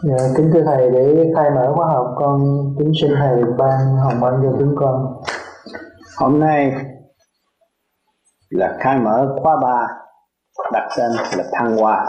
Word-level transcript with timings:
Dạ, 0.00 0.16
kính 0.36 0.50
thưa 0.52 0.62
thầy 0.64 0.90
để 0.90 1.32
khai 1.34 1.50
mở 1.50 1.72
khóa 1.74 1.86
học 1.86 2.06
con 2.16 2.40
kính 2.78 2.92
xin 3.00 3.10
thầy 3.18 3.42
ban 3.58 3.96
hồng 3.96 4.24
ân 4.24 4.40
cho 4.42 4.56
chúng 4.58 4.74
con. 4.76 5.22
Hôm 6.18 6.40
nay 6.40 6.72
là 8.50 8.76
khai 8.80 8.98
mở 8.98 9.36
khóa 9.42 9.56
ba 9.62 9.86
đặt 10.72 10.88
tên 10.96 11.10
là 11.36 11.44
thăng 11.52 11.76
hoa. 11.76 12.06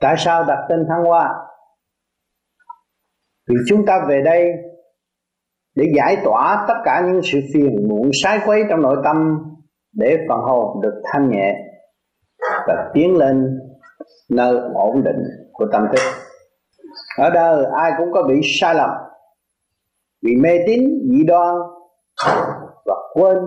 Tại 0.00 0.14
sao 0.18 0.44
đặt 0.44 0.66
tên 0.68 0.86
thăng 0.88 1.04
hoa? 1.04 1.34
Vì 3.48 3.56
chúng 3.68 3.86
ta 3.86 4.04
về 4.08 4.22
đây 4.24 4.50
để 5.74 5.84
giải 5.96 6.16
tỏa 6.24 6.64
tất 6.68 6.74
cả 6.84 7.02
những 7.06 7.20
sự 7.24 7.38
phiền 7.54 7.88
muộn 7.88 8.10
sai 8.22 8.40
quấy 8.46 8.62
trong 8.70 8.82
nội 8.82 8.96
tâm 9.04 9.38
để 9.92 10.16
phần 10.28 10.38
hồn 10.40 10.80
được 10.82 11.02
thanh 11.12 11.30
nhẹ 11.30 11.54
và 12.66 12.90
tiến 12.94 13.16
lên 13.16 13.58
nơi 14.30 14.60
ổn 14.74 15.04
định 15.04 15.22
của 15.56 15.66
tâm 15.72 15.86
thức 15.92 16.00
ở 17.18 17.30
đời, 17.30 17.66
ai 17.74 17.92
cũng 17.98 18.12
có 18.12 18.22
bị 18.22 18.40
sai 18.44 18.74
lầm, 18.74 18.90
bị 20.22 20.36
mê 20.36 20.58
tín, 20.66 20.80
dị 21.10 21.24
đoan 21.24 21.54
và 22.84 22.94
quên 23.14 23.38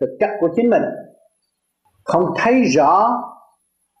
thực 0.00 0.16
chất 0.20 0.30
của 0.40 0.48
chính 0.56 0.70
mình. 0.70 0.82
Không 2.04 2.34
thấy 2.36 2.62
rõ 2.64 3.22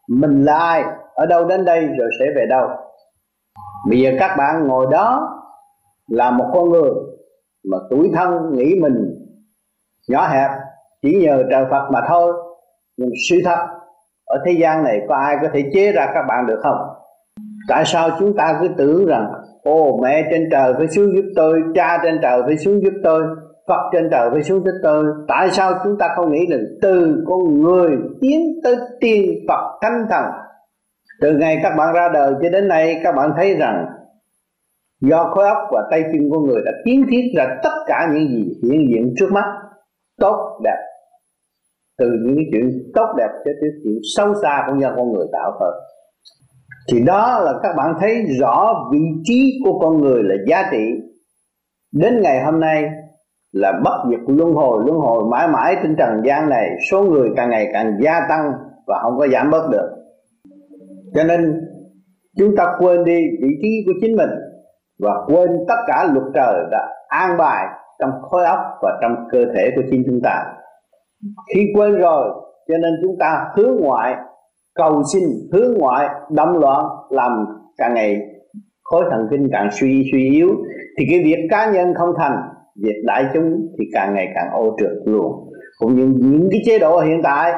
mình 0.08 0.44
là 0.44 0.58
ai, 0.58 0.84
ở 1.14 1.26
đâu 1.26 1.44
đến 1.44 1.64
đây 1.64 1.86
rồi 1.98 2.10
sẽ 2.18 2.26
về 2.36 2.46
đâu. 2.50 2.68
Bây 3.88 4.00
giờ 4.00 4.10
các 4.18 4.36
bạn 4.38 4.66
ngồi 4.66 4.86
đó 4.90 5.40
là 6.08 6.30
một 6.30 6.50
con 6.54 6.70
người 6.70 6.90
mà 7.70 7.78
tuổi 7.90 8.10
thân 8.14 8.52
nghĩ 8.52 8.74
mình 8.80 9.26
nhỏ 10.08 10.26
hẹp, 10.26 10.50
chỉ 11.02 11.20
nhờ 11.22 11.42
trời 11.50 11.64
Phật 11.70 11.88
mà 11.92 12.00
thôi. 12.08 12.32
Nhưng 12.96 13.10
sự 13.30 13.36
thật 13.44 13.58
ở 14.24 14.42
thế 14.46 14.52
gian 14.60 14.84
này 14.84 15.00
có 15.08 15.14
ai 15.14 15.36
có 15.42 15.48
thể 15.52 15.70
chế 15.74 15.92
ra 15.92 16.10
các 16.14 16.22
bạn 16.28 16.46
được 16.46 16.60
không? 16.62 16.78
Tại 17.68 17.84
sao 17.84 18.10
chúng 18.18 18.36
ta 18.36 18.58
cứ 18.60 18.68
tưởng 18.76 19.06
rằng, 19.06 19.32
ô, 19.62 20.00
mẹ 20.02 20.28
trên 20.30 20.48
trời 20.50 20.72
phải 20.78 20.88
xuống 20.88 21.06
giúp 21.14 21.24
tôi, 21.36 21.60
cha 21.74 21.98
trên 22.02 22.18
trời 22.22 22.42
phải 22.46 22.56
xuống 22.56 22.80
giúp 22.82 22.92
tôi, 23.04 23.22
Phật 23.68 23.80
trên 23.92 24.08
trời 24.10 24.30
phải 24.32 24.42
xuống 24.42 24.64
giúp 24.64 24.74
tôi? 24.82 25.04
Tại 25.28 25.50
sao 25.50 25.72
chúng 25.84 25.98
ta 25.98 26.08
không 26.16 26.32
nghĩ 26.32 26.46
là 26.48 26.56
từ 26.82 27.24
con 27.26 27.60
người 27.60 27.90
tiến 28.20 28.40
tới 28.64 28.76
tiên 29.00 29.30
Phật 29.48 29.78
thánh 29.82 30.06
thần? 30.10 30.24
Từ 31.20 31.32
ngày 31.32 31.58
các 31.62 31.74
bạn 31.78 31.94
ra 31.94 32.08
đời 32.14 32.32
cho 32.42 32.48
đến 32.48 32.68
nay, 32.68 33.00
các 33.04 33.12
bạn 33.12 33.30
thấy 33.36 33.54
rằng, 33.54 33.86
Do 35.00 35.30
khối 35.34 35.44
óc 35.44 35.58
và 35.70 35.82
tay 35.90 36.02
chân 36.12 36.30
của 36.30 36.40
người 36.40 36.62
đã 36.64 36.72
kiến 36.84 37.06
thiết 37.10 37.22
ra 37.36 37.56
tất 37.62 37.74
cả 37.86 38.08
những 38.12 38.28
gì 38.28 38.60
hiện 38.62 38.88
diện 38.90 39.14
trước 39.18 39.32
mắt, 39.32 39.44
Tốt, 40.20 40.60
đẹp. 40.64 40.78
Từ 41.98 42.06
những 42.22 42.36
cái 42.36 42.44
chuyện 42.52 42.92
tốt, 42.94 43.06
đẹp 43.16 43.28
cho 43.44 43.50
tới 43.60 43.70
chuyện 43.84 43.98
sâu 44.16 44.34
xa 44.42 44.64
cũng 44.66 44.80
do 44.80 44.92
con 44.96 45.12
người 45.12 45.26
tạo 45.32 45.56
thôi 45.60 45.72
thì 46.92 47.00
đó 47.00 47.40
là 47.44 47.52
các 47.62 47.74
bạn 47.76 47.94
thấy 48.00 48.24
rõ 48.40 48.74
vị 48.92 48.98
trí 49.22 49.60
của 49.64 49.78
con 49.78 50.00
người 50.00 50.22
là 50.22 50.34
giá 50.46 50.68
trị. 50.70 50.90
Đến 51.92 52.20
ngày 52.22 52.44
hôm 52.44 52.60
nay 52.60 52.84
là 53.52 53.72
bất 53.84 54.04
diệt 54.10 54.20
luân 54.26 54.52
hồi 54.52 54.82
luân 54.86 54.98
hồi 54.98 55.24
mãi 55.30 55.48
mãi 55.48 55.76
trên 55.82 55.96
trần 55.96 56.22
gian 56.24 56.48
này, 56.48 56.70
số 56.90 57.02
người 57.02 57.30
càng 57.36 57.50
ngày 57.50 57.70
càng 57.72 57.98
gia 58.00 58.20
tăng 58.28 58.52
và 58.86 59.00
không 59.02 59.18
có 59.18 59.28
giảm 59.28 59.50
bớt 59.50 59.70
được. 59.70 59.88
Cho 61.14 61.24
nên, 61.24 61.60
chúng 62.38 62.56
ta 62.56 62.66
quên 62.78 63.04
đi 63.04 63.20
vị 63.42 63.48
trí 63.62 63.84
của 63.86 63.92
chính 64.00 64.16
mình 64.16 64.30
và 64.98 65.12
quên 65.26 65.48
tất 65.68 65.76
cả 65.86 66.08
luật 66.12 66.26
trời 66.34 66.54
đã 66.70 66.88
an 67.08 67.36
bài 67.38 67.66
trong 67.98 68.10
khối 68.22 68.44
óc 68.44 68.58
và 68.82 68.98
trong 69.02 69.16
cơ 69.30 69.44
thể 69.54 69.70
của 69.76 69.82
chính 69.90 70.02
chúng 70.06 70.20
ta. 70.24 70.44
Khi 71.54 71.72
quên 71.74 71.92
rồi, 71.92 72.28
cho 72.68 72.74
nên 72.78 72.92
chúng 73.02 73.16
ta 73.20 73.46
hướng 73.56 73.76
ngoại 73.80 74.16
cầu 74.74 75.02
xin 75.12 75.22
hướng 75.52 75.78
ngoại 75.78 76.08
đâm 76.30 76.54
loạn 76.54 76.86
làm 77.10 77.46
càng 77.76 77.94
ngày. 77.94 78.20
Khối 78.82 79.04
thần 79.10 79.26
kinh 79.30 79.48
càng 79.52 79.68
suy 79.72 80.08
suy 80.12 80.30
yếu, 80.30 80.48
thì 80.98 81.04
cái 81.10 81.20
việc 81.24 81.46
cá 81.50 81.72
nhân 81.72 81.94
không 81.94 82.10
thành, 82.18 82.36
việc 82.82 83.02
đại 83.04 83.24
chúng 83.34 83.66
thì 83.78 83.84
càng 83.92 84.14
ngày 84.14 84.28
càng 84.34 84.46
ô 84.52 84.76
trượt 84.78 84.92
luôn. 85.04 85.32
Cũng 85.78 85.94
như 85.94 86.12
những 86.16 86.48
cái 86.50 86.60
chế 86.64 86.78
độ 86.78 87.00
hiện 87.00 87.20
tại, 87.22 87.52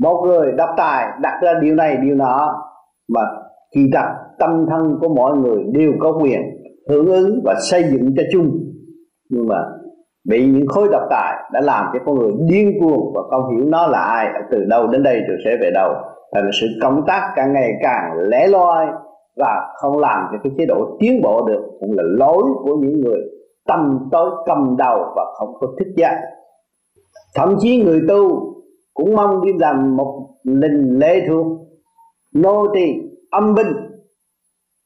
một 0.00 0.24
người 0.26 0.52
độc 0.52 0.68
tài 0.76 1.06
đặt 1.22 1.40
ra 1.42 1.52
điều 1.62 1.74
này, 1.74 1.96
điều 2.02 2.14
nọ, 2.14 2.62
mà 3.08 3.20
kỳ 3.74 3.80
thật 3.92 4.06
tâm 4.38 4.66
thân 4.70 4.98
của 5.00 5.08
mọi 5.08 5.36
người 5.36 5.58
đều 5.72 5.92
có 6.00 6.18
quyền 6.22 6.40
hưởng 6.88 7.06
ứng 7.06 7.40
và 7.44 7.54
xây 7.70 7.82
dựng 7.82 8.14
cho 8.16 8.22
chung. 8.32 8.50
Nhưng 9.30 9.48
mà 9.48 9.56
bị 10.28 10.46
những 10.46 10.66
khối 10.66 10.88
độc 10.92 11.02
tài 11.10 11.34
đã 11.52 11.60
làm 11.60 11.86
cho 11.92 11.98
con 12.06 12.18
người 12.18 12.32
điên 12.48 12.72
cuồng 12.80 13.12
và 13.14 13.20
không 13.30 13.56
hiểu 13.56 13.66
nó 13.68 13.86
là 13.86 13.98
ai 13.98 14.28
từ 14.50 14.64
đâu 14.64 14.86
đến 14.86 15.02
đây 15.02 15.20
rồi 15.28 15.38
sẽ 15.44 15.56
về 15.60 15.70
đâu. 15.74 15.92
Thành 16.34 16.50
sự 16.60 16.66
công 16.82 17.02
tác 17.06 17.32
càng 17.36 17.52
ngày 17.52 17.72
càng 17.82 18.12
lẻ 18.18 18.46
loi 18.46 18.86
và 19.36 19.68
không 19.80 19.98
làm 19.98 20.26
cho 20.32 20.38
cái 20.42 20.52
chế 20.58 20.66
độ 20.66 20.96
tiến 21.00 21.22
bộ 21.22 21.46
được, 21.48 21.62
cũng 21.80 21.92
là 21.92 22.02
lỗi 22.06 22.42
của 22.64 22.76
những 22.76 23.00
người 23.00 23.20
tâm 23.68 24.08
tối 24.12 24.30
cầm 24.46 24.76
đầu 24.78 24.98
và 25.16 25.24
không 25.38 25.54
có 25.60 25.66
thức 25.78 25.88
giác. 25.96 26.20
Thậm 27.34 27.56
chí 27.58 27.82
người 27.82 28.00
tu 28.08 28.54
cũng 28.94 29.16
mong 29.16 29.46
đi 29.46 29.52
làm 29.58 29.96
một 29.96 30.28
linh 30.44 30.98
lệ 30.98 31.20
thuộc, 31.28 31.46
nô 32.34 32.66
tỳ, 32.74 32.94
âm 33.30 33.54
binh 33.54 33.66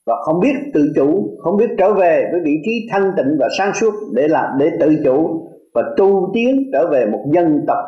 và 0.06 0.14
không 0.24 0.40
biết 0.40 0.54
tự 0.74 0.92
chủ, 0.96 1.36
không 1.38 1.56
biết 1.56 1.70
trở 1.78 1.94
về 1.94 2.28
với 2.32 2.40
vị 2.44 2.52
trí 2.64 2.88
thanh 2.90 3.12
tịnh 3.16 3.36
và 3.40 3.48
sáng 3.58 3.74
suốt 3.74 3.94
để 4.12 4.28
làm, 4.28 4.58
để 4.58 4.70
tự 4.80 4.96
chủ 5.04 5.48
và 5.74 5.82
tu 5.96 6.30
tiến 6.34 6.70
trở 6.72 6.86
về 6.90 7.06
một 7.06 7.24
dân 7.32 7.64
tộc 7.66 7.84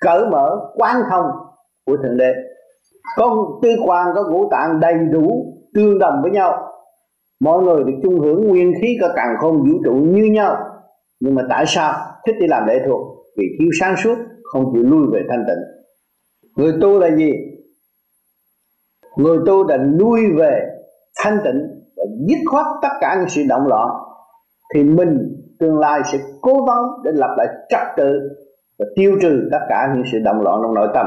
cởi 0.00 0.26
mở, 0.30 0.56
quán 0.74 0.96
thông 1.10 1.26
của 1.86 1.96
thượng 1.96 2.16
đế. 2.16 2.34
Có 3.16 3.58
tư 3.62 3.68
quan 3.86 4.06
có 4.14 4.24
ngũ 4.30 4.50
tạng 4.50 4.80
đầy 4.80 4.94
đủ, 5.12 5.54
tương 5.74 5.98
đồng 5.98 6.14
với 6.22 6.30
nhau. 6.30 6.66
Mọi 7.40 7.62
người 7.62 7.84
được 7.84 7.98
chung 8.02 8.20
hưởng 8.20 8.48
nguyên 8.48 8.72
khí 8.80 8.98
cả 9.00 9.08
càng 9.16 9.34
không 9.40 9.58
vũ 9.58 9.78
trụ 9.84 9.92
như 9.92 10.24
nhau. 10.24 10.56
Nhưng 11.20 11.34
mà 11.34 11.42
tại 11.48 11.64
sao 11.66 11.94
thích 12.26 12.36
đi 12.40 12.46
làm 12.46 12.66
lệ 12.66 12.78
thuộc? 12.86 13.00
Vì 13.36 13.44
thiếu 13.58 13.68
sáng 13.80 13.96
suốt, 13.96 14.14
không 14.42 14.64
chịu 14.72 14.82
lui 14.82 15.06
về 15.12 15.20
thanh 15.28 15.44
tịnh. 15.48 15.58
Người 16.56 16.72
tu 16.80 16.98
là 16.98 17.16
gì? 17.16 17.32
Người 19.16 19.38
tu 19.46 19.68
là 19.68 19.76
lui 19.76 20.20
về 20.38 20.60
thanh 21.18 21.38
tịnh 21.44 21.60
và 21.96 22.04
dứt 22.28 22.38
khoát 22.50 22.66
tất 22.82 22.88
cả 23.00 23.16
những 23.18 23.28
sự 23.28 23.42
động 23.48 23.66
loạn 23.66 23.88
thì 24.74 24.84
mình 24.84 25.18
tương 25.58 25.78
lai 25.78 26.00
sẽ 26.12 26.18
cố 26.40 26.64
gắng 26.66 26.84
để 27.04 27.10
lập 27.14 27.34
lại 27.36 27.46
trật 27.68 27.96
tự 27.96 28.20
và 28.78 28.86
tiêu 28.96 29.16
trừ 29.22 29.48
tất 29.52 29.58
cả 29.68 29.92
những 29.94 30.04
sự 30.12 30.18
động 30.24 30.40
loạn 30.40 30.60
trong 30.62 30.74
nội 30.74 30.88
tâm. 30.94 31.06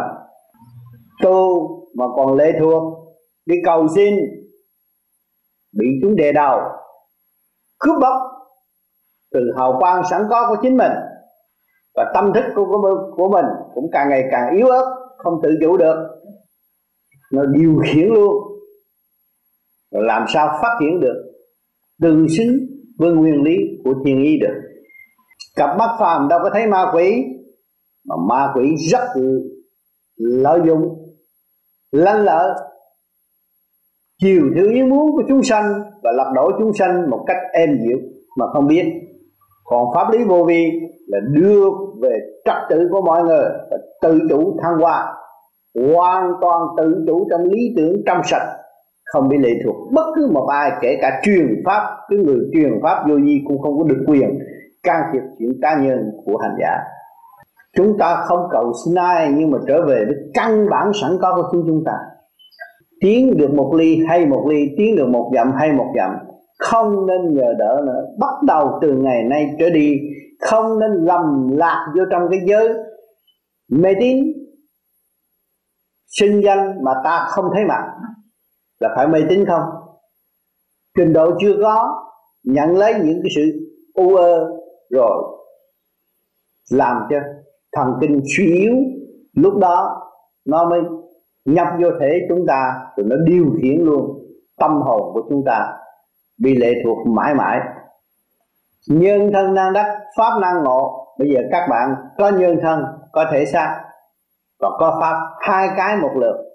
Tu 1.24 1.70
mà 1.96 2.06
còn 2.16 2.34
lệ 2.36 2.52
thuộc 2.60 2.84
đi 3.46 3.56
cầu 3.66 3.88
xin 3.88 4.16
bị 5.80 5.88
chúng 6.02 6.16
đè 6.16 6.32
đầu 6.32 6.60
cướp 7.80 7.96
bóc 8.02 8.16
từ 9.34 9.40
hào 9.58 9.76
quang 9.80 10.04
sẵn 10.10 10.22
có 10.30 10.46
của 10.50 10.56
chính 10.62 10.78
mình 10.78 10.92
và 11.96 12.12
tâm 12.14 12.34
thức 12.34 12.44
của, 12.56 12.66
của, 12.66 13.12
của 13.16 13.30
mình 13.30 13.46
cũng 13.74 13.90
càng 13.92 14.10
ngày 14.10 14.24
càng 14.32 14.56
yếu 14.56 14.68
ớt 14.68 14.96
không 15.18 15.40
tự 15.44 15.50
chủ 15.62 15.78
được. 15.78 15.96
Nó 17.34 17.46
điều 17.46 17.80
khiển 17.84 18.08
luôn 18.08 18.53
rồi 19.94 20.04
làm 20.04 20.26
sao 20.34 20.60
phát 20.62 20.78
triển 20.80 21.00
được? 21.00 21.24
Tương 22.02 22.28
xứng 22.38 22.58
với 22.98 23.12
nguyên 23.12 23.44
lý 23.44 23.56
của 23.84 23.94
thiên 24.06 24.24
ý 24.24 24.40
được. 24.40 24.54
Cặp 25.56 25.78
mắt 25.78 25.90
phàm 26.00 26.28
đâu 26.28 26.40
có 26.44 26.50
thấy 26.54 26.68
ma 26.68 26.86
quỷ, 26.94 27.24
mà 28.06 28.16
ma 28.30 28.52
quỷ 28.56 28.76
rất 28.92 29.08
lợi 30.16 30.60
dụng, 30.66 30.82
lanh 31.92 32.24
lợi, 32.24 32.50
chiều 34.22 34.42
theo 34.56 34.66
ý 34.66 34.84
muốn 34.84 35.12
của 35.12 35.24
chúng 35.28 35.44
sanh 35.44 35.64
và 36.04 36.12
lật 36.12 36.32
đổ 36.36 36.52
chúng 36.60 36.74
sanh 36.74 37.10
một 37.10 37.24
cách 37.28 37.38
êm 37.54 37.70
dịu 37.88 37.98
mà 38.38 38.46
không 38.54 38.68
biết. 38.68 38.86
Còn 39.64 39.88
pháp 39.96 40.12
lý 40.12 40.24
vô 40.24 40.44
vi 40.44 40.72
là 41.08 41.20
đưa 41.34 41.70
về 42.02 42.20
trật 42.46 42.58
tự 42.70 42.88
của 42.92 43.02
mọi 43.02 43.24
người 43.24 43.46
và 43.72 43.78
tự 44.02 44.20
chủ 44.30 44.58
thăng 44.64 44.78
hoa, 44.80 45.14
hoàn 45.76 46.32
toàn 46.42 46.62
tự 46.78 47.04
chủ 47.08 47.28
trong 47.30 47.42
lý 47.44 47.74
tưởng 47.78 47.94
trong 48.06 48.22
sạch 48.24 48.58
không 49.14 49.30
bị 49.30 49.38
lệ 49.38 49.50
thuộc. 49.64 49.76
Bất 49.94 50.06
cứ 50.16 50.30
một 50.34 50.48
ai, 50.52 50.72
kể 50.82 50.98
cả 51.02 51.22
truyền 51.24 51.62
pháp, 51.66 51.98
cái 52.10 52.20
người 52.20 52.40
truyền 52.54 52.80
pháp 52.84 53.06
vô 53.10 53.16
vi 53.16 53.42
cũng 53.48 53.62
không 53.62 53.78
có 53.78 53.84
được 53.84 54.04
quyền 54.08 54.40
can 54.84 55.02
thiệp 55.14 55.22
chuyện 55.40 55.52
cá 55.62 55.82
nhân 55.82 56.12
của 56.26 56.38
hành 56.38 56.56
giả. 56.60 56.80
Chúng 57.76 57.98
ta 57.98 58.16
không 58.16 58.48
cầu 58.52 58.74
xin 58.86 58.96
ai, 58.96 59.34
nhưng 59.38 59.52
mà 59.52 59.58
trở 59.68 59.86
về 59.88 60.06
với 60.06 60.16
căn 60.34 60.70
bản 60.70 60.92
sẵn 61.02 61.12
có 61.22 61.36
của 61.36 61.50
chính 61.52 61.64
chúng 61.68 61.84
ta. 61.86 61.94
Tiến 63.02 63.38
được 63.38 63.54
một 63.54 63.74
ly 63.74 64.00
hay 64.10 64.26
một 64.26 64.48
ly, 64.50 64.70
tiến 64.78 64.96
được 64.96 65.08
một 65.08 65.32
dặm 65.36 65.52
hay 65.60 65.72
một 65.72 65.94
dặm, 65.96 66.16
không 66.60 67.06
nên 67.06 67.34
nhờ 67.34 67.54
đỡ 67.60 67.82
nữa. 67.86 68.06
Bắt 68.20 68.44
đầu 68.48 68.80
từ 68.82 68.92
ngày 68.92 69.24
nay 69.24 69.56
trở 69.60 69.70
đi, 69.70 70.00
không 70.42 70.80
nên 70.80 70.92
lầm 70.92 71.48
lạc 71.58 71.86
vô 71.98 72.04
trong 72.12 72.22
cái 72.32 72.40
giới 72.46 72.70
mê 73.72 73.90
tín, 74.00 74.18
sinh 76.20 76.42
danh 76.44 76.84
mà 76.84 76.92
ta 77.04 77.26
không 77.30 77.46
thấy 77.54 77.66
mặt 77.66 77.84
là 78.84 78.94
phải 78.96 79.08
mê 79.08 79.20
tín 79.30 79.46
không? 79.46 79.64
Trình 80.98 81.14
độ 81.14 81.32
chưa 81.42 81.54
có, 81.62 82.06
nhận 82.44 82.78
lấy 82.78 82.94
những 82.94 83.20
cái 83.24 83.32
sự 83.36 83.42
u 83.94 84.16
ơ 84.16 84.50
rồi 84.90 85.38
làm 86.72 86.98
cho 87.10 87.18
thần 87.72 87.94
kinh 88.02 88.22
suy 88.38 88.54
yếu. 88.54 88.74
Lúc 89.34 89.58
đó 89.58 90.02
nó 90.46 90.70
mới 90.70 90.82
nhập 91.46 91.68
vô 91.82 91.90
thể 92.00 92.20
chúng 92.30 92.46
ta, 92.48 92.74
rồi 92.98 93.06
nó 93.10 93.16
điều 93.26 93.46
khiển 93.62 93.82
luôn 93.82 94.20
tâm 94.58 94.82
hồn 94.82 95.14
của 95.14 95.22
chúng 95.30 95.44
ta, 95.46 95.74
bị 96.38 96.56
lệ 96.58 96.74
thuộc 96.84 96.98
mãi 97.08 97.36
mãi. 97.36 97.60
Nhân 98.88 99.32
thân 99.34 99.54
năng 99.54 99.74
đắc, 99.74 100.00
pháp 100.18 100.40
năng 100.42 100.64
ngộ. 100.64 101.00
Bây 101.20 101.30
giờ 101.30 101.40
các 101.52 101.68
bạn 101.70 101.96
có 102.18 102.30
nhân 102.30 102.58
thân, 102.62 102.84
có 103.12 103.26
thể 103.32 103.46
xác 103.46 103.84
và 104.60 104.70
có 104.80 104.98
pháp, 105.02 105.16
hai 105.40 105.70
cái 105.78 105.98
một 105.98 106.12
lượt 106.16 106.53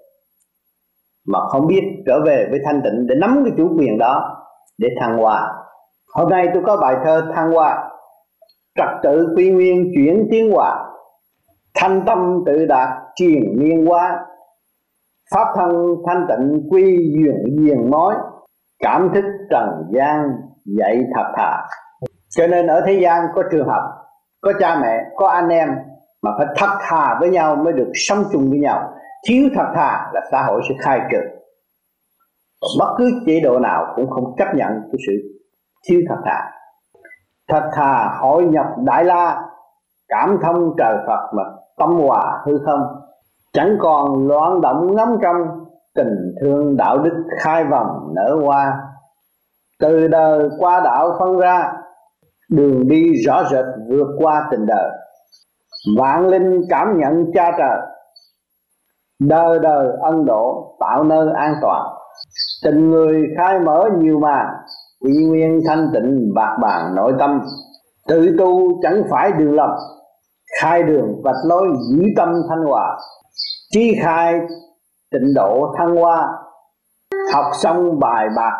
mà 1.31 1.39
không 1.47 1.67
biết 1.67 1.81
trở 2.05 2.19
về 2.25 2.47
với 2.49 2.59
thanh 2.65 2.81
tịnh 2.83 3.07
để 3.07 3.15
nắm 3.15 3.41
cái 3.45 3.53
chủ 3.57 3.69
quyền 3.77 3.97
đó 3.97 4.45
để 4.77 4.87
thăng 5.01 5.17
hoa. 5.17 5.47
Hôm 6.15 6.29
nay 6.29 6.47
tôi 6.53 6.63
có 6.65 6.77
bài 6.77 6.95
thơ 7.05 7.31
thăng 7.35 7.51
hoa, 7.51 7.89
trật 8.77 8.89
tự 9.03 9.33
quy 9.35 9.51
nguyên 9.51 9.91
chuyển 9.95 10.27
tiến 10.31 10.51
hòa 10.51 10.89
thanh 11.75 12.01
tâm 12.05 12.43
tự 12.45 12.65
đạt 12.65 12.89
truyền 13.15 13.43
miên 13.57 13.85
hóa. 13.85 14.25
Pháp 15.35 15.47
thân 15.55 15.95
thanh 16.07 16.25
tịnh 16.29 16.69
quy 16.71 17.13
duyên 17.15 17.35
duyên 17.59 17.91
mối. 17.91 18.13
Cảm 18.83 19.09
thức 19.13 19.25
trần 19.49 19.69
gian 19.91 20.29
dạy 20.65 21.01
thật 21.15 21.31
thà. 21.37 21.61
Cho 22.29 22.47
nên 22.47 22.67
ở 22.67 22.81
thế 22.85 22.93
gian 22.93 23.23
có 23.35 23.43
trường 23.51 23.67
hợp, 23.67 23.81
có 24.41 24.53
cha 24.59 24.79
mẹ, 24.81 25.03
có 25.15 25.27
anh 25.27 25.49
em 25.49 25.69
mà 26.21 26.31
phải 26.37 26.47
thật 26.57 26.77
thà 26.81 27.17
với 27.19 27.29
nhau 27.29 27.55
mới 27.55 27.73
được 27.73 27.91
sống 27.93 28.23
chung 28.31 28.49
với 28.49 28.59
nhau 28.59 28.93
thiếu 29.27 29.49
thật 29.55 29.65
thà 29.75 30.11
là 30.13 30.21
xã 30.31 30.43
hội 30.43 30.61
sẽ 30.69 30.75
khai 30.79 31.01
trừ. 31.11 31.17
Bất 32.79 32.95
cứ 32.97 33.11
chế 33.25 33.39
độ 33.39 33.59
nào 33.59 33.93
cũng 33.95 34.09
không 34.09 34.35
chấp 34.37 34.47
nhận 34.55 34.69
cái 34.91 34.99
sự 35.07 35.13
thiếu 35.87 36.01
thật 36.09 36.17
thà. 36.25 36.51
Thật 37.49 37.69
thà 37.73 38.17
hội 38.19 38.45
nhập 38.45 38.65
đại 38.77 39.03
la, 39.03 39.41
cảm 40.07 40.37
thông 40.41 40.73
trời 40.77 40.97
phật 41.07 41.33
mà 41.33 41.43
tâm 41.77 41.99
hòa 41.99 42.43
hư 42.45 42.59
không. 42.65 42.81
Chẳng 43.53 43.77
còn 43.79 44.27
loạn 44.27 44.61
động 44.61 44.95
ngắm 44.95 45.17
trong 45.21 45.35
tình 45.95 46.35
thương 46.41 46.77
đạo 46.77 46.97
đức 46.97 47.23
khai 47.39 47.63
vòng 47.63 48.13
nở 48.15 48.39
hoa. 48.43 48.79
Từ 49.79 50.07
đời 50.07 50.49
qua 50.59 50.79
đạo 50.79 51.15
phân 51.19 51.37
ra, 51.37 51.73
đường 52.49 52.87
đi 52.87 53.13
rõ 53.25 53.43
rệt 53.43 53.65
vượt 53.89 54.07
qua 54.17 54.47
tình 54.51 54.65
đời. 54.65 54.91
Vạn 55.97 56.27
linh 56.27 56.61
cảm 56.69 56.99
nhận 56.99 57.31
cha 57.33 57.51
trời 57.57 57.79
đời 59.19 59.59
đời 59.59 59.87
ân 60.01 60.25
độ 60.25 60.75
tạo 60.79 61.03
nơi 61.03 61.27
an 61.35 61.55
toàn. 61.61 61.85
Tình 62.63 62.91
người 62.91 63.23
khai 63.37 63.59
mở 63.59 63.89
nhiều 63.97 64.19
mà, 64.19 64.51
quy 65.01 65.25
nguyên 65.25 65.61
thanh 65.67 65.89
tịnh, 65.93 66.33
bạc 66.35 66.57
bàn 66.61 66.95
nội 66.95 67.13
tâm. 67.19 67.41
Tự 68.07 68.35
tu 68.39 68.81
chẳng 68.81 69.03
phải 69.09 69.31
đường 69.31 69.55
lầm, 69.55 69.69
khai 70.61 70.83
đường 70.83 71.21
vạch 71.23 71.45
lối 71.45 71.67
giữ 71.89 72.03
tâm 72.17 72.41
thanh 72.49 72.63
hòa. 72.63 72.97
Chi 73.71 73.95
khai, 74.03 74.39
tịnh 75.11 75.33
độ 75.35 75.73
thăng 75.77 75.95
hoa. 75.95 76.27
Học 77.33 77.45
xong 77.53 77.99
bài 77.99 78.27
bạc, 78.35 78.53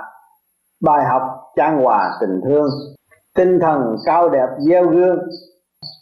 bài 0.82 1.06
học 1.06 1.22
trang 1.56 1.84
hòa 1.84 2.12
tình 2.22 2.42
thương. 2.46 2.70
Tinh 3.36 3.60
thần 3.62 3.96
cao 4.06 4.30
đẹp 4.30 4.48
gieo 4.60 4.86
gương, 4.88 5.20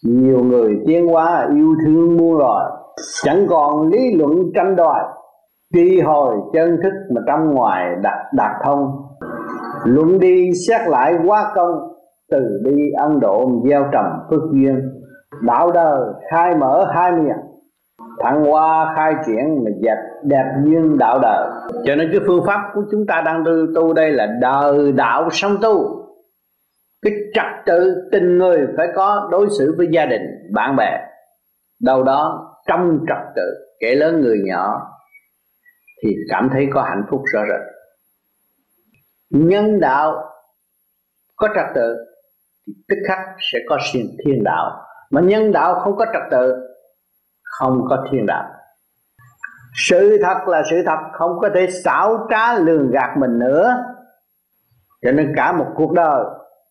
nhiều 0.03 0.39
người 0.39 0.75
tiến 0.87 1.07
hóa 1.07 1.47
yêu 1.55 1.75
thương 1.85 2.17
muôn 2.17 2.37
loài 2.37 2.71
chẳng 3.23 3.47
còn 3.49 3.87
lý 3.87 4.15
luận 4.15 4.31
tranh 4.55 4.75
đoạt 4.75 5.05
kỳ 5.73 5.99
hồi 5.99 6.35
chân 6.53 6.77
thức 6.83 6.93
mà 7.15 7.21
trong 7.27 7.51
ngoài 7.51 7.95
đạt 8.03 8.33
đạt 8.33 8.51
thông. 8.65 8.91
Luận 9.83 10.19
đi 10.19 10.51
xét 10.67 10.87
lại 10.87 11.15
quá 11.25 11.51
công 11.55 11.71
từ 12.31 12.61
đi 12.63 12.91
ân 12.97 13.19
độ 13.19 13.51
gieo 13.69 13.85
trầm 13.91 14.05
phước 14.29 14.41
duyên. 14.51 14.79
Đạo 15.41 15.71
đời 15.71 15.99
khai 16.31 16.55
mở 16.55 16.85
hai 16.95 17.11
miệng 17.11 17.37
thăng 18.23 18.45
hoa 18.45 18.93
khai 18.95 19.13
triển 19.27 19.63
mà 19.65 19.71
dẹp 19.83 19.97
đẹp 20.23 20.45
duyên 20.63 20.97
đạo 20.97 21.19
đời. 21.21 21.49
Cho 21.85 21.95
nên 21.95 22.09
cái 22.11 22.21
phương 22.27 22.43
pháp 22.45 22.61
của 22.73 22.81
chúng 22.91 23.05
ta 23.07 23.21
đang 23.25 23.43
tu, 23.45 23.51
tu 23.75 23.93
đây 23.93 24.11
là 24.11 24.27
đời 24.41 24.91
đạo 24.91 25.29
song 25.31 25.57
tu. 25.61 26.03
Cái 27.01 27.13
trật 27.33 27.45
tự 27.65 28.09
tình 28.11 28.37
người 28.37 28.67
phải 28.77 28.87
có 28.95 29.27
đối 29.31 29.47
xử 29.57 29.75
với 29.77 29.87
gia 29.91 30.05
đình 30.05 30.21
bạn 30.53 30.75
bè. 30.75 30.99
Đâu 31.81 32.03
đó 32.03 32.53
trong 32.67 32.99
trật 33.07 33.33
tự, 33.35 33.75
kẻ 33.79 33.95
lớn 33.95 34.21
người 34.21 34.37
nhỏ, 34.45 34.87
thì 36.03 36.15
cảm 36.29 36.49
thấy 36.53 36.67
có 36.73 36.81
hạnh 36.81 37.03
phúc 37.09 37.21
rõ 37.33 37.41
rệt. 37.49 37.61
Nhân 39.29 39.79
đạo 39.79 40.23
có 41.35 41.47
trật 41.55 41.65
tự, 41.75 41.95
thì 42.67 42.73
tức 42.87 42.95
khắc 43.07 43.19
sẽ 43.51 43.59
có 43.69 43.77
thiên 44.25 44.43
đạo. 44.43 44.83
Mà 45.09 45.21
nhân 45.21 45.51
đạo 45.51 45.79
không 45.79 45.95
có 45.95 46.05
trật 46.13 46.21
tự, 46.31 46.53
không 47.43 47.81
có 47.89 48.07
thiên 48.11 48.25
đạo. 48.25 48.43
Sự 49.89 50.17
thật 50.23 50.47
là 50.47 50.63
sự 50.69 50.83
thật, 50.85 50.97
không 51.13 51.39
có 51.41 51.49
thể 51.55 51.67
xảo 51.71 52.27
trá 52.29 52.53
lường 52.59 52.91
gạt 52.91 53.17
mình 53.17 53.39
nữa. 53.39 53.83
Cho 55.01 55.11
nên 55.11 55.33
cả 55.35 55.51
một 55.51 55.67
cuộc 55.75 55.93
đời 55.93 56.23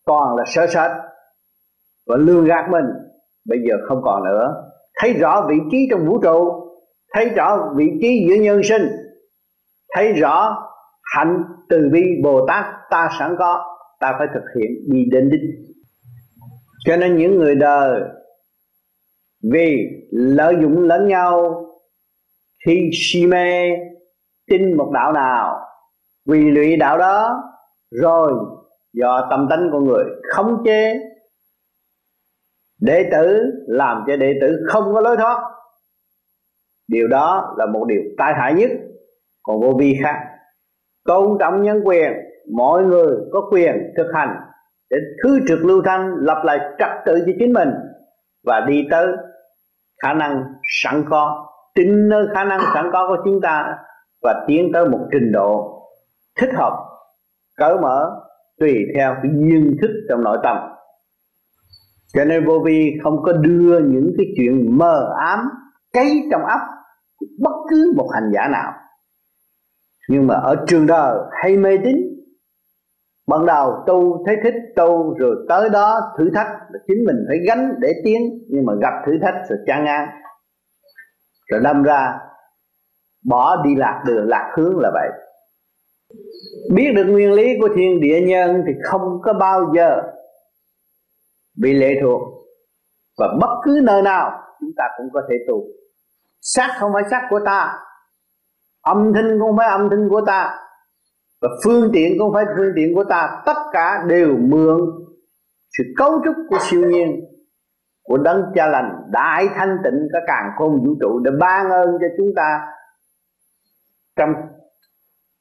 toàn 0.06 0.36
là 0.36 0.44
sơ 0.46 0.66
sệt 0.66 0.90
và 2.06 2.16
lường 2.16 2.44
gạt 2.44 2.70
mình, 2.70 2.84
bây 3.48 3.58
giờ 3.68 3.74
không 3.88 4.02
còn 4.04 4.24
nữa 4.24 4.65
thấy 4.96 5.12
rõ 5.12 5.46
vị 5.48 5.56
trí 5.70 5.88
trong 5.90 6.06
vũ 6.06 6.20
trụ, 6.22 6.66
thấy 7.14 7.28
rõ 7.28 7.72
vị 7.76 7.86
trí 8.00 8.26
giữa 8.28 8.34
nhân 8.34 8.62
sinh, 8.62 8.82
thấy 9.94 10.12
rõ 10.12 10.56
hạnh 11.14 11.44
từ 11.68 11.88
bi 11.92 12.02
bồ 12.22 12.46
tát 12.46 12.64
ta 12.90 13.10
sẵn 13.18 13.36
có, 13.38 13.64
ta 14.00 14.14
phải 14.18 14.26
thực 14.34 14.42
hiện 14.58 14.70
đi 14.92 15.04
đến 15.12 15.30
đích. 15.30 15.40
Cho 16.84 16.96
nên 16.96 17.16
những 17.16 17.36
người 17.36 17.54
đời 17.54 18.02
vì 19.52 19.76
lợi 20.10 20.56
dụng 20.62 20.82
lẫn 20.82 21.08
nhau, 21.08 21.64
khi 22.66 22.90
si 22.92 23.26
mê, 23.26 23.70
tin 24.50 24.76
một 24.76 24.90
đạo 24.94 25.12
nào, 25.12 25.60
vì 26.26 26.50
lụy 26.50 26.76
đạo 26.76 26.98
đó, 26.98 27.42
rồi 27.90 28.32
do 28.92 29.26
tâm 29.30 29.46
tánh 29.50 29.68
của 29.72 29.80
người 29.80 30.04
khống 30.34 30.62
chế 30.64 31.00
đệ 32.80 33.08
tử 33.12 33.52
làm 33.66 34.04
cho 34.06 34.16
đệ 34.16 34.34
tử 34.40 34.64
không 34.68 34.94
có 34.94 35.00
lối 35.00 35.16
thoát. 35.16 35.42
Điều 36.88 37.08
đó 37.08 37.54
là 37.58 37.66
một 37.66 37.84
điều 37.88 38.00
tai 38.18 38.34
hại 38.34 38.54
nhất, 38.54 38.70
còn 39.42 39.60
vô 39.60 39.72
vi 39.78 39.94
khác. 40.02 40.20
Tôn 41.04 41.36
trọng 41.40 41.62
nhân 41.62 41.82
quyền, 41.84 42.12
mọi 42.56 42.82
người 42.82 43.16
có 43.32 43.48
quyền 43.50 43.92
thực 43.96 44.06
hành 44.14 44.36
để 44.90 44.96
thứ 45.24 45.38
trực 45.48 45.58
lưu 45.64 45.82
thanh, 45.84 46.14
lập 46.18 46.42
lại 46.44 46.58
trật 46.78 46.90
tự 47.06 47.18
cho 47.26 47.32
chính 47.38 47.52
mình 47.52 47.68
và 48.46 48.60
đi 48.68 48.86
tới 48.90 49.06
khả 50.02 50.14
năng 50.14 50.44
sẵn 50.82 51.04
có 51.10 51.46
tính 51.74 52.08
nơi 52.08 52.26
khả 52.34 52.44
năng 52.44 52.60
sẵn 52.74 52.90
có 52.92 53.08
của 53.08 53.22
chúng 53.24 53.40
ta 53.40 53.76
và 54.22 54.44
tiến 54.46 54.70
tới 54.72 54.88
một 54.88 55.08
trình 55.12 55.32
độ 55.32 55.82
thích 56.40 56.50
hợp, 56.54 56.72
cởi 57.56 57.74
mở 57.82 58.10
tùy 58.60 58.74
theo 58.94 59.14
cái 59.22 59.32
duyên 59.34 59.76
thức 59.82 59.90
trong 60.08 60.24
nội 60.24 60.38
tâm 60.42 60.56
cho 62.12 62.24
nên 62.24 62.44
vô 62.44 62.58
vi 62.64 62.92
không 63.02 63.22
có 63.22 63.32
đưa 63.32 63.78
những 63.78 64.14
cái 64.18 64.26
chuyện 64.36 64.78
mờ 64.78 65.14
ám 65.18 65.38
cấy 65.92 66.28
trong 66.30 66.42
ấp 66.44 66.60
bất 67.38 67.54
cứ 67.70 67.92
một 67.96 68.08
hành 68.14 68.30
giả 68.34 68.48
nào. 68.48 68.72
Nhưng 70.08 70.26
mà 70.26 70.34
ở 70.34 70.64
trường 70.66 70.86
đời 70.86 71.18
hay 71.42 71.56
mê 71.56 71.76
tín, 71.84 71.96
ban 73.26 73.46
đầu 73.46 73.84
tu 73.86 74.24
thấy 74.26 74.36
thích, 74.44 74.54
tu 74.76 75.14
rồi 75.18 75.36
tới 75.48 75.68
đó 75.68 76.00
thử 76.18 76.30
thách 76.34 76.46
là 76.46 76.78
chính 76.86 77.04
mình 77.06 77.16
phải 77.28 77.38
gánh 77.48 77.74
để 77.80 77.92
tiến, 78.04 78.20
nhưng 78.48 78.66
mà 78.66 78.72
gặp 78.80 78.92
thử 79.06 79.12
thách 79.22 79.34
rồi 79.48 79.58
chán 79.66 79.84
ngang 79.84 80.08
rồi 81.50 81.60
đâm 81.60 81.82
ra 81.82 82.18
bỏ 83.24 83.62
đi 83.64 83.74
lạc 83.76 84.02
đường, 84.06 84.28
lạc 84.28 84.52
hướng 84.56 84.78
là 84.78 84.90
vậy. 84.94 85.08
Biết 86.74 86.92
được 86.96 87.04
nguyên 87.04 87.32
lý 87.32 87.58
của 87.60 87.68
thiên 87.76 88.00
địa 88.00 88.20
nhân 88.20 88.62
thì 88.66 88.72
không 88.82 89.20
có 89.22 89.32
bao 89.32 89.72
giờ 89.76 90.02
bị 91.56 91.72
lệ 91.72 91.94
thuộc. 92.02 92.22
Và 93.18 93.28
bất 93.40 93.60
cứ 93.64 93.80
nơi 93.82 94.02
nào 94.02 94.42
chúng 94.60 94.70
ta 94.76 94.84
cũng 94.98 95.06
có 95.12 95.22
thể 95.30 95.36
tu 95.48 95.64
xác 96.40 96.76
không 96.78 96.92
phải 96.94 97.02
xác 97.10 97.26
của 97.30 97.40
ta. 97.44 97.78
Âm 98.82 99.12
thanh 99.14 99.38
không 99.38 99.56
phải 99.56 99.68
âm 99.68 99.90
thanh 99.90 100.08
của 100.08 100.20
ta. 100.26 100.58
Và 101.40 101.48
phương 101.64 101.90
tiện 101.92 102.18
không 102.18 102.32
phải 102.32 102.44
phương 102.56 102.72
tiện 102.76 102.94
của 102.94 103.04
ta. 103.04 103.42
Tất 103.46 103.56
cả 103.72 104.04
đều 104.08 104.36
mượn 104.36 104.80
sự 105.78 105.84
cấu 105.96 106.20
trúc 106.24 106.34
của 106.48 106.58
siêu 106.60 106.90
nhiên, 106.90 107.20
của 108.02 108.16
đấng 108.18 108.42
cha 108.54 108.66
lành, 108.66 109.02
đại 109.10 109.48
thanh 109.54 109.76
tịnh 109.84 110.08
cả 110.12 110.18
càng 110.26 110.50
khôn 110.56 110.84
vũ 110.84 110.94
trụ 111.00 111.18
để 111.18 111.30
ban 111.40 111.70
ơn 111.70 111.98
cho 112.00 112.06
chúng 112.16 112.32
ta 112.36 112.60
trong 114.16 114.32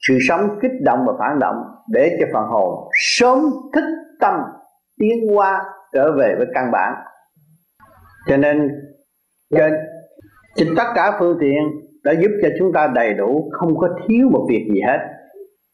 sự 0.07 0.17
sống 0.27 0.59
kích 0.61 0.71
động 0.81 1.05
và 1.07 1.13
phản 1.19 1.39
động 1.39 1.55
để 1.87 2.17
cho 2.19 2.25
phần 2.33 2.43
hồn 2.43 2.89
sớm 2.93 3.51
thức 3.73 3.83
tâm 4.19 4.33
tiến 4.99 5.37
qua 5.37 5.63
trở 5.95 6.11
về 6.17 6.35
với 6.37 6.47
căn 6.53 6.71
bản. 6.71 6.93
Cho 8.27 8.37
nên 8.37 8.69
trên, 9.55 9.73
tất 10.77 10.87
cả 10.95 11.17
phương 11.19 11.37
tiện 11.41 11.57
đã 12.03 12.11
giúp 12.11 12.31
cho 12.41 12.49
chúng 12.59 12.73
ta 12.73 12.87
đầy 12.95 13.13
đủ 13.13 13.49
không 13.51 13.77
có 13.77 13.89
thiếu 14.07 14.29
một 14.31 14.45
việc 14.49 14.67
gì 14.73 14.81
hết 14.87 14.99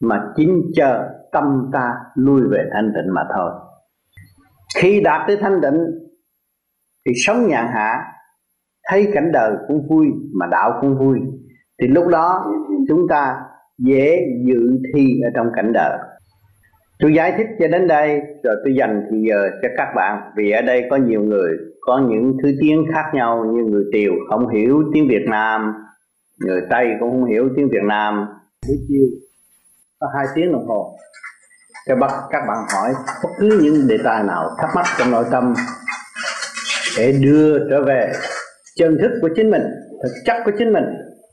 mà 0.01 0.23
chính 0.35 0.61
chờ 0.75 1.09
tâm 1.31 1.69
ta 1.73 1.93
lui 2.15 2.41
về 2.51 2.69
thanh 2.73 2.91
tịnh 2.95 3.13
mà 3.13 3.21
thôi. 3.35 3.51
Khi 4.75 5.01
đạt 5.01 5.21
tới 5.27 5.37
thanh 5.41 5.61
tịnh 5.61 5.79
thì 7.05 7.11
sống 7.15 7.47
nhàn 7.47 7.67
hạ 7.67 8.03
thấy 8.89 9.11
cảnh 9.13 9.31
đời 9.31 9.55
cũng 9.67 9.87
vui 9.89 10.07
mà 10.39 10.47
đạo 10.51 10.77
cũng 10.81 10.97
vui 10.97 11.19
thì 11.81 11.87
lúc 11.87 12.07
đó 12.07 12.45
chúng 12.87 13.07
ta 13.09 13.35
dễ 13.77 14.19
dự 14.45 14.79
thi 14.93 15.21
ở 15.23 15.29
trong 15.35 15.47
cảnh 15.55 15.73
đời 15.73 15.97
tôi 17.01 17.13
giải 17.13 17.33
thích 17.37 17.47
cho 17.59 17.67
đến 17.67 17.87
đây, 17.87 18.21
rồi 18.43 18.55
tôi 18.63 18.75
dành 18.79 19.07
thì 19.11 19.17
giờ 19.29 19.49
cho 19.61 19.67
các 19.77 19.87
bạn. 19.95 20.21
Vì 20.37 20.51
ở 20.51 20.61
đây 20.61 20.83
có 20.89 20.95
nhiều 20.95 21.21
người, 21.21 21.51
có 21.81 22.01
những 22.09 22.37
thứ 22.43 22.49
tiếng 22.61 22.85
khác 22.93 23.05
nhau 23.13 23.45
như 23.45 23.63
người 23.63 23.83
tiều 23.93 24.11
không 24.29 24.49
hiểu 24.49 24.83
tiếng 24.93 25.07
việt 25.09 25.25
nam, 25.29 25.73
người 26.39 26.61
tây 26.69 26.87
cũng 26.99 27.11
không 27.11 27.25
hiểu 27.25 27.49
tiếng 27.55 27.69
việt 27.69 27.83
nam. 27.83 28.27
Buổi 28.67 28.77
chiều 28.87 29.05
có 29.99 30.07
hai 30.17 30.25
tiếng 30.35 30.51
đồng 30.51 30.67
hồ. 30.67 30.97
Cho 31.87 31.95
bắt 31.95 32.11
các 32.29 32.39
bạn 32.47 32.57
hỏi 32.73 32.93
bất 33.23 33.29
cứ 33.39 33.59
những 33.63 33.87
đề 33.87 33.97
tài 34.03 34.23
nào 34.23 34.49
thắc 34.61 34.69
mắc 34.75 34.85
trong 34.99 35.11
nội 35.11 35.25
tâm 35.31 35.53
để 36.97 37.13
đưa 37.23 37.69
trở 37.69 37.83
về 37.83 38.13
chân 38.75 38.97
thức 39.01 39.11
của 39.21 39.29
chính 39.35 39.49
mình, 39.49 39.63
thực 40.03 40.11
chất 40.25 40.35
của 40.45 40.51
chính 40.57 40.73
mình, 40.73 40.83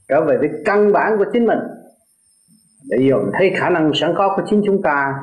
trở 0.09 0.25
về 0.25 0.37
với 0.39 0.49
căn 0.65 0.93
bản 0.93 1.19
của 1.19 1.25
chính 1.33 1.47
mình. 1.47 1.59
Để 2.91 2.99
dồn 3.11 3.31
thấy 3.39 3.53
khả 3.57 3.71
năng 3.71 3.91
sẵn 3.95 4.15
có 4.17 4.37
của 4.37 4.43
chính 4.51 4.63
chúng 4.67 4.83
ta 4.83 5.15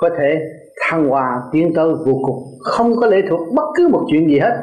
có 0.00 0.10
thể 0.18 0.40
thăng 0.80 1.08
hoa 1.08 1.42
tiến 1.52 1.72
tới 1.74 1.88
vô 1.88 2.20
cùng. 2.26 2.44
Không 2.60 2.96
có 2.96 3.06
lệ 3.06 3.22
thuộc 3.28 3.40
bất 3.54 3.64
cứ 3.76 3.88
một 3.88 4.06
chuyện 4.10 4.28
gì 4.28 4.38
hết. 4.38 4.56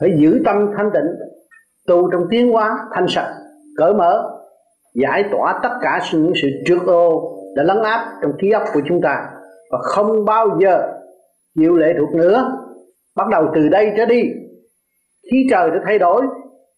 Phải 0.00 0.10
giữ 0.18 0.40
tâm 0.44 0.70
thanh 0.76 0.90
tịnh, 0.94 1.06
tu 1.86 2.10
trong 2.12 2.26
tiến 2.30 2.52
hóa, 2.52 2.78
thanh 2.94 3.06
sạch, 3.08 3.34
cởi 3.76 3.94
mở, 3.94 4.30
giải 4.94 5.24
tỏa 5.32 5.60
tất 5.62 5.70
cả 5.82 6.00
những 6.12 6.32
sự 6.42 6.48
trước 6.66 6.86
ô 6.86 7.34
đã 7.56 7.62
lấn 7.62 7.82
áp 7.82 8.18
trong 8.22 8.32
trí 8.40 8.50
óc 8.50 8.62
của 8.74 8.80
chúng 8.88 9.00
ta. 9.00 9.26
Và 9.70 9.78
không 9.82 10.24
bao 10.24 10.58
giờ 10.60 10.92
chịu 11.58 11.76
lệ 11.76 11.94
thuộc 11.98 12.14
nữa. 12.14 12.52
Bắt 13.16 13.28
đầu 13.28 13.46
từ 13.54 13.68
đây 13.68 13.92
trở 13.96 14.06
đi, 14.06 14.22
khi 15.30 15.46
trời 15.50 15.70
đã 15.70 15.76
thay 15.84 15.98
đổi, 15.98 16.22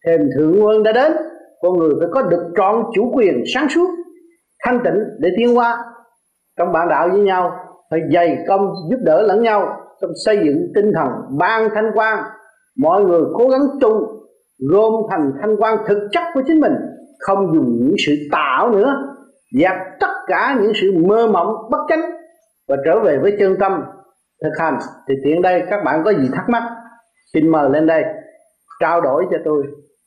thềm 0.06 0.20
thượng 0.36 0.64
quân 0.64 0.82
đã 0.82 0.92
đến, 0.92 1.12
con 1.62 1.78
người 1.78 1.90
phải 2.00 2.08
có 2.12 2.22
được 2.22 2.52
trọn 2.56 2.84
chủ 2.94 3.10
quyền 3.14 3.42
sáng 3.54 3.68
suốt, 3.68 3.90
thanh 4.64 4.80
tịnh 4.84 4.98
để 5.18 5.28
tiến 5.36 5.54
hóa 5.54 5.84
trong 6.60 6.72
bạn 6.72 6.88
đạo 6.88 7.08
với 7.08 7.20
nhau, 7.20 7.52
phải 7.90 8.00
dày 8.14 8.44
công 8.48 8.72
giúp 8.90 8.96
đỡ 9.02 9.22
lẫn 9.22 9.42
nhau 9.42 9.76
trong 10.00 10.10
xây 10.24 10.36
dựng 10.44 10.72
tinh 10.74 10.92
thần 10.94 11.08
ban 11.38 11.68
thanh 11.74 11.90
quan. 11.94 12.24
Mọi 12.78 13.04
người 13.04 13.20
cố 13.34 13.48
gắng 13.48 13.60
tu, 13.80 14.06
gom 14.70 14.92
thành 15.10 15.32
thanh 15.40 15.56
quan 15.56 15.76
thực 15.86 16.08
chất 16.12 16.22
của 16.34 16.42
chính 16.46 16.60
mình, 16.60 16.72
không 17.18 17.54
dùng 17.54 17.78
những 17.80 17.94
sự 18.06 18.12
tạo 18.32 18.70
nữa, 18.70 18.94
dẹp 19.60 19.72
tất 20.00 20.12
cả 20.26 20.58
những 20.62 20.72
sự 20.80 20.92
mơ 21.06 21.26
mộng 21.26 21.54
bất 21.70 21.78
chánh 21.88 22.00
và 22.68 22.76
trở 22.84 23.00
về 23.00 23.18
với 23.18 23.36
chân 23.38 23.56
tâm. 23.60 23.82
Thực 24.42 24.52
hành 24.58 24.78
thì 25.08 25.14
tiện 25.24 25.42
đây, 25.42 25.62
các 25.70 25.84
bạn 25.84 26.02
có 26.04 26.12
gì 26.12 26.28
thắc 26.32 26.48
mắc, 26.48 26.62
xin 27.32 27.48
mời 27.48 27.70
lên 27.70 27.86
đây, 27.86 28.04
trao 28.80 29.00
đổi 29.00 29.26
cho 29.30 29.36
tôi, 29.44 29.62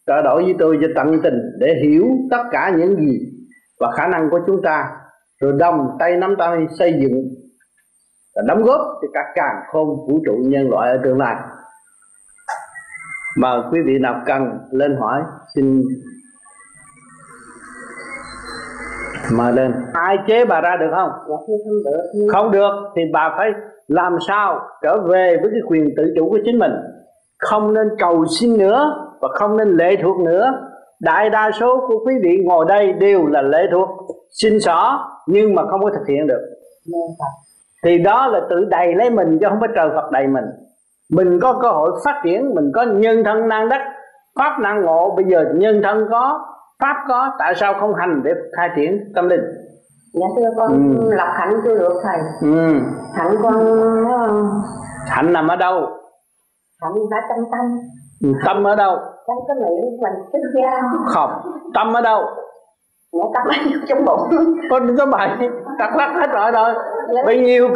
trao 0.07 0.23
đổi 0.23 0.43
với 0.43 0.55
tôi 0.59 0.77
cho 0.81 0.87
tận 0.95 1.19
tình 1.23 1.41
để 1.59 1.75
hiểu 1.83 2.05
tất 2.31 2.43
cả 2.51 2.73
những 2.77 2.95
gì 2.95 3.19
và 3.79 3.91
khả 3.91 4.07
năng 4.07 4.29
của 4.29 4.39
chúng 4.47 4.61
ta 4.61 4.89
rồi 5.41 5.53
đồng 5.59 5.89
tay 5.99 6.17
nắm 6.17 6.35
tay 6.39 6.67
xây 6.79 6.93
dựng 7.01 7.29
và 8.35 8.41
đóng 8.47 8.63
góp 8.63 8.81
cho 9.01 9.07
các 9.13 9.25
càng 9.35 9.55
khôn 9.71 9.87
vũ 9.87 10.19
trụ 10.25 10.33
nhân 10.45 10.69
loại 10.69 10.91
ở 10.91 10.97
tương 11.03 11.19
lai. 11.19 11.35
Mời 13.37 13.61
quý 13.71 13.79
vị 13.85 13.93
nào 14.01 14.21
cần 14.25 14.41
lên 14.71 14.97
hỏi 14.99 15.21
xin 15.55 15.81
mời 19.37 19.53
lên. 19.53 19.73
Ai 19.93 20.17
chế 20.27 20.45
bà 20.45 20.61
ra 20.61 20.77
được 20.79 20.91
không? 20.95 21.09
Dạ 21.29 21.35
không 21.47 21.83
được. 21.85 22.27
Không 22.31 22.51
được 22.51 22.71
thì 22.95 23.01
bà 23.13 23.33
phải 23.37 23.51
làm 23.87 24.17
sao 24.27 24.59
trở 24.81 25.01
về 25.01 25.37
với 25.41 25.51
cái 25.51 25.61
quyền 25.67 25.89
tự 25.97 26.13
chủ 26.15 26.29
của 26.29 26.39
chính 26.45 26.59
mình? 26.59 26.71
Không 27.39 27.73
nên 27.73 27.87
cầu 27.99 28.25
xin 28.39 28.57
nữa 28.57 28.95
và 29.21 29.27
không 29.33 29.57
nên 29.57 29.67
lệ 29.67 29.95
thuộc 30.01 30.19
nữa. 30.19 30.51
Đại 31.01 31.29
đa 31.29 31.51
số 31.59 31.87
của 31.87 32.05
quý 32.05 32.13
vị 32.23 32.37
ngồi 32.43 32.65
đây 32.69 32.93
đều 32.93 33.25
là 33.25 33.41
lệ 33.41 33.63
thuộc 33.71 33.89
xin 34.41 34.59
xỏ 34.59 35.09
nhưng 35.27 35.55
mà 35.55 35.63
không 35.71 35.83
có 35.83 35.89
thực 35.89 36.07
hiện 36.07 36.27
được. 36.27 36.41
Thì 37.83 37.97
đó 37.97 38.27
là 38.27 38.41
tự 38.49 38.65
đầy 38.69 38.95
lấy 38.95 39.09
mình 39.09 39.37
chứ 39.41 39.47
không 39.49 39.59
phải 39.59 39.69
trời 39.75 39.89
Phật 39.95 40.11
đầy 40.11 40.27
mình. 40.27 40.45
Mình 41.11 41.39
có 41.41 41.59
cơ 41.61 41.69
hội 41.71 41.91
phát 42.05 42.21
triển 42.23 42.55
mình 42.55 42.71
có 42.75 42.83
nhân 42.83 43.23
thân 43.23 43.47
năng 43.47 43.69
đắc 43.69 43.81
pháp 44.39 44.59
năng 44.61 44.81
ngộ. 44.81 45.13
Bây 45.15 45.25
giờ 45.25 45.45
nhân 45.55 45.81
thân 45.83 46.07
có 46.11 46.45
pháp 46.79 46.95
có 47.07 47.31
tại 47.39 47.53
sao 47.55 47.73
không 47.79 47.95
hành 47.95 48.21
để 48.23 48.31
khai 48.57 48.69
triển 48.75 49.11
tâm 49.15 49.29
linh? 49.29 49.41
Dạ 50.13 50.27
thưa 50.37 50.49
con 50.57 50.97
ừ. 50.97 51.11
lập 51.15 51.33
hạnh 51.33 51.53
chưa 51.63 51.79
được 51.79 51.93
thầy? 52.03 52.19
Ừ. 52.41 52.73
hạnh 53.15 53.35
con 53.43 53.55
hạnh 55.07 55.33
nằm 55.33 55.47
ở 55.47 55.55
đâu? 55.55 55.79
hạnh 56.81 56.93
phải 57.11 57.21
trong 57.29 57.45
tâm. 57.51 57.79
Ừ, 58.23 58.29
tâm 58.45 58.63
ở 58.63 58.75
đâu? 58.75 58.97
Trong 59.27 59.37
cái 59.47 59.55
miệng 59.55 59.97
mình 60.01 60.25
thích 60.33 60.61
ra 60.61 60.81
không 61.05 61.31
tâm 61.73 61.93
ở 61.93 62.01
đâu 62.01 62.25
Dạ 63.13 63.23
tâm 63.33 63.47
ở 63.47 63.85
trong 63.87 64.05
bụng 64.05 64.29
Con 64.69 64.97
có 64.97 65.05
bài 65.05 65.37
trật 65.79 65.89
lắc 65.95 66.11
hết 66.15 66.27
rồi 66.31 66.51
rồi. 66.51 66.73
Dạ. 67.15 67.21
Bao 67.25 67.35
nhiêu 67.35 67.69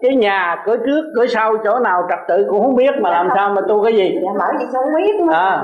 cái 0.00 0.16
nhà 0.16 0.62
cửa 0.66 0.76
trước 0.76 1.02
cửa 1.16 1.26
sau 1.26 1.56
chỗ 1.64 1.78
nào 1.78 2.02
trật 2.08 2.18
tự 2.28 2.46
cũng 2.50 2.62
không 2.62 2.76
biết 2.76 2.90
mà 3.00 3.10
làm 3.10 3.28
sao 3.34 3.50
mà 3.50 3.60
tu 3.68 3.84
cái 3.84 3.94
gì. 3.96 4.20
Dạ 4.24 4.30
mở 4.38 4.46
gì 4.58 4.66
không 4.72 4.84
biết 4.96 5.20
mà 5.26 5.34
à. 5.34 5.62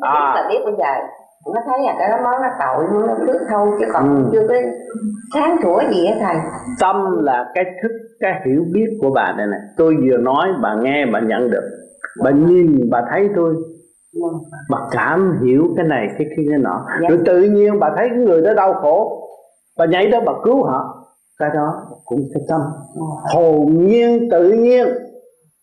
à. 0.00 0.32
là 0.34 0.46
biết 0.48 0.58
bây 0.64 0.74
giờ. 0.78 1.06
Nó 1.54 1.60
thấy 1.66 1.78
là 1.86 1.94
cái 1.98 2.08
đó 2.08 2.16
món 2.24 2.42
nó 2.42 2.48
tội 2.60 2.84
nó 3.08 3.14
trước 3.26 3.38
thôi 3.50 3.68
chứ 3.80 3.86
còn 3.92 4.16
ừ. 4.16 4.30
chưa 4.32 4.48
có 4.48 4.54
sáng 5.34 5.56
sủa 5.62 5.80
gì 5.90 6.06
hết 6.06 6.14
thầy. 6.20 6.36
Tâm 6.80 7.24
là 7.24 7.46
cái 7.54 7.64
thức 7.82 7.90
cái 8.20 8.32
hiểu 8.46 8.64
biết 8.72 8.86
của 9.00 9.10
bà 9.14 9.34
đây 9.36 9.46
này. 9.46 9.60
Tôi 9.76 9.96
vừa 10.06 10.16
nói 10.16 10.48
bà 10.62 10.74
nghe 10.74 11.06
bà 11.12 11.20
nhận 11.20 11.50
được. 11.50 11.70
Bà 12.24 12.30
nhìn 12.30 12.90
bà 12.90 13.02
thấy 13.10 13.28
tôi 13.36 13.54
bà 14.70 14.78
cảm 14.90 15.38
hiểu 15.44 15.74
cái 15.76 15.86
này 15.86 16.08
cái 16.18 16.26
kia 16.36 16.42
cái 16.48 16.58
nọ. 16.58 16.86
Dạ. 17.02 17.08
rồi 17.08 17.18
tự 17.26 17.42
nhiên 17.42 17.80
bà 17.80 17.90
thấy 17.96 18.08
cái 18.08 18.18
người 18.18 18.42
đó 18.42 18.54
đau 18.54 18.74
khổ 18.74 19.20
bà 19.78 19.86
nhảy 19.86 20.06
đó 20.06 20.20
bà 20.26 20.32
cứu 20.44 20.64
họ. 20.64 21.00
Cái 21.38 21.50
đó 21.54 21.74
cũng 22.04 22.20
cái 22.34 22.42
tâm. 22.48 22.60
Hồn 23.34 23.86
nhiên 23.86 24.28
tự 24.30 24.52
nhiên. 24.52 24.88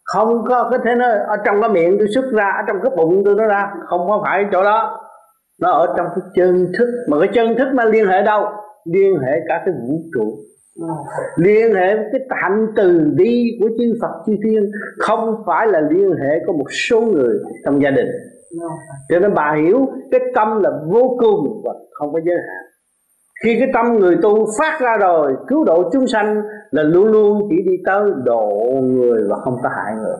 Không 0.03 0.45
có 0.47 0.69
cái 0.69 0.79
thế 0.83 0.95
nó 0.95 1.07
ở 1.07 1.37
trong 1.45 1.61
cái 1.61 1.69
miệng 1.69 1.95
tôi 1.99 2.07
xuất 2.15 2.25
ra 2.33 2.45
ở 2.45 2.63
trong 2.67 2.77
cái 2.83 2.91
bụng 2.97 3.21
tôi 3.25 3.35
nó 3.35 3.45
ra 3.45 3.73
không 3.85 4.07
có 4.07 4.21
phải 4.23 4.45
chỗ 4.51 4.63
đó. 4.63 4.99
Nó 5.61 5.71
ở 5.71 5.93
trong 5.97 6.07
cái 6.15 6.23
chân 6.35 6.71
thức. 6.77 6.87
Mà 7.09 7.17
cái 7.19 7.29
chân 7.33 7.55
thức 7.57 7.67
nó 7.73 7.83
liên 7.83 8.07
hệ 8.07 8.21
đâu? 8.21 8.45
Liên 8.85 9.19
hệ 9.19 9.31
cả 9.47 9.61
cái 9.65 9.73
vũ 9.81 10.01
trụ. 10.13 10.33
Liên 11.35 11.73
hệ 11.75 11.95
với 11.95 12.05
cái 12.11 12.21
hạnh 12.29 12.67
từ 12.75 13.11
bi 13.17 13.57
của 13.59 13.69
chư 13.77 13.93
Phật 14.01 14.23
chư 14.25 14.33
Thiên. 14.43 14.71
Không 14.99 15.43
phải 15.45 15.67
là 15.67 15.81
liên 15.81 16.11
hệ 16.11 16.39
có 16.47 16.53
một 16.53 16.67
số 16.89 17.01
người 17.01 17.37
trong 17.65 17.81
gia 17.81 17.89
đình 17.89 18.07
cho 19.09 19.19
nên 19.19 19.33
bà 19.33 19.57
hiểu 19.63 19.87
cái 20.11 20.21
tâm 20.35 20.63
là 20.63 20.71
vô 20.87 21.17
cùng 21.19 21.61
và 21.65 21.73
không 21.91 22.13
có 22.13 22.19
giới 22.25 22.35
hạn. 22.35 22.65
Khi 23.43 23.59
cái 23.59 23.67
tâm 23.73 23.99
người 23.99 24.17
tu 24.21 24.45
phát 24.59 24.79
ra 24.81 24.97
rồi 24.97 25.35
cứu 25.47 25.63
độ 25.63 25.89
chúng 25.93 26.07
sanh 26.07 26.41
là 26.71 26.83
luôn 26.83 27.07
luôn 27.07 27.47
chỉ 27.49 27.55
đi 27.65 27.77
tới 27.85 28.11
độ 28.23 28.51
người 28.81 29.21
và 29.29 29.35
không 29.35 29.57
có 29.63 29.69
hại 29.69 29.93
người. 29.95 30.17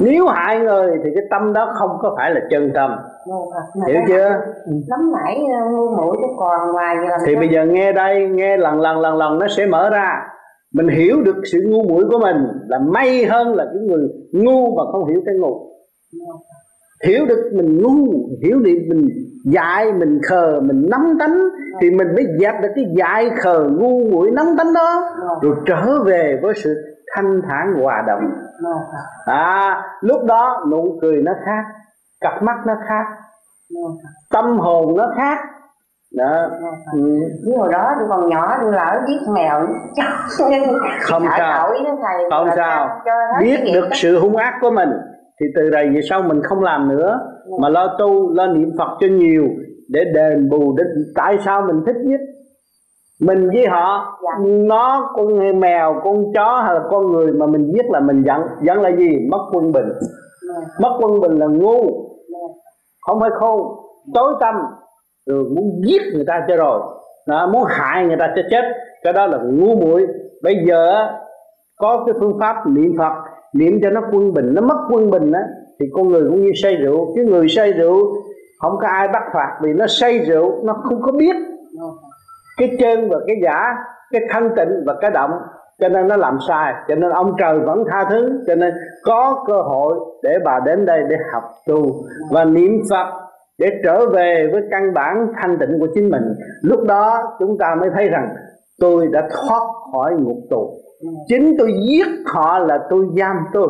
Nếu 0.00 0.26
hại 0.26 0.60
người 0.60 0.98
thì 1.04 1.10
cái 1.14 1.24
tâm 1.30 1.52
đó 1.52 1.72
không 1.74 1.90
có 2.00 2.14
phải 2.16 2.30
là 2.30 2.40
chân 2.50 2.70
tâm. 2.74 2.96
Hiểu 3.86 4.00
chưa? 4.08 4.28
Nắm 4.88 5.12
nảy 5.12 5.40
ờ, 5.60 5.70
ngu 5.70 5.96
mũi 5.96 6.16
cái 6.20 6.30
còn 6.38 6.72
ngoài 6.72 6.96
thì 7.26 7.36
bây 7.36 7.48
giờ 7.48 7.64
nghe 7.66 7.92
đây 7.92 8.28
nghe 8.28 8.56
lần 8.56 8.80
lần 8.80 9.00
lần 9.00 9.16
lần 9.16 9.38
nó 9.38 9.46
sẽ 9.56 9.66
mở 9.66 9.90
ra. 9.90 10.10
Mình 10.74 10.88
hiểu 10.88 11.22
được 11.22 11.36
sự 11.52 11.58
ngu 11.68 11.82
muội 11.82 12.04
của 12.10 12.18
mình 12.18 12.36
là 12.68 12.78
may 12.78 13.24
hơn 13.24 13.54
là 13.54 13.64
cái 13.64 13.82
người 13.82 14.08
ngu 14.32 14.76
mà 14.76 14.82
không 14.92 15.06
hiểu 15.06 15.22
cái 15.26 15.34
ngu 15.34 15.70
hiểu 17.06 17.26
được 17.26 17.50
mình 17.52 17.82
ngu 17.82 18.28
hiểu 18.42 18.58
được 18.58 18.78
mình 18.88 19.08
dại 19.44 19.92
mình 19.92 20.20
khờ 20.28 20.60
mình 20.60 20.86
nắm 20.90 21.16
tánh 21.20 21.48
thì 21.80 21.90
mình 21.90 22.14
mới 22.14 22.26
dẹp 22.40 22.54
được 22.62 22.68
cái 22.74 22.84
dại 22.96 23.30
khờ 23.42 23.68
ngu 23.78 24.04
muội 24.10 24.30
nắm 24.30 24.46
tánh 24.58 24.74
đó. 24.74 25.10
Rồi. 25.42 25.54
Trở 25.66 26.02
về 26.02 26.38
với 26.42 26.54
sự 26.64 26.74
thanh 27.14 27.42
thản 27.48 27.74
hòa 27.82 28.02
đồng. 28.06 28.30
À 29.26 29.82
lúc 30.00 30.24
đó 30.24 30.66
nụ 30.70 30.98
cười 31.02 31.22
nó 31.22 31.32
khác 31.44 31.64
cặp 32.20 32.42
mắt 32.42 32.56
nó 32.66 32.74
khác 32.88 33.04
tâm 34.30 34.58
hồn 34.58 34.96
nó 34.96 35.12
khác. 35.16 35.38
Đó. 36.16 36.46
Ừ. 36.92 37.20
hồi 37.56 37.72
đó 37.72 37.94
tôi 37.98 38.08
còn 38.08 38.28
nhỏ 38.28 38.58
tôi 38.62 38.72
lỡ 38.72 39.00
giết 39.08 39.32
mèo 39.32 39.66
không 41.00 41.26
sao. 41.38 41.70
không 42.30 42.48
sao. 42.56 43.00
biết 43.40 43.60
được 43.74 43.88
sự 43.92 44.18
hung 44.18 44.36
ác 44.36 44.54
của 44.60 44.70
mình 44.70 44.90
thì 45.40 45.46
từ 45.56 45.70
đây 45.70 45.88
về 45.94 46.00
sau 46.10 46.22
mình 46.22 46.42
không 46.42 46.62
làm 46.62 46.88
nữa 46.88 47.20
mà 47.60 47.68
lo 47.68 47.96
tu 47.98 48.34
lo 48.34 48.46
niệm 48.46 48.70
phật 48.78 48.96
cho 49.00 49.06
nhiều 49.06 49.44
để 49.88 50.04
đền 50.14 50.48
bù 50.50 50.76
để 50.76 50.84
tại 51.14 51.38
sao 51.44 51.62
mình 51.62 51.82
thích 51.86 51.96
giết 52.04 52.20
mình 53.20 53.50
với 53.54 53.66
họ 53.66 54.18
dạ. 54.22 54.44
nó 54.46 55.12
con 55.14 55.60
mèo 55.60 56.00
con 56.04 56.24
chó 56.34 56.60
hay 56.64 56.74
là 56.74 56.80
con 56.90 57.12
người 57.12 57.32
mà 57.32 57.46
mình 57.46 57.72
giết 57.74 57.90
là 57.90 58.00
mình 58.00 58.22
giận 58.22 58.40
giận 58.62 58.80
là 58.80 58.90
gì? 58.90 59.18
Mất 59.30 59.50
quân 59.52 59.72
bình. 59.72 59.88
Dạ. 60.48 60.60
mất 60.80 60.98
quân 61.00 61.20
bình 61.20 61.38
là 61.38 61.46
ngu. 61.46 61.82
Dạ. 62.32 62.38
không 63.00 63.20
phải 63.20 63.30
khôn. 63.40 63.60
Tối 64.14 64.34
tâm. 64.40 64.54
Rồi 65.26 65.44
muốn 65.44 65.80
giết 65.86 66.02
người 66.14 66.24
ta 66.26 66.44
cho 66.48 66.56
rồi. 66.56 66.80
Đó, 67.28 67.46
muốn 67.52 67.62
hại 67.68 68.06
người 68.06 68.16
ta 68.18 68.32
cho 68.36 68.42
chết. 68.50 68.64
Cái 69.02 69.12
đó 69.12 69.26
là 69.26 69.38
ngu 69.38 69.76
muội. 69.76 70.06
Bây 70.42 70.54
giờ 70.68 71.08
có 71.76 72.02
cái 72.06 72.14
phương 72.20 72.38
pháp 72.40 72.56
niệm 72.66 72.92
phật 72.98 73.12
niệm 73.54 73.80
cho 73.82 73.90
nó 73.90 74.00
quân 74.12 74.34
bình, 74.34 74.54
nó 74.54 74.62
mất 74.62 74.86
quân 74.90 75.10
bình 75.10 75.32
á, 75.32 75.42
thì 75.80 75.86
con 75.92 76.08
người 76.08 76.22
cũng 76.28 76.42
như 76.42 76.50
say 76.62 76.74
rượu. 76.74 77.12
Cái 77.16 77.24
người 77.24 77.48
say 77.48 77.72
rượu, 77.72 78.16
không 78.60 78.76
có 78.80 78.88
ai 78.88 79.08
bắt 79.08 79.22
phạt 79.34 79.58
vì 79.62 79.72
nó 79.72 79.86
say 79.86 80.18
rượu, 80.18 80.64
nó 80.64 80.72
không 80.72 81.02
có 81.02 81.12
biết. 81.12 81.36
Cái 82.56 82.76
chân 82.80 83.08
và 83.10 83.18
cái 83.26 83.36
giả, 83.42 83.74
cái 84.12 84.22
thanh 84.30 84.50
tịnh 84.56 84.82
và 84.86 84.94
cái 85.00 85.10
động 85.10 85.30
cho 85.80 85.88
nên 85.88 86.08
nó 86.08 86.16
làm 86.16 86.38
sai. 86.48 86.74
Cho 86.88 86.94
nên 86.94 87.10
ông 87.10 87.34
trời 87.38 87.58
vẫn 87.58 87.84
tha 87.90 88.04
thứ. 88.10 88.40
Cho 88.46 88.54
nên 88.54 88.74
có 89.04 89.44
cơ 89.46 89.62
hội 89.62 89.98
để 90.22 90.38
bà 90.44 90.60
đến 90.66 90.86
đây 90.86 91.02
để 91.10 91.16
học 91.32 91.42
tu. 91.66 92.04
Và 92.30 92.44
niệm 92.44 92.82
phật 92.90 93.06
để 93.58 93.70
trở 93.84 94.06
về 94.08 94.48
với 94.52 94.62
căn 94.70 94.94
bản 94.94 95.26
thanh 95.40 95.58
tịnh 95.58 95.78
của 95.80 95.86
chính 95.94 96.10
mình. 96.10 96.22
Lúc 96.62 96.80
đó 96.86 97.36
chúng 97.38 97.58
ta 97.58 97.74
mới 97.80 97.90
thấy 97.94 98.08
rằng, 98.08 98.28
tôi 98.80 99.06
đã 99.12 99.28
thoát 99.30 99.62
khỏi 99.92 100.14
ngục 100.14 100.38
tù 100.50 100.70
chính 101.28 101.54
tôi 101.58 101.72
giết 101.88 102.06
họ 102.26 102.58
là 102.58 102.78
tôi 102.90 103.06
giam 103.18 103.36
tôi. 103.52 103.68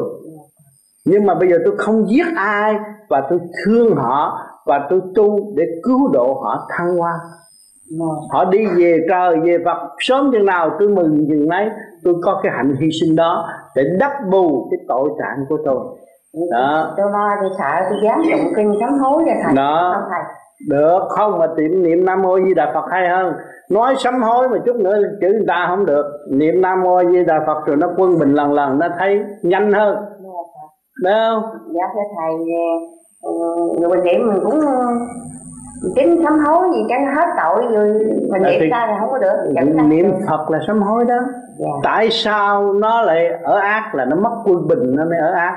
Nhưng 1.04 1.26
mà 1.26 1.34
bây 1.34 1.48
giờ 1.48 1.56
tôi 1.64 1.74
không 1.78 2.08
giết 2.08 2.26
ai 2.36 2.74
và 3.08 3.26
tôi 3.30 3.38
thương 3.64 3.96
họ 3.96 4.38
và 4.66 4.86
tôi 4.90 5.00
tu 5.14 5.54
để 5.56 5.64
cứu 5.82 6.08
độ 6.12 6.40
họ 6.42 6.68
thăng 6.76 6.96
hoa. 6.96 7.12
Họ 8.32 8.44
đi 8.44 8.66
về 8.66 8.98
trời 9.08 9.36
về 9.40 9.58
Phật. 9.64 9.78
Sớm 9.98 10.30
chừng 10.32 10.46
nào 10.46 10.70
tôi 10.78 10.88
mừng 10.88 11.26
chừng 11.28 11.48
nấy 11.48 11.68
tôi 12.04 12.14
có 12.22 12.40
cái 12.42 12.52
hạnh 12.56 12.74
hy 12.80 12.88
sinh 13.00 13.16
đó 13.16 13.48
để 13.74 13.82
đắp 14.00 14.12
bù 14.30 14.68
cái 14.70 14.78
tội 14.88 15.08
trạng 15.18 15.44
của 15.48 15.58
tôi. 15.64 15.78
Đó 16.50 16.94
tôi 16.96 17.10
lo 17.12 17.30
tôi 17.40 17.50
sợ 17.58 17.86
tôi 17.90 17.98
dám 18.02 18.22
tụng 18.32 18.52
kinh 18.56 18.74
sám 18.80 18.98
hối 18.98 19.24
cho 19.26 19.32
thầy. 19.44 19.54
Đó. 19.54 19.92
Không 19.94 20.10
thầy 20.10 20.22
được 20.68 21.00
không 21.09 21.38
mà 21.38 21.47
tiệm 21.56 21.83
niệm 21.83 22.04
nam 22.04 22.23
mô 22.23 22.40
di 22.40 22.54
đà 22.54 22.73
phật 22.75 22.85
hay 22.90 23.09
hơn. 23.09 23.35
Nói 23.71 23.94
sám 23.99 24.23
hối 24.23 24.49
mà 24.49 24.59
chút 24.66 24.76
nữa 24.76 24.97
chữ 25.21 25.28
người 25.28 25.44
ta 25.49 25.66
không 25.68 25.87
được. 25.87 26.04
Niệm 26.30 26.62
nam 26.62 26.83
mô 26.83 27.04
di 27.04 27.25
đà 27.25 27.40
phật 27.47 27.66
rồi 27.66 27.76
nó 27.76 27.88
quân 27.97 28.18
bình 28.18 28.35
lần 28.35 28.52
lần 28.52 28.78
nó 28.78 28.88
thấy 28.99 29.25
nhanh 29.42 29.73
hơn. 29.73 29.97
Đúng 31.02 31.12
không? 31.12 31.42
Dạ 31.75 31.85
thưa 31.94 32.00
thầy 32.16 32.35
ừ, 33.23 33.33
người 33.80 33.88
mình 33.88 34.04
niệm 34.04 34.26
mình 34.26 34.40
cũng 34.44 34.61
chính 35.94 36.23
sám 36.25 36.38
hối 36.38 36.68
gì 36.75 36.83
chẳng 36.88 37.14
hết 37.14 37.26
tội 37.37 37.64
rồi 37.73 37.87
mình 38.33 38.42
niệm 38.42 38.61
thì, 38.61 38.68
ra 38.71 38.87
là 38.87 38.97
không 39.00 39.11
có 39.11 39.18
được 39.18 39.52
Chẳng 39.54 39.88
niệm 39.88 40.12
phật 40.28 40.50
là 40.50 40.59
sám 40.66 40.83
hối 40.83 41.04
đó. 41.04 41.18
Dạ. 41.59 41.68
tại 41.83 42.09
sao 42.11 42.73
nó 42.73 43.02
lại 43.02 43.28
ở 43.42 43.59
ác 43.59 43.94
là 43.94 44.04
nó 44.04 44.16
mất 44.16 44.30
quân 44.44 44.68
bình 44.68 44.97
nó 44.97 45.04
mới 45.04 45.18
ở 45.18 45.33
ác 45.33 45.54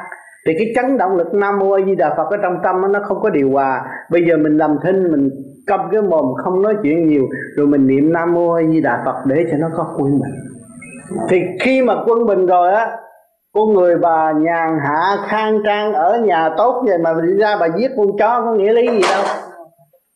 thì 0.48 0.54
cái 0.58 0.72
chấn 0.76 0.98
động 0.98 1.18
lực 1.18 1.34
nam 1.34 1.60
mô 1.60 1.72
a 1.72 1.86
di 1.86 1.96
đà 1.96 2.14
phật 2.18 2.28
ở 2.32 2.38
trong 2.42 2.60
tâm 2.64 2.92
nó 2.92 3.00
không 3.04 3.20
có 3.22 3.30
điều 3.30 3.52
hòa. 3.52 3.82
Bây 4.12 4.22
giờ 4.28 4.38
mình 4.38 4.58
làm 4.58 4.78
thinh, 4.84 5.12
mình 5.12 5.30
câm 5.68 5.80
cái 5.92 6.02
mồm 6.02 6.26
không 6.44 6.62
nói 6.62 6.76
chuyện 6.84 7.08
nhiều, 7.08 7.24
rồi 7.58 7.68
mình 7.68 7.88
niệm 7.88 8.14
nam 8.14 8.34
mô 8.34 8.54
a 8.54 8.64
di 8.64 8.82
đà 8.82 9.02
phật 9.06 9.16
để 9.26 9.46
cho 9.52 9.58
nó 9.58 9.68
có 9.78 9.88
quân 9.98 10.12
bình. 10.12 10.34
Thì 11.30 11.42
khi 11.60 11.82
mà 11.82 11.94
quân 12.06 12.26
bình 12.26 12.46
rồi 12.46 12.74
á, 12.74 12.98
con 13.54 13.74
người 13.74 13.98
bà 13.98 14.32
nhàn 14.32 14.80
hạ, 14.82 15.18
khang 15.28 15.60
trang, 15.66 15.94
ở 15.94 16.18
nhà 16.24 16.50
tốt 16.58 16.84
vậy 16.88 16.98
mà 16.98 17.14
đi 17.22 17.34
ra 17.40 17.58
bà 17.60 17.68
giết 17.78 17.92
con 17.98 18.08
chó 18.20 18.42
có 18.46 18.54
nghĩa 18.54 18.74
lý 18.74 18.88
gì 18.88 19.02
đâu. 19.12 19.24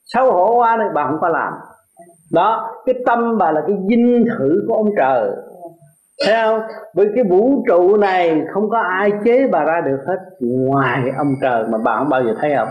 Xấu 0.06 0.32
hổ 0.32 0.56
quá 0.56 0.78
này 0.78 0.88
bà 0.94 1.08
không 1.08 1.18
có 1.22 1.28
làm. 1.30 1.54
Đó, 2.34 2.72
cái 2.86 2.96
tâm 3.06 3.38
bà 3.38 3.52
là 3.52 3.62
cái 3.68 3.76
dinh 3.90 4.26
thử 4.38 4.66
của 4.68 4.74
ông 4.74 4.90
trời 4.98 5.30
thấy 6.26 6.36
không? 6.44 6.62
Với 6.94 7.08
cái 7.16 7.24
vũ 7.24 7.64
trụ 7.68 7.98
này 7.98 8.42
không 8.54 8.70
có 8.70 8.78
ai 8.80 9.12
chế 9.26 9.48
bà 9.52 9.64
ra 9.64 9.82
được 9.86 10.00
hết. 10.08 10.18
Ngoài 10.40 11.02
ông 11.18 11.28
trời 11.42 11.64
mà 11.70 11.78
bà 11.78 11.98
không 11.98 12.10
bao 12.10 12.24
giờ 12.24 12.36
thấy 12.42 12.54
không 12.58 12.68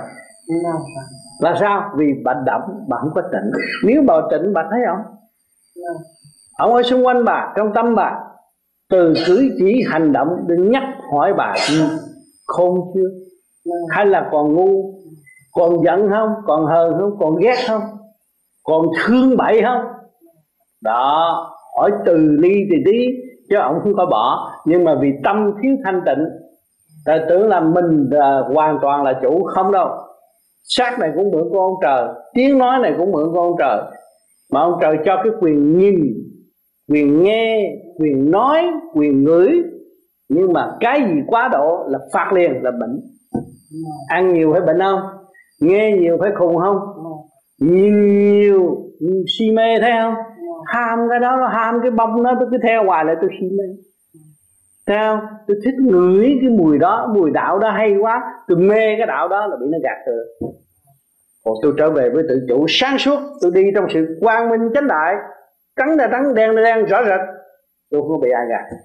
là 1.40 1.56
sao? 1.60 1.90
Vì 1.96 2.06
bà 2.24 2.34
động 2.46 2.62
bà 2.88 2.96
không 3.00 3.10
có 3.14 3.22
tịnh 3.32 3.50
nếu 3.84 4.02
bà 4.06 4.14
tịnh 4.30 4.52
bà 4.52 4.62
thấy 4.70 4.80
không? 4.88 5.14
Ông 6.58 6.74
ở 6.74 6.82
xung 6.82 7.06
quanh 7.06 7.24
bà, 7.24 7.52
trong 7.56 7.72
tâm 7.74 7.94
bà, 7.94 8.18
từ 8.90 9.14
cử 9.26 9.50
chỉ 9.58 9.84
hành 9.90 10.12
động 10.12 10.28
để 10.48 10.56
nhắc 10.56 10.82
hỏi 11.12 11.34
bà, 11.36 11.54
khôn 12.46 12.80
chưa? 12.94 13.08
Hay 13.90 14.06
là 14.06 14.28
còn 14.32 14.54
ngu? 14.54 14.94
Còn 15.52 15.84
giận 15.84 16.10
không? 16.10 16.34
Còn 16.46 16.66
hờn 16.66 16.92
không? 17.00 17.16
Còn 17.20 17.36
ghét 17.36 17.56
không? 17.68 17.82
Còn 18.64 18.86
thương 19.04 19.36
bậy 19.36 19.62
không? 19.62 19.82
Đó, 20.82 21.36
hỏi 21.78 21.90
từ 22.06 22.16
ly 22.16 22.54
từ 22.70 22.76
tí 22.84 23.06
chứ 23.50 23.56
ông 23.56 23.80
không 23.82 23.94
có 23.96 24.06
bỏ. 24.06 24.52
Nhưng 24.64 24.84
mà 24.84 24.94
vì 25.00 25.12
tâm 25.24 25.52
thiếu 25.62 25.76
thanh 25.84 26.00
tịnh 26.06 26.24
ta 27.04 27.18
tưởng 27.28 27.48
là 27.48 27.60
mình 27.60 28.10
à, 28.10 28.38
hoàn 28.54 28.78
toàn 28.82 29.02
là 29.02 29.18
chủ. 29.22 29.44
Không 29.44 29.72
đâu. 29.72 29.88
Sát 30.62 30.98
này 30.98 31.10
cũng 31.16 31.30
mượn 31.30 31.48
của 31.50 31.60
ông 31.60 31.74
trời. 31.82 32.08
Tiếng 32.34 32.58
nói 32.58 32.78
này 32.78 32.94
cũng 32.98 33.12
mượn 33.12 33.32
của 33.32 33.40
ông 33.40 33.56
trời. 33.58 33.82
Mà 34.52 34.60
ông 34.60 34.78
trời 34.80 34.96
cho 35.04 35.16
cái 35.16 35.32
quyền 35.40 35.78
nhìn 35.78 35.94
quyền 36.90 37.22
nghe 37.22 37.72
quyền 37.98 38.30
nói 38.30 38.66
quyền 38.94 39.24
ngửi. 39.24 39.62
Nhưng 40.28 40.52
mà 40.52 40.76
cái 40.80 41.00
gì 41.00 41.14
quá 41.26 41.48
độ 41.52 41.84
là 41.88 41.98
phạt 42.12 42.32
liền 42.32 42.62
là 42.62 42.70
bệnh. 42.70 43.00
Ăn 44.08 44.34
nhiều 44.34 44.52
phải 44.52 44.60
bệnh 44.60 44.80
không? 44.80 45.00
Nghe 45.60 45.96
nhiều 46.00 46.16
phải 46.20 46.30
khùng 46.38 46.56
không? 46.56 46.78
Nhìn 47.60 48.08
nhiều 48.08 48.76
si 49.38 49.50
mê 49.50 49.80
thấy 49.80 49.92
không 50.02 50.14
ham 50.66 50.98
cái 51.10 51.18
đó, 51.18 51.36
nó 51.36 51.48
ham 51.48 51.80
cái 51.82 51.90
bông 51.90 52.22
nó 52.22 52.34
tôi 52.40 52.48
cứ 52.50 52.58
theo 52.62 52.84
hoài 52.84 53.04
lại 53.04 53.16
tôi 53.20 53.30
xin 53.40 53.48
lên 53.48 53.76
theo 54.86 55.20
tôi 55.46 55.56
thích 55.64 55.74
ngửi 55.74 56.38
cái 56.40 56.50
mùi 56.50 56.78
đó, 56.78 57.12
mùi 57.14 57.30
đạo 57.30 57.58
đó 57.58 57.70
hay 57.70 57.96
quá. 58.00 58.22
Tôi 58.48 58.58
mê 58.58 58.96
cái 58.98 59.06
đạo 59.06 59.28
đó 59.28 59.46
là 59.46 59.56
bị 59.56 59.66
nó 59.70 59.78
gạt 59.82 59.96
rồi 60.06 60.52
còn 61.44 61.54
tôi 61.62 61.72
trở 61.78 61.90
về 61.90 62.10
với 62.10 62.24
tự 62.28 62.46
chủ 62.48 62.66
sáng 62.68 62.98
suốt, 62.98 63.20
tôi 63.40 63.50
đi 63.54 63.62
trong 63.74 63.86
sự 63.94 64.18
quang 64.20 64.50
minh 64.50 64.60
chánh 64.74 64.88
đại. 64.88 65.14
Trắng 65.76 65.96
là 65.96 66.08
trắng, 66.12 66.34
đen 66.34 66.50
là 66.50 66.62
đen, 66.62 66.86
rõ 66.86 67.02
rệt. 67.04 67.20
Tôi 67.90 68.02
không 68.08 68.20
bị 68.20 68.30
ai 68.30 68.46
gạt. 68.50 68.76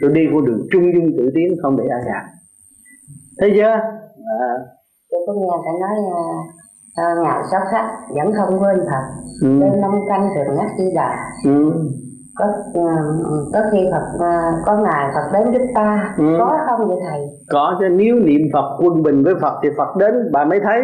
Tôi 0.00 0.10
đi 0.12 0.20
con 0.32 0.44
đường 0.44 0.66
trung 0.72 0.92
dung 0.94 1.10
tự 1.18 1.30
tiến, 1.34 1.56
không 1.62 1.76
bị 1.76 1.84
ai 1.90 2.00
gạt. 2.06 2.24
Thấy 3.38 3.52
chưa? 3.54 3.62
À. 3.62 4.52
tôi 5.10 5.20
có 5.26 5.32
nghe 5.32 5.46
phải 5.64 5.74
nói 5.80 5.96
à, 6.14 6.22
ngày 6.96 7.42
sáu 7.50 7.60
khách 7.70 7.88
vẫn 8.08 8.32
không 8.36 8.62
quên 8.62 8.76
thật 8.90 9.04
ừ. 9.42 9.48
nên 9.48 9.80
năm 9.80 9.90
canh 10.08 10.28
thường 10.34 10.56
nhắc 10.56 10.66
đi 10.78 10.84
đà. 10.94 11.16
Ừ. 11.44 11.72
có 12.38 12.46
uh, 12.80 12.90
có 13.52 13.60
khi 13.72 13.78
phật 13.92 14.24
uh, 14.26 14.54
có 14.66 14.76
ngày 14.76 15.06
phật 15.14 15.38
đến 15.38 15.52
giúp 15.52 15.64
ta. 15.74 16.14
Ừ. 16.18 16.24
có 16.38 16.58
không 16.66 16.88
vậy 16.88 16.98
thầy? 17.10 17.20
Có 17.52 17.76
chứ 17.80 17.88
nếu 17.88 18.14
niệm 18.14 18.40
phật 18.52 18.76
quân 18.78 19.02
bình 19.02 19.24
với 19.24 19.34
phật 19.42 19.54
thì 19.62 19.68
phật 19.78 19.96
đến 19.96 20.14
bà 20.32 20.44
mới 20.44 20.60
thấy. 20.60 20.82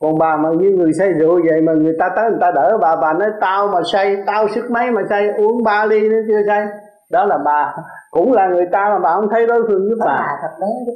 Còn 0.00 0.18
bà 0.18 0.36
mà 0.36 0.48
như 0.50 0.70
người 0.70 0.92
say 0.98 1.12
rượu 1.12 1.40
vậy 1.50 1.60
mà 1.60 1.72
người 1.72 1.96
ta 1.98 2.10
tới 2.16 2.30
người 2.30 2.40
ta 2.40 2.50
đỡ 2.50 2.78
bà 2.80 2.96
bà 2.96 3.12
nói 3.12 3.28
tao 3.40 3.68
mà 3.68 3.80
say 3.92 4.16
tao 4.26 4.48
sức 4.48 4.70
mấy 4.70 4.90
mà 4.90 5.02
say 5.10 5.28
uống 5.28 5.62
ba 5.62 5.84
ly 5.84 6.08
nó 6.08 6.16
chưa 6.28 6.40
say? 6.46 6.66
Đó 7.10 7.24
là 7.24 7.38
bà. 7.44 7.74
Cũng 8.10 8.32
là 8.32 8.48
người 8.48 8.66
ta 8.72 8.88
mà 8.90 8.98
bà 8.98 9.14
không 9.14 9.28
thấy 9.30 9.46
đối 9.46 9.62
phương 9.68 9.88
giúp 9.88 9.96
bà. 10.06 10.28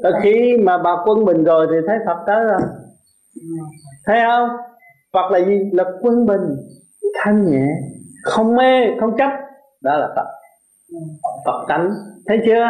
Tới 0.03 0.13
khi 0.23 0.57
mà 0.65 0.79
bà 0.79 0.91
quân 1.07 1.25
bình 1.25 1.45
rồi 1.45 1.67
thì 1.71 1.77
thấy 1.87 1.99
Phật 2.07 2.17
tới 2.27 2.45
rồi 2.45 2.61
thấy 4.07 4.19
không? 4.27 4.49
Phật 5.13 5.31
là 5.31 5.39
gì? 5.39 5.71
Là 5.73 5.85
quân 6.01 6.27
bình, 6.27 6.57
thanh 7.21 7.45
nhẹ, 7.45 7.67
không 8.23 8.57
mê, 8.57 8.81
không 9.01 9.17
chấp. 9.19 9.31
Đó 9.83 9.97
là 9.99 10.09
Phật. 10.17 10.27
Phật 11.45 11.65
tánh. 11.69 11.91
Thấy 12.27 12.41
chưa? 12.47 12.67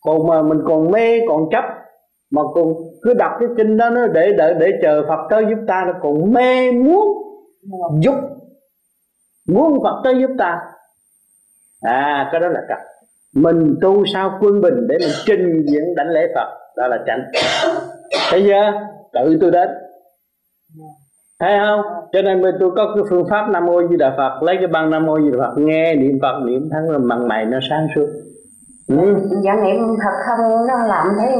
Còn 0.00 0.26
mà 0.26 0.42
mình 0.42 0.58
còn 0.66 0.90
mê, 0.90 1.20
còn 1.28 1.48
chấp, 1.50 1.64
mà 2.30 2.42
còn 2.54 2.74
cứ 3.02 3.14
đọc 3.14 3.32
cái 3.40 3.48
kinh 3.56 3.76
đó, 3.76 3.90
nó 3.90 4.06
để 4.06 4.32
đợi, 4.38 4.54
để 4.60 4.66
chờ 4.82 5.02
Phật 5.08 5.26
tới 5.30 5.44
giúp 5.50 5.58
ta, 5.68 5.84
nó 5.86 5.92
còn 6.02 6.32
mê 6.32 6.72
muốn 6.72 7.08
giúp. 8.00 8.14
Muốn 9.48 9.78
Phật 9.82 10.00
tới 10.04 10.14
giúp 10.20 10.30
ta. 10.38 10.60
À 11.80 12.28
cái 12.32 12.40
đó 12.40 12.48
là 12.48 12.60
trật 12.68 12.78
mình 13.34 13.74
tu 13.80 14.04
sao 14.06 14.38
quân 14.40 14.60
bình 14.60 14.86
để 14.88 14.96
mình 15.00 15.14
trình 15.26 15.66
diễn 15.68 15.94
đánh 15.96 16.08
lễ 16.08 16.26
Phật. 16.34 16.58
Đó 16.76 16.86
là 16.86 16.98
chánh. 17.06 17.20
Thấy 18.30 18.42
chưa? 18.42 18.72
Tự 19.12 19.38
tôi 19.40 19.50
đến 19.50 19.68
thấy 21.40 21.58
không? 21.58 21.80
Cho 22.12 22.22
nên 22.22 22.42
tôi 22.60 22.70
có 22.76 22.92
cái 22.94 23.04
phương 23.10 23.24
pháp 23.30 23.48
nam 23.50 23.66
mô 23.66 23.88
di 23.88 23.96
đà 23.96 24.14
phật. 24.16 24.42
Lấy 24.42 24.56
cái 24.56 24.66
băng 24.66 24.90
nam 24.90 25.06
mô 25.06 25.20
di 25.20 25.30
đà 25.30 25.38
phật 25.38 25.54
nghe 25.58 25.94
niệm 25.94 26.18
phật 26.22 26.40
niệm 26.46 26.68
thắng 26.72 26.90
là 26.90 26.98
mặt 26.98 27.18
mày 27.26 27.44
nó 27.44 27.58
sáng 27.70 27.86
suốt. 27.94 28.06
Ừ. 28.88 29.14
dạ 29.44 29.54
niệm 29.64 29.76
thật 30.02 30.16
không 30.26 30.66
nó 30.66 30.86
làm 30.86 31.06
thấy 31.18 31.30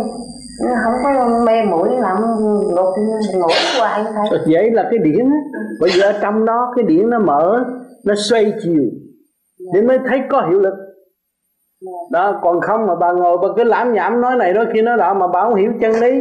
nó 0.65 0.75
không 0.85 0.93
có 1.05 1.43
mê 1.47 1.63
mũi 1.71 1.89
làm 1.99 2.17
ngục 2.75 2.95
ngủ 3.35 3.49
hoài 3.79 4.05
thôi. 4.05 4.39
Vậy 4.47 4.71
là 4.71 4.89
cái 4.91 4.99
điển 4.99 5.31
bây 5.81 5.91
giờ 5.91 6.13
trong 6.23 6.45
đó 6.45 6.73
cái 6.77 6.85
điển 6.85 7.11
nó 7.11 7.19
mở 7.19 7.65
nó 8.05 8.15
xoay 8.15 8.53
chiều. 8.63 8.85
Để 9.75 9.83
mới 9.83 9.99
thấy 10.09 10.21
có 10.31 10.47
hiệu 10.51 10.61
lực. 10.61 10.75
Đó 12.11 12.39
còn 12.43 12.61
không 12.61 12.87
mà 12.87 12.95
bà 12.95 13.13
ngồi 13.13 13.39
bà 13.43 13.49
cứ 13.57 13.65
lãm 13.65 13.93
nhảm 13.93 14.21
nói 14.21 14.37
này 14.37 14.53
nói 14.53 14.67
kia 14.75 14.83
nói 14.83 14.97
đó 14.97 15.15
mà 15.15 15.27
bà 15.27 15.43
không 15.43 15.55
hiểu 15.55 15.73
chân 15.81 15.93
lý 15.93 16.21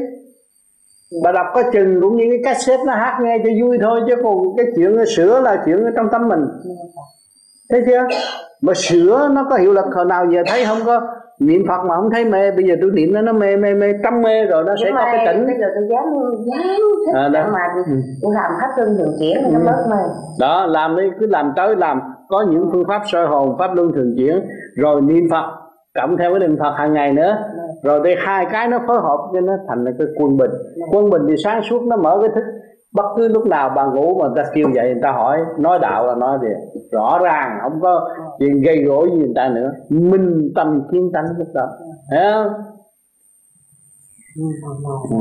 bà 1.23 1.31
đọc 1.31 1.45
có 1.53 1.63
chừng 1.73 2.01
cũng 2.01 2.17
như 2.17 2.23
cái 2.29 2.39
cassette 2.43 2.83
nó 2.85 2.93
hát 2.93 3.17
nghe 3.21 3.37
cho 3.43 3.49
vui 3.61 3.77
thôi 3.81 4.01
chứ 4.07 4.15
còn 4.23 4.37
cái 4.57 4.65
chuyện 4.75 4.95
nó 4.95 5.03
sửa 5.15 5.39
là 5.39 5.63
chuyện 5.65 5.85
ở 5.85 5.91
trong 5.95 6.09
tâm 6.11 6.27
mình 6.27 6.45
thấy 7.69 7.83
chưa 7.85 8.07
mà 8.61 8.73
sửa 8.75 9.29
nó 9.31 9.47
có 9.49 9.55
hiệu 9.55 9.73
lực 9.73 9.85
hồi 9.95 10.05
nào 10.05 10.25
giờ 10.31 10.43
thấy 10.47 10.65
không 10.65 10.77
có 10.85 11.01
niệm 11.39 11.61
phật 11.67 11.85
mà 11.87 11.95
không 11.95 12.09
thấy 12.09 12.25
mê 12.25 12.51
bây 12.51 12.63
giờ 12.63 12.75
tôi 12.81 12.91
niệm 12.93 13.13
nó 13.13 13.21
nó 13.21 13.33
mê 13.33 13.55
mê 13.55 13.73
mê 13.73 13.93
trăm 14.03 14.21
mê 14.21 14.45
rồi 14.45 14.63
nó 14.63 14.75
sẽ 14.83 14.91
có 14.95 15.05
cái 15.11 15.25
tỉnh 15.25 15.45
bây 15.45 15.55
giờ 15.59 15.65
tôi 15.75 15.87
dám 15.89 16.03
dám 16.45 16.61
thích 17.05 17.15
à, 17.15 17.27
đó. 17.27 17.49
mà 17.53 17.59
ừ. 17.75 17.93
tôi 18.21 18.31
làm 18.35 18.51
hết 18.61 18.67
luân 18.77 18.97
thường 18.97 19.15
chuyển 19.19 19.43
ừ. 19.43 19.49
nó 19.53 19.59
bớt 19.65 19.87
mê 19.89 19.97
đó 20.39 20.65
làm 20.65 20.95
đi 20.95 21.03
cứ 21.19 21.27
làm 21.27 21.53
tới 21.55 21.75
làm 21.75 22.01
có 22.29 22.45
những 22.49 22.69
phương 22.71 22.83
pháp 22.87 23.01
soi 23.11 23.27
hồn 23.27 23.55
pháp 23.59 23.75
luân 23.75 23.91
thường 23.93 24.13
chuyển 24.17 24.41
rồi 24.75 25.01
niệm 25.01 25.23
phật 25.31 25.45
cộng 25.95 26.17
theo 26.17 26.31
cái 26.31 26.39
niệm 26.39 26.57
phật 26.59 26.73
hàng 26.77 26.93
ngày 26.93 27.13
nữa 27.13 27.37
rồi 27.83 27.99
đây 28.03 28.15
hai 28.19 28.45
cái 28.51 28.67
nó 28.67 28.79
phối 28.87 29.01
hợp 29.01 29.29
cho 29.33 29.41
nó 29.41 29.53
thành 29.67 29.83
là 29.83 29.91
cái 29.97 30.07
quân 30.19 30.37
bình. 30.37 30.51
Quân 30.91 31.09
bình 31.09 31.21
thì 31.27 31.35
sáng 31.43 31.61
suốt 31.69 31.81
nó 31.83 31.97
mở 31.97 32.17
cái 32.21 32.29
thức. 32.35 32.43
Bất 32.93 33.03
cứ 33.17 33.27
lúc 33.27 33.47
nào 33.47 33.71
bà 33.75 33.85
ngủ 33.85 34.19
mà 34.19 34.27
người 34.27 34.43
ta 34.43 34.51
kêu 34.53 34.67
dậy 34.75 34.93
người 34.93 35.01
ta 35.01 35.11
hỏi 35.11 35.39
nói 35.59 35.79
đạo 35.81 36.07
là 36.07 36.15
nói 36.15 36.37
gì 36.41 36.47
rõ 36.91 37.19
ràng 37.23 37.59
không 37.61 37.81
có 37.81 38.09
chuyện 38.39 38.61
gây 38.61 38.83
gỗ 38.83 39.07
gì 39.09 39.17
người 39.17 39.33
ta 39.35 39.49
nữa. 39.49 39.71
Minh 39.89 40.51
tâm 40.55 40.81
kiến 40.91 41.11
tánh 41.13 41.25
lúc 41.37 41.47
đó. 41.53 41.67
Thấy 42.09 42.31
không? 42.31 42.53
Ừ. 45.11 45.17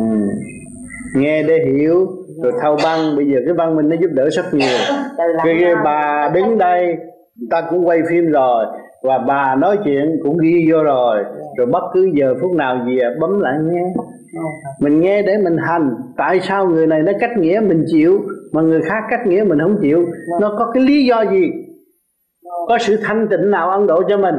nghe 1.17 1.43
để 1.43 1.59
hiểu 1.67 2.07
rồi 2.43 2.53
thâu 2.63 2.77
băng. 2.85 3.17
Bây 3.17 3.27
giờ 3.27 3.39
cái 3.47 3.55
văn 3.55 3.77
minh 3.77 3.89
nó 3.89 3.97
giúp 4.01 4.11
đỡ 4.15 4.31
rất 4.31 4.45
nhiều. 4.53 4.79
Cái, 5.45 5.75
bà 5.85 6.31
đứng 6.35 6.59
đây 6.59 6.97
ta 7.51 7.63
cũng 7.71 7.87
quay 7.87 8.03
phim 8.11 8.31
rồi 8.31 8.67
và 9.03 9.19
bà 9.19 9.55
nói 9.55 9.79
chuyện 9.85 10.21
cũng 10.23 10.39
ghi 10.39 10.73
vô 10.73 10.83
rồi. 10.83 11.25
Rồi 11.57 11.67
bất 11.67 11.83
cứ 11.95 12.11
giờ 12.15 12.35
phút 12.41 12.53
nào 12.53 12.79
gì 12.87 12.99
bấm 13.21 13.41
lại 13.41 13.59
nghe. 13.63 13.83
Mình 14.81 15.01
nghe 15.01 15.23
để 15.23 15.37
mình 15.45 15.57
hành. 15.57 15.95
Tại 16.17 16.41
sao 16.41 16.67
người 16.67 16.87
này 16.87 17.03
nó 17.03 17.13
cách 17.21 17.31
nghĩa 17.37 17.61
mình 17.61 17.85
chịu 17.87 18.21
mà 18.53 18.63
người 18.63 18.83
khác 18.83 19.03
cách 19.11 19.27
nghĩa 19.27 19.45
mình 19.45 19.59
không 19.59 19.79
chịu? 19.83 20.07
Nó 20.41 20.55
có 20.59 20.71
cái 20.75 20.83
lý 20.83 21.07
do 21.07 21.25
gì? 21.25 21.51
Có 22.69 22.79
sự 22.81 22.97
thanh 23.03 23.29
tịnh 23.29 23.51
nào 23.51 23.71
ấn 23.71 23.87
độ 23.87 24.03
cho 24.09 24.17
mình? 24.17 24.35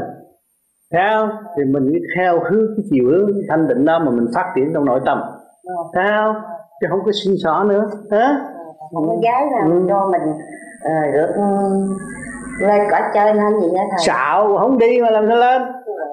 Theo 0.93 1.29
thì 1.57 1.63
mình 1.63 1.89
cứ 1.93 1.99
theo 2.17 2.39
hướng 2.39 2.67
cái 2.77 2.85
chiều 2.91 3.05
hướng 3.05 3.31
thanh 3.49 3.67
tịnh 3.69 3.85
đó 3.85 3.99
mà 3.99 4.11
mình 4.11 4.25
phát 4.35 4.45
triển 4.55 4.71
trong 4.73 4.85
nội 4.85 4.99
tâm. 5.05 5.21
Theo 5.95 6.35
chứ 6.81 6.87
không 6.89 6.99
có 7.05 7.11
xin 7.23 7.33
xỏ 7.43 7.63
nữa. 7.69 7.89
Hả? 8.11 8.39
Không 8.93 9.07
có 9.07 9.15
gái 9.23 9.45
là 9.51 9.65
ừ. 9.65 9.85
cho 9.89 10.09
mình 10.11 10.29
uh, 10.31 11.13
được 11.13 11.29
lên 12.59 12.81
cõi 12.91 13.01
chơi 13.13 13.33
lên 13.33 13.59
gì 13.61 13.67
nữa 13.67 13.81
thầy? 13.91 14.05
Xạo 14.05 14.57
không 14.57 14.77
đi 14.77 15.01
mà 15.01 15.09
làm 15.09 15.27
sao 15.27 15.37
lên? 15.37 15.61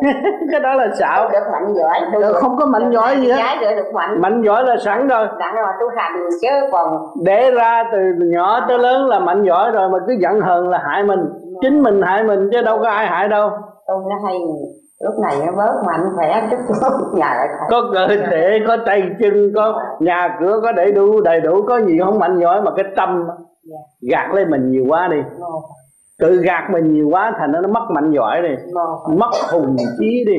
Cái 0.51 0.61
đó 0.61 0.75
là 0.75 0.89
xạo. 0.99 1.29
Được 1.29 1.45
mạnh 1.53 1.75
giỏi 1.75 2.01
được 2.13 2.33
không 2.35 2.57
có 2.59 2.67
mạnh 2.67 2.91
giỏi 2.91 3.17
gì 3.21 3.31
hết. 3.31 3.57
Được, 3.61 3.75
được 3.77 3.95
mạnh. 3.95 4.21
Mạnh 4.21 4.43
giỏi 4.43 4.65
là 4.65 4.77
sẵn 4.85 5.09
rồi. 5.09 5.27
Đặng 5.39 5.55
mà 5.55 5.73
tu 5.81 5.87
hành 5.97 6.13
chứ 6.43 6.49
còn 6.73 7.07
để 7.25 7.51
ra 7.51 7.85
từ 7.93 7.99
nhỏ 8.19 8.61
tới 8.69 8.79
lớn 8.79 9.07
là 9.09 9.19
mạnh 9.19 9.45
giỏi 9.45 9.71
rồi 9.71 9.89
mà 9.89 9.99
cứ 10.07 10.15
giận 10.21 10.41
hờn 10.41 10.69
là 10.69 10.79
hại 10.79 11.03
mình. 11.03 11.21
Chính 11.61 11.83
mình 11.83 12.03
hại 12.03 12.23
mình 12.25 12.49
chứ 12.53 12.63
đâu 12.63 12.79
có 12.83 12.89
ai 12.89 13.07
hại 13.07 13.29
đâu. 13.29 13.51
Tôi 13.87 13.97
nó 14.09 14.17
hay 14.27 14.39
lúc 15.01 15.15
này 15.23 15.35
nó 15.47 15.53
bớt 15.57 15.83
mạnh 15.87 16.13
khỏe 16.17 16.49
chút 16.51 16.75
nhà 17.15 17.47
có 17.71 17.83
cơ 17.95 18.07
thể 18.31 18.59
có 18.67 18.77
tay 18.87 19.03
chân 19.21 19.53
có 19.55 19.83
nhà 20.01 20.37
cửa 20.41 20.61
có 20.63 20.73
đầy 20.73 20.93
đủ 20.93 21.21
đầy 21.21 21.41
đủ. 21.41 21.63
Có 21.69 21.81
gì 21.81 21.99
không 22.05 22.19
mạnh 22.19 22.39
giỏi 22.41 22.63
mà 22.63 22.71
cái 22.77 22.85
tâm 22.97 23.27
dạ. 23.63 23.77
gạt 24.11 24.35
lên 24.35 24.51
mình 24.51 24.71
nhiều 24.71 24.85
quá 24.89 25.09
đi 25.09 25.19
tự 26.25 26.41
gạt 26.43 26.71
mình 26.73 26.95
nhiều 26.95 27.09
quá 27.09 27.33
thành 27.39 27.53
nó 27.53 27.69
mất 27.69 27.89
mạnh 27.95 28.13
giỏi 28.15 28.43
đi. 28.43 28.55
Mất 29.17 29.31
hùng 29.53 29.77
chí 29.99 30.25
đi. 30.27 30.37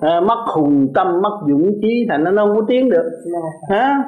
À, 0.00 0.20
mất 0.20 0.44
hùng 0.54 0.92
tâm 0.94 1.22
mất 1.22 1.40
dũng 1.48 1.72
chí 1.82 2.06
thành 2.08 2.24
nó 2.24 2.30
không 2.36 2.56
có 2.56 2.62
tiến 2.68 2.90
được. 2.90 3.10
Hả? 3.70 4.04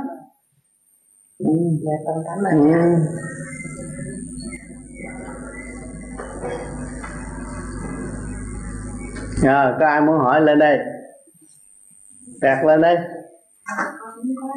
Ừ. 1.38 1.52
ừ. 2.52 2.68
à, 9.48 9.76
có 9.80 9.86
ai 9.86 10.00
muốn 10.00 10.18
hỏi 10.18 10.40
lên 10.40 10.58
đây? 10.58 10.78
Đạt 12.40 12.64
lên 12.64 12.80
đây. 12.80 12.96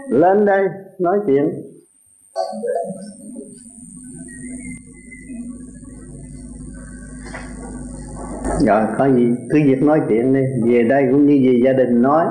Lên 0.09 0.45
đây 0.45 0.63
nói 0.99 1.19
chuyện 1.27 1.45
rồi 8.65 8.83
có 8.97 9.05
gì? 9.05 9.27
Cứ 9.49 9.59
việc 9.65 9.83
nói 9.83 9.99
chuyện 10.09 10.33
đi. 10.33 10.41
Về 10.63 10.83
đây 10.83 11.03
cũng 11.11 11.25
như 11.25 11.39
về 11.43 11.61
gia 11.65 11.73
đình 11.73 12.01
nói. 12.01 12.25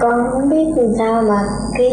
Con 0.00 0.26
không 0.30 0.50
biết 0.50 0.66
làm 0.76 0.94
sao 0.98 1.22
mà 1.22 1.38
cái 1.78 1.90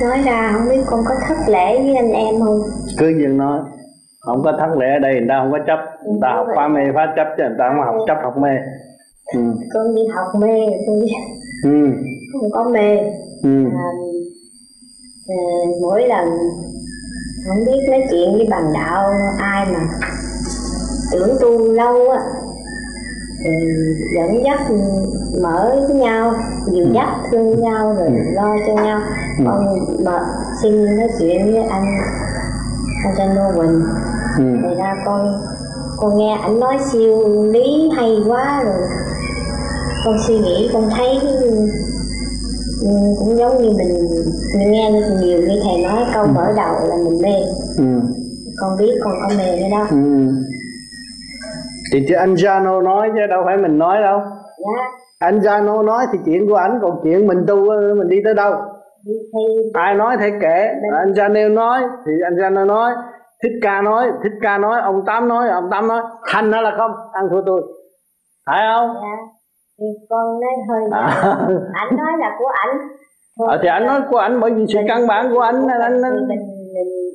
nói 0.00 0.22
ra 0.24 0.52
không 0.52 0.68
biết 0.68 0.82
con 0.86 1.04
có 1.04 1.14
thất 1.28 1.36
lễ 1.48 1.82
với 1.82 1.96
anh 1.96 2.12
em 2.12 2.40
không? 2.40 2.60
Cứ 2.98 3.06
việc 3.18 3.30
nói 3.30 3.60
không 4.20 4.42
có 4.44 4.52
thất 4.58 4.76
lễ 4.78 4.86
ở 4.86 4.98
đây 4.98 5.14
người 5.14 5.28
ta 5.28 5.40
không 5.42 5.52
có 5.52 5.58
chấp. 5.66 5.78
Người 6.06 6.18
ta 6.22 6.32
học 6.34 6.46
phá 6.56 6.68
mê 6.68 6.80
phá 6.94 7.12
chấp 7.16 7.26
chứ 7.36 7.42
người 7.48 7.56
ta 7.58 7.68
không 7.68 7.84
học 7.84 7.94
chấp 8.06 8.18
học 8.22 8.38
mê. 8.38 8.50
Ừ. 9.34 9.40
con 9.74 9.94
đi 9.94 10.02
học 10.14 10.40
mê 10.40 10.66
tôi 10.86 11.06
ừ. 11.64 11.90
không 12.32 12.50
có 12.50 12.64
mê. 12.70 12.96
Ừ. 13.42 13.64
à, 13.64 13.90
à, 15.28 15.42
mỗi 15.82 16.08
lần 16.08 16.28
không 17.48 17.64
biết 17.66 17.88
nói 17.90 18.00
chuyện 18.10 18.32
với 18.36 18.46
bằng 18.50 18.72
đạo 18.74 19.12
ai 19.38 19.66
mà 19.72 19.80
tưởng 21.12 21.36
tu 21.40 21.72
lâu 21.72 22.10
á 22.10 22.20
thì 23.44 23.50
dẫn 24.14 24.44
dắt 24.44 24.60
mở 25.42 25.76
với 25.88 25.96
nhau 25.96 26.34
dìu 26.72 26.84
ừ. 26.84 26.90
dắt 26.94 27.08
thương 27.30 27.60
nhau 27.60 27.94
rồi 27.98 28.06
ừ. 28.06 28.14
lo 28.34 28.56
cho 28.66 28.74
nhau 28.82 29.00
ừ. 29.38 29.44
con 29.46 29.64
mà 30.04 30.20
xin 30.62 30.84
nói 30.84 31.08
chuyện 31.18 31.52
với 31.52 31.62
anh 31.62 31.98
anh 33.04 33.14
Trần 33.18 33.34
Đô 33.36 33.60
Quỳnh 33.60 33.82
ừ. 34.38 34.58
thì 34.62 34.74
ra 34.78 34.96
con 35.04 35.42
con 35.96 36.18
nghe 36.18 36.38
ảnh 36.42 36.60
nói 36.60 36.78
siêu 36.92 37.44
lý 37.52 37.90
hay 37.96 38.16
quá 38.26 38.62
rồi 38.64 38.88
con 40.04 40.16
suy 40.26 40.38
nghĩ 40.38 40.70
con 40.72 40.90
thấy 40.96 41.20
Ừ, 42.82 42.88
cũng 43.18 43.36
giống 43.36 43.58
như 43.58 43.70
mình 43.78 44.08
mình 44.58 44.70
nghe 44.70 44.90
nhiều 44.90 45.38
như 45.40 45.60
thầy 45.64 45.82
nói 45.82 46.04
câu 46.14 46.22
ừ. 46.22 46.30
mở 46.34 46.52
đầu 46.56 46.74
là 46.88 46.96
mình 47.04 47.22
mê 47.22 47.34
ừ. 47.78 48.00
con 48.60 48.78
biết 48.78 49.00
con 49.04 49.12
có 49.22 49.28
mê 49.38 49.60
nữa 49.60 49.66
đó 49.70 49.86
ừ. 49.90 49.96
thì 51.92 52.04
chứ 52.08 52.14
anh 52.14 52.34
Jano 52.34 52.82
nói 52.82 53.10
chứ 53.14 53.26
đâu 53.30 53.42
phải 53.46 53.56
mình 53.56 53.78
nói 53.78 54.02
đâu 54.02 54.20
dạ. 54.58 54.84
anh 55.18 55.38
Jano 55.38 55.84
nói 55.84 56.06
thì 56.12 56.18
chuyện 56.24 56.48
của 56.48 56.54
anh 56.54 56.78
còn 56.82 57.00
chuyện 57.02 57.26
mình 57.26 57.44
tu 57.46 57.56
mình 57.96 58.08
đi 58.08 58.16
tới 58.24 58.34
đâu 58.34 58.54
thì, 59.06 59.12
ai 59.74 59.94
nói 59.94 60.16
thấy 60.18 60.30
kể 60.40 60.68
Đấy. 60.82 60.98
anh 60.98 61.12
Jano 61.12 61.54
nói 61.54 61.80
thì 62.06 62.12
anh 62.24 62.36
Jano 62.36 62.66
nói 62.66 62.92
thích 63.42 63.52
ca 63.62 63.82
nói 63.82 64.06
thích 64.22 64.32
ca 64.42 64.58
nói 64.58 64.80
ông 64.80 65.02
tám 65.06 65.28
nói 65.28 65.48
ông 65.48 65.68
tám 65.70 65.88
nói 65.88 66.02
thành 66.26 66.50
nó 66.50 66.60
là 66.60 66.74
không 66.76 66.90
ăn 67.12 67.28
thua 67.30 67.42
tôi 67.46 67.62
phải 68.46 68.64
không 68.74 68.94
dạ 68.94 69.39
thì 69.80 69.86
con 70.08 70.40
nói 70.40 70.52
hơi 70.68 70.82
à. 70.92 71.36
anh 71.72 71.96
nói 71.96 72.12
là 72.18 72.36
của 72.38 72.50
anh 72.66 72.78
à, 73.48 73.58
thì 73.62 73.68
anh 73.68 73.86
nói 73.86 74.00
của 74.10 74.16
anh 74.16 74.40
bởi 74.40 74.50
vì 74.50 74.64
sự 74.68 74.78
căn 74.88 75.06
bản 75.06 75.30
của 75.34 75.40
anh 75.40 75.68
anh, 75.68 75.80
anh, 75.80 76.02
mình 76.02 76.28
mình 76.28 76.40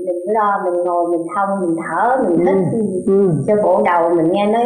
mình 0.07 0.35
lo 0.35 0.61
mình 0.65 0.83
ngồi 0.83 1.11
mình 1.11 1.27
thông 1.35 1.49
mình 1.61 1.75
thở 1.83 2.17
mình 2.29 2.39
hít 2.39 2.55
ừ. 2.73 2.79
ừ. 3.07 3.31
cho 3.47 3.55
bộ 3.63 3.81
đầu 3.85 4.09
mình 4.09 4.31
nghe 4.31 4.45
nói 4.45 4.63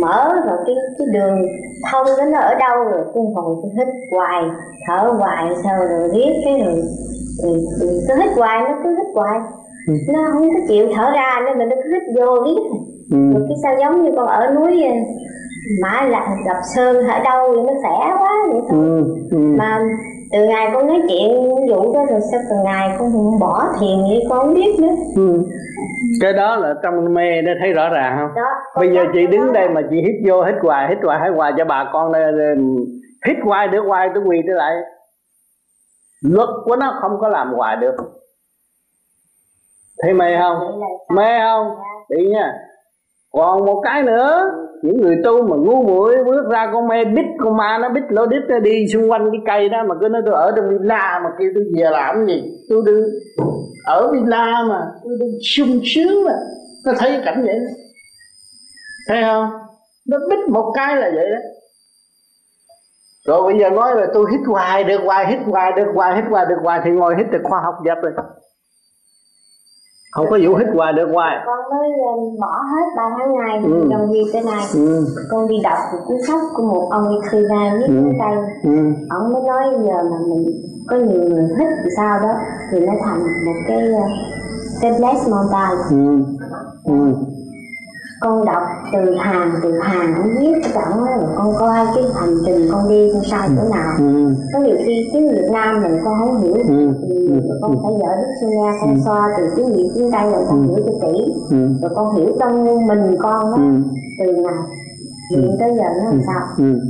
mở 0.00 0.34
rồi 0.46 0.58
cái 0.66 0.74
cái 0.98 1.06
đường 1.12 1.46
thông 1.92 2.06
đó 2.18 2.24
nó 2.24 2.38
ở 2.38 2.54
đâu 2.54 2.84
rồi 2.84 3.04
tôi 3.14 3.24
ngồi 3.24 3.56
tôi 3.62 3.72
hít 3.78 3.88
hoài 4.10 4.42
thở 4.88 5.12
hoài 5.18 5.56
sao 5.64 5.78
rồi 5.78 6.08
riết 6.14 6.32
cái 6.44 6.62
rồi 6.64 6.82
cứ 8.08 8.14
hít 8.14 8.30
hoài 8.36 8.60
nó 8.60 8.78
cứ 8.84 8.90
hít 8.90 9.14
hoài 9.14 9.38
ừ. 9.88 9.94
nó 10.12 10.30
không 10.32 10.48
có 10.54 10.60
chịu 10.68 10.88
thở 10.96 11.10
ra 11.10 11.40
nên 11.46 11.58
mình 11.58 11.68
nó 11.68 11.76
cứ 11.84 11.90
hít 11.92 12.02
vô 12.16 12.44
riết 12.44 12.60
ừ. 13.10 13.32
rồi 13.32 13.42
cái 13.48 13.56
sao 13.62 13.74
giống 13.80 14.02
như 14.02 14.10
con 14.16 14.26
ở 14.26 14.50
núi 14.54 14.82
mã 15.82 16.02
là 16.02 16.36
gặp 16.46 16.60
sơn 16.74 17.08
ở 17.08 17.18
đâu 17.24 17.50
vậy 17.50 17.62
nó 17.66 17.72
khỏe 17.82 18.16
quá 18.18 18.32
vậy 18.52 18.60
thôi. 18.70 18.78
Ừ, 18.84 19.04
ừ. 19.30 19.38
mà 19.58 19.80
từ 20.32 20.46
ngày 20.46 20.70
con 20.74 20.86
nói 20.86 21.02
chuyện 21.08 21.30
vụ 21.70 21.94
đó 21.94 22.04
rồi 22.10 22.20
sao 22.32 22.40
từ 22.50 22.56
ngày 22.64 22.96
con 22.98 23.12
không 23.12 23.38
bỏ 23.38 23.64
thiền 23.80 23.98
vậy 24.08 24.22
con 24.28 24.38
không 24.38 24.54
biết 24.54 24.80
nữa. 24.80 24.94
Ừ. 25.16 25.42
cái 26.20 26.32
đó 26.32 26.56
là 26.56 26.74
trong 26.82 27.14
mê 27.14 27.42
nó 27.42 27.52
thấy 27.60 27.72
rõ 27.72 27.88
ràng 27.88 28.16
không? 28.20 28.34
Đó, 28.34 28.50
bây 28.76 28.94
giờ 28.94 29.04
chị 29.12 29.26
đứng 29.26 29.52
đây 29.52 29.68
mà 29.68 29.80
chị 29.90 29.96
hít 29.96 30.30
vô 30.30 30.42
hít 30.42 30.54
hoài 30.62 30.88
hít 30.88 30.98
hoài 31.02 31.20
hít 31.24 31.36
hoài 31.36 31.52
cho 31.58 31.64
bà 31.64 31.90
con 31.92 32.12
đây 32.12 32.32
hít 33.26 33.36
hoài 33.44 33.68
để 33.68 33.78
hoài 33.78 34.10
tôi 34.14 34.22
quỳ 34.26 34.36
trở 34.46 34.54
lại. 34.54 34.72
Luật 36.22 36.48
của 36.64 36.76
nó 36.76 36.98
không 37.00 37.18
có 37.20 37.28
làm 37.28 37.52
hoài 37.52 37.76
được. 37.76 37.94
Thấy 40.02 40.12
mê 40.12 40.36
không? 40.40 40.80
Mê 41.08 41.38
không? 41.40 41.76
Đi 42.08 42.24
dạ. 42.24 42.38
nha 42.38 42.52
còn 43.34 43.66
một 43.66 43.80
cái 43.84 44.02
nữa, 44.02 44.50
những 44.82 45.00
người 45.00 45.16
tu 45.24 45.42
mà 45.42 45.56
ngu 45.56 45.82
muội 45.82 46.24
bước 46.24 46.50
ra 46.50 46.70
con 46.72 46.88
mê 46.88 47.04
bít, 47.04 47.24
con 47.38 47.56
ma 47.56 47.78
nó 47.82 47.88
bít 47.88 48.02
lô 48.08 48.26
đít 48.26 48.42
nó 48.48 48.58
đi 48.58 48.86
xung 48.92 49.10
quanh 49.10 49.30
cái 49.32 49.40
cây 49.46 49.68
đó 49.68 49.84
mà 49.88 49.94
cứ 50.00 50.08
nói 50.08 50.22
tôi 50.26 50.34
ở 50.34 50.52
trong 50.56 50.68
villa 50.68 51.20
mà 51.24 51.30
kêu 51.38 51.50
tôi 51.54 51.64
về 51.76 51.90
làm 51.90 52.26
gì? 52.26 52.42
Tôi 52.68 52.82
đi 52.86 52.92
ở 53.86 54.12
villa 54.12 54.64
mà 54.68 54.80
tôi 55.04 55.12
đi 55.20 55.26
sung 55.42 55.80
sướng 55.84 56.24
mà 56.24 56.32
nó 56.86 56.92
thấy 56.98 57.22
cảnh 57.24 57.42
vậy 57.46 57.54
đó. 57.54 57.66
Thấy 59.08 59.22
không? 59.22 59.50
Nó 60.08 60.18
bít 60.30 60.48
một 60.48 60.72
cái 60.76 60.96
là 60.96 61.10
vậy 61.14 61.30
đó. 61.30 61.38
Rồi 63.26 63.42
bây 63.42 63.60
giờ 63.60 63.70
nói 63.70 63.96
là 63.96 64.06
tôi 64.14 64.26
hít 64.30 64.40
hoài, 64.46 64.84
được 64.84 65.00
hoài, 65.04 65.26
hít 65.26 65.38
hoài, 65.46 65.72
được 65.76 65.86
hoài, 65.94 66.16
hít 66.16 66.24
hoài, 66.30 66.46
được 66.46 66.58
hoài 66.62 66.80
thì 66.84 66.90
ngồi 66.90 67.14
hít 67.18 67.30
được 67.30 67.40
khoa 67.44 67.60
học 67.60 67.74
dập 67.86 67.98
rồi 68.02 68.12
không 70.14 70.26
có 70.30 70.38
vụ 70.42 70.54
hít 70.54 70.66
hoài 70.74 70.92
được 70.92 71.08
hoài 71.12 71.36
con 71.46 71.58
mới 71.70 71.88
bỏ 72.40 72.62
hết 72.72 72.86
ba 72.96 73.02
tháng 73.18 73.32
ngày 73.34 73.58
ừ. 73.64 73.88
trong 73.90 74.12
gì 74.12 74.20
tới 74.32 74.42
nay 74.42 74.64
ừ. 74.74 75.06
con 75.30 75.48
đi 75.48 75.54
đọc 75.62 75.78
một 75.92 75.98
cuốn 76.06 76.16
sách 76.26 76.40
của 76.54 76.62
một 76.62 76.88
ông 76.90 77.08
Ikira 77.08 77.74
viết 77.74 77.86
ừ. 77.86 78.12
đây 78.18 78.36
ừ. 78.62 78.92
ông 79.10 79.32
mới 79.32 79.42
nói 79.42 79.64
giờ 79.86 80.02
mà 80.10 80.16
mình 80.28 80.46
có 80.86 80.96
nhiều 80.96 81.22
người 81.22 81.42
hít 81.58 81.68
thì 81.84 81.90
sao 81.96 82.20
đó 82.20 82.34
thì 82.70 82.80
nó 82.80 82.92
thành 83.04 83.22
một 83.46 83.60
cái 83.68 83.88
cái 84.80 84.92
blessed 84.98 85.30
mountain 85.30 85.78
ừ. 85.90 86.24
ừ. 86.84 87.14
Con 88.24 88.44
đọc 88.44 88.62
từ 88.92 89.14
hàng 89.18 89.52
từ 89.62 89.72
hàng 89.82 90.14
con 90.16 90.28
viết 90.40 90.54
cái 90.62 90.72
đó 90.74 91.06
rồi 91.20 91.28
con 91.36 91.54
coi 91.58 91.86
cái 91.94 92.04
hành 92.14 92.34
trình 92.46 92.68
con 92.72 92.88
đi 92.88 93.10
con 93.12 93.22
sai 93.30 93.48
chỗ 93.48 93.68
nào 93.74 93.90
ừ. 93.98 94.34
có 94.52 94.58
nhiều 94.60 94.76
khi 94.86 95.10
tiếng 95.12 95.30
Việt 95.30 95.48
Nam 95.52 95.82
mình 95.82 95.98
con 96.04 96.18
không 96.18 96.42
hiểu 96.42 96.54
ừ. 96.54 96.92
thì 97.08 97.26
ừ. 97.26 97.58
con 97.62 97.76
phải 97.82 97.92
dở 98.00 98.16
đức 98.16 98.32
xin 98.40 98.50
nghe 98.50 98.72
con 98.80 98.94
ừ. 98.94 99.00
xoa 99.04 99.34
từ 99.38 99.44
tiếng 99.56 99.66
Việt 99.66 99.90
tiếng 99.94 100.10
Tây 100.12 100.30
rồi 100.30 100.44
con 100.48 100.68
ừ. 100.68 100.74
hiểu 100.74 100.84
cho 100.86 101.06
kỹ 101.06 101.34
ừ. 101.50 101.68
rồi 101.82 101.90
con 101.94 102.16
hiểu 102.16 102.36
trong 102.40 102.86
mình 102.86 103.16
con 103.18 103.50
đó 103.50 103.56
ừ. 103.56 103.82
từ 104.18 104.32
nào 104.32 104.62
hiện 105.30 105.50
ừ. 105.50 105.56
tới 105.60 105.72
giờ 105.76 105.84
nó 105.98 106.04
làm 106.10 106.20
sao 106.26 106.40
ừ. 106.58 106.80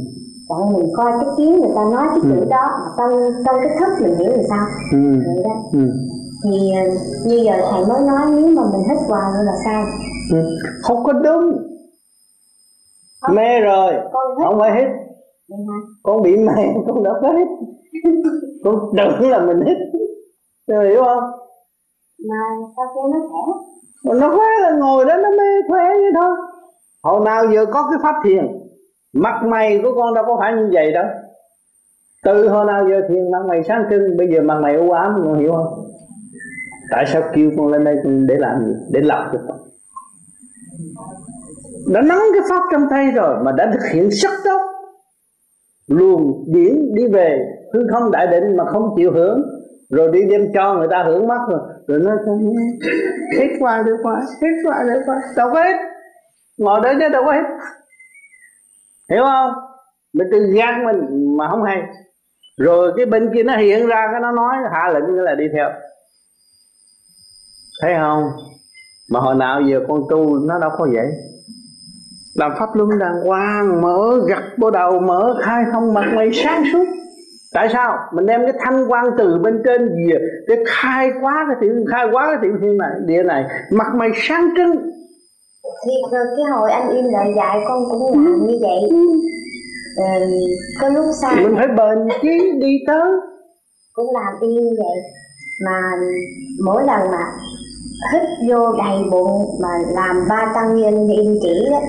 Còn 0.49 0.73
mình 0.73 0.89
coi 0.97 1.13
cái 1.13 1.29
tiếng 1.37 1.61
người 1.61 1.71
ta 1.77 1.85
nói 1.85 2.07
cái 2.11 2.21
chữ 2.23 2.45
đó 2.51 2.71
trong 2.99 3.11
trong 3.47 3.57
cái 3.63 3.77
thức 3.81 3.89
mình 4.03 4.19
hiểu 4.19 4.31
làm 4.31 4.45
sao 4.49 4.67
ừ. 4.93 5.23
vậy 5.27 5.45
đó 5.45 5.55
ừ. 5.73 5.91
thì 6.45 6.73
như 7.27 7.43
giờ 7.45 7.53
thầy 7.71 7.87
mới 7.87 8.01
nói 8.01 8.23
nếu 8.31 8.47
mà 8.47 8.63
mình 8.73 8.83
hít 8.89 9.09
vào 9.09 9.33
nữa 9.33 9.43
là 9.43 9.53
sai 9.65 9.85
ừ. 10.33 10.39
không 10.83 11.05
có 11.05 11.13
đúng. 11.13 11.53
Không. 13.21 13.37
mê 13.37 13.61
rồi. 13.61 13.95
Không 14.45 14.59
phải 14.59 14.73
hít. 14.75 14.89
Con 16.03 16.23
bị 16.23 16.37
mê 16.37 16.63
con 16.87 17.03
đâu 17.03 17.15
có 17.23 17.33
hít. 17.33 17.49
Con 18.65 18.75
tưởng 18.97 19.31
là 19.31 19.45
mình 19.45 19.67
hít. 19.67 19.77
Rồi 20.67 20.89
hiểu 20.89 21.05
không? 21.05 21.23
Mà 22.29 22.37
sao 22.77 22.87
kêu 22.95 23.13
nó 23.13 23.29
khỏe? 23.31 24.21
Nó 24.21 24.37
khỏe 24.37 24.47
là 24.61 24.71
ngồi 24.71 25.05
đó 25.05 25.17
nó 25.17 25.31
mê 25.31 25.69
khỏe 25.69 25.85
vậy 25.91 26.13
thôi. 26.15 26.31
Hồi 27.03 27.25
nào 27.25 27.45
giờ 27.55 27.67
có 27.67 27.87
cái 27.91 27.99
pháp 28.03 28.15
thiền 28.25 28.47
mặt 29.13 29.43
mày 29.47 29.81
của 29.83 29.93
con 29.95 30.15
đâu 30.15 30.25
có 30.27 30.37
phải 30.41 30.53
như 30.53 30.71
vậy 30.73 30.93
đâu. 30.93 31.07
Từ 32.25 32.49
hồi 32.49 32.67
nào 32.67 32.89
giờ 32.89 33.01
thiền 33.09 33.31
mặt 33.31 33.39
mày 33.49 33.63
sáng 33.65 33.85
trưng 33.91 34.17
bây 34.17 34.29
giờ 34.29 34.43
mặt 34.43 34.59
mày 34.63 34.75
u 34.75 34.91
ám 34.91 35.23
con 35.25 35.39
hiểu 35.39 35.53
không? 35.53 35.85
Tại 36.91 37.05
sao 37.07 37.23
kêu 37.35 37.51
con 37.57 37.67
lên 37.67 37.85
đây 37.85 37.97
để 38.29 38.35
làm 38.39 38.65
gì? 38.65 38.73
Để 38.91 39.01
lập 39.01 39.31
cho 39.33 39.39
con 39.49 39.59
đã 41.87 42.01
nắm 42.01 42.19
cái 42.33 42.43
pháp 42.51 42.63
trong 42.73 42.87
tay 42.91 43.07
rồi 43.11 43.45
mà 43.45 43.53
đã 43.53 43.71
thực 43.73 43.93
hiện 43.93 44.11
sắc 44.11 44.33
tốc. 44.45 44.61
Luồng 45.89 46.45
điển 46.47 46.95
đi 46.95 47.09
về, 47.09 47.39
hư 47.75 47.81
không 47.93 48.11
đại 48.11 48.27
định 48.27 48.57
mà 48.57 48.65
không 48.65 48.95
chịu 48.97 49.13
hưởng. 49.13 49.43
Rồi 49.91 50.11
đi 50.13 50.21
đem 50.31 50.53
cho 50.55 50.75
người 50.75 50.89
ta 50.91 51.03
hưởng 51.07 51.29
mất 51.29 51.39
rồi. 51.49 51.61
Rồi 51.87 52.01
nó 52.01 52.11
hết 53.39 53.49
qua, 53.59 53.83
được 53.83 53.97
qua, 54.03 54.21
hết 54.43 54.49
qua, 54.65 54.83
được 54.83 55.03
qua. 55.07 55.23
Đâu 55.37 55.51
có 55.53 55.63
hết. 55.63 55.77
Ngồi 56.59 56.81
đấy 56.83 56.95
chứ 57.01 57.09
đâu 57.09 57.23
có 57.25 57.33
hết. 57.33 57.43
Hiểu 59.11 59.23
không? 59.25 59.51
Mình 60.13 60.27
tự 60.33 60.53
gian 60.57 60.85
mình 60.85 61.37
mà 61.37 61.49
không 61.51 61.63
hay. 61.63 61.83
Rồi 62.57 62.93
cái 62.97 63.07
bên 63.07 63.31
kia 63.35 63.43
nó 63.43 63.57
hiện 63.57 63.87
ra, 63.87 64.09
cái 64.13 64.21
nó 64.21 64.33
nói, 64.33 64.57
hạ 64.73 64.91
lệnh 64.95 65.23
là 65.23 65.35
đi 65.35 65.45
theo. 65.53 65.71
Thấy 67.83 67.95
không? 68.01 68.23
Mà 69.11 69.21
hồi 69.21 69.35
nào 69.35 69.61
giờ 69.61 69.81
con 69.89 70.03
tu 70.11 70.39
nó 70.39 70.59
đâu 70.59 70.71
có 70.79 70.89
vậy. 70.93 71.07
Làm 72.35 72.53
pháp 72.59 72.69
luân 72.75 72.99
đàng 72.99 73.21
hoàng 73.27 73.81
mở 73.83 74.21
gặt 74.29 74.43
bộ 74.59 74.71
đầu 74.71 75.01
mở 75.01 75.35
khai 75.43 75.65
thông 75.73 75.95
mặt 75.95 76.05
mày 76.15 76.31
sáng 76.33 76.65
suốt. 76.73 76.85
Tại 77.55 77.69
sao? 77.73 77.99
Mình 78.13 78.27
đem 78.27 78.41
cái 78.41 78.53
thanh 78.61 78.85
quan 78.89 79.05
từ 79.19 79.39
bên 79.39 79.63
trên 79.65 79.89
về 79.89 80.19
để 80.49 80.57
khai 80.67 81.11
quá 81.23 81.47
cái 81.49 81.57
tiểu 81.61 81.75
khai 81.91 82.07
quá 82.13 82.27
cái 82.27 82.39
tiểu 82.43 82.53
thiên 82.61 82.79
này 82.79 82.91
địa 83.07 83.23
này 83.23 83.45
mặt 83.71 83.95
mày 83.95 84.09
sáng 84.15 84.49
trưng. 84.57 84.77
Thì 85.87 85.93
cái 86.13 86.47
hồi 86.53 86.71
anh 86.71 86.91
im 86.91 87.05
lời 87.05 87.33
dạy 87.37 87.59
con 87.69 87.85
cũng 87.91 88.25
làm 88.25 88.47
như 88.47 88.59
vậy. 88.61 88.81
Ừ, 89.97 90.05
có 90.81 90.89
lúc 90.89 91.05
sai 91.23 91.45
mình 91.45 91.55
phải 91.57 91.69
bền 91.69 91.99
chí 92.23 92.53
đi 92.61 92.79
tới. 92.87 93.13
Cũng 93.93 94.15
làm 94.15 94.35
y 94.41 94.49
như 94.49 94.77
vậy. 94.79 94.97
Mà 95.65 95.81
mỗi 96.65 96.83
lần 96.87 97.11
mà 97.11 97.25
hít 98.13 98.23
vô 98.49 98.73
đầy 98.73 99.05
bụng 99.11 99.59
mà 99.63 99.69
làm 99.89 100.29
ba 100.29 100.53
tăng 100.55 100.77
nhân 100.77 101.09
yên 101.09 101.39
chỉ 101.43 101.67
đó 101.71 101.81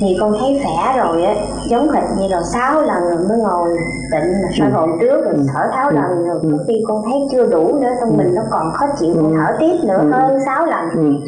thì 0.00 0.16
con 0.20 0.32
thấy 0.40 0.60
khỏe 0.64 0.96
rồi 0.96 1.22
á 1.24 1.34
giống 1.68 1.90
hệt 1.90 2.04
như 2.18 2.28
là 2.28 2.42
sáu 2.52 2.82
lần 2.82 3.02
rồi 3.02 3.28
mới 3.28 3.38
ngồi 3.38 3.68
tịnh 4.12 4.32
mà 4.42 4.48
soi 4.58 4.70
hồn 4.70 4.90
ừ. 4.90 4.98
trước 5.00 5.24
rồi 5.24 5.34
ừ. 5.34 5.46
thở 5.54 5.70
sáu 5.72 5.90
lần 5.90 6.10
ừ. 6.10 6.26
rồi 6.26 6.40
có 6.42 6.64
khi 6.68 6.74
con 6.88 7.02
thấy 7.04 7.20
chưa 7.32 7.46
đủ 7.46 7.78
nữa 7.80 7.90
trong 8.00 8.16
mình 8.16 8.34
nó 8.34 8.42
còn 8.50 8.72
khó 8.72 8.86
chịu 8.98 9.14
con 9.16 9.34
thở 9.34 9.56
tiếp 9.60 9.76
nữa 9.84 10.08
hơn 10.12 10.38
sáu 10.44 10.66
lần. 10.66 11.18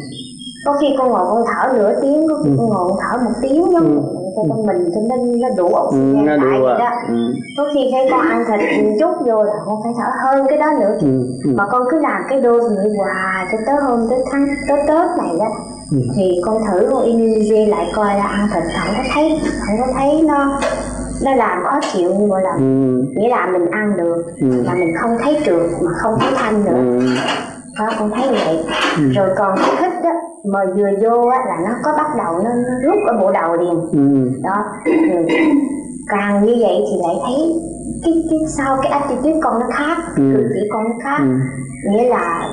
Có 0.66 0.76
khi 0.80 0.86
con 0.98 1.08
ngồi 1.10 1.26
con 1.30 1.44
thở 1.46 1.72
nửa 1.72 2.00
tiếng 2.02 2.28
có 2.28 2.34
khi 2.44 2.50
con 2.58 2.68
ngồi 2.68 2.88
con 2.88 2.98
thở 3.00 3.18
một 3.24 3.32
tiếng 3.42 3.72
giống 3.72 4.17
cho 4.38 4.54
con 4.54 4.66
mình 4.66 4.90
cho 4.94 5.00
nên 5.00 5.40
nó 5.40 5.48
đủ 5.56 5.66
oxygen 5.66 6.26
ừ, 6.26 6.36
lại 6.36 6.60
vậy 6.62 6.78
đó 6.78 6.90
ừ. 7.08 7.34
có 7.56 7.64
khi 7.74 7.80
thấy 7.92 8.08
con 8.10 8.20
ăn 8.20 8.44
thịt 8.48 8.60
chút 9.00 9.26
vô 9.26 9.42
là 9.42 9.54
con 9.66 9.82
phải 9.84 9.92
thở 9.98 10.10
hơn 10.24 10.46
cái 10.48 10.58
đó 10.58 10.66
nữa 10.80 10.96
ừ, 11.00 11.26
ừ. 11.44 11.50
mà 11.56 11.64
con 11.70 11.82
cứ 11.90 11.98
làm 11.98 12.22
cái 12.28 12.40
đôi 12.40 12.60
như 12.60 12.96
hoài 12.96 13.46
cho 13.52 13.58
tới 13.66 13.76
hôm 13.82 14.06
tới 14.10 14.18
tháng 14.32 14.46
tới 14.68 14.78
tết 14.78 15.08
này 15.18 15.36
đó 15.38 15.46
ừ. 15.92 15.98
thì 16.16 16.40
con 16.44 16.58
thử 16.66 16.88
con 16.90 17.02
Indonesia 17.02 17.66
lại 17.66 17.86
coi 17.94 18.14
là 18.14 18.24
ăn 18.24 18.48
thịt 18.54 18.62
không 18.78 18.94
có 18.96 19.02
thấy 19.14 19.40
không 19.66 19.76
có 19.78 19.86
thấy 19.98 20.22
nó 20.22 20.60
nó 21.24 21.34
làm 21.34 21.62
khó 21.64 21.80
chịu 21.92 22.14
như 22.14 22.26
mọi 22.26 22.42
lần 22.42 22.56
ừ. 22.56 23.20
nghĩa 23.20 23.28
là 23.28 23.46
mình 23.46 23.70
ăn 23.70 23.96
được 23.96 24.24
ừ. 24.40 24.64
mà 24.66 24.74
mình 24.74 24.92
không 25.00 25.18
thấy 25.22 25.36
trượt 25.44 25.66
mà 25.82 25.90
không 25.96 26.18
thấy 26.20 26.32
thanh 26.36 26.64
nữa 26.64 26.72
ừ. 26.72 27.06
đó 27.78 27.90
con 27.98 28.10
thấy 28.10 28.28
vậy 28.30 28.64
ừ. 28.96 29.12
rồi 29.14 29.28
còn 29.36 29.58
thích 29.78 29.87
mà 30.44 30.64
vừa 30.76 30.90
vô 31.02 31.26
á 31.26 31.38
là 31.46 31.56
nó 31.64 31.74
có 31.82 31.92
bắt 31.96 32.06
đầu 32.18 32.38
nó, 32.44 32.50
nó 32.54 32.74
rút 32.84 32.98
ở 33.06 33.18
bộ 33.20 33.32
đầu 33.32 33.56
liền 33.56 33.80
ừ. 33.92 34.30
đó 34.42 34.64
rồi 34.84 35.26
càng 36.08 36.44
như 36.44 36.56
vậy 36.60 36.84
thì 36.90 36.96
lại 37.02 37.16
thấy 37.26 37.62
cái 38.04 38.24
cái 38.30 38.38
sau 38.48 38.78
cái 38.82 38.92
attitude 38.92 39.40
con 39.42 39.60
nó 39.60 39.66
khác 39.70 39.96
ừ. 40.16 40.22
cử 40.36 40.48
chỉ 40.54 40.68
con 40.72 40.84
nó 40.84 40.94
khác 41.04 41.18
ừ. 41.20 41.28
nghĩa 41.90 42.08
là 42.08 42.48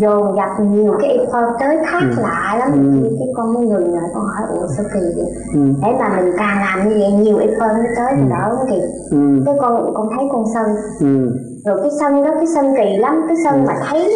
dồn 0.00 0.36
dập 0.36 0.66
nhiều 0.66 0.94
cái 1.00 1.18
effort 1.18 1.52
tới 1.60 1.78
khác 1.86 2.02
ừ. 2.16 2.22
lạ 2.22 2.56
lắm 2.58 2.72
ừ. 2.72 3.00
thì 3.02 3.16
cái 3.18 3.28
con 3.36 3.54
mới 3.54 3.66
ngừng 3.66 3.94
lại 3.94 4.10
con 4.14 4.24
hỏi 4.24 4.48
ủa 4.60 4.66
sao 4.76 4.86
kỳ 4.94 5.00
vậy 5.16 5.32
ừ. 5.54 5.60
thế 5.82 5.92
mà 5.98 6.16
mình 6.16 6.34
càng 6.38 6.58
làm 6.58 6.88
như 6.88 6.96
vậy 7.00 7.12
nhiều 7.12 7.38
effort 7.38 7.74
mới 7.74 7.86
tới 7.96 8.12
thì 8.16 8.22
ừ. 8.22 8.28
đỡ 8.30 8.56
nó 8.56 8.64
kỳ 8.70 8.80
ừ. 9.10 9.42
cái 9.46 9.54
con 9.60 9.94
con 9.94 10.08
thấy 10.16 10.24
con 10.32 10.44
sân 10.54 10.66
ừ. 11.00 11.30
rồi 11.66 11.78
cái 11.82 11.90
sân 12.00 12.24
đó 12.24 12.30
cái 12.34 12.46
sân 12.46 12.74
kỳ 12.76 12.96
lắm 12.96 13.24
cái 13.28 13.36
sân 13.44 13.54
ừ. 13.54 13.66
mà 13.66 13.74
thấy 13.90 14.12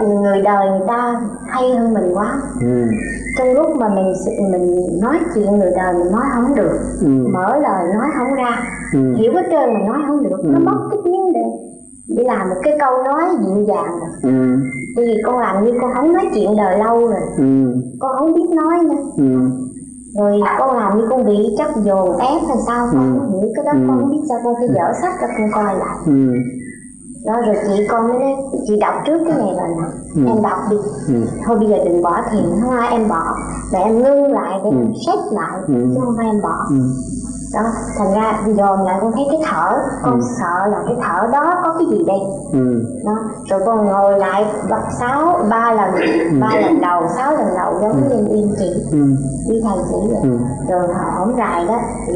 người 0.00 0.42
đời 0.42 0.70
người 0.70 0.86
ta 0.88 1.20
hay 1.46 1.74
hơn 1.74 1.94
mình 1.94 2.14
quá 2.14 2.40
ừ. 2.60 2.84
trong 3.38 3.52
lúc 3.52 3.76
mà 3.76 3.88
mình 3.88 4.12
mình 4.52 4.86
nói 5.02 5.18
chuyện 5.34 5.58
người 5.58 5.72
đời 5.76 5.94
mình 5.94 6.12
nói 6.12 6.24
không 6.34 6.54
được 6.54 6.78
ừ. 7.00 7.08
mở 7.32 7.56
lời 7.56 7.84
nói 7.94 8.06
không 8.18 8.34
ra 8.34 8.62
ừ. 8.92 9.14
hiểu 9.14 9.32
hết 9.32 9.46
trơn 9.50 9.74
mà 9.74 9.80
nói 9.86 9.98
không 10.06 10.22
được 10.22 10.38
ừ. 10.38 10.48
nó 10.48 10.58
mất 10.58 10.88
cái 10.90 10.98
tiếng 11.04 11.32
để 11.32 11.40
để 12.16 12.24
làm 12.24 12.48
một 12.48 12.56
cái 12.62 12.76
câu 12.80 13.02
nói 13.04 13.22
dịu 13.40 13.64
dàng 13.68 13.98
rồi 14.00 14.32
ừ. 14.32 14.58
bởi 14.96 15.06
vì 15.06 15.22
con 15.24 15.38
làm 15.38 15.64
như 15.64 15.72
con 15.80 15.94
không 15.94 16.12
nói 16.12 16.28
chuyện 16.34 16.56
đời 16.56 16.78
lâu 16.78 17.06
rồi 17.06 17.20
ừ. 17.36 17.74
con 18.00 18.16
không 18.18 18.34
biết 18.34 18.50
nói 18.50 18.78
nữa 18.84 19.02
ừ. 19.16 19.50
rồi 20.18 20.40
con 20.58 20.76
làm 20.76 20.98
như 20.98 21.06
con 21.10 21.26
bị 21.26 21.54
chắc 21.58 21.70
dồn 21.76 22.18
ép 22.18 22.42
hay 22.48 22.56
sao 22.66 22.88
con 22.92 23.14
ừ. 23.14 23.18
không 23.18 23.32
hiểu 23.32 23.50
cái 23.56 23.64
đó 23.64 23.72
ừ. 23.72 23.84
con 23.88 24.00
không 24.00 24.10
biết 24.10 24.22
sao 24.28 24.38
con 24.44 24.54
phải 24.58 24.68
dở 24.74 24.92
sách 25.00 25.14
ra 25.20 25.28
con 25.38 25.50
coi 25.52 25.74
lại 25.74 25.96
ừ 26.06 26.34
đó 27.24 27.40
rồi 27.46 27.56
chị 27.68 27.82
con 27.88 28.08
mới 28.08 28.18
nói 28.18 28.32
chị 28.66 28.76
đọc 28.80 28.94
trước 29.06 29.18
cái 29.26 29.38
này 29.38 29.54
rồi 29.56 29.68
nè 29.68 29.88
ừ. 30.14 30.28
em 30.28 30.42
đọc 30.42 30.58
đi 30.70 30.76
ừ. 31.08 31.14
thôi 31.46 31.58
bây 31.58 31.68
giờ 31.68 31.76
đừng 31.84 32.02
bỏ 32.02 32.16
thiền 32.32 32.44
không 32.62 32.70
ai 32.70 32.90
em 32.90 33.08
bỏ 33.08 33.36
để 33.72 33.78
em 33.78 33.98
ngưng 33.98 34.32
lại 34.32 34.60
để 34.64 34.70
ừ. 34.70 34.76
em 34.76 34.92
xét 35.06 35.18
lại 35.32 35.60
ừ. 35.66 35.74
chứ 35.94 36.00
không 36.04 36.14
phải 36.16 36.26
em 36.26 36.42
bỏ 36.42 36.56
ừ. 36.70 36.76
Đó 37.54 37.60
thành 37.98 38.14
ra 38.14 38.42
dồn 38.46 38.82
lại 38.82 38.98
con 39.00 39.12
thấy 39.12 39.24
cái 39.30 39.40
thở 39.44 39.78
con 40.02 40.20
ừ. 40.20 40.26
sợ 40.40 40.66
là 40.66 40.78
cái 40.86 40.96
thở 41.02 41.26
đó 41.32 41.54
có 41.64 41.74
cái 41.78 41.86
gì 41.90 42.04
đây 42.06 42.18
ừ. 42.52 42.84
đó 43.04 43.18
rồi 43.50 43.60
con 43.66 43.86
ngồi 43.86 44.18
lại 44.18 44.44
đọc 44.68 44.82
sáu 44.98 45.38
ba 45.50 45.72
lần 45.72 45.94
ừ. 45.94 46.40
ba 46.40 46.48
lần 46.60 46.80
đầu 46.80 47.02
sáu 47.16 47.32
lần 47.36 47.48
đầu 47.56 47.78
giống 47.80 48.08
như 48.08 48.16
ừ. 48.16 48.34
yên 48.34 48.54
chị 48.58 48.70
ừ. 48.92 49.06
đi 49.48 49.60
thầy 49.64 49.78
chỉ 49.90 50.12
rồi 50.12 50.20
ừ. 50.22 50.38
rồi 50.68 50.88
hổng 51.18 51.36
dài 51.36 51.66
đó 51.66 51.80
thì 52.06 52.14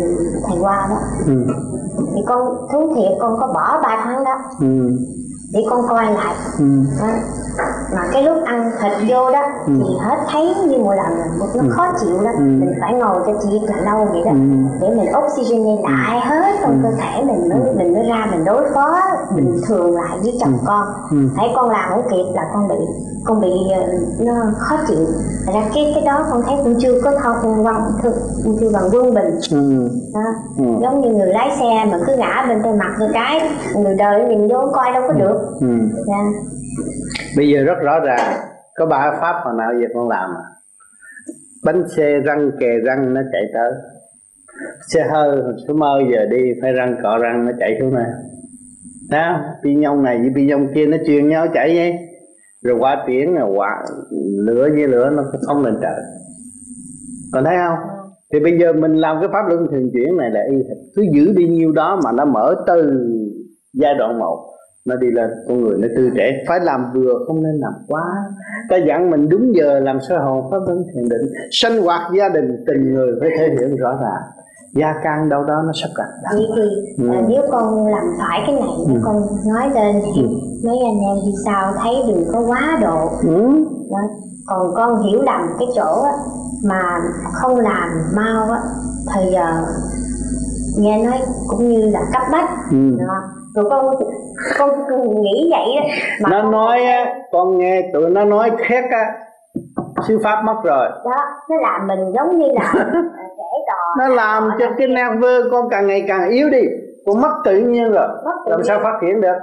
thầy 0.49 0.59
qua 0.61 0.87
đó 0.90 0.96
ừ 1.27 1.46
thì 2.14 2.22
con 2.27 2.66
thú 2.72 2.94
thiệt 2.94 3.12
con 3.20 3.37
có 3.40 3.46
bỏ 3.46 3.81
ba 3.83 4.01
tháng 4.05 4.25
đó 4.25 4.38
ừ. 4.61 4.90
Để 5.52 5.61
con 5.70 5.88
coi 5.88 6.04
lại 6.04 6.35
ừ. 6.59 6.64
đó. 7.00 7.06
mà 7.94 8.02
cái 8.12 8.22
lúc 8.22 8.37
ăn 8.44 8.70
thịt 8.82 8.92
vô 9.11 9.30
đó 9.32 9.42
ừ. 9.66 9.72
thì 9.78 9.94
hết 10.00 10.16
thấy 10.32 10.54
như 10.66 10.78
một 10.78 10.92
lần 10.92 11.18
nó 11.38 11.62
ừ. 11.62 11.70
khó 11.70 11.92
chịu 12.00 12.20
lắm 12.20 12.35
ừ. 12.38 12.42
mình 12.42 12.74
phải 12.80 12.94
ngồi 12.94 13.22
cho 13.26 13.32
chị 13.42 13.61
là 13.66 13.76
lâu 13.76 14.09
vậy 14.12 14.22
đó 14.24 14.30
ừ. 14.30 14.38
để 14.80 14.88
mình 14.88 15.09
oxygen 15.24 15.82
lại 15.82 16.20
hết 16.20 16.56
trong 16.62 16.70
ừ. 16.70 16.78
cơ 16.82 16.96
thể 16.96 17.24
mình 17.24 17.48
mới 17.48 17.61
ừ. 17.61 17.74
mình 17.78 17.94
mới 17.94 18.02
ra 18.09 18.26
mình 18.30 18.44
đối 18.44 18.64
phó 18.74 19.00
bình 19.35 19.61
thường 19.68 19.94
lại 19.94 20.18
với 20.22 20.38
chồng 20.40 20.52
ừ. 20.52 20.64
con 20.66 20.87
ừ. 21.11 21.16
thấy 21.37 21.48
con 21.56 21.70
làm 21.70 21.90
không 21.90 22.09
kịp 22.11 22.32
là 22.35 22.42
con 22.52 22.68
bị 22.68 22.76
con 23.24 23.40
bị 23.40 23.52
ờ, 23.74 23.82
nó 24.18 24.32
khó 24.59 24.76
chịu 24.88 25.06
Thật 25.46 25.52
ra 25.54 25.62
cái 25.74 25.92
cái 25.94 26.04
đó 26.04 26.26
con 26.30 26.42
thấy 26.42 26.56
cũng 26.64 26.74
chưa 26.80 27.00
có 27.04 27.12
thông 27.22 27.64
văn 27.64 27.92
chưa 28.61 28.70
bằng 28.72 28.88
quân 28.92 29.14
bình 29.14 29.38
ừ. 29.50 29.88
đó. 30.14 30.20
Ừ. 30.59 30.64
giống 30.82 31.00
như 31.00 31.11
người 31.11 31.26
lái 31.26 31.50
xe 31.61 31.85
mà 31.92 31.98
cứ 32.06 32.16
ngã 32.16 32.46
bên 32.48 32.62
tay 32.62 32.72
mặt 32.72 32.96
một 32.98 33.06
cái 33.12 33.50
người 33.76 33.94
đời 33.94 34.24
nhìn 34.24 34.48
vô 34.48 34.70
coi 34.72 34.92
đâu 34.92 35.02
có 35.09 35.14
ừ. 35.14 35.18
được 35.18 35.36
ừ. 35.61 35.66
yeah. 35.66 35.90
Dạ. 36.07 36.14
bây 37.37 37.49
giờ 37.49 37.64
rất 37.64 37.79
rõ 37.83 38.01
ràng 38.01 38.40
có 38.77 38.87
ba 38.87 39.18
pháp 39.20 39.40
hồi 39.44 39.55
nào 39.59 39.72
giờ 39.81 39.87
con 39.94 40.09
làm. 40.09 40.31
Bánh 41.64 41.88
xe 41.96 42.20
răng 42.25 42.51
kề 42.61 42.79
răng 42.85 43.14
nó 43.14 43.20
chạy 43.33 43.42
tới. 43.55 43.72
Xe 44.92 45.07
hơi 45.12 45.42
số 45.68 45.75
mơ 45.75 46.01
giờ 46.12 46.27
đi 46.31 46.53
phải 46.62 46.72
răng 46.72 46.96
cọ 47.03 47.18
răng 47.18 47.46
nó 47.46 47.53
chạy 47.59 47.77
xuống 47.81 47.94
này. 47.94 48.11
Đó 49.11 49.40
pi 49.64 49.75
nhông 49.75 50.03
này 50.03 50.18
với 50.18 50.31
pi 50.35 50.46
nhông 50.46 50.68
kia 50.75 50.87
nó 50.87 50.96
truyền 51.07 51.29
nhau 51.29 51.46
chạy 51.55 51.77
vậy. 51.77 51.94
Rồi 52.62 52.77
qua 52.79 53.05
tiếng 53.07 53.35
là 53.35 53.44
quả 53.44 53.70
lửa 54.38 54.68
với 54.75 54.88
lửa 54.88 55.11
nó 55.11 55.22
không 55.46 55.64
lên 55.64 55.79
trời. 55.83 56.01
Còn 57.33 57.44
thấy 57.44 57.57
không? 57.66 57.79
Thì 58.33 58.40
bây 58.40 58.59
giờ 58.59 58.72
mình 58.72 58.94
làm 58.94 59.16
cái 59.20 59.29
pháp 59.33 59.49
luân 59.49 59.66
thường 59.70 59.90
chuyển 59.92 60.16
này 60.16 60.31
là 60.31 60.40
y 60.51 60.57
cứ 60.96 61.05
giữ 61.14 61.33
đi 61.37 61.49
nhiêu 61.49 61.72
đó 61.72 62.01
mà 62.05 62.12
nó 62.12 62.25
mở 62.25 62.55
từ 62.66 63.09
giai 63.75 63.94
đoạn 63.94 64.18
một 64.18 64.56
nó 64.87 64.96
đi 64.96 65.07
lên 65.11 65.31
con 65.49 65.61
người 65.61 65.79
nó 65.79 65.88
tư 65.96 66.11
trẻ 66.16 66.44
phải 66.49 66.61
làm 66.61 66.92
vừa 66.94 67.25
không 67.27 67.42
nên 67.42 67.57
làm 67.61 67.72
quá 67.88 68.03
ta 68.68 68.77
dặn 68.77 69.11
mình 69.11 69.29
đúng 69.29 69.55
giờ 69.57 69.81
làm 69.81 69.99
sơ 70.09 70.18
hồn 70.18 70.51
pháp 70.51 70.59
luân 70.66 70.85
thiền 70.94 71.09
định 71.09 71.33
sinh 71.51 71.83
hoạt 71.83 72.12
gia 72.18 72.29
đình 72.29 72.64
tình 72.66 72.94
người 72.94 73.12
phải 73.20 73.31
thể 73.38 73.49
hiện 73.49 73.77
rõ 73.77 73.99
ràng 74.03 74.22
gia 74.75 74.94
căn 75.05 75.29
đâu 75.29 75.44
đó 75.44 75.62
nó 75.66 75.72
sắp 75.83 75.88
đặt 75.99 76.09
vậy 76.33 76.46
thì 76.57 77.03
ừ. 77.05 77.11
à, 77.12 77.22
nếu 77.29 77.42
con 77.51 77.87
làm 77.87 78.05
phải 78.18 78.42
cái 78.46 78.55
này 78.55 78.68
ừ. 78.87 79.01
con 79.05 79.22
nói 79.46 79.70
lên 79.75 80.03
thì 80.14 80.22
ừ. 80.22 80.29
mấy 80.64 80.79
anh 80.85 81.01
em 81.01 81.16
đi 81.27 81.33
sau 81.44 81.72
thấy 81.83 81.94
đừng 82.09 82.25
có 82.33 82.40
quá 82.46 82.79
độ 82.83 83.11
ừ. 83.22 83.64
đó. 83.90 83.99
còn 84.46 84.75
con 84.75 85.03
hiểu 85.03 85.22
lầm 85.22 85.40
cái 85.59 85.68
chỗ 85.75 86.03
á, 86.03 86.12
mà 86.64 87.01
không 87.33 87.61
làm 87.61 87.88
mau 88.16 88.51
á 88.51 88.61
thời 89.14 89.33
giờ 89.33 89.66
nghe 90.79 91.05
nói 91.05 91.18
cũng 91.49 91.68
như 91.68 91.87
là 91.87 92.01
cấp 92.12 92.22
bách 92.33 92.51
ừ. 92.70 92.96
đó. 92.99 93.36
Con 93.64 93.97
con 94.59 95.23
nghĩ 95.23 95.51
vậy 95.51 95.66
đó. 95.77 95.88
Mà 96.23 96.31
nó 96.31 96.51
nói 96.51 96.85
á 96.85 97.14
con 97.33 97.59
nghe 97.59 97.90
tụi 97.92 98.11
nó 98.11 98.25
nói 98.25 98.51
khác 98.59 98.85
á 98.90 99.12
sư 100.09 100.19
pháp 100.25 100.42
mất 100.45 100.57
rồi. 100.64 100.88
Đó 101.05 101.16
nó 101.51 101.57
làm 101.62 101.87
mình 101.87 102.12
giống 102.14 102.38
như 102.38 102.49
là 102.55 102.75
nó 103.99 104.09
làm 104.09 104.51
cho 104.59 104.66
cái 104.79 104.87
nerve 104.87 105.29
con 105.51 105.69
càng 105.71 105.87
ngày 105.87 106.05
càng 106.09 106.29
yếu 106.31 106.51
đi. 106.51 106.62
Con 107.07 107.21
mất 107.21 107.33
tự 107.45 107.57
nhiên 107.57 107.92
rồi. 107.92 108.09
Mất 108.25 108.33
tự 108.45 108.51
làm 108.51 108.61
nhiên. 108.61 108.66
sao 108.69 108.81
phát 108.83 108.99
triển 109.01 109.21
được? 109.21 109.37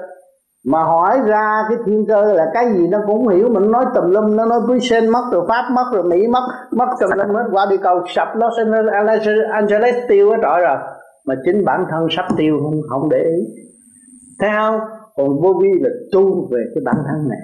Mà 0.66 0.84
hỏi 0.84 1.20
ra 1.26 1.64
cái 1.70 1.78
thiên 1.86 2.06
cơ 2.08 2.34
là 2.34 2.46
cái 2.54 2.74
gì 2.74 2.88
nó 2.88 2.98
cũng 3.08 3.28
hiểu 3.28 3.50
mình 3.50 3.72
nói 3.72 3.86
tùm 3.96 4.12
lum 4.12 4.36
nó 4.36 4.46
nói 4.46 4.60
quý 4.70 4.80
sinh 4.80 5.10
mất 5.10 5.24
rồi 5.32 5.46
pháp 5.48 5.64
mất 5.72 5.86
rồi 5.94 6.04
mỹ 6.04 6.28
mất 6.28 6.48
mất 6.72 6.88
tùm 7.00 7.10
lum 7.16 7.36
hết. 7.36 7.44
Qua 7.52 7.66
đi 7.70 7.78
cầu 7.78 8.04
sập 8.08 8.28
nó 8.36 8.50
Los 8.50 9.28
Angeles 9.52 9.96
tiêu 10.08 10.32
hết 10.32 10.38
trọi 10.42 10.62
rồi. 10.62 10.78
Mà 11.28 11.36
chính 11.46 11.66
bản 11.66 11.86
thân 11.92 12.08
sắp 12.10 12.26
tiêu 12.38 12.60
không 12.64 12.82
không 12.90 13.10
để 13.10 13.18
ý 13.18 13.63
theo 14.40 14.80
còn 15.16 15.42
vô 15.42 15.60
vi 15.62 15.70
là 15.82 15.90
tu 16.12 16.48
về 16.52 16.64
cái 16.76 16.82
bản 16.86 16.96
thân 17.08 17.30
này. 17.30 17.40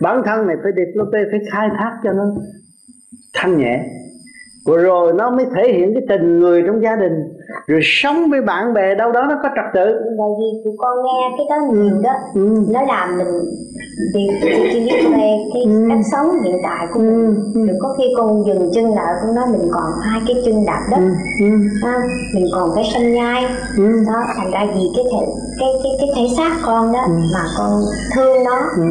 Bản 0.00 0.22
thân 0.24 0.46
này 0.46 0.56
phải 0.62 0.72
develop 0.76 1.08
phải 1.12 1.40
khai 1.52 1.68
thác 1.78 2.00
cho 2.04 2.12
nó 2.12 2.24
thanh 3.34 3.58
nhẹ 3.58 3.84
rồi, 4.68 4.82
rồi 4.82 5.12
nó 5.12 5.30
mới 5.30 5.46
thể 5.54 5.72
hiện 5.72 5.94
cái 5.94 6.02
tình 6.08 6.40
người 6.40 6.62
trong 6.66 6.82
gia 6.82 6.96
đình 6.96 7.12
rồi 7.66 7.80
sống 7.82 8.30
với 8.30 8.40
bạn 8.40 8.74
bè 8.74 8.94
đâu 8.94 9.12
đó 9.12 9.22
nó 9.28 9.36
có 9.42 9.48
trật 9.56 9.64
tự 9.74 9.86
bởi 10.18 10.30
vì 10.38 10.60
tụi 10.64 10.74
con 10.78 10.96
nghe 11.04 11.36
cái 11.36 11.46
đó 11.50 11.56
nhiều 11.72 12.02
đó 12.02 12.12
ừ. 12.34 12.64
nó 12.68 12.82
làm 12.82 13.18
mình 13.18 13.26
vì 14.14 14.26
chỉ 14.72 14.80
biết 14.80 15.08
về 15.10 15.36
cái 15.54 15.62
ừ. 15.64 15.86
cách 15.88 15.98
sống 16.12 16.26
hiện 16.44 16.56
tại 16.62 16.86
của 16.92 17.00
mình 17.00 17.34
ừ. 17.54 17.66
rồi 17.66 17.76
có 17.80 17.94
khi 17.98 18.04
con 18.16 18.46
dừng 18.46 18.70
chân 18.74 18.84
lại 18.94 19.12
con 19.22 19.34
nói 19.34 19.44
mình 19.52 19.68
còn 19.72 19.92
hai 20.02 20.20
cái 20.26 20.36
chân 20.44 20.66
đạp 20.66 20.80
đất 20.90 21.00
ừ. 21.00 21.10
Ừ. 21.40 21.46
À, 21.84 21.94
mình 22.34 22.46
còn 22.54 22.70
phải 22.74 22.84
sanh 22.94 23.14
nhai 23.14 23.44
ừ. 23.76 23.84
đó 24.06 24.22
thành 24.36 24.50
ra 24.50 24.66
vì 24.74 24.82
cái 24.96 25.04
thể 25.12 25.26
cái 25.60 25.68
cái 25.82 25.92
cái 25.98 26.08
thể 26.16 26.34
xác 26.36 26.56
con 26.66 26.92
đó 26.92 27.00
ừ. 27.06 27.12
mà 27.34 27.44
con 27.58 27.82
thương 28.14 28.44
nó 28.44 28.58
ừ. 28.76 28.82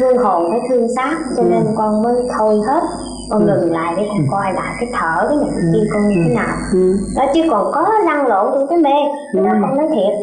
thương 0.00 0.16
hồn 0.16 0.50
phải 0.50 0.60
thương 0.68 0.88
xác 0.96 1.18
cho 1.36 1.42
ừ. 1.42 1.48
nên 1.48 1.62
con 1.76 2.02
mới 2.02 2.14
thôi 2.38 2.60
hết 2.66 2.82
con 3.30 3.46
ừ. 3.46 3.46
ngừng 3.46 3.72
lại 3.72 3.94
để 3.96 4.06
con 4.08 4.18
ừ. 4.18 4.24
coi 4.30 4.52
lại 4.52 4.74
cái 4.80 4.88
thở 4.92 5.26
cái 5.28 5.36
này 5.36 5.48
kia 5.74 5.88
con 5.92 6.08
như 6.08 6.16
thế 6.28 6.34
nào. 6.34 6.56
Ừ. 6.72 6.96
đó 7.16 7.26
chứ 7.34 7.42
còn 7.50 7.70
có 7.72 7.92
lăn 8.06 8.26
lộn 8.26 8.50
trong 8.54 8.66
cái 8.68 8.78
mê 8.78 8.90
ừ. 9.34 9.44
đó 9.44 9.50
con 9.62 9.76
nói 9.76 9.88
thiệt. 9.90 10.14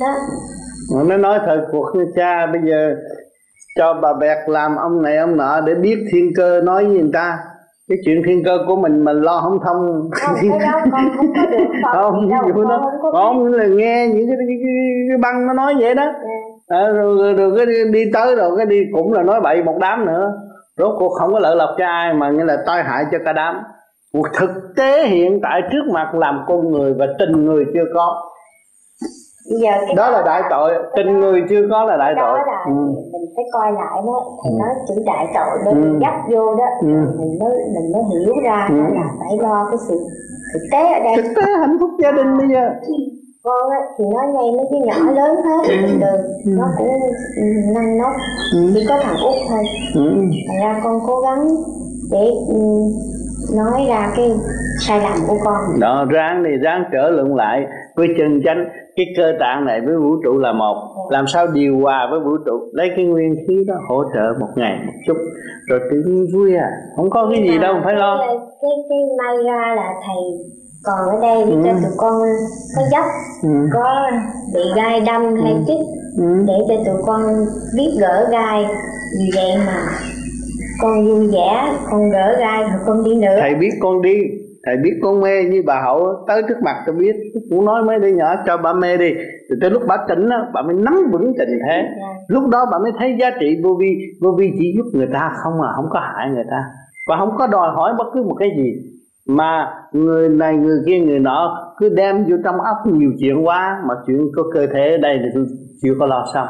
Đó. 0.00 0.14
Nó 1.04 1.16
nói 1.16 1.38
thời 1.46 1.58
cuộc 1.72 1.90
như 1.94 2.06
cha 2.16 2.46
bây 2.46 2.60
giờ 2.64 2.94
cho 3.78 3.94
bà 4.02 4.12
bẹt 4.12 4.38
làm 4.48 4.76
ông 4.76 5.02
này 5.02 5.16
ông 5.16 5.36
nọ 5.36 5.60
để 5.60 5.74
biết 5.74 6.04
thiên 6.12 6.32
cơ 6.36 6.60
nói 6.60 6.84
với 6.84 6.94
người 6.94 7.10
ta. 7.12 7.38
Cái 7.88 7.98
chuyện 8.04 8.22
thiên 8.26 8.44
cơ 8.44 8.58
của 8.66 8.76
mình 8.76 9.04
mình 9.04 9.16
lo 9.16 9.40
không 9.40 9.58
thông. 9.64 10.10
Không 10.12 10.36
không 10.60 10.90
không 12.42 12.68
đó. 12.68 12.90
con 13.12 13.52
là 13.52 13.66
nghe 13.66 14.08
những 14.08 14.26
cái, 14.26 14.36
cái, 14.38 14.46
cái, 14.48 14.74
cái 15.08 15.18
băng 15.18 15.46
nó 15.46 15.52
nói 15.52 15.74
vậy 15.80 15.94
đó. 15.94 16.12
À, 16.68 16.86
rồi, 16.94 17.16
rồi, 17.16 17.32
rồi 17.34 17.52
cái 17.56 17.66
đi 17.92 18.04
tới 18.12 18.36
rồi 18.36 18.56
cái 18.56 18.66
đi 18.66 18.80
cũng 18.92 19.12
là 19.12 19.22
nói 19.22 19.40
bậy 19.40 19.62
một 19.62 19.78
đám 19.80 20.06
nữa 20.06 20.32
rốt 20.78 20.94
cuộc 20.98 21.12
không 21.18 21.32
có 21.32 21.38
lợi 21.38 21.56
lộc 21.56 21.70
cho 21.78 21.86
ai 21.86 22.14
mà 22.14 22.30
nghĩa 22.30 22.44
là 22.44 22.56
tai 22.66 22.84
hại 22.84 23.04
cho 23.12 23.18
cả 23.24 23.32
đám 23.32 23.62
cuộc 24.12 24.28
thực 24.38 24.50
tế 24.76 25.06
hiện 25.06 25.40
tại 25.42 25.62
trước 25.72 25.92
mặt 25.92 26.14
làm 26.14 26.44
con 26.46 26.72
người 26.72 26.94
và 26.94 27.06
tình 27.18 27.44
người 27.44 27.64
chưa 27.74 27.84
có 27.94 28.30
giờ 29.44 29.70
cái 29.86 29.94
đó, 29.94 30.04
đó 30.04 30.10
là 30.10 30.22
đại 30.26 30.42
tội 30.50 30.72
tình 30.96 31.06
đó, 31.06 31.12
người 31.12 31.42
chưa 31.48 31.68
có 31.70 31.84
là 31.84 31.96
đại 31.96 32.14
tội 32.16 32.38
là 32.46 32.64
ừ. 32.66 32.72
mình 33.12 33.32
phải 33.36 33.44
coi 33.52 33.72
lại 33.72 34.02
đó 34.06 34.24
thì 34.44 34.50
ừ. 34.50 34.56
nói 34.58 34.68
chữ 34.88 34.94
đại 35.06 35.26
tội 35.34 35.58
đó 35.64 35.70
ừ. 35.70 35.98
dắt 36.00 36.14
vô 36.30 36.54
đó 36.54 36.64
ừ. 36.80 36.86
mình 37.18 37.38
mới 37.40 37.56
mình 37.74 37.92
mới 37.92 38.02
hiểu 38.12 38.34
ra 38.44 38.66
ừ. 38.70 38.74
là 38.76 39.04
phải 39.20 39.38
lo 39.38 39.66
cái 39.70 39.78
sự 39.88 39.94
thực 40.54 40.66
tế 40.72 40.92
ở 40.92 41.00
đây 41.04 41.16
thực 41.16 41.32
tế 41.36 41.52
hạnh 41.60 41.76
phúc 41.80 41.90
gia 42.02 42.12
đình 42.12 42.38
bây 42.38 42.48
giờ 42.48 42.70
con 43.44 43.70
á 43.70 43.80
thì 43.98 44.04
nó 44.14 44.20
nhây 44.34 44.52
mấy 44.56 44.66
cái 44.70 44.80
nhỏ 44.80 45.12
lớn 45.12 45.36
hết 45.44 45.62
ừ. 45.68 45.76
thường 45.80 46.00
ừ. 46.44 46.52
nó 46.58 46.66
cũng 46.78 46.92
năng 47.74 47.98
nốc 47.98 48.12
ừ. 48.54 48.70
chỉ 48.74 48.86
có 48.88 48.98
thằng 49.02 49.16
út 49.22 49.34
thôi. 49.48 49.64
Ừ. 49.94 50.14
thành 50.48 50.58
ra 50.62 50.80
con 50.84 51.00
cố 51.06 51.20
gắng 51.20 51.48
để 52.10 52.30
ừ, 52.48 52.56
nói 53.56 53.84
ra 53.88 54.12
cái 54.16 54.32
sai 54.80 55.00
lầm 55.00 55.18
của 55.28 55.36
con. 55.44 55.80
Đó 55.80 56.06
ráng 56.10 56.44
thì 56.46 56.50
ráng 56.62 56.84
trở 56.92 57.10
lượng 57.10 57.34
lại 57.34 57.66
với 57.94 58.08
chân 58.18 58.40
chánh. 58.44 58.64
Cái 58.96 59.06
cơ 59.16 59.32
tạng 59.40 59.64
này 59.64 59.80
với 59.80 59.96
vũ 59.96 60.16
trụ 60.24 60.38
là 60.38 60.52
một. 60.52 60.76
Làm 61.10 61.26
sao 61.26 61.46
điều 61.46 61.78
hòa 61.78 62.08
với 62.10 62.20
vũ 62.20 62.36
trụ? 62.46 62.60
Lấy 62.72 62.90
cái 62.96 63.04
nguyên 63.04 63.34
khí 63.48 63.64
đó 63.66 63.74
hỗ 63.88 64.02
trợ 64.14 64.32
một 64.40 64.48
ngày 64.56 64.78
một 64.86 64.92
chút. 65.06 65.16
Rồi 65.68 65.80
tự 65.90 66.02
nhiên 66.06 66.26
vui 66.34 66.56
à. 66.56 66.70
Không 66.96 67.10
có 67.10 67.28
cái 67.30 67.48
gì 67.48 67.58
đâu 67.58 67.74
phải 67.84 67.94
lo. 67.94 68.18
cái 68.62 68.70
cái 68.88 68.98
may 69.18 69.36
ra 69.44 69.74
là 69.76 69.94
thầy 70.06 70.22
còn 70.84 70.98
ở 71.08 71.20
đây 71.22 71.42
ừ. 71.42 71.62
cho 71.64 71.72
tụi 71.72 71.92
con 71.96 72.22
có 72.76 72.82
dốc 72.92 73.04
ừ. 73.42 73.68
có 73.72 74.10
bị 74.54 74.60
gai 74.76 75.00
đâm 75.00 75.22
hay 75.42 75.52
ừ. 75.52 75.58
chích 75.66 75.86
ừ. 76.18 76.44
để 76.46 76.54
cho 76.68 76.74
tụi 76.86 77.02
con 77.06 77.22
biết 77.76 77.90
gỡ 78.00 78.28
gai 78.30 78.66
vì 79.18 79.30
vậy 79.34 79.52
mà 79.66 79.78
con 80.80 81.06
vui 81.06 81.28
vẻ 81.28 81.72
con 81.90 82.10
gỡ 82.10 82.36
gai 82.38 82.62
rồi 82.62 82.80
con 82.86 83.04
đi 83.04 83.14
nữa 83.14 83.36
thầy 83.40 83.54
biết 83.54 83.70
con 83.80 84.02
đi 84.02 84.16
thầy 84.66 84.76
biết 84.76 84.98
con 85.02 85.20
mê 85.20 85.44
như 85.44 85.62
bà 85.66 85.80
hậu 85.84 86.24
tới 86.26 86.42
trước 86.48 86.62
mặt 86.62 86.76
tôi 86.86 86.94
biết 86.96 87.14
cũng 87.50 87.64
nói 87.64 87.82
mấy 87.82 87.98
đứa 87.98 88.08
nhỏ 88.08 88.34
cho 88.46 88.56
bà 88.56 88.72
mê 88.72 88.96
đi 88.96 89.14
rồi 89.48 89.58
tới 89.60 89.70
lúc 89.70 89.82
bà 89.88 89.96
tỉnh 90.08 90.28
đó 90.28 90.46
bà 90.54 90.62
mới 90.62 90.74
nắm 90.74 91.10
vững 91.12 91.32
tình 91.38 91.58
thế 91.66 91.74
yeah. 91.74 91.86
Dạ. 92.00 92.06
lúc 92.28 92.48
đó 92.48 92.66
bà 92.70 92.78
mới 92.78 92.92
thấy 92.98 93.16
giá 93.20 93.30
trị 93.40 93.60
vô 93.64 93.76
vi 93.80 93.96
vô 94.20 94.30
vi 94.38 94.52
chỉ 94.58 94.74
giúp 94.76 94.84
người 94.92 95.08
ta 95.12 95.32
không 95.42 95.62
à 95.62 95.68
không 95.76 95.86
có 95.90 96.00
hại 96.00 96.30
người 96.30 96.44
ta 96.50 96.64
và 97.06 97.16
không 97.18 97.36
có 97.38 97.46
đòi 97.46 97.70
hỏi 97.70 97.92
bất 97.98 98.06
cứ 98.14 98.22
một 98.22 98.34
cái 98.34 98.48
gì 98.56 98.93
mà 99.28 99.74
người 99.92 100.28
này 100.28 100.56
người 100.56 100.78
kia 100.86 100.98
người 100.98 101.18
nọ 101.18 101.72
cứ 101.76 101.88
đem 101.88 102.24
vô 102.24 102.36
trong 102.44 102.60
óc 102.60 102.76
nhiều 102.84 103.10
chuyện 103.20 103.46
quá 103.46 103.82
mà 103.88 103.94
chuyện 104.06 104.20
có 104.36 104.42
cơ 104.54 104.66
thể 104.74 104.90
ở 104.90 104.96
đây 104.96 105.18
thì 105.22 105.28
tôi 105.34 105.46
chưa 105.82 105.94
có 106.00 106.06
lo 106.06 106.24
xong 106.34 106.48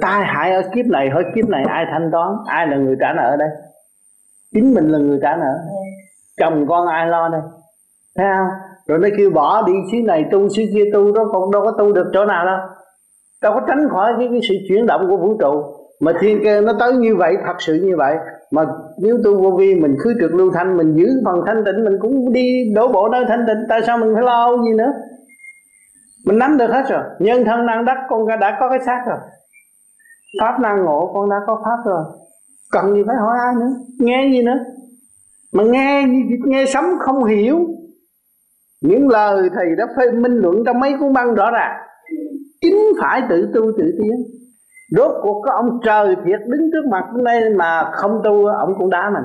tai 0.00 0.24
hại 0.24 0.52
ở 0.52 0.62
kiếp 0.74 0.86
này 0.86 1.10
hỏi 1.10 1.24
kiếp 1.34 1.48
này 1.48 1.64
ai 1.68 1.86
thanh 1.90 2.10
toán? 2.12 2.28
Ai 2.46 2.66
là 2.66 2.76
người 2.76 2.96
trả 3.00 3.12
nợ 3.12 3.22
ở 3.22 3.36
đây? 3.36 3.48
Chính 4.54 4.74
mình 4.74 4.88
là 4.88 4.98
người 4.98 5.18
trả 5.22 5.36
nợ. 5.36 5.54
Chồng 6.40 6.66
con 6.68 6.86
ai 6.86 7.06
lo 7.06 7.28
đây? 7.28 7.40
Thấy 8.16 8.26
không? 8.38 8.48
Rồi 8.86 8.98
nó 8.98 9.08
kêu 9.18 9.30
bỏ 9.30 9.62
đi 9.66 9.72
xứ 9.92 9.98
này 10.04 10.24
tu 10.30 10.48
xứ 10.48 10.62
kia 10.74 10.84
tu 10.92 11.12
đó 11.12 11.24
còn 11.32 11.50
đâu 11.50 11.62
có 11.64 11.72
tu 11.78 11.92
được 11.92 12.10
chỗ 12.12 12.24
nào 12.24 12.46
đâu. 12.46 12.58
Đâu 13.42 13.52
có 13.52 13.60
tránh 13.68 13.88
khỏi 13.90 14.12
cái, 14.18 14.28
cái 14.30 14.40
sự 14.48 14.54
chuyển 14.68 14.86
động 14.86 15.06
của 15.08 15.16
vũ 15.16 15.36
trụ. 15.40 15.64
Mà 16.00 16.12
thiên 16.20 16.40
cơ 16.44 16.60
nó 16.60 16.72
tới 16.80 16.92
như 16.92 17.16
vậy 17.16 17.36
thật 17.46 17.54
sự 17.58 17.74
như 17.74 17.96
vậy 17.96 18.16
mà 18.50 18.66
nếu 19.02 19.18
tu 19.24 19.42
vô 19.42 19.56
vi, 19.56 19.74
mình 19.74 19.96
khứ 20.04 20.14
trực 20.20 20.34
lưu 20.34 20.52
thanh, 20.52 20.76
mình 20.76 20.94
giữ 20.96 21.06
phần 21.24 21.40
thanh 21.46 21.64
tịnh, 21.64 21.84
mình 21.84 21.98
cũng 22.00 22.32
đi 22.32 22.72
đổ 22.74 22.88
bộ 22.88 23.08
nơi 23.08 23.24
thanh 23.28 23.44
tịnh, 23.46 23.66
tại 23.68 23.80
sao 23.86 23.98
mình 23.98 24.14
phải 24.14 24.22
lo 24.22 24.56
gì 24.56 24.74
nữa? 24.74 24.92
Mình 26.26 26.38
nắm 26.38 26.56
được 26.58 26.70
hết 26.70 26.82
rồi. 26.88 27.02
Nhân 27.18 27.44
thân 27.44 27.66
năng 27.66 27.84
đắc, 27.84 27.98
con 28.08 28.26
đã 28.40 28.56
có 28.60 28.68
cái 28.68 28.78
xác 28.86 29.04
rồi. 29.06 29.18
Pháp 30.40 30.60
năng 30.60 30.84
ngộ, 30.84 31.10
con 31.14 31.30
đã 31.30 31.36
có 31.46 31.62
pháp 31.64 31.90
rồi. 31.90 32.04
Cần 32.72 32.94
gì 32.94 33.02
phải 33.06 33.16
hỏi 33.16 33.38
ai 33.46 33.54
nữa? 33.60 33.72
Nghe 33.98 34.28
gì 34.32 34.42
nữa? 34.42 34.58
Mà 35.52 35.64
nghe 35.64 36.04
nghe 36.44 36.64
sấm 36.66 36.84
không 36.98 37.24
hiểu. 37.24 37.66
Những 38.80 39.08
lời 39.08 39.50
thầy 39.54 39.66
đã 39.78 39.86
phê 39.96 40.10
minh 40.10 40.32
luận 40.32 40.56
trong 40.66 40.80
mấy 40.80 40.92
cuốn 41.00 41.12
băng 41.12 41.34
rõ 41.34 41.50
ràng. 41.50 41.76
Chính 42.60 42.76
phải 43.00 43.22
tự 43.28 43.50
tu, 43.54 43.60
tự 43.78 43.84
tiến 44.02 44.39
rốt 44.90 45.12
cuộc 45.22 45.42
có 45.44 45.52
ông 45.52 45.80
trời 45.84 46.16
thiệt 46.24 46.40
đứng 46.46 46.70
trước 46.72 46.86
mặt 46.90 47.04
hôm 47.12 47.24
nay 47.24 47.50
mà 47.50 47.90
không 47.92 48.20
tu, 48.24 48.46
ông 48.46 48.74
cũng 48.78 48.90
đá 48.90 49.10
mình. 49.10 49.24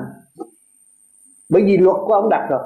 Bởi 1.48 1.62
vì 1.62 1.76
luật 1.76 1.96
của 2.06 2.14
ông 2.14 2.28
đặt 2.28 2.46
rồi. 2.50 2.60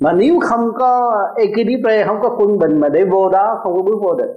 Mà 0.00 0.12
nếu 0.12 0.38
không 0.40 0.72
có 0.78 1.12
equilibre 1.36 2.04
không 2.06 2.18
có 2.22 2.36
quân 2.38 2.58
bình 2.58 2.80
mà 2.80 2.88
để 2.88 3.04
vô 3.04 3.28
đó, 3.28 3.60
không 3.62 3.76
có 3.76 3.82
bước 3.82 3.98
vô 4.02 4.14
được, 4.14 4.34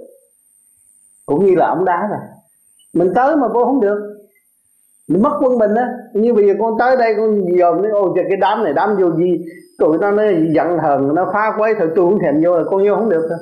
cũng 1.26 1.44
như 1.44 1.54
là 1.54 1.68
ông 1.68 1.84
đá 1.84 2.06
rồi. 2.10 2.18
Mình 2.94 3.12
tới 3.14 3.36
mà 3.36 3.48
vô 3.48 3.64
không 3.64 3.80
được. 3.80 4.10
Mình 5.08 5.22
mất 5.22 5.38
quân 5.40 5.58
bình 5.58 5.74
á. 5.74 5.88
Như 6.12 6.34
bây 6.34 6.46
giờ 6.46 6.54
con 6.60 6.78
tới 6.78 6.96
đây, 6.96 7.14
con 7.16 7.42
dòm 7.58 7.82
nói, 7.82 7.90
ôi 7.90 8.10
cái 8.14 8.36
đám 8.40 8.64
này, 8.64 8.72
đám 8.72 8.96
vô 8.96 9.10
gì 9.10 9.44
tụi 9.78 9.98
nó 9.98 10.10
nó 10.10 10.22
giận 10.54 10.78
hờn, 10.78 11.14
nó 11.14 11.30
phá 11.32 11.52
quấy 11.58 11.74
thôi, 11.78 11.90
tôi 11.96 12.10
không 12.10 12.18
thèm 12.20 12.42
vô 12.44 12.58
là 12.58 12.64
con 12.70 12.88
vô 12.88 12.94
không 12.96 13.08
được 13.08 13.26
thôi 13.28 13.38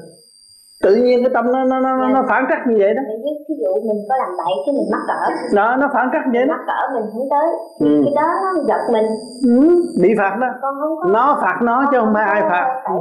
tự 0.83 0.95
nhiên 0.95 1.23
cái 1.23 1.31
tâm 1.35 1.53
nó 1.53 1.65
nó 1.65 1.81
nó, 1.81 1.91
dạ. 2.01 2.13
nó 2.15 2.25
phản 2.29 2.47
trắc 2.51 2.67
như 2.67 2.77
vậy 2.79 2.95
đó 2.95 3.03
ví 3.49 3.55
dụ 3.63 3.71
mình 3.89 4.05
có 4.09 4.15
làm 4.17 4.29
bậy 4.39 4.55
cái 4.67 4.75
mình 4.75 4.89
mắc 4.93 5.03
cỡ 5.09 5.55
đó 5.57 5.77
nó 5.77 5.89
phản 5.95 6.09
trắc 6.13 6.23
như 6.27 6.33
vậy 6.33 6.47
đó 6.47 6.55
mắc 6.57 6.65
cỡ 6.67 6.95
mình 6.95 7.11
không 7.13 7.29
tới 7.31 7.49
ừ. 7.79 8.03
cái 8.05 8.15
đó 8.17 8.29
nó 8.43 8.63
giật 8.69 8.83
mình 8.93 9.07
ừ. 9.45 9.83
bị 10.03 10.15
phạt 10.19 10.37
đó 10.41 10.47
con 10.63 10.75
không 10.81 10.97
có 11.03 11.09
nó 11.09 11.39
phạt 11.43 11.59
nó 11.63 11.85
chứ 11.93 11.99
không 12.01 12.15
phải 12.15 12.25
ai 12.25 12.43
phạt 12.51 12.67
phải 12.85 12.95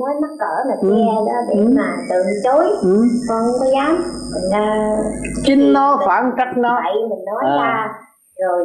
nói 0.00 0.10
mắc 0.22 0.30
cỡ 0.38 0.54
che 0.68 0.88
ừ. 0.88 0.90
đó 1.26 1.36
để 1.48 1.54
ừ. 1.54 1.72
mà 1.76 1.88
từ 2.10 2.16
chối 2.44 2.64
ừ. 2.82 3.02
con 3.28 3.40
không 3.44 3.60
có 3.60 3.66
dám 3.74 3.96
mình 4.34 4.50
ra 4.52 4.96
chính 5.44 5.72
nó 5.72 5.98
phản 6.06 6.32
trắc 6.38 6.56
nó 6.56 6.80
bậy 6.84 6.94
mình 7.10 7.24
nói 7.24 7.42
à. 7.44 7.56
ra 7.56 7.88
rồi 8.40 8.64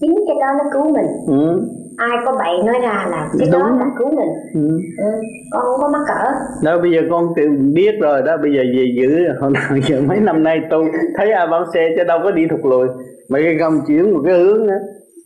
chính 0.00 0.14
cái 0.26 0.36
đó 0.40 0.46
nó 0.58 0.64
cứu 0.72 0.92
mình. 0.94 1.06
Ừ. 1.26 1.60
Ai 1.96 2.18
có 2.24 2.32
bậy 2.38 2.62
nói 2.66 2.74
ra 2.82 3.06
là 3.10 3.28
cái 3.38 3.48
Đúng. 3.52 3.60
đó 3.62 3.68
là 3.78 3.86
cứu 3.98 4.08
mình. 4.10 4.28
Ừ. 4.54 4.80
Ừ, 4.98 5.10
con 5.52 5.62
không 5.62 5.80
có 5.80 5.88
mắc 5.88 6.02
cỡ. 6.08 6.30
Đó 6.64 6.78
bây 6.78 6.90
giờ 6.92 7.00
con 7.10 7.28
tự 7.36 7.42
biết 7.74 7.94
rồi 8.00 8.22
đó 8.22 8.36
bây 8.42 8.52
giờ 8.54 8.62
về 8.76 8.84
giữ 9.00 9.18
hồi 9.40 9.50
nào 9.50 9.76
giờ 9.88 10.00
mấy 10.08 10.20
năm 10.20 10.42
nay 10.42 10.60
tôi 10.70 10.84
thấy 11.16 11.32
ai 11.32 11.46
bán 11.46 11.62
xe 11.74 11.88
chứ 11.96 12.04
đâu 12.04 12.18
có 12.22 12.30
đi 12.30 12.46
thụt 12.50 12.60
lùi. 12.64 12.86
Mấy 13.28 13.42
cái 13.42 13.56
công 13.60 13.80
chuyển 13.86 14.14
một 14.14 14.20
cái 14.26 14.34
hướng 14.38 14.66
đó 14.66 14.74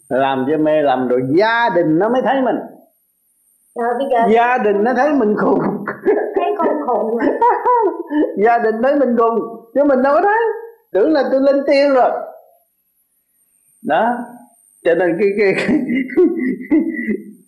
làm 0.09 0.47
cho 0.51 0.57
mê 0.57 0.83
làm 0.83 1.09
rồi 1.09 1.21
gia 1.39 1.69
đình 1.77 1.99
nó 1.99 2.09
mới 2.09 2.23
thấy 2.23 2.43
mình. 2.43 2.57
Rồi 3.81 3.95
bây 3.99 4.07
giờ 4.11 4.35
gia 4.35 4.59
đình 4.59 4.85
nó 4.85 4.93
thấy 4.97 5.13
mình 5.15 5.35
khùng. 5.37 5.61
Thấy 6.37 6.45
con 6.59 6.69
khùng 6.87 7.19
gia 8.45 8.59
đình 8.59 8.75
thấy 8.83 8.97
mình 8.97 9.17
khùng 9.19 9.39
chứ 9.75 9.85
mình 9.85 10.03
đâu 10.03 10.15
có 10.15 10.23
thấy. 10.23 10.39
Tưởng 10.93 11.13
là 11.13 11.23
tôi 11.33 11.41
lên 11.41 11.57
tiên 11.67 11.93
rồi 11.95 12.11
đó. 13.83 14.17
Cho 14.85 14.95
nên 14.95 15.17
cái 15.21 15.29
cái 15.39 15.55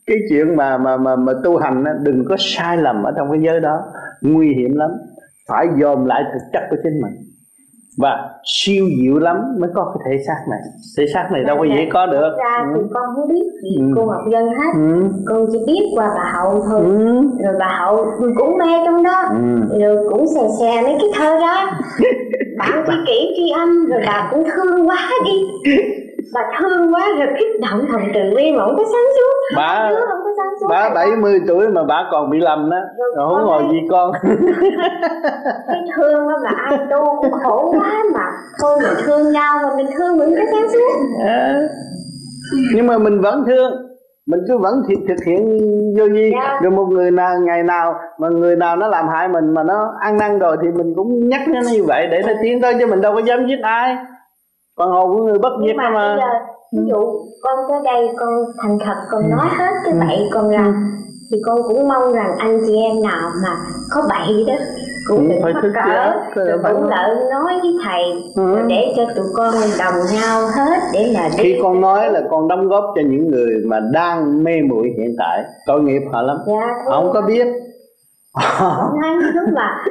cái 0.07 0.17
chuyện 0.31 0.57
mà 0.57 0.79
mà 0.79 0.97
mà 0.97 1.17
mà 1.17 1.33
tu 1.45 1.57
hành 1.57 1.85
á, 1.85 1.93
đừng 2.03 2.25
có 2.29 2.37
sai 2.39 2.77
lầm 2.77 3.03
ở 3.03 3.13
trong 3.17 3.31
cái 3.31 3.41
giới 3.43 3.61
đó. 3.61 3.81
Nguy 4.23 4.55
hiểm 4.55 4.77
lắm. 4.77 4.91
Phải 5.49 5.67
dòm 5.81 6.05
lại 6.05 6.23
thực 6.33 6.41
chất 6.53 6.63
của 6.71 6.77
chính 6.83 7.01
mình. 7.01 7.13
Và 7.99 8.31
siêu 8.45 8.87
diệu 9.03 9.19
lắm 9.19 9.37
mới 9.61 9.71
có 9.75 9.95
cái 9.95 10.03
thể 10.07 10.25
xác 10.27 10.41
này. 10.51 10.61
Thể 10.99 11.05
xác 11.15 11.29
này 11.33 11.45
đâu 11.45 11.57
có 11.59 11.65
dễ 11.65 11.89
có 11.93 12.07
được. 12.07 12.37
ra 12.39 12.65
ừ. 12.65 12.73
thì 12.75 12.81
con 12.95 13.03
không 13.17 13.29
biết. 13.29 13.45
Gì 13.63 13.77
ừ. 13.79 13.93
cô 13.97 14.07
ngọc 14.07 14.23
dân 14.33 14.49
hết 14.49 14.73
ừ. 14.75 15.09
con 15.27 15.47
chỉ 15.53 15.59
biết 15.67 15.83
qua 15.95 16.09
bà 16.17 16.33
hậu 16.33 16.65
thôi. 16.69 16.81
Ừ. 16.85 17.23
rồi 17.45 17.55
bà 17.59 17.79
hậu 17.81 18.07
cũng 18.37 18.59
mê 18.59 18.87
trong 18.87 19.03
đó. 19.03 19.25
Ừ. 19.31 19.79
rồi 19.81 20.09
cũng 20.11 20.27
xè 20.35 20.43
xè 20.61 20.83
mấy 20.83 20.97
cái 21.01 21.09
thơ 21.15 21.39
đó. 21.41 21.71
Bạn 22.59 22.85
tri 22.87 22.93
kỷ 23.07 23.35
tri 23.37 23.51
âm 23.51 23.87
rồi 23.87 24.01
bà 24.07 24.29
cũng 24.31 24.45
thương 24.55 24.89
quá 24.89 25.11
đi 25.25 25.73
bà 26.35 26.41
thương 26.59 26.95
quá 26.95 27.09
rồi 27.19 27.29
kích 27.39 27.61
động 27.61 27.81
thầm 27.93 28.01
từ 28.15 28.21
bi 28.37 28.53
mà 28.53 28.65
không 28.65 28.77
có 28.77 28.85
sáng 28.85 29.09
suốt. 29.17 29.57
Bà 29.57 29.91
không 29.93 30.21
có 30.25 30.31
sáng 30.37 30.49
suốt 30.61 30.67
bà 30.71 30.91
bảy 30.95 31.07
mươi 31.21 31.41
tuổi 31.49 31.69
mà 31.69 31.85
bà 31.85 32.09
còn 32.13 32.31
bị 32.31 32.39
lầm 32.41 32.71
đó. 32.71 32.77
Rồi, 32.99 33.13
rồi 33.17 33.29
không 33.29 33.47
ngồi 33.47 33.63
gì 33.73 33.79
con. 33.91 34.13
Cái 35.67 35.83
thương 35.97 36.29
đó 36.29 36.35
mà 36.45 36.51
ai 36.57 36.79
tu 36.91 37.17
cũng 37.23 37.33
khổ 37.43 37.75
quá 37.79 38.03
mà 38.15 38.27
thôi 38.61 38.79
mình 38.83 39.05
thương 39.07 39.33
nhau 39.33 39.59
mà 39.63 39.69
mình 39.77 39.87
thương 39.99 40.19
mình 40.19 40.35
có 40.37 40.43
sáng 40.53 40.69
suốt. 40.73 41.07
À. 41.27 41.61
nhưng 42.75 42.87
mà 42.87 42.99
mình 42.99 43.21
vẫn 43.21 43.45
thương. 43.47 43.73
Mình 44.27 44.41
cứ 44.49 44.59
vẫn 44.59 44.83
thực, 44.89 44.95
thực 45.09 45.25
hiện 45.27 45.61
vô 45.99 46.05
vi. 46.13 46.31
Yeah. 46.31 46.45
Dạ. 46.45 46.59
rồi 46.63 46.71
một 46.71 46.85
người 46.85 47.11
nào 47.11 47.39
ngày 47.41 47.63
nào 47.63 47.95
mà 48.19 48.29
người 48.29 48.57
nào 48.57 48.77
nó 48.77 48.89
làm 48.89 49.09
hại 49.09 49.29
mình 49.29 49.55
mà 49.55 49.63
nó 49.63 49.95
ăn 50.01 50.17
năn 50.19 50.39
rồi 50.39 50.57
thì 50.63 50.69
mình 50.69 50.95
cũng 50.97 51.29
nhắc 51.29 51.41
nó 51.49 51.61
như 51.73 51.85
vậy 51.85 52.07
để 52.11 52.23
nó 52.27 52.33
tiến 52.43 52.61
tới 52.61 52.75
chứ 52.79 52.87
mình 52.87 53.01
đâu 53.01 53.15
có 53.15 53.21
dám 53.21 53.47
giết 53.47 53.59
ai 53.63 53.97
con 54.83 54.91
hồn 54.91 55.17
của 55.17 55.25
người 55.25 55.39
bất 55.39 55.53
diệt 55.67 55.77
mà, 55.77 55.91
mà. 55.91 56.09
Bây 56.09 56.17
giờ, 56.17 56.31
ví 56.73 56.89
dụ 56.91 57.01
con 57.43 57.59
tới 57.69 57.79
đây 57.85 58.09
con 58.19 58.29
thành 58.63 58.79
thật 58.85 58.95
con 59.11 59.31
nói 59.31 59.49
ừ. 59.51 59.57
hết 59.59 59.73
cái 59.85 59.95
bậy 60.01 60.29
con 60.33 60.49
ra 60.49 60.65
ừ. 60.65 60.73
thì 61.31 61.37
con 61.47 61.63
cũng 61.69 61.89
mong 61.89 62.13
rằng 62.13 62.31
anh 62.39 62.61
chị 62.67 62.77
em 62.77 63.03
nào 63.03 63.31
mà 63.43 63.57
có 63.91 64.03
bậy 64.09 64.45
đó 64.47 64.55
cũng 65.09 65.29
đừng 65.29 65.43
mắc 65.43 65.55
cỡ 65.85 66.13
rồi 66.35 66.59
cũng 66.63 66.89
lợi 66.89 67.15
nói 67.31 67.61
với 67.63 67.73
thầy 67.85 68.03
ừ. 68.37 68.63
để 68.69 68.95
cho 68.97 69.05
tụi 69.17 69.27
con 69.35 69.55
đồng 69.79 69.95
nhau 70.15 70.47
hết 70.57 70.81
để 70.93 71.13
mà 71.17 71.29
khi 71.39 71.59
con 71.63 71.81
nói 71.81 72.13
là 72.13 72.23
con 72.31 72.49
đóng 72.49 72.69
góp 72.69 72.85
cho 72.95 73.03
những 73.07 73.31
người 73.31 73.55
mà 73.65 73.81
đang 73.93 74.45
mê 74.45 74.53
muội 74.69 74.95
hiện 74.99 75.15
tại 75.19 75.45
tội 75.67 75.83
nghiệp 75.83 76.03
họ 76.13 76.23
lắm 76.23 76.37
dạ, 76.47 76.75
họ 76.87 77.01
không 77.01 77.13
có 77.13 77.21
biết 77.21 77.47
thấy 78.35 79.33
đúng 79.35 79.55
mà 79.55 79.85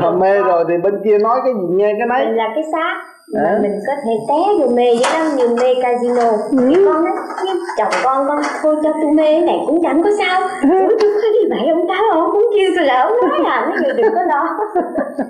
họ 0.00 0.10
mê 0.20 0.38
rồi 0.38 0.64
thì 0.68 0.74
bên 0.82 1.00
kia 1.04 1.18
nói 1.18 1.40
cái 1.44 1.54
gì 1.54 1.74
nghe 1.74 1.94
cái 1.98 2.06
nấy. 2.08 2.26
Mình 2.26 2.36
là 2.36 2.48
cái 2.54 2.64
xác 2.72 3.02
mà 3.34 3.58
mình 3.62 3.72
có 3.86 3.92
thể 4.04 4.12
té 4.28 4.34
vô 4.60 4.68
mê 4.68 4.84
với 4.94 5.12
lắm 5.12 5.36
như 5.36 5.48
mê 5.48 5.74
casino. 5.82 6.30
Ừ. 6.50 6.72
cái 6.74 6.84
con 6.84 7.04
nói 7.04 7.12
với 7.44 7.54
chồng 7.78 7.92
con 8.04 8.28
con 8.28 8.38
thôi 8.62 8.76
cho 8.82 8.92
tôi 8.92 9.12
mê 9.12 9.32
cái 9.32 9.40
này 9.40 9.58
cũng 9.66 9.82
chẳng 9.82 10.02
có 10.02 10.10
sao. 10.18 10.40
Ừ. 10.40 10.68
ủa 10.68 10.96
tôi 11.00 11.10
có 11.14 11.28
đi 11.32 11.48
vậy 11.50 11.68
ông 11.68 11.88
táo 11.88 12.02
ông 12.12 12.32
cũng 12.32 12.46
kêu 12.54 12.70
tôi 12.76 12.84
là 12.84 13.02
ông 13.02 13.12
nói 13.28 13.38
à 13.44 13.66
nó 13.70 13.76
người 13.82 13.94
đừng 13.96 14.14
có 14.14 14.22
lo. 14.22 14.58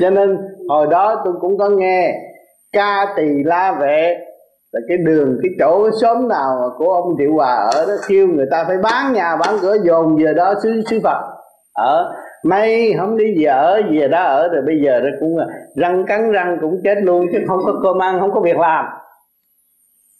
Cho 0.00 0.10
nên 0.10 0.38
hồi 0.68 0.86
đó 0.90 1.22
tôi 1.24 1.34
cũng 1.40 1.58
có 1.58 1.68
nghe 1.68 2.14
ca 2.72 3.06
tỳ 3.16 3.42
la 3.44 3.72
vệ 3.80 4.27
là 4.72 4.80
cái 4.88 4.96
đường 5.06 5.38
cái 5.42 5.50
chỗ 5.58 5.90
xóm 6.02 6.28
nào 6.28 6.74
của 6.78 6.92
ông 6.92 7.14
Triệu 7.18 7.32
Hòa 7.32 7.54
ở 7.54 7.86
đó 7.86 7.94
kêu 8.08 8.28
người 8.28 8.46
ta 8.50 8.64
phải 8.64 8.76
bán 8.82 9.12
nhà 9.12 9.36
bán 9.36 9.54
cửa 9.62 9.76
dồn 9.84 10.16
về 10.16 10.34
đó 10.34 10.54
xứ 10.62 10.82
xứ 10.90 10.98
Phật. 11.04 11.18
Ở 11.72 12.12
may 12.44 12.94
không 12.98 13.16
đi 13.16 13.24
về 13.38 13.44
ở 13.44 13.80
về 13.90 14.08
đó 14.08 14.22
ở 14.22 14.48
rồi 14.48 14.62
bây 14.66 14.80
giờ 14.84 15.00
nó 15.00 15.08
cũng 15.20 15.38
à, 15.38 15.46
răng 15.76 16.04
cắn 16.06 16.32
răng 16.32 16.58
cũng 16.60 16.80
chết 16.84 16.98
luôn 17.02 17.26
chứ 17.32 17.38
không 17.48 17.58
có 17.66 17.80
cơm 17.82 18.02
ăn 18.02 18.20
không 18.20 18.32
có 18.32 18.40
việc 18.40 18.56
làm. 18.56 18.84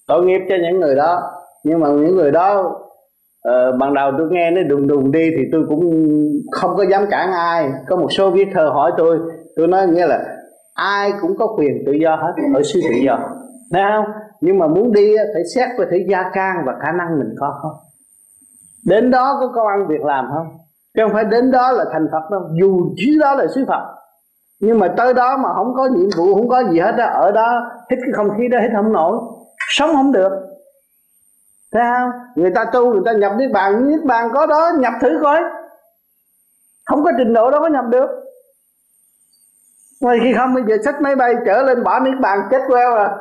Tội 0.09 0.25
nghiệp 0.25 0.41
cho 0.49 0.55
những 0.63 0.81
người 0.81 0.95
đó. 0.95 1.21
Nhưng 1.65 1.81
mà 1.81 1.89
những 1.89 2.17
người 2.17 2.31
đó 2.31 2.61
uh, 3.49 3.79
ban 3.79 3.95
đầu 3.95 4.13
tôi 4.19 4.29
nghe 4.31 4.51
nó 4.51 4.63
đùng 4.63 4.87
đùng 4.87 5.13
đi 5.13 5.31
thì 5.37 5.43
tôi 5.53 5.65
cũng 5.69 5.81
không 6.51 6.77
có 6.77 6.85
dám 6.91 7.07
cản 7.11 7.33
ai. 7.33 7.71
Có 7.89 7.97
một 7.97 8.13
số 8.13 8.31
viết 8.31 8.49
thơ 8.55 8.69
hỏi 8.69 8.93
tôi 8.97 9.19
tôi 9.57 9.69
nói 9.69 9.87
nghĩa 9.89 10.07
là 10.07 10.25
ai 10.75 11.11
cũng 11.21 11.37
có 11.39 11.47
quyền 11.59 11.83
tự 11.87 11.93
do 11.93 12.17
hết 12.17 12.33
ở 12.55 12.63
xứ 12.63 12.81
tự 12.89 12.95
do. 13.05 13.19
Thấy 13.73 13.83
không? 13.93 14.05
Nhưng 14.41 14.59
mà 14.59 14.67
muốn 14.67 14.93
đi 14.93 15.17
phải 15.35 15.43
xét 15.55 15.69
về 15.79 15.87
thể 15.91 16.07
gia 16.11 16.31
can 16.35 16.57
và 16.67 16.73
khả 16.83 16.93
năng 16.93 17.19
mình 17.19 17.35
có 17.41 17.59
không? 17.63 17.73
Đến 18.87 19.11
đó 19.11 19.37
có 19.41 19.53
công 19.55 19.67
ăn 19.67 19.87
việc 19.89 20.01
làm 20.01 20.31
không? 20.35 20.47
Chứ 20.95 21.03
không 21.05 21.13
phải 21.13 21.25
đến 21.25 21.51
đó 21.51 21.73
là 21.73 21.85
thành 21.93 22.09
phật 22.13 22.31
đâu. 22.31 22.41
Dù 22.61 22.95
chứ 22.97 23.19
đó 23.21 23.35
là 23.35 23.47
sứ 23.55 23.65
phật. 23.69 23.95
Nhưng 24.61 24.79
mà 24.79 24.95
tới 24.97 25.15
đó 25.15 25.37
mà 25.37 25.49
không 25.55 25.75
có 25.75 25.87
nhiệm 25.87 26.09
vụ, 26.17 26.35
không 26.35 26.49
có 26.49 26.65
gì 26.65 26.79
hết 26.79 26.93
đó 26.99 27.05
ở 27.05 27.33
đó 27.33 27.71
hít 27.91 27.99
cái 28.03 28.11
không 28.15 28.29
khí 28.39 28.49
đó 28.49 28.59
hít 28.63 28.71
không 28.75 28.93
nổi. 28.93 29.19
Sống 29.69 29.91
không 29.93 30.13
được. 30.13 30.33
Thấy 31.73 31.83
không? 31.97 32.11
Người 32.35 32.51
ta 32.55 32.65
tu, 32.65 32.93
người 32.93 33.03
ta 33.05 33.13
nhập 33.13 33.33
niết 33.37 33.51
bàn 33.53 33.89
niết 33.89 34.05
bàn 34.05 34.29
có 34.35 34.47
đó, 34.47 34.71
nhập 34.79 34.93
thử 35.01 35.19
coi. 35.23 35.41
Không 36.87 37.05
có 37.05 37.13
trình 37.19 37.33
độ 37.33 37.51
đó 37.51 37.61
có 37.61 37.69
nhập 37.69 37.85
được. 37.91 38.07
Ngoài 40.01 40.19
khi 40.23 40.35
không, 40.37 40.55
bây 40.55 40.63
giờ 40.69 40.77
xách 40.85 41.01
máy 41.01 41.17
bay 41.17 41.35
trở 41.47 41.63
lên, 41.63 41.85
bỏ 41.85 42.01
niết 42.01 42.21
bàn, 42.21 42.39
chết 42.51 42.63
queo 42.69 42.95
à. 42.95 43.17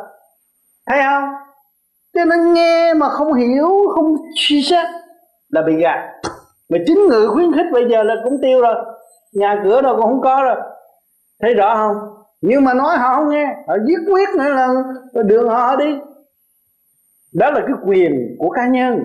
Thấy 0.88 1.00
không? 1.04 1.30
Cho 2.16 2.26
nên 2.26 2.54
nghe 2.54 2.94
mà 2.94 3.10
không 3.10 3.34
hiểu, 3.34 3.70
Không 3.96 4.16
suy 4.36 4.64
xét 4.64 4.86
Là 5.50 5.62
bị 5.62 5.76
gạt. 5.82 6.12
Mà 6.70 6.78
chính 6.88 7.08
người 7.08 7.28
khuyến 7.28 7.54
khích 7.54 7.66
bây 7.74 7.90
giờ 7.90 8.04
là 8.04 8.16
cũng 8.24 8.38
tiêu 8.42 8.62
rồi. 8.62 8.76
Nhà 9.34 9.62
cửa 9.64 9.82
đâu 9.82 9.96
cũng 9.96 10.06
không 10.06 10.22
có 10.22 10.44
rồi. 10.44 10.56
Thấy 11.42 11.54
rõ 11.54 11.76
không? 11.76 11.98
Nhưng 12.42 12.64
mà 12.64 12.74
nói 12.74 12.98
họ 12.98 13.16
không 13.16 13.30
nghe. 13.30 13.56
Họ 13.68 13.76
giết 13.88 14.00
quyết 14.12 14.30
nữa 14.38 14.50
là 14.50 14.68
đường 15.24 15.50
họ 15.50 15.76
đi. 15.76 16.00
Đó 17.34 17.52
là 17.52 17.60
cái 17.60 17.76
quyền 17.86 18.36
của 18.40 18.50
cá 18.50 18.68
nhân. 18.68 19.04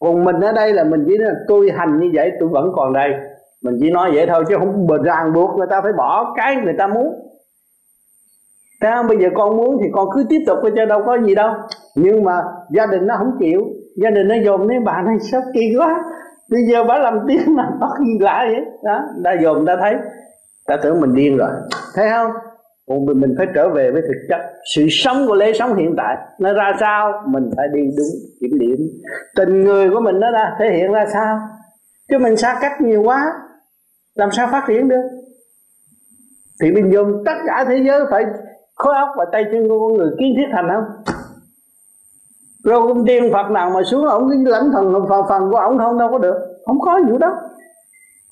Còn 0.00 0.24
mình 0.24 0.40
ở 0.40 0.52
đây 0.52 0.72
là 0.72 0.84
mình 0.84 1.04
chỉ 1.08 1.18
là 1.18 1.30
tôi 1.48 1.70
hành 1.76 2.00
như 2.00 2.10
vậy, 2.14 2.32
tôi 2.40 2.48
vẫn 2.48 2.72
còn 2.74 2.92
đây. 2.92 3.10
Mình 3.62 3.78
chỉ 3.80 3.90
nói 3.90 4.10
vậy 4.14 4.26
thôi 4.26 4.44
chứ 4.48 4.56
không 4.58 4.86
bờ 4.86 4.98
ràng 5.04 5.32
buộc 5.32 5.58
người 5.58 5.66
ta 5.70 5.80
phải 5.80 5.92
bỏ 5.92 6.34
cái 6.36 6.56
người 6.56 6.74
ta 6.78 6.86
muốn. 6.86 7.14
Thấy 8.84 8.92
không? 8.96 9.06
Bây 9.08 9.18
giờ 9.18 9.28
con 9.34 9.56
muốn 9.56 9.78
thì 9.82 9.88
con 9.92 10.08
cứ 10.14 10.24
tiếp 10.28 10.40
tục 10.46 10.58
cho 10.76 10.84
đâu 10.84 11.02
có 11.06 11.18
gì 11.18 11.34
đâu. 11.34 11.52
Nhưng 11.94 12.24
mà 12.24 12.42
gia 12.70 12.86
đình 12.86 13.06
nó 13.06 13.16
không 13.18 13.30
chịu. 13.40 13.62
Gia 13.96 14.10
đình 14.10 14.28
nó 14.28 14.34
dồn 14.44 14.66
mấy 14.66 14.76
bà 14.84 15.02
này 15.02 15.16
sao 15.32 15.42
kỳ 15.54 15.60
quá. 15.78 16.04
Bây 16.50 16.60
giờ 16.70 16.84
bà 16.84 16.98
làm 16.98 17.18
tiếng 17.28 17.54
mà 17.54 17.70
bắt 17.80 17.90
gì 17.98 18.18
lạ 18.20 18.44
vậy. 18.46 18.64
Đó 18.84 19.00
đã 19.22 19.32
dồn 19.42 19.66
ta 19.66 19.76
thấy. 19.80 19.94
Ta 20.66 20.76
tưởng 20.82 21.00
mình 21.00 21.14
điên 21.14 21.36
rồi. 21.36 21.50
Thấy 21.94 22.10
không? 22.10 22.30
Còn 22.88 23.06
mình, 23.06 23.20
mình 23.20 23.34
phải 23.38 23.46
trở 23.54 23.68
về 23.68 23.90
với 23.90 24.02
thực 24.02 24.26
chất. 24.28 24.40
Sự 24.74 24.86
sống 24.90 25.26
của 25.26 25.34
lễ 25.34 25.52
sống 25.52 25.74
hiện 25.74 25.94
tại 25.96 26.16
nó 26.38 26.52
ra 26.52 26.72
sao? 26.80 27.12
Mình 27.26 27.50
phải 27.56 27.66
đi 27.72 27.80
đúng 27.82 28.06
kiểm 28.40 28.58
điểm. 28.58 28.78
Tình 29.36 29.64
người 29.64 29.90
của 29.90 30.00
mình 30.00 30.20
nó 30.20 30.30
ra 30.30 30.56
thể 30.58 30.76
hiện 30.76 30.92
ra 30.92 31.06
sao? 31.12 31.38
Chứ 32.10 32.18
mình 32.18 32.36
xa 32.36 32.58
cách 32.60 32.80
nhiều 32.80 33.02
quá 33.02 33.32
làm 34.14 34.30
sao 34.30 34.48
phát 34.52 34.64
triển 34.68 34.88
được? 34.88 35.02
Thì 36.62 36.72
mình 36.72 36.92
dùng 36.92 37.22
tất 37.26 37.36
cả 37.46 37.64
thế 37.68 37.82
giới 37.86 38.00
phải 38.10 38.24
khối 38.74 38.94
óc 38.94 39.08
và 39.16 39.24
tay 39.32 39.44
chân 39.52 39.68
của 39.68 39.80
con 39.80 39.96
người 39.96 40.10
kiến 40.18 40.34
thiết 40.36 40.48
thành 40.52 40.68
không? 40.74 41.14
Rồi 42.64 42.80
ông 42.88 43.06
tiên 43.06 43.30
phật 43.32 43.50
nào 43.50 43.70
mà 43.74 43.82
xuống 43.82 44.04
ổng 44.04 44.28
cái 44.30 44.38
lãnh 44.44 44.70
thần 44.72 45.06
phần 45.08 45.22
phần 45.28 45.50
của 45.50 45.56
ổng 45.56 45.78
không 45.78 45.98
đâu 45.98 46.08
có 46.12 46.18
được. 46.18 46.36
Không 46.66 46.80
có 46.80 47.00
vụ 47.08 47.18
đó 47.18 47.36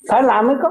phải 0.09 0.23
làm 0.23 0.47
mới 0.47 0.55
có. 0.61 0.69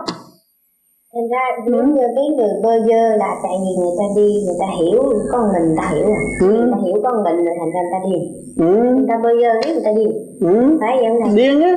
Thành 1.15 1.29
ra 1.33 1.41
giống 1.67 1.95
như 1.95 2.01
cái 2.01 2.25
người 2.37 2.49
bơ 2.63 2.71
vơ 2.89 3.17
là 3.17 3.37
tại 3.43 3.53
vì 3.61 3.83
người 3.83 3.95
ta 3.99 4.05
đi 4.17 4.45
người 4.47 4.57
ta 4.61 4.67
hiểu 4.81 5.03
con 5.33 5.53
mình 5.53 5.67
người 5.67 5.77
ta 5.79 5.89
hiểu 5.95 6.07
à? 6.07 6.21
Ừ. 6.41 6.47
người 6.47 6.71
ta 6.73 6.79
hiểu 6.85 6.97
con 7.05 7.25
mình 7.25 7.45
rồi 7.45 7.55
thành 7.61 7.71
ra 7.75 7.81
người 7.81 7.93
ta 7.93 7.99
đi 8.05 8.17
ừ. 8.59 8.95
người 8.95 9.07
ta 9.09 9.17
bơ 9.23 9.29
vơ 9.29 9.61
biết 9.65 9.73
người 9.73 9.85
ta 9.85 9.91
đi 9.97 10.05
ừ. 10.41 10.79
phải 10.81 10.97
vậy 11.01 11.09
không 11.23 11.37
điên 11.37 11.61
á. 11.63 11.77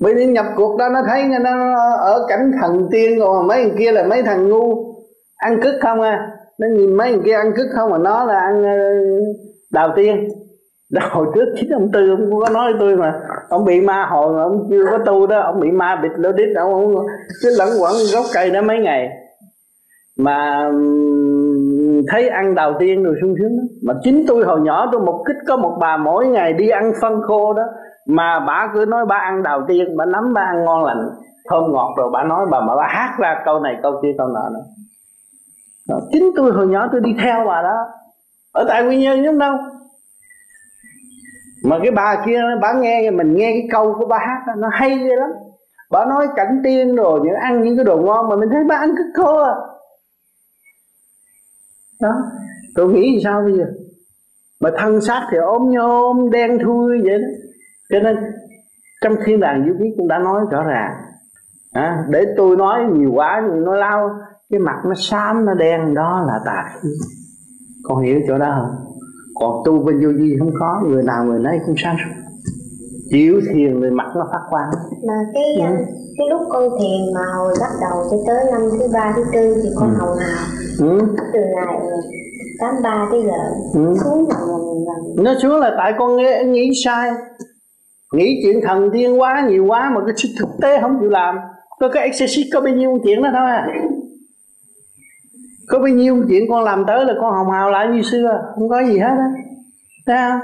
Bởi 0.00 0.14
vì 0.14 0.26
nhập 0.26 0.46
cuộc 0.56 0.76
đó 0.76 0.88
nó 0.88 1.00
thấy 1.08 1.24
nó 1.40 1.74
ở 1.98 2.26
cảnh 2.28 2.52
thần 2.60 2.88
tiên 2.90 3.18
còn 3.20 3.46
mấy 3.46 3.64
thằng 3.64 3.76
kia 3.78 3.92
là 3.92 4.02
mấy 4.04 4.22
thằng 4.22 4.48
ngu 4.48 4.94
ăn 5.36 5.60
cứt 5.62 5.74
không 5.82 6.00
à 6.00 6.31
nó 6.62 6.68
nhìn 6.76 6.96
mấy 6.96 7.12
người 7.12 7.22
kia 7.24 7.32
ăn 7.32 7.52
cứt 7.56 7.66
không 7.74 7.90
mà 7.90 7.98
nó 7.98 8.24
là 8.24 8.40
ăn 8.40 8.64
ờ, 8.64 8.78
đào 9.70 9.92
tiên. 9.96 10.28
Đó, 10.92 11.02
hồi 11.10 11.26
trước 11.34 11.44
chín 11.60 11.70
ông 11.70 11.92
tư 11.92 12.10
ông 12.10 12.30
cũng 12.30 12.40
có 12.40 12.50
nói 12.50 12.72
với 12.72 12.80
tôi 12.80 12.96
mà. 12.96 13.20
Ông 13.48 13.64
bị 13.64 13.80
ma 13.80 14.06
hồi 14.10 14.32
mà 14.32 14.42
ông 14.42 14.66
chưa 14.70 14.84
có 14.90 14.98
tu 14.98 15.26
đó 15.26 15.40
ông 15.40 15.60
bị 15.60 15.70
ma 15.70 16.00
bịt 16.02 16.12
lỗ 16.16 16.32
đít 16.32 16.56
ông, 16.56 16.72
ông 16.72 16.94
cứ 17.42 17.50
lẫn 17.58 17.68
quẩn 17.80 17.92
gốc 18.14 18.24
cây 18.34 18.50
đó 18.50 18.62
mấy 18.62 18.78
ngày. 18.78 19.08
Mà 20.18 20.70
thấy 22.08 22.28
ăn 22.28 22.54
đầu 22.54 22.74
tiên 22.78 23.04
rồi 23.04 23.14
sung 23.22 23.34
sướng 23.38 23.52
mà 23.86 23.94
chính 24.02 24.24
tôi 24.28 24.44
hồi 24.44 24.60
nhỏ 24.60 24.88
tôi 24.92 25.00
một 25.00 25.24
kích 25.26 25.36
có 25.48 25.56
một 25.56 25.76
bà 25.80 25.96
mỗi 25.96 26.26
ngày 26.26 26.52
đi 26.52 26.68
ăn 26.68 26.92
phân 27.00 27.22
khô 27.22 27.54
đó. 27.54 27.62
Mà 28.08 28.40
bà 28.40 28.70
cứ 28.74 28.84
nói 28.88 29.06
bà 29.06 29.16
ăn 29.16 29.42
đầu 29.42 29.60
tiên 29.68 29.96
bà 29.96 30.04
nắm 30.04 30.34
bà 30.34 30.42
ăn 30.42 30.64
ngon 30.64 30.84
lành. 30.84 31.08
Thơm 31.50 31.72
ngọt 31.72 31.94
rồi 31.96 32.10
bà 32.12 32.24
nói 32.24 32.46
bà 32.50 32.60
mà 32.60 32.76
bà 32.76 32.86
hát 32.88 33.16
ra 33.18 33.42
câu 33.44 33.60
này 33.60 33.76
câu 33.82 33.92
kia 34.02 34.12
câu 34.18 34.28
nọ 34.28 34.48
nữa 34.52 34.64
đó. 35.88 36.00
chính 36.12 36.30
tôi 36.36 36.52
hồi 36.52 36.66
nhỏ 36.66 36.88
tôi 36.92 37.00
đi 37.00 37.14
theo 37.18 37.44
bà 37.46 37.62
đó. 37.62 37.76
Ở 38.52 38.64
tại 38.68 38.88
quy 38.88 38.96
nhơn 38.98 39.24
giống 39.24 39.38
đâu. 39.38 39.56
Mà 41.64 41.78
cái 41.82 41.90
bà 41.90 42.22
kia 42.26 42.40
bà 42.62 42.72
nghe 42.72 43.10
mình 43.10 43.34
nghe 43.34 43.50
cái 43.52 43.68
câu 43.72 43.94
của 43.98 44.06
bà 44.06 44.18
hát 44.18 44.42
đó, 44.46 44.52
nó 44.56 44.68
hay 44.72 44.98
ghê 44.98 45.16
lắm. 45.16 45.30
Bà 45.90 46.04
nói 46.04 46.28
cảnh 46.36 46.60
tiên 46.64 46.96
rồi 46.96 47.20
những 47.24 47.34
ăn 47.34 47.62
những 47.62 47.76
cái 47.76 47.84
đồ 47.84 47.96
ngon 47.96 48.28
mà 48.28 48.36
mình 48.36 48.48
thấy 48.52 48.64
bà 48.68 48.76
ăn 48.76 48.94
cứ 48.98 49.04
khô 49.14 49.42
à 49.42 49.54
đó 52.02 52.14
tôi 52.74 52.88
nghĩ 52.88 53.20
sao 53.24 53.42
bây 53.42 53.52
giờ? 53.52 53.64
Mà 54.60 54.70
thân 54.78 55.00
xác 55.00 55.28
thì 55.30 55.38
ốm 55.38 55.70
nhôm 55.70 56.30
đen 56.30 56.58
thui 56.64 57.02
vậy 57.02 57.18
đó. 57.18 57.26
Cho 57.90 57.98
nên 58.00 58.16
trong 59.02 59.16
thiên 59.24 59.40
đàng 59.40 59.64
du 59.68 59.74
ký 59.78 59.94
cũng 59.96 60.08
đã 60.08 60.18
nói 60.18 60.40
rõ 60.50 60.62
ràng. 60.62 60.92
À, 61.72 62.04
để 62.08 62.24
tôi 62.36 62.56
nói 62.56 62.84
nhiều 62.92 63.10
quá 63.14 63.42
nhưng 63.46 63.64
nó 63.64 63.74
lao 63.74 64.10
cái 64.52 64.60
mặt 64.60 64.76
nó 64.84 64.94
xám 64.94 65.44
nó 65.44 65.54
đen 65.54 65.94
đó 65.94 66.24
là 66.26 66.40
tà 66.44 66.64
khí 66.82 66.88
con 67.82 68.02
hiểu 68.02 68.20
chỗ 68.28 68.38
đó 68.38 68.54
không? 68.56 68.76
Còn 69.34 69.62
tu 69.64 69.84
bên 69.84 70.00
vô 70.04 70.08
vi 70.18 70.36
không 70.38 70.50
có 70.60 70.82
người 70.88 71.02
nào 71.02 71.24
người 71.24 71.38
nấy 71.38 71.58
cũng 71.66 71.74
sáng 71.78 71.96
suốt. 72.04 72.20
Chịu 73.10 73.40
thiền 73.52 73.80
rồi 73.80 73.90
mặt 73.90 74.06
nó 74.16 74.28
phát 74.32 74.40
quang. 74.50 74.70
Mà 75.06 75.14
cái 75.34 75.68
ừ. 75.68 75.74
cái 76.18 76.26
lúc 76.30 76.40
con 76.48 76.62
thiền 76.78 77.14
mà 77.14 77.20
hồi 77.36 77.54
bắt 77.60 77.70
đầu 77.80 78.04
cho 78.10 78.16
tới 78.26 78.44
năm 78.52 78.60
thứ 78.78 78.88
ba 78.92 79.12
thứ 79.16 79.24
tư 79.32 79.54
thì 79.62 79.68
con 79.76 79.88
ừ. 79.88 79.96
hầu 79.98 80.14
hào. 80.14 80.46
Ừ. 80.80 80.98
từ 81.32 81.40
ngày 81.54 81.76
tám 82.60 82.74
ba 82.82 83.08
tới 83.10 83.22
giờ 83.26 83.38
ừ. 83.74 83.94
xuống 84.04 84.28
lần 84.28 84.48
lần. 84.86 85.24
Nó 85.24 85.34
xuống 85.42 85.60
là 85.60 85.74
tại 85.78 85.92
con 85.98 86.16
nghe 86.16 86.44
nghĩ 86.44 86.70
sai. 86.84 87.10
Nghĩ 88.14 88.40
chuyện 88.42 88.60
thần 88.66 88.90
tiên 88.92 89.20
quá 89.20 89.46
nhiều 89.48 89.66
quá 89.66 89.90
mà 89.94 90.00
cái 90.06 90.14
thực 90.38 90.48
tế 90.62 90.80
không 90.80 90.98
chịu 91.00 91.10
làm. 91.10 91.38
Có 91.80 91.88
cái 91.88 92.04
exercise 92.04 92.50
có 92.52 92.60
bao 92.60 92.74
nhiêu 92.74 92.98
chuyện 93.04 93.22
đó 93.22 93.28
thôi 93.32 93.50
à 93.50 93.66
có 95.68 95.78
bao 95.78 95.88
nhiêu 95.88 96.24
chuyện 96.28 96.44
con 96.50 96.64
làm 96.64 96.84
tới 96.86 97.04
là 97.04 97.14
con 97.20 97.32
hồng 97.32 97.50
hào 97.50 97.70
lại 97.70 97.88
như 97.88 98.02
xưa 98.02 98.52
không 98.54 98.68
có 98.68 98.82
gì 98.82 98.98
hết 98.98 99.14
á. 99.18 99.28
Thấy 100.06 100.16
không? 100.16 100.40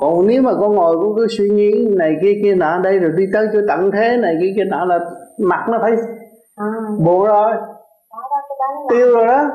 Còn 0.00 0.26
nếu 0.26 0.42
mà 0.42 0.52
con 0.60 0.74
ngồi 0.74 0.96
con 0.96 1.16
cứ 1.16 1.26
suy 1.38 1.48
nghĩ 1.48 1.88
này 1.98 2.16
kia 2.22 2.40
kia 2.42 2.54
nọ 2.54 2.78
đây 2.78 2.98
rồi 2.98 3.12
đi 3.16 3.24
tới 3.32 3.48
cho 3.52 3.60
tận 3.68 3.90
thế 3.90 4.16
này 4.16 4.36
kia 4.40 4.52
kia 4.56 4.64
nọ 4.64 4.84
là 4.84 4.98
mặt 5.38 5.66
nó 5.68 5.78
phải 5.82 5.92
à. 6.56 6.66
rồi. 7.06 7.52
Tiêu 8.90 9.14
rồi 9.14 9.26
đó. 9.26 9.50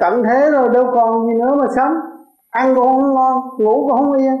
Tận 0.00 0.22
thế 0.24 0.50
rồi 0.50 0.68
đâu 0.68 0.90
còn 0.94 1.26
gì 1.26 1.34
nữa 1.34 1.54
mà 1.54 1.66
sống. 1.76 1.92
Ăn 2.50 2.74
cũng 2.74 2.84
không 2.84 3.14
ngon 3.14 3.40
ngủ 3.58 3.86
cũng 3.88 3.98
không 3.98 4.12
yên. 4.12 4.36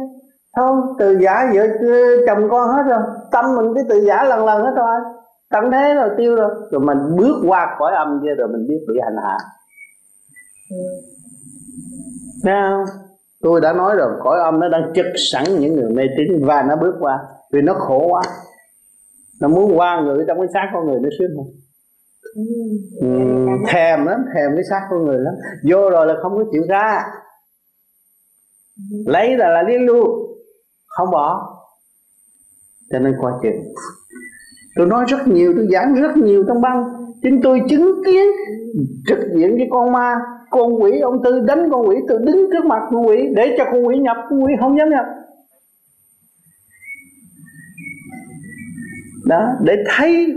Không? 0.56 0.80
Từ 0.98 1.18
giả 1.18 1.50
vợ 1.54 1.66
chồng 2.26 2.48
con 2.50 2.68
hết 2.68 2.82
rồi. 2.88 3.00
Tâm 3.30 3.44
mình 3.56 3.74
cái 3.74 3.84
từ 3.88 4.00
giả 4.00 4.24
lần 4.24 4.44
lần 4.44 4.62
hết 4.62 4.72
rồi 4.76 5.00
tận 5.50 5.70
thế 5.72 5.94
rồi 5.94 6.08
tiêu 6.16 6.36
rồi. 6.36 6.50
Rồi 6.70 6.80
mình 6.80 6.98
bước 7.16 7.42
qua 7.46 7.76
cõi 7.78 7.92
âm 7.94 8.20
kia 8.22 8.34
rồi 8.38 8.48
mình 8.48 8.66
biết 8.68 8.78
bị 8.88 8.94
hành 9.02 9.16
hạ. 9.22 9.38
Không? 12.44 12.84
Tôi 13.42 13.60
đã 13.60 13.72
nói 13.72 13.96
rồi 13.96 14.12
cõi 14.22 14.40
âm 14.40 14.60
nó 14.60 14.68
đang 14.68 14.92
chực 14.94 15.06
sẵn 15.32 15.44
những 15.58 15.74
người 15.74 15.90
mê 15.90 16.02
tín 16.16 16.46
và 16.46 16.62
nó 16.62 16.76
bước 16.76 16.94
qua 17.00 17.18
vì 17.52 17.60
nó 17.62 17.74
khổ 17.74 18.06
quá. 18.10 18.22
Nó 19.40 19.48
muốn 19.48 19.78
qua 19.78 20.00
người 20.00 20.24
trong 20.28 20.38
cái 20.38 20.48
xác 20.54 20.70
con 20.74 20.86
người 20.86 21.00
nó 21.00 21.08
sướng 21.18 21.30
không 21.36 21.46
ừ, 23.00 23.06
thèm 23.68 24.06
lắm 24.06 24.24
thèm 24.34 24.50
cái 24.54 24.64
xác 24.70 24.80
con 24.90 25.04
người 25.04 25.18
lắm. 25.18 25.34
Vô 25.70 25.90
rồi 25.90 26.06
là 26.06 26.14
không 26.22 26.36
có 26.36 26.44
chịu 26.52 26.62
ra. 26.68 27.02
Lấy 29.06 29.36
là 29.36 29.48
là 29.48 29.62
liên 29.62 29.86
luôn 29.86 30.08
không 30.86 31.10
bỏ. 31.10 31.56
Cho 32.90 32.98
nên 32.98 33.14
qua 33.20 33.32
chừng 33.42 33.62
tôi 34.76 34.86
nói 34.86 35.04
rất 35.08 35.28
nhiều, 35.28 35.52
tôi 35.56 35.66
giảng 35.72 35.94
rất 35.94 36.16
nhiều 36.16 36.44
trong 36.48 36.60
băng. 36.60 36.84
Chính 37.22 37.40
tôi 37.42 37.60
chứng 37.68 38.02
kiến 38.06 38.26
trực 39.08 39.18
diện 39.34 39.56
với 39.56 39.68
con 39.70 39.92
ma. 39.92 40.14
Con 40.50 40.82
quỷ, 40.82 41.00
ông 41.00 41.22
tư 41.24 41.40
đánh 41.40 41.70
con 41.70 41.88
quỷ, 41.88 41.96
tôi 42.08 42.18
đứng 42.22 42.50
trước 42.52 42.64
mặt 42.64 42.82
con 42.90 43.06
quỷ 43.06 43.28
để 43.36 43.54
cho 43.58 43.64
con 43.64 43.86
quỷ 43.86 43.98
nhập. 43.98 44.16
Con 44.30 44.44
quỷ 44.44 44.52
không 44.60 44.78
dám 44.78 44.90
nhập. 44.90 45.04
Đó, 49.26 49.48
để 49.64 49.76
thấy 49.88 50.34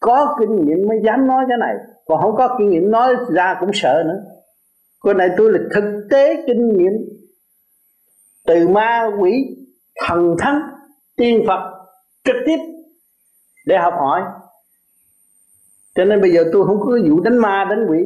có 0.00 0.36
kinh 0.40 0.66
nghiệm 0.66 0.88
mới 0.88 1.00
dám 1.04 1.26
nói 1.26 1.44
cái 1.48 1.58
này. 1.60 1.74
Còn 2.06 2.20
không 2.22 2.36
có 2.36 2.56
kinh 2.58 2.70
nghiệm 2.70 2.90
nói 2.90 3.14
ra 3.34 3.56
cũng 3.60 3.70
sợ 3.72 4.02
nữa. 4.06 4.20
Cái 5.04 5.14
này 5.14 5.28
tôi 5.36 5.52
là 5.52 5.58
thực 5.74 6.06
tế 6.10 6.44
kinh 6.46 6.68
nghiệm. 6.68 6.92
Từ 8.46 8.68
ma 8.68 9.10
quỷ 9.20 9.56
thần 10.06 10.36
thánh, 10.38 10.60
tiên 11.16 11.44
phật 11.46 11.72
trực 12.24 12.36
tiếp 12.46 12.56
để 13.66 13.76
học 13.78 13.94
hỏi. 13.98 14.22
Cho 15.94 16.04
nên 16.04 16.20
bây 16.20 16.32
giờ 16.32 16.44
tôi 16.52 16.66
không 16.66 16.80
có 16.80 16.98
vụ 17.10 17.20
đánh 17.20 17.38
ma 17.38 17.66
đánh 17.70 17.86
quỷ 17.88 17.98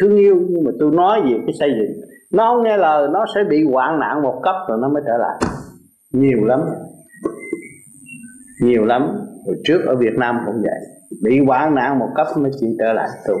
thương 0.00 0.16
yêu 0.16 0.36
nhưng 0.48 0.64
mà 0.64 0.70
tôi 0.80 0.90
nói 0.90 1.20
về 1.24 1.38
cái 1.46 1.54
xây 1.58 1.70
dựng. 1.70 2.00
Nó 2.32 2.54
không 2.54 2.64
nghe 2.64 2.76
lời 2.76 3.08
nó 3.12 3.24
sẽ 3.34 3.40
bị 3.50 3.64
hoạn 3.72 4.00
nạn 4.00 4.22
một 4.22 4.40
cấp 4.42 4.54
rồi 4.68 4.78
nó 4.82 4.88
mới 4.88 5.02
trở 5.06 5.16
lại. 5.16 5.40
Nhiều 6.12 6.44
lắm. 6.44 6.60
Nhiều 8.62 8.84
lắm. 8.84 9.02
Hồi 9.46 9.56
trước 9.64 9.80
ở 9.86 9.96
Việt 9.96 10.14
Nam 10.18 10.38
cũng 10.46 10.62
vậy. 10.62 10.80
Bị 11.22 11.44
hoạn 11.46 11.74
nạn 11.74 11.98
một 11.98 12.08
cấp 12.14 12.26
mới 12.36 12.50
chịu 12.60 12.70
trở 12.78 12.92
lại 12.92 13.08
tu 13.28 13.34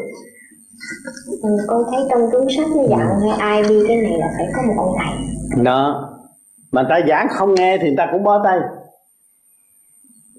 ừ, 1.42 1.48
con 1.68 1.82
thấy 1.90 2.00
trong 2.10 2.20
cuốn 2.32 2.46
sách 2.56 2.66
nó 2.76 2.82
dặn 2.90 3.20
hay 3.20 3.38
ai 3.38 3.62
đi 3.62 3.84
cái 3.88 3.96
này 3.96 4.18
là 4.18 4.26
phải 4.38 4.46
có 4.54 4.62
một 4.66 4.74
ông 4.76 4.92
thầy. 4.98 5.64
Đó. 5.64 6.06
Mà 6.72 6.82
ta 6.88 7.00
giảng 7.08 7.26
không 7.30 7.54
nghe 7.54 7.78
thì 7.82 7.94
ta 7.96 8.08
cũng 8.12 8.24
bó 8.24 8.44
tay 8.44 8.58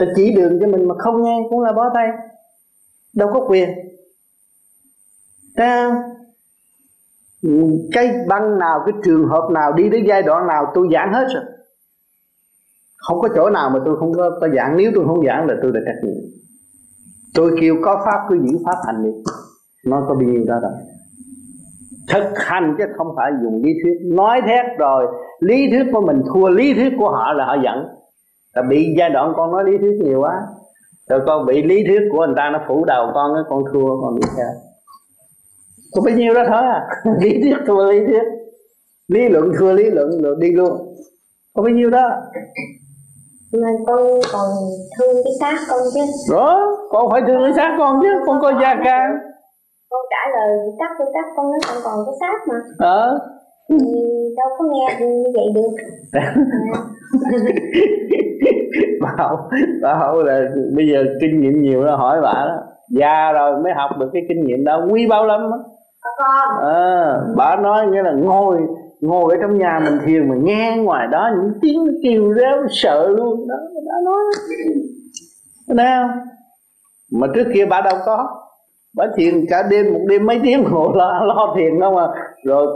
ta 0.01 0.11
chỉ 0.15 0.35
đường 0.35 0.57
cho 0.61 0.67
mình 0.67 0.87
mà 0.87 0.95
không 0.97 1.23
nghe 1.23 1.37
cũng 1.49 1.59
là 1.59 1.73
bó 1.73 1.89
tay. 1.93 2.09
Đâu 3.15 3.29
có 3.33 3.45
quyền. 3.47 3.69
Ta 5.55 6.01
cái 7.91 8.13
băng 8.27 8.59
nào 8.59 8.83
cái 8.85 8.93
trường 9.03 9.27
hợp 9.27 9.49
nào 9.51 9.73
đi 9.73 9.89
đến 9.89 10.05
giai 10.07 10.23
đoạn 10.23 10.47
nào 10.47 10.71
tôi 10.73 10.87
giảng 10.93 11.13
hết 11.13 11.27
rồi. 11.33 11.43
Không 12.97 13.19
có 13.19 13.29
chỗ 13.35 13.49
nào 13.49 13.69
mà 13.69 13.79
tôi 13.85 13.97
không 13.97 14.13
có, 14.13 14.37
có 14.41 14.47
giảng. 14.55 14.77
Nếu 14.77 14.91
tôi 14.95 15.05
không 15.07 15.25
giảng 15.25 15.47
là 15.47 15.55
tôi 15.61 15.71
đã 15.71 15.79
trách 15.85 16.07
nhiệm. 16.07 16.23
Tôi 17.33 17.51
kêu 17.61 17.75
có 17.83 18.01
pháp 18.05 18.25
cứ 18.29 18.39
giữ 18.43 18.57
pháp 18.65 18.77
hành 18.85 19.03
đi. 19.03 19.09
Nó 19.85 20.05
có 20.07 20.15
bao 20.15 20.23
nhiêu 20.23 20.43
đó 20.47 20.59
rồi 20.61 20.71
thực 22.09 22.37
hành 22.37 22.75
chứ 22.77 22.83
không 22.97 23.07
phải 23.17 23.31
dùng 23.43 23.63
lý 23.63 23.73
thuyết. 23.83 23.97
Nói 24.13 24.41
thét 24.47 24.65
rồi 24.77 25.07
lý 25.39 25.69
thuyết 25.71 25.83
của 25.93 26.01
mình 26.01 26.21
thua 26.33 26.49
lý 26.49 26.73
thuyết 26.73 26.93
của 26.99 27.09
họ 27.09 27.33
là 27.33 27.45
họ 27.45 27.55
giận 27.63 28.00
là 28.55 28.61
bị 28.61 28.95
giai 28.97 29.09
đoạn 29.09 29.33
con 29.35 29.51
nói 29.51 29.63
lý 29.65 29.77
thuyết 29.77 29.99
nhiều 30.03 30.21
quá. 30.21 30.33
Rồi 31.09 31.19
con 31.25 31.45
bị 31.45 31.63
lý 31.63 31.83
thuyết 31.87 32.01
của 32.11 32.25
người 32.25 32.35
ta 32.37 32.49
nó 32.53 32.61
phủ 32.67 32.85
đầu 32.85 33.11
con 33.13 33.31
cái 33.35 33.43
con 33.49 33.63
thua 33.73 34.01
con 34.01 34.15
bị 34.15 34.21
theo 34.37 34.47
có 35.95 36.01
bấy 36.01 36.13
nhiêu 36.13 36.33
đó 36.33 36.43
thôi 36.47 36.61
à. 36.61 36.87
Lý 37.19 37.41
thuyết 37.41 37.57
thua 37.67 37.91
lý 37.91 37.99
thuyết. 38.05 38.23
Lý 39.07 39.29
luận 39.29 39.51
thua 39.59 39.73
lý 39.73 39.83
luận 39.83 40.21
rồi 40.21 40.35
đi 40.39 40.51
luôn. 40.51 40.95
Có 41.53 41.63
bấy 41.63 41.71
nhiêu 41.71 41.89
đó. 41.89 42.09
Mà 43.53 43.67
con 43.87 43.99
còn 44.33 44.47
thương 44.97 45.15
cái 45.23 45.33
xác 45.39 45.57
con 45.69 45.79
chứ. 45.93 46.01
Đó 46.31 46.77
con 46.89 47.11
phải 47.11 47.21
thương 47.27 47.43
cái 47.43 47.53
xác 47.55 47.75
con 47.77 47.99
chứ 48.01 48.07
con 48.25 48.41
có 48.41 48.51
gia 48.61 48.75
can. 48.83 49.11
Con 49.89 50.05
trả 50.09 50.31
lời 50.39 50.57
chắc 50.79 50.91
tôi 50.99 51.07
chắc 51.13 51.25
con 51.35 51.51
nói 51.51 51.59
con 51.67 51.77
còn 51.83 52.05
cái 52.05 52.15
xác 52.19 52.47
mà. 52.47 52.55
Ờ. 52.79 53.19
Thì 53.69 53.77
đâu 54.37 54.49
có 54.57 54.65
nghe 54.71 54.97
như 54.99 55.23
vậy 55.35 55.45
được 55.53 55.71
bảo 59.01 59.49
bảo 59.82 60.24
là 60.24 60.41
bây 60.76 60.88
giờ 60.88 61.05
kinh 61.22 61.41
nghiệm 61.41 61.62
nhiều 61.62 61.86
đó 61.86 61.95
hỏi 61.95 62.22
bà 62.22 62.34
đó. 62.34 62.57
Già 62.89 63.32
rồi 63.32 63.62
mới 63.64 63.74
học 63.74 63.91
được 63.99 64.09
cái 64.14 64.22
kinh 64.30 64.45
nghiệm 64.45 64.64
đó. 64.64 64.86
Quý 64.89 65.07
bao 65.07 65.26
lắm 65.26 65.41
á. 65.41 65.57
À, 66.62 67.18
bà 67.36 67.55
nói 67.55 67.88
nghĩa 67.88 68.03
là 68.03 68.12
ngồi 68.12 68.57
ngồi 69.01 69.36
ở 69.36 69.41
trong 69.41 69.57
nhà 69.57 69.80
mình 69.84 69.99
thiền 70.05 70.30
mà 70.30 70.36
nghe 70.43 70.78
ngoài 70.78 71.07
đó 71.12 71.30
những 71.36 71.53
tiếng 71.62 71.88
kêu 72.03 72.34
réo 72.34 72.66
sợ 72.70 73.07
luôn. 73.07 73.47
Đó 73.47 73.55
bà 73.88 73.95
nói. 74.05 74.20
Không? 75.68 76.12
Mà 77.12 77.28
trước 77.36 77.47
kia 77.53 77.66
bà 77.66 77.82
đâu 77.82 77.95
có. 78.05 78.28
Bà 78.97 79.05
thiền 79.16 79.45
cả 79.49 79.64
đêm 79.70 79.93
một 79.93 79.99
đêm 80.07 80.26
mấy 80.26 80.39
tiếng 80.43 80.64
ngồi 80.64 80.89
lo, 80.95 81.26
lo 81.26 81.53
thiền 81.57 81.80
không 81.80 81.95
mà 81.95 82.07
rồi 82.43 82.67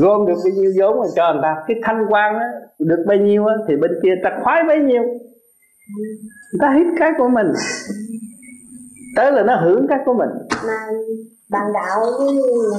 gom 0.00 0.26
được 0.26 0.34
bao 0.44 0.52
nhiêu 0.54 0.72
vốn 0.78 1.00
mà 1.00 1.06
cho 1.16 1.32
người 1.32 1.42
ta. 1.42 1.56
Cái 1.68 1.76
thanh 1.82 2.06
quan 2.08 2.38
á 2.38 2.46
được 2.78 3.04
bao 3.06 3.16
nhiêu 3.16 3.46
á 3.46 3.54
thì 3.68 3.76
bên 3.76 3.90
kia 4.02 4.14
ta 4.24 4.30
khoái 4.42 4.62
bấy 4.68 4.78
nhiêu. 4.78 5.02
Người 5.02 6.60
ta 6.60 6.72
hít 6.72 6.86
cái 6.98 7.10
của 7.18 7.28
mình. 7.28 7.46
Tới 9.16 9.32
là 9.32 9.42
nó 9.42 9.56
hưởng 9.56 9.86
cái 9.88 9.98
của 10.04 10.14
mình. 10.14 10.28
Mà 10.66 10.78
bạn 11.50 11.72
đạo 11.74 12.00
với 12.18 12.34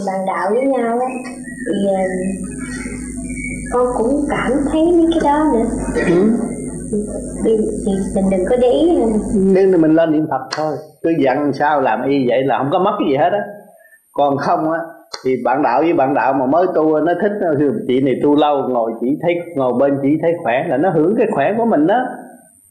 bạn 0.08 0.26
đạo 0.28 0.50
với 0.50 0.66
nhau 0.66 1.00
á 1.00 1.08
thì 1.68 1.88
ờ, 1.88 2.04
con 3.74 3.88
cũng 3.98 4.26
cảm 4.30 4.52
thấy 4.72 4.82
mấy 4.82 5.06
cái 5.12 5.20
đó 5.24 5.52
nữa. 5.54 5.66
Ừ. 5.96 6.30
thì, 7.44 7.58
thì 7.86 7.92
mình 8.16 8.26
đừng 8.32 8.46
có 8.50 8.56
để 8.62 8.68
ý 8.68 9.00
nên 9.34 9.72
là 9.72 9.78
mình 9.78 9.92
lên 9.92 10.12
niệm 10.12 10.28
phật 10.30 10.48
thôi. 10.58 10.76
Cứ 11.04 11.10
dặn 11.24 11.52
sao 11.54 11.82
làm 11.82 12.10
y 12.10 12.28
vậy 12.28 12.44
là 12.44 12.58
không 12.58 12.70
có 12.72 12.80
mất 12.80 12.92
cái 13.00 13.08
gì 13.10 13.16
hết 13.18 13.30
á. 13.32 13.46
Còn 14.12 14.38
không 14.38 14.72
á 14.72 14.80
thì 15.26 15.36
bạn 15.44 15.62
đạo 15.62 15.82
với 15.82 15.94
bạn 15.94 16.14
đạo 16.14 16.34
mà 16.34 16.46
mới 16.46 16.66
tu 16.76 17.00
nó 17.00 17.14
thích 17.22 17.32
nó 17.42 17.50
chị 17.88 18.02
này 18.02 18.14
tu 18.24 18.36
lâu 18.36 18.70
ngồi 18.70 18.92
chỉ 19.02 19.18
thấy 19.22 19.36
ngồi 19.56 19.74
bên 19.74 20.00
chỉ 20.02 20.18
thấy 20.22 20.34
khỏe 20.44 20.64
là 20.68 20.78
nó 20.78 20.90
hưởng 20.90 21.16
cái 21.18 21.28
khỏe 21.32 21.54
của 21.58 21.66
mình 21.66 21.88
đó. 21.88 22.06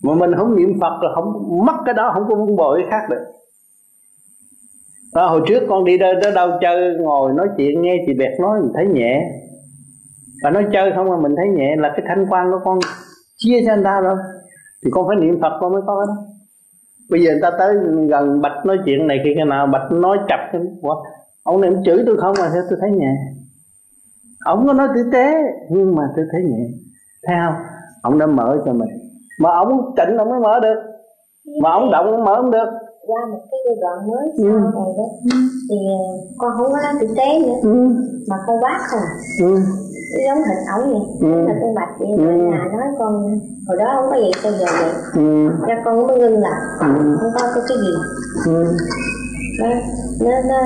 Mà 0.03 0.15
mình 0.15 0.35
không 0.37 0.57
niệm 0.57 0.81
phật 0.81 1.03
là 1.03 1.11
không 1.15 1.33
mất 1.67 1.77
cái 1.85 1.95
đó 1.95 2.11
không 2.15 2.29
có 2.29 2.35
vun 2.35 2.57
bồi 2.57 2.81
cái 2.81 2.91
khác 2.91 3.07
được. 3.11 3.25
Đó, 5.15 5.29
hồi 5.29 5.43
trước 5.47 5.63
con 5.69 5.85
đi 5.85 5.99
đâu, 5.99 6.15
đâu 6.35 6.51
chơi 6.61 6.97
ngồi 7.01 7.33
nói 7.33 7.49
chuyện 7.57 7.83
nghe 7.83 8.05
chị 8.07 8.15
bẹt 8.15 8.41
nói 8.41 8.61
mình 8.61 8.73
thấy 8.75 8.87
nhẹ. 8.87 9.25
Và 10.43 10.51
nói 10.51 10.67
chơi 10.73 10.93
không 10.95 11.09
mà 11.09 11.17
mình 11.17 11.35
thấy 11.37 11.49
nhẹ 11.49 11.77
là 11.77 11.93
cái 11.97 12.07
thanh 12.09 12.27
quan 12.31 12.51
của 12.51 12.59
con 12.65 12.79
chia 13.37 13.63
cho 13.67 13.73
anh 13.73 13.85
ta 13.85 14.01
đâu 14.05 14.17
thì 14.85 14.91
con 14.91 15.09
phải 15.09 15.17
niệm 15.17 15.41
phật 15.41 15.53
con 15.61 15.73
mới 15.73 15.83
có 15.87 16.01
cái 16.01 16.07
đó. 16.07 16.23
Bây 17.11 17.25
giờ 17.25 17.31
người 17.31 17.41
ta 17.43 17.51
tới 17.59 17.75
gần 18.09 18.41
bạch 18.41 18.67
nói 18.67 18.79
chuyện 18.85 19.07
này 19.07 19.21
khi 19.25 19.31
cái 19.37 19.45
nào 19.45 19.67
bạch 19.67 19.93
nói 19.93 20.19
chập 20.29 20.41
quá 20.83 20.97
ông 21.43 21.61
này 21.61 21.71
ông 21.75 21.83
chửi 21.85 22.03
tôi 22.07 22.17
không 22.21 22.35
mà 22.39 22.53
tôi 22.71 22.79
thấy 22.81 22.91
nhẹ 22.91 23.15
ông 24.45 24.67
có 24.67 24.73
nói 24.73 24.89
tử 24.95 25.11
tế 25.13 25.35
nhưng 25.71 25.95
mà 25.95 26.03
tôi 26.17 26.25
thấy 26.33 26.43
nhẹ 26.43 26.65
thấy 27.27 27.37
không 27.47 27.55
ông 28.03 28.19
đã 28.19 28.27
mở 28.27 28.63
cho 28.65 28.73
mình 28.73 28.89
mà 29.41 29.51
ông 29.51 29.95
chỉnh 29.97 30.17
ông 30.17 30.31
mới 30.31 30.41
mở 30.41 30.61
được 30.61 30.77
mà 31.63 31.71
ông 31.71 31.91
động 31.91 32.07
ông 32.07 32.25
mở 32.25 32.37
không 32.37 32.51
được 32.51 32.69
qua 33.07 33.21
một 33.31 33.41
cái 33.51 33.61
giai 33.67 33.77
đoạn 33.81 33.99
mới 34.11 34.33
sau 34.37 34.47
ừ. 34.47 34.59
này 34.59 34.93
đó 34.99 35.05
thì 35.71 35.77
ờ, 35.89 36.01
con 36.39 36.53
không 36.57 36.73
có 36.73 36.79
tử 37.01 37.07
tế 37.17 37.39
nữa 37.39 37.55
ừ. 37.63 37.89
mà 38.29 38.37
con 38.47 38.63
quát 38.63 38.81
thôi 38.91 39.01
ừ. 39.41 39.61
giống 40.27 40.39
thịt 40.39 40.59
ổng 40.77 40.93
vậy 40.93 41.31
ừ. 41.31 41.47
là 41.49 41.55
con 41.61 41.75
bạch 41.75 41.89
vậy 41.99 42.09
ừ. 42.17 42.25
nhà 42.25 42.59
nói 42.73 42.89
con 42.99 43.41
hồi 43.69 43.77
đó 43.79 43.93
không 43.97 44.11
có 44.11 44.17
vậy 44.21 44.33
bây 44.45 44.53
giờ 44.53 44.67
vậy 44.81 44.91
ừ. 45.15 45.51
cho 45.67 45.75
con 45.85 46.07
mới 46.07 46.19
ngưng 46.19 46.41
là 46.41 46.61
ừ. 46.81 46.87
không 47.21 47.33
có 47.55 47.61
cái 47.69 47.77
gì 47.79 47.93
ừ. 48.47 48.77
Nó 49.59 49.69
nó 50.21 50.31
nó 50.49 50.61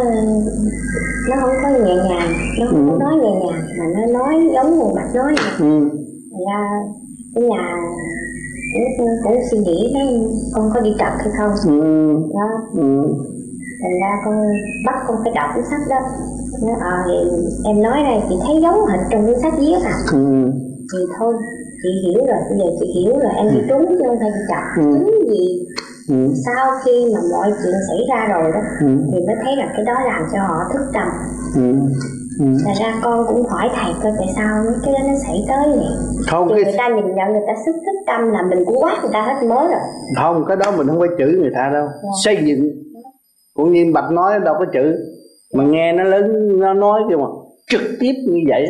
nó 1.28 1.36
không 1.40 1.50
có 1.62 1.68
nhẹ 1.68 1.94
nhàng 1.94 2.32
nó 2.60 2.66
không 2.70 2.90
ừ. 2.92 2.98
nói 3.00 3.14
nhẹ 3.16 3.30
nhàng 3.30 3.62
mà 3.78 3.84
nó 3.94 4.06
nói 4.18 4.34
giống 4.54 4.78
người 4.78 4.94
bạch 4.94 5.14
nói 5.14 5.34
vậy 5.36 5.68
ừ. 5.68 5.88
ra 6.46 6.82
cái 7.34 7.44
nhà 7.44 7.76
cũng, 8.98 9.06
cũng 9.24 9.42
suy 9.50 9.58
nghĩ 9.58 9.94
đó 9.94 10.00
con 10.54 10.70
có 10.74 10.80
đi 10.80 10.90
tập 10.98 11.12
hay 11.18 11.28
không 11.38 11.52
ừ. 11.66 12.14
đó 12.34 12.48
ừ. 12.74 13.14
thành 13.82 14.00
ra 14.00 14.12
con 14.24 14.46
bắt 14.86 14.94
con 15.06 15.16
phải 15.24 15.32
đọc 15.34 15.50
cái 15.54 15.64
sách 15.70 15.80
đó 15.90 15.98
nó 16.62 16.74
à, 16.80 17.04
thì 17.06 17.14
em 17.64 17.82
nói 17.82 18.02
đây 18.02 18.20
chị 18.28 18.34
thấy 18.46 18.56
giống 18.62 18.86
hệt 18.86 19.00
trong 19.10 19.26
cái 19.26 19.34
sách 19.42 19.54
viết 19.58 19.78
à 19.84 19.94
ừ. 20.12 20.50
thì 20.92 20.98
thôi 21.18 21.34
chị 21.82 21.88
hiểu 22.04 22.26
rồi 22.26 22.38
bây 22.48 22.58
giờ 22.58 22.64
chị 22.80 22.86
hiểu 23.00 23.18
rồi 23.18 23.32
em 23.36 23.46
đi 23.54 23.60
ừ. 23.60 23.66
trúng 23.68 23.86
chứ 23.88 24.04
không 24.06 24.18
phải 24.18 24.30
đi 24.30 24.40
tập 24.48 24.62
ừ. 24.76 24.82
trúng 24.82 25.28
gì 25.28 25.66
ừ. 26.08 26.34
sau 26.46 26.66
khi 26.84 27.14
mà 27.14 27.20
mọi 27.32 27.52
chuyện 27.62 27.74
xảy 27.88 27.98
ra 28.08 28.28
rồi 28.34 28.52
đó 28.52 28.60
ừ. 28.80 28.86
thì 29.12 29.18
mới 29.26 29.36
thấy 29.44 29.56
là 29.56 29.72
cái 29.76 29.84
đó 29.84 29.94
làm 30.06 30.22
cho 30.32 30.38
họ 30.38 30.58
thức 30.72 30.82
tâm 30.92 31.08
ừ 31.54 31.72
ừ. 32.38 32.46
ra 32.80 33.00
con 33.02 33.26
cũng 33.28 33.46
hỏi 33.48 33.68
thầy 33.74 33.92
coi 34.02 34.12
tại 34.18 34.28
sao 34.36 34.64
cái 34.84 34.94
đó 34.94 34.98
nó 35.06 35.14
xảy 35.26 35.44
tới 35.48 35.68
vậy 35.68 35.92
không 36.26 36.48
cái... 36.48 36.64
người 36.64 36.74
ta 36.78 36.88
nhìn 36.88 37.14
nhận 37.14 37.32
người 37.32 37.44
ta 37.46 37.52
sức 37.66 37.72
thức 37.72 37.96
tâm 38.06 38.30
là 38.30 38.42
mình 38.42 38.64
cũng 38.66 38.76
quát 38.82 38.98
người 39.02 39.10
ta 39.12 39.22
hết 39.22 39.46
mới 39.46 39.68
rồi 39.68 39.80
không 40.16 40.44
cái 40.48 40.56
đó 40.56 40.72
mình 40.76 40.86
không 40.86 40.98
phải 41.00 41.08
chửi 41.18 41.32
người 41.32 41.52
ta 41.54 41.70
đâu 41.72 41.82
yeah. 41.82 42.02
Dạ. 42.02 42.10
xây 42.24 42.36
dựng 42.44 42.70
cũng 43.54 43.72
như 43.72 43.90
bạch 43.94 44.10
nói 44.10 44.40
đâu 44.40 44.54
có 44.58 44.64
chữ 44.72 44.96
mà 45.54 45.64
nghe 45.64 45.92
nó 45.92 46.04
lớn 46.04 46.58
nó 46.60 46.74
nói 46.74 47.00
kêu 47.08 47.18
mà 47.18 47.26
trực 47.70 47.82
tiếp 48.00 48.12
như 48.28 48.40
vậy 48.48 48.66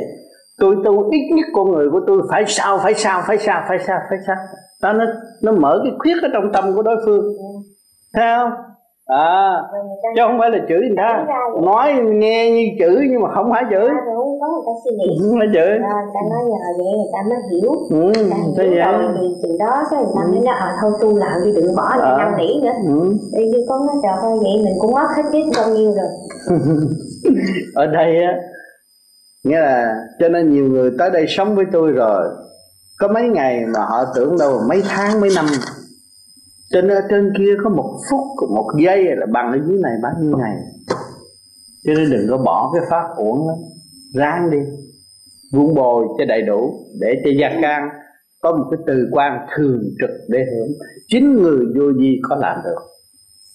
tôi 0.58 0.76
tu 0.84 1.10
ít 1.10 1.30
nhất 1.36 1.46
con 1.54 1.72
người 1.72 1.90
của 1.90 2.00
tôi 2.06 2.22
phải 2.30 2.44
sao 2.46 2.78
phải 2.82 2.94
sao 2.94 3.22
phải 3.26 3.38
sao 3.38 3.62
phải 3.68 3.78
sao 3.86 3.98
phải 4.10 4.18
sao 4.26 4.36
đó 4.82 4.92
nó 4.92 5.04
nó 5.42 5.52
mở 5.52 5.80
cái 5.84 5.92
khuyết 5.98 6.22
ở 6.22 6.28
trong 6.32 6.52
tâm 6.52 6.74
của 6.74 6.82
đối 6.82 6.96
phương. 7.04 7.24
Thấy 8.14 8.24
không? 8.38 8.52
À 9.06 9.62
chứ 10.16 10.22
không 10.26 10.38
phải 10.38 10.50
là 10.50 10.58
chửi 10.68 10.78
người 10.78 10.96
ta. 10.96 11.26
Nói 11.62 11.94
nghe 12.04 12.50
như 12.50 12.64
chửi 12.78 13.06
nhưng 13.10 13.22
mà 13.22 13.30
không 13.34 13.50
phải 13.50 13.64
chửi. 13.70 13.88
Đúng 13.88 14.40
có 14.40 14.46
người 14.48 14.64
ta 14.66 14.72
suy 14.84 14.90
nghĩ. 14.96 15.18
Không 15.22 15.38
phải 15.38 15.48
chửi. 15.54 15.72
À, 15.78 15.98
ta 16.14 16.20
nói 16.30 16.40
nhờ 16.48 16.58
vậy 16.78 16.86
người 16.96 17.10
ta 17.12 17.18
mới 17.28 17.38
hiểu. 17.50 17.72
Ừ, 17.90 18.12
ta 18.56 18.64
hiểu 18.64 18.82
rồi 18.82 19.14
thì 19.20 19.26
từ 19.42 19.56
đó 19.58 19.82
cái 19.90 20.00
người 20.00 20.12
ta 20.16 20.22
mới 20.30 20.40
nói 20.40 20.54
ờ 20.60 20.68
thôi 20.80 20.92
tu 21.00 21.16
lại 21.18 21.30
đi 21.44 21.52
đừng 21.56 21.76
bỏ 21.76 21.96
lại 21.98 22.18
năn 22.18 22.32
nỉ 22.38 22.60
nữa. 22.62 22.72
Ừ. 22.86 23.14
thì 23.36 23.44
như 23.44 23.58
con 23.68 23.86
nói 23.86 23.96
trời 24.02 24.12
ơi 24.22 24.38
vậy 24.42 24.64
mình 24.64 24.74
cũng 24.80 24.92
mất 24.92 25.08
hết 25.16 25.22
biết 25.32 25.44
bao 25.56 25.70
nhiêu 25.70 25.92
rồi. 25.92 26.08
Ở 27.74 27.86
đây 27.86 28.22
á 28.22 28.38
nghĩa 29.44 29.60
là 29.60 29.94
cho 30.18 30.28
nên 30.28 30.50
nhiều 30.50 30.64
người 30.64 30.90
tới 30.98 31.10
đây 31.10 31.24
sống 31.28 31.54
với 31.56 31.64
tôi 31.72 31.92
rồi 31.92 32.24
có 32.98 33.08
mấy 33.08 33.28
ngày 33.28 33.64
mà 33.74 33.80
họ 33.80 34.04
tưởng 34.14 34.38
đâu 34.38 34.60
mấy 34.68 34.82
tháng 34.88 35.20
mấy 35.20 35.30
năm 35.34 35.46
trên 36.70 36.88
ở 36.88 37.00
trên 37.10 37.32
kia 37.38 37.54
có 37.64 37.70
một 37.70 37.98
phút 38.10 38.50
một 38.50 38.70
giây 38.84 39.04
là 39.16 39.26
bằng 39.32 39.52
ở 39.52 39.58
dưới 39.68 39.78
này 39.78 39.92
bao 40.02 40.12
nhiêu 40.20 40.36
ngày. 40.38 40.56
Cho 41.84 41.92
nên 41.94 42.10
đừng 42.10 42.26
có 42.30 42.38
bỏ 42.38 42.70
cái 42.74 42.82
pháp 42.90 43.04
uổng 43.16 43.48
lắm 43.48 43.56
ráng 44.14 44.50
đi 44.50 44.58
vun 45.52 45.74
bồi 45.74 46.06
cho 46.18 46.24
đầy 46.24 46.42
đủ 46.42 46.86
để 47.00 47.14
cho 47.24 47.30
gia 47.40 47.48
can 47.62 47.88
có 48.42 48.56
một 48.56 48.64
cái 48.70 48.80
từ 48.86 49.08
quan 49.12 49.46
thường 49.56 49.82
trực 50.00 50.10
để 50.28 50.38
hưởng. 50.38 50.68
Chính 51.08 51.42
người 51.42 51.64
vô 51.78 51.92
gì 52.00 52.20
có 52.22 52.36
làm 52.36 52.56
được 52.64 52.95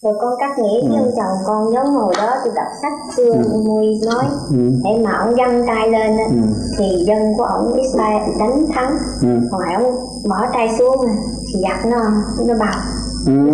rồi 0.04 0.14
con 0.22 0.34
cắt 0.39 0.60
nghĩ 0.60 0.80
ừ. 0.82 0.88
trong 0.95 1.12
chồng 1.16 1.38
con 1.45 1.72
nhớ 1.72 1.84
hồi 1.84 2.14
đó 2.18 2.36
tôi 2.43 2.54
đọc 2.56 2.68
sách 2.82 3.16
xưa 3.18 3.34
ừ. 3.34 3.62
mui 3.66 3.86
nói 4.06 4.26
ừ. 4.49 4.72
để 4.84 5.04
mà 5.04 5.12
ông 5.12 5.34
dâng 5.38 5.64
tay 5.68 5.89
lên 5.89 6.18
ừ. 6.18 6.47
thì 6.78 6.86
dân 7.08 7.20
của 7.38 7.43
ông 7.43 7.74
Israel 7.74 8.22
đánh 8.39 8.66
thắng 8.74 8.97
ừ. 9.22 9.28
còn 9.52 9.62
ông 9.74 9.95
bỏ 10.30 10.47
tay 10.54 10.70
xuống 10.80 11.06
thì 11.47 11.62
giặc 11.62 11.86
nó 11.86 11.99
nó 12.47 12.54
bào 12.60 12.80
ừ. 13.26 13.52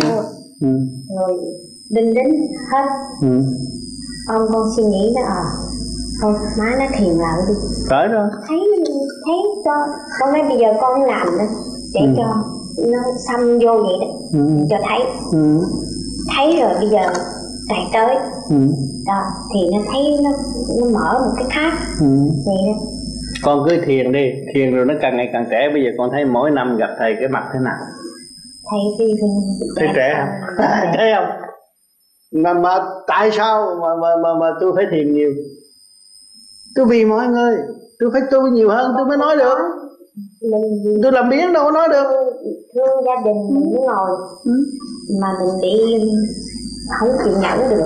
ừ. 0.60 0.68
rồi 1.16 1.38
đinh 1.90 2.14
đính 2.14 2.46
hết 2.72 2.86
ừ. 3.22 3.42
ông 4.28 4.46
con 4.52 4.68
suy 4.76 4.84
nghĩ 4.84 5.14
đó 5.16 5.22
à 5.26 5.44
thôi 6.22 6.34
má 6.58 6.76
nó 6.78 6.84
thiền 6.98 7.14
lại 7.14 7.40
đi 7.48 7.54
phải 7.90 8.08
rồi 8.08 8.28
thấy 8.48 8.58
thấy 9.24 9.36
cho 9.64 9.72
con 10.20 10.32
nói 10.32 10.42
bây 10.48 10.58
giờ 10.58 10.68
con 10.80 11.02
làm 11.02 11.38
đó 11.38 11.44
để 11.94 12.00
ừ. 12.00 12.14
cho 12.16 12.34
nó 12.78 12.98
xăm 13.26 13.58
vô 13.58 13.82
vậy 13.82 13.96
đó 14.00 14.06
ừ. 14.32 14.66
cho 14.70 14.76
thấy 14.88 15.00
ừ. 15.32 15.60
Thấy 16.36 16.56
rồi 16.60 16.74
bây 16.74 16.88
giờ 16.88 17.12
chạy 17.68 17.90
tới. 17.92 18.16
Ừ. 18.50 18.56
đó 19.06 19.22
thì 19.54 19.60
nó 19.72 19.78
thấy 19.92 20.02
nó 20.24 20.30
nó 20.80 20.98
mở 20.98 21.18
một 21.18 21.32
cái 21.36 21.46
khác 21.50 21.72
ừ. 22.00 22.06
vậy 22.46 22.56
đó 22.66 22.88
con 23.42 23.66
cứ 23.68 23.76
thiền 23.86 24.12
đi 24.12 24.32
thiền 24.54 24.74
rồi 24.74 24.84
nó 24.84 24.94
càng 25.00 25.16
ngày 25.16 25.30
càng 25.32 25.46
trẻ. 25.50 25.70
Bây 25.72 25.82
giờ 25.82 25.90
con 25.98 26.10
thấy 26.12 26.24
mỗi 26.24 26.50
năm 26.50 26.76
gặp 26.76 26.90
thầy 26.98 27.14
cái 27.20 27.28
mặt 27.28 27.44
thế 27.52 27.60
nào? 27.64 27.78
Thầy 28.70 28.80
thì 28.98 29.14
thấy 29.76 29.88
trẻ 29.96 30.14
không? 30.18 30.56
Thấy 30.96 31.12
không? 31.16 31.28
Mà 32.32 32.54
mà 32.54 32.78
tại 33.06 33.30
sao 33.32 33.78
mà 33.80 33.88
mà 34.00 34.08
mà, 34.22 34.34
mà 34.40 34.46
tôi 34.60 34.72
phải 34.76 34.84
thiền 34.90 35.14
nhiều? 35.14 35.30
Tôi 36.74 36.86
vì 36.86 37.04
mọi 37.04 37.26
người. 37.28 37.56
Tôi 37.98 38.10
phải 38.12 38.22
tu 38.30 38.46
nhiều 38.46 38.70
hơn 38.70 38.94
tôi 38.96 39.06
mới 39.06 39.18
nói 39.18 39.36
được. 39.36 39.58
Tôi 41.02 41.12
làm 41.12 41.28
biến 41.28 41.52
đâu 41.52 41.64
có 41.64 41.70
nói 41.70 41.88
được. 41.88 42.06
thương 42.74 43.04
gia 43.06 43.16
đình 43.24 43.54
mình 43.54 43.70
ngồi. 43.70 44.10
Ừ. 44.44 44.52
mà 45.20 45.28
mình 45.40 45.60
bị 45.62 45.74
không 46.98 47.10
chịu 47.24 47.34
nhẫn 47.40 47.70
được. 47.70 47.84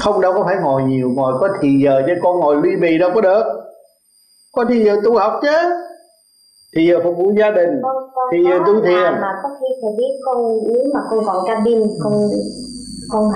Không 0.00 0.20
đâu 0.20 0.32
có 0.32 0.42
phải 0.44 0.56
ngồi 0.62 0.82
nhiều 0.82 1.10
ngồi 1.10 1.32
có 1.40 1.48
thì 1.60 1.68
giờ 1.84 2.02
chứ 2.06 2.12
con 2.22 2.40
ngồi 2.40 2.56
ly 2.62 2.76
bì 2.76 2.98
đâu 2.98 3.10
có 3.14 3.20
được. 3.20 3.44
Có 4.52 4.64
thì 4.68 4.84
giờ 4.84 4.96
tu 5.04 5.18
học 5.18 5.32
chứ. 5.42 5.56
Thì 6.76 6.86
giờ 6.86 7.00
phục 7.04 7.16
vụ 7.16 7.32
gia 7.38 7.50
đình 7.50 7.80
con, 7.82 7.96
con 8.14 8.28
thì 8.32 8.38
giờ 8.44 8.58
tu 8.66 8.80
thiền. 8.80 9.20
mà 9.20 9.32
có 9.42 9.48
khi 9.60 9.66
thầy 9.82 9.92
biết 9.98 10.14
con 10.24 10.36
nếu 10.68 10.82
mà 10.94 11.00
con 11.10 11.24
còn 11.26 11.46
cabin 11.46 11.80
con 12.04 12.12
con 13.12 13.30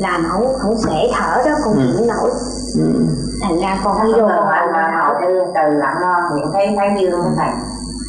làm 0.00 0.24
không 0.28 0.46
không 0.58 0.76
sẽ 0.76 1.08
thở 1.12 1.42
đó 1.44 1.56
con 1.64 1.74
ừ. 1.74 1.80
chịu 1.96 2.06
nổi. 2.06 2.30
Ừ. 2.78 3.04
thành 3.42 3.60
ra 3.60 3.80
con 3.84 3.96
đi 4.04 4.12
vô 4.12 4.28
mà 4.72 5.14
từ 5.22 5.40
từ 5.54 5.74
lặng 5.74 5.96
lo 6.00 6.16
thì 6.30 6.42
thấy 6.52 6.66
thấy 6.76 6.88
như 6.96 7.10
thầy 7.36 7.50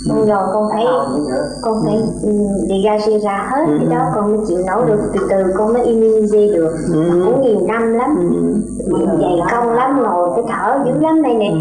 ừ. 0.10 0.26
rồi 0.26 0.44
con 0.54 0.70
thấy 0.72 0.86
con 1.62 1.84
phải 1.86 1.96
ừ. 2.24 2.30
đi 2.70 2.84
ra 2.86 2.98
ra 2.98 3.18
ra 3.24 3.50
hết 3.52 3.66
ừ. 3.68 3.78
cái 3.80 3.98
đó 3.98 4.06
con 4.16 4.32
mới 4.32 4.46
chịu 4.48 4.58
nổi 4.68 4.86
được 4.88 5.00
từ 5.14 5.28
từ 5.30 5.44
con 5.58 5.74
mới 5.74 5.84
immunize 5.84 6.54
được 6.54 6.76
ừ. 6.94 7.22
cũng 7.26 7.42
nhiều 7.42 7.60
năm 7.68 7.94
lắm 7.94 8.16
ừ. 8.86 9.06
dày 9.22 9.40
công 9.52 9.74
lắm 9.74 10.00
rồi 10.00 10.30
cái 10.36 10.46
thở 10.50 10.80
dữ 10.86 11.00
lắm 11.02 11.22
đây 11.22 11.34
nè 11.34 11.52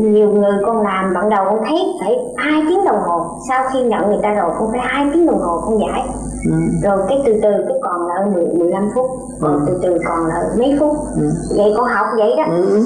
nhiều 0.00 0.28
người 0.28 0.52
con 0.66 0.82
làm 0.82 1.14
ban 1.14 1.30
đầu 1.30 1.44
con 1.44 1.58
thấy 1.66 1.78
phải 2.00 2.18
hai 2.36 2.62
tiếng 2.68 2.84
đồng 2.84 3.00
hồ 3.02 3.26
sau 3.48 3.64
khi 3.72 3.82
nhận 3.82 4.06
người 4.06 4.20
ta 4.22 4.34
rồi 4.34 4.50
con 4.58 4.70
phải 4.70 4.80
hai 4.82 5.06
tiếng 5.12 5.26
đồng 5.26 5.40
hồ 5.40 5.60
con 5.60 5.78
giải 5.80 6.02
ừ. 6.46 6.52
rồi 6.82 6.98
cái 7.08 7.22
từ 7.26 7.32
từ 7.42 7.50
cái 7.68 7.78
còn 7.82 8.06
lại 8.06 8.26
10, 8.34 8.46
15 8.46 8.90
phút 8.94 9.06
rồi 9.40 9.52
ừ. 9.52 9.60
từ 9.66 9.78
từ 9.82 9.98
còn 10.08 10.26
lại 10.26 10.44
mấy 10.58 10.76
phút 10.80 10.96
ừ. 11.16 11.30
vậy 11.56 11.74
con 11.76 11.86
học 11.86 12.06
vậy 12.18 12.34
đó 12.36 12.44
ừ 12.50 12.84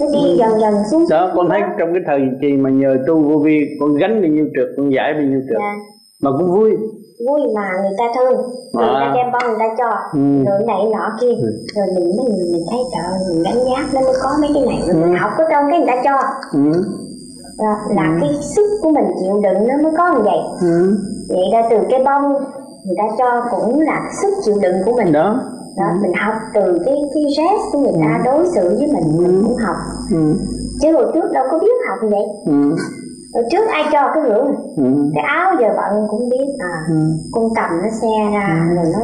nó 0.00 0.06
đi 0.12 0.36
dần 0.38 0.60
dần 0.60 0.74
xuống 0.90 1.04
đó 1.10 1.30
con 1.36 1.48
thấy 1.50 1.60
trong 1.78 1.92
cái 1.92 2.02
thời 2.06 2.20
kỳ 2.40 2.52
mà 2.52 2.70
nhờ 2.70 2.96
tu 3.06 3.22
vô 3.22 3.38
vi 3.38 3.76
con 3.80 3.96
gánh 3.96 4.22
bao 4.22 4.30
nhiêu 4.30 4.46
trượt 4.54 4.68
con 4.76 4.92
giải 4.92 5.14
bao 5.14 5.22
nhiêu 5.22 5.40
trượt 5.48 5.58
yeah. 5.58 5.76
mà 6.22 6.30
cũng 6.38 6.50
vui 6.52 6.76
vui 7.26 7.40
mà 7.54 7.70
người 7.82 7.96
ta 7.98 8.04
thương 8.16 8.40
người 8.72 8.84
à. 8.84 9.00
ta 9.00 9.12
đem 9.14 9.26
bông 9.32 9.48
người 9.48 9.58
ta 9.58 9.68
cho 9.78 9.90
ừ. 10.12 10.44
rồi 10.46 10.66
này 10.66 10.80
nọ 10.92 11.04
kia 11.20 11.34
ừ. 11.42 11.50
rồi 11.74 11.86
mình 11.94 12.08
mình, 12.16 12.52
mình 12.52 12.64
thấy 12.70 12.80
trời 12.92 13.18
mình 13.28 13.42
đánh 13.42 13.64
giá 13.64 13.88
nó 13.94 14.00
mới 14.00 14.14
có 14.22 14.30
mấy 14.40 14.50
cái 14.54 14.66
này 14.66 14.78
rồi 14.86 15.02
ừ. 15.02 15.06
mình 15.06 15.16
học 15.16 15.30
ở 15.38 15.44
trong 15.50 15.64
cái 15.70 15.78
người 15.78 15.88
ta 15.88 16.02
cho 16.04 16.16
ừ. 16.52 16.72
đó, 17.58 17.74
là 17.96 18.02
ừ. 18.02 18.18
cái 18.20 18.30
sức 18.42 18.66
của 18.82 18.90
mình 18.90 19.04
chịu 19.20 19.40
đựng 19.42 19.68
nó 19.68 19.74
mới 19.82 19.92
có 19.96 20.14
như 20.14 20.22
vậy 20.24 20.38
ừ. 20.60 20.96
vậy 21.28 21.44
ra 21.52 21.62
từ 21.70 21.76
cái 21.90 22.02
bông 22.04 22.32
người 22.84 22.96
ta 22.98 23.04
cho 23.18 23.42
cũng 23.50 23.80
là 23.80 24.00
sức 24.22 24.34
chịu 24.44 24.54
đựng 24.62 24.76
của 24.84 24.92
mình 24.92 25.12
đó 25.12 25.40
đó 25.78 25.86
ừ. 25.92 25.98
mình 26.02 26.12
học 26.14 26.34
từ 26.54 26.78
cái 26.84 26.94
cái 27.14 27.22
rest 27.36 27.72
của 27.72 27.78
người 27.78 27.94
ta 28.02 28.16
ừ. 28.16 28.22
đối 28.24 28.46
xử 28.54 28.76
với 28.78 28.86
mình 28.86 29.16
ừ. 29.18 29.22
mình 29.22 29.42
cũng 29.44 29.56
học 29.56 29.76
ừ. 30.12 30.34
chứ 30.82 30.92
hồi 30.92 31.06
trước 31.14 31.32
đâu 31.32 31.44
có 31.50 31.58
biết 31.58 31.76
học 31.88 31.98
vậy 32.10 32.24
ừ 32.46 32.76
rồi 33.36 33.44
trước 33.50 33.66
ai 33.68 33.84
cho 33.92 34.10
cái 34.14 34.22
hưởng 34.22 34.46
ừ. 34.76 35.10
cái 35.14 35.24
áo 35.24 35.54
giờ 35.60 35.68
bạn 35.76 35.92
cũng 36.10 36.28
biết 36.28 36.46
à 36.58 36.74
ừ. 36.88 36.96
con 37.32 37.44
cầm 37.54 37.70
nó 37.82 37.88
xe 38.00 38.30
ra 38.32 38.66
ừ. 38.70 38.76
rồi 38.76 38.84
nó 38.92 38.98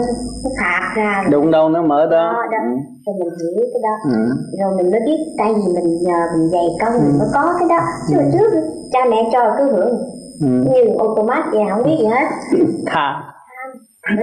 nó 0.44 0.50
khạc 0.58 0.96
ra 0.96 1.24
đụng 1.30 1.50
đâu 1.50 1.68
nó 1.68 1.82
mở 1.82 2.06
đó, 2.06 2.32
đó, 2.32 2.42
đó. 2.52 2.58
Ừ. 2.62 2.72
rồi 3.06 3.14
mình 3.18 3.34
hiểu 3.38 3.64
cái 3.72 3.82
đó 3.82 3.96
ừ. 4.04 4.18
rồi 4.60 4.76
mình 4.76 4.90
mới 4.90 5.00
biết 5.06 5.18
tại 5.38 5.54
vì 5.54 5.72
mình 5.74 6.02
nhờ 6.02 6.18
mình 6.36 6.50
dày 6.50 6.66
công 6.80 6.92
ừ. 6.92 7.00
mình 7.04 7.18
mới 7.18 7.28
có 7.34 7.54
cái 7.58 7.68
đó 7.68 7.78
chứ 8.08 8.16
ừ. 8.16 8.24
trước 8.32 8.50
cha 8.92 9.00
mẹ 9.10 9.30
cho 9.32 9.54
cái 9.56 9.66
hưởng 9.66 9.98
ừ. 10.40 10.46
như 10.46 10.96
automat 10.98 11.44
vậy 11.52 11.62
không 11.70 11.82
biết 11.82 11.96
gì 11.98 12.06
hết 12.06 12.26
tham 12.86 13.22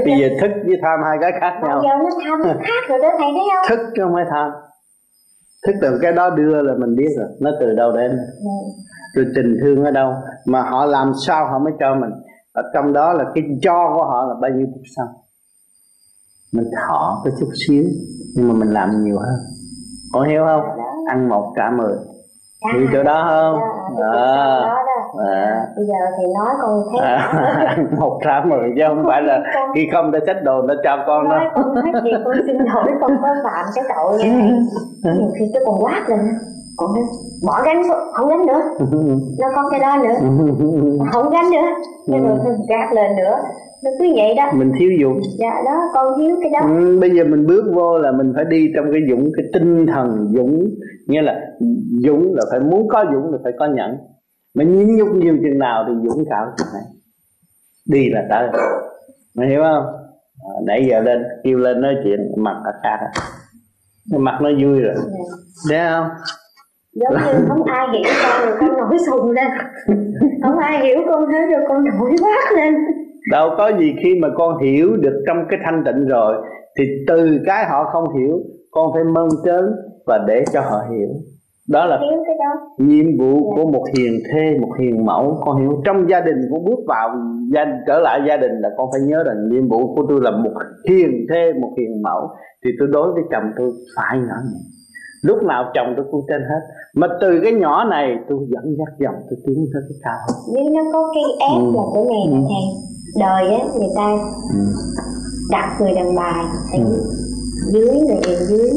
bây 0.06 0.20
giờ 0.20 0.28
thức 0.42 0.52
với 0.66 0.78
tham 0.82 1.00
hai 1.06 1.18
cái 1.22 1.32
khác 1.42 1.60
nhau. 1.64 1.82
Giờ 1.84 1.90
nó 2.04 2.10
tham 2.24 2.58
khác 2.64 2.84
rồi 2.90 3.00
đó 3.00 3.10
thầy 3.18 3.28
thấy 3.32 3.48
không? 3.56 3.70
Thức 3.70 3.80
chứ 3.96 4.02
không 4.04 4.14
phải 4.14 4.26
tham. 4.30 4.52
Thức 5.68 5.76
từ 5.82 6.00
cái 6.02 6.12
đó 6.12 6.30
đưa 6.30 6.62
là 6.62 6.74
mình 6.78 6.96
biết 6.96 7.10
rồi 7.18 7.28
nó 7.40 7.52
từ 7.60 7.74
đâu 7.74 7.92
đến. 7.92 8.12
Ừ. 8.12 8.50
Rồi 9.16 9.26
tình 9.36 9.58
thương 9.62 9.86
ở 9.86 9.92
đâu 9.92 10.14
mà 10.46 10.62
họ 10.62 10.86
làm 10.86 11.12
sao 11.28 11.48
họ 11.48 11.60
mới 11.60 11.74
cho 11.80 11.96
mình. 11.96 12.12
Ở 12.54 12.64
trong 12.74 12.94
đó 12.94 13.14
là 13.14 13.24
cái 13.36 13.44
cho 13.62 13.94
của 13.96 14.04
họ 14.04 14.26
là 14.26 14.34
bao 14.42 14.52
nhiêu 14.52 14.68
phút 14.74 14.84
sau? 14.96 15.06
Mình 16.54 16.66
thọ 16.88 17.22
cái 17.24 17.34
chút 17.40 17.50
xíu 17.68 17.84
nhưng 18.36 18.48
mà 18.48 18.54
mình 18.54 18.74
làm 18.74 19.04
nhiều 19.04 19.18
hơn. 19.18 19.40
Có 20.14 20.22
hiểu 20.22 20.46
không? 20.46 20.62
Ăn 21.08 21.30
một 21.30 21.54
trả 21.56 21.70
mười. 21.78 21.96
Hiểu 22.74 22.88
chỗ 22.94 23.04
đó 23.04 23.26
không? 23.30 23.62
À, 24.14 24.76
à. 25.18 25.66
bây 25.76 25.86
giờ 25.86 25.99
thì 26.18 26.24
nói 26.34 26.55
con 26.62 26.84
thấy 26.91 27.07
à, 27.10 27.78
một 27.99 28.20
trả 28.26 28.41
mười 28.45 28.74
chứ 28.76 28.82
không 28.88 29.03
phải 29.07 29.22
là 29.22 29.43
khi 29.76 29.88
không 29.93 30.12
đã 30.12 30.20
xách 30.28 30.43
đồ 30.43 30.62
nó 30.62 30.74
cho 30.84 31.03
con 31.07 31.30
đó 31.30 31.51
con 31.55 31.76
nói 31.76 31.91
gì 32.03 32.12
con 32.26 32.34
xin 32.47 32.57
lỗi 32.57 32.91
con 33.01 33.12
có 33.22 33.28
phạm 33.43 33.66
cái 33.76 33.84
tội 33.95 34.18
này 34.24 34.51
nhiều 35.20 35.32
khi 35.39 35.45
cái 35.53 35.64
con 35.66 35.84
quát 35.84 36.10
lên. 36.10 36.20
Con 36.78 36.89
nói 36.95 37.03
bỏ 37.45 37.62
gánh 37.66 37.84
xuống 37.88 37.97
không 38.14 38.30
gánh 38.30 38.45
nữa. 38.45 38.62
Nó 39.39 39.47
có 39.55 39.70
cái 39.72 39.80
đó 39.80 39.97
nữa. 40.03 40.16
Không 41.12 41.30
gánh 41.32 41.51
nữa. 41.51 41.68
Cái 42.12 42.20
rồi 42.20 42.38
gạt 42.70 42.93
lên 42.95 43.16
nữa. 43.18 43.36
Nó 43.84 43.91
cứ 43.99 44.05
vậy 44.16 44.36
đó. 44.36 44.51
Mình 44.53 44.72
thiếu 44.80 44.89
dũng 45.01 45.20
dạ 45.39 45.53
đó 45.66 45.82
con 45.93 46.14
thiếu 46.18 46.36
cái 46.41 46.49
đó. 46.49 46.60
Ừ, 46.78 46.97
bây 47.01 47.10
giờ 47.10 47.24
mình 47.24 47.47
bước 47.47 47.72
vô 47.76 47.97
là 47.97 48.12
mình 48.12 48.34
phải 48.36 48.45
đi 48.45 48.72
trong 48.76 48.86
cái 48.91 49.01
dũng 49.10 49.32
cái 49.38 49.45
tinh 49.53 49.86
thần 49.88 50.34
dũng. 50.36 50.70
Nghĩa 51.07 51.22
là 51.22 51.36
dũng 52.05 52.36
là 52.36 52.43
phải 52.51 52.60
muốn 52.60 52.88
có 52.88 53.05
dũng 53.14 53.32
là 53.32 53.38
phải 53.43 53.53
có 53.60 53.66
nhẫn 53.66 53.97
mà 54.56 54.64
nhín 54.64 54.95
nhúc 54.97 55.08
nhiều 55.16 55.38
chừng 55.43 55.60
nào 55.60 55.86
thì 55.88 55.93
dũng 56.10 56.24
cảm 56.30 56.47
chừng 56.58 56.68
này 56.74 56.84
đi 57.89 58.10
là 58.10 58.26
tới. 58.30 58.50
Mày 59.36 59.47
hiểu 59.47 59.62
không? 59.64 59.86
À, 60.39 60.54
nãy 60.66 60.88
giờ 60.89 61.00
lên 61.00 61.24
kêu 61.43 61.58
lên 61.58 61.82
nói 61.82 61.95
chuyện 62.04 62.20
mặt 62.38 62.56
là 62.66 62.72
khác 62.84 63.22
cái 64.12 64.20
mặt 64.20 64.39
nó 64.41 64.50
vui 64.62 64.80
rồi. 64.80 64.95
Yeah. 64.95 65.06
Dạ. 65.70 65.80
thấy 65.80 65.89
không? 65.89 66.10
Giống 66.93 67.14
như 67.14 67.45
không 67.47 67.64
ai 67.64 67.88
hiểu 67.93 68.14
con 68.24 68.45
rồi 68.45 68.58
con 68.60 68.78
nổi 68.78 68.97
sùng 69.08 69.32
lên. 69.32 69.47
Không 70.43 70.58
ai 70.58 70.86
hiểu 70.86 71.00
con 71.12 71.28
hết 71.32 71.47
rồi 71.52 71.62
con 71.68 71.84
nổi 71.86 72.12
quát 72.22 72.52
lên. 72.56 72.74
Đâu 73.32 73.50
có 73.58 73.72
gì 73.80 73.93
khi 74.04 74.20
mà 74.22 74.28
con 74.38 74.64
hiểu 74.64 74.97
được 74.97 75.24
trong 75.28 75.38
cái 75.50 75.60
thanh 75.66 75.84
tịnh 75.86 76.08
rồi 76.08 76.36
thì 76.80 76.86
từ 77.08 77.39
cái 77.45 77.66
họ 77.66 77.89
không 77.93 78.18
hiểu 78.18 78.39
con 78.72 78.93
phải 78.93 79.04
mơn 79.04 79.30
trớn 79.45 79.76
và 80.06 80.20
để 80.28 80.43
cho 80.54 80.62
họ 80.62 80.84
hiểu 80.89 81.10
đó 81.70 81.86
là 81.86 81.99
nhiệm 82.78 83.05
vụ 83.20 83.34
yeah. 83.34 83.55
của 83.55 83.72
một 83.72 83.86
hiền 83.97 84.20
thê 84.32 84.59
một 84.61 84.72
hiền 84.80 85.05
mẫu 85.05 85.41
con 85.45 85.61
hiểu 85.61 85.82
trong 85.86 86.09
gia 86.09 86.20
đình 86.22 86.38
con 86.51 86.65
bước 86.65 86.80
vào 86.88 87.09
gia 87.53 87.65
trở 87.88 87.99
lại 87.99 88.22
gia 88.28 88.38
đình 88.38 88.51
là 88.51 88.70
con 88.78 88.89
phải 88.91 89.01
nhớ 89.01 89.24
rằng 89.24 89.49
nhiệm 89.49 89.70
vụ 89.70 89.95
của 89.95 90.05
tôi 90.09 90.20
là 90.22 90.32
một 90.32 90.53
hiền 90.89 91.11
thê 91.30 91.53
một 91.61 91.72
hiền 91.78 92.01
mẫu 92.01 92.30
thì 92.65 92.72
tôi 92.80 92.88
đối 92.91 93.13
với 93.13 93.24
chồng 93.32 93.43
tôi 93.57 93.72
phải 93.95 94.17
nhỏ 94.17 94.36
nhẹ 94.51 94.59
lúc 95.22 95.43
nào 95.43 95.72
chồng 95.74 95.93
tôi 95.97 96.05
cũng 96.11 96.26
trên 96.28 96.41
hết 96.41 96.61
mà 96.95 97.07
từ 97.22 97.39
cái 97.43 97.53
nhỏ 97.53 97.84
này 97.84 98.15
tôi 98.30 98.39
dẫn 98.49 98.76
dắt 98.78 98.93
dòng 98.99 99.15
tôi 99.30 99.39
tiến 99.45 99.65
tới 99.74 99.82
cái 99.89 99.97
cao 100.03 100.36
nếu 100.53 100.70
nó 100.74 100.82
có 100.93 101.13
cái 101.13 101.24
ép 101.39 101.61
ừ. 101.63 101.72
là 101.76 101.84
cái 101.93 102.03
này 102.03 102.24
ừ. 102.32 102.47
thầy 102.49 102.65
đời 103.20 103.59
á 103.59 103.65
người 103.78 103.89
ta 103.95 104.17
ừ. 104.53 104.59
đặt 105.51 105.78
người 105.82 105.91
đàn 105.95 106.15
bà 106.15 106.51
ừ. 106.74 106.84
dưới 107.74 108.01
người 108.01 108.36
dưới 108.49 108.72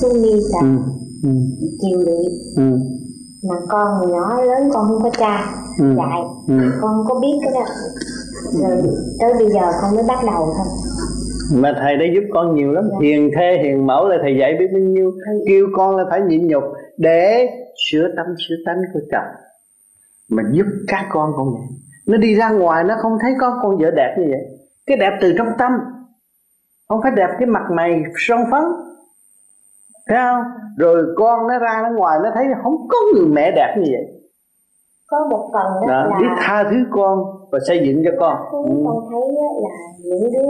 xuống 0.00 0.22
đi 0.22 0.32
là 0.52 0.60
ừ. 0.60 0.76
Ừ. 1.26 1.32
chiều 1.80 1.98
lụy 1.98 2.24
ừ. 2.56 2.78
mà 3.48 3.56
con 3.68 3.86
hồi 3.98 4.08
nhỏ 4.12 4.42
lớn 4.42 4.70
con 4.72 4.88
không 4.88 5.02
có 5.02 5.10
cha. 5.18 5.54
Ừ. 5.78 5.94
dạy. 5.96 6.22
Ừ. 6.48 6.54
con 6.80 6.94
không 6.94 7.04
có 7.08 7.20
biết 7.20 7.38
cái 7.44 7.52
đó. 7.54 7.64
Rồi 8.60 8.82
tới 9.20 9.32
bây 9.38 9.50
giờ 9.50 9.72
con 9.82 9.94
mới 9.94 10.04
bắt 10.08 10.18
đầu 10.26 10.54
thôi. 10.56 10.66
Mà 11.54 11.74
thầy 11.80 11.96
đã 11.96 12.04
giúp 12.14 12.24
con 12.32 12.54
nhiều 12.54 12.72
lắm. 12.72 12.84
Hiền 13.02 13.30
thê 13.36 13.62
hiền 13.62 13.86
mẫu 13.86 14.08
là 14.08 14.16
thầy 14.22 14.36
dạy 14.40 14.56
biết 14.58 14.66
bao 14.72 14.80
nhiêu. 14.80 15.12
Kêu 15.48 15.66
con 15.76 15.96
là 15.96 16.04
phải 16.10 16.20
nhịn 16.20 16.46
nhục 16.46 16.64
để 16.98 17.48
sửa 17.90 18.08
tâm 18.16 18.26
sửa 18.48 18.54
tánh 18.66 18.78
của 18.92 19.00
chồng. 19.12 19.34
Mà 20.28 20.42
giúp 20.52 20.66
các 20.88 21.06
con 21.10 21.32
cũng 21.36 21.52
vậy. 21.52 21.68
Nó 22.06 22.16
đi 22.16 22.34
ra 22.34 22.50
ngoài 22.50 22.84
nó 22.84 22.94
không 23.02 23.18
thấy 23.22 23.32
có 23.40 23.58
con 23.62 23.78
vợ 23.78 23.90
đẹp 23.90 24.16
như 24.18 24.24
vậy. 24.30 24.58
Cái 24.86 24.96
đẹp 24.96 25.18
từ 25.20 25.34
trong 25.38 25.48
tâm. 25.58 25.72
Không 26.88 27.00
phải 27.02 27.12
đẹp 27.16 27.28
cái 27.38 27.46
mặt 27.46 27.62
mày 27.76 28.02
son 28.26 28.40
phấn 28.50 28.62
thấy 30.08 30.18
không 30.18 30.42
rồi 30.76 31.06
con 31.16 31.46
nó 31.48 31.58
ra 31.58 31.82
nó 31.82 31.98
ngoài 31.98 32.18
nó 32.22 32.30
thấy 32.34 32.44
không 32.62 32.88
có 32.88 32.96
người 33.14 33.26
mẹ 33.26 33.50
đẹp 33.50 33.74
như 33.76 33.84
vậy 33.92 34.16
có 35.10 35.26
một 35.30 35.50
phần 35.52 35.66
đó, 35.80 35.86
đó 35.88 36.06
là 36.06 36.18
biết 36.20 36.28
tha 36.38 36.64
thứ 36.70 36.76
con 36.90 37.18
và 37.52 37.58
xây 37.66 37.80
dựng 37.86 38.02
cho 38.04 38.10
con 38.20 38.36
ừ. 38.64 38.82
con 38.86 39.08
thấy 39.10 39.20
là 39.62 39.68
những 40.04 40.32
đứa 40.32 40.46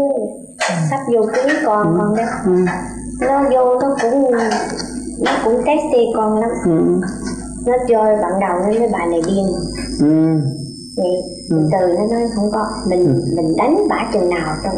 sắp 0.90 1.00
vô 1.12 1.22
cưới 1.34 1.54
con 1.66 1.92
ừ. 1.92 1.98
con 1.98 2.16
đó 2.16 2.24
ừ. 2.46 2.52
nó 3.20 3.42
vô 3.42 3.80
nó 3.80 3.96
cũng 4.02 4.30
nó 5.24 5.32
cũng 5.44 5.56
taxi 5.66 6.06
con 6.16 6.40
lắm 6.40 6.50
ừ. 6.64 7.00
nó 7.66 7.72
chơi 7.88 8.16
bạn 8.22 8.32
đầu 8.40 8.58
nó 8.58 8.78
nói 8.78 8.88
bà 8.92 9.06
này 9.06 9.20
điên 9.26 9.46
ừ. 10.00 10.40
vậy 10.96 11.22
ừ. 11.50 11.68
từ 11.72 11.86
nó 11.86 12.16
nói 12.16 12.28
không 12.34 12.50
có 12.52 12.66
mình 12.88 13.06
ừ. 13.06 13.22
mình 13.36 13.56
đánh 13.58 13.76
bả 13.88 14.10
chừng 14.12 14.28
nào 14.28 14.56
trong 14.64 14.76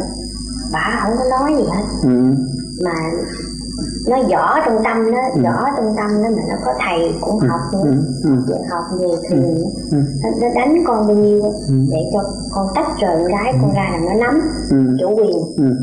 bả 0.73 0.99
không 1.03 1.13
có 1.17 1.25
nói 1.29 1.53
gì 1.57 1.63
hết 1.63 1.83
ừ. 2.03 2.35
mà 2.85 2.93
nó 4.09 4.17
rõ 4.31 4.59
trong 4.65 4.77
tâm 4.83 5.11
nó 5.11 5.19
ừ. 5.35 5.41
rõ 5.43 5.65
trong 5.77 5.85
tâm 5.97 6.07
nó 6.23 6.29
mà 6.29 6.43
nó 6.49 6.55
có 6.65 6.73
thầy 6.79 7.13
cũng 7.21 7.39
ừ. 7.39 7.47
học 7.47 7.59
nữa 7.73 7.91
ừ. 8.23 8.29
ừ. 8.47 8.55
học 8.71 8.83
về 8.99 9.07
thì 9.29 9.37
ừ. 9.91 9.97
nó 10.41 10.47
đánh 10.55 10.75
con 10.87 11.07
bao 11.07 11.15
nhiêu 11.15 11.41
ừ. 11.43 11.73
để 11.91 11.99
cho 12.13 12.19
con 12.55 12.65
tách 12.75 12.87
rời 13.01 13.15
con 13.17 13.27
gái 13.27 13.53
con 13.61 13.71
ra 13.75 13.89
là 13.91 13.99
nó 14.07 14.25
nắm 14.25 14.41
ừ. 14.71 14.77
chủ 14.99 15.15
quyền 15.15 15.37
ừ. 15.57 15.73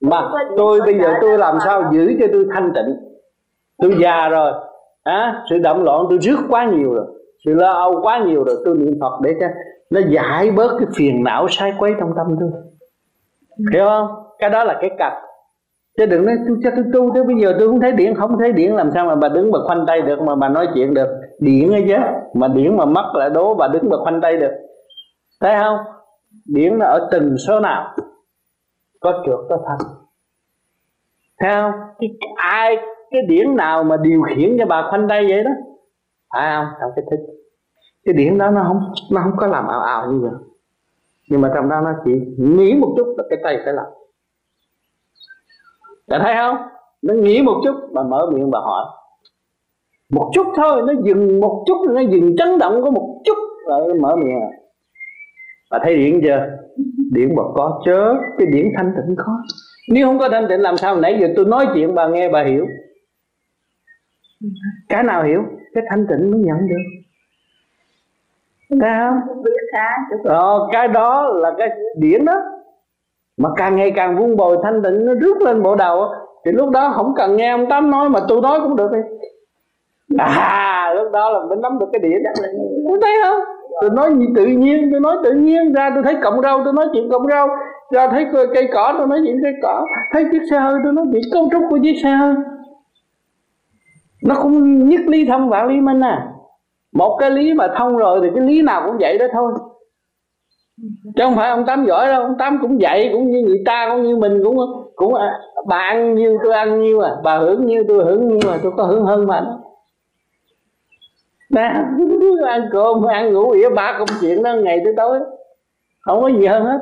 mà 0.00 0.28
tôi 0.56 0.80
bây 0.80 0.98
giờ 0.98 1.14
tôi 1.20 1.38
làm 1.38 1.58
sao 1.64 1.90
giữ 1.92 2.12
cho 2.20 2.26
tôi 2.32 2.46
thanh 2.54 2.72
tịnh 2.74 2.96
tôi 3.78 3.94
già 4.02 4.28
rồi 4.28 4.52
à, 5.02 5.44
sự 5.50 5.58
động 5.58 5.82
loạn 5.82 6.06
tôi 6.08 6.18
rước 6.18 6.38
quá 6.48 6.70
nhiều 6.76 6.94
rồi 6.94 7.06
sự 7.44 7.54
lo 7.54 7.72
âu 7.72 8.00
quá 8.02 8.24
nhiều 8.26 8.44
rồi 8.44 8.56
tôi 8.64 8.78
niệm 8.78 8.98
phật 9.00 9.20
để 9.22 9.34
cho 9.40 9.46
nó 9.90 10.00
giải 10.10 10.50
bớt 10.50 10.76
cái 10.78 10.88
phiền 10.96 11.24
não 11.24 11.46
sai 11.50 11.74
quấy 11.78 11.92
trong 12.00 12.12
tâm 12.16 12.26
tôi 12.40 12.50
hiểu 13.72 13.84
không 13.88 14.08
cái 14.38 14.50
đó 14.50 14.64
là 14.64 14.78
cái 14.80 14.90
cặp 14.98 15.12
chứ 15.96 16.06
đừng 16.06 16.26
nói 16.26 16.36
tôi 16.48 16.56
chắc 16.62 16.72
tôi 16.76 16.84
tu 16.92 17.14
tới 17.14 17.24
bây 17.24 17.36
giờ 17.36 17.56
tôi 17.58 17.68
không 17.68 17.80
thấy 17.80 17.92
điện 17.92 18.14
không 18.14 18.38
thấy 18.38 18.52
điện 18.52 18.76
làm 18.76 18.90
sao 18.94 19.06
mà 19.06 19.14
bà 19.14 19.28
đứng 19.28 19.50
mà 19.50 19.58
khoanh 19.66 19.84
tay 19.86 20.02
được 20.02 20.20
mà 20.20 20.34
bà 20.34 20.48
nói 20.48 20.68
chuyện 20.74 20.94
được? 20.94 21.08
Điện 21.40 21.72
ấy 21.72 21.84
chứ 21.88 21.94
mà 22.34 22.48
điện 22.48 22.76
mà 22.76 22.84
mất 22.84 23.12
là 23.14 23.28
đố 23.28 23.54
bà 23.54 23.68
đứng 23.68 23.90
mà 23.90 23.96
khoanh 24.02 24.20
tay 24.20 24.36
được. 24.36 24.52
Thấy 25.40 25.54
không? 25.62 25.78
Điện 26.54 26.78
là 26.78 26.86
ở 26.86 27.08
từng 27.12 27.36
số 27.48 27.60
nào 27.60 27.96
có 29.00 29.22
trượt 29.26 29.38
có 29.48 29.58
thanh 29.66 29.78
thấy 31.40 31.50
không? 31.54 31.72
Cái, 31.98 32.10
ai 32.36 32.76
cái 33.10 33.22
điển 33.28 33.56
nào 33.56 33.84
mà 33.84 33.96
điều 33.96 34.22
khiển 34.22 34.56
cho 34.58 34.66
bà 34.66 34.86
khoanh 34.90 35.08
tay 35.08 35.26
vậy 35.28 35.44
đó? 35.44 35.50
Phải 36.34 36.56
không? 36.56 36.66
Trong 36.80 36.90
cái 36.96 37.04
thích. 37.10 37.20
Cái 38.04 38.14
điển 38.14 38.38
đó 38.38 38.50
nó 38.50 38.64
không 38.66 38.80
nó 39.12 39.20
không 39.22 39.36
có 39.36 39.46
làm 39.46 39.68
ảo 39.68 39.80
ảo 39.80 40.12
như 40.12 40.20
vậy. 40.20 40.32
Nhưng 41.30 41.40
mà 41.40 41.50
trong 41.54 41.68
đó 41.68 41.80
nó 41.80 41.90
chỉ 42.04 42.12
nghĩ 42.38 42.74
một 42.74 42.94
chút 42.96 43.14
là 43.18 43.24
cái 43.30 43.38
tay 43.42 43.58
phải 43.64 43.74
làm. 43.74 43.86
Đã 46.06 46.18
thấy 46.18 46.34
không? 46.38 46.56
Nó 47.02 47.14
nghĩ 47.14 47.42
một 47.42 47.60
chút 47.64 47.74
mà 47.92 48.02
mở 48.02 48.30
miệng 48.32 48.50
bà 48.50 48.58
hỏi 48.58 48.84
Một 50.10 50.30
chút 50.34 50.46
thôi, 50.56 50.82
nó 50.86 50.92
dừng 51.04 51.40
một 51.40 51.64
chút 51.66 51.86
Nó 51.90 52.00
dừng 52.00 52.36
chấn 52.36 52.58
động 52.58 52.82
có 52.82 52.90
một 52.90 53.22
chút 53.24 53.38
Rồi 53.68 53.94
mở 53.94 54.16
miệng 54.16 54.40
à 54.40 54.50
Bà 55.70 55.78
thấy 55.82 55.96
điện 55.96 56.20
chưa? 56.22 56.46
Điện 57.12 57.34
bật 57.36 57.52
có 57.54 57.82
chớ 57.84 58.14
Cái 58.38 58.46
điện 58.46 58.72
thanh 58.76 58.92
tịnh 58.96 59.16
có 59.16 59.32
Nếu 59.88 60.06
không 60.06 60.18
có 60.18 60.28
thanh 60.28 60.46
tịnh 60.48 60.60
làm 60.60 60.76
sao 60.76 60.96
nãy 60.96 61.18
giờ 61.20 61.28
tôi 61.36 61.44
nói 61.44 61.66
chuyện 61.74 61.94
bà 61.94 62.08
nghe 62.08 62.28
bà 62.28 62.44
hiểu 62.44 62.66
Cái 64.88 65.02
nào 65.02 65.24
hiểu? 65.24 65.42
Cái 65.74 65.84
thanh 65.90 66.06
tịnh 66.06 66.30
mới 66.30 66.40
nhận 66.40 66.68
được 66.68 66.84
Thấy 68.80 68.90
không? 68.98 69.42
Ờ, 70.24 70.68
cái 70.72 70.88
đó 70.88 71.28
là 71.34 71.52
cái 71.58 71.68
điển 71.96 72.24
đó 72.24 72.42
mà 73.36 73.48
càng 73.56 73.76
ngày 73.76 73.92
càng 73.96 74.16
vun 74.18 74.36
bồi 74.36 74.56
thanh 74.62 74.82
tịnh, 74.82 75.06
nó 75.06 75.14
rước 75.14 75.42
lên 75.42 75.62
bộ 75.62 75.74
đầu 75.74 76.08
thì 76.44 76.52
lúc 76.52 76.70
đó 76.70 76.92
không 76.94 77.14
cần 77.16 77.36
nghe 77.36 77.50
ông 77.50 77.66
tám 77.70 77.90
nói 77.90 78.08
mà 78.08 78.20
tôi 78.28 78.40
nói 78.40 78.60
cũng 78.62 78.76
được 78.76 78.90
đi. 78.92 78.98
À 80.18 80.94
lúc 80.96 81.12
đó 81.12 81.30
là 81.30 81.38
mình 81.48 81.60
nắm 81.60 81.78
được 81.78 81.86
cái 81.92 82.00
điển 82.00 82.22
có 82.88 82.98
thấy 83.02 83.16
không 83.24 83.40
tôi 83.80 83.90
nói 83.90 84.14
gì 84.14 84.26
tự 84.36 84.46
nhiên, 84.46 84.88
tôi 84.92 85.00
nói 85.00 85.16
tự 85.24 85.32
nhiên, 85.32 85.72
ra 85.72 85.90
tôi 85.94 86.02
thấy 86.04 86.16
cọng 86.22 86.42
rau, 86.42 86.64
tôi 86.64 86.72
nói 86.72 86.86
chuyện 86.92 87.10
cọng 87.10 87.26
rau. 87.28 87.48
Ra 87.90 88.08
thấy 88.08 88.26
cây 88.54 88.68
cỏ, 88.72 88.94
tôi 88.98 89.06
nói 89.06 89.20
chuyện 89.24 89.40
cây 89.42 89.52
cỏ. 89.62 89.86
Thấy 90.12 90.24
chiếc 90.32 90.42
xe 90.50 90.58
hơi, 90.58 90.80
tôi 90.84 90.92
nói 90.92 91.04
chuyện 91.12 91.22
cấu 91.32 91.48
trúc 91.52 91.62
của 91.70 91.78
chiếc 91.82 91.94
xe 92.02 92.10
hơi. 92.10 92.34
Nó 94.24 94.34
cũng 94.42 94.88
nhất 94.88 95.00
lý 95.06 95.26
thông 95.26 95.48
vạn 95.48 95.68
lý 95.68 95.80
minh 95.80 96.00
à. 96.00 96.28
Một 96.92 97.16
cái 97.20 97.30
lý 97.30 97.54
mà 97.54 97.68
thông 97.76 97.96
rồi 97.96 98.20
thì 98.22 98.28
cái 98.34 98.44
lý 98.44 98.62
nào 98.62 98.82
cũng 98.86 98.96
vậy 99.00 99.18
đó 99.18 99.26
thôi 99.32 99.52
chứ 100.78 101.22
không 101.22 101.36
phải 101.36 101.50
ông 101.50 101.66
tám 101.66 101.84
giỏi 101.86 102.06
đâu 102.06 102.22
ông 102.22 102.38
tám 102.38 102.58
cũng 102.62 102.78
vậy 102.80 103.10
cũng 103.12 103.30
như 103.30 103.42
người 103.42 103.62
ta 103.66 103.88
cũng 103.90 104.02
như 104.02 104.16
mình 104.16 104.40
cũng 104.44 104.56
cũng 104.96 105.14
à, 105.14 105.38
bà 105.66 105.76
ăn 105.76 106.14
nhiêu 106.14 106.38
tôi 106.44 106.52
ăn 106.52 106.82
nhiêu 106.82 107.00
à 107.00 107.10
bà 107.24 107.38
hưởng 107.38 107.66
nhiêu 107.66 107.84
tôi 107.88 108.04
hưởng 108.04 108.28
nhiêu 108.28 108.50
à 108.50 108.58
tôi 108.62 108.72
có 108.76 108.84
hưởng 108.84 109.04
hơn 109.04 109.26
đó. 109.26 109.40
Nè 111.50 111.62
ăn 112.48 112.68
cơm 112.72 113.02
ăn 113.06 113.32
ngủ 113.32 113.50
ỉa 113.50 113.68
ba 113.68 113.96
công 113.98 114.08
chuyện 114.20 114.42
đó 114.42 114.54
ngày 114.54 114.80
tới 114.84 114.94
tối 114.96 115.18
không 116.00 116.22
có 116.22 116.28
gì 116.28 116.46
hơn 116.46 116.64
hết. 116.64 116.78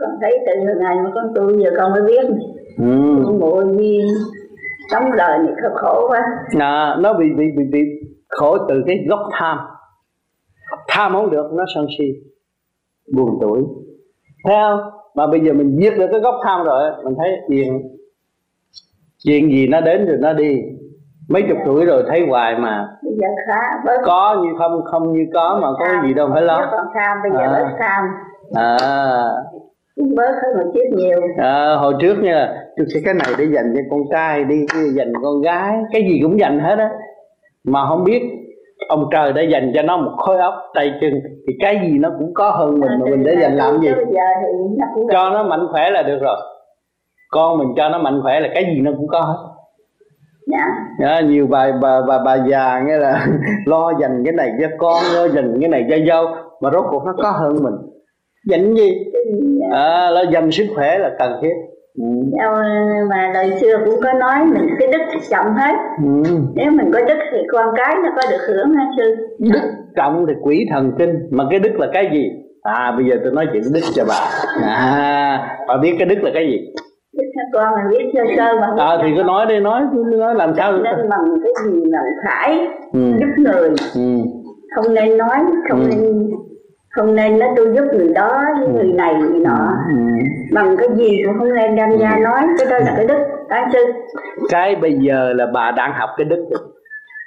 Con 0.00 0.10
thấy 0.20 0.38
từ 0.46 0.52
ngày 0.80 0.96
mà 1.04 1.10
con 1.14 1.24
tu 1.34 1.58
giờ 1.58 1.70
con 1.78 1.92
mới 1.92 2.02
biết. 2.02 2.26
Ừ. 2.78 2.84
ngồi 3.40 3.64
đi 3.78 4.00
sống 4.90 5.04
đời 5.16 5.38
này 5.38 5.52
khổ, 5.62 5.68
khổ 5.74 6.08
quá. 6.08 6.20
À, 6.58 6.96
nó 6.98 7.12
bị 7.12 7.26
bị 7.36 7.44
bị 7.56 7.64
bị 7.72 7.80
khổ 8.28 8.58
từ 8.68 8.74
cái 8.86 8.96
gốc 9.08 9.20
tham. 9.32 9.58
Tham 10.88 11.12
không 11.12 11.30
được 11.30 11.50
nó 11.52 11.64
sân 11.74 11.86
si 11.98 12.04
buồn 13.14 13.38
tuổi. 13.40 13.62
Thấy 14.44 14.56
không? 14.56 14.80
Mà 15.14 15.26
bây 15.26 15.40
giờ 15.40 15.52
mình 15.52 15.76
giết 15.80 15.98
được 15.98 16.06
cái 16.10 16.20
gốc 16.20 16.34
tham 16.44 16.64
rồi 16.64 16.90
mình 17.04 17.14
thấy 17.18 17.30
chuyện 17.48 17.82
chuyện 19.24 19.50
gì 19.50 19.66
nó 19.66 19.80
đến 19.80 20.06
rồi 20.06 20.16
nó 20.20 20.32
đi. 20.32 20.62
Mấy 21.28 21.42
chục 21.48 21.58
tuổi 21.66 21.84
rồi 21.84 22.04
thấy 22.08 22.26
hoài 22.28 22.58
mà. 22.58 22.88
Bây 23.02 23.12
giờ 23.20 23.26
khá 23.46 23.60
bớt. 23.84 23.96
Có 24.04 24.42
như 24.44 24.50
không 24.58 24.84
không 24.84 25.12
như 25.12 25.26
có 25.34 25.58
mà 25.62 25.68
có 25.78 25.86
tham. 25.86 26.06
gì 26.06 26.14
đâu 26.14 26.30
phải 26.32 26.42
lo. 26.42 26.68
Còn 26.70 26.86
tham 26.94 27.18
bây 27.22 27.32
giờ 27.32 27.38
à. 27.38 27.52
bớt 27.52 27.76
tham. 27.78 28.04
À. 28.54 28.76
Bớt 30.16 30.32
hơn 30.42 30.54
hồi 30.54 30.72
trước 30.74 30.96
nhiều. 30.96 31.20
À, 31.36 31.76
hồi 31.76 31.94
trước 32.00 32.18
nha 32.22 32.54
tôi 32.76 32.86
sẽ 32.94 33.00
cái 33.04 33.14
này 33.14 33.34
để 33.38 33.44
dành 33.44 33.74
cho 33.74 33.80
con 33.90 34.00
trai 34.10 34.44
đi 34.44 34.66
dành 34.94 35.12
con 35.22 35.40
gái. 35.40 35.76
Cái 35.92 36.02
gì 36.02 36.20
cũng 36.22 36.40
dành 36.40 36.60
hết 36.60 36.78
á. 36.78 36.90
Mà 37.64 37.86
không 37.88 38.04
biết 38.04 38.22
ông 38.88 39.08
trời 39.12 39.32
đã 39.32 39.42
dành 39.42 39.72
cho 39.74 39.82
nó 39.82 39.96
một 39.96 40.12
khối 40.16 40.38
óc 40.38 40.54
tay 40.74 40.92
chân 41.00 41.20
thì 41.46 41.54
cái 41.60 41.80
gì 41.82 41.98
nó 41.98 42.10
cũng 42.18 42.34
có 42.34 42.50
hơn 42.50 42.80
mình 42.80 42.90
mà 43.00 43.10
mình 43.10 43.24
để 43.24 43.36
dành 43.40 43.56
làm 43.56 43.80
gì? 43.80 43.88
Cho 45.12 45.30
nó 45.30 45.42
mạnh 45.42 45.66
khỏe 45.70 45.90
là 45.90 46.02
được 46.02 46.18
rồi. 46.20 46.36
Con 47.30 47.58
mình 47.58 47.68
cho 47.76 47.88
nó 47.88 47.98
mạnh 47.98 48.20
khỏe 48.22 48.40
là 48.40 48.48
cái 48.54 48.64
gì 48.64 48.80
nó 48.80 48.90
cũng 48.96 49.08
có 49.08 49.20
hết. 49.20 49.36
Dạ. 50.46 50.66
À, 51.08 51.20
nhiều 51.20 51.46
bà 51.46 51.72
bà 51.82 52.00
bà 52.08 52.18
bà 52.24 52.36
già 52.50 52.80
nghe 52.86 52.98
là 52.98 53.26
lo 53.66 53.92
dành 54.00 54.22
cái 54.24 54.32
này 54.32 54.52
cho 54.60 54.66
con 54.78 55.02
lo 55.14 55.28
dành 55.28 55.60
cái 55.60 55.68
này 55.68 55.86
cho 55.90 55.96
dâu 56.08 56.26
mà 56.60 56.70
rốt 56.72 56.84
cuộc 56.90 57.04
nó 57.06 57.12
có 57.22 57.30
hơn 57.30 57.56
mình. 57.62 57.74
Dành 58.50 58.74
gì? 58.74 58.90
À, 59.72 60.10
lo 60.10 60.22
dành 60.32 60.50
sức 60.50 60.66
khỏe 60.74 60.98
là 60.98 61.10
cần 61.18 61.38
thiết 61.42 61.54
Ừ. 62.00 62.38
mà 63.10 63.30
đời 63.34 63.52
xưa 63.60 63.78
cũng 63.84 64.00
có 64.02 64.12
nói 64.12 64.44
mình 64.44 64.66
cái 64.78 64.88
đức 64.92 65.20
trọng 65.30 65.54
hết 65.54 65.74
ừ. 66.02 66.38
nếu 66.54 66.70
mình 66.70 66.90
có 66.92 67.00
đức 67.08 67.18
thì 67.32 67.38
con 67.52 67.74
cái 67.76 67.94
nó 68.04 68.10
có 68.16 68.22
được 68.30 68.44
hưởng 68.48 68.74
ha 68.74 68.84
sư 68.96 69.16
đức 69.38 69.60
trọng 69.96 70.24
thì 70.28 70.34
quỷ 70.42 70.66
thần 70.70 70.92
kinh 70.98 71.28
mà 71.30 71.44
cái 71.50 71.58
đức 71.58 71.72
là 71.78 71.86
cái 71.92 72.10
gì 72.12 72.30
à 72.62 72.94
bây 72.96 73.06
giờ 73.10 73.16
tôi 73.22 73.32
nói 73.32 73.46
chuyện 73.52 73.62
đức 73.74 73.80
cho 73.94 74.04
bà 74.08 74.14
à 74.62 75.56
bà 75.68 75.76
biết 75.82 75.94
cái 75.98 76.08
đức 76.08 76.22
là 76.22 76.30
cái 76.34 76.46
gì 76.46 76.58
đức 77.12 77.24
con 77.52 77.74
mình 77.74 77.98
biết 77.98 78.10
sơ 78.14 78.20
sơ 78.36 78.60
mà 78.60 78.84
à 78.84 78.98
thì 79.02 79.08
cứ 79.16 79.22
nói 79.22 79.46
đi 79.48 79.60
nói 79.60 79.82
cứ 79.92 80.04
nói 80.18 80.34
làm 80.34 80.54
sao 80.56 80.72
nên 80.72 81.08
bằng 81.10 81.24
cái 81.44 81.52
gì 81.64 81.80
mà 81.92 81.98
phải 82.26 82.58
ừ. 82.92 83.00
giúp 83.18 83.42
người 83.42 83.68
ừ. 83.94 84.24
không 84.76 84.94
nên 84.94 85.18
nói 85.18 85.38
không 85.70 85.80
ừ. 85.80 85.88
nên 85.90 86.30
không 86.90 87.14
nên 87.14 87.38
nói 87.38 87.48
tôi 87.56 87.66
giúp 87.74 87.84
người 87.92 88.12
đó 88.14 88.44
với 88.58 88.68
người 88.68 88.92
này 88.92 89.14
người 89.14 89.40
nọ. 89.40 89.74
Ừ. 89.88 89.96
bằng 90.52 90.76
cái 90.76 90.88
gì 90.96 91.22
cũng 91.24 91.38
không 91.38 91.54
nên 91.54 91.76
đem 91.76 91.98
ra 91.98 92.18
nói 92.24 92.42
cái 92.58 92.66
đó 92.70 92.78
là 92.78 92.94
cái 92.96 93.06
đức 93.06 93.18
cái 93.48 93.64
sư. 93.72 93.78
Cái 94.50 94.76
bây 94.76 94.92
giờ 94.92 95.32
là 95.32 95.46
bà 95.54 95.70
đang 95.70 95.92
học 95.92 96.10
cái 96.16 96.24
đức. 96.24 96.44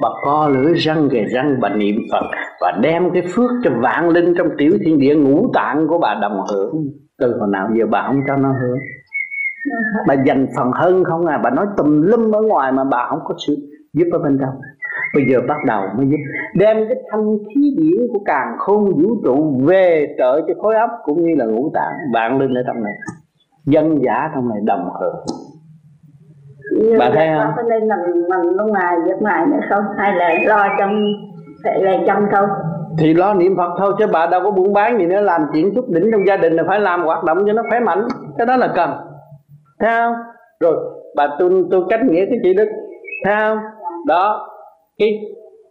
Bà 0.01 0.09
co 0.25 0.47
lưỡi 0.47 0.73
răng 0.73 1.09
kề 1.11 1.23
răng 1.23 1.57
bà 1.61 1.69
niệm 1.69 1.95
phật 2.11 2.25
và 2.61 2.71
đem 2.81 3.11
cái 3.13 3.23
phước 3.35 3.49
cho 3.63 3.71
vạn 3.81 4.09
linh 4.09 4.33
trong 4.37 4.49
tiểu 4.57 4.71
thiên 4.85 4.99
địa 4.99 5.15
ngũ 5.15 5.51
tạng 5.53 5.87
của 5.87 5.97
bà 5.97 6.15
đồng 6.21 6.45
hưởng. 6.51 6.87
Từ 7.19 7.37
hồi 7.39 7.49
nào 7.51 7.69
giờ 7.77 7.85
bà 7.89 8.03
không 8.07 8.21
cho 8.27 8.35
nó 8.35 8.49
hưởng? 8.61 8.79
Bà 10.07 10.13
dành 10.25 10.47
phần 10.57 10.71
hơn 10.71 11.03
không 11.03 11.25
à? 11.25 11.37
Bà 11.43 11.49
nói 11.49 11.65
tùm 11.77 12.01
lum 12.01 12.31
ở 12.31 12.41
ngoài 12.41 12.71
mà 12.71 12.83
bà 12.83 13.05
không 13.09 13.19
có 13.25 13.35
sự 13.47 13.55
giúp 13.93 14.05
ở 14.11 14.19
bên 14.19 14.37
trong 14.41 14.55
bây 15.13 15.23
giờ 15.29 15.41
bắt 15.47 15.57
đầu 15.67 15.83
mới 15.97 16.05
giúp 16.05 16.17
đem 16.55 16.77
cái 16.87 16.97
thanh 17.11 17.37
khí 17.37 17.75
điển 17.77 18.07
của 18.13 18.19
càng 18.25 18.55
khôn 18.57 18.85
vũ 18.85 19.15
trụ 19.23 19.61
về 19.65 20.15
trợ 20.17 20.41
cho 20.47 20.53
khối 20.61 20.75
óc 20.75 20.89
cũng 21.03 21.23
như 21.23 21.35
là 21.37 21.45
ngũ 21.45 21.71
tạng. 21.73 21.93
Bạn 22.13 22.39
lên 22.39 22.53
ở 22.53 22.63
trong 22.67 22.83
này. 22.83 22.93
Dân 23.65 24.03
giả 24.03 24.31
trong 24.35 24.49
này 24.49 24.57
đồng 24.65 24.89
hưởng 24.99 25.15
bạn 26.99 27.11
thấy 27.15 27.27
không? 27.37 27.53
có 27.55 27.63
nên 27.63 27.87
nằm 27.87 27.99
nằm 28.29 28.41
ở 28.57 28.65
ngoài 28.65 28.97
giấc 29.07 29.21
ngoài 29.21 29.45
nữa 29.45 29.59
không? 29.69 29.83
Hay 29.97 30.15
là 30.15 30.33
lo 30.45 30.67
trong 30.79 31.03
là 31.63 31.97
trong 32.07 32.25
thôi? 32.31 32.47
Thì 32.97 33.13
lo 33.13 33.33
niệm 33.33 33.57
phật 33.57 33.71
thôi 33.77 33.93
chứ 33.99 34.05
bà 34.13 34.27
đâu 34.27 34.41
có 34.43 34.51
buôn 34.51 34.73
bán 34.73 34.97
gì 34.97 35.05
nữa. 35.05 35.21
Làm 35.21 35.41
chuyện 35.53 35.75
chút 35.75 35.89
đỉnh 35.89 36.09
trong 36.11 36.27
gia 36.27 36.37
đình 36.37 36.53
là 36.53 36.63
phải 36.67 36.79
làm 36.79 37.03
hoạt 37.03 37.23
động 37.23 37.43
cho 37.47 37.53
nó 37.53 37.63
khỏe 37.69 37.79
mạnh. 37.79 38.07
Cái 38.37 38.47
đó 38.47 38.57
là 38.57 38.67
cần. 38.75 38.89
Thấy 39.79 39.89
không? 39.89 40.13
Rồi 40.59 40.75
bà 41.15 41.27
tôi 41.39 41.65
tôi 41.71 41.83
cách 41.89 42.01
nghĩa 42.03 42.25
cái 42.25 42.39
chị 42.43 42.53
đức 42.53 42.67
thấy 43.25 43.35
không? 43.39 43.57
Đó 44.07 44.47
cái 45.01 45.19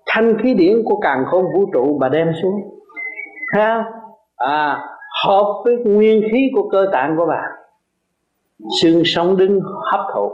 thanh 0.07 0.39
khí 0.43 0.55
điển 0.55 0.83
của 0.85 1.01
càng 1.01 1.25
khôn 1.27 1.45
vũ 1.55 1.67
trụ 1.73 1.99
bà 1.99 2.09
đem 2.09 2.33
xuống. 2.43 2.61
Ha? 3.53 3.85
À 4.37 4.85
hợp 5.25 5.63
với 5.65 5.77
nguyên 5.77 6.23
khí 6.33 6.51
của 6.55 6.69
cơ 6.69 6.87
tạng 6.93 7.17
của 7.17 7.27
bà 7.27 7.43
xương 8.81 9.03
sống 9.05 9.37
đứng 9.37 9.61
hấp 9.93 10.01
thụ. 10.15 10.31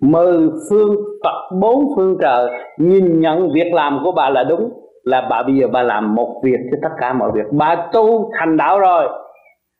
Mời 0.00 0.38
phương 0.70 0.96
Phật, 1.24 1.56
bốn 1.60 1.84
phương 1.96 2.18
trời, 2.20 2.50
nhìn 2.78 3.20
nhận 3.20 3.52
việc 3.52 3.72
làm 3.72 4.00
của 4.04 4.12
bà 4.12 4.30
là 4.30 4.44
đúng, 4.44 4.72
là 5.04 5.26
bà 5.30 5.42
bây 5.42 5.56
giờ 5.56 5.66
bà 5.72 5.82
làm 5.82 6.14
một 6.14 6.40
việc 6.44 6.58
cho 6.70 6.78
tất 6.82 6.94
cả 7.00 7.12
mọi 7.12 7.30
việc. 7.34 7.46
Bà 7.52 7.88
tu 7.92 8.30
thành 8.38 8.56
đạo 8.56 8.78
rồi, 8.78 9.08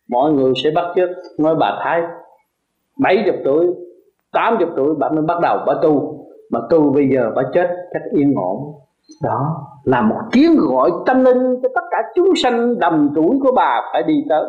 mọi 0.09 0.33
người 0.33 0.53
sẽ 0.65 0.71
bắt 0.75 0.85
chước. 0.97 1.09
Nói 1.39 1.55
bà 1.55 1.79
thái, 1.85 2.03
bảy 2.99 3.23
chục 3.27 3.37
tuổi, 3.45 3.67
tám 4.33 4.57
chục 4.61 4.69
tuổi 4.77 4.95
bà 4.99 5.09
mới 5.09 5.23
bắt 5.23 5.41
đầu 5.41 5.59
bà 5.67 5.75
tu 5.83 6.22
mà 6.53 6.61
tu 6.71 6.93
bây 6.93 7.09
giờ 7.15 7.31
bà 7.37 7.43
chết 7.55 7.69
cách 7.93 8.03
yên 8.11 8.35
ổn. 8.37 8.75
Đó 9.23 9.69
là 9.85 10.03
một 10.03 10.21
tiếng 10.33 10.57
gọi 10.59 10.91
tâm 11.07 11.25
linh 11.25 11.61
cho 11.63 11.69
tất 11.75 11.85
cả 11.91 11.99
chúng 12.15 12.35
sanh 12.37 12.79
đầm 12.79 13.11
tuổi 13.15 13.39
của 13.43 13.53
bà 13.57 13.81
phải 13.93 14.03
đi 14.03 14.25
tới. 14.29 14.45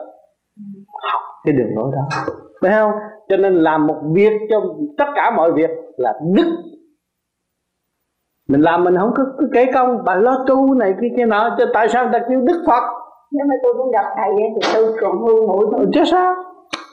Học 1.11 1.21
cái 1.43 1.53
đường 1.53 1.75
lối 1.75 1.91
đó. 1.91 2.01
Phải 2.61 2.71
không? 2.71 2.91
Cho 3.29 3.37
nên 3.37 3.53
làm 3.53 3.87
một 3.87 4.01
việc 4.13 4.33
cho 4.49 4.61
tất 4.97 5.05
cả 5.15 5.31
mọi 5.37 5.51
việc 5.51 5.69
là 5.97 6.13
đức. 6.35 6.57
Mình 8.49 8.61
làm 8.61 8.83
mình 8.83 8.95
không 8.97 9.11
có 9.15 9.23
cứ 9.39 9.49
kể 9.53 9.65
công 9.73 10.03
bà 10.05 10.15
lo 10.15 10.45
tu 10.47 10.73
này 10.73 10.93
kia 11.01 11.07
kia 11.17 11.25
nọ 11.25 11.55
cho 11.57 11.65
tại 11.73 11.89
sao 11.89 12.03
người 12.03 12.19
ta 12.19 12.25
kêu 12.29 12.41
đức 12.41 12.63
phật? 12.67 12.83
Nếu 13.31 13.45
mà 13.49 13.55
tôi 13.63 13.73
cũng 13.77 13.91
gặp 13.91 14.05
thầy 14.17 14.31
thì 14.37 14.71
tôi 14.73 14.93
còn 15.01 15.21
hư 15.21 15.47
mũi 15.47 15.65
thôi. 15.71 15.85
Chứ 15.93 16.03
sao 16.05 16.35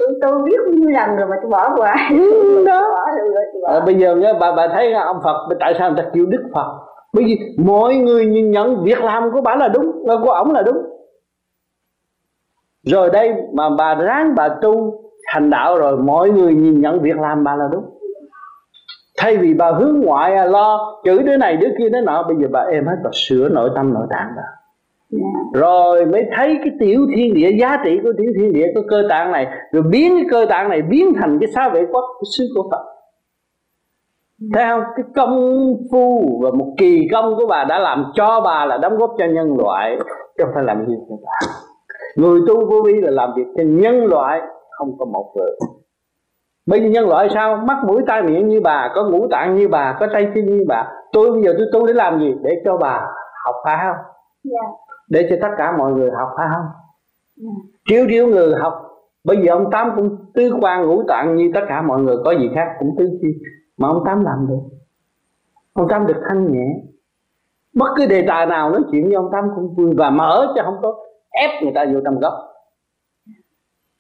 tôi 0.01 0.09
tôi 0.21 0.43
biết 0.45 0.57
bao 0.67 0.75
nhiêu 0.75 0.91
lần 0.91 1.17
rồi 1.17 1.29
mà 1.29 1.37
tôi 1.43 1.51
bỏ 1.51 1.77
qua. 1.77 1.95
Ừ, 2.11 2.65
đó. 2.67 2.81
Bỏ 2.93 3.05
rồi, 3.19 3.45
tôi 3.53 3.63
bỏ. 3.63 3.73
À, 3.73 3.81
bây 3.87 3.95
giờ 3.95 4.17
nhá 4.17 4.33
bà 4.41 4.53
bà 4.57 4.69
thấy 4.73 4.93
ông 4.93 5.21
phật 5.25 5.37
tại 5.61 5.75
sao 5.79 5.91
người 5.91 6.05
ta 6.05 6.11
kêu 6.15 6.27
đức 6.27 6.43
phật? 6.55 6.67
Bởi 7.13 7.25
vì 7.25 7.39
mọi 7.65 7.95
người 7.95 8.27
nhìn 8.27 8.51
nhận 8.51 8.85
việc 8.85 9.01
làm 9.03 9.31
của 9.33 9.41
bà 9.41 9.57
là 9.57 9.69
đúng 9.69 9.93
của 10.25 10.31
ổng 10.31 10.53
là 10.53 10.63
đúng. 10.63 10.77
Rồi 12.87 13.11
đây 13.11 13.35
mà 13.55 13.71
bà 13.79 13.95
ráng 13.95 14.35
bà 14.35 14.49
tu 14.49 15.03
thành 15.33 15.51
đạo 15.51 15.79
rồi 15.79 15.97
mọi 15.97 16.31
người 16.31 16.55
nhìn 16.55 16.81
nhận 16.81 17.03
việc 17.03 17.17
làm 17.17 17.45
bà 17.45 17.57
là 17.57 17.69
đúng. 17.73 17.85
Thay 19.19 19.37
vì 19.37 19.55
bà 19.55 19.73
hướng 19.73 20.01
ngoại 20.01 20.35
à, 20.35 20.45
lo 20.45 21.01
chửi 21.05 21.19
đứa 21.19 21.37
này 21.37 21.57
đứa 21.57 21.69
kia 21.79 21.89
đứa 21.89 22.01
nọ 22.01 22.23
bây 22.23 22.37
giờ 22.37 22.49
bà 22.53 22.61
em 22.61 22.87
hết 22.87 22.97
bà 23.05 23.11
sửa 23.13 23.49
nội 23.49 23.71
tâm 23.75 23.95
nội 23.95 24.07
tạng 24.11 24.29
bà 24.37 24.43
rồi 25.55 26.07
mới 26.07 26.25
thấy 26.37 26.59
cái 26.59 26.71
tiểu 26.81 27.07
thiên 27.17 27.35
địa, 27.35 27.51
giá 27.61 27.77
trị 27.85 27.99
của 28.03 28.13
tiểu 28.19 28.33
thiên 28.39 28.53
địa 28.53 28.67
của 28.75 28.83
cơ 28.89 29.03
tạng 29.09 29.33
này, 29.33 29.47
rồi 29.73 29.83
biến 29.91 30.17
cái 30.17 30.25
cơ 30.31 30.47
tạng 30.49 30.69
này 30.69 30.83
biến 30.83 31.13
thành 31.21 31.39
cái 31.41 31.49
xá 31.55 31.69
vệ 31.69 31.87
quốc 31.93 32.05
của 32.19 32.27
sư 32.39 32.45
của 32.57 32.71
phật. 32.71 32.85
Thấy 34.55 34.65
không? 34.69 34.83
Cái 34.97 35.05
công 35.15 35.75
phu 35.93 36.41
và 36.43 36.51
một 36.51 36.75
kỳ 36.79 37.09
công 37.13 37.37
của 37.37 37.47
bà 37.47 37.65
đã 37.65 37.79
làm 37.79 38.13
cho 38.15 38.41
bà 38.45 38.67
là 38.67 38.79
đóng 38.79 38.97
góp 38.97 39.11
cho 39.19 39.25
nhân 39.27 39.57
loại, 39.59 39.97
chứ 40.39 40.45
không 40.45 40.55
phải 40.55 40.65
làm 40.65 40.87
gì 40.87 40.95
cho 41.09 41.17
bà. 41.23 41.53
Người 42.17 42.41
tu 42.49 42.71
vô 42.71 42.83
vi 42.83 43.01
là 43.01 43.11
làm 43.11 43.31
việc 43.37 43.47
cho 43.57 43.63
nhân 43.67 44.07
loại, 44.07 44.41
không 44.71 44.99
có 44.99 45.05
một 45.05 45.33
người. 45.37 45.51
Bây 46.67 46.81
giờ 46.81 46.89
nhân 46.89 47.09
loại 47.09 47.29
sao? 47.35 47.57
Mắt 47.57 47.77
mũi 47.87 48.03
tai 48.07 48.23
miệng 48.23 48.49
như 48.49 48.61
bà, 48.61 48.91
có 48.95 49.05
ngũ 49.05 49.29
tạng 49.31 49.57
như 49.57 49.69
bà, 49.69 49.97
có 50.01 50.07
tay 50.13 50.29
chân 50.35 50.47
như 50.47 50.65
bà. 50.69 50.93
Tôi 51.13 51.31
bây 51.31 51.43
giờ 51.43 51.55
tôi 51.59 51.67
tu 51.73 51.87
để 51.87 51.93
làm 51.93 52.21
gì? 52.21 52.35
Để 52.43 52.51
cho 52.65 52.77
bà 52.77 53.01
học 53.45 53.55
phải 53.65 53.77
không? 53.87 53.97
Yeah. 54.51 54.75
Dạ 55.11 55.21
để 55.21 55.27
cho 55.31 55.37
tất 55.43 55.55
cả 55.59 55.77
mọi 55.77 55.93
người 55.93 56.11
học 56.11 56.29
phải 56.37 56.47
không? 56.55 56.67
Chiếu 57.89 58.07
chiếu 58.11 58.27
người 58.27 58.55
học. 58.55 58.87
Bây 59.25 59.37
giờ 59.37 59.53
ông 59.53 59.71
tám 59.71 59.93
cũng 59.97 60.17
tứ 60.35 60.59
quan 60.61 60.87
ngũ 60.87 61.03
tạng 61.09 61.37
như 61.37 61.51
tất 61.55 61.61
cả 61.69 61.83
mọi 61.83 62.01
người 62.01 62.17
có 62.25 62.31
gì 62.31 62.51
khác 62.55 62.67
cũng 62.79 62.95
tứ 62.99 63.19
chi. 63.23 63.29
Mà 63.77 63.89
ông 63.89 64.03
tám 64.07 64.25
làm 64.25 64.47
được. 64.49 64.61
Ông 65.73 65.89
tám 65.89 66.07
được 66.07 66.23
thanh 66.29 66.53
nhẹ. 66.53 66.83
Bất 67.75 67.87
cứ 67.97 68.07
đề 68.07 68.25
tài 68.29 68.47
nào 68.47 68.71
nói 68.71 68.83
chuyện 68.91 69.05
với 69.05 69.15
ông 69.15 69.29
tám 69.33 69.45
cũng 69.57 69.75
vui 69.75 69.95
và 69.97 70.11
mở 70.11 70.53
cho 70.57 70.63
không 70.63 70.79
có 70.83 70.97
ép 71.31 71.63
người 71.63 71.73
ta 71.75 71.85
vô 71.93 72.01
trong 72.05 72.19
góc. 72.19 72.35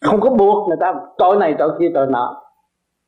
Không 0.01 0.21
có 0.21 0.31
buộc 0.31 0.69
người 0.69 0.79
ta 0.81 0.95
tội 1.19 1.37
này 1.37 1.55
tội 1.59 1.71
kia 1.79 1.91
tội 1.95 2.07
nọ. 2.07 2.43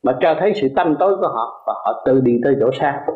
Mà 0.02 0.18
cho 0.20 0.34
thấy 0.38 0.52
sự 0.60 0.68
tâm 0.76 0.96
tối 1.00 1.16
của 1.16 1.28
họ 1.28 1.64
và 1.66 1.74
họ 1.84 2.02
tự 2.06 2.20
đi 2.20 2.40
tới 2.44 2.56
chỗ 2.60 2.70
xa. 2.80 3.06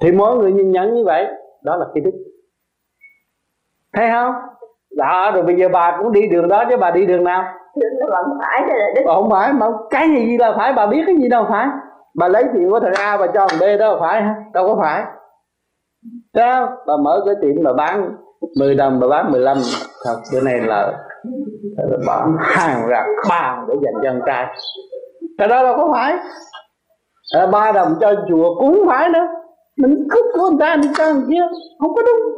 Thì 0.00 0.12
mỗi 0.12 0.36
người 0.36 0.52
nhìn 0.52 0.72
nhận 0.72 0.94
như 0.94 1.04
vậy 1.04 1.26
đó 1.62 1.76
là 1.76 1.86
cái 1.94 2.00
đức 2.00 2.12
thấy 3.94 4.10
không? 4.12 4.34
Đó 4.96 5.30
rồi 5.34 5.42
bây 5.42 5.56
giờ 5.56 5.68
bà 5.72 5.96
cũng 5.98 6.12
đi 6.12 6.28
đường 6.28 6.48
đó 6.48 6.64
chứ 6.70 6.76
bà 6.76 6.90
đi 6.90 7.06
đường 7.06 7.24
nào? 7.24 7.44
Nó 8.00 8.06
vẫn 8.10 8.38
phải 8.40 8.60
đó 8.60 8.74
là 8.74 8.86
đức 8.94 9.02
không 9.06 9.30
phải 9.30 9.52
mà 9.52 9.66
cái 9.90 10.08
gì 10.08 10.38
là 10.38 10.54
phải? 10.56 10.72
Bà 10.72 10.86
biết 10.86 11.02
cái 11.06 11.16
gì 11.16 11.28
đâu 11.28 11.46
phải. 11.48 11.68
Bà 12.14 12.28
lấy 12.28 12.44
tiền 12.54 12.70
của 12.70 12.80
thằng 12.80 12.94
A 12.98 13.16
bà 13.16 13.26
cho 13.26 13.46
thằng 13.48 13.60
B 13.60 13.80
đó 13.80 13.92
là 13.92 13.96
phải 14.00 14.22
hả? 14.22 14.34
Đâu 14.52 14.66
có 14.68 14.76
phải. 14.80 15.02
Sao 16.34 16.68
bà 16.86 16.94
mở 16.96 17.22
cái 17.26 17.34
tiệm 17.42 17.64
bà 17.64 17.72
bán 17.72 18.16
10 18.58 18.74
đồng 18.74 19.00
bà 19.00 19.08
bán 19.08 19.32
15 19.32 19.56
thật 20.04 20.16
bữa 20.32 20.40
này 20.40 20.60
là 20.60 20.92
bán 22.06 22.36
hàng 22.40 22.88
rạc 22.90 23.06
bàn 23.28 23.66
để 23.68 23.74
dành 23.84 23.94
cho 24.02 24.10
con 24.10 24.20
trai. 24.26 24.46
Cái 25.38 25.48
đó 25.48 25.62
đâu 25.62 25.74
có 25.76 25.88
phải. 25.92 26.16
À, 27.34 27.46
ba 27.46 27.72
đồng 27.72 27.94
cho 28.00 28.14
chùa 28.28 28.54
cũng 28.58 28.84
phải 28.86 29.08
nữa. 29.08 29.26
Mình 29.76 30.08
cướp 30.10 30.24
của 30.34 30.50
người 30.50 30.58
ta 30.60 30.76
đi 30.76 30.88
cho 30.98 31.04
người 31.14 31.22
kia. 31.30 31.42
Không 31.80 31.94
có 31.94 32.02
đúng 32.02 32.34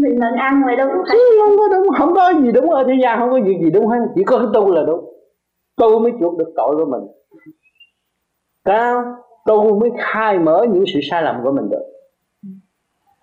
mình 0.00 0.18
mình 0.20 0.34
ăn 0.38 0.62
rồi 0.66 0.76
đâu 0.76 0.88
có 0.88 1.04
không 1.38 1.56
có 1.58 1.68
đúng, 1.76 1.88
không 1.98 2.14
có 2.14 2.32
gì 2.42 2.52
đúng 2.52 2.70
ở 2.70 2.84
thế 2.84 2.94
gian 3.02 3.18
không 3.18 3.30
có 3.30 3.36
gì 3.36 3.58
gì 3.62 3.70
đúng 3.70 3.86
hết. 3.86 3.98
Chỉ 4.14 4.24
có 4.24 4.38
cái 4.38 4.46
tu 4.54 4.70
là 4.70 4.82
đúng. 4.86 5.04
Tu 5.76 5.98
mới 5.98 6.12
chuộc 6.20 6.38
được 6.38 6.52
tội 6.56 6.76
của 6.76 6.84
mình. 6.84 7.08
Sao? 8.64 9.04
Tu 9.46 9.80
mới 9.80 9.90
khai 9.98 10.38
mở 10.38 10.66
những 10.70 10.84
sự 10.94 11.00
sai 11.10 11.22
lầm 11.22 11.36
của 11.44 11.52
mình 11.52 11.70
được. 11.70 11.84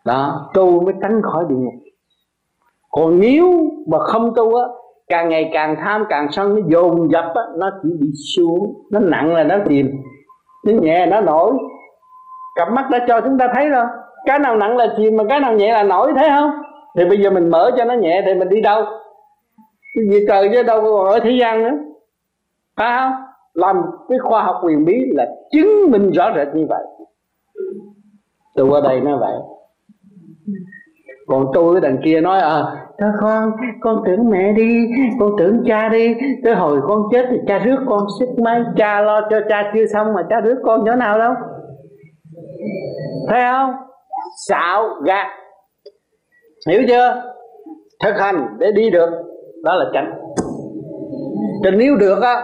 Đó 0.05 0.51
tu 0.53 0.81
mới 0.81 0.93
tránh 1.01 1.21
khỏi 1.21 1.45
địa 1.49 1.55
ngục 1.55 1.73
còn 2.95 3.19
nếu 3.19 3.71
mà 3.87 3.99
không 3.99 4.35
tu 4.35 4.55
á, 4.55 4.63
càng 5.07 5.29
ngày 5.29 5.49
càng 5.53 5.75
tham, 5.79 6.05
càng 6.09 6.27
sân, 6.31 6.55
nó 6.55 6.61
dồn 6.67 7.11
dập 7.11 7.25
á, 7.35 7.41
nó 7.57 7.69
chỉ 7.83 7.89
bị 7.99 8.07
xuống, 8.35 8.73
nó 8.91 8.99
nặng 8.99 9.33
là 9.33 9.43
nó 9.43 9.55
chìm 9.67 9.91
nó 10.65 10.73
nhẹ, 10.81 11.05
nó 11.05 11.21
nổi. 11.21 11.53
Cặp 12.55 12.71
mắt 12.71 12.89
đã 12.91 13.05
cho 13.07 13.21
chúng 13.21 13.37
ta 13.37 13.47
thấy 13.55 13.69
rồi. 13.69 13.85
Cái 14.25 14.39
nào 14.39 14.55
nặng 14.55 14.77
là 14.77 14.93
chìm 14.97 15.17
mà 15.17 15.23
cái 15.29 15.39
nào 15.39 15.53
nhẹ 15.53 15.73
là 15.73 15.83
nổi, 15.83 16.13
thấy 16.15 16.29
không? 16.29 16.51
Thì 16.95 17.05
bây 17.05 17.17
giờ 17.17 17.29
mình 17.29 17.49
mở 17.49 17.71
cho 17.77 17.85
nó 17.85 17.93
nhẹ 17.93 18.21
thì 18.25 18.33
mình 18.33 18.49
đi 18.49 18.61
đâu? 18.61 18.83
Gì 20.09 20.25
trời 20.27 20.49
chứ 20.53 20.63
đâu 20.63 20.81
còn 20.81 21.05
ở 21.07 21.19
thế 21.19 21.31
gian 21.39 21.63
nữa. 21.63 21.77
Phải 22.77 22.97
không? 22.97 23.11
Làm 23.53 23.81
cái 24.09 24.19
khoa 24.19 24.43
học 24.43 24.55
quyền 24.63 24.85
bí 24.85 24.93
là 25.13 25.25
chứng 25.51 25.91
minh 25.91 26.11
rõ 26.11 26.31
rệt 26.35 26.47
như 26.55 26.65
vậy. 26.69 26.83
Tôi 28.55 28.67
qua 28.67 28.81
đây 28.83 29.01
nói 29.01 29.17
vậy. 29.19 29.33
Còn 31.27 31.45
tôi 31.53 31.73
cái 31.73 31.81
đằng 31.81 32.01
kia 32.03 32.21
nói 32.21 32.39
à 32.39 32.63
thôi 32.99 33.11
con 33.19 33.51
con 33.81 34.03
tưởng 34.05 34.29
mẹ 34.29 34.53
đi, 34.53 34.87
con 35.19 35.31
tưởng 35.37 35.63
cha 35.65 35.89
đi. 35.89 36.15
Tới 36.43 36.55
hồi 36.55 36.79
con 36.87 37.01
chết 37.11 37.25
thì 37.31 37.37
cha 37.47 37.59
rước 37.59 37.77
con 37.87 38.07
sức 38.19 38.29
mấy 38.43 38.63
cha 38.77 39.01
lo 39.01 39.21
cho 39.29 39.39
cha 39.49 39.71
chưa 39.73 39.85
xong 39.93 40.13
mà 40.13 40.21
cha 40.29 40.39
rước 40.39 40.57
con 40.63 40.83
chỗ 40.85 40.95
nào 40.95 41.19
đâu. 41.19 41.33
Thấy 43.29 43.41
không? 43.51 43.71
Xạo 44.47 44.89
gạt 45.03 45.27
hiểu 46.69 46.81
chưa? 46.87 47.21
Thực 48.03 48.13
hành 48.17 48.47
để 48.59 48.71
đi 48.71 48.89
được 48.89 49.09
đó 49.63 49.75
là 49.75 49.85
chánh. 49.93 50.11
Cho 51.63 51.71
nếu 51.71 51.95
được 51.95 52.21
á 52.21 52.43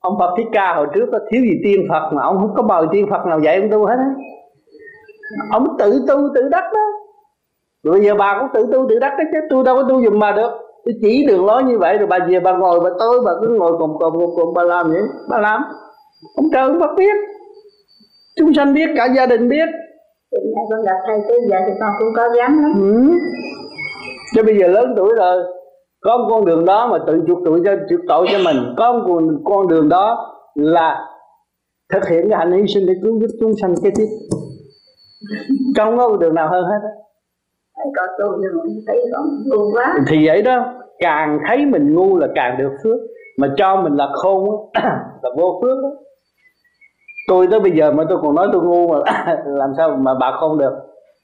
ông 0.00 0.16
Phật 0.18 0.34
Thích 0.36 0.46
Ca 0.52 0.74
hồi 0.74 0.86
trước 0.94 1.06
có 1.12 1.18
thiếu 1.30 1.42
gì 1.42 1.60
tiên 1.64 1.86
Phật 1.88 2.10
mà 2.12 2.22
ông 2.22 2.38
không 2.40 2.54
có 2.56 2.62
mời 2.62 2.86
tiên 2.92 3.06
Phật 3.10 3.26
nào 3.26 3.40
dạy 3.40 3.60
ông 3.60 3.70
tu 3.70 3.86
hết 3.86 3.94
á. 3.98 4.10
Ông 5.50 5.76
tự 5.78 6.04
tu 6.08 6.28
tự 6.34 6.48
đắc 6.48 6.64
đó. 6.74 6.80
Rồi 7.82 7.92
bây 7.92 8.04
giờ 8.06 8.14
bà 8.14 8.36
cũng 8.38 8.48
tự 8.54 8.72
tu 8.72 8.88
tự 8.88 8.98
đắc 8.98 9.14
đó 9.18 9.24
chứ 9.32 9.38
tôi 9.50 9.64
đâu 9.64 9.76
có 9.76 9.82
tu 9.88 10.02
dùm 10.02 10.18
bà 10.18 10.32
được. 10.32 10.50
Tôi 10.84 10.94
chỉ 11.02 11.26
đường 11.26 11.46
lối 11.46 11.62
như 11.62 11.78
vậy 11.78 11.98
rồi 11.98 12.06
bà 12.06 12.18
về 12.28 12.40
bà 12.40 12.52
ngồi 12.52 12.80
bà 12.80 12.90
tối 12.98 13.20
bà 13.24 13.32
cứ 13.40 13.48
ngồi 13.48 13.72
cùng 13.78 13.96
cùng 13.98 14.12
cùng, 14.12 14.36
cùng 14.36 14.54
bà 14.54 14.62
làm 14.62 14.90
vậy. 14.90 15.02
Bà 15.30 15.38
làm. 15.38 15.62
Ông 16.36 16.46
trời 16.52 16.62
ông 16.62 16.80
Phật 16.80 16.94
biết. 16.96 17.14
Chúng 18.36 18.54
sanh 18.54 18.74
biết 18.74 18.90
cả 18.96 19.08
gia 19.16 19.26
đình 19.26 19.48
biết. 19.48 19.68
Ngày 20.32 20.64
con 20.70 20.82
gặp 20.82 20.96
thầy 21.06 21.18
tới 21.28 21.38
giờ 21.48 21.56
thì 21.66 21.72
con 21.80 21.90
cũng 21.98 22.08
có 22.16 22.28
gắng 22.28 22.62
lắm. 22.62 22.72
Ừ. 22.76 23.18
chứ 24.34 24.42
bây 24.42 24.58
giờ 24.58 24.66
lớn 24.66 24.94
tuổi 24.96 25.14
rồi 25.16 25.44
có 26.00 26.18
một 26.18 26.26
con 26.30 26.44
đường 26.44 26.64
đó 26.64 26.88
mà 26.92 26.98
tự 27.06 27.22
chuộc 27.26 27.38
tội 27.44 27.60
cho 27.64 27.76
chuộc 27.90 28.00
tội 28.08 28.26
cho 28.32 28.38
mình. 28.44 28.56
Có 28.76 28.92
một 28.92 29.04
con, 29.06 29.44
con 29.44 29.68
đường 29.68 29.88
đó 29.88 30.34
là 30.54 31.08
thực 31.92 32.08
hiện 32.08 32.30
cái 32.30 32.38
hành 32.38 32.52
hy 32.52 32.66
sinh 32.74 32.86
để 32.86 32.94
cứu 33.02 33.20
giúp 33.20 33.36
chúng 33.40 33.52
sanh 33.62 33.74
kế 33.82 33.90
tiếp. 33.96 34.06
Không 35.76 35.96
có 35.98 36.16
đường 36.16 36.34
nào 36.34 36.48
hơn 36.48 36.64
hết 36.64 36.88
thì 40.08 40.26
vậy 40.26 40.42
đó 40.42 40.74
càng 40.98 41.38
thấy 41.48 41.66
mình 41.66 41.94
ngu 41.94 42.16
là 42.16 42.28
càng 42.34 42.58
được 42.58 42.72
phước. 42.84 42.96
Mà 43.38 43.54
cho 43.56 43.76
mình 43.76 43.92
là 43.92 44.08
khôn 44.14 44.70
là 45.22 45.30
vô 45.36 45.60
phước 45.62 45.82
đó 45.82 45.90
tôi 47.28 47.46
tới 47.50 47.60
bây 47.60 47.72
giờ 47.72 47.92
mà 47.92 48.04
tôi 48.08 48.18
còn 48.22 48.34
nói 48.34 48.48
tôi 48.52 48.62
ngu 48.62 48.88
mà 48.88 48.98
làm 49.46 49.72
sao 49.76 49.96
mà 49.96 50.14
bà 50.20 50.32
không 50.40 50.58
được? 50.58 50.72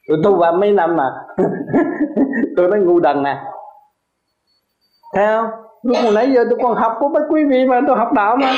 Tôi 0.09 0.18
tu 0.24 0.36
ba 0.36 0.53
mấy 0.53 0.72
năm 0.72 0.96
mà 0.96 1.12
tôi 2.57 2.68
nói 2.68 2.80
ngu 2.80 3.01
đần 3.01 3.22
nè. 3.22 3.42
Thấy 5.14 5.26
không? 5.26 5.51
Lúc 5.82 5.96
hồi 6.03 6.12
nãy 6.14 6.32
giờ 6.32 6.44
tôi 6.51 6.59
còn 6.62 6.76
học 6.76 6.92
của 7.01 7.09
mấy 7.09 7.22
quý 7.30 7.44
vị 7.44 7.66
mà, 7.66 7.80
tôi 7.86 7.96
học 7.96 8.12
đạo 8.12 8.36
mà. 8.36 8.53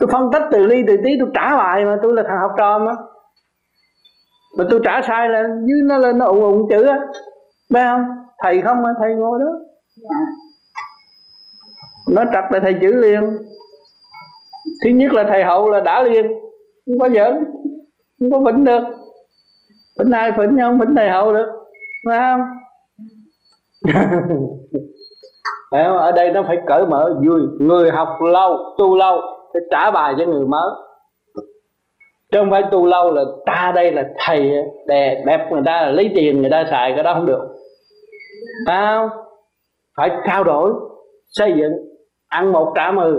Tôi 0.00 0.08
phân 0.12 0.30
tích 0.32 0.42
từ 0.50 0.66
ly 0.66 0.84
từ 0.86 0.96
tí, 1.04 1.10
tôi 1.20 1.28
trả 1.34 1.56
lại 1.56 1.84
mà, 1.84 1.98
tôi 2.02 2.12
là 2.12 2.22
thằng 2.28 2.38
học 2.40 2.50
trò 2.58 2.78
mà. 2.78 2.92
Mà 4.58 4.64
tôi 4.70 4.80
trả 4.84 5.02
sai 5.08 5.28
là 5.28 5.42
dưới 5.42 5.82
nó 5.84 5.98
lên 5.98 6.18
nó 6.18 6.26
ụng 6.26 6.42
ụng 6.42 6.68
chữ 6.70 6.86
á. 6.86 6.98
Biết 7.70 7.80
không? 7.84 8.04
Thầy 8.42 8.62
không 8.62 8.82
mà, 8.82 8.90
thầy 8.98 9.14
ngồi 9.14 9.40
đó. 9.40 9.46
Nó 12.08 12.24
trật 12.24 12.44
là 12.50 12.60
thầy 12.62 12.74
chữ 12.80 12.94
liền 12.94 13.38
thứ 14.84 14.90
nhất 14.90 15.12
là 15.12 15.24
thầy 15.28 15.44
hậu 15.44 15.70
là 15.70 15.80
đã 15.80 16.02
liền, 16.02 16.26
không 16.86 16.98
có 16.98 17.08
giỡn, 17.08 17.44
không 18.20 18.30
có 18.30 18.52
vĩnh 18.52 18.64
được. 18.64 18.82
Vĩnh 19.98 20.12
ai 20.12 20.32
vĩnh 20.32 20.58
không 20.60 20.78
vĩnh 20.78 20.94
thầy 20.96 21.10
hậu 21.10 21.32
được, 21.32 21.46
phải 22.06 22.18
không? 22.18 22.40
Phải 25.72 25.84
không? 25.84 25.96
Ở 25.96 26.12
đây 26.12 26.30
nó 26.30 26.42
phải 26.46 26.58
cởi 26.66 26.86
mở, 26.86 27.20
vui. 27.26 27.40
Người 27.58 27.90
học 27.90 28.08
lâu, 28.32 28.58
tu 28.78 28.96
lâu, 28.96 29.20
phải 29.52 29.62
trả 29.70 29.90
bài 29.90 30.14
cho 30.18 30.26
người 30.26 30.46
mới. 30.46 30.70
Chứ 32.32 32.38
không 32.38 32.50
phải 32.50 32.62
tu 32.70 32.86
lâu 32.86 33.12
là 33.12 33.22
ta 33.46 33.72
đây 33.74 33.92
là 33.92 34.08
thầy 34.18 34.50
đẹp 34.86 35.22
đẹp 35.26 35.48
người 35.50 35.62
ta 35.66 35.82
là 35.82 35.90
lấy 35.90 36.10
tiền 36.14 36.40
người 36.40 36.50
ta 36.50 36.64
xài, 36.70 36.92
cái 36.94 37.02
đó 37.04 37.14
không 37.14 37.26
được. 37.26 37.48
Phải 38.66 38.86
không? 38.86 39.08
Phải 39.96 40.10
trao 40.26 40.44
đổi, 40.44 40.72
xây 41.26 41.52
dựng, 41.56 41.72
ăn 42.28 42.52
một 42.52 42.72
trả 42.74 42.90
mười 42.90 43.18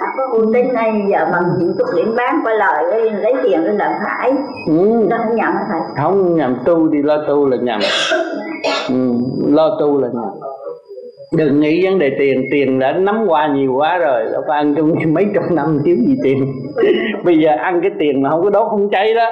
à, 0.00 0.06
có 0.16 0.24
uy 0.32 0.46
tín 0.54 0.74
này 0.74 1.02
giờ 1.10 1.26
mà 1.32 1.38
những 1.58 1.74
chút 1.78 1.84
điểm 1.96 2.14
bán 2.16 2.40
qua 2.44 2.54
lời 2.54 2.84
lấy, 2.90 3.10
lấy 3.10 3.34
tiền 3.42 3.64
lên 3.64 3.76
làm 3.76 3.92
phải. 4.04 4.32
Ừ. 4.66 5.06
nó 5.10 5.16
không 5.24 5.36
nhầm 5.36 5.52
hả 5.54 5.64
thầy? 5.68 5.80
Không 6.02 6.36
nhầm 6.36 6.56
tu 6.64 6.90
thì 6.92 7.02
lo 7.02 7.16
tu 7.28 7.48
là 7.48 7.56
nhầm. 7.56 7.80
Ừ. 8.88 8.94
lo 9.48 9.76
tu 9.80 10.00
là 10.00 10.08
nhầm. 10.12 10.30
Đừng 11.36 11.60
nghĩ 11.60 11.86
vấn 11.86 11.98
đề 11.98 12.16
tiền. 12.18 12.44
Tiền 12.52 12.78
đã 12.78 12.92
nắm 12.92 13.24
qua 13.28 13.46
nhiều 13.46 13.74
quá 13.76 13.98
rồi. 13.98 14.24
Đâu 14.32 14.42
phải 14.48 14.58
ăn 14.58 14.74
trong 14.74 14.92
mấy 15.14 15.26
chục 15.34 15.44
năm 15.50 15.78
thiếu 15.84 15.96
gì 16.06 16.16
tiền. 16.24 16.52
Bây 17.24 17.38
giờ 17.38 17.50
ăn 17.58 17.80
cái 17.82 17.90
tiền 17.98 18.22
mà 18.22 18.30
không 18.30 18.44
có 18.44 18.50
đốt 18.50 18.70
không 18.70 18.90
cháy 18.90 19.14
đó. 19.14 19.30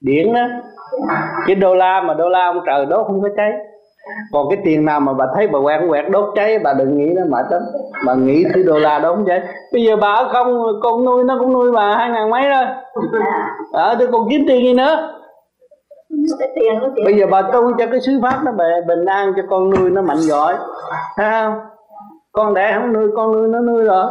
Điện 0.00 0.32
đó. 0.32 0.46
Cái 1.46 1.56
đô 1.56 1.74
la 1.74 2.02
mà 2.02 2.14
đô 2.14 2.28
la 2.28 2.46
ông 2.46 2.60
trời 2.66 2.86
đốt 2.86 3.06
không 3.06 3.22
có 3.22 3.28
cháy 3.36 3.50
còn 4.32 4.46
cái 4.50 4.58
tiền 4.64 4.84
nào 4.84 5.00
mà 5.00 5.12
bà 5.12 5.24
thấy 5.34 5.48
bà 5.48 5.58
quẹt 5.64 5.80
quẹt 5.88 6.04
đốt 6.10 6.24
cháy 6.34 6.58
bà 6.58 6.72
đừng 6.72 6.98
nghĩ 6.98 7.12
nó 7.16 7.22
mệt 7.30 7.46
lắm. 7.50 7.62
Bà 8.06 8.14
nghĩ 8.14 8.44
thứ 8.54 8.62
đô 8.62 8.78
la 8.78 8.98
đốt 8.98 9.18
cháy 9.26 9.40
bây 9.72 9.82
giờ 9.82 9.96
bà 9.96 10.28
không 10.32 10.66
con 10.82 11.04
nuôi 11.04 11.24
nó 11.24 11.36
cũng 11.40 11.52
nuôi 11.52 11.72
bà 11.72 11.96
hai 11.96 12.10
ngàn 12.10 12.30
mấy 12.30 12.48
rồi 12.48 12.64
ờ 13.72 13.88
à, 13.88 13.96
tôi 13.98 14.08
còn 14.12 14.28
kiếm 14.30 14.44
tiền 14.48 14.64
gì 14.64 14.74
nữa? 14.74 15.12
Bây 17.04 17.14
giờ 17.18 17.26
bà 17.30 17.42
tu 17.42 17.72
cho 17.78 17.86
cái 17.90 18.00
sứ 18.00 18.20
pháp 18.22 18.40
nó 18.44 18.52
bề 18.52 18.80
bình 18.88 19.04
an 19.04 19.32
cho 19.36 19.42
con 19.50 19.70
nuôi 19.70 19.90
nó 19.90 20.02
mạnh 20.02 20.20
giỏi. 20.20 20.54
Thấy 21.16 21.30
không? 21.30 21.54
Con 22.32 22.54
đẻ 22.54 22.78
không 22.80 22.92
nuôi 22.92 23.08
con 23.16 23.32
nuôi 23.32 23.48
nó 23.48 23.60
nuôi 23.60 23.84
rồi. 23.84 24.06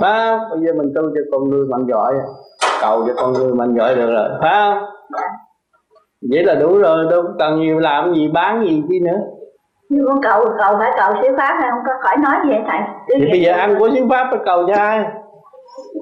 Không? 0.00 0.40
Bây 0.50 0.60
giờ 0.60 0.72
mình 0.76 0.92
tu 0.94 1.02
cho 1.02 1.20
con 1.32 1.50
nuôi 1.50 1.66
mạnh 1.70 1.86
giỏi. 1.88 2.14
Cầu 2.80 3.04
cho 3.06 3.12
con 3.16 3.32
nuôi 3.32 3.54
mạnh 3.54 3.74
giỏi 3.78 3.94
được 3.94 4.10
rồi. 4.12 4.28
Phải 4.40 4.54
không 4.54 4.84
vậy 6.30 6.44
là 6.44 6.54
đủ 6.54 6.78
rồi 6.78 7.06
đâu 7.10 7.22
cần 7.38 7.60
nhiều 7.60 7.78
làm 7.78 8.14
gì 8.14 8.28
bán 8.28 8.64
gì 8.64 8.82
chi 8.88 9.00
nữa. 9.00 9.18
Nhưng 9.88 10.06
con 10.08 10.22
cầu 10.22 10.44
cầu 10.58 10.74
phải 10.78 10.90
cầu 10.96 11.12
sứ 11.22 11.28
pháp 11.36 11.56
hay 11.60 11.70
không? 11.70 11.80
Có 11.86 11.92
khỏi 12.02 12.16
nói 12.16 12.34
gì 12.44 12.50
hết 12.52 12.62
thầy? 12.68 12.78
Cứ 13.08 13.14
thì 13.18 13.24
việc- 13.24 13.30
bây 13.30 13.40
giờ 13.40 13.52
ăn 13.52 13.76
của 13.78 13.88
sứ 13.94 14.06
pháp 14.10 14.26
phải 14.30 14.40
cầu 14.44 14.66
cho 14.68 14.74
ai? 14.74 15.04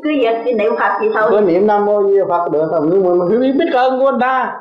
Cứ 0.02 0.10
việc 0.10 0.36
chỉ 0.44 0.54
niệm 0.54 0.72
phật 0.78 1.00
gì 1.00 1.08
thôi. 1.14 1.28
Có 1.30 1.40
niệm 1.40 1.66
nam 1.66 1.86
mô 1.86 2.02
di 2.02 2.18
Đà 2.18 2.24
phật 2.28 2.48
được 2.52 2.68
rồi 2.72 2.80
nhưng 2.84 3.04
mà 3.04 3.24
mình 3.24 3.40
biết 3.40 3.52
biết 3.58 3.72
ơn 3.74 3.98
của 3.98 4.06
anh 4.06 4.20
ta. 4.20 4.56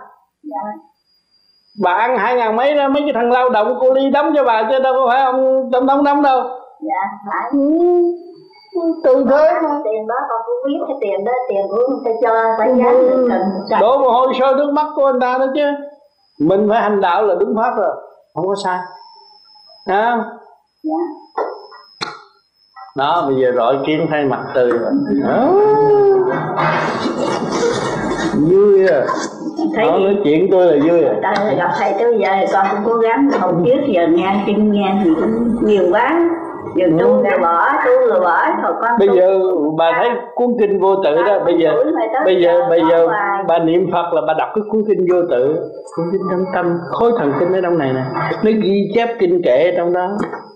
Bà 1.83 1.93
ăn 1.93 2.17
hai 2.17 2.35
ngàn 2.35 2.55
mấy 2.55 2.75
đó 2.75 2.87
mấy 2.87 3.01
cái 3.03 3.11
thằng 3.13 3.31
lao 3.31 3.49
động 3.49 3.77
cô 3.81 3.93
ly 3.93 4.09
đóng 4.09 4.33
cho 4.35 4.43
bà 4.43 4.63
chứ 4.71 4.79
đâu 4.79 4.93
có 4.93 5.07
phải 5.09 5.21
ông 5.21 5.69
tổng 5.71 5.87
thống 5.87 6.03
đóng 6.03 6.21
đâu. 6.21 6.41
Dạ 6.81 7.01
phải 7.31 7.51
từ 9.03 9.25
thế 9.29 9.51
mà 9.63 9.69
tiền 9.83 10.07
đó 10.07 10.15
còn 10.29 10.41
cũng 10.45 10.55
biết 10.65 10.79
cái 10.87 10.97
tiền 11.01 11.25
đó 11.25 11.31
tiền 11.49 11.61
của 11.69 11.81
người 11.89 11.99
ta 12.05 12.11
cho 12.21 12.55
phải 12.57 12.73
giá 12.77 12.89
ừ. 12.89 13.29
đổ 13.81 13.97
mồ 13.97 14.09
hôi 14.09 14.33
sôi 14.39 14.55
nước 14.55 14.71
mắt 14.73 14.85
của 14.95 15.05
anh 15.05 15.19
ta 15.19 15.37
đó 15.37 15.45
chứ. 15.55 15.61
Mình 16.39 16.67
phải 16.69 16.81
hành 16.81 17.01
đạo 17.01 17.23
là 17.23 17.35
đúng 17.39 17.55
pháp 17.55 17.73
rồi. 17.77 17.95
Không 18.35 18.47
có 18.47 18.55
sai. 18.63 18.79
À. 19.85 20.23
dạ. 20.83 20.93
Đó 22.97 23.25
bây 23.27 23.35
giờ 23.41 23.51
rọi 23.55 23.77
kiến 23.85 24.07
thay 24.09 24.25
mặt 24.25 24.43
từ 24.55 24.69
rồi. 24.69 24.91
Vui 28.49 28.87
à. 28.87 29.05
Thấy 29.75 29.85
đó, 29.85 29.97
nói 29.97 30.17
chuyện 30.23 30.47
tôi 30.51 30.65
là 30.65 30.85
vui 30.87 31.03
à. 31.03 31.13
Tại 31.23 31.55
gặp 31.55 31.71
thầy 31.79 31.93
tới 31.99 32.17
giờ 32.19 32.29
con 32.53 32.67
cũng 32.71 32.93
cố 32.93 32.99
gắng 32.99 33.29
hồi 33.41 33.53
trước 33.65 33.81
giờ 33.93 34.07
nghe 34.09 34.43
kinh 34.45 34.71
nghe 34.71 35.01
thì 35.03 35.09
cũng 35.15 35.65
nhiều 35.65 35.83
quá 35.91 36.29
giờ 36.75 36.85
tu 36.99 37.07
ừ. 37.07 37.23
rồi 37.29 37.39
bỏ 37.41 37.67
tu 37.85 38.07
rồi 38.09 38.19
bỏ 38.19 38.45
rồi 38.63 38.73
con 38.81 38.91
bây 38.99 39.09
giờ 39.15 39.39
bà 39.77 39.91
thấy 39.97 40.09
cuốn 40.35 40.47
kinh 40.59 40.79
vô 40.79 40.95
tự 41.03 41.15
đó 41.15 41.39
bây 41.45 41.57
giờ 41.57 41.71
bây 42.25 42.41
giờ 42.41 42.65
bây 42.69 42.81
giờ 42.91 43.07
bà 43.47 43.59
niệm 43.59 43.89
phật 43.91 44.13
là 44.13 44.21
bà 44.27 44.33
đọc 44.33 44.49
cái 44.55 44.63
cuốn 44.69 44.83
kinh 44.87 45.07
vô 45.11 45.21
tự 45.29 45.71
cuốn 45.95 46.05
kinh 46.11 46.21
trong 46.31 46.45
tâm 46.55 46.77
khối 46.91 47.11
thần 47.17 47.33
kinh 47.39 47.53
ở 47.53 47.61
trong 47.61 47.77
này 47.77 47.93
nè. 47.93 48.01
Nó 48.43 48.51
ghi 48.63 48.91
chép 48.95 49.09
kinh 49.19 49.41
kệ 49.43 49.73
trong 49.77 49.93
đó. 49.93 50.07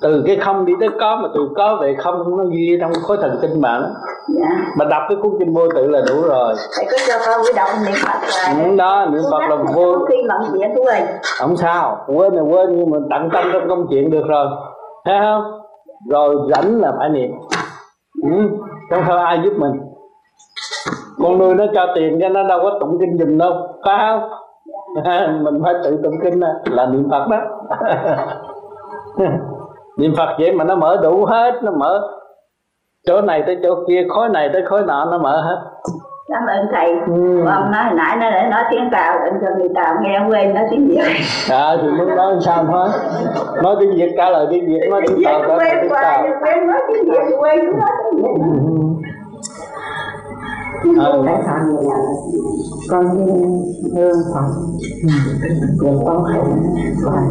Từ 0.01 0.23
cái 0.27 0.35
không 0.35 0.65
đi 0.65 0.73
tới 0.79 0.89
có 0.99 1.15
mà 1.15 1.29
từ 1.33 1.49
có 1.55 1.77
về 1.81 1.95
không 1.97 2.37
nó 2.37 2.43
ghi 2.43 2.77
trong 2.81 2.91
khối 2.93 3.17
thần 3.21 3.39
kinh 3.41 3.61
bạn 3.61 3.93
dạ. 4.27 4.47
mà 4.77 4.85
đọc 4.85 5.03
cái 5.09 5.17
cuốn 5.21 5.31
kinh 5.39 5.53
vô 5.53 5.67
tự 5.75 5.87
là 5.87 6.01
đủ 6.09 6.21
rồi. 6.21 6.53
Thầy 6.77 6.85
có 6.91 6.97
cho 7.07 7.13
con 7.25 7.41
với 7.43 7.53
đọc 7.55 7.69
niệm 7.85 7.95
phật 8.05 8.19
là 8.43 8.63
ừ, 8.63 8.75
đó 8.77 9.05
niệm 9.11 9.21
phật 9.31 9.49
là 9.49 9.55
vô. 9.73 10.05
khi 10.09 10.15
bận 10.29 10.41
chuyện 10.53 10.73
mình 10.75 11.05
không 11.39 11.57
sao 11.57 12.05
quên 12.07 12.33
là 12.33 12.41
quên 12.41 12.77
nhưng 12.77 12.89
mà 12.89 12.97
tận 13.09 13.29
tâm 13.33 13.43
trong 13.53 13.69
công 13.69 13.87
chuyện 13.89 14.11
được 14.11 14.23
rồi. 14.27 14.47
Thấy 15.05 15.15
không 15.23 15.62
rồi 16.09 16.35
rảnh 16.55 16.81
là 16.81 16.93
phải 16.97 17.09
niệm. 17.09 17.31
Ừ. 18.23 18.49
không 18.89 19.03
thơ 19.07 19.17
ai 19.17 19.39
giúp 19.43 19.53
mình? 19.57 19.73
Con 21.23 21.37
nuôi 21.37 21.55
nó 21.55 21.65
cho 21.73 21.87
tiền 21.95 22.19
cho 22.21 22.29
nó 22.29 22.43
đâu 22.43 22.59
có 22.63 22.77
tụng 22.79 22.97
kinh 22.99 23.17
dùm 23.19 23.37
đâu, 23.37 23.53
phải 23.85 23.97
không? 23.99 24.29
Mình 25.43 25.61
phải 25.63 25.73
tự 25.83 25.99
tụng 26.03 26.13
kinh 26.23 26.39
là 26.65 26.85
niệm 26.85 27.09
phật 27.11 27.27
đó. 27.29 27.39
Niệm 29.97 30.13
phật 30.17 30.35
vậy 30.39 30.51
mà 30.51 30.63
nó 30.63 30.75
mở 30.75 30.99
đủ 31.03 31.25
hết, 31.25 31.63
nó 31.63 31.71
mở 31.71 32.07
chỗ 33.05 33.21
này 33.21 33.43
tới 33.45 33.57
chỗ 33.63 33.75
kia, 33.87 34.05
khối 34.09 34.29
này 34.29 34.49
tới 34.53 34.61
khối 34.65 34.83
nọ, 34.83 35.05
nó 35.05 35.17
mở 35.17 35.41
hết 35.41 35.57
cảm 36.27 36.45
ơn 36.45 36.67
thầy. 36.71 36.91
Ừ. 37.07 37.45
ông 37.45 37.71
nói 37.71 37.83
hồi 37.83 37.93
nãy 37.95 38.17
nó 38.17 38.31
để 38.31 38.47
nói 38.51 38.63
tiếng 38.71 38.89
tàu 38.91 39.19
định 39.25 39.33
cho 39.41 39.47
người 39.57 39.69
tàu 39.75 39.95
nghe 40.01 40.19
quên 40.29 40.53
nói 40.53 40.63
tiếng 40.71 40.87
việt. 40.87 41.03
À 41.49 41.75
thì 41.81 41.87
muốn 41.97 42.15
nói 42.15 42.35
sao 42.45 42.65
thôi? 42.71 42.89
Nói 43.63 43.75
tiếng 43.79 43.95
việt 43.95 44.13
trả 44.17 44.29
lời 44.29 44.47
tiếng 44.51 44.67
việt 44.67 44.89
nói 44.89 45.01
tiếng 45.07 45.23
tàu 45.25 45.41
trả 45.47 45.47
lời 45.47 45.69
tiếng 45.81 45.91
tàu. 45.91 46.23
quên 46.41 46.67
nói 46.67 46.79
tiếng 46.87 47.11
việt 47.11 47.35
quên 47.39 47.79
nói 47.79 47.89
tiếng 48.11 48.21
việt. 48.21 48.43
Ừ. 50.83 51.23
Tại 51.25 51.41
sao 51.45 51.59
vậy? 51.75 51.85
Con 52.89 53.05
hương 53.95 54.19
Phật. 54.33 54.47
Rồi 55.81 55.95
con 56.05 56.23
hãy 56.23 56.41
và 57.03 57.21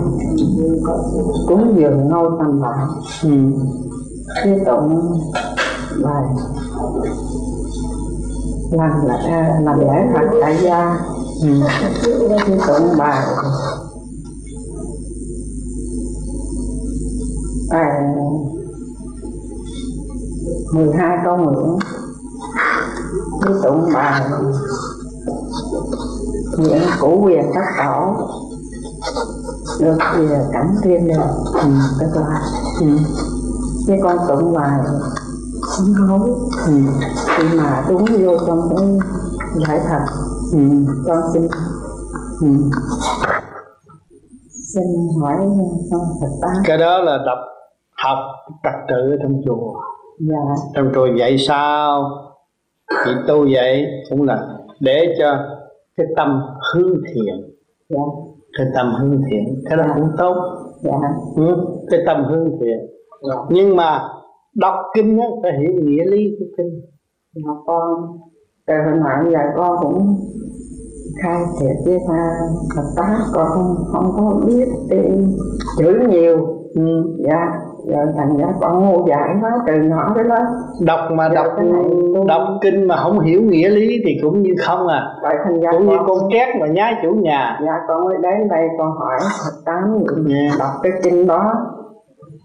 cúng 1.48 1.74
dường 1.76 2.08
ngôi 2.08 2.30
tâm 2.38 2.60
bảo 2.60 2.88
ừ. 3.24 3.30
Khi 4.42 4.50
tụng 4.66 5.12
bài 6.04 6.22
làm 8.72 9.06
lễ 9.06 9.42
làm 9.62 9.80
lễ 9.80 10.06
phật 10.14 10.38
tại 10.40 10.58
gia. 10.62 10.98
Ừ. 11.42 11.48
tụng 12.66 12.96
bài 12.98 13.26
à, 17.70 18.02
12 20.72 21.18
câu 21.24 21.36
nguyện 21.36 21.78
khi 23.42 23.52
tụng 23.62 23.92
bài. 23.94 24.22
Nguyện 26.58 26.82
củ 27.00 27.20
quyền 27.24 27.44
các 27.54 27.64
tổ. 27.78 28.16
Được 29.80 29.98
về 30.16 30.44
cảnh 30.52 30.76
thiên 30.82 31.08
được 31.08 31.22
ừ. 31.54 31.68
cái 31.98 32.08
là 32.14 32.40
ừ. 32.80 32.86
khi 33.86 33.92
con 34.02 34.18
tụng 34.28 34.52
bài 34.52 34.80
không 35.72 35.94
hối 36.08 36.30
ừ. 36.66 36.72
khi 37.36 37.58
mà 37.58 37.84
đúng 37.88 38.04
vô 38.04 38.36
trong 38.46 38.60
cái 38.70 38.86
giải 39.66 39.80
thật 39.88 40.04
ừ. 40.52 40.58
con 41.06 41.18
xin 41.32 41.42
ừ. 42.40 42.48
xin 44.74 44.84
hỏi 45.20 45.36
con 45.90 46.00
Phật 46.20 46.28
Pháp 46.42 46.62
cái 46.64 46.78
đó 46.78 46.98
là 46.98 47.18
đọc 47.26 47.38
học 48.04 48.18
trật 48.62 48.74
tự 48.88 49.16
trong 49.22 49.40
chùa 49.46 49.72
dạ. 50.18 50.54
trong 50.74 50.90
chùa 50.94 51.06
dạy 51.18 51.38
sao 51.38 52.10
chị 53.04 53.10
tu 53.28 53.46
vậy 53.52 53.86
cũng 54.10 54.22
là 54.22 54.46
để 54.80 55.14
cho 55.18 55.38
cái 55.96 56.06
tâm 56.16 56.42
hư 56.74 56.94
thiện 57.14 57.54
dạ. 57.88 58.00
cái 58.58 58.66
tâm 58.74 58.94
hư 59.00 59.08
thiện 59.30 59.62
cái 59.68 59.76
đó 59.76 59.84
cũng 59.94 60.10
tốt 60.18 60.34
dạ. 60.82 60.92
ừ, 61.36 61.56
cái 61.90 62.00
tâm 62.06 62.24
hư 62.24 62.44
thiện 62.60 62.78
dạ. 63.28 63.36
nhưng 63.48 63.76
mà 63.76 64.00
đọc 64.54 64.74
kinh 64.94 65.18
á 65.18 65.26
phải 65.42 65.52
hiểu 65.60 65.72
nghĩa 65.82 66.04
lý 66.04 66.36
của 66.38 66.46
kinh. 66.56 66.80
Mà 67.44 67.52
con 67.66 67.88
từ 68.66 68.74
hồi 68.74 68.98
nãy 69.04 69.32
giờ 69.32 69.38
con 69.56 69.76
cũng 69.82 70.16
khai 71.22 71.42
thiệt 71.60 71.76
với 71.84 71.98
tha. 72.08 72.30
Phật 72.76 72.82
pháp 72.96 73.16
con 73.34 73.46
không, 73.48 73.74
không 73.92 74.12
có 74.16 74.40
biết 74.46 74.68
tiền 74.90 75.36
chữ 75.78 76.00
nhiều. 76.08 76.46
Ừ. 76.74 77.16
dạ 77.28 77.52
giờ 77.86 78.12
thành 78.16 78.36
ra 78.36 78.46
con 78.60 78.84
ngu 78.84 79.06
dại 79.08 79.28
quá 79.40 79.50
từ 79.66 79.72
nhỏ 79.82 80.12
tới 80.14 80.24
lớn. 80.24 80.42
Đọc 80.86 81.00
mà 81.12 81.28
giờ 81.28 81.34
đọc 81.34 81.54
đọc 82.28 82.42
kinh 82.62 82.88
mà 82.88 82.96
không 82.96 83.20
hiểu 83.20 83.42
nghĩa 83.42 83.68
lý 83.68 84.02
thì 84.06 84.18
cũng 84.22 84.42
như 84.42 84.54
không 84.66 84.86
à. 84.88 85.02
Vậy 85.22 85.36
thành 85.44 85.60
ra 85.60 85.70
cũng 85.72 85.86
con, 85.86 85.88
như 85.88 85.96
con 86.06 86.18
két 86.32 86.48
mà 86.60 86.66
nhái 86.66 86.94
chủ 87.02 87.10
nhà. 87.10 87.58
Dạ 87.66 87.72
con 87.88 88.04
mới 88.04 88.16
đến 88.22 88.48
đây 88.48 88.68
con 88.78 88.90
hỏi 88.98 89.18
Phật 89.20 89.62
tám 89.64 89.98
yeah. 90.28 90.52
đọc 90.58 90.70
cái 90.82 90.92
kinh 91.02 91.26
đó 91.26 91.52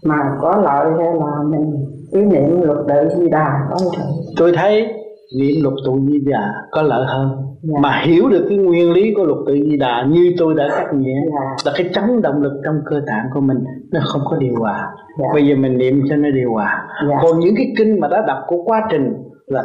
mà 0.04 0.36
có 0.40 0.56
lợi 0.56 0.92
hay 0.98 1.14
là 1.14 1.42
mình 1.50 1.84
cứ 2.12 2.18
niệm 2.20 2.60
lục 2.62 2.76
tự 2.88 3.08
di 3.18 3.28
đà 3.28 3.60
có 3.70 3.76
lợi 3.84 4.04
tôi 4.36 4.52
thấy 4.54 4.94
niệm 5.38 5.54
lục 5.62 5.74
tự 5.86 5.92
di 6.08 6.18
đà 6.26 6.52
có 6.70 6.82
lợi 6.82 7.04
hơn 7.06 7.28
dạ. 7.62 7.80
mà 7.80 8.02
hiểu 8.04 8.28
được 8.28 8.46
cái 8.48 8.58
nguyên 8.58 8.92
lý 8.92 9.14
của 9.16 9.24
lục 9.24 9.38
tự 9.46 9.54
di 9.54 9.76
đà 9.76 10.04
như 10.08 10.34
tôi 10.38 10.54
đã 10.54 10.68
cắt 10.76 10.94
nghĩa 10.94 11.20
dạ. 11.26 11.56
là 11.64 11.72
cái 11.76 11.90
chấn 11.94 12.22
động 12.22 12.42
lực 12.42 12.60
trong 12.64 12.80
cơ 12.84 13.00
tạng 13.06 13.26
của 13.34 13.40
mình 13.40 13.64
nó 13.90 14.00
không 14.04 14.22
có 14.30 14.36
điều 14.36 14.54
hòa 14.58 14.88
dạ. 15.18 15.26
bây 15.34 15.46
giờ 15.46 15.54
mình 15.56 15.78
niệm 15.78 16.02
cho 16.08 16.16
nó 16.16 16.30
điều 16.30 16.52
hòa 16.52 16.88
dạ. 17.08 17.16
còn 17.22 17.40
những 17.40 17.54
cái 17.56 17.66
kinh 17.78 18.00
mà 18.00 18.08
đã 18.08 18.24
đọc 18.26 18.38
của 18.46 18.62
quá 18.64 18.86
trình 18.90 19.14
là 19.46 19.62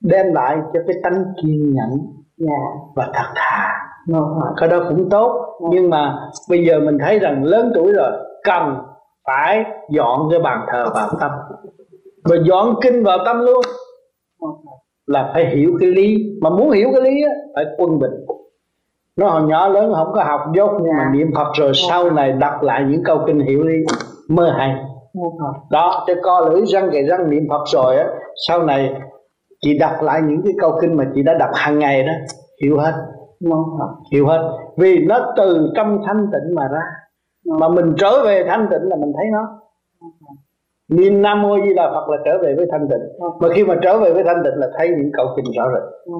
đem 0.00 0.34
lại 0.34 0.56
cho 0.74 0.80
cái 0.86 0.96
tánh 1.02 1.24
kiên 1.42 1.74
nhẫn 1.74 1.90
dạ. 2.36 2.56
và 2.94 3.08
thật 3.14 3.32
thà 3.34 3.70
cái 4.56 4.68
đó 4.68 4.80
cũng 4.88 5.10
tốt 5.10 5.58
dạ. 5.62 5.68
nhưng 5.72 5.90
mà 5.90 6.14
bây 6.50 6.66
giờ 6.66 6.80
mình 6.80 6.98
thấy 7.00 7.18
rằng 7.18 7.44
lớn 7.44 7.72
tuổi 7.74 7.92
rồi 7.92 8.10
cần 8.44 8.76
phải 9.26 9.64
dọn 9.90 10.28
cái 10.30 10.40
bàn 10.40 10.66
thờ 10.72 10.84
vào 10.94 11.08
tâm. 11.20 11.30
Và 12.24 12.36
dọn 12.42 12.74
kinh 12.82 13.04
vào 13.04 13.18
tâm 13.24 13.40
luôn. 13.40 13.60
Là 15.06 15.30
phải 15.34 15.46
hiểu 15.46 15.70
cái 15.80 15.88
lý. 15.88 16.16
Mà 16.40 16.50
muốn 16.50 16.70
hiểu 16.70 16.88
cái 16.92 17.00
lý 17.00 17.22
á, 17.22 17.32
phải 17.54 17.64
quân 17.78 17.98
bình. 17.98 18.12
Nó 19.16 19.28
hồi 19.28 19.42
nhỏ 19.42 19.68
lớn 19.68 19.92
không 19.96 20.12
có 20.14 20.24
học 20.24 20.40
dốt, 20.54 20.70
nhưng 20.82 20.92
mà 20.98 21.10
niệm 21.12 21.30
phật 21.34 21.52
rồi 21.54 21.72
sau 21.74 22.10
này 22.10 22.32
đọc 22.32 22.62
lại 22.62 22.84
những 22.88 23.02
câu 23.04 23.18
kinh 23.26 23.40
hiểu 23.40 23.62
lý. 23.62 23.74
Mơ 24.28 24.54
hay. 24.56 24.74
Đó 25.70 26.04
cho 26.06 26.14
co 26.22 26.40
lưỡi 26.40 26.66
răng 26.66 26.88
cái 26.92 27.02
răng 27.04 27.30
niệm 27.30 27.42
phật 27.50 27.64
rồi 27.72 27.96
á, 27.96 28.08
sau 28.48 28.62
này 28.62 28.94
chị 29.60 29.78
đọc 29.78 29.92
lại 30.02 30.22
những 30.22 30.42
cái 30.44 30.52
câu 30.60 30.78
kinh 30.80 30.96
mà 30.96 31.04
chị 31.14 31.22
đã 31.22 31.34
đọc 31.34 31.50
hàng 31.54 31.78
ngày 31.78 32.02
đó, 32.02 32.12
hiểu 32.62 32.78
hết. 32.78 32.92
Hiểu 34.12 34.26
hết. 34.26 34.50
Vì 34.76 34.98
nó 34.98 35.32
từ 35.36 35.72
trong 35.76 35.98
thanh 36.06 36.26
tịnh 36.32 36.54
mà 36.54 36.68
ra 36.72 36.80
mà 37.46 37.68
mình 37.68 37.94
trở 37.98 38.24
về 38.24 38.44
thanh 38.48 38.66
tịnh 38.70 38.88
là 38.88 38.96
mình 38.96 39.12
thấy 39.16 39.26
nó. 39.32 39.60
Niệm 40.88 41.22
nam 41.22 41.42
mô 41.42 41.56
di 41.66 41.74
đà 41.74 41.90
phật 41.90 42.08
là 42.08 42.16
trở 42.24 42.38
về 42.42 42.54
với 42.56 42.66
thanh 42.70 42.88
tịnh. 42.88 43.30
Mà 43.40 43.48
khi 43.54 43.64
mà 43.64 43.74
trở 43.82 43.98
về 43.98 44.12
với 44.12 44.24
thanh 44.24 44.42
tịnh 44.44 44.54
là 44.56 44.70
thấy 44.78 44.88
những 44.88 45.10
câu 45.12 45.26
kinh 45.36 45.44
rõ 45.56 45.64
rệt. 45.74 46.12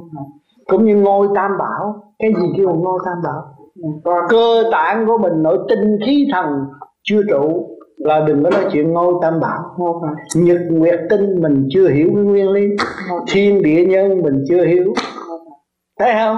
Cũng 0.67 0.85
như 0.85 0.97
ngôi 0.97 1.29
tam 1.35 1.51
bảo. 1.59 1.95
Cái 2.19 2.33
gì 2.35 2.47
kêu 2.57 2.69
là 2.69 2.75
ngôi 2.75 2.99
tam 3.05 3.15
bảo? 3.25 3.43
Cơ 4.29 4.63
tạng 4.73 5.07
của 5.07 5.19
mình 5.19 5.43
nội 5.43 5.59
tinh 5.69 5.99
khí 6.07 6.29
thần 6.33 6.47
chưa 7.03 7.23
trụ 7.31 7.71
là 7.97 8.21
đừng 8.27 8.45
có 8.45 8.51
nói 8.51 8.65
chuyện 8.73 8.93
ngôi 8.93 9.15
tam 9.23 9.41
bảo. 9.41 9.61
Nhật 10.37 10.61
nguyệt 10.71 11.01
tinh 11.11 11.43
mình 11.43 11.69
chưa 11.71 11.89
hiểu 11.89 12.11
cái 12.15 12.25
nguyên 12.25 12.51
lý. 12.51 12.67
Thiên 13.31 13.63
địa 13.63 13.85
nhân 13.85 14.23
mình 14.23 14.45
chưa 14.49 14.65
hiểu. 14.65 14.93
Thấy 15.99 16.13
không? 16.13 16.37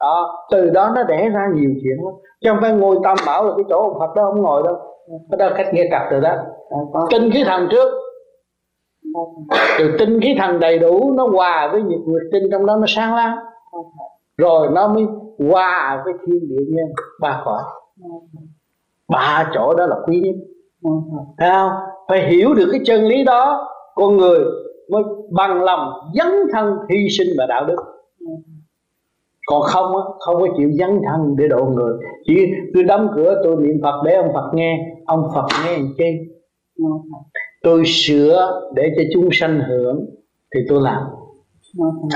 Đó 0.00 0.46
từ 0.50 0.70
đó 0.70 0.92
nó 0.94 1.02
đẻ 1.02 1.28
ra 1.28 1.48
nhiều 1.54 1.70
chuyện 1.82 1.96
lắm 2.04 2.14
chứ 2.40 2.50
không 2.50 2.58
phải 2.60 2.72
ngồi 2.72 2.96
tam 3.04 3.16
bảo 3.26 3.44
là 3.44 3.52
cái 3.56 3.64
chỗ 3.68 3.76
ông 3.76 3.98
phật 3.98 4.14
đó 4.16 4.30
không 4.30 4.42
ngồi 4.42 4.62
đâu. 4.62 4.76
Cái 5.30 5.38
đó 5.38 5.54
cách 5.56 5.66
nghe 5.72 5.88
cặp 5.90 6.10
rồi 6.10 6.20
đó. 6.20 6.36
Tinh 7.10 7.30
khí 7.32 7.44
thần 7.46 7.68
trước. 7.70 7.88
Từ 9.78 9.96
tinh 9.98 10.20
khí 10.20 10.36
thần 10.38 10.60
đầy 10.60 10.78
đủ 10.78 11.12
nó 11.14 11.26
hòa 11.26 11.68
với 11.72 11.82
nhiệt 11.82 12.00
nguyệt 12.06 12.22
tinh 12.32 12.42
trong 12.52 12.66
đó 12.66 12.76
nó 12.76 12.84
sáng 12.88 13.14
láng. 13.14 13.36
Rồi 14.38 14.68
nó 14.72 14.88
mới 14.88 15.06
hòa 15.50 16.02
với 16.04 16.14
thiên 16.26 16.48
địa 16.48 16.64
nhân 16.68 16.86
ba 17.20 17.42
cõi. 17.44 17.62
Ba 19.08 19.50
chỗ 19.54 19.74
đó 19.74 19.86
là 19.86 19.96
quý 20.06 20.20
nhất. 20.20 20.34
Thấy 21.38 21.50
không? 21.50 21.72
Phải 22.08 22.28
hiểu 22.28 22.54
được 22.54 22.68
cái 22.72 22.80
chân 22.84 23.04
lý 23.04 23.24
đó 23.24 23.68
con 23.94 24.16
người 24.16 24.38
mới 24.90 25.02
bằng 25.30 25.62
lòng 25.62 25.92
dấn 26.14 26.32
thân 26.52 26.76
hy 26.90 27.08
sinh 27.18 27.28
và 27.38 27.46
đạo 27.46 27.64
đức 27.64 27.76
còn 29.46 29.62
không 29.62 29.96
á, 29.96 30.02
không 30.18 30.36
có 30.40 30.46
chịu 30.56 30.70
dấn 30.72 31.00
thân 31.08 31.36
để 31.36 31.48
độ 31.48 31.64
người. 31.64 31.92
Chỉ 32.26 32.34
cứ 32.74 32.82
đóng 32.82 33.08
cửa, 33.16 33.40
tôi 33.44 33.56
niệm 33.56 33.76
phật 33.82 34.02
để 34.04 34.14
ông 34.14 34.28
phật 34.34 34.50
nghe. 34.54 34.78
Ông 35.06 35.22
phật 35.34 35.46
nghe 35.64 35.72
làm 35.72 35.94
chi? 35.98 36.04
Tôi 37.62 37.82
sửa 37.86 38.60
để 38.74 38.92
cho 38.96 39.02
chúng 39.14 39.28
sanh 39.32 39.60
hưởng, 39.68 40.06
thì 40.54 40.60
tôi 40.68 40.80
làm. 40.82 41.02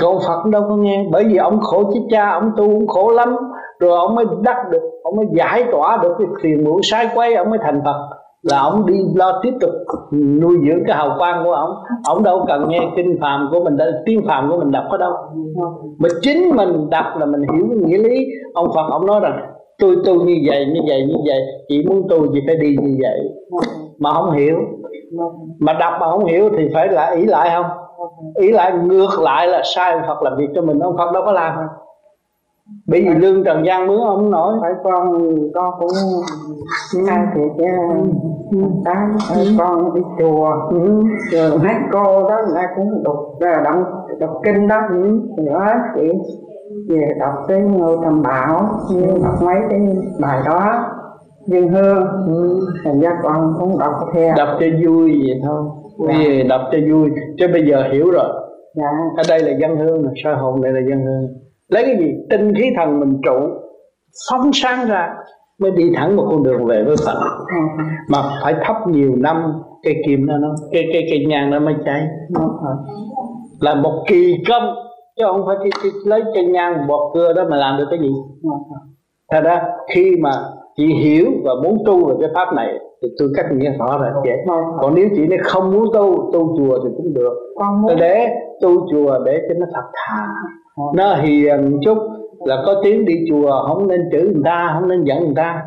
Còn 0.01 0.19
Phật 0.27 0.49
đâu 0.49 0.63
có 0.69 0.75
nghe. 0.75 1.05
Bởi 1.11 1.23
vì 1.23 1.37
ông 1.37 1.59
khổ 1.61 1.91
chứ 1.93 1.99
cha, 2.09 2.29
Ông 2.29 2.51
tu 2.57 2.67
cũng 2.67 2.87
khổ 2.87 3.11
lắm. 3.11 3.35
Rồi 3.79 3.97
ông 3.99 4.15
mới 4.15 4.25
đắc 4.43 4.57
được, 4.71 4.81
Ông 5.03 5.15
mới 5.15 5.25
giải 5.33 5.63
tỏa 5.71 5.97
được 6.03 6.15
cái 6.19 6.27
phiền 6.43 6.63
muộn, 6.63 6.79
sai 6.83 7.09
quay, 7.15 7.33
Ông 7.33 7.49
mới 7.49 7.59
thành 7.61 7.81
Phật. 7.85 8.09
Là 8.49 8.59
ông 8.59 8.85
đi 8.85 8.93
lo 9.15 9.39
tiếp 9.43 9.53
tục 9.61 9.71
nuôi 10.11 10.57
dưỡng 10.67 10.83
cái 10.87 10.97
hào 10.97 11.15
quang 11.17 11.43
của 11.43 11.51
ông. 11.51 11.69
Ông 12.07 12.23
đâu 12.23 12.45
cần 12.47 12.65
nghe 12.69 12.79
kinh 12.95 13.17
phàm 13.21 13.47
của 13.51 13.63
mình 13.63 13.77
Tiếng 14.05 14.27
phàm 14.27 14.49
của 14.49 14.57
mình 14.57 14.71
đọc 14.71 14.83
có 14.91 14.97
đâu. 14.97 15.13
Mà 15.99 16.09
chính 16.21 16.55
mình 16.55 16.89
đọc 16.89 17.05
là 17.19 17.25
mình 17.25 17.41
hiểu 17.53 17.65
cái 17.69 17.77
nghĩa 17.77 17.97
lý. 17.97 18.25
Ông 18.53 18.67
Phật, 18.75 18.87
ông 18.91 19.05
nói 19.05 19.19
rằng, 19.19 19.39
tôi 19.79 19.95
tu 20.05 20.13
như 20.13 20.35
vậy 20.47 20.65
như 20.73 20.81
vậy 20.87 21.05
như 21.07 21.15
vậy, 21.27 21.39
chỉ 21.67 21.85
muốn 21.89 22.07
tu 22.09 22.33
thì 22.33 22.39
phải 22.47 22.55
đi 22.55 22.77
như 22.81 22.97
vậy. 23.01 23.19
Mà 23.99 24.13
không 24.13 24.31
hiểu. 24.31 24.55
Mà 25.59 25.73
đọc 25.73 25.93
mà 25.99 26.11
không 26.11 26.25
hiểu 26.25 26.49
thì 26.57 26.63
phải 26.73 26.87
là 26.87 27.11
ý 27.11 27.25
lại 27.25 27.49
không? 27.55 27.65
Ý 28.35 28.51
lại 28.51 28.73
ngược 28.83 29.19
lại 29.21 29.47
là 29.47 29.61
sai 29.75 29.97
Phật 30.07 30.21
làm 30.23 30.37
việc 30.37 30.47
cho 30.55 30.61
mình. 30.61 30.79
Ông 30.79 30.97
Phật 30.97 31.11
đâu 31.13 31.23
có 31.25 31.31
làm 31.31 31.55
bởi 32.87 33.01
vì 33.01 33.09
lương 33.09 33.43
trần 33.43 33.65
gian 33.65 33.87
mướn 33.87 33.99
ông 33.99 34.31
nói 34.31 34.53
phải 34.61 34.71
con 34.83 35.19
con 35.53 35.73
cũng 35.79 35.91
ai 37.09 37.25
thì 37.35 37.41
chứ 37.57 37.65
tám. 38.85 39.17
Con 39.59 39.93
đi 39.95 40.01
chùa. 40.19 40.69
Trường 41.31 41.59
hết 41.59 41.75
cô 41.91 42.29
đó 42.29 42.37
người 42.47 42.63
cũng 42.75 43.03
đọc 43.03 43.17
đọc 43.39 43.75
đọc 44.19 44.41
kinh 44.43 44.67
đó. 44.67 44.81
Nữa 45.37 45.65
chị. 45.95 46.11
Về 46.89 47.07
đọc 47.19 47.33
cái 47.47 47.61
ngô 47.61 48.03
tam 48.03 48.21
bảo 48.21 48.69
đọc 49.23 49.33
mấy 49.45 49.55
cái 49.69 49.79
bài 50.21 50.39
đó. 50.45 50.85
Dương 51.47 51.67
hương. 51.67 52.07
Thành 52.83 52.99
ra 52.99 53.17
con 53.23 53.53
cũng 53.59 53.79
đọc 53.79 53.93
theo. 54.13 54.35
Đọc 54.37 54.49
cho 54.59 54.65
vui 54.85 55.11
vậy 55.27 55.41
thôi. 55.45 55.63
Vì 56.07 56.43
đọc 56.43 56.61
cho 56.71 56.77
vui. 56.91 57.09
Chứ 57.37 57.47
bây 57.53 57.67
giờ 57.67 57.83
hiểu 57.91 58.11
rồi. 58.11 58.41
Dạ. 58.75 58.87
ở 59.17 59.23
đây 59.29 59.39
là 59.39 59.51
dân 59.59 59.77
hương 59.77 60.13
soi 60.23 60.35
hồn 60.35 60.61
đây 60.61 60.71
là 60.71 60.79
dân 60.89 61.05
hương 61.05 61.27
lấy 61.67 61.83
cái 61.85 61.97
gì? 61.99 62.11
Tinh 62.29 62.53
khí 62.55 62.71
thần 62.77 62.99
mình 62.99 63.19
trụ 63.23 63.47
phóng 64.29 64.51
sáng 64.53 64.87
ra 64.87 65.13
mới 65.59 65.71
đi 65.71 65.91
thẳng 65.95 66.15
một 66.15 66.27
con 66.29 66.43
đường 66.43 66.65
về 66.65 66.83
với 66.83 66.95
Phật. 67.05 67.19
Mà 68.09 68.19
phải 68.43 68.55
thắp 68.61 68.75
nhiều 68.87 69.11
năm 69.17 69.53
cây 69.83 69.95
kim 70.07 70.25
nó 70.25 70.37
nó 70.37 70.47
cây 70.71 70.83
cây 70.93 71.03
cây 71.09 71.25
nhang 71.27 71.51
nó 71.51 71.59
mới 71.59 71.75
cháy. 71.85 72.07
Là 73.59 73.75
một 73.75 74.03
kỳ 74.07 74.35
công 74.49 74.75
chứ 75.17 75.23
không 75.27 75.43
phải 75.45 75.55
cái, 75.59 75.69
cái, 75.83 75.91
lấy 76.05 76.23
cây 76.35 76.45
nhang 76.45 76.87
bọt 76.87 77.13
cưa 77.13 77.33
đó 77.33 77.43
mà 77.49 77.57
làm 77.57 77.77
được 77.77 77.85
cái 77.89 77.99
gì. 77.99 78.11
Thật 79.31 79.41
ra 79.43 79.63
khi 79.95 80.15
mà 80.21 80.31
chị 80.77 80.93
hiểu 80.93 81.25
và 81.43 81.51
muốn 81.63 81.77
tu 81.85 82.07
về 82.07 82.15
cái 82.19 82.29
pháp 82.35 82.53
này 82.55 82.79
thì 83.01 83.07
tôi 83.19 83.29
cách 83.35 83.45
nghĩa 83.51 83.71
rõ 83.79 83.97
là 83.97 84.13
dễ 84.25 84.31
còn 84.81 84.95
nếu 84.95 85.07
chị 85.15 85.27
này 85.27 85.39
không 85.43 85.71
muốn 85.71 85.85
tu 85.93 86.31
tu 86.33 86.57
chùa 86.57 86.79
thì 86.83 86.89
cũng 86.97 87.13
được. 87.13 87.33
Tôi 87.87 87.95
để 87.99 88.27
tu 88.61 88.91
chùa 88.91 89.19
để 89.25 89.39
cho 89.47 89.55
nó 89.59 89.65
thật 89.73 89.83
thà 89.93 90.27
nó 90.93 91.15
hiền 91.15 91.79
chút 91.85 91.97
là 92.45 92.63
có 92.65 92.81
tiếng 92.83 93.05
đi 93.05 93.13
chùa 93.29 93.65
không 93.67 93.87
nên 93.87 94.01
chửi 94.11 94.21
người 94.21 94.41
ta 94.45 94.71
không 94.73 94.89
nên 94.89 95.03
giận 95.03 95.19
người 95.19 95.35
ta 95.35 95.65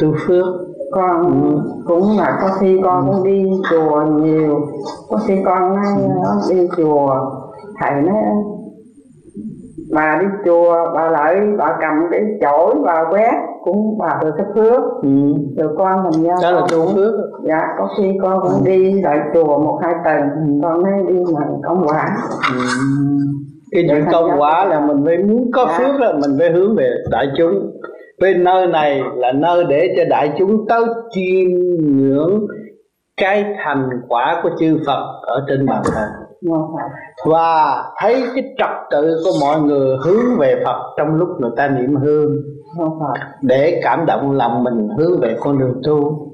tu 0.00 0.14
phước 0.26 0.46
con 0.90 1.42
ừ. 1.42 1.60
cũng 1.86 2.16
là 2.18 2.38
có 2.42 2.48
khi 2.60 2.80
con 2.84 3.06
cũng 3.06 3.24
đi 3.24 3.50
chùa 3.70 4.02
nhiều 4.02 4.60
có 5.08 5.18
khi 5.26 5.34
con 5.44 5.74
nó 5.74 5.82
đi 6.50 6.68
chùa 6.76 7.14
thầy 7.80 8.02
nó 8.02 8.14
bà 9.94 10.18
đi 10.20 10.26
chùa 10.44 10.74
bà 10.94 11.10
lại 11.10 11.36
bà 11.58 11.76
cầm 11.80 11.92
cái 12.10 12.20
chổi 12.40 12.74
bà 12.84 13.04
quét 13.10 13.32
cũng 13.64 13.98
bà 13.98 14.18
được 14.22 14.30
cái 14.36 14.46
phước 14.54 14.82
ừ. 15.02 15.34
rồi 15.56 15.74
con 15.78 16.02
mình 16.02 16.22
ra 16.22 16.34
đó 16.42 16.50
là 16.50 16.66
tu 16.70 16.86
phước 16.94 17.14
dạ 17.44 17.60
có 17.78 17.88
khi 17.98 18.12
con 18.22 18.40
cũng 18.42 18.52
ừ. 18.52 18.60
đi 18.64 19.02
lại 19.02 19.18
chùa 19.34 19.58
một 19.58 19.78
hai 19.82 19.94
tuần 20.04 20.30
ừ. 20.30 20.60
con 20.62 20.82
mới 20.82 20.92
đi 21.08 21.24
mà 21.34 21.46
công 21.62 21.86
quả 21.86 22.16
ừ. 22.52 22.58
Cái 23.70 23.84
chuyện 23.88 24.04
công 24.12 24.30
quả 24.38 24.64
là 24.64 24.80
mình 24.80 25.04
phải 25.06 25.18
muốn 25.18 25.50
có 25.52 25.66
dạ. 25.68 25.78
phước 25.78 26.00
là 26.00 26.12
mình 26.12 26.36
phải 26.38 26.50
hướng 26.50 26.76
về 26.76 26.90
đại 27.10 27.26
chúng. 27.38 27.70
Bên 28.20 28.44
nơi 28.44 28.66
này 28.66 29.02
là 29.16 29.32
nơi 29.32 29.64
để 29.68 29.94
cho 29.96 30.02
đại 30.10 30.32
chúng 30.38 30.66
tới 30.68 30.84
chiêm 31.10 31.50
ngưỡng 31.80 32.46
cái 33.16 33.44
thành 33.64 33.88
quả 34.08 34.40
của 34.42 34.50
chư 34.58 34.78
Phật 34.86 35.04
ở 35.22 35.44
trên 35.48 35.66
bàn 35.66 35.82
thờ. 35.84 36.06
Và 37.26 37.82
thấy 38.00 38.22
cái 38.34 38.44
trật 38.58 38.70
tự 38.90 39.16
của 39.24 39.30
mọi 39.40 39.60
người 39.60 39.96
hướng 40.04 40.38
về 40.38 40.62
Phật 40.64 40.94
trong 40.96 41.14
lúc 41.14 41.28
người 41.40 41.50
ta 41.56 41.68
niệm 41.68 41.96
hương. 41.96 42.36
Để 43.42 43.80
cảm 43.84 44.06
động 44.06 44.32
lòng 44.32 44.64
mình 44.64 44.88
hướng 44.98 45.20
về 45.20 45.36
con 45.40 45.58
đường 45.58 45.80
tu. 45.86 46.28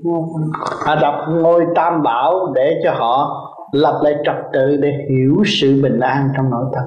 Họ 0.86 0.94
đọc 1.02 1.14
ngôi 1.28 1.64
tam 1.74 2.02
bảo 2.02 2.52
để 2.54 2.80
cho 2.84 2.92
họ 2.92 3.40
lập 3.72 4.00
lại 4.02 4.14
trật 4.24 4.36
tự 4.52 4.76
để 4.76 4.88
hiểu 5.08 5.34
sự 5.46 5.82
bình 5.82 6.00
an 6.00 6.28
trong 6.36 6.50
nội 6.50 6.64
tâm 6.72 6.84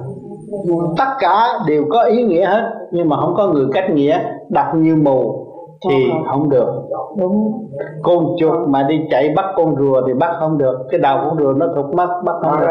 tất 0.96 1.08
cả 1.18 1.48
đều 1.66 1.84
có 1.90 2.02
ý 2.02 2.22
nghĩa 2.22 2.46
hết 2.46 2.70
nhưng 2.92 3.08
mà 3.08 3.16
không 3.20 3.34
có 3.36 3.46
người 3.46 3.66
cách 3.72 3.90
nghĩa 3.90 4.20
đọc 4.48 4.66
như 4.74 4.96
mù 4.96 5.44
thì 5.88 6.10
không 6.30 6.48
được. 6.48 6.88
Đúng. 7.16 7.68
Con 8.02 8.26
chuột 8.38 8.68
mà 8.68 8.82
đi 8.82 9.00
chạy 9.10 9.32
bắt 9.36 9.44
con 9.56 9.76
rùa 9.76 10.02
thì 10.06 10.14
bắt 10.14 10.30
không 10.40 10.58
được 10.58 10.78
cái 10.90 11.00
đầu 11.00 11.18
con 11.24 11.38
rùa 11.38 11.52
nó 11.52 11.66
thụt 11.76 11.94
mất 11.94 12.22
bắt 12.24 12.34
không 12.42 12.60
được. 12.60 12.66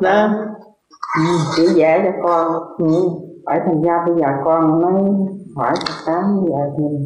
Đó. 0.00 0.28
Chỉ 1.56 1.66
dễ 1.74 2.00
cho 2.04 2.10
con. 2.22 2.52
Ừ. 2.78 2.86
phải 3.46 3.60
thành 3.66 3.82
ra 3.82 3.92
bây 4.06 4.14
giờ 4.20 4.26
con 4.44 4.80
nói 4.80 5.02
hỏi 5.56 5.72
Phật 5.86 6.12
tám 6.12 6.24
giờ 6.48 6.56
mình 6.78 6.98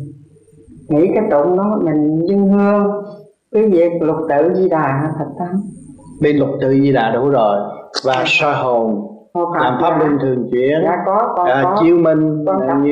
nghĩ 0.89 1.11
cái 1.15 1.25
tụng 1.31 1.57
đó 1.57 1.79
mình 1.83 2.27
dân 2.27 2.49
hương. 2.49 3.05
Cái 3.53 3.69
việc 3.69 3.93
lục 4.01 4.17
tự 4.29 4.55
di 4.55 4.69
đà 4.69 5.13
Phật 5.19 5.31
tám? 5.39 5.63
Bên 6.23 6.37
lục 6.37 6.49
tự 6.61 6.71
di 6.71 6.93
đà 6.93 7.11
đủ 7.11 7.29
rồi 7.29 7.57
và 8.05 8.25
soi 8.27 8.55
hồn 8.55 9.10
làm 9.35 9.79
pháp 9.81 9.99
luân 9.99 10.19
thường 10.23 10.49
chuyển 10.53 10.81
dạ, 10.85 10.97
có, 11.07 11.35
con 11.37 11.47
à, 11.47 11.63
có. 11.65 11.77
chiêu 11.83 11.97
minh 11.97 12.45
con 12.47 12.83
như 12.83 12.91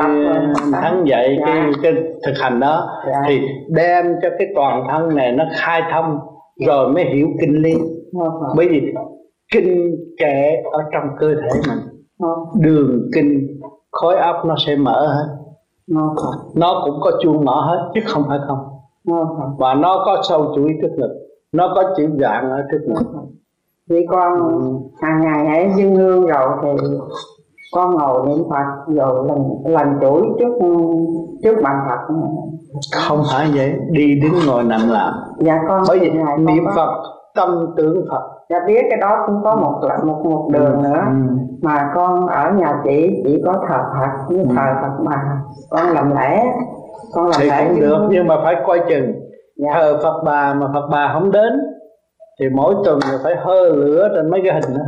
thắng 0.72 1.04
dạy 1.06 1.36
dạ. 1.40 1.46
cái, 1.46 1.72
cái 1.82 1.92
thực 2.26 2.32
hành 2.40 2.60
đó 2.60 2.88
dạ. 3.06 3.22
thì 3.28 3.40
đem 3.68 4.14
cho 4.22 4.28
cái 4.38 4.48
toàn 4.54 4.86
thân 4.90 5.16
này 5.16 5.32
nó 5.32 5.44
khai 5.56 5.82
thông 5.92 6.18
rồi 6.66 6.92
mới 6.92 7.04
hiểu 7.04 7.28
kinh 7.40 7.62
lý 7.62 7.74
dạ. 8.12 8.24
bởi 8.56 8.68
vì 8.68 8.94
kinh 9.52 9.96
kệ 10.18 10.62
ở 10.72 10.82
trong 10.92 11.04
cơ 11.18 11.34
thể 11.34 11.60
mình 11.68 11.78
dạ. 12.18 12.28
đường 12.60 13.10
kinh 13.14 13.60
khối 13.90 14.16
óc 14.16 14.36
nó 14.46 14.54
sẽ 14.66 14.76
mở 14.76 15.06
hết 15.06 15.26
dạ. 15.86 16.00
nó 16.54 16.82
cũng 16.84 17.00
có 17.00 17.10
chuông 17.22 17.44
mở 17.44 17.60
hết 17.66 17.90
chứ 17.94 18.00
không 18.06 18.24
phải 18.28 18.38
không 18.48 18.58
và 19.58 19.74
nó 19.74 20.02
có 20.06 20.22
sâu 20.28 20.52
chuỗi 20.56 20.70
trước 20.82 20.90
ngực 20.96 21.14
nó 21.52 21.72
có 21.74 21.94
chữ 21.96 22.08
dạng 22.20 22.50
ở 22.50 22.62
trước 22.72 22.80
ngực 22.86 23.28
vì 23.88 24.06
con 24.08 24.32
hàng 25.02 25.20
ngày 25.20 25.46
hãy 25.46 25.72
dâng 25.76 25.96
hương 25.96 26.26
rồi 26.26 26.48
thì 26.62 26.88
con 27.72 27.94
ngồi 27.94 28.26
niệm 28.26 28.44
phật 28.50 28.94
rồi 28.94 29.28
lần 29.28 29.38
lần 29.64 29.88
chuỗi 30.00 30.22
trước 30.38 30.52
trước 31.42 31.56
bàn 31.62 31.76
phật 31.88 32.14
không 32.92 33.22
phải 33.32 33.50
vậy 33.54 33.74
đi 33.90 34.20
đứng 34.20 34.32
ngồi 34.46 34.64
nằm 34.64 34.80
làm 34.88 35.12
dạ 35.38 35.60
con 35.68 35.82
bởi 35.88 35.98
vì 35.98 36.10
niệm 36.38 36.64
có... 36.66 36.72
phật 36.76 36.90
tâm 37.34 37.66
tưởng 37.76 38.06
phật 38.10 38.22
dạ 38.50 38.56
biết 38.66 38.80
cái 38.90 38.98
đó 39.00 39.22
cũng 39.26 39.40
có 39.44 39.56
một 39.56 39.80
một 40.04 40.22
một 40.24 40.48
đường 40.52 40.72
ừ. 40.72 40.80
nữa 40.82 41.00
ừ. 41.06 41.36
mà 41.62 41.90
con 41.94 42.26
ở 42.26 42.50
nhà 42.50 42.80
chị 42.84 43.22
chỉ 43.24 43.42
có 43.46 43.52
thờ 43.68 43.78
phật 44.00 44.28
với 44.28 44.38
ừ. 44.38 44.44
thờ 44.56 44.74
phật 44.82 45.02
mà 45.02 45.22
con 45.70 45.86
làm 45.94 46.10
lễ 46.10 46.42
con 47.14 47.26
làm 47.26 47.40
thì 47.40 47.50
lễ 47.50 47.66
cũng 47.68 47.80
được 47.80 48.08
nhưng 48.10 48.26
mà 48.26 48.36
phải 48.44 48.56
coi 48.66 48.80
chừng 48.88 49.12
dạ. 49.56 49.70
thờ 49.74 49.98
phật 50.02 50.22
bà 50.24 50.54
mà 50.54 50.66
phật 50.74 50.88
bà 50.90 51.10
không 51.12 51.30
đến 51.30 51.52
thì 52.40 52.48
mỗi 52.48 52.74
tuần 52.84 52.98
là 53.12 53.18
phải 53.22 53.36
hơ 53.36 53.68
lửa 53.68 54.08
trên 54.14 54.30
mấy 54.30 54.40
cái 54.44 54.54
hình 54.54 54.78
đó 54.78 54.84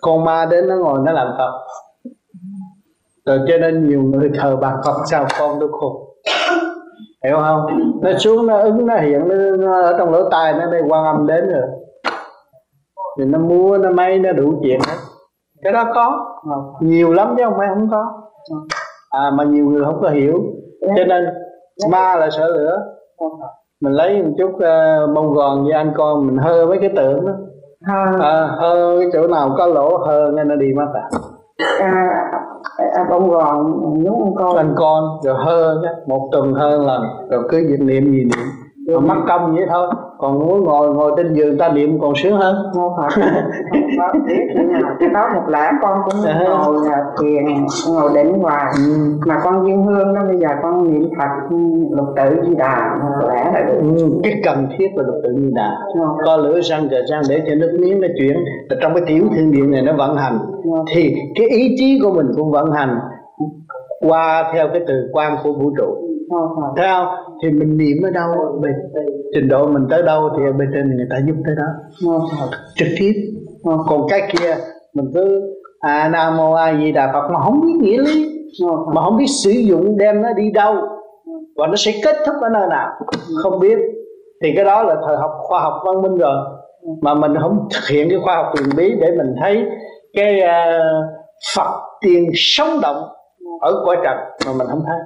con 0.00 0.24
ma 0.24 0.46
đến 0.50 0.68
nó 0.68 0.76
ngồi 0.76 0.98
nó 1.04 1.12
làm 1.12 1.28
phật 1.38 1.66
rồi 3.26 3.38
cho 3.48 3.58
nên 3.58 3.88
nhiều 3.88 4.02
người 4.02 4.30
thờ 4.34 4.56
bạc 4.56 4.76
phật 4.84 4.96
sao 5.06 5.26
con 5.38 5.60
đâu 5.60 5.68
khôn 5.72 6.14
hiểu 7.24 7.36
không? 7.40 7.66
Nó 8.02 8.10
xuống 8.18 8.46
nó 8.46 8.58
ứng 8.58 8.86
nó 8.86 8.96
hiện 8.96 9.28
nó, 9.28 9.34
nó 9.56 9.82
ở 9.82 9.94
trong 9.98 10.12
lỗ 10.12 10.30
tai 10.30 10.52
nó 10.52 10.70
đây 10.70 10.82
quan 10.88 11.04
âm 11.04 11.26
đến 11.26 11.48
rồi. 11.48 11.62
Thì 13.18 13.24
nó 13.24 13.38
mua 13.38 13.78
nó 13.78 13.90
may 13.90 14.18
nó 14.18 14.32
đủ 14.32 14.54
chuyện 14.62 14.80
hết. 14.86 14.96
Cái 15.62 15.72
đó 15.72 15.84
có. 15.94 16.36
Ờ, 16.50 16.56
nhiều 16.80 17.12
lắm 17.12 17.34
chứ 17.38 17.44
không 17.44 17.54
phải 17.58 17.68
không 17.68 17.88
có. 17.90 18.22
À 19.10 19.30
mà 19.34 19.44
nhiều 19.44 19.66
người 19.66 19.84
không 19.84 19.98
có 20.02 20.08
hiểu. 20.08 20.42
Cho 20.96 21.04
nên 21.04 21.24
ma 21.90 22.16
là 22.16 22.30
sợ 22.30 22.48
lửa 22.48 22.78
mình 23.80 23.92
lấy 23.92 24.22
một 24.22 24.30
chút 24.38 24.50
uh, 24.50 25.14
bông 25.14 25.34
gòn 25.34 25.64
với 25.64 25.72
anh 25.72 25.92
con 25.96 26.26
mình 26.26 26.36
hơ 26.38 26.66
mấy 26.66 26.78
cái 26.78 26.90
tượng 26.96 27.26
đó. 27.26 27.32
À, 28.20 28.48
hơ 28.58 28.96
cái 28.98 29.08
chỗ 29.12 29.26
nào 29.26 29.54
có 29.58 29.66
lỗ 29.66 29.96
hơ 29.96 30.32
nghe 30.34 30.44
nó 30.44 30.56
đi 30.56 30.66
mất 30.76 30.86
à. 30.94 31.08
à 31.80 32.24
à, 32.94 33.06
bông 33.10 33.30
gòn 33.30 33.80
nhúng 34.02 34.34
con. 34.34 34.56
Ăn 34.56 34.74
con 34.76 35.04
rồi 35.22 35.34
hơ 35.38 35.82
một 36.06 36.28
tuần 36.32 36.52
hơn 36.52 36.86
lần 36.86 37.02
rồi 37.30 37.48
cứ 37.50 37.76
niệm 37.80 38.04
gì 38.04 38.24
niệm 38.24 38.63
mà 38.86 39.00
mắc 39.00 39.18
công 39.28 39.54
vậy 39.54 39.66
thôi. 39.70 39.86
Còn 40.18 40.38
muốn 40.38 40.64
ngồi 40.64 40.94
ngồi 40.94 41.12
trên 41.16 41.34
giường 41.34 41.58
ta 41.58 41.68
niệm 41.68 41.98
còn 42.00 42.12
sướng 42.22 42.36
hơn. 42.36 42.56
Ngồi 42.74 42.90
đó 45.14 45.28
một 45.34 45.48
lẽ 45.48 45.70
con 45.82 45.98
cũng 46.04 46.20
ngồi 46.46 46.88
thiền 47.20 47.44
ngồi 47.88 48.10
định 48.14 48.34
hoài. 48.42 48.64
Ừ. 48.86 49.18
mà 49.26 49.40
con 49.44 49.64
duyên 49.64 49.82
hương 49.82 50.14
đó 50.14 50.20
bây 50.26 50.36
giờ 50.36 50.48
con 50.62 50.92
niệm 50.92 51.10
phật 51.18 51.56
lục 51.90 52.06
tự 52.16 52.42
di 52.48 52.54
đà 52.54 52.98
lẽ 53.28 53.50
là 53.54 53.60
được. 53.60 53.80
Ừ. 53.80 54.20
cái 54.22 54.40
cần 54.44 54.68
thiết 54.78 54.86
là 54.94 55.02
lục 55.06 55.16
tự 55.22 55.34
di 55.36 55.50
đà. 55.54 55.70
Ừ. 55.94 56.00
co 56.24 56.36
lửa 56.36 56.60
sang 56.60 56.88
trời 56.90 57.02
sang 57.10 57.22
để 57.28 57.42
cho 57.46 57.54
nước 57.54 57.76
miếng 57.80 58.00
nó 58.00 58.08
chuyển. 58.18 58.36
Trong 58.82 58.94
cái 58.94 59.02
tiểu 59.06 59.24
thiên 59.34 59.52
địa 59.52 59.66
này 59.66 59.82
nó 59.82 59.92
vận 59.92 60.16
hành. 60.16 60.38
Ừ. 60.64 60.70
thì 60.94 61.14
cái 61.34 61.48
ý 61.48 61.74
chí 61.78 61.98
của 62.02 62.10
mình 62.10 62.26
cũng 62.36 62.50
vận 62.50 62.72
hành 62.72 62.98
qua 64.00 64.50
theo 64.52 64.68
cái 64.72 64.82
từ 64.86 64.94
quan 65.12 65.36
của 65.42 65.52
vũ 65.52 65.72
trụ 65.76 66.13
thấy 66.76 66.86
không? 66.88 67.06
Thì 67.42 67.50
mình 67.50 67.76
niệm 67.76 67.96
ở 68.04 68.10
đâu 68.10 68.58
bên 68.62 68.72
trình 69.34 69.48
độ 69.48 69.66
mình 69.66 69.86
tới 69.90 70.02
đâu 70.02 70.30
thì 70.36 70.42
bên 70.58 70.68
trên 70.74 70.96
người 70.96 71.06
ta 71.10 71.16
giúp 71.26 71.34
tới 71.46 71.54
đó. 71.56 71.66
Trực 72.74 72.88
tiếp. 72.98 73.12
Còn 73.64 74.06
cái 74.08 74.20
kia 74.32 74.54
mình 74.94 75.10
cứ 75.14 75.40
à 75.80 76.08
nam 76.12 76.36
mô 76.36 76.52
a 76.52 76.74
di 76.78 76.92
đà 76.92 77.12
phật 77.12 77.28
mà 77.32 77.40
không 77.40 77.60
biết 77.60 77.72
nghĩa 77.80 77.98
lý 77.98 78.30
mà 78.94 79.02
không 79.04 79.16
biết 79.16 79.26
sử 79.44 79.50
dụng 79.50 79.98
đem 79.98 80.22
nó 80.22 80.32
đi 80.32 80.50
đâu 80.50 80.74
và 81.56 81.66
nó 81.66 81.76
sẽ 81.76 81.92
kết 82.04 82.16
thúc 82.26 82.34
ở 82.42 82.48
nơi 82.48 82.68
nào 82.68 82.90
không 83.42 83.60
biết. 83.60 83.78
Thì 84.42 84.52
cái 84.56 84.64
đó 84.64 84.82
là 84.82 84.96
thời 85.06 85.16
học 85.16 85.30
khoa 85.38 85.60
học 85.60 85.82
văn 85.86 86.02
minh 86.02 86.16
rồi. 86.16 86.36
Mà 87.02 87.14
mình 87.14 87.32
không 87.40 87.68
thực 87.74 87.88
hiện 87.94 88.08
cái 88.10 88.18
khoa 88.24 88.36
học 88.36 88.46
quyền 88.56 88.76
bí 88.76 88.94
để 89.00 89.10
mình 89.16 89.34
thấy 89.40 89.64
cái 90.14 90.40
uh, 90.40 91.04
Phật 91.56 91.80
tiền 92.00 92.30
sống 92.34 92.68
động 92.82 92.96
ở 93.60 93.82
cõi 93.86 93.96
trần 94.04 94.16
mà 94.46 94.52
mình 94.58 94.66
không 94.70 94.82
thấy 94.86 94.98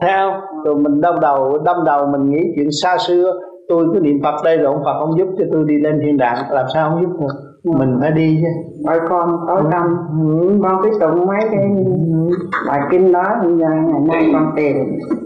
không 0.00 0.40
rồi 0.64 0.76
mình 0.76 1.00
đâm 1.00 1.20
đầu 1.20 1.58
đâm 1.64 1.76
đầu 1.84 2.06
mình 2.06 2.30
nghĩ 2.30 2.52
chuyện 2.56 2.68
xa 2.82 2.96
xưa. 2.98 3.40
Tôi 3.68 3.86
cứ 3.94 4.00
niệm 4.00 4.20
phật 4.22 4.34
đây 4.44 4.56
rồi 4.56 4.74
ông 4.74 4.84
phật 4.84 4.98
không 5.00 5.18
giúp 5.18 5.28
cho 5.38 5.44
tôi 5.52 5.64
đi 5.68 5.74
lên 5.80 6.00
thiên 6.04 6.16
đàng. 6.16 6.36
Làm 6.50 6.66
sao 6.74 6.90
không 6.90 7.00
giúp 7.02 7.10
được? 7.20 7.34
Mình 7.64 7.98
phải 8.00 8.10
đi 8.10 8.38
chứ. 8.42 8.48
Bởi 8.84 9.00
con 9.08 9.36
có 9.46 9.62
tâm. 9.72 9.96
Ừ. 10.22 10.58
con 10.62 10.82
cứ 10.82 10.90
tụng 11.00 11.26
mấy 11.26 11.40
cái 11.50 11.70
bài 12.66 12.80
kinh 12.90 13.12
đó. 13.12 13.24
Ngày 13.44 13.78
nay 14.08 14.30
con 14.32 14.52
tìm 14.56 14.76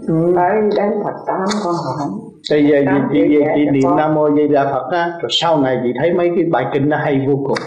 ừ. 0.07 0.33
tới 0.35 0.51
đến 0.77 0.91
phật 1.03 1.13
tám 1.27 1.39
con 1.63 1.73
hỏi. 1.73 2.09
Bây 2.51 2.65
giờ 2.65 2.77
chị 2.85 3.01
chị 3.13 3.37
về 3.37 3.53
chị 3.55 3.65
niệm 3.71 3.95
nam 3.97 4.15
mô 4.15 4.29
di 4.31 4.47
đà 4.47 4.63
phật 4.63 4.91
á 4.91 5.11
rồi 5.21 5.29
sau 5.29 5.61
này 5.61 5.79
chị 5.83 5.89
thấy 5.99 6.13
mấy 6.13 6.31
cái 6.35 6.45
bài 6.51 6.65
kinh 6.73 6.89
nó 6.89 6.97
hay 6.97 7.25
vô 7.27 7.35
cùng. 7.35 7.57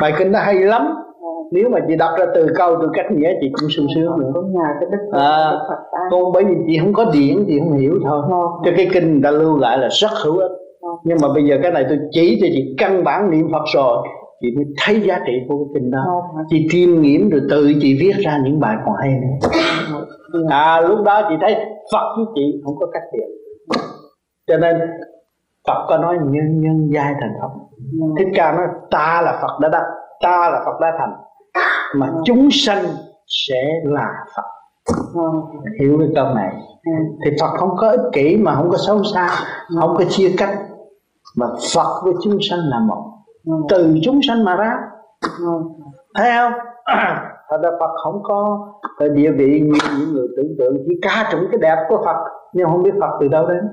Bài 0.00 0.12
kinh 0.18 0.32
nó 0.32 0.38
hay 0.38 0.54
lắm 0.54 0.94
nếu 1.52 1.68
mà 1.68 1.78
chị 1.88 1.96
đọc 1.96 2.10
ra 2.18 2.26
từ 2.34 2.46
câu 2.54 2.76
từ 2.80 2.88
cách 2.92 3.06
nghĩa 3.10 3.30
chị 3.40 3.50
cũng 3.60 3.70
sung 3.70 3.86
sướng 3.94 4.18
nữa. 4.18 4.32
À, 5.12 5.52
còn 6.10 6.32
bởi 6.32 6.44
vì 6.44 6.54
chị 6.66 6.78
không 6.78 6.92
có 6.92 7.04
điển 7.12 7.44
chị 7.46 7.58
không 7.58 7.78
hiểu 7.78 7.98
thôi. 8.04 8.22
Cho 8.64 8.70
cái 8.76 8.88
kinh 8.92 9.12
người 9.12 9.20
ta 9.24 9.30
lưu 9.30 9.58
lại 9.58 9.78
là 9.78 9.88
rất 9.90 10.10
hữu 10.24 10.38
ích. 10.38 10.50
Nhưng 11.04 11.18
mà 11.22 11.28
bây 11.34 11.44
giờ 11.44 11.56
cái 11.62 11.72
này 11.72 11.84
tôi 11.88 11.98
chỉ 12.10 12.38
cho 12.40 12.46
chị 12.52 12.74
căn 12.78 13.04
bản 13.04 13.30
niệm 13.30 13.48
phật 13.52 13.64
rồi 13.74 14.08
chị 14.40 14.48
mới 14.56 14.64
thấy 14.84 15.00
giá 15.00 15.20
trị 15.26 15.32
của 15.48 15.56
cái 15.58 15.66
kinh 15.74 15.90
đó. 15.90 16.22
Chị 16.48 16.66
chiêm 16.70 17.00
nghiệm 17.00 17.30
rồi 17.30 17.40
tự 17.50 17.72
chị 17.80 17.98
viết 18.00 18.12
ra 18.24 18.40
những 18.44 18.60
bài 18.60 18.76
còn 18.86 18.94
hay 19.00 19.10
nữa. 19.10 19.48
À 20.50 20.80
lúc 20.80 21.02
đó 21.04 21.22
chị 21.28 21.34
thấy 21.40 21.54
phật 21.92 22.14
với 22.16 22.26
chị 22.34 22.60
không 22.64 22.74
có 22.80 22.86
cách 22.92 23.02
biệt. 23.12 23.26
Cho 24.46 24.56
nên 24.56 24.76
Phật 25.68 25.86
có 25.88 25.98
nói 25.98 26.16
nhân 26.24 26.60
nhân 26.60 26.90
giai 26.94 27.14
thành 27.20 27.32
Phật. 27.40 27.48
Thích 28.18 28.28
Ca 28.34 28.52
nói 28.52 28.66
ta 28.90 29.22
là 29.24 29.38
Phật 29.42 29.60
đã 29.60 29.68
đắc 29.68 29.82
Ta 30.22 30.50
là 30.50 30.62
Phật 30.64 30.80
đã 30.80 30.92
thành 30.98 31.12
mà 31.94 32.12
chúng 32.24 32.48
sanh 32.50 32.84
sẽ 33.26 33.80
là 33.84 34.08
Phật. 34.36 34.42
Hiểu 35.80 35.98
cái 35.98 36.08
câu 36.14 36.34
này. 36.34 36.52
Thì 37.24 37.30
Phật 37.40 37.50
không 37.58 37.76
có 37.76 37.90
ích 37.90 38.10
kỷ 38.12 38.36
mà 38.36 38.54
không 38.54 38.70
có 38.70 38.76
xấu 38.86 39.04
xa, 39.04 39.28
không 39.80 39.94
có 39.98 40.04
chia 40.08 40.34
cách 40.38 40.58
mà 41.36 41.46
Phật 41.74 42.00
với 42.04 42.14
chúng 42.22 42.38
sanh 42.50 42.58
là 42.58 42.78
một. 42.78 43.04
Từ 43.68 43.94
chúng 44.02 44.20
sanh 44.28 44.44
mà 44.44 44.56
ra. 44.56 44.76
Thấy 46.14 46.30
không? 46.36 46.52
Thật 47.48 47.58
ra 47.62 47.70
Phật 47.80 47.90
không 48.04 48.22
có 48.22 48.68
địa 49.14 49.30
vị 49.30 49.60
như 49.60 49.78
những 49.98 50.12
người 50.12 50.26
tưởng 50.36 50.54
tượng, 50.58 50.76
chỉ 50.88 50.94
ca 51.02 51.28
tụng 51.32 51.46
cái 51.50 51.58
đẹp 51.60 51.76
của 51.88 52.02
Phật. 52.04 52.16
Nhưng 52.52 52.66
không 52.66 52.82
biết 52.82 52.94
Phật 53.00 53.10
từ 53.20 53.28
đâu 53.28 53.46
đến. 53.46 53.68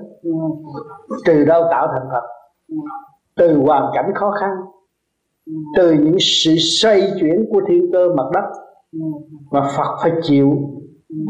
Từ 1.24 1.44
đâu 1.44 1.62
tạo 1.70 1.88
thành 1.92 2.08
Phật? 2.12 2.22
Từ 3.36 3.62
hoàn 3.66 3.90
cảnh 3.94 4.12
khó 4.14 4.30
khăn 4.30 4.50
từ 5.76 5.92
những 5.92 6.16
sự 6.20 6.54
xoay 6.56 7.00
chuyển 7.20 7.44
của 7.50 7.60
thiên 7.68 7.92
cơ 7.92 8.08
mặt 8.16 8.24
đất 8.32 8.44
mà 9.50 9.60
Phật 9.76 9.96
phải 10.02 10.12
chịu. 10.22 10.56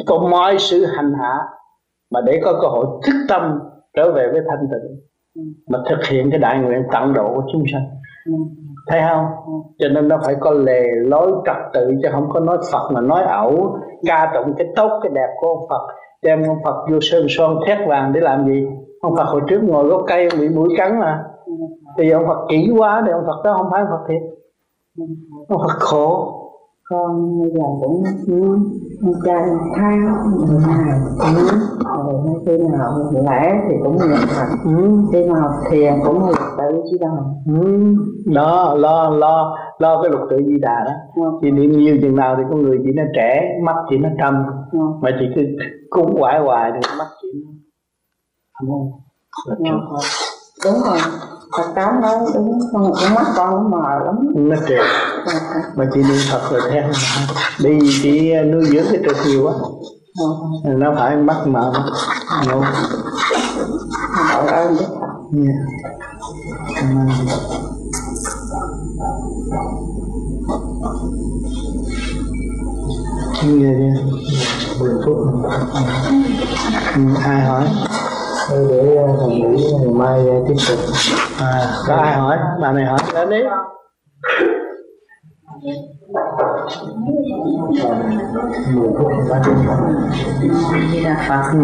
Có 0.07 0.19
mọi 0.31 0.59
sự 0.59 0.85
hành 0.85 1.12
hạ 1.20 1.39
mà 2.11 2.20
để 2.27 2.41
có 2.45 2.53
cơ 2.62 2.69
hội 2.69 2.87
thức 3.07 3.15
tâm 3.28 3.59
trở 3.97 4.12
về 4.12 4.28
với 4.32 4.41
thanh 4.49 4.69
tịnh, 4.70 5.01
mà 5.69 5.78
thực 5.91 6.07
hiện 6.09 6.31
cái 6.31 6.39
đại 6.41 6.59
nguyện 6.59 6.82
tận 6.93 7.12
độ 7.12 7.35
của 7.35 7.43
chúng 7.53 7.65
sanh. 7.73 7.82
Thấy 8.89 9.01
không? 9.09 9.27
Cho 9.78 9.89
nên 9.89 10.09
nó 10.09 10.19
phải 10.24 10.35
có 10.41 10.51
lề 10.51 10.82
lối 10.95 11.32
trật 11.47 11.57
tự, 11.73 11.95
chứ 12.03 12.09
không 12.12 12.28
có 12.32 12.41
nói 12.41 12.59
Phật 12.73 12.91
mà 12.93 13.01
nói 13.01 13.23
ẩu, 13.23 13.78
ca 14.07 14.32
tụng 14.35 14.55
cái 14.59 14.66
tốt, 14.77 15.01
cái 15.03 15.12
đẹp 15.15 15.28
của 15.41 15.49
ông 15.49 15.69
Phật, 15.70 15.95
đem 16.23 16.43
ông 16.43 16.59
Phật 16.65 16.87
vô 16.91 16.99
sơn 17.01 17.27
son 17.28 17.57
thét 17.66 17.78
vàng 17.89 18.12
để 18.12 18.20
làm 18.20 18.47
gì? 18.47 18.66
Ông 19.01 19.16
Phật 19.16 19.24
hồi 19.24 19.41
trước 19.49 19.61
ngồi 19.62 19.89
gốc 19.89 20.03
cây 20.07 20.28
bị 20.41 20.49
mũi 20.49 20.69
cắn 20.77 20.99
mà 21.01 21.24
thì 21.98 22.10
ông 22.10 22.24
Phật 22.27 22.47
kỹ 22.48 22.72
quá 22.78 23.02
thì 23.06 23.12
ông 23.12 23.24
Phật 23.27 23.43
đó 23.44 23.55
không 23.56 23.66
phải 23.70 23.81
ông 23.81 23.90
Phật 23.90 24.05
thiệt. 24.09 24.22
Ông 25.48 25.60
Phật 25.60 25.77
khổ. 25.78 26.36
Con 26.90 27.40
bây 27.40 27.51
giờ 27.51 27.62
cũng 27.81 28.05
con 29.02 29.12
trai 29.24 29.43
tháng 29.77 30.32
mười 30.36 30.60
ngày 30.66 31.01
rồi 31.85 32.40
khi 32.47 32.59
nào 32.59 33.12
lễ 33.12 33.52
thì 33.68 33.74
cũng 33.82 33.98
niệm 33.98 34.18
phật. 34.28 34.47
Ừ. 34.64 35.02
khi 35.12 35.24
nào 35.24 35.51
thiền 35.70 35.94
cũng 36.05 36.18
lục 36.18 36.39
tự 36.59 36.82
chi 36.90 36.98
đà 37.01 37.09
ừ. 37.47 37.94
đó 38.35 38.74
lo 38.74 39.10
lo 39.10 39.56
lo 39.78 40.02
cái 40.02 40.10
lục 40.10 40.20
tự 40.31 40.36
di 40.47 40.59
đà 40.59 40.85
đó. 40.85 40.93
Ừ. 41.14 41.39
chị 41.40 41.51
niệm 41.51 41.72
nhiều 41.72 41.97
chừng 42.02 42.16
nào 42.16 42.36
thì 42.39 42.43
con 42.51 42.62
người 42.62 42.78
chị 42.85 42.90
nó 42.94 43.02
trẻ 43.14 43.59
mắt 43.62 43.77
chị 43.90 43.97
nó 43.98 44.09
trầm. 44.18 44.35
Ừ. 44.72 44.78
mà 45.01 45.10
chị 45.20 45.27
cứ 45.35 45.43
cúng 45.90 46.14
hoài 46.18 46.40
hoài 46.40 46.72
thì 46.74 46.81
mắt 46.98 47.09
chị 47.22 47.28
nó 47.35 47.51
không 48.52 48.93
không 49.70 49.85
đúng 50.64 50.74
rồi 50.85 50.98
Phật 51.56 51.72
giáo 51.77 51.93
nói 51.93 52.14
đúng 52.35 52.59
con 52.72 52.93
con 53.01 53.14
mắt 53.14 53.27
con 53.36 53.70
mờ 53.70 53.98
lắm. 54.05 54.16
Nó 54.35 54.56
trượt 54.68 54.86
mà 55.77 55.85
chị 55.94 56.02
niệm 56.02 56.18
Phật 56.31 56.51
rồi 56.51 56.60
theo 56.70 56.89
đi 57.59 57.78
chị 58.02 58.32
nuôi 58.52 58.64
dưỡng 58.64 58.86
cái 58.90 59.01
trượt 59.05 59.16
nhiều 59.27 59.44
quá. 59.44 59.52
Ừ. 60.64 60.70
nó 60.77 60.93
phải 60.97 61.16
mắt 61.16 61.47
mờ. 61.47 61.72
Ngon 62.47 62.64
đội 64.32 64.47
ơn 64.47 64.77
đức 64.77 64.86
cảm 66.74 66.97
ơn 66.98 67.09
nghe 73.43 73.74
đi. 73.74 74.01
10 74.81 74.90
phút. 75.05 75.16
Ừ, 76.94 77.01
ai 77.24 77.40
hỏi 77.40 77.64
để 78.51 78.97
thằng 79.20 79.28
nghĩ 79.28 79.64
ngày 79.81 79.89
mai 79.93 80.20
tiếp 80.48 80.55
tục. 80.68 80.78
À, 81.40 81.66
có 81.86 81.94
ai 81.94 82.14
hỏi? 82.14 82.39
Bà 82.60 82.72
này 82.72 82.85
hỏi 82.85 82.98
đến 83.14 83.31
đi. 83.31 83.36
Di 90.93 91.05
Đà 91.05 91.24
Phật. 91.28 91.59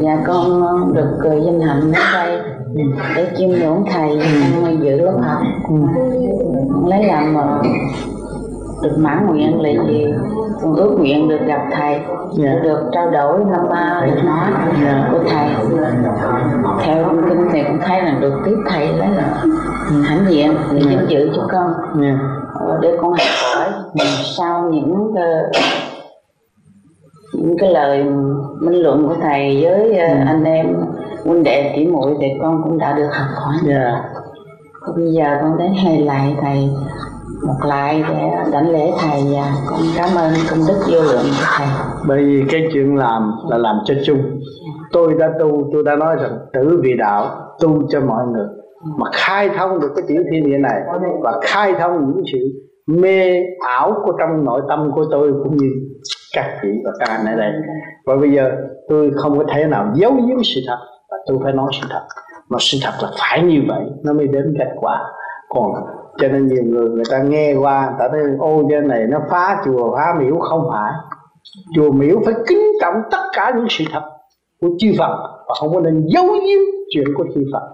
Dạ 0.00 0.22
con 0.26 0.92
được 0.94 1.18
cười 1.22 1.40
danh 1.46 1.60
hạnh 1.60 1.80
đến 1.92 2.02
đây 2.12 2.40
để 3.16 3.32
chiêm 3.38 3.48
ngưỡng 3.50 3.84
thầy 3.92 4.18
đang 4.64 4.84
giữ 4.84 4.96
lớp 5.00 5.18
học. 5.22 5.38
Lấy 6.86 7.04
làm 7.04 7.36
được 8.82 8.98
mãn 8.98 9.26
nguyện 9.26 9.60
là 9.60 9.84
gì 9.88 10.06
con 10.62 10.74
ước 10.74 10.90
nguyện 10.98 11.28
được 11.28 11.40
gặp 11.46 11.60
thầy 11.72 11.92
yeah. 11.92 12.06
Dạ. 12.32 12.54
được 12.62 12.90
trao 12.92 13.10
đổi 13.10 13.44
năm 13.44 13.68
ba 13.70 14.02
được 14.06 14.22
nói 14.24 14.50
yeah. 14.50 14.82
Dạ. 14.84 15.08
của 15.12 15.18
thầy 15.28 15.48
theo 16.84 17.04
kinh 17.28 17.48
thì 17.52 17.62
cũng 17.62 17.78
thấy 17.86 18.02
là 18.02 18.18
được 18.20 18.32
tiếp 18.44 18.56
thầy 18.68 18.88
đấy 18.98 19.08
là 19.16 19.44
hãnh 20.04 20.26
diện 20.28 20.54
để 20.72 20.80
yeah. 20.86 20.88
vinh 20.88 21.08
dự 21.08 21.30
cho 21.36 21.46
con 21.52 21.72
yeah. 22.02 22.16
Dạ. 22.68 22.76
để 22.80 22.96
con 23.00 23.10
học 23.10 23.20
hỏi 23.44 23.68
sau 24.36 24.70
những 24.70 25.14
những 27.32 27.58
cái 27.58 27.70
lời 27.70 28.04
minh 28.60 28.82
luận 28.82 29.08
của 29.08 29.14
thầy 29.22 29.64
với 29.64 29.92
yeah. 29.92 30.26
anh 30.26 30.44
em 30.44 30.76
huynh 31.24 31.44
đệ 31.44 31.72
tỷ 31.76 31.86
muội 31.86 32.16
thì 32.20 32.26
con 32.42 32.62
cũng 32.62 32.78
đã 32.78 32.92
được 32.92 33.08
học 33.12 33.28
hỏi 33.34 33.54
yeah. 33.68 34.04
bây 34.96 35.12
giờ 35.12 35.38
con 35.40 35.58
đến 35.58 35.72
hay 35.84 36.00
lại 36.00 36.36
thầy 36.40 36.70
một 37.46 37.66
lại 37.66 38.04
để 38.08 38.30
đảnh 38.52 38.70
lễ 38.70 38.92
thầy 39.00 39.20
và 39.34 39.52
con 39.66 39.80
cảm 39.96 40.08
ơn 40.16 40.32
công 40.50 40.58
đức 40.68 40.78
vô 40.92 40.98
lượng 41.02 41.24
của 41.24 41.46
thầy. 41.58 41.66
Bởi 42.08 42.24
vì 42.24 42.44
cái 42.50 42.68
chuyện 42.72 42.96
làm 42.96 43.32
là 43.48 43.58
làm 43.58 43.76
cho 43.84 43.94
chung. 44.06 44.40
Tôi 44.92 45.14
đã 45.18 45.30
tu, 45.40 45.70
tôi 45.72 45.82
đã 45.84 45.96
nói 45.96 46.16
rằng 46.20 46.38
tử 46.52 46.80
vì 46.82 46.96
đạo, 46.96 47.26
tu 47.60 47.82
cho 47.88 48.00
mọi 48.00 48.26
người. 48.26 48.46
Mà 48.96 49.06
khai 49.12 49.50
thông 49.56 49.80
được 49.80 49.92
cái 49.96 50.04
tiểu 50.08 50.22
thiên 50.30 50.44
địa 50.44 50.58
này 50.58 50.80
và 51.22 51.40
khai 51.42 51.74
thông 51.80 52.12
những 52.14 52.24
sự 52.32 52.38
mê 52.86 53.42
ảo 53.68 54.02
của 54.04 54.12
trong 54.18 54.44
nội 54.44 54.62
tâm 54.68 54.90
của 54.94 55.04
tôi 55.10 55.32
cũng 55.44 55.56
như 55.56 55.70
các 56.34 56.58
vị 56.62 56.70
và 56.84 56.90
các 56.98 57.08
anh 57.08 57.26
ở 57.26 57.36
đây. 57.36 57.52
Và 58.06 58.16
bây 58.16 58.32
giờ 58.32 58.50
tôi 58.88 59.10
không 59.16 59.38
có 59.38 59.44
thể 59.54 59.66
nào 59.66 59.92
giấu 59.94 60.12
giếm 60.12 60.38
sự 60.42 60.60
thật 60.66 60.78
và 61.10 61.16
tôi 61.26 61.38
phải 61.44 61.52
nói 61.52 61.70
sự 61.80 61.88
thật. 61.90 62.02
Mà 62.48 62.56
sự 62.60 62.78
thật 62.84 62.92
là 63.02 63.08
phải 63.20 63.42
như 63.42 63.60
vậy, 63.68 63.84
nó 64.04 64.12
mới 64.12 64.26
đến 64.26 64.54
kết 64.58 64.68
quả. 64.80 65.00
Còn 65.48 65.72
cho 66.18 66.28
nên 66.28 66.46
nhiều 66.46 66.64
người 66.64 66.88
người 66.88 67.04
ta 67.10 67.22
nghe 67.22 67.54
qua, 67.54 67.86
người 67.86 67.96
ta 67.98 68.08
thấy 68.12 68.20
ô, 68.38 68.62
cái 68.70 68.80
này 68.80 69.06
nó 69.08 69.18
phá 69.30 69.62
chùa, 69.64 69.96
phá 69.96 70.14
miếu, 70.18 70.38
không 70.38 70.68
phải. 70.72 70.92
Chùa, 71.74 71.92
miếu 71.92 72.20
phải 72.24 72.34
kính 72.48 72.62
trọng 72.80 72.94
tất 73.10 73.22
cả 73.32 73.52
những 73.56 73.66
sự 73.70 73.84
thật 73.92 74.02
của 74.60 74.68
chư 74.78 74.92
Phật 74.98 75.16
và 75.48 75.54
không 75.60 75.74
có 75.74 75.80
nên 75.80 76.06
giấu 76.06 76.26
giếm 76.26 76.60
chuyện 76.90 77.06
của 77.16 77.24
chư 77.34 77.44
Phật. 77.52 77.68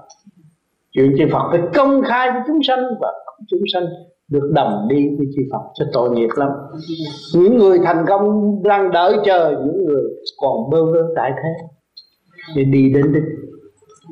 Chuyện 0.93 1.15
chư 1.19 1.25
Phật 1.33 1.49
phải 1.51 1.61
công 1.75 2.03
khai 2.03 2.31
với 2.33 2.41
chúng 2.47 2.63
sanh 2.63 2.85
và 3.01 3.13
chúng 3.51 3.61
sanh 3.73 3.85
được 4.29 4.51
đồng 4.55 4.87
đi 4.89 5.09
với 5.19 5.27
chư 5.37 5.43
Phật 5.53 5.63
cho 5.75 5.85
tội 5.93 6.11
nghiệp 6.11 6.29
lắm. 6.37 6.49
Những 7.35 7.59
người 7.59 7.79
thành 7.85 8.05
công 8.09 8.55
đang 8.63 8.91
đợi 8.91 9.17
chờ 9.25 9.51
những 9.51 9.85
người 9.87 10.03
còn 10.41 10.71
bơ 10.71 10.85
vơ 10.85 11.01
tại 11.17 11.33
thế 11.37 11.67
để 12.57 12.65
đi 12.65 12.93
đến 12.95 13.13
đích. 13.13 13.23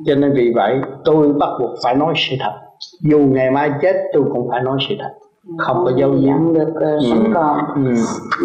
Cho 0.05 0.15
nên 0.15 0.33
vì 0.35 0.51
vậy, 0.55 0.79
tôi 1.05 1.33
bắt 1.33 1.49
buộc 1.59 1.69
phải 1.83 1.95
nói 1.95 2.13
sự 2.17 2.35
thật 2.39 2.62
dù 3.01 3.19
ngày 3.19 3.51
mai 3.51 3.71
chết 3.81 3.95
tôi 4.13 4.23
cũng 4.33 4.49
phải 4.49 4.61
nói 4.61 4.77
sự 4.89 4.95
thật 4.99 5.13
không 5.57 5.85
có 5.85 5.91
dấu 5.97 6.11
giếm 6.11 6.53
được 6.53 6.69
uh, 6.69 7.03
sống 7.09 7.23
ừ. 7.23 7.31
còn 7.33 7.57
ừ. 7.75 7.93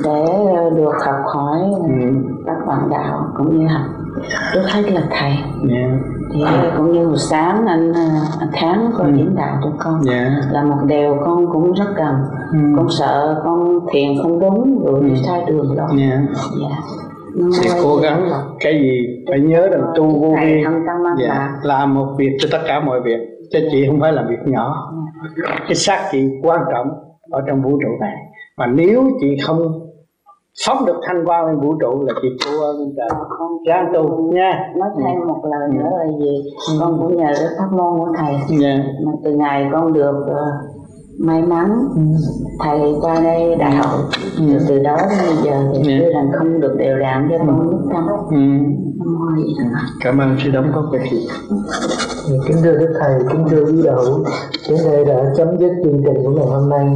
để 0.04 0.26
được 0.76 0.92
học 1.06 1.16
hỏi 1.24 1.58
ừ. 1.82 1.94
các 2.46 2.66
bạn 2.66 2.78
đạo 2.90 3.32
cũng 3.36 3.58
như 3.58 3.66
học 3.66 3.86
trước 4.54 4.62
hết 4.72 4.92
là 4.92 5.02
thầy 5.10 5.30
yeah. 5.70 5.90
thì 6.32 6.42
yeah. 6.44 6.74
cũng 6.76 6.92
như 6.92 7.08
một 7.08 7.16
sáng 7.16 7.66
anh 7.66 7.92
anh 8.40 8.48
tháng 8.52 8.90
có 8.98 9.04
ừ. 9.04 9.10
diễn 9.16 9.34
đạo 9.36 9.60
cho 9.64 9.70
con 9.78 10.00
yeah. 10.10 10.32
là 10.50 10.62
một 10.62 10.78
điều 10.86 11.16
con 11.24 11.52
cũng 11.52 11.72
rất 11.72 11.88
cần 11.96 12.14
ừ. 12.52 12.58
con 12.76 12.86
sợ 12.90 13.42
con 13.44 13.80
thiền 13.92 14.22
không 14.22 14.40
đúng 14.40 14.84
rồi 14.84 15.00
ừ. 15.00 15.08
sai 15.26 15.44
đường 15.48 15.76
rồi 15.76 15.86
yeah. 15.98 16.20
yeah 16.60 16.72
thì 17.62 17.68
cố 17.82 17.96
gắng 17.96 18.30
cái 18.60 18.80
gì 18.80 19.00
phải 19.28 19.40
nhớ 19.40 19.68
rằng 19.68 19.82
tu 19.96 20.20
vô 20.20 20.36
vi 20.42 20.64
dạ, 21.18 21.48
làm 21.62 21.94
một 21.94 22.14
việc 22.18 22.36
cho 22.38 22.48
tất 22.52 22.58
cả 22.66 22.80
mọi 22.80 23.00
việc 23.00 23.37
cho 23.50 23.58
chị 23.70 23.86
không 23.88 24.00
phải 24.00 24.12
là 24.12 24.24
việc 24.28 24.38
nhỏ 24.44 24.92
cái 25.44 25.74
xác 25.74 26.08
chị 26.12 26.18
quan 26.42 26.60
trọng 26.72 26.88
ở 27.30 27.42
trong 27.46 27.62
vũ 27.62 27.70
trụ 27.70 27.88
này 28.00 28.16
mà 28.56 28.66
nếu 28.66 29.04
chị 29.20 29.36
không 29.46 29.88
phóng 30.66 30.86
được 30.86 31.00
thanh 31.06 31.24
quan 31.26 31.46
lên 31.46 31.60
vũ 31.60 31.74
trụ 31.80 32.04
là 32.06 32.14
chị 32.22 32.28
thua 32.44 32.78
bên 32.78 32.94
trời 32.96 33.08
ráng 33.66 33.92
tu 33.94 34.32
nha 34.32 34.72
nói 34.76 34.88
thêm 34.98 35.28
một 35.28 35.42
lời 35.44 35.68
nữa 35.72 35.90
là 35.98 36.06
gì 36.18 36.42
ừ. 36.72 36.78
con 36.80 36.98
cũng 36.98 37.16
nhờ 37.16 37.32
cái 37.36 37.46
pháp 37.58 37.72
môn 37.72 37.98
của 37.98 38.12
thầy 38.16 38.32
yeah. 38.32 38.50
Dạ. 38.60 38.84
mà 39.06 39.12
từ 39.24 39.32
ngày 39.32 39.68
con 39.72 39.92
được 39.92 40.16
uh, 40.20 40.36
may 41.20 41.42
mắn 41.42 41.70
ừ. 41.96 42.02
thầy 42.64 42.94
qua 43.00 43.20
đây 43.20 43.56
đại 43.56 43.76
hội 43.76 44.00
ừ. 44.38 44.58
từ 44.68 44.78
đó 44.78 44.96
đến 44.96 45.18
bây 45.26 45.36
giờ 45.44 45.72
thì 45.74 45.98
yeah. 45.98 46.14
rằng 46.14 46.30
không 46.38 46.60
được 46.60 46.76
đều 46.78 46.98
đặn 46.98 47.28
cho 47.30 47.38
con 47.38 47.70
nhất 47.70 47.80
tâm 47.92 48.06
ừ. 48.30 48.36
cảm 50.04 50.18
ơn 50.18 50.36
sự 50.44 50.50
đóng 50.50 50.72
góp 50.74 50.84
của 50.90 50.98
chị 51.10 51.26
kính 52.48 52.56
thưa 52.62 52.72
đức 52.72 52.94
thầy 53.00 53.20
kính 53.30 53.44
thưa 53.50 53.64
quý 53.64 53.82
đạo. 53.84 54.04
Hữu 54.04 54.24
đến 54.68 54.78
đây 54.84 55.04
đã 55.04 55.32
chấm 55.36 55.48
dứt 55.58 55.70
chương 55.84 56.02
trình 56.04 56.24
của 56.24 56.30
ngày 56.30 56.46
hôm 56.46 56.68
nay. 56.68 56.86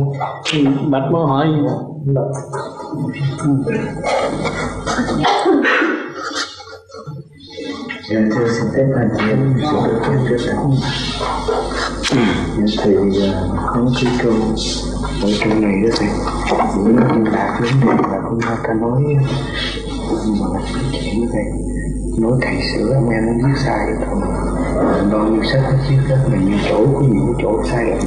Ừ, 0.52 0.58
bạch 0.90 1.02
muốn 1.12 1.26
hỏi 1.26 1.46
Bạch. 2.04 2.24
Dạ, 8.10 8.20
thưa 8.36 8.48
xin 8.48 8.66
phép 8.74 8.86
thành 8.94 9.08
chị 9.18 9.24
em 9.30 9.54
sự 9.60 9.76
được 9.86 9.98
trên 10.06 10.18
cơ 10.30 10.36
sở 10.38 10.52
thì 12.84 12.96
có 13.74 13.80
cái 14.02 14.12
câu 14.22 14.32
ở 15.22 15.28
trong 15.40 15.60
này 15.62 15.72
đó 15.82 15.88
thì 16.00 16.06
những 16.84 16.96
con 17.08 17.24
đạt 17.24 17.62
đến 17.62 17.72
đây 17.86 17.96
là 18.10 18.20
con 18.24 18.38
ta 18.40 18.56
ta 18.64 18.74
nói 18.74 19.02
mà 20.40 20.60
chuyện 20.92 21.28
vậy 21.32 21.44
nói 22.18 22.32
thầy 22.42 22.54
sửa 22.74 23.00
nghe 23.08 23.20
nó 23.20 23.32
biết 23.32 23.54
sai 23.64 23.86
rồi. 23.86 24.06
Thôi 24.74 25.04
bao 25.12 25.28
nhiêu 25.28 25.42
sách 25.52 25.62
nó 25.62 25.78
viết 25.90 25.96
rất 26.08 26.18
là 26.32 26.38
nhiều 26.38 26.58
chỗ 26.68 26.86
có 26.94 27.00
nhiều 27.00 27.34
chỗ 27.42 27.62
sai 27.64 27.84
lầm 27.84 27.98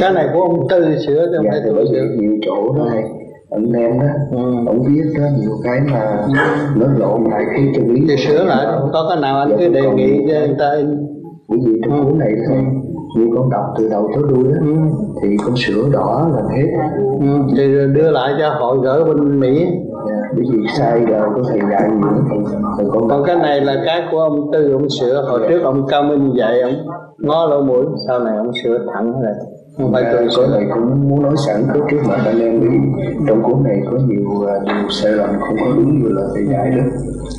cái 0.00 0.12
này 0.12 0.28
của 0.32 0.40
ông 0.40 0.68
tư 0.68 0.96
sửa 1.06 1.26
cho 1.32 1.42
dạ, 1.44 1.60
tôi 1.64 1.86
sửa. 1.90 2.02
nhiều 2.18 2.32
chỗ 2.42 2.72
đó 2.72 2.84
này 2.84 3.04
ông 3.50 3.72
em 3.72 4.00
đó 4.00 4.06
ừ. 4.30 4.66
ông 4.66 4.84
biết 4.86 5.02
đó 5.18 5.24
nhiều 5.40 5.52
cái 5.64 5.80
mà 5.92 6.16
ừ. 6.26 6.32
nó 6.76 6.86
lộn 6.96 7.30
lại 7.30 7.44
khi 7.56 7.62
chân 7.74 7.92
lý 7.92 8.00
thì 8.08 8.16
sửa 8.16 8.44
lại 8.44 8.66
có 8.92 9.06
cái 9.08 9.20
nào 9.22 9.38
anh 9.38 9.48
dạ, 9.50 9.56
cứ 9.58 9.68
đề 9.68 9.82
nghị 9.94 10.26
cho 10.28 10.38
người 10.38 10.56
ta 10.58 10.70
bởi 11.48 11.58
vì 11.64 11.72
trong 11.84 12.00
ừ. 12.00 12.04
cuốn 12.04 12.18
này 12.18 12.32
thôi 12.48 12.56
như 13.16 13.26
con 13.36 13.50
đọc 13.50 13.64
từ 13.78 13.88
đầu 13.88 14.10
tới 14.14 14.24
đuôi 14.28 14.44
đó 14.44 14.58
ừ. 14.60 14.72
thì 15.22 15.36
con 15.44 15.56
sửa 15.56 15.88
đỏ 15.92 16.30
là 16.34 16.42
hết. 16.56 16.66
Ừ. 17.20 17.26
thì 17.56 17.64
đưa 17.94 18.10
lại 18.10 18.32
cho 18.38 18.48
hội 18.48 18.78
gửi 18.82 19.04
bên 19.04 19.40
mỹ. 19.40 19.58
Yeah, 19.58 19.76
dạ, 20.08 20.16
bởi 20.34 20.44
vì 20.52 20.58
sai 20.78 21.00
rồi 21.00 21.28
có 21.34 21.42
thầy 21.48 21.60
dạy 21.70 21.90
nhiều 21.90 22.40
thì 22.78 22.84
con 22.92 23.08
còn 23.08 23.24
cái 23.24 23.36
này 23.36 23.60
là 23.60 23.82
cái 23.86 24.02
của 24.10 24.18
ông 24.18 24.52
tư 24.52 24.72
ông 24.72 24.90
sửa. 25.00 25.22
Hồi 25.28 25.40
yeah. 25.40 25.50
trước 25.50 25.62
ông 25.64 25.86
cao 25.88 26.02
minh 26.02 26.32
dạy 26.36 26.60
ông 26.60 26.74
ngó 27.18 27.46
lỗ 27.46 27.62
mũi 27.62 27.84
sau 28.08 28.18
này 28.18 28.36
ông 28.36 28.50
sửa 28.62 28.78
thẳng 28.94 29.20
lại 29.22 29.34
không 29.76 29.92
phải 29.92 30.04
tôi 30.12 30.28
số 30.30 30.46
này 30.46 30.66
cũng 30.74 31.08
muốn 31.08 31.22
nói 31.22 31.34
sẵn 31.46 31.62
trước 31.74 31.80
trước 31.90 31.98
mặt 32.08 32.18
anh 32.24 32.40
em 32.40 32.60
vì 32.60 32.68
trong 33.28 33.42
cuốn 33.42 33.64
này 33.64 33.82
có 33.90 33.96
nhiều 34.06 34.46
à, 34.48 34.54
nhiều 34.64 34.90
sai 34.90 35.12
lầm 35.12 35.30
không 35.40 35.56
có 35.60 35.66
đúng 35.76 36.02
như 36.02 36.08
là 36.08 36.22
thầy 36.34 36.44
dạy 36.46 36.70
đó. 36.70 36.82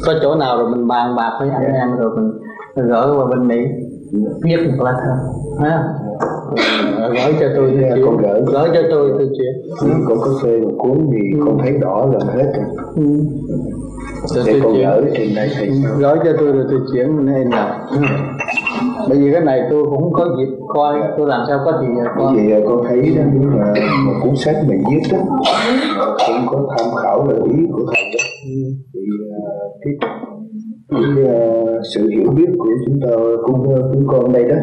Có 0.05 0.13
chỗ 0.21 0.35
nào 0.35 0.57
rồi 0.57 0.69
mình 0.69 0.87
bàn 0.87 1.15
bạc 1.15 1.31
với 1.39 1.49
anh 1.49 1.73
em 1.73 1.97
rồi 1.97 2.11
mình 2.15 2.31
gửi 2.75 3.15
qua 3.17 3.25
bên 3.25 3.47
mỹ 3.47 3.57
viết 4.43 4.57
một 4.67 4.83
lá 4.83 4.91
thơ 4.91 5.11
ha 5.59 5.83
gửi 6.97 7.35
cho 7.39 7.47
tôi 7.55 7.75
yeah, 7.81 7.99
con 8.05 8.17
gửi. 8.17 8.41
Gửi 8.45 8.69
cho 8.73 8.81
tôi 8.91 9.11
tôi 9.17 9.29
chuyện 9.37 9.53
ừ, 9.81 9.87
con 10.07 10.17
có 10.19 10.31
thuê 10.41 10.59
một 10.59 10.71
cuốn 10.77 11.09
thì 11.11 11.19
ừ. 11.33 11.43
con 11.45 11.57
thấy 11.61 11.71
rõ 11.71 12.05
là 12.05 12.33
hết 12.33 12.51
rồi. 12.55 12.65
Ừ. 12.95 13.03
để 14.45 14.59
con 14.63 14.73
gửi 14.73 15.11
trên 15.17 15.35
đây 15.35 15.49
thì 15.59 15.69
gửi 15.99 16.17
cho 16.23 16.33
tôi 16.39 16.51
rồi 16.51 16.65
tôi 16.69 16.79
chuyển 16.93 17.25
nên 17.25 17.49
nào 17.49 17.79
bởi 19.09 19.17
vì 19.17 19.31
cái 19.31 19.41
này 19.41 19.61
tôi 19.69 19.85
cũng 19.89 20.13
có 20.13 20.25
dịp 20.37 20.55
coi 20.67 21.01
tôi 21.17 21.27
làm 21.27 21.41
sao 21.47 21.59
có 21.65 21.81
gì 21.81 21.87
coi. 22.15 22.25
Bởi 22.25 22.35
vì 22.35 22.53
con 22.67 22.83
thấy 22.87 23.15
đó 23.17 23.23
nếu 23.33 23.49
mà 23.49 23.73
một 24.05 24.13
cuốn 24.23 24.35
sách 24.35 24.55
mình 24.67 24.83
viết 24.91 25.01
đó 25.11 25.17
cũng 26.27 26.45
có 26.47 26.75
tham 26.77 26.95
khảo 27.03 27.27
lời 27.27 27.39
ý 27.57 27.65
của 27.71 27.85
thầy 27.87 28.03
đó. 28.13 28.23
Thì 28.93 28.99
uh, 29.37 29.53
cái 29.81 29.93
cái 30.91 31.01
uh, 31.23 31.79
sự 31.95 32.09
hiểu 32.09 32.31
biết 32.35 32.49
của 32.57 32.69
chúng 32.85 32.99
ta 33.01 33.09
cũng 33.43 33.75
chúng 33.93 34.07
con 34.07 34.33
đây 34.33 34.43
đó. 34.43 34.55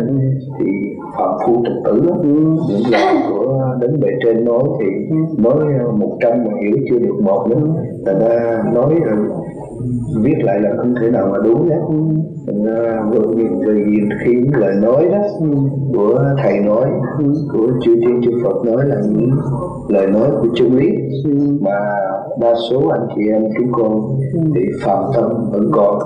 Thì 0.58 0.66
phạm 1.18 1.34
phu 1.46 1.62
trật 1.64 1.72
tử 1.84 2.02
đó, 2.06 2.14
những 2.68 2.82
lời 2.90 3.16
của 3.30 3.64
đến 3.80 4.00
bề 4.00 4.08
trên 4.24 4.44
nói 4.44 4.62
thì 4.80 4.86
nói 5.38 5.56
một 5.98 6.16
trăm 6.20 6.32
mà 6.44 6.50
hiểu 6.62 6.76
chưa 6.90 6.98
được 6.98 7.14
một 7.22 7.46
nữa. 7.50 7.56
Người 7.56 8.14
ta 8.20 8.62
nói 8.74 8.94
rồi 9.04 9.16
viết 10.22 10.36
lại 10.42 10.60
là 10.60 10.70
không 10.76 10.94
thể 11.00 11.10
nào 11.10 11.28
mà 11.32 11.38
đúng 11.44 11.68
hết. 11.68 11.80
Vừa 13.10 13.34
nhìn 13.36 13.52
thời 13.64 13.84
khi 14.24 14.34
những 14.34 14.54
lời 14.54 14.74
nói 14.82 15.08
đó, 15.12 15.18
của 15.94 16.24
thầy 16.42 16.58
nói, 16.58 16.90
của 17.52 17.68
chư 17.80 17.94
tiên 18.00 18.20
chư 18.24 18.30
Phật 18.44 18.64
nói 18.64 18.86
là 18.86 18.96
những 19.12 19.30
lời 19.88 20.06
nói 20.06 20.30
của 20.40 20.48
chân 20.54 20.76
lý. 20.76 20.88
Mà 21.60 21.70
đa 22.40 22.54
số 22.70 22.88
anh 22.88 23.06
chị 23.16 23.22
em, 23.32 23.42
chúng 23.58 23.72
con 23.72 24.00
thì 24.54 24.60
phạm 24.84 25.04
tâm 25.14 25.50
vẫn 25.52 25.70
còn. 25.72 25.98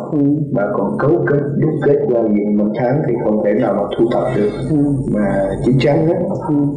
Mà 0.52 0.62
còn 0.72 0.98
cấu 0.98 1.10
kết, 1.26 1.40
đúc 1.58 1.70
kết 1.84 1.98
qua 2.08 2.22
nhiều 2.22 2.50
năm 2.50 2.72
tháng 2.78 3.02
thì 3.08 3.14
không 3.24 3.44
thể 3.44 3.54
nào 3.54 3.74
mà 3.74 3.82
thu 3.96 4.04
thập 4.12 4.24
được. 4.36 4.76
Mà 5.14 5.48
chính 5.64 5.78
chắn 5.78 6.06
hết 6.06 6.14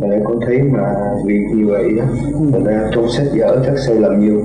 lại 0.02 0.22
con 0.24 0.40
thấy 0.46 0.62
mà 0.74 0.94
vì 1.26 1.40
như 1.54 1.66
vậy 1.68 1.84
đó. 1.98 2.04
Thành 2.52 2.64
ra 2.64 2.90
trong 2.92 3.08
sách 3.08 3.28
vở 3.38 3.60
chắc 3.66 3.78
sai 3.88 3.96
lầm 3.96 4.20
nhiều 4.20 4.42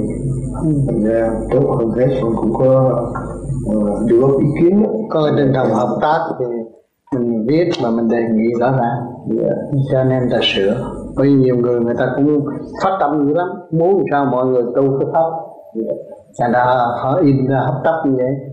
thành 0.63 1.05
ra 1.05 1.31
tốt 1.51 1.77
hơn 1.79 1.91
hết 1.91 2.19
con 2.23 2.33
cũng 2.37 2.53
có 2.55 3.03
uh, 3.77 4.07
đưa 4.07 4.21
góp 4.21 4.41
ý 4.41 4.47
kiến 4.61 4.87
có 5.11 5.31
tinh 5.37 5.53
thần 5.55 5.69
hợp 5.69 5.99
tác 6.01 6.19
thì 6.39 6.47
mình 7.19 7.47
viết 7.49 7.71
mà 7.83 7.91
mình 7.91 8.09
đề 8.09 8.23
nghị 8.33 8.49
rõ 8.61 8.71
ràng. 8.71 9.01
Yeah. 9.39 9.57
cho 9.93 10.05
nên 10.05 10.23
ta 10.31 10.39
sửa. 10.43 10.77
Bởi 11.17 11.29
nhiều 11.33 11.57
người 11.57 11.81
người 11.81 11.95
ta 11.99 12.13
cũng 12.17 12.47
phát 12.85 12.97
tâm 13.01 13.27
dữ 13.29 13.35
lắm. 13.35 13.49
Muốn 13.71 14.05
sao 14.11 14.25
mọi 14.25 14.47
người 14.47 14.63
tu 14.63 14.83
cái 15.01 15.09
pháp. 15.13 15.31
Yeah. 15.75 15.97
thành 16.41 16.53
ra 16.53 16.65
họ 17.03 17.19
in 17.23 17.47
ra 17.47 17.59
hấp 17.59 17.75
tấp 17.85 18.03
như 18.05 18.13
vậy 18.17 18.50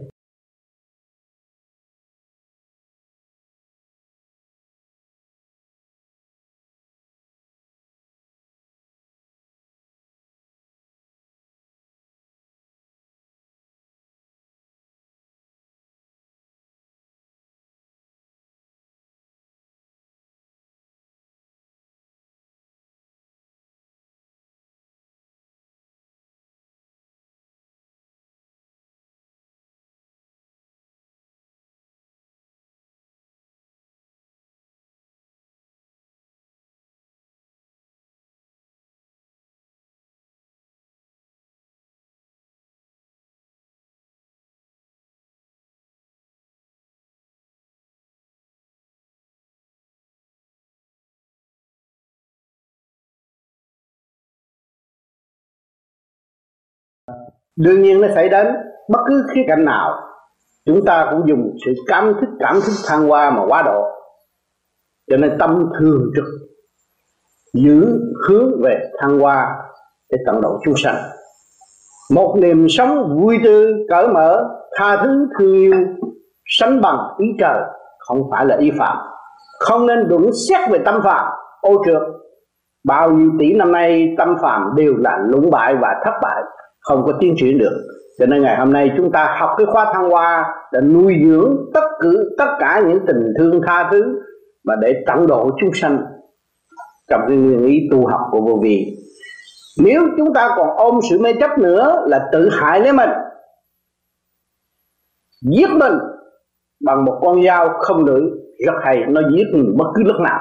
đương 57.57 57.81
nhiên 57.81 58.01
nó 58.01 58.07
xảy 58.15 58.29
đến 58.29 58.47
bất 58.89 58.99
cứ 59.07 59.25
khía 59.34 59.41
cạnh 59.47 59.65
nào. 59.65 59.99
Chúng 60.65 60.85
ta 60.85 61.07
cũng 61.11 61.27
dùng 61.27 61.51
sự 61.65 61.73
cảm 61.88 62.13
thức 62.21 62.29
cảm 62.39 62.53
thức 62.55 62.73
thăng 62.88 63.07
hoa 63.07 63.31
mà 63.31 63.45
quá 63.47 63.61
độ. 63.61 63.84
Cho 65.11 65.17
nên 65.17 65.38
tâm 65.39 65.69
thường 65.79 66.11
trực, 66.15 66.25
giữ 67.53 67.99
hướng 68.27 68.61
về 68.63 68.89
thăng 68.99 69.19
hoa 69.19 69.47
để 70.11 70.17
tận 70.25 70.41
độ 70.41 70.59
chúng 70.65 70.75
sanh. 70.77 70.95
Một 72.11 72.35
niềm 72.38 72.67
sống 72.69 73.17
vui 73.21 73.38
tươi, 73.43 73.73
cởi 73.89 74.07
mở, 74.07 74.43
tha 74.77 75.03
thứ, 75.03 75.27
thương 75.39 75.53
yêu, 75.53 75.73
sánh 76.45 76.81
bằng 76.81 76.99
ý 77.17 77.25
trời 77.39 77.61
không 77.99 78.29
phải 78.31 78.45
là 78.45 78.57
ý 78.57 78.71
phạm. 78.79 78.97
Không 79.59 79.88
nên 79.88 80.07
đụng 80.07 80.29
xét 80.49 80.69
về 80.69 80.79
tâm 80.85 81.01
phạm. 81.03 81.25
Ô 81.61 81.84
trượt, 81.85 82.01
bao 82.85 83.11
nhiêu 83.11 83.31
tỷ 83.39 83.53
năm 83.53 83.71
nay 83.71 84.15
tâm 84.17 84.35
phạm 84.41 84.75
đều 84.75 84.93
là 84.97 85.17
lũng 85.27 85.51
bại 85.51 85.75
và 85.81 85.95
thất 86.05 86.13
bại 86.21 86.43
không 86.88 87.03
có 87.05 87.14
tiến 87.19 87.34
triển 87.38 87.57
được. 87.57 87.88
Cho 88.19 88.26
nên 88.26 88.41
ngày 88.41 88.57
hôm 88.57 88.73
nay 88.73 88.91
chúng 88.97 89.11
ta 89.11 89.35
học 89.39 89.49
cái 89.57 89.65
khóa 89.65 89.93
thăng 89.93 90.09
hoa 90.09 90.45
để 90.72 90.81
nuôi 90.81 91.15
dưỡng 91.26 91.57
tất 91.73 91.84
cứ, 91.99 92.35
tất 92.38 92.55
cả 92.59 92.81
những 92.88 92.99
tình 93.07 93.34
thương 93.39 93.61
tha 93.68 93.89
thứ 93.91 94.19
mà 94.64 94.76
để 94.81 95.03
tận 95.07 95.27
độ 95.27 95.51
chúng 95.61 95.73
sanh 95.73 96.05
trong 97.09 97.22
cái 97.27 97.38
nguyên 97.38 97.65
ý 97.65 97.88
tu 97.91 98.07
học 98.07 98.22
của 98.31 98.41
vô 98.41 98.59
vi. 98.64 98.85
Nếu 99.84 100.01
chúng 100.18 100.34
ta 100.34 100.49
còn 100.57 100.69
ôm 100.77 100.99
sự 101.09 101.19
mê 101.19 101.34
chấp 101.39 101.57
nữa 101.57 102.05
là 102.07 102.30
tự 102.31 102.49
hại 102.49 102.80
lấy 102.80 102.93
mình, 102.93 103.09
giết 105.41 105.69
mình 105.69 105.93
bằng 106.85 107.05
một 107.05 107.19
con 107.22 107.43
dao 107.43 107.69
không 107.80 108.05
lưỡi, 108.05 108.22
rất 108.65 108.73
hay, 108.81 109.05
nó 109.07 109.22
giết 109.31 109.45
mình 109.53 109.76
bất 109.77 109.85
cứ 109.95 110.03
lúc 110.03 110.22
nào. 110.22 110.39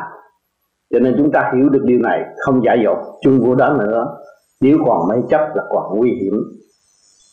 Cho 0.94 0.98
nên 0.98 1.14
chúng 1.18 1.32
ta 1.32 1.52
hiểu 1.56 1.68
được 1.68 1.82
điều 1.84 1.98
này, 1.98 2.24
không 2.46 2.62
giả 2.64 2.74
dột, 2.84 2.98
chung 3.22 3.40
vô 3.40 3.54
đó 3.54 3.72
nữa 3.72 4.06
nếu 4.60 4.78
còn 4.86 5.08
mê 5.08 5.16
chấp 5.28 5.40
là 5.54 5.64
còn 5.70 5.98
nguy 5.98 6.10
hiểm. 6.10 6.34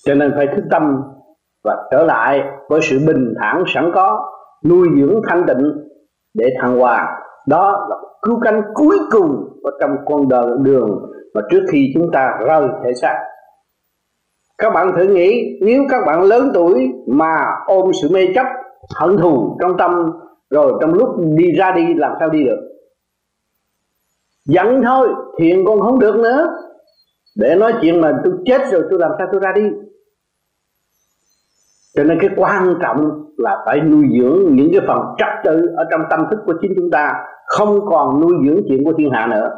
Cho 0.06 0.14
nên 0.14 0.34
phải 0.36 0.48
thức 0.48 0.64
tâm 0.72 1.02
và 1.64 1.88
trở 1.92 2.04
lại 2.04 2.42
với 2.70 2.82
sự 2.82 3.00
bình 3.08 3.34
thản 3.42 3.64
sẵn 3.68 3.92
có, 3.96 4.30
nuôi 4.66 4.88
dưỡng 4.98 5.22
thanh 5.28 5.44
tịnh 5.48 5.74
để 6.34 6.46
thăng 6.62 6.80
hoa. 6.80 7.20
Đó 7.48 7.88
là 7.90 7.96
cứu 8.22 8.40
cánh 8.44 8.62
cuối 8.74 8.98
cùng 9.12 9.60
ở 9.64 9.72
trong 9.82 9.92
con 10.06 10.30
đường 10.30 10.64
đường 10.64 11.12
mà 11.34 11.42
trước 11.52 11.64
khi 11.72 11.92
chúng 11.94 12.12
ta 12.12 12.40
rời 12.48 12.68
thể 12.84 12.94
xác. 12.94 13.20
Các 14.58 14.74
bạn 14.74 14.92
thử 14.96 15.04
nghĩ, 15.04 15.58
nếu 15.62 15.84
các 15.90 16.04
bạn 16.06 16.22
lớn 16.22 16.52
tuổi 16.54 16.90
mà 17.08 17.46
ôm 17.66 17.92
sự 18.02 18.10
mê 18.12 18.28
chấp, 18.36 18.46
hận 18.96 19.18
thù 19.18 19.58
trong 19.62 19.78
tâm, 19.78 20.12
rồi 20.50 20.74
trong 20.82 20.94
lúc 20.94 21.10
đi 21.20 21.52
ra 21.58 21.72
đi, 21.72 21.94
làm 21.94 22.12
sao 22.20 22.30
đi 22.30 22.44
được? 22.44 22.60
Giận 24.46 24.82
thôi 24.84 25.10
thiền 25.40 25.66
con 25.66 25.82
không 25.82 26.00
được 26.00 26.16
nữa 26.16 26.58
để 27.36 27.56
nói 27.56 27.74
chuyện 27.82 28.02
mà 28.02 28.12
tôi 28.24 28.34
chết 28.46 28.62
rồi 28.72 28.84
tôi 28.90 29.00
làm 29.00 29.12
sao 29.18 29.28
tôi 29.32 29.42
ra 29.42 29.52
đi. 29.56 29.64
Cho 31.96 32.04
nên 32.04 32.18
cái 32.22 32.30
quan 32.36 32.76
trọng 32.82 33.26
là 33.38 33.64
phải 33.66 33.80
nuôi 33.80 34.06
dưỡng 34.20 34.56
những 34.56 34.70
cái 34.72 34.82
phần 34.88 35.00
trật 35.18 35.28
tự 35.44 35.74
ở 35.78 35.84
trong 35.92 36.02
tâm 36.10 36.26
thức 36.32 36.40
của 36.46 36.54
chính 36.62 36.74
chúng 36.76 36.92
ta, 36.92 37.14
không 37.48 37.86
còn 37.86 38.22
nuôi 38.22 38.34
dưỡng 38.46 38.64
chuyện 38.68 38.84
của 38.84 38.94
thiên 38.98 39.10
hạ 39.12 39.28
nữa. 39.28 39.50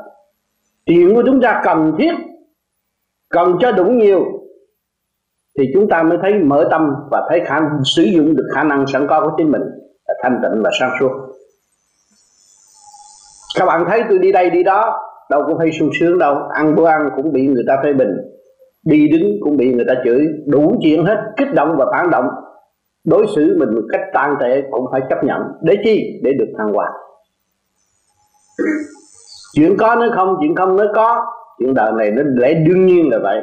Chuyện 0.86 1.16
của 1.16 1.24
chúng 1.26 1.42
ta 1.42 1.62
cần 1.66 1.96
thiết, 1.98 2.12
cần 3.30 3.58
cho 3.62 3.72
đủ 3.72 3.86
nhiều, 3.86 4.26
thì 5.58 5.66
chúng 5.74 5.90
ta 5.90 6.04
mới 6.04 6.18
thấy 6.22 6.34
mở 6.34 6.68
tâm 6.72 6.96
và 7.12 7.28
thấy 7.30 7.42
khả, 7.46 7.60
sử 7.84 8.04
dụng 8.04 8.36
được 8.36 8.48
khả 8.56 8.64
năng 8.64 8.88
sẵn 8.88 9.08
có 9.08 9.22
của 9.22 9.32
chính 9.38 9.52
mình 9.52 9.62
là 10.08 10.14
thanh 10.24 10.40
tịnh 10.44 10.62
và 10.64 10.70
sáng 10.80 10.92
suốt. 11.00 11.12
Các 13.58 13.66
bạn 13.66 13.86
thấy 13.88 14.04
tôi 14.10 14.20
đi 14.20 14.32
đây 14.32 14.50
đi 14.50 14.64
đó 14.64 15.02
đâu 15.32 15.44
có 15.48 15.56
phải 15.58 15.72
sung 15.72 15.90
sướng 16.00 16.20
đâu. 16.20 16.36
Ăn 16.54 16.76
bữa 16.76 16.86
ăn 16.86 17.10
cũng 17.16 17.32
bị 17.32 17.48
người 17.48 17.64
ta 17.68 17.78
phê 17.84 17.94
bình. 17.94 18.12
Đi 18.86 19.08
đứng 19.08 19.40
cũng 19.42 19.58
bị 19.58 19.74
người 19.74 19.86
ta 19.88 19.94
chửi. 20.04 20.28
Đủ 20.46 20.76
chuyện 20.82 21.06
hết. 21.06 21.18
Kích 21.38 21.54
động 21.54 21.76
và 21.78 21.86
phản 21.92 22.12
động. 22.12 22.26
Đối 23.06 23.26
xử 23.36 23.58
mình 23.60 23.76
một 23.76 23.84
cách 23.92 24.02
tàn 24.14 24.36
tệ 24.40 24.62
cũng 24.72 24.86
phải 24.92 25.02
chấp 25.10 25.24
nhận. 25.24 25.42
Để 25.62 25.76
chi? 25.84 26.20
Để 26.24 26.32
được 26.40 26.54
thăng 26.58 26.74
hoa 26.74 26.88
chuyện 29.56 29.78
có 29.78 29.96
nó 29.96 30.08
không, 30.16 30.38
chuyện 30.40 30.56
không 30.56 30.78
nó 30.78 30.86
có. 30.96 31.26
Chuyện 31.60 31.74
đời 31.74 31.92
này 31.98 32.12
nó 32.12 32.22
lẽ 32.36 32.54
đương 32.54 32.86
nhiên 32.86 33.10
là 33.12 33.20
vậy. 33.24 33.42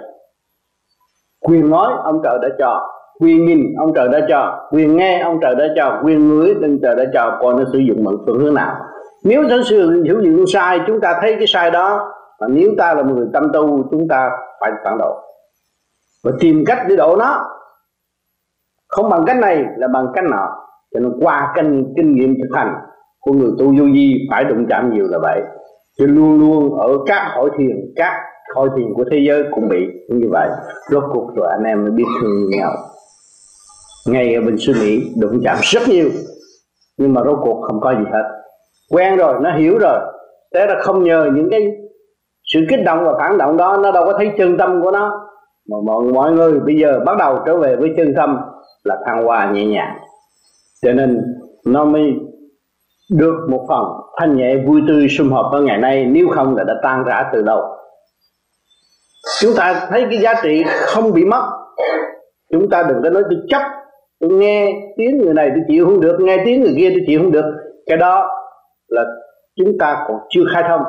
Quyền 1.40 1.70
nói 1.70 1.92
ông 2.04 2.20
trời 2.24 2.38
đã 2.42 2.48
cho. 2.58 2.88
Quyền 3.20 3.44
nhìn 3.44 3.60
ông 3.78 3.92
trời 3.94 4.08
đã 4.08 4.26
cho. 4.28 4.68
Quyền 4.72 4.96
nghe 4.96 5.20
ông 5.20 5.38
trời 5.42 5.54
đã 5.54 5.64
cho. 5.76 6.00
Quyền 6.04 6.28
ngửi 6.28 6.54
ông 6.62 6.78
trời 6.82 6.94
đã 6.96 7.04
cho. 7.14 7.38
Coi 7.40 7.54
nó 7.54 7.64
sử 7.72 7.78
dụng 7.78 8.04
bằng 8.04 8.14
phương 8.26 8.38
hướng 8.38 8.54
nào 8.54 8.76
nếu 9.24 9.42
thật 9.48 9.60
sự 9.70 10.02
hiểu 10.04 10.20
những 10.20 10.44
sai, 10.52 10.80
chúng 10.86 11.00
ta 11.00 11.18
thấy 11.20 11.34
cái 11.38 11.46
sai 11.46 11.70
đó, 11.70 12.12
và 12.40 12.46
nếu 12.50 12.70
ta 12.78 12.94
là 12.94 13.02
một 13.02 13.14
người 13.16 13.28
tâm 13.32 13.42
tu, 13.52 13.88
chúng 13.90 14.08
ta 14.08 14.30
phải 14.60 14.70
phản 14.84 14.98
độ. 14.98 15.16
Và 16.24 16.32
tìm 16.40 16.64
cách 16.66 16.78
để 16.88 16.96
độ 16.96 17.16
nó. 17.16 17.44
Không 18.88 19.10
bằng 19.10 19.24
cách 19.26 19.36
này 19.36 19.64
là 19.76 19.88
bằng 19.88 20.06
cách 20.14 20.24
nọ. 20.30 20.48
Cho 20.94 21.00
nên 21.00 21.12
qua 21.20 21.52
kinh 21.56 21.92
kinh 21.96 22.14
nghiệm 22.14 22.34
thực 22.34 22.56
hành 22.56 22.74
của 23.20 23.32
người 23.32 23.50
tu 23.58 23.66
vô 23.66 23.84
vi, 23.92 24.14
phải 24.30 24.44
đụng 24.44 24.66
chạm 24.68 24.94
nhiều 24.94 25.06
là 25.08 25.18
vậy. 25.22 25.42
Chứ 25.98 26.06
luôn 26.06 26.40
luôn 26.40 26.78
ở 26.78 26.98
các 27.06 27.32
hội 27.36 27.50
thiền, 27.58 27.76
các 27.96 28.20
hội 28.54 28.68
thiền 28.76 28.86
của 28.96 29.04
thế 29.10 29.18
giới 29.26 29.44
cũng 29.54 29.68
bị 29.68 29.86
như 30.08 30.28
vậy. 30.30 30.48
Rốt 30.90 31.04
cuộc 31.12 31.30
rồi 31.36 31.48
anh 31.50 31.64
em 31.64 31.82
mới 31.82 31.90
biết 31.90 32.04
thương 32.20 32.50
nhau. 32.50 32.72
Ngay 34.06 34.34
ở 34.34 34.40
bên 34.40 34.56
suy 34.58 34.72
nghĩ 34.72 35.12
đụng 35.20 35.40
chạm 35.44 35.56
rất 35.60 35.82
nhiều. 35.88 36.08
Nhưng 36.96 37.14
mà 37.14 37.22
rốt 37.24 37.38
cuộc 37.42 37.62
không 37.62 37.80
có 37.80 37.90
gì 37.90 38.04
hết 38.12 38.41
quen 38.92 39.16
rồi 39.16 39.34
nó 39.40 39.56
hiểu 39.56 39.78
rồi. 39.78 39.98
Thế 40.54 40.66
là 40.66 40.74
không 40.82 41.04
nhờ 41.04 41.30
những 41.34 41.48
cái 41.50 41.60
sự 42.52 42.60
kích 42.68 42.84
động 42.84 43.04
và 43.04 43.12
phản 43.18 43.38
động 43.38 43.56
đó 43.56 43.76
nó 43.82 43.92
đâu 43.92 44.04
có 44.06 44.14
thấy 44.18 44.30
chân 44.38 44.58
tâm 44.58 44.82
của 44.82 44.90
nó. 44.90 45.28
Mà 45.70 45.76
mọi, 45.86 46.04
mọi 46.04 46.32
người 46.32 46.60
bây 46.60 46.76
giờ 46.76 47.00
bắt 47.06 47.16
đầu 47.18 47.38
trở 47.46 47.56
về 47.56 47.76
với 47.76 47.90
chân 47.96 48.14
tâm 48.16 48.38
là 48.84 48.96
thăng 49.06 49.24
hoa 49.24 49.50
nhẹ 49.52 49.66
nhàng. 49.66 49.96
Cho 50.82 50.92
nên 50.92 51.20
nó 51.66 51.84
mới 51.84 52.14
được 53.10 53.46
một 53.50 53.66
phần 53.68 53.84
thanh 54.20 54.36
nhẹ 54.36 54.56
vui 54.66 54.80
tươi 54.88 55.08
sum 55.08 55.30
họp 55.30 55.52
ở 55.52 55.62
ngày 55.62 55.78
nay 55.78 56.06
nếu 56.06 56.28
không 56.28 56.56
là 56.56 56.64
đã 56.64 56.74
tan 56.82 57.04
rã 57.04 57.30
từ 57.32 57.42
đầu. 57.42 57.60
chúng 59.40 59.52
ta 59.56 59.86
thấy 59.90 60.06
cái 60.10 60.18
giá 60.18 60.34
trị 60.42 60.62
không 60.66 61.12
bị 61.12 61.24
mất. 61.24 61.42
Chúng 62.52 62.70
ta 62.70 62.82
đừng 62.88 63.02
có 63.02 63.10
nói 63.10 63.22
tôi 63.30 63.38
chấp 63.48 63.62
tôi 64.20 64.30
nghe 64.30 64.72
tiếng 64.96 65.18
người 65.18 65.34
này 65.34 65.50
tôi 65.54 65.64
chịu 65.68 65.86
không 65.86 66.00
được 66.00 66.16
nghe 66.20 66.42
tiếng 66.44 66.60
người 66.60 66.74
kia 66.76 66.90
tôi 66.90 67.00
chịu 67.06 67.20
không 67.22 67.32
được. 67.32 67.44
Cái 67.86 67.96
đó 67.96 68.28
là 68.92 69.04
chúng 69.56 69.78
ta 69.78 70.04
còn 70.08 70.16
chưa 70.30 70.42
khai 70.52 70.64
thông. 70.68 70.82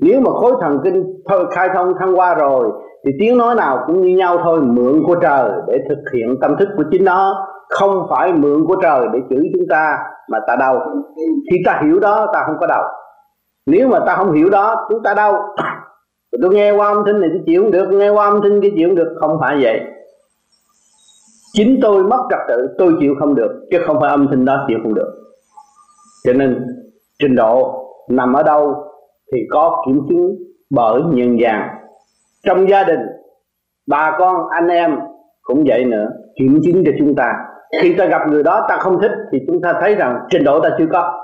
Nếu 0.00 0.20
mà 0.20 0.30
khối 0.30 0.52
thần 0.60 0.78
kinh 0.84 1.04
thôi, 1.28 1.46
khai 1.50 1.68
thông, 1.74 1.92
thăng 2.00 2.18
qua 2.18 2.34
rồi, 2.34 2.70
thì 3.04 3.12
tiếng 3.20 3.38
nói 3.38 3.54
nào 3.54 3.84
cũng 3.86 4.00
như 4.00 4.16
nhau 4.16 4.38
thôi, 4.42 4.60
mượn 4.60 5.02
của 5.06 5.14
trời 5.22 5.50
để 5.66 5.78
thực 5.88 5.98
hiện 6.14 6.36
tâm 6.40 6.56
thức 6.58 6.68
của 6.76 6.84
chính 6.90 7.04
nó. 7.04 7.48
Không 7.68 8.06
phải 8.10 8.32
mượn 8.32 8.66
của 8.66 8.76
trời 8.82 9.06
để 9.12 9.18
chửi 9.30 9.50
chúng 9.54 9.68
ta 9.70 9.98
mà 10.28 10.38
ta 10.46 10.56
đau. 10.56 10.80
Khi 11.50 11.56
ta 11.66 11.80
hiểu 11.84 12.00
đó, 12.00 12.26
ta 12.32 12.42
không 12.46 12.56
có 12.60 12.66
đau. 12.66 12.82
Nếu 13.66 13.88
mà 13.88 14.00
ta 14.06 14.14
không 14.14 14.32
hiểu 14.32 14.50
đó, 14.50 14.86
chúng 14.90 15.02
ta 15.02 15.14
đau. 15.14 15.54
Tôi 16.42 16.54
nghe 16.54 16.72
qua 16.72 16.88
âm 16.88 17.02
thanh 17.06 17.20
này 17.20 17.30
tôi 17.32 17.42
chịu 17.46 17.62
không 17.62 17.70
được, 17.70 17.88
nghe 17.90 18.10
qua 18.10 18.26
âm 18.26 18.40
thanh 18.42 18.60
kia 18.60 18.70
chịu 18.76 18.88
không 18.88 18.96
được, 18.96 19.14
không 19.20 19.38
phải 19.40 19.58
vậy. 19.62 19.80
Chính 21.52 21.78
tôi 21.82 22.04
mất 22.04 22.18
trật 22.30 22.38
tự, 22.48 22.68
tôi 22.78 22.94
chịu 23.00 23.14
không 23.20 23.34
được, 23.34 23.66
chứ 23.70 23.78
không 23.86 24.00
phải 24.00 24.10
âm 24.10 24.28
thanh 24.30 24.44
đó 24.44 24.64
chịu 24.68 24.78
không 24.82 24.94
được. 24.94 25.14
Cho 26.24 26.32
nên 26.32 26.66
trình 27.22 27.34
độ 27.34 27.84
nằm 28.08 28.32
ở 28.32 28.42
đâu 28.42 28.74
thì 29.32 29.38
có 29.50 29.82
kiểm 29.86 30.00
chứng 30.08 30.36
bởi 30.70 31.02
nhân 31.12 31.40
gian. 31.40 31.68
Trong 32.46 32.68
gia 32.68 32.84
đình, 32.84 33.00
bà 33.88 34.16
con, 34.18 34.36
anh 34.50 34.68
em 34.68 34.98
cũng 35.42 35.64
vậy 35.66 35.84
nữa, 35.84 36.08
kiểm 36.38 36.60
chứng 36.64 36.82
cho 36.86 36.92
chúng 36.98 37.14
ta. 37.14 37.32
Khi 37.82 37.94
ta 37.94 38.04
gặp 38.04 38.28
người 38.28 38.42
đó 38.42 38.66
ta 38.68 38.76
không 38.76 39.00
thích 39.00 39.10
thì 39.32 39.38
chúng 39.46 39.60
ta 39.60 39.74
thấy 39.80 39.94
rằng 39.94 40.18
trình 40.30 40.44
độ 40.44 40.60
ta 40.60 40.70
chưa 40.78 40.86
có. 40.92 41.18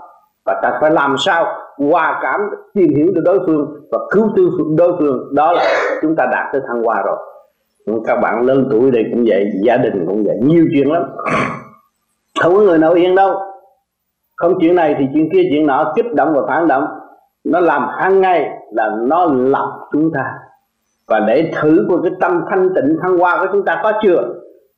Và 0.47 0.61
ta 0.63 0.79
phải 0.81 0.91
làm 0.91 1.15
sao 1.19 1.47
hòa 1.91 2.19
cảm, 2.23 2.41
tìm 2.75 2.95
hiểu 2.97 3.07
được 3.15 3.23
đối 3.25 3.39
phương 3.47 3.67
và 3.93 3.99
cứu 4.11 4.29
tư 4.37 4.51
đối 4.79 4.93
phương. 4.99 5.35
Đó 5.35 5.53
là 5.53 5.65
chúng 6.03 6.17
ta 6.17 6.27
đạt 6.33 6.45
tới 6.53 6.63
thăng 6.69 6.83
hoa 6.83 7.03
rồi. 7.07 7.17
Các 8.07 8.17
bạn 8.23 8.43
lớn 8.43 8.69
tuổi 8.71 8.91
đây 8.91 9.05
cũng 9.13 9.25
vậy, 9.29 9.45
gia 9.65 9.77
đình 9.77 10.05
cũng 10.07 10.25
vậy, 10.25 10.37
nhiều 10.43 10.65
chuyện 10.73 10.93
lắm. 10.93 11.03
Không 12.41 12.55
có 12.55 12.61
người 12.61 12.79
nào 12.79 12.93
yên 12.93 13.15
đâu 13.15 13.35
không, 14.39 14.55
chuyện 14.61 14.75
này 14.75 14.95
thì 14.99 15.05
chuyện 15.15 15.29
kia, 15.33 15.43
chuyện 15.51 15.67
nọ, 15.67 15.93
kích 15.97 16.15
động 16.15 16.35
và 16.35 16.43
phản 16.49 16.69
động, 16.69 16.85
nó 17.45 17.61
làm 17.61 17.89
hàng 17.89 18.21
ngày 18.21 18.51
là 18.73 18.91
nó 18.99 19.27
lọc 19.33 19.69
chúng 19.93 20.11
ta. 20.15 20.35
Và 21.09 21.21
để 21.21 21.53
thử 21.55 21.87
của 21.89 22.03
cái 22.03 22.13
tâm 22.21 22.45
thanh 22.51 22.69
tịnh, 22.75 22.97
thăng 23.03 23.19
hoa 23.19 23.39
của 23.41 23.47
chúng 23.53 23.65
ta 23.65 23.81
có 23.83 23.93
chưa? 24.03 24.23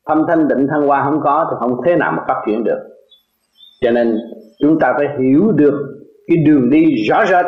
Tâm 0.05 0.25
thanh 0.27 0.47
tịnh, 0.49 0.67
thăng 0.67 0.87
hoa 0.87 1.03
không 1.03 1.21
có 1.23 1.47
thì 1.49 1.55
không 1.59 1.81
thế 1.85 1.95
nào 1.95 2.11
mà 2.11 2.23
phát 2.27 2.41
triển 2.45 2.63
được. 2.63 2.79
Cho 3.81 3.91
nên 3.91 4.17
chúng 4.59 4.79
ta 4.79 4.93
phải 4.97 5.07
hiểu 5.19 5.51
được 5.51 5.73
cái 6.27 6.37
đường 6.37 6.69
đi 6.69 6.95
rõ 7.09 7.25
rệt 7.25 7.45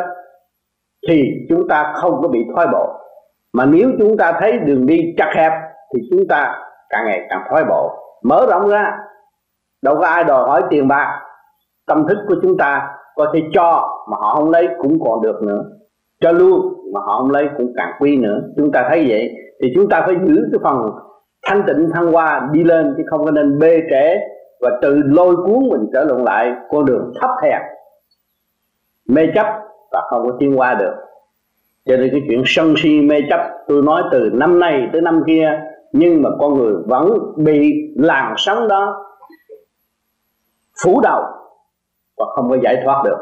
thì 1.08 1.22
chúng 1.48 1.68
ta 1.68 1.92
không 1.94 2.22
có 2.22 2.28
bị 2.28 2.38
thoái 2.54 2.66
bộ. 2.72 3.00
Mà 3.52 3.64
nếu 3.66 3.90
chúng 3.98 4.16
ta 4.16 4.32
thấy 4.40 4.58
đường 4.58 4.86
đi 4.86 5.14
chặt 5.16 5.32
hẹp 5.36 5.52
thì 5.94 6.00
chúng 6.10 6.28
ta 6.28 6.56
càng 6.90 7.04
ngày 7.06 7.26
càng 7.30 7.42
thoái 7.50 7.64
bộ. 7.64 7.90
Mở 8.22 8.46
rộng 8.50 8.68
ra. 8.68 8.98
Đâu 9.82 9.96
có 10.00 10.06
ai 10.06 10.24
đòi 10.24 10.48
hỏi 10.48 10.62
tiền 10.70 10.88
bạc 10.88 11.20
tâm 11.86 12.06
thức 12.08 12.18
của 12.28 12.34
chúng 12.42 12.56
ta 12.56 12.88
có 13.14 13.30
thể 13.34 13.40
cho 13.52 13.88
mà 14.10 14.16
họ 14.20 14.34
không 14.34 14.50
lấy 14.50 14.68
cũng 14.78 14.98
còn 15.04 15.22
được 15.22 15.42
nữa. 15.42 15.64
Cho 16.20 16.32
luôn 16.32 16.74
mà 16.92 17.00
họ 17.00 17.18
không 17.18 17.30
lấy 17.30 17.48
cũng 17.56 17.72
càng 17.76 17.92
quý 18.00 18.16
nữa. 18.16 18.40
Chúng 18.56 18.72
ta 18.72 18.86
thấy 18.88 19.06
vậy 19.08 19.30
thì 19.62 19.68
chúng 19.74 19.88
ta 19.88 20.02
phải 20.06 20.14
giữ 20.26 20.48
cái 20.52 20.60
phần 20.62 20.90
thanh 21.46 21.62
tịnh, 21.66 21.90
thăng 21.94 22.12
hoa 22.12 22.48
đi 22.52 22.64
lên 22.64 22.94
chứ 22.96 23.02
không 23.10 23.24
có 23.24 23.30
nên 23.30 23.58
bê 23.58 23.80
trễ 23.90 24.16
và 24.60 24.78
tự 24.82 25.02
lôi 25.04 25.36
cuốn 25.36 25.68
mình 25.70 25.90
trở 25.92 26.04
lộn 26.04 26.24
lại 26.24 26.52
con 26.70 26.84
đường 26.84 27.12
thấp 27.20 27.30
hèn 27.42 27.60
mê 29.08 29.22
chấp 29.34 29.46
và 29.92 30.02
không 30.10 30.28
có 30.28 30.36
tiến 30.40 30.58
qua 30.58 30.74
được. 30.74 30.94
Cho 31.86 31.96
nên 31.96 32.08
cái 32.10 32.20
chuyện 32.28 32.42
sân 32.46 32.74
si 32.76 33.00
mê 33.00 33.20
chấp, 33.30 33.40
tôi 33.68 33.82
nói 33.82 34.02
từ 34.12 34.30
năm 34.32 34.58
này 34.58 34.88
tới 34.92 35.02
năm 35.02 35.22
kia, 35.26 35.60
nhưng 35.92 36.22
mà 36.22 36.30
con 36.40 36.54
người 36.54 36.74
vẫn 36.86 37.18
bị 37.36 37.72
làn 37.96 38.34
sóng 38.36 38.68
đó 38.68 39.06
phủ 40.84 41.00
đầu 41.00 41.22
và 42.18 42.26
không 42.34 42.50
có 42.50 42.56
giải 42.62 42.80
thoát 42.84 43.02
được. 43.04 43.16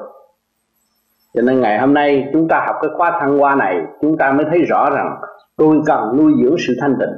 Cho 1.35 1.43
nên 1.43 1.61
ngày 1.61 1.79
hôm 1.79 1.95
nay 1.95 2.29
chúng 2.33 2.49
ta 2.49 2.65
học 2.67 2.77
cái 2.83 2.91
khóa 2.97 3.19
thăng 3.21 3.39
hoa 3.39 3.55
này, 3.55 3.81
chúng 4.01 4.19
ta 4.19 4.33
mới 4.33 4.47
thấy 4.51 4.63
rõ 4.63 4.91
rằng 4.91 5.17
tôi 5.57 5.81
cần 5.87 6.17
nuôi 6.17 6.33
dưỡng 6.43 6.57
sự 6.59 6.75
thanh 6.81 6.97
tịnh. 7.01 7.13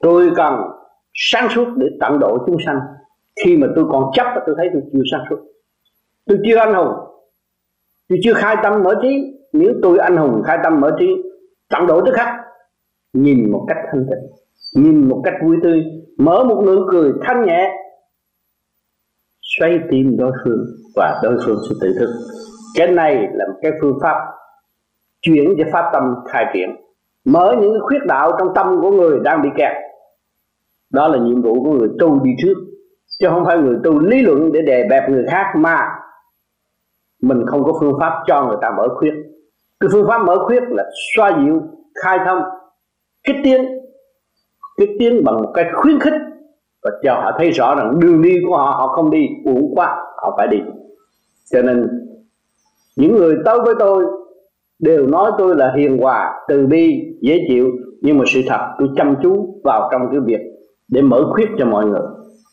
Tôi 0.00 0.30
cần 0.36 0.62
sáng 1.14 1.48
suốt 1.48 1.68
để 1.76 1.86
tận 2.00 2.18
độ 2.18 2.38
chúng 2.46 2.56
sanh. 2.66 2.78
Khi 3.44 3.56
mà 3.56 3.66
tôi 3.76 3.84
còn 3.92 4.10
chấp 4.12 4.26
và 4.34 4.42
tôi 4.46 4.54
thấy 4.58 4.68
tôi 4.72 4.82
chưa 4.92 5.02
sáng 5.12 5.20
suốt. 5.30 5.38
Tôi 6.26 6.38
chưa 6.44 6.56
anh 6.56 6.74
hùng. 6.74 6.94
Tôi 8.08 8.18
chưa 8.22 8.34
khai 8.34 8.56
tâm 8.62 8.82
mở 8.82 8.94
trí. 9.02 9.38
Nếu 9.52 9.72
tôi 9.82 9.98
anh 9.98 10.16
hùng, 10.16 10.42
khai 10.44 10.58
tâm 10.62 10.80
mở 10.80 10.96
trí, 10.98 11.06
tận 11.70 11.86
độ 11.86 12.00
tức 12.06 12.12
khắc, 12.14 12.28
nhìn 13.12 13.52
một 13.52 13.64
cách 13.68 13.76
thanh 13.92 14.06
tịnh, 14.10 14.30
nhìn 14.82 15.08
một 15.08 15.20
cách 15.24 15.34
vui 15.44 15.56
tươi, 15.62 15.82
mở 16.18 16.44
một 16.44 16.62
nụ 16.66 16.86
cười 16.90 17.12
thanh 17.22 17.46
nhẹ 17.46 17.72
xoay 19.60 19.80
tim 19.90 20.16
đối 20.16 20.32
phương 20.44 20.66
và 20.96 21.20
đối 21.22 21.36
phương 21.46 21.58
sẽ 21.68 21.74
tự 21.80 21.94
thức 21.98 22.08
cái 22.74 22.90
này 22.90 23.28
là 23.32 23.46
một 23.48 23.58
cái 23.62 23.72
phương 23.80 23.98
pháp 24.02 24.16
chuyển 25.20 25.54
cho 25.58 25.64
pháp 25.72 25.90
tâm 25.92 26.02
khai 26.32 26.46
triển. 26.54 26.70
Mở 27.24 27.54
những 27.60 27.72
cái 27.72 27.80
khuyết 27.80 28.06
đạo 28.06 28.32
trong 28.38 28.54
tâm 28.54 28.80
của 28.80 28.90
người 28.90 29.20
đang 29.24 29.42
bị 29.42 29.48
kẹt. 29.56 29.72
Đó 30.92 31.08
là 31.08 31.18
nhiệm 31.18 31.42
vụ 31.42 31.64
của 31.64 31.70
người 31.70 31.88
tu 31.98 32.24
đi 32.24 32.30
trước, 32.38 32.54
chứ 33.20 33.28
không 33.30 33.44
phải 33.44 33.58
người 33.58 33.76
tu 33.84 33.98
lý 33.98 34.22
luận 34.22 34.52
để 34.52 34.62
đè 34.62 34.88
bẹp 34.90 35.10
người 35.10 35.24
khác 35.30 35.52
mà 35.56 35.88
mình 37.22 37.46
không 37.46 37.64
có 37.64 37.72
phương 37.80 37.96
pháp 38.00 38.12
cho 38.26 38.46
người 38.46 38.56
ta 38.60 38.70
mở 38.76 38.88
khuyết. 38.98 39.12
Cái 39.80 39.88
phương 39.92 40.06
pháp 40.08 40.18
mở 40.26 40.38
khuyết 40.46 40.62
là 40.68 40.84
xoa 41.16 41.40
dịu, 41.44 41.62
khai 42.04 42.18
thông, 42.26 42.42
kích 43.26 43.36
tiến. 43.44 43.64
Kích 44.78 44.90
tiến 44.98 45.24
bằng 45.24 45.36
một 45.36 45.50
cái 45.54 45.64
khuyến 45.74 46.00
khích 46.00 46.27
và 46.84 46.90
cho 47.02 47.14
họ 47.14 47.32
thấy 47.38 47.50
rõ 47.50 47.74
rằng 47.74 48.00
đường 48.00 48.22
đi 48.22 48.36
của 48.48 48.56
họ 48.56 48.74
họ 48.78 48.88
không 48.88 49.10
đi 49.10 49.26
uổng 49.44 49.74
quá, 49.74 49.96
họ 50.16 50.34
phải 50.36 50.48
đi. 50.48 50.58
Cho 51.52 51.62
nên, 51.62 51.88
những 52.96 53.16
người 53.16 53.36
tới 53.44 53.58
với 53.64 53.74
tôi 53.78 54.04
đều 54.78 55.06
nói 55.06 55.32
tôi 55.38 55.56
là 55.56 55.72
hiền 55.76 55.98
hòa, 55.98 56.40
từ 56.48 56.66
bi, 56.66 56.90
dễ 57.22 57.38
chịu. 57.48 57.68
Nhưng 58.02 58.18
mà 58.18 58.24
sự 58.26 58.40
thật, 58.48 58.60
tôi 58.78 58.88
chăm 58.96 59.16
chú 59.22 59.60
vào 59.64 59.88
trong 59.92 60.02
cái 60.10 60.20
việc 60.20 60.40
để 60.88 61.02
mở 61.02 61.22
khuyết 61.32 61.48
cho 61.58 61.64
mọi 61.64 61.86
người. 61.86 62.02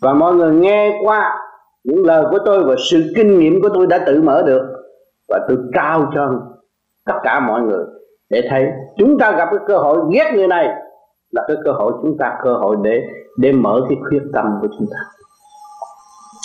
Và 0.01 0.13
mọi 0.13 0.35
người 0.35 0.55
nghe 0.55 0.99
qua 1.03 1.37
những 1.83 2.05
lời 2.05 2.23
của 2.31 2.37
tôi 2.45 2.63
và 2.63 2.75
sự 2.91 3.03
kinh 3.15 3.39
nghiệm 3.39 3.61
của 3.61 3.69
tôi 3.73 3.87
đã 3.87 4.03
tự 4.05 4.21
mở 4.21 4.43
được. 4.45 4.61
Và 5.29 5.39
tôi 5.47 5.57
trao 5.73 6.11
cho 6.15 6.33
tất 7.05 7.19
cả 7.23 7.39
mọi 7.39 7.61
người 7.61 7.85
để 8.29 8.41
thấy 8.49 8.65
chúng 8.97 9.17
ta 9.19 9.31
gặp 9.31 9.47
cái 9.51 9.59
cơ 9.67 9.77
hội 9.77 9.97
ghét 10.13 10.31
người 10.35 10.47
này 10.47 10.69
là 11.35 11.43
cái 11.47 11.57
cơ 11.65 11.71
hội 11.71 11.93
chúng 12.01 12.17
ta, 12.17 12.37
cơ 12.43 12.53
hội 12.53 12.75
để 12.81 13.03
để 13.37 13.51
mở 13.51 13.81
cái 13.89 13.97
khuyết 14.09 14.21
tâm 14.33 14.45
của 14.61 14.67
chúng 14.77 14.87
ta. 14.91 14.97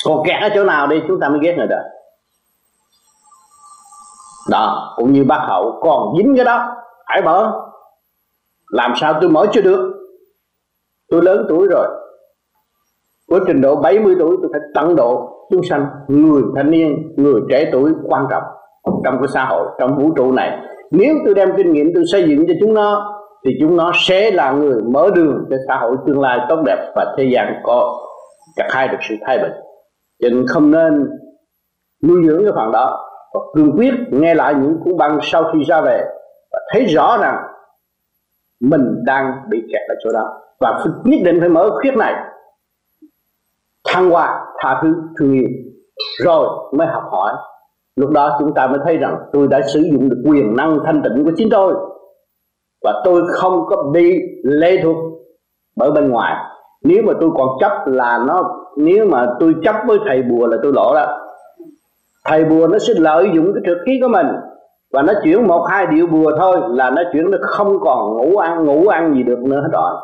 Còn 0.07 0.27
kẹt 0.27 0.43
ở 0.43 0.49
chỗ 0.55 0.65
nào 0.65 0.87
đi, 0.87 1.03
chúng 1.09 1.21
ta 1.21 1.29
mới 1.29 1.39
ghét 1.43 1.55
người 1.57 1.67
đó. 1.67 1.79
Đó, 4.51 4.95
cũng 4.97 5.13
như 5.13 5.25
bác 5.25 5.41
hậu, 5.49 5.79
còn 5.83 6.17
dính 6.19 6.37
cái 6.37 6.45
đó 6.45 6.77
hãy 7.07 7.23
mở. 7.23 7.53
Làm 8.71 8.93
sao 8.97 9.15
tôi 9.21 9.31
mở 9.31 9.47
chưa 9.53 9.61
được? 9.61 9.93
Tôi 11.11 11.23
lớn 11.23 11.47
tuổi 11.49 11.69
rồi. 11.71 11.87
Với 13.29 13.41
trình 13.47 13.61
độ 13.61 13.77
70 13.77 14.17
tuổi, 14.19 14.37
tôi 14.43 14.51
phải 14.53 14.61
tận 14.75 14.97
độ 14.97 15.37
chúng 15.51 15.63
sanh, 15.71 15.87
người 16.09 16.43
thanh 16.57 16.71
niên, 16.71 17.13
người 17.17 17.41
trẻ 17.51 17.69
tuổi 17.73 17.93
quan 18.05 18.27
trọng 18.31 18.43
trong 19.05 19.19
cái 19.19 19.29
xã 19.35 19.45
hội, 19.45 19.67
trong 19.79 19.99
vũ 19.99 20.15
trụ 20.17 20.33
này. 20.33 20.59
Nếu 20.91 21.15
tôi 21.25 21.35
đem 21.35 21.53
kinh 21.57 21.73
nghiệm 21.73 21.91
tôi 21.95 22.05
xây 22.13 22.29
dựng 22.29 22.45
cho 22.49 22.55
chúng 22.61 22.75
nó 22.75 23.17
thì 23.45 23.51
chúng 23.61 23.77
nó 23.77 23.93
sẽ 23.95 24.31
là 24.31 24.53
người 24.53 24.83
mở 24.83 25.11
đường 25.15 25.47
cho 25.51 25.57
xã 25.69 25.77
hội 25.77 25.97
tương 26.07 26.21
lai 26.21 26.39
tốt 26.49 26.63
đẹp 26.67 26.93
và 26.97 27.15
thế 27.19 27.25
gian 27.25 27.61
có 27.63 27.99
cả 28.57 28.69
hai 28.71 28.89
được 28.89 28.99
sự 29.09 29.15
thay 29.27 29.39
bình. 29.39 29.53
Cho 30.23 30.29
nên 30.29 30.47
không 30.47 30.71
nên 30.71 31.09
nuôi 32.03 32.23
dưỡng 32.29 32.45
cái 32.45 32.53
phần 32.57 32.73
đó 32.73 33.07
và 33.35 33.41
cương 33.55 33.73
quyết 33.77 33.95
nghe 34.11 34.35
lại 34.35 34.55
những 34.55 34.77
cuốn 34.85 34.97
băng 34.97 35.19
sau 35.23 35.45
khi 35.53 35.65
ra 35.65 35.81
về 35.81 36.05
và 36.53 36.59
thấy 36.73 36.85
rõ 36.85 37.19
rằng 37.21 37.37
mình 38.61 39.05
đang 39.05 39.33
bị 39.49 39.59
kẹt 39.73 39.83
ở 39.89 39.95
chỗ 40.05 40.11
đó. 40.13 40.41
Và 40.61 40.85
nhất 41.05 41.21
định 41.25 41.41
phải 41.41 41.49
mở 41.49 41.71
khuyết 41.81 41.97
này. 41.97 42.15
Thăng 43.89 44.11
hoa, 44.11 44.41
tha 44.59 44.81
thứ, 44.83 44.95
thương 45.19 45.33
yêu. 45.33 45.49
Rồi 46.25 46.49
mới 46.73 46.87
học 46.87 47.03
hỏi. 47.11 47.33
Lúc 47.97 48.11
đó 48.11 48.37
chúng 48.39 48.55
ta 48.55 48.67
mới 48.67 48.79
thấy 48.85 48.97
rằng 48.97 49.17
tôi 49.33 49.49
đã 49.49 49.61
sử 49.75 49.81
dụng 49.93 50.09
được 50.09 50.23
quyền 50.27 50.57
năng 50.57 50.79
thanh 50.85 51.03
tịnh 51.03 51.25
của 51.25 51.33
chính 51.37 51.51
tôi 51.51 51.75
và 52.83 53.03
tôi 53.05 53.23
không 53.29 53.67
có 53.67 53.83
bị 53.93 54.21
lệ 54.43 54.81
thuộc 54.83 54.97
bởi 55.77 55.91
bên 55.91 56.11
ngoài. 56.11 56.35
Nếu 56.85 57.03
mà 57.07 57.13
tôi 57.21 57.31
còn 57.37 57.49
chấp 57.61 57.73
là 57.87 58.19
nó, 58.27 58.51
nếu 58.77 59.07
mà 59.07 59.27
tôi 59.41 59.55
chấp 59.63 59.75
với 59.87 59.99
thầy 60.07 60.23
bùa 60.23 60.47
là 60.47 60.57
tôi 60.63 60.73
lỗ 60.73 60.95
đó. 60.95 61.07
Thầy 62.25 62.45
bùa 62.45 62.67
nó 62.67 62.79
sẽ 62.79 62.95
lợi 62.97 63.31
dụng 63.35 63.53
cái 63.55 63.63
trực 63.67 63.79
khí 63.87 63.99
của 64.03 64.09
mình. 64.09 64.27
Và 64.93 65.03
nó 65.03 65.13
chuyển 65.25 65.47
một, 65.47 65.67
hai 65.71 65.87
điệu 65.87 66.07
bùa 66.07 66.33
thôi 66.39 66.57
là 66.69 66.91
nó 66.91 67.03
chuyển, 67.13 67.31
nó 67.31 67.39
không 67.43 67.81
còn 67.81 68.17
ngủ 68.17 68.37
ăn 68.37 68.65
ngủ 68.65 68.89
ăn 68.89 69.15
gì 69.15 69.23
được 69.23 69.39
nữa 69.39 69.61
hết 69.61 69.69
rồi. 69.73 69.95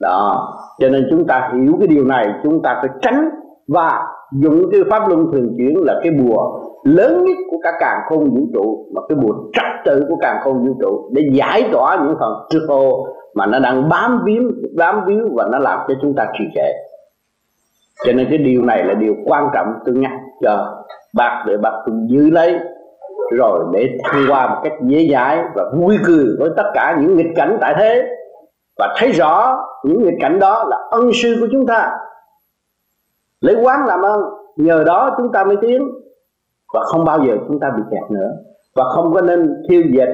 Đó. 0.00 0.48
Cho 0.78 0.88
nên 0.88 1.06
chúng 1.10 1.26
ta 1.26 1.50
hiểu 1.54 1.76
cái 1.78 1.88
điều 1.88 2.04
này. 2.04 2.28
Chúng 2.42 2.62
ta 2.62 2.78
phải 2.80 2.90
tránh 3.02 3.30
và 3.68 4.02
dụng 4.32 4.70
cái 4.72 4.80
pháp 4.90 5.08
luân 5.08 5.32
thường 5.32 5.54
chuyển 5.56 5.76
là 5.84 6.00
cái 6.02 6.12
bùa 6.12 6.60
lớn 6.82 7.24
nhất 7.24 7.36
của 7.50 7.56
cả 7.62 7.72
càng 7.80 8.00
khôn 8.08 8.30
vũ 8.30 8.46
trụ, 8.54 8.86
mà 8.94 9.00
cái 9.08 9.16
bùa 9.16 9.34
trật 9.52 9.84
tự 9.84 10.04
của 10.08 10.16
càng 10.20 10.36
khôn 10.44 10.66
vũ 10.66 10.76
trụ 10.80 11.10
để 11.12 11.22
giải 11.32 11.68
tỏa 11.72 11.96
những 11.96 12.16
phần 12.20 12.32
trực 12.50 12.62
ô 12.68 13.06
mà 13.34 13.46
nó 13.46 13.58
đang 13.58 13.88
bám 13.88 14.22
víu 14.24 14.42
bám 14.76 15.04
víu 15.06 15.28
và 15.34 15.48
nó 15.52 15.58
làm 15.58 15.78
cho 15.88 15.94
chúng 16.02 16.14
ta 16.14 16.26
trì 16.38 16.44
trệ. 16.54 16.72
Cho 18.06 18.12
nên 18.12 18.26
cái 18.30 18.38
điều 18.38 18.62
này 18.62 18.84
là 18.84 18.94
điều 18.94 19.14
quan 19.26 19.48
trọng, 19.54 19.66
tôi 19.84 19.94
nhắc 19.94 20.12
cho 20.42 20.84
bạc 21.14 21.44
để 21.46 21.56
bạc 21.56 21.72
cùng 21.84 22.06
giữ 22.10 22.30
lấy, 22.30 22.58
rồi 23.32 23.64
để 23.72 23.88
thăng 24.04 24.24
qua 24.28 24.48
một 24.48 24.60
cách 24.64 24.72
dễ 24.82 25.08
dãi 25.12 25.42
và 25.54 25.64
vui 25.76 25.98
cười 26.06 26.26
với 26.38 26.50
tất 26.56 26.70
cả 26.74 26.98
những 27.00 27.16
nghịch 27.16 27.32
cảnh 27.36 27.58
tại 27.60 27.74
thế. 27.78 28.02
Và 28.78 28.94
thấy 28.98 29.12
rõ 29.12 29.58
những 29.84 30.02
nghịch 30.02 30.18
cảnh 30.20 30.38
đó 30.38 30.64
là 30.70 30.76
ân 30.90 31.10
sư 31.22 31.36
của 31.40 31.46
chúng 31.52 31.66
ta. 31.66 31.90
Lấy 33.40 33.56
quán 33.62 33.86
làm 33.86 34.02
ơn, 34.02 34.20
nhờ 34.56 34.84
đó 34.86 35.14
chúng 35.16 35.32
ta 35.32 35.44
mới 35.44 35.56
tiến 35.60 35.88
và 36.72 36.80
không 36.84 37.04
bao 37.04 37.24
giờ 37.26 37.34
chúng 37.48 37.60
ta 37.60 37.68
bị 37.76 37.82
kẹt 37.90 38.10
nữa. 38.10 38.30
Và 38.76 38.84
không 38.84 39.14
có 39.14 39.20
nên 39.20 39.54
thiêu 39.68 39.82
diệt 39.92 40.08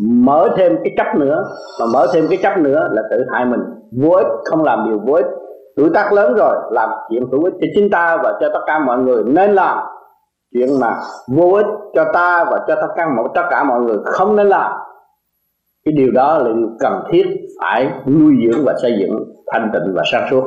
mở 0.00 0.48
thêm 0.56 0.76
cái 0.84 0.92
chấp 0.96 1.16
nữa. 1.16 1.44
Mà 1.80 1.86
mở 1.92 2.06
thêm 2.12 2.26
cái 2.28 2.38
chấp 2.42 2.58
nữa 2.58 2.88
là 2.90 3.02
tự 3.10 3.24
hại 3.32 3.44
mình. 3.44 3.60
Vô 4.02 4.10
ích, 4.10 4.26
không 4.44 4.64
làm 4.64 4.84
điều 4.88 4.98
vô 5.06 5.12
ích. 5.12 5.26
Tuổi 5.76 5.90
tác 5.94 6.12
lớn 6.12 6.34
rồi, 6.34 6.56
làm 6.70 6.90
chuyện 7.10 7.24
hữu 7.32 7.44
ích 7.44 7.54
cho 7.60 7.66
chính 7.74 7.90
ta 7.90 8.16
và 8.22 8.38
cho 8.40 8.48
tất 8.52 8.60
cả 8.66 8.78
mọi 8.78 8.98
người. 8.98 9.24
Nên 9.24 9.52
làm 9.52 9.78
chuyện 10.52 10.80
mà 10.80 10.94
vô 11.28 11.52
ích 11.52 11.66
cho 11.94 12.04
ta 12.12 12.44
và 12.50 12.64
cho 12.68 12.74
tất 12.74 12.88
cả 12.96 13.06
mọi, 13.16 13.28
tất 13.34 13.42
cả 13.50 13.64
mọi 13.64 13.80
người. 13.80 13.96
Không 14.04 14.36
nên 14.36 14.48
làm. 14.48 14.72
Cái 15.84 15.92
điều 15.96 16.10
đó 16.10 16.38
là 16.38 16.44
điều 16.44 16.68
cần 16.80 17.02
thiết 17.12 17.26
phải 17.60 17.90
nuôi 18.06 18.32
dưỡng 18.44 18.64
và 18.66 18.74
xây 18.82 18.96
dựng 19.00 19.24
thanh 19.52 19.70
tịnh 19.72 19.94
và 19.94 20.02
sáng 20.12 20.28
suốt. 20.30 20.44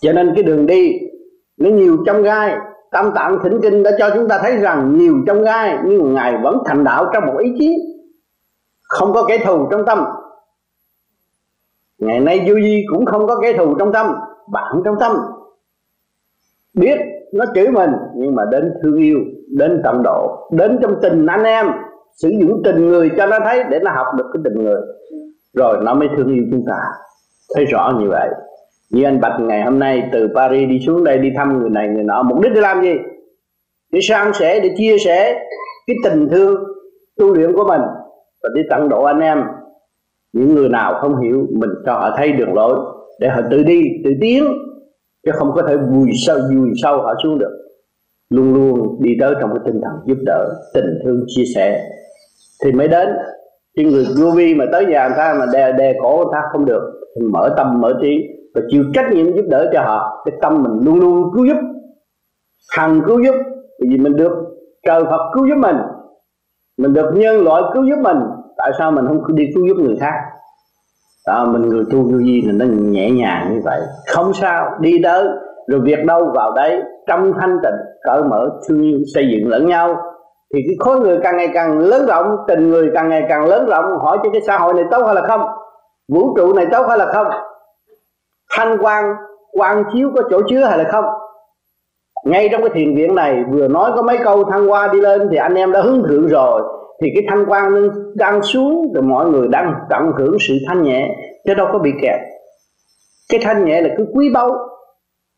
Cho 0.00 0.12
nên 0.12 0.32
cái 0.34 0.42
đường 0.42 0.66
đi, 0.66 0.92
nó 1.58 1.70
nhiều 1.70 1.96
trong 2.06 2.22
gai 2.22 2.56
tam 2.94 3.12
tạng 3.14 3.38
thỉnh 3.42 3.60
kinh 3.62 3.82
đã 3.82 3.90
cho 3.98 4.10
chúng 4.14 4.28
ta 4.28 4.38
thấy 4.42 4.56
rằng 4.56 4.98
nhiều 4.98 5.14
trong 5.26 5.42
gai 5.42 5.78
nhưng 5.84 6.14
ngài 6.14 6.38
vẫn 6.42 6.58
thành 6.66 6.84
đạo 6.84 7.10
trong 7.12 7.26
một 7.26 7.38
ý 7.38 7.54
chí. 7.58 7.76
Không 8.88 9.12
có 9.12 9.24
kẻ 9.28 9.38
thù 9.44 9.68
trong 9.70 9.86
tâm. 9.86 10.04
Ngày 11.98 12.20
nay 12.20 12.44
vô 12.48 12.54
di 12.54 12.84
cũng 12.90 13.06
không 13.06 13.26
có 13.26 13.40
kẻ 13.42 13.52
thù 13.52 13.74
trong 13.78 13.92
tâm, 13.92 14.14
bạn 14.52 14.82
trong 14.84 14.94
tâm. 15.00 15.16
Biết 16.74 16.98
nó 17.32 17.44
chửi 17.54 17.68
mình, 17.68 17.90
nhưng 18.16 18.34
mà 18.34 18.42
đến 18.50 18.72
thương 18.82 18.96
yêu, 18.96 19.18
đến 19.48 19.80
tận 19.84 20.02
độ, 20.04 20.48
đến 20.52 20.78
trong 20.82 20.94
tình 21.02 21.26
anh 21.26 21.44
em, 21.44 21.66
sử 22.16 22.28
dụng 22.28 22.62
tình 22.64 22.88
người 22.88 23.10
cho 23.16 23.26
nó 23.26 23.38
thấy 23.44 23.64
để 23.70 23.78
nó 23.82 23.90
học 23.90 24.06
được 24.16 24.26
cái 24.32 24.40
tình 24.44 24.64
người. 24.64 24.80
Rồi 25.54 25.76
nó 25.82 25.94
mới 25.94 26.08
thương 26.16 26.34
yêu 26.34 26.44
chúng 26.50 26.62
ta. 26.66 26.78
Thấy 27.54 27.64
rõ 27.64 27.92
như 28.00 28.06
vậy 28.10 28.28
như 28.90 29.04
anh 29.04 29.20
Bạch 29.20 29.40
ngày 29.40 29.62
hôm 29.62 29.78
nay 29.78 30.08
từ 30.12 30.28
Paris 30.34 30.68
đi 30.68 30.80
xuống 30.86 31.04
đây 31.04 31.18
đi 31.18 31.28
thăm 31.36 31.58
người 31.58 31.70
này, 31.70 31.88
người 31.88 32.04
nọ, 32.04 32.22
mục 32.22 32.40
đích 32.40 32.52
để 32.54 32.60
làm 32.60 32.82
gì? 32.82 32.94
Để 33.92 34.00
san 34.02 34.32
sẻ 34.34 34.60
để 34.60 34.70
chia 34.76 34.96
sẻ 34.98 35.34
cái 35.86 35.96
tình 36.04 36.28
thương, 36.30 36.54
tu 37.16 37.34
luyện 37.34 37.52
của 37.52 37.64
mình 37.64 37.80
và 38.42 38.48
để 38.54 38.62
tận 38.70 38.88
độ 38.88 39.02
anh 39.02 39.20
em. 39.20 39.44
Những 40.32 40.54
người 40.54 40.68
nào 40.68 40.94
không 41.00 41.20
hiểu, 41.20 41.46
mình 41.50 41.70
cho 41.86 41.92
họ 41.92 42.14
thấy 42.16 42.32
đường 42.32 42.54
lối 42.54 42.78
để 43.20 43.28
họ 43.28 43.40
tự 43.50 43.62
đi, 43.62 43.82
tự 44.04 44.10
tiến, 44.20 44.44
chứ 45.26 45.32
không 45.34 45.52
có 45.54 45.62
thể 45.68 45.76
vùi 45.76 46.10
sâu 46.26 46.38
vùi 46.54 46.68
sâu 46.82 46.98
họ 46.98 47.14
xuống 47.22 47.38
được. 47.38 47.60
Luôn 48.30 48.54
luôn 48.54 49.02
đi 49.02 49.10
tới 49.20 49.34
trong 49.40 49.50
cái 49.50 49.58
tinh 49.64 49.80
thần 49.82 49.92
giúp 50.06 50.18
đỡ, 50.26 50.48
tình 50.74 50.98
thương, 51.04 51.24
chia 51.26 51.44
sẻ. 51.54 51.80
Thì 52.64 52.72
mới 52.72 52.88
đến 52.88 53.08
chứ 53.76 53.82
người 53.82 54.04
vô 54.20 54.30
vi 54.30 54.54
mà 54.54 54.64
tới 54.72 54.86
nhà 54.86 55.08
người 55.08 55.16
ta 55.16 55.34
mà 55.38 55.46
đè 55.52 55.72
đè 55.72 55.94
cổ 56.02 56.16
người 56.16 56.32
ta 56.32 56.42
không 56.52 56.64
được, 56.64 56.82
thì 57.16 57.26
mở 57.26 57.54
tâm, 57.56 57.80
mở 57.80 57.98
trí 58.02 58.18
và 58.54 58.60
chịu 58.68 58.84
trách 58.94 59.06
nhiệm 59.12 59.36
giúp 59.36 59.44
đỡ 59.50 59.70
cho 59.72 59.80
họ 59.80 60.22
cái 60.24 60.34
tâm 60.42 60.62
mình 60.62 60.80
luôn 60.84 61.00
luôn 61.00 61.30
cứu 61.34 61.46
giúp 61.46 61.56
thằng 62.76 63.00
cứu 63.06 63.24
giúp. 63.24 63.34
Vì 63.80 63.96
mình 63.98 64.16
được 64.16 64.32
trời 64.86 65.04
Phật 65.04 65.30
cứu 65.34 65.46
giúp 65.48 65.56
mình 65.58 65.76
mình 66.78 66.92
được 66.92 67.10
nhân 67.14 67.44
loại 67.44 67.62
cứu 67.74 67.84
giúp 67.84 67.98
mình 68.02 68.18
tại 68.56 68.72
sao 68.78 68.90
mình 68.90 69.06
không 69.06 69.36
đi 69.36 69.44
cứu 69.54 69.66
giúp 69.66 69.76
người 69.76 69.96
khác? 70.00 70.14
Đó, 71.26 71.44
mình 71.44 71.62
người 71.62 71.84
tu 71.90 72.02
vô 72.02 72.18
vi 72.18 72.42
mình 72.46 72.58
nó 72.58 72.64
nhẹ 72.68 73.10
nhàng 73.10 73.50
như 73.54 73.60
vậy 73.64 73.80
không 74.14 74.32
sao 74.32 74.70
đi 74.80 75.00
tới 75.04 75.26
rồi 75.68 75.80
việc 75.84 76.04
đâu 76.06 76.32
vào 76.34 76.52
đấy 76.52 76.82
trong 77.06 77.32
thanh 77.40 77.58
tịnh 77.62 77.74
cởi 78.02 78.22
mở 78.22 78.50
thương 78.68 78.82
yêu 78.82 78.98
xây 79.14 79.28
dựng 79.32 79.48
lẫn 79.48 79.66
nhau. 79.66 79.96
Thì 80.54 80.60
cái 80.66 80.76
khối 80.78 81.00
người 81.00 81.18
càng 81.22 81.36
ngày 81.36 81.48
càng 81.54 81.78
lớn 81.78 82.06
rộng 82.06 82.36
tình 82.48 82.70
người 82.70 82.90
càng 82.94 83.08
ngày 83.08 83.22
càng 83.28 83.44
lớn 83.44 83.66
rộng 83.66 83.84
hỏi 83.98 84.18
cho 84.22 84.30
cái 84.32 84.40
xã 84.46 84.58
hội 84.58 84.74
này 84.74 84.84
tốt 84.90 85.02
hay 85.06 85.14
là 85.14 85.22
không? 85.22 85.40
Vũ 86.12 86.36
trụ 86.36 86.52
này 86.52 86.66
tốt 86.72 86.86
hay 86.88 86.98
là 86.98 87.12
không? 87.12 87.26
Thanh 88.56 88.76
quan 88.80 89.04
quan 89.52 89.84
chiếu 89.92 90.10
có 90.16 90.22
chỗ 90.30 90.40
chứa 90.48 90.64
hay 90.64 90.78
là 90.78 90.84
không? 90.84 91.04
Ngay 92.24 92.48
trong 92.52 92.60
cái 92.60 92.70
thiền 92.74 92.94
viện 92.94 93.14
này, 93.14 93.44
vừa 93.50 93.68
nói 93.68 93.92
có 93.96 94.02
mấy 94.02 94.18
câu 94.24 94.44
thăng 94.44 94.66
hoa 94.66 94.88
đi 94.92 95.00
lên 95.00 95.28
thì 95.30 95.36
anh 95.36 95.54
em 95.54 95.72
đã 95.72 95.80
hứng 95.80 96.02
thượng 96.08 96.28
rồi. 96.28 96.62
Thì 97.02 97.08
cái 97.14 97.24
thanh 97.28 97.44
quan 97.48 97.90
đang 98.14 98.42
xuống 98.42 98.92
rồi 98.94 99.02
mọi 99.02 99.26
người 99.26 99.48
đang 99.48 99.74
tận 99.90 100.12
hưởng 100.18 100.36
sự 100.40 100.54
thanh 100.68 100.82
nhẹ, 100.82 101.08
chứ 101.46 101.54
đâu 101.54 101.66
có 101.72 101.78
bị 101.78 101.92
kẹt. 102.02 102.20
Cái 103.28 103.40
thanh 103.44 103.64
nhẹ 103.64 103.80
là 103.80 103.88
cứ 103.98 104.06
quý 104.14 104.30
báu, 104.34 104.56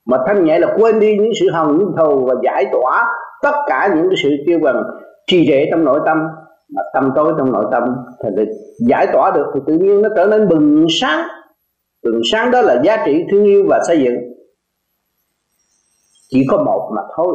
mà 0.06 0.18
thanh 0.26 0.44
nhẹ 0.44 0.58
là 0.58 0.76
quên 0.78 1.00
đi 1.00 1.16
những 1.18 1.32
sự 1.40 1.46
hồng, 1.52 1.78
những 1.78 1.92
thù 1.98 2.26
và 2.26 2.34
giải 2.42 2.66
tỏa 2.72 3.06
tất 3.42 3.54
cả 3.66 3.90
những 3.96 4.08
cái 4.08 4.16
sự 4.22 4.30
tiêu 4.46 4.58
bằng 4.62 4.82
trì 5.26 5.46
trệ 5.48 5.66
trong 5.70 5.84
nội 5.84 6.00
tâm. 6.06 6.18
Mà 6.76 6.82
tâm 6.94 7.12
tối 7.16 7.32
trong 7.38 7.52
nội 7.52 7.64
tâm 7.72 7.82
thì 8.22 8.44
giải 8.88 9.06
tỏa 9.12 9.30
được 9.30 9.46
thì 9.54 9.60
tự 9.66 9.72
nhiên 9.72 10.02
nó 10.02 10.08
trở 10.16 10.26
nên 10.26 10.48
bừng 10.48 10.86
sáng 10.90 11.28
từng 12.02 12.20
sáng 12.32 12.50
đó 12.50 12.62
là 12.62 12.82
giá 12.84 13.02
trị 13.06 13.24
thương 13.30 13.44
yêu 13.44 13.64
và 13.68 13.80
xây 13.88 13.98
dựng. 13.98 14.14
Chỉ 16.28 16.46
có 16.50 16.62
một 16.64 16.90
mà 16.96 17.02
thôi. 17.16 17.34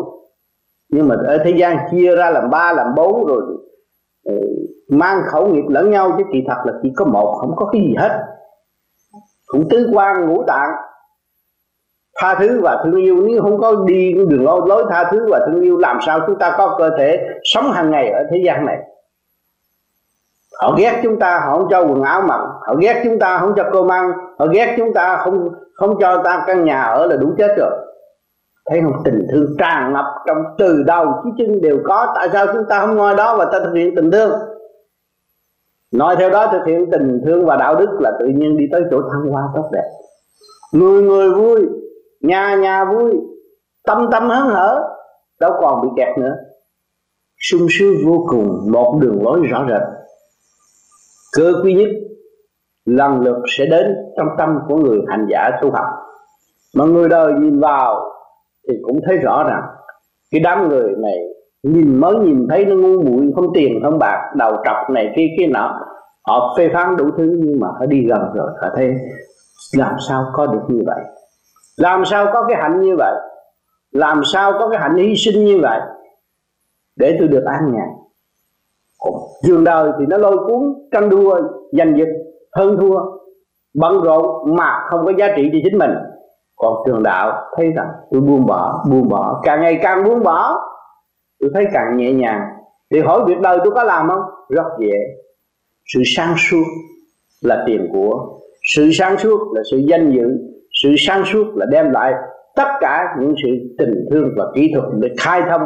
Nhưng 0.89 1.07
mà 1.07 1.15
ở 1.27 1.38
thế 1.43 1.53
gian 1.57 1.77
chia 1.91 2.15
ra 2.15 2.29
làm 2.29 2.49
ba, 2.49 2.73
làm 2.73 2.95
bốn 2.95 3.25
rồi 3.25 3.41
ừ, 4.23 4.33
mang 4.89 5.21
khẩu 5.31 5.47
nghiệp 5.47 5.63
lẫn 5.69 5.91
nhau 5.91 6.15
chứ 6.17 6.23
kỳ 6.33 6.39
thật 6.47 6.57
là 6.65 6.73
chỉ 6.83 6.89
có 6.95 7.05
một, 7.05 7.38
không 7.39 7.55
có 7.55 7.65
cái 7.65 7.81
gì 7.81 7.95
hết. 7.97 8.19
Cũng 9.47 9.69
tứ 9.69 9.89
quan 9.93 10.25
ngũ 10.25 10.43
tạng. 10.47 10.69
Tha 12.21 12.35
thứ 12.39 12.61
và 12.61 12.83
thương 12.83 13.01
yêu. 13.01 13.15
Nếu 13.27 13.41
không 13.41 13.59
có 13.59 13.75
đi 13.88 14.13
đường 14.29 14.45
lối 14.45 14.85
tha 14.89 15.09
thứ 15.11 15.27
và 15.31 15.39
thương 15.45 15.61
yêu, 15.61 15.77
làm 15.77 15.97
sao 16.05 16.19
chúng 16.27 16.39
ta 16.39 16.55
có 16.57 16.75
cơ 16.77 16.89
thể 16.97 17.17
sống 17.43 17.71
hàng 17.71 17.91
ngày 17.91 18.09
ở 18.09 18.23
thế 18.31 18.41
gian 18.45 18.65
này? 18.65 18.77
Họ 20.61 20.75
ghét 20.77 20.99
chúng 21.03 21.19
ta, 21.19 21.39
họ 21.45 21.57
không 21.57 21.67
cho 21.69 21.81
quần 21.81 22.01
áo 22.03 22.21
mặc. 22.21 22.41
Họ 22.67 22.75
ghét 22.75 23.01
chúng 23.03 23.19
ta, 23.19 23.38
không 23.38 23.53
cho 23.55 23.69
cơm 23.73 23.91
ăn. 23.91 24.11
Họ 24.39 24.45
ghét 24.45 24.75
chúng 24.77 24.93
ta, 24.93 25.17
không 25.17 25.49
không 25.73 25.99
cho 25.99 26.21
ta 26.23 26.43
căn 26.47 26.65
nhà 26.65 26.81
ở 26.81 27.07
là 27.07 27.15
đủ 27.15 27.33
chết 27.38 27.55
rồi. 27.57 27.71
Thấy 28.69 28.81
không? 28.81 29.01
Tình 29.05 29.27
thương 29.31 29.55
tràn 29.57 29.93
ngập 29.93 30.05
trong 30.27 30.38
từ 30.57 30.83
đầu 30.83 31.21
chí 31.23 31.29
chân 31.38 31.61
đều 31.61 31.79
có. 31.85 32.13
Tại 32.15 32.29
sao 32.33 32.45
chúng 32.53 32.65
ta 32.69 32.79
không 32.79 32.95
ngồi 32.95 33.15
đó 33.15 33.38
và 33.38 33.45
ta 33.45 33.59
thực 33.59 33.73
hiện 33.73 33.95
tình 33.95 34.11
thương? 34.11 34.31
Nói 35.91 36.15
theo 36.19 36.29
đó 36.29 36.47
thực 36.51 36.65
hiện 36.65 36.91
tình 36.91 37.21
thương 37.25 37.45
và 37.45 37.55
đạo 37.55 37.75
đức 37.75 37.89
là 37.99 38.11
tự 38.19 38.25
nhiên 38.25 38.57
đi 38.57 38.65
tới 38.71 38.81
chỗ 38.91 39.01
thăng 39.01 39.31
hoa 39.31 39.43
tốt 39.55 39.69
đẹp. 39.71 39.89
Người 40.73 41.03
người 41.03 41.29
vui, 41.29 41.67
nhà 42.21 42.55
nhà 42.55 42.85
vui, 42.85 43.11
tâm 43.88 44.09
tâm 44.11 44.29
hớn 44.29 44.47
hở, 44.47 44.83
đâu 45.39 45.51
còn 45.61 45.81
bị 45.81 45.88
kẹt 45.97 46.17
nữa. 46.17 46.35
Sung 47.38 47.67
sướng 47.69 47.93
vô 48.05 48.25
cùng, 48.29 48.71
một 48.71 48.97
đường 49.01 49.23
lối 49.23 49.39
rõ 49.51 49.65
rệt 49.69 50.01
cơ 51.37 51.53
quý 51.63 51.73
nhất 51.73 51.89
lần 52.85 53.21
lượt 53.21 53.37
sẽ 53.57 53.65
đến 53.65 53.95
trong 54.17 54.27
tâm 54.37 54.59
của 54.67 54.77
người 54.77 54.99
hành 55.07 55.27
giả 55.29 55.49
tu 55.61 55.71
học. 55.71 55.85
Mà 56.75 56.85
người 56.85 57.09
đời 57.09 57.33
nhìn 57.33 57.59
vào 57.59 58.11
thì 58.67 58.73
cũng 58.83 58.99
thấy 59.05 59.17
rõ 59.17 59.43
rằng 59.43 59.61
cái 60.31 60.41
đám 60.41 60.69
người 60.69 60.93
này 60.97 61.17
nhìn 61.63 61.99
mới 61.99 62.15
nhìn 62.15 62.47
thấy 62.49 62.65
nó 62.65 62.75
ngu 62.75 63.01
muội, 63.01 63.31
không 63.35 63.53
tiền, 63.53 63.79
không 63.83 63.99
bạc, 63.99 64.31
đầu 64.35 64.55
trọc 64.65 64.89
này 64.89 65.13
kia 65.15 65.27
kia 65.37 65.47
nọ. 65.47 65.79
Họ 66.27 66.55
phê 66.57 66.69
phán 66.73 66.97
đủ 66.97 67.05
thứ 67.17 67.35
nhưng 67.43 67.59
mà 67.59 67.67
họ 67.67 67.85
đi 67.85 68.05
gần 68.09 68.21
rồi, 68.35 68.51
họ 68.61 68.67
thấy 68.75 68.93
làm 69.77 69.95
sao 70.09 70.25
có 70.33 70.47
được 70.47 70.61
như 70.67 70.83
vậy? 70.85 71.03
Làm 71.77 72.05
sao 72.05 72.25
có 72.33 72.45
cái 72.47 72.61
hạnh 72.61 72.81
như 72.81 72.95
vậy? 72.97 73.13
Làm 73.91 74.21
sao 74.33 74.51
có 74.59 74.69
cái 74.69 74.79
hạnh 74.79 74.95
hy 74.95 75.15
sinh 75.15 75.45
như 75.45 75.59
vậy? 75.61 75.79
Để 76.95 77.15
tôi 77.19 77.27
được 77.27 77.43
an 77.45 77.71
nhàn 77.73 77.87
dường 79.44 79.64
đời 79.64 79.91
thì 79.99 80.06
nó 80.10 80.18
lôi 80.18 80.38
cuốn 80.38 80.73
tranh 80.91 81.10
đua, 81.10 81.41
giành 81.72 81.98
giật, 81.98 82.07
hơn 82.56 82.78
thua, 82.80 82.99
bận 83.73 84.02
rộn 84.02 84.56
mà 84.56 84.80
không 84.90 85.06
có 85.06 85.11
giá 85.18 85.28
trị 85.36 85.49
cho 85.53 85.60
chính 85.64 85.78
mình. 85.78 85.91
Còn 86.56 86.73
trường 86.86 87.03
đạo 87.03 87.41
thấy 87.57 87.72
rằng, 87.76 87.88
tôi 88.11 88.22
buông 88.22 88.45
bỏ 88.45 88.84
buông 88.91 89.10
bỏ. 89.10 89.41
Càng 89.44 89.61
ngày 89.61 89.80
càng 89.82 90.03
buông 90.03 90.23
bỏ, 90.23 90.60
tôi 91.40 91.49
thấy 91.53 91.65
càng 91.73 91.98
nhẹ 91.98 92.14
nhàng. 92.14 92.41
Thì 92.91 92.99
hỏi 92.99 93.22
việc 93.28 93.40
đời 93.41 93.60
tôi 93.64 93.73
có 93.76 93.84
làm 93.84 94.10
không? 94.10 94.22
Rất 94.49 94.65
dễ. 94.80 94.94
Sự 95.94 96.02
sáng 96.06 96.34
suốt 96.38 96.64
là 97.41 97.64
tiền 97.68 97.90
của, 97.94 98.40
sự 98.76 98.90
sáng 98.94 99.18
suốt 99.18 99.40
là 99.53 99.61
sự 99.72 99.78
danh 99.78 100.11
dự, 100.11 100.28
sự 100.84 100.95
sáng 100.98 101.23
suốt 101.26 101.45
là 101.56 101.65
đem 101.72 101.91
lại 101.91 102.14
tất 102.56 102.68
cả 102.82 103.15
những 103.19 103.34
sự 103.44 103.49
tình 103.78 104.07
thương 104.11 104.30
và 104.38 104.45
kỹ 104.56 104.72
thuật 104.76 104.86
để 104.99 105.10
khai 105.19 105.41
thông 105.49 105.61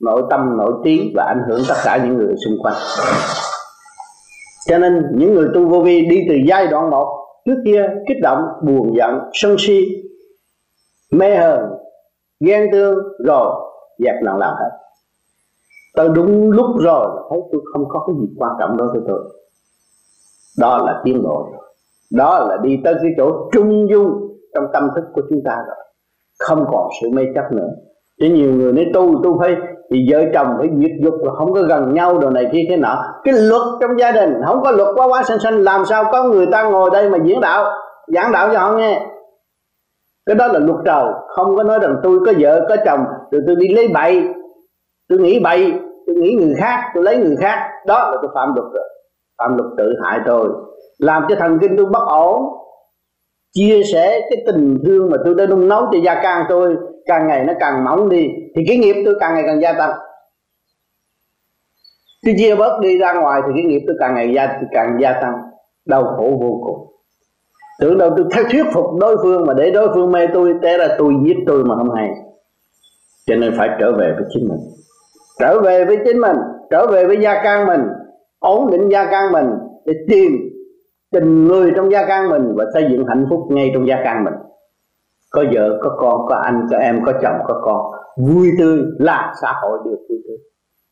nội 0.00 0.22
tâm, 0.30 0.56
nội 0.56 0.72
trí 0.84 1.12
và 1.16 1.24
ảnh 1.24 1.42
hưởng 1.48 1.60
tất 1.68 1.74
cả 1.84 2.04
những 2.04 2.16
người 2.16 2.34
xung 2.44 2.58
quanh. 2.62 2.74
Cho 4.68 4.78
nên 4.78 5.06
những 5.14 5.34
người 5.34 5.48
tu 5.54 5.68
vô 5.68 5.80
vi 5.80 6.06
đi 6.10 6.20
từ 6.28 6.34
giai 6.48 6.66
đoạn 6.66 6.90
một, 6.90 7.26
trước 7.46 7.56
kia 7.64 7.86
kích 8.08 8.16
động, 8.22 8.44
buồn 8.62 8.96
giận, 8.96 9.18
sân 9.32 9.56
si, 9.58 9.84
mê 11.12 11.36
hờn, 11.36 11.60
ghen 12.40 12.68
tương 12.72 12.94
rồi 13.26 13.72
dẹp 13.98 14.14
lần 14.22 14.36
làm 14.36 14.54
hết. 14.54 14.70
Tới 15.96 16.08
đúng 16.08 16.50
lúc 16.50 16.66
rồi 16.78 17.06
thấy 17.30 17.38
tôi 17.52 17.60
không 17.72 17.84
có 17.88 18.04
cái 18.06 18.16
gì 18.20 18.34
quan 18.38 18.52
trọng 18.60 18.76
đối 18.76 18.88
với 18.88 19.00
tôi. 19.08 19.20
Đó 20.58 20.78
là 20.78 21.00
tiến 21.04 21.22
bộ 21.22 21.48
đó 22.12 22.46
là 22.48 22.56
đi 22.62 22.80
tới 22.84 22.94
cái 23.02 23.10
chỗ 23.16 23.48
trung 23.52 23.88
dung 23.90 24.10
trong 24.54 24.64
tâm 24.72 24.88
thức 24.94 25.04
của 25.14 25.22
chúng 25.30 25.40
ta 25.44 25.56
rồi. 25.66 25.76
Không 26.38 26.64
còn 26.72 26.88
sự 27.02 27.08
mê 27.12 27.22
chấp 27.34 27.52
nữa. 27.52 27.68
Chứ 28.20 28.26
nhiều 28.26 28.52
người 28.54 28.72
nói 28.72 28.86
tu 28.94 29.22
tu 29.24 29.38
phải 29.38 29.56
thì 29.94 30.06
vợ 30.10 30.24
chồng 30.34 30.46
phải 30.58 30.68
diệt 30.78 30.90
dục 31.04 31.14
là 31.22 31.32
không 31.32 31.52
có 31.52 31.62
gần 31.62 31.94
nhau 31.94 32.18
đồ 32.18 32.30
này 32.30 32.46
kia 32.52 32.66
thế 32.68 32.76
nọ. 32.76 32.96
Cái 33.24 33.34
luật 33.34 33.62
trong 33.80 33.98
gia 33.98 34.12
đình, 34.12 34.34
không 34.46 34.62
có 34.62 34.70
luật 34.70 34.88
quá 34.94 35.06
quá 35.08 35.22
xanh 35.22 35.38
xanh 35.38 35.62
làm 35.62 35.84
sao 35.84 36.04
có 36.12 36.24
người 36.24 36.46
ta 36.52 36.70
ngồi 36.70 36.90
đây 36.92 37.10
mà 37.10 37.18
diễn 37.24 37.40
đạo, 37.40 37.64
giảng 38.14 38.32
đạo 38.32 38.48
cho 38.52 38.58
họ 38.58 38.72
nghe? 38.72 39.06
Cái 40.26 40.36
đó 40.36 40.46
là 40.46 40.58
luật 40.58 40.78
trầu 40.84 41.12
không 41.28 41.56
có 41.56 41.62
nói 41.62 41.78
rằng 41.82 41.96
tôi 42.02 42.18
có 42.26 42.32
vợ, 42.38 42.66
có 42.68 42.76
chồng, 42.84 43.00
rồi 43.30 43.42
tôi 43.46 43.56
đi 43.56 43.68
lấy 43.68 43.88
bậy. 43.94 44.22
Tôi 45.08 45.18
nghĩ 45.18 45.40
bậy, 45.40 45.72
tôi 46.06 46.16
nghĩ 46.16 46.34
người 46.34 46.54
khác, 46.58 46.90
tôi 46.94 47.04
lấy 47.04 47.16
người 47.16 47.36
khác. 47.40 47.58
Đó 47.86 47.98
là 47.98 48.18
tôi 48.22 48.30
phạm 48.34 48.54
luật 48.54 48.66
rồi. 48.74 48.88
Phạm 49.38 49.56
luật 49.56 49.70
tự 49.78 49.94
hại 50.02 50.20
tôi. 50.26 50.48
Làm 50.98 51.24
cho 51.28 51.34
thần 51.34 51.58
kinh 51.60 51.76
tôi 51.76 51.86
bất 51.86 52.06
ổn. 52.08 52.42
Chia 53.54 53.82
sẻ 53.92 54.20
cái 54.30 54.42
tình 54.46 54.78
thương 54.86 55.10
mà 55.10 55.16
tôi 55.24 55.34
đã 55.34 55.46
nung 55.46 55.68
nấu 55.68 55.82
cho 55.92 55.98
gia 56.04 56.22
can 56.22 56.44
tôi 56.48 56.76
càng 57.06 57.26
ngày 57.26 57.44
nó 57.44 57.52
càng 57.60 57.84
mỏng 57.84 58.08
đi, 58.08 58.28
thì 58.56 58.62
cái 58.68 58.76
nghiệp 58.76 59.02
tôi 59.04 59.14
càng 59.20 59.34
ngày 59.34 59.42
càng 59.46 59.60
gia 59.60 59.72
tăng. 59.72 59.90
Tôi 62.26 62.34
chia 62.38 62.54
bớt 62.54 62.80
đi 62.80 62.98
ra 62.98 63.12
ngoài 63.12 63.42
thì 63.46 63.52
cái 63.54 63.64
nghiệp 63.64 63.84
tôi 63.86 63.96
càng 64.00 64.14
ngày 64.14 64.32
gia, 64.34 64.58
càng 64.72 64.98
gia 65.00 65.12
tăng. 65.12 65.34
Đau 65.86 66.04
khổ 66.04 66.38
vô 66.40 66.60
cùng. 66.64 66.90
Tưởng 67.80 67.98
đâu 67.98 68.10
tôi 68.16 68.26
theo 68.34 68.44
thuyết 68.50 68.64
phục 68.72 68.84
đối 69.00 69.16
phương 69.22 69.46
mà 69.46 69.54
để 69.54 69.70
đối 69.70 69.88
phương 69.94 70.12
mê 70.12 70.26
tôi, 70.34 70.54
té 70.62 70.78
là 70.78 70.96
tôi 70.98 71.12
giết 71.26 71.36
tôi 71.46 71.64
mà 71.64 71.76
không 71.76 71.94
hay. 71.94 72.10
Cho 73.26 73.34
nên 73.34 73.54
phải 73.58 73.68
trở 73.80 73.92
về 73.92 74.12
với 74.16 74.24
chính 74.34 74.48
mình. 74.48 74.58
Trở 75.38 75.60
về 75.60 75.84
với 75.84 75.98
chính 76.04 76.20
mình, 76.20 76.36
trở 76.70 76.86
về 76.86 77.06
với 77.06 77.16
gia 77.20 77.42
can 77.42 77.66
mình, 77.66 77.80
ổn 78.38 78.70
định 78.70 78.88
gia 78.88 79.10
can 79.10 79.32
mình 79.32 79.46
để 79.84 79.92
tìm 80.08 80.32
tình 81.12 81.44
người 81.44 81.72
trong 81.76 81.92
gia 81.92 82.06
can 82.06 82.28
mình 82.28 82.54
và 82.56 82.64
xây 82.74 82.86
dựng 82.90 83.06
hạnh 83.06 83.26
phúc 83.30 83.40
ngay 83.50 83.70
trong 83.74 83.88
gia 83.88 83.96
can 84.04 84.24
mình 84.24 84.34
có 85.34 85.44
vợ, 85.54 85.78
có 85.82 85.96
con, 85.98 86.26
có 86.28 86.34
anh, 86.44 86.66
có 86.70 86.76
em, 86.76 87.04
có 87.06 87.12
chồng, 87.22 87.36
có 87.48 87.60
con. 87.64 87.92
Vui 88.16 88.50
tươi 88.58 88.82
là 88.98 89.34
xã 89.42 89.54
hội 89.62 89.78
đều 89.84 89.94
vui 90.08 90.18
tươi. 90.28 90.36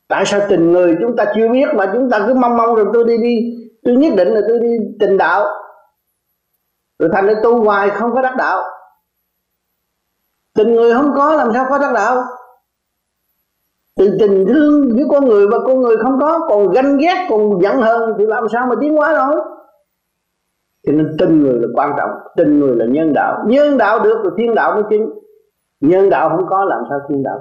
Tại 0.08 0.24
sao 0.26 0.40
tình 0.48 0.72
người 0.72 0.96
chúng 1.00 1.16
ta 1.16 1.24
chưa 1.34 1.48
biết 1.48 1.68
mà 1.74 1.90
chúng 1.92 2.10
ta 2.10 2.24
cứ 2.26 2.34
mong 2.34 2.56
mong 2.56 2.74
rồi 2.74 2.86
tôi 2.92 3.04
đi 3.04 3.18
đi. 3.18 3.36
Tôi 3.84 3.96
nhất 3.96 4.12
định 4.16 4.28
là 4.28 4.40
tôi 4.48 4.58
đi 4.60 4.70
tình 5.00 5.16
đạo. 5.16 5.44
Rồi 6.98 7.10
thành 7.12 7.26
ra 7.26 7.34
tu 7.42 7.64
hoài 7.64 7.90
không 7.90 8.14
có 8.14 8.22
đắc 8.22 8.34
đạo. 8.38 8.62
Tình 10.54 10.74
người 10.74 10.94
không 10.94 11.12
có 11.16 11.34
làm 11.34 11.52
sao 11.54 11.66
có 11.68 11.78
đắc 11.78 11.92
đạo? 11.94 12.24
Từ 13.96 14.16
tình 14.20 14.44
thương 14.48 14.88
với 14.94 15.04
con 15.10 15.24
người 15.24 15.46
và 15.50 15.58
con 15.66 15.80
người 15.80 15.96
không 16.02 16.20
có, 16.20 16.46
còn 16.48 16.68
ganh 16.68 16.96
ghét, 16.96 17.26
còn 17.30 17.62
giận 17.62 17.76
hờn 17.76 18.14
thì 18.18 18.26
làm 18.26 18.48
sao 18.52 18.66
mà 18.66 18.74
tiến 18.80 18.96
hóa 18.96 19.12
nổi? 19.12 19.40
Cho 20.86 20.92
nên 20.92 21.16
tin 21.18 21.42
người 21.42 21.54
là 21.60 21.68
quan 21.74 21.92
trọng. 21.96 22.10
Tin 22.36 22.60
người 22.60 22.76
là 22.76 22.86
nhân 22.88 23.12
đạo. 23.14 23.44
Nhân 23.46 23.78
đạo 23.78 23.98
được 23.98 24.20
rồi 24.24 24.32
thiên 24.36 24.54
đạo 24.54 24.74
mới 24.74 24.82
chính 24.90 25.10
nhân 25.80 26.10
đạo 26.10 26.28
không 26.28 26.46
có 26.48 26.64
làm 26.64 26.80
sao 26.90 26.98
thiên 27.08 27.22
đạo. 27.22 27.38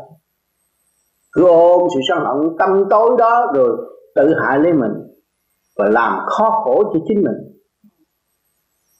Cứ 1.31 1.47
ôm 1.47 1.87
sự 1.93 1.99
sân 2.09 2.25
hận, 2.25 2.57
tâm 2.59 2.83
tối 2.89 3.15
đó 3.17 3.51
rồi 3.55 3.77
tự 4.15 4.33
hại 4.33 4.59
lấy 4.59 4.73
mình 4.73 4.93
và 5.77 5.89
làm 5.89 6.19
khó 6.27 6.49
khổ 6.49 6.83
cho 6.93 6.99
chính 7.07 7.23
mình. 7.23 7.35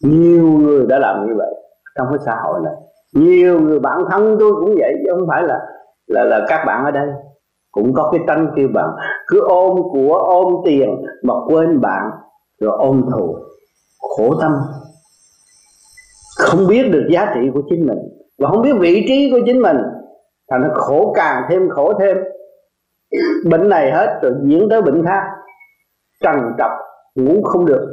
Nhiều 0.04 0.44
người 0.44 0.86
đã 0.86 1.00
làm 1.00 1.28
như 1.28 1.34
vậy 1.38 1.54
trong 1.98 2.08
cái 2.10 2.20
xã 2.26 2.36
hội 2.44 2.60
này. 2.64 2.74
Nhiều 3.14 3.62
người 3.62 3.80
bạn 3.80 4.00
thân 4.12 4.38
tôi 4.40 4.52
cũng 4.60 4.76
vậy, 4.78 4.94
chứ 5.04 5.12
không 5.14 5.28
phải 5.28 5.44
là 5.44 5.60
là 6.08 6.24
là 6.24 6.46
các 6.48 6.64
bạn 6.68 6.86
ở 6.86 6.92
đây. 6.92 7.08
Cũng 7.72 7.94
có 7.94 8.10
cái 8.12 8.22
tranh 8.28 8.52
kêu 8.56 8.68
bạn 8.74 8.90
cứ 9.28 9.42
ôm 9.48 9.76
của, 9.92 10.18
ôm 10.18 10.54
tiền 10.66 10.90
mà 11.24 11.34
quên 11.48 11.82
bạn, 11.82 12.12
rồi 12.60 12.78
ôm 12.78 13.02
thù 13.12 13.36
khổ 14.02 14.36
tâm. 14.42 14.52
Không 16.38 16.68
biết 16.68 16.90
được 16.92 17.08
giá 17.12 17.32
trị 17.36 17.42
của 17.54 17.62
chính 17.70 17.88
mình 17.88 17.98
và 18.40 18.50
không 18.50 18.62
biết 18.62 18.74
vị 18.80 19.06
trí 19.08 19.32
của 19.32 19.40
chính 19.46 19.62
mình, 19.62 19.78
thành 20.52 20.62
nó 20.62 20.68
khổ 20.76 21.14
càng 21.16 21.44
thêm 21.50 21.70
khổ 21.70 21.94
thêm. 22.00 22.18
Bệnh 23.50 23.70
này 23.70 23.92
hết 23.92 24.20
rồi, 24.22 24.32
diễn 24.46 24.70
tới 24.70 24.82
bệnh 24.82 25.06
khác. 25.06 25.24
Trần 26.24 26.36
trọc, 26.58 26.72
ngủ 27.16 27.44
không 27.44 27.66
được. 27.66 27.88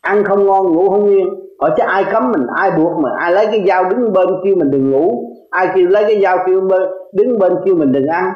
Ăn 0.00 0.24
không 0.24 0.46
ngon, 0.46 0.72
ngủ 0.72 0.90
không 0.90 1.08
yên. 1.08 1.26
Hỏi 1.60 1.70
chứ 1.76 1.82
ai 1.86 2.04
cấm 2.12 2.32
mình, 2.32 2.46
ai 2.54 2.70
buộc 2.70 2.98
mình, 2.98 3.12
ai 3.18 3.32
lấy 3.32 3.46
cái 3.46 3.64
dao 3.66 3.84
đứng 3.84 4.12
bên 4.12 4.28
kêu 4.44 4.56
mình 4.56 4.70
đừng 4.70 4.90
ngủ. 4.90 5.34
Ai 5.50 5.68
kêu 5.74 5.88
lấy 5.88 6.04
cái 6.04 6.22
dao 6.22 6.38
kêu 6.46 6.60
bên, 6.60 6.82
đứng 7.14 7.38
bên 7.38 7.52
kêu 7.64 7.76
mình 7.76 7.92
đừng 7.92 8.06
ăn. 8.06 8.32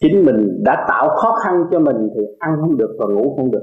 Chính 0.00 0.24
mình 0.26 0.62
đã 0.64 0.84
tạo 0.88 1.08
khó 1.08 1.38
khăn 1.44 1.64
cho 1.70 1.78
mình 1.78 1.96
thì 2.14 2.20
ăn 2.38 2.56
không 2.60 2.76
được 2.76 2.96
và 2.98 3.06
ngủ 3.06 3.34
không 3.36 3.50
được 3.50 3.62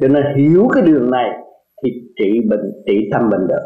cho 0.00 0.08
nên 0.08 0.22
hiểu 0.36 0.68
cái 0.74 0.82
đường 0.82 1.10
này 1.10 1.30
thì 1.84 1.90
trị 2.18 2.40
bệnh, 2.50 2.72
trị 2.86 3.08
tâm 3.12 3.30
bệnh 3.30 3.46
được. 3.48 3.62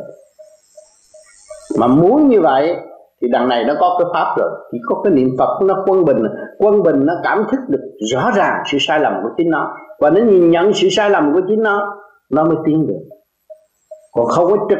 Mà 1.78 1.86
muốn 1.86 2.28
như 2.28 2.40
vậy 2.40 2.76
thì 3.22 3.28
đằng 3.32 3.48
này 3.48 3.64
nó 3.64 3.74
có 3.80 3.96
cái 3.98 4.06
pháp 4.14 4.34
rồi. 4.38 4.50
Chỉ 4.72 4.78
có 4.88 5.00
cái 5.04 5.12
niệm 5.12 5.28
phật 5.38 5.62
nó 5.62 5.84
quân 5.86 6.04
bình 6.04 6.22
quân 6.58 6.82
bình 6.82 7.06
nó 7.06 7.14
cảm 7.24 7.44
thức 7.50 7.60
được 7.68 7.80
rõ 8.12 8.30
ràng 8.36 8.62
sự 8.72 8.78
sai 8.80 9.00
lầm 9.00 9.12
của 9.22 9.28
chính 9.36 9.50
nó. 9.50 9.74
Và 10.00 10.10
nó 10.10 10.20
nhìn 10.20 10.50
nhận 10.50 10.72
sự 10.72 10.88
sai 10.90 11.10
lầm 11.10 11.34
của 11.34 11.40
chính 11.48 11.62
nó 11.62 11.94
nó 12.30 12.44
mới 12.44 12.56
tiến 12.66 12.86
được. 12.86 13.00
Còn 14.12 14.26
không 14.26 14.50
có 14.50 14.66
trực 14.70 14.78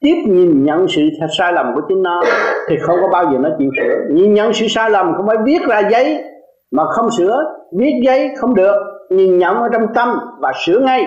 tiếp 0.00 0.14
nhìn 0.26 0.64
nhận 0.64 0.88
sự 0.88 1.02
sai 1.38 1.52
lầm 1.52 1.74
của 1.74 1.80
chính 1.88 2.02
nó 2.02 2.22
thì 2.68 2.76
không 2.80 2.96
có 3.02 3.08
bao 3.12 3.24
giờ 3.32 3.38
nó 3.38 3.48
chịu 3.58 3.70
sửa. 3.78 4.14
Nhìn 4.14 4.34
nhận 4.34 4.52
sự 4.52 4.66
sai 4.68 4.90
lầm 4.90 5.12
không 5.16 5.26
phải 5.26 5.36
viết 5.44 5.58
ra 5.68 5.88
giấy, 5.90 6.24
mà 6.72 6.84
không 6.84 7.10
sửa, 7.10 7.42
viết 7.78 7.92
giấy 8.04 8.30
không 8.36 8.54
được 8.54 8.76
nhìn 9.10 9.38
nhận 9.38 9.56
ở 9.56 9.68
trong 9.72 9.94
tâm 9.94 10.18
và 10.40 10.52
sửa 10.64 10.78
ngay. 10.78 11.06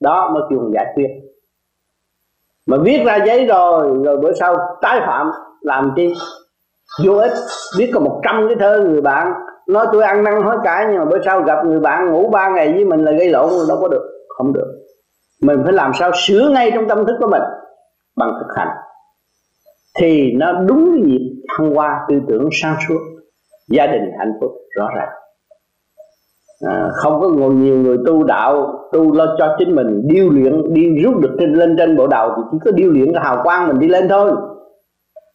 Đó 0.00 0.30
mới 0.34 0.42
kêu 0.50 0.70
giải 0.74 0.86
quyết. 0.94 1.08
Mà 2.66 2.76
viết 2.82 3.02
ra 3.06 3.16
giấy 3.26 3.46
rồi 3.46 3.90
rồi 4.04 4.16
bữa 4.16 4.32
sau 4.32 4.56
tái 4.82 5.00
phạm, 5.06 5.30
làm 5.60 5.92
chi? 5.96 6.14
Vô 7.06 7.14
ích. 7.14 7.32
Biết 7.78 7.90
có 7.94 8.00
một 8.00 8.20
trăm 8.24 8.48
cái 8.48 8.56
thơ 8.60 8.84
người 8.88 9.00
bạn. 9.00 9.32
Nói 9.68 9.86
tôi 9.92 10.02
ăn 10.02 10.24
năn 10.24 10.42
hối 10.42 10.56
cải, 10.64 10.86
nhưng 10.88 10.98
mà 10.98 11.04
bữa 11.04 11.22
sau 11.24 11.42
gặp 11.42 11.64
người 11.64 11.80
bạn 11.80 12.10
ngủ 12.10 12.30
ba 12.30 12.48
ngày 12.48 12.72
với 12.72 12.84
mình 12.84 13.04
là 13.04 13.12
gây 13.12 13.28
lộn 13.28 13.50
đâu 13.68 13.78
có 13.80 13.88
được. 13.88 14.08
Không 14.28 14.52
được. 14.52 14.78
Mình 15.42 15.60
phải 15.64 15.72
làm 15.72 15.92
sao 15.94 16.10
sửa 16.14 16.48
ngay 16.48 16.70
trong 16.74 16.88
tâm 16.88 17.06
thức 17.06 17.16
của 17.20 17.28
mình 17.28 17.42
bằng 18.16 18.32
thực 18.40 18.56
hành. 18.56 18.68
Thì 19.98 20.32
nó 20.32 20.52
đúng 20.52 20.90
cái 20.92 21.02
nhịp 21.06 21.44
thăng 21.48 21.74
hoa, 21.74 22.00
tư 22.08 22.20
tưởng 22.28 22.48
sáng 22.62 22.76
suốt, 22.88 22.98
gia 23.68 23.86
đình 23.86 24.02
hạnh 24.18 24.32
phúc 24.40 24.52
rõ 24.76 24.88
ràng 24.96 25.08
à, 26.68 26.88
không 26.94 27.20
có 27.20 27.28
ngồi 27.28 27.54
nhiều 27.54 27.76
người 27.76 27.96
tu 28.06 28.24
đạo 28.24 28.78
tu 28.92 29.12
lo 29.12 29.26
cho 29.38 29.56
chính 29.58 29.74
mình 29.74 30.02
điêu 30.04 30.30
luyện 30.30 30.74
đi 30.74 31.02
rút 31.02 31.16
được 31.20 31.36
trên 31.38 31.52
lên 31.52 31.76
trên 31.78 31.96
bộ 31.96 32.06
đầu 32.06 32.30
thì 32.36 32.42
chỉ 32.52 32.58
có 32.64 32.70
điêu 32.70 32.90
luyện 32.90 33.12
cái 33.12 33.22
hào 33.24 33.42
quang 33.42 33.68
mình 33.68 33.78
đi 33.78 33.88
lên 33.88 34.08
thôi. 34.08 34.30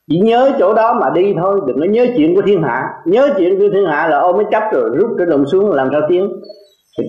Chỉ 0.10 0.20
nhớ 0.20 0.52
chỗ 0.60 0.74
đó 0.74 0.94
mà 1.02 1.10
đi 1.10 1.34
thôi 1.42 1.60
đừng 1.68 1.80
có 1.80 1.86
nhớ 1.86 2.06
chuyện 2.18 2.36
của 2.36 2.42
thiên 2.46 2.62
hạ. 2.64 2.84
Nhớ 3.06 3.30
chuyện 3.38 3.60
của 3.60 3.68
thiên 3.74 3.86
hạ 3.86 4.08
là 4.08 4.20
ôm 4.20 4.36
mới 4.36 4.46
chấp 4.52 4.64
rồi 4.72 4.90
rút 4.94 5.10
cái 5.18 5.28
đồng 5.28 5.46
xuống 5.46 5.72
làm 5.72 5.90
sao 5.92 6.02
tiến. 6.10 6.30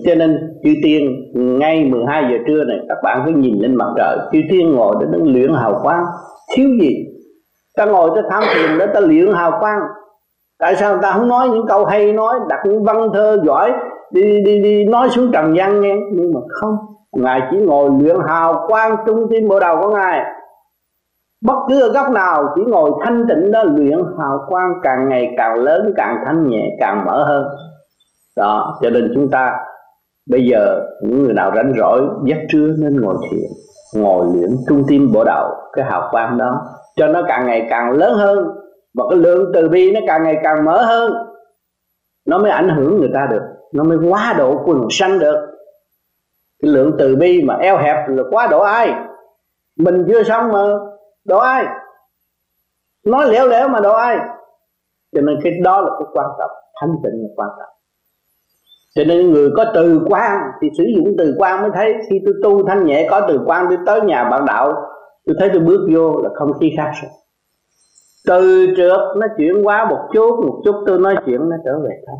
Cho 0.05 0.15
nên 0.15 0.37
chư 0.63 0.69
tiên 0.83 1.01
ngay 1.33 1.85
12 1.85 2.23
giờ 2.31 2.37
trưa 2.47 2.63
này 2.63 2.77
các 2.89 2.97
bạn 3.03 3.23
cứ 3.25 3.31
nhìn 3.31 3.59
lên 3.59 3.75
mặt 3.75 3.87
trời. 3.97 4.17
Chư 4.31 4.39
tiên 4.49 4.71
ngồi 4.71 4.95
để 4.99 5.07
nó 5.11 5.25
luyện 5.25 5.53
hào 5.53 5.79
quang. 5.83 6.05
Thiếu 6.55 6.69
gì? 6.81 6.89
Ta 7.77 7.85
ngồi 7.85 8.09
ta 8.15 8.21
tham 8.29 8.43
thiền 8.53 8.77
để 8.79 8.87
ta 8.93 8.99
luyện 8.99 9.33
hào 9.33 9.57
quang. 9.59 9.79
Tại 10.59 10.75
sao 10.75 10.97
ta 11.01 11.11
không 11.11 11.27
nói 11.27 11.49
những 11.49 11.67
câu 11.67 11.85
hay 11.85 12.13
nói 12.13 12.39
đặt 12.49 12.59
những 12.65 12.83
văn 12.83 13.09
thơ 13.13 13.37
giỏi 13.45 13.71
đi 14.11 14.41
đi 14.45 14.59
đi, 14.59 14.85
nói 14.85 15.09
xuống 15.09 15.31
trần 15.31 15.55
gian 15.57 15.81
nghe. 15.81 15.95
Nhưng 16.11 16.33
mà 16.33 16.39
không. 16.49 16.75
Ngài 17.11 17.41
chỉ 17.51 17.57
ngồi 17.57 17.89
luyện 17.99 18.15
hào 18.27 18.65
quang 18.67 18.95
trung 19.05 19.27
tim 19.29 19.47
bộ 19.47 19.59
đầu 19.59 19.77
của 19.81 19.89
ngài. 19.89 20.23
Bất 21.45 21.55
cứ 21.69 21.81
ở 21.81 21.91
góc 21.93 22.11
nào, 22.11 22.53
chỉ 22.55 22.61
ngồi 22.67 22.91
thanh 23.03 23.25
tịnh 23.29 23.51
đó, 23.51 23.63
luyện 23.63 23.99
hào 24.19 24.45
quang 24.47 24.73
càng 24.83 25.09
ngày 25.09 25.33
càng 25.37 25.55
lớn, 25.55 25.93
càng 25.95 26.17
thanh 26.25 26.49
nhẹ, 26.49 26.77
càng 26.79 27.05
mở 27.05 27.25
hơn. 27.27 27.45
Đó, 28.37 28.79
cho 28.81 28.89
nên 28.89 29.11
chúng 29.15 29.29
ta 29.31 29.57
bây 30.29 30.45
giờ, 30.45 30.81
những 31.03 31.23
người 31.23 31.33
nào 31.33 31.51
rảnh 31.55 31.73
rỗi, 31.77 32.01
giấc 32.25 32.37
trưa 32.49 32.67
nên 32.77 33.01
ngồi 33.01 33.15
thiền, 33.29 33.49
ngồi 33.95 34.25
luyện 34.33 34.49
trung 34.67 34.83
tim 34.87 35.11
bộ 35.13 35.23
đầu, 35.23 35.51
cái 35.73 35.85
hào 35.85 36.07
quang 36.11 36.37
đó, 36.37 36.61
cho 36.95 37.07
nó 37.07 37.21
càng 37.27 37.47
ngày 37.47 37.67
càng 37.69 37.91
lớn 37.91 38.13
hơn. 38.13 38.47
Và 38.97 39.03
cái 39.09 39.19
lượng 39.19 39.51
từ 39.53 39.69
bi 39.69 39.91
nó 39.91 39.99
càng 40.07 40.23
ngày 40.23 40.37
càng 40.43 40.65
mở 40.65 40.85
hơn. 40.85 41.13
Nó 42.27 42.37
mới 42.37 42.51
ảnh 42.51 42.69
hưởng 42.69 42.97
người 42.97 43.09
ta 43.13 43.27
được 43.31 43.41
nó 43.71 43.83
mới 43.83 43.97
quá 44.09 44.35
độ 44.37 44.63
quần 44.65 44.87
sanh 44.91 45.19
được. 45.19 45.45
Cái 46.61 46.71
lượng 46.71 46.95
từ 46.99 47.15
bi 47.15 47.41
mà 47.43 47.55
eo 47.55 47.77
hẹp 47.77 47.95
là 48.07 48.23
quá 48.31 48.47
độ 48.47 48.59
ai? 48.59 48.93
Mình 49.75 50.05
chưa 50.07 50.23
xong 50.23 50.51
mà, 50.51 50.59
độ 51.25 51.37
ai? 51.37 51.65
Nói 53.05 53.27
lẻo 53.31 53.47
lẻo 53.47 53.67
mà 53.67 53.79
độ 53.79 53.93
ai? 53.93 54.17
Cho 55.15 55.21
nên 55.21 55.39
cái 55.43 55.53
đó 55.63 55.81
là 55.81 55.89
cái 55.99 56.07
quan 56.13 56.27
trọng, 56.39 56.51
thanh 56.81 56.95
tịnh 57.03 57.21
là 57.21 57.29
quan 57.35 57.49
trọng. 57.59 57.69
Cho 58.95 59.03
nên 59.03 59.31
người 59.31 59.49
có 59.57 59.65
từ 59.73 60.01
quan 60.09 60.41
thì 60.61 60.69
sử 60.77 60.83
dụng 60.95 61.15
từ 61.17 61.35
quan 61.37 61.61
mới 61.61 61.71
thấy. 61.73 61.93
Khi 62.09 62.21
tôi 62.25 62.33
tu 62.43 62.67
thanh 62.67 62.85
nhẹ 62.85 63.07
có 63.09 63.25
từ 63.27 63.39
quan, 63.45 63.65
tôi 63.69 63.77
tới 63.85 64.01
nhà 64.01 64.29
bạn 64.29 64.45
đạo, 64.45 64.73
tôi 65.25 65.35
thấy 65.39 65.49
tôi 65.53 65.61
bước 65.61 65.87
vô 65.93 66.21
là 66.23 66.29
không 66.35 66.53
khí 66.59 66.73
khác 66.77 66.91
rồi. 67.01 67.11
Từ 68.27 68.67
trượt 68.77 68.99
nó 69.17 69.27
chuyển 69.37 69.63
qua 69.63 69.89
một 69.89 69.99
chút 70.13 70.45
một 70.45 70.61
chút 70.65 70.75
tôi 70.85 70.99
nói 70.99 71.15
chuyện 71.25 71.49
nó 71.49 71.55
trở 71.65 71.79
về 71.79 72.01
thôi 72.07 72.17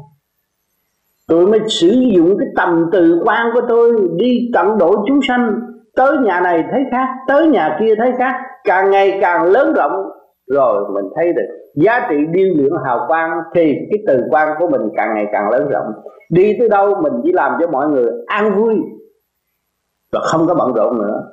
tôi 1.29 1.47
mới 1.47 1.59
sử 1.67 1.87
dụng 1.87 2.37
cái 2.39 2.47
tầm 2.55 2.89
từ 2.91 3.21
quan 3.25 3.47
của 3.53 3.61
tôi 3.69 3.91
đi 4.15 4.49
tận 4.53 4.77
độ 4.77 5.05
chúng 5.07 5.19
sanh. 5.27 5.59
Tới 5.95 6.17
nhà 6.17 6.39
này 6.39 6.63
thấy 6.71 6.83
khác, 6.91 7.07
tới 7.27 7.47
nhà 7.47 7.77
kia 7.79 7.95
thấy 7.95 8.11
khác. 8.17 8.35
Càng 8.63 8.91
ngày 8.91 9.17
càng 9.21 9.43
lớn 9.43 9.73
rộng, 9.73 9.91
rồi 10.47 10.89
mình 10.93 11.05
thấy 11.15 11.33
được 11.33 11.47
giá 11.75 12.07
trị 12.09 12.15
điêu 12.31 12.47
luyện 12.55 12.71
hào 12.85 13.05
quang 13.07 13.31
thì 13.55 13.73
cái 13.91 13.99
từ 14.07 14.23
quan 14.29 14.55
của 14.59 14.67
mình 14.67 14.81
càng 14.95 15.15
ngày 15.15 15.25
càng 15.31 15.49
lớn 15.49 15.69
rộng. 15.69 15.85
Đi 16.29 16.55
tới 16.59 16.69
đâu 16.69 16.95
mình 17.01 17.13
chỉ 17.23 17.31
làm 17.33 17.57
cho 17.59 17.67
mọi 17.67 17.87
người 17.87 18.11
an 18.27 18.55
vui 18.55 18.75
và 20.11 20.19
không 20.23 20.47
có 20.47 20.55
bận 20.55 20.73
rộn 20.73 20.97
nữa. 20.97 21.23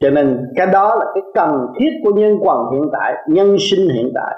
Cho 0.00 0.10
nên 0.10 0.46
cái 0.56 0.66
đó 0.66 0.94
là 0.94 1.04
cái 1.14 1.22
cần 1.34 1.66
thiết 1.78 1.90
của 2.04 2.12
nhân 2.12 2.38
quần 2.40 2.58
hiện 2.72 2.90
tại, 2.92 3.14
nhân 3.28 3.56
sinh 3.70 3.88
hiện 3.88 4.12
tại. 4.14 4.36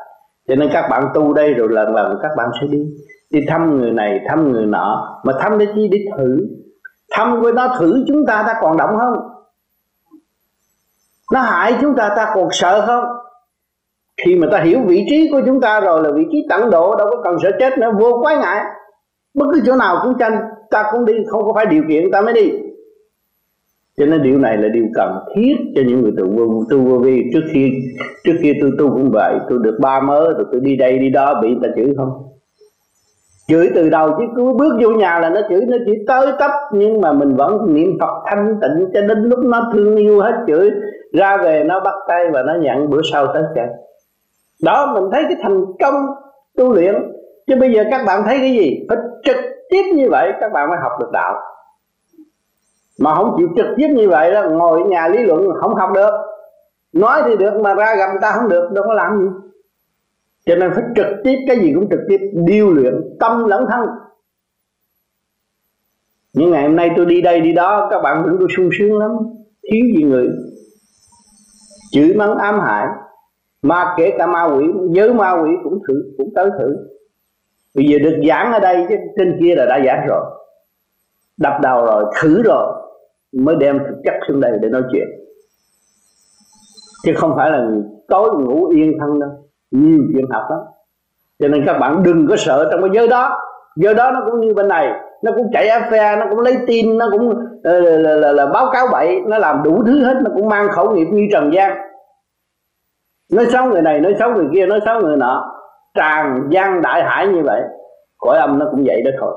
Cho 0.48 0.54
nên 0.54 0.68
các 0.72 0.88
bạn 0.90 1.04
tu 1.14 1.32
đây 1.32 1.54
rồi 1.54 1.68
lần 1.70 1.94
lần 1.94 2.18
các 2.22 2.30
bạn 2.36 2.48
sẽ 2.60 2.66
đi 2.70 2.86
đi 3.30 3.40
thăm 3.48 3.76
người 3.78 3.92
này, 3.92 4.20
thăm 4.28 4.52
người 4.52 4.66
nọ, 4.66 5.20
mà 5.24 5.32
thăm 5.40 5.58
để 5.58 5.66
chi? 5.74 5.88
Để 5.92 5.98
thử. 6.18 6.46
Thăm 7.10 7.40
với 7.40 7.52
nó 7.52 7.76
thử 7.78 8.04
chúng 8.08 8.26
ta 8.26 8.44
ta 8.46 8.54
còn 8.60 8.76
động 8.76 8.90
không? 8.98 9.14
Nó 11.32 11.40
hại 11.40 11.74
chúng 11.80 11.96
ta 11.96 12.08
ta 12.16 12.32
còn 12.34 12.48
sợ 12.52 12.86
không? 12.86 13.04
Khi 14.24 14.34
mà 14.36 14.46
ta 14.52 14.60
hiểu 14.60 14.80
vị 14.86 15.06
trí 15.10 15.28
của 15.32 15.40
chúng 15.46 15.60
ta 15.60 15.80
rồi 15.80 16.02
là 16.02 16.10
vị 16.16 16.26
trí 16.32 16.46
tận 16.48 16.70
độ, 16.70 16.96
đâu 16.96 17.08
có 17.10 17.22
cần 17.24 17.36
sợ 17.42 17.50
chết 17.58 17.78
nữa, 17.78 17.90
vô 17.98 18.20
quái 18.22 18.36
ngại. 18.36 18.64
Bất 19.34 19.46
cứ 19.52 19.60
chỗ 19.66 19.76
nào 19.76 19.98
cũng 20.02 20.18
tranh, 20.18 20.40
ta 20.70 20.84
cũng 20.92 21.04
đi, 21.04 21.12
không 21.28 21.44
có 21.46 21.52
phải 21.54 21.66
điều 21.66 21.82
kiện, 21.88 22.10
ta 22.12 22.20
mới 22.20 22.34
đi. 22.34 22.52
Cho 23.96 24.06
nên 24.06 24.22
điều 24.22 24.38
này 24.38 24.56
là 24.56 24.68
điều 24.68 24.84
cần 24.94 25.18
thiết 25.34 25.56
cho 25.76 25.82
những 25.86 26.02
người 26.02 26.12
tu 26.18 26.30
vô 26.30 26.64
tu 26.70 26.78
vô 26.84 26.98
vi. 26.98 27.22
Trước 27.32 27.42
khi 27.52 27.70
trước 28.24 28.32
khi 28.42 28.52
tôi 28.60 28.70
tu 28.78 28.90
cũng 28.90 29.10
vậy, 29.12 29.38
tôi 29.48 29.58
được 29.62 29.78
ba 29.80 30.00
mớ, 30.00 30.20
rồi 30.20 30.44
tôi 30.52 30.60
đi 30.60 30.76
đây, 30.76 30.98
đi 30.98 31.10
đó, 31.10 31.40
bị 31.42 31.48
người 31.48 31.58
ta 31.62 31.68
chửi 31.76 31.94
không? 31.96 32.30
Chửi 33.50 33.70
từ 33.74 33.88
đầu 33.88 34.10
chứ 34.18 34.24
cứ 34.36 34.52
bước 34.52 34.72
vô 34.82 34.90
nhà 34.90 35.18
là 35.18 35.30
nó 35.30 35.40
chửi, 35.48 35.60
nó 35.68 35.76
chỉ 35.86 35.92
tới 36.06 36.26
tấp, 36.38 36.50
nhưng 36.72 37.00
mà 37.00 37.12
mình 37.12 37.36
vẫn 37.36 37.74
niệm 37.74 37.96
phật 38.00 38.22
thanh 38.30 38.58
tịnh 38.62 38.90
cho 38.94 39.00
đến 39.00 39.18
lúc 39.22 39.38
nó 39.38 39.70
thương 39.72 39.96
yêu 39.96 40.20
hết 40.20 40.32
chửi, 40.46 40.70
ra 41.12 41.36
về 41.36 41.64
nó 41.64 41.80
bắt 41.80 41.94
tay 42.08 42.30
và 42.32 42.42
nó 42.42 42.54
nhận 42.54 42.90
bữa 42.90 43.00
sau 43.12 43.26
tới 43.26 43.42
chạy 43.54 43.66
đó, 44.62 44.92
mình 44.94 45.04
thấy 45.12 45.24
cái 45.28 45.36
thành 45.42 45.64
công 45.80 45.94
tu 46.56 46.72
luyện. 46.72 46.94
Chứ 47.46 47.56
bây 47.60 47.72
giờ 47.72 47.84
các 47.90 48.04
bạn 48.06 48.22
thấy 48.26 48.38
cái 48.38 48.50
gì? 48.50 48.86
Phải 48.88 48.98
trực 49.24 49.36
tiếp 49.70 49.82
như 49.94 50.08
vậy, 50.10 50.32
các 50.40 50.52
bạn 50.52 50.68
mới 50.68 50.78
học 50.82 50.92
được 51.00 51.10
đạo. 51.12 51.34
Mà 53.00 53.14
không 53.14 53.34
chịu 53.38 53.48
trực 53.56 53.66
tiếp 53.76 53.88
như 53.88 54.08
vậy 54.08 54.32
đó 54.32 54.42
ngồi 54.50 54.82
ở 54.82 54.88
nhà 54.88 55.08
lý 55.08 55.18
luận 55.18 55.40
không 55.60 55.74
học 55.74 55.90
được. 55.94 56.10
Nói 56.92 57.22
thì 57.24 57.36
được 57.36 57.60
mà 57.60 57.74
ra 57.74 57.94
gặp 57.94 58.06
người 58.10 58.20
ta 58.22 58.32
không 58.32 58.48
được, 58.48 58.72
đâu 58.72 58.84
có 58.88 58.94
làm 58.94 59.20
gì 59.20 59.49
cho 60.50 60.56
nên 60.56 60.70
phải 60.74 60.84
trực 60.96 61.06
tiếp, 61.24 61.36
cái 61.46 61.60
gì 61.60 61.72
cũng 61.74 61.90
trực 61.90 62.00
tiếp, 62.08 62.20
điêu 62.32 62.72
luyện, 62.72 62.94
tâm 63.20 63.44
lẫn 63.44 63.64
thân. 63.70 63.86
Những 66.32 66.50
ngày 66.50 66.62
hôm 66.62 66.76
nay 66.76 66.90
tôi 66.96 67.06
đi 67.06 67.20
đây, 67.20 67.40
đi 67.40 67.52
đó, 67.52 67.88
các 67.90 68.00
bạn 68.02 68.22
tưởng 68.24 68.36
tôi 68.38 68.48
sung 68.56 68.70
sướng 68.78 68.98
lắm. 68.98 69.10
Thiếu 69.62 69.84
gì 69.96 70.02
người. 70.02 70.28
Chửi 71.92 72.14
mắng 72.14 72.38
ám 72.38 72.60
hại. 72.60 72.86
Mà 73.62 73.94
kể 73.96 74.14
cả 74.18 74.26
ma 74.26 74.44
quỷ, 74.44 74.64
nhớ 74.90 75.12
ma 75.12 75.32
quỷ 75.42 75.50
cũng 75.64 75.78
thử, 75.88 76.14
cũng 76.18 76.34
tới 76.34 76.50
thử. 76.58 76.76
Bây 77.74 77.84
giờ 77.84 77.98
được 77.98 78.22
giảng 78.28 78.52
ở 78.52 78.60
đây, 78.60 78.86
chứ 78.88 78.94
trên 79.18 79.36
kia 79.40 79.54
là 79.54 79.66
đã 79.66 79.80
giảng 79.86 80.06
rồi. 80.08 80.24
Đập 81.36 81.52
đầu 81.62 81.86
rồi, 81.86 82.04
thử 82.22 82.42
rồi, 82.42 82.82
mới 83.32 83.56
đem 83.56 83.78
thực 83.78 83.96
chất 84.04 84.14
xuống 84.28 84.40
đây 84.40 84.52
để 84.62 84.68
nói 84.68 84.82
chuyện. 84.92 85.08
Chứ 87.04 87.12
không 87.16 87.32
phải 87.36 87.50
là 87.50 87.70
tối 88.08 88.30
ngủ 88.40 88.68
yên 88.68 88.92
thân 89.00 89.20
đâu 89.20 89.39
nhiều 89.70 90.00
chuyện 90.12 90.24
học 90.30 90.42
lắm. 90.50 90.58
Cho 91.38 91.48
nên 91.48 91.66
các 91.66 91.78
bạn 91.78 92.02
đừng 92.02 92.26
có 92.28 92.36
sợ 92.36 92.68
trong 92.70 92.80
cái 92.80 92.90
giới 92.94 93.08
đó. 93.08 93.38
Giới 93.76 93.94
đó 93.94 94.10
nó 94.10 94.20
cũng 94.30 94.40
như 94.40 94.54
bên 94.54 94.68
này. 94.68 94.92
Nó 95.22 95.32
cũng 95.36 95.50
chạy 95.52 95.68
phe 95.90 96.16
nó 96.16 96.26
cũng 96.30 96.40
lấy 96.40 96.58
tin 96.66 96.98
nó 96.98 97.08
cũng 97.12 97.34
là, 97.62 97.72
là, 97.72 97.96
là, 97.96 98.14
là, 98.14 98.32
là 98.32 98.46
báo 98.46 98.70
cáo 98.72 98.86
bậy 98.92 99.20
nó 99.26 99.38
làm 99.38 99.62
đủ 99.62 99.82
thứ 99.86 100.04
hết 100.04 100.14
nó 100.24 100.30
cũng 100.34 100.48
mang 100.48 100.68
khẩu 100.68 100.90
nghiệp 100.90 101.06
như 101.12 101.22
trần 101.32 101.52
gian. 101.52 101.78
Nói 103.32 103.46
xấu 103.46 103.66
người 103.66 103.82
này 103.82 104.00
nói 104.00 104.14
xấu 104.18 104.34
người 104.34 104.46
kia 104.54 104.66
nói 104.66 104.80
xấu 104.86 105.00
người 105.00 105.16
nọ. 105.16 105.56
Tràn 105.94 106.48
gian 106.50 106.82
đại 106.82 107.02
hải 107.02 107.28
như 107.28 107.42
vậy 107.44 107.62
cõi 108.18 108.38
âm 108.38 108.58
nó 108.58 108.66
cũng 108.70 108.84
vậy 108.86 109.02
đó 109.02 109.10
thôi. 109.20 109.34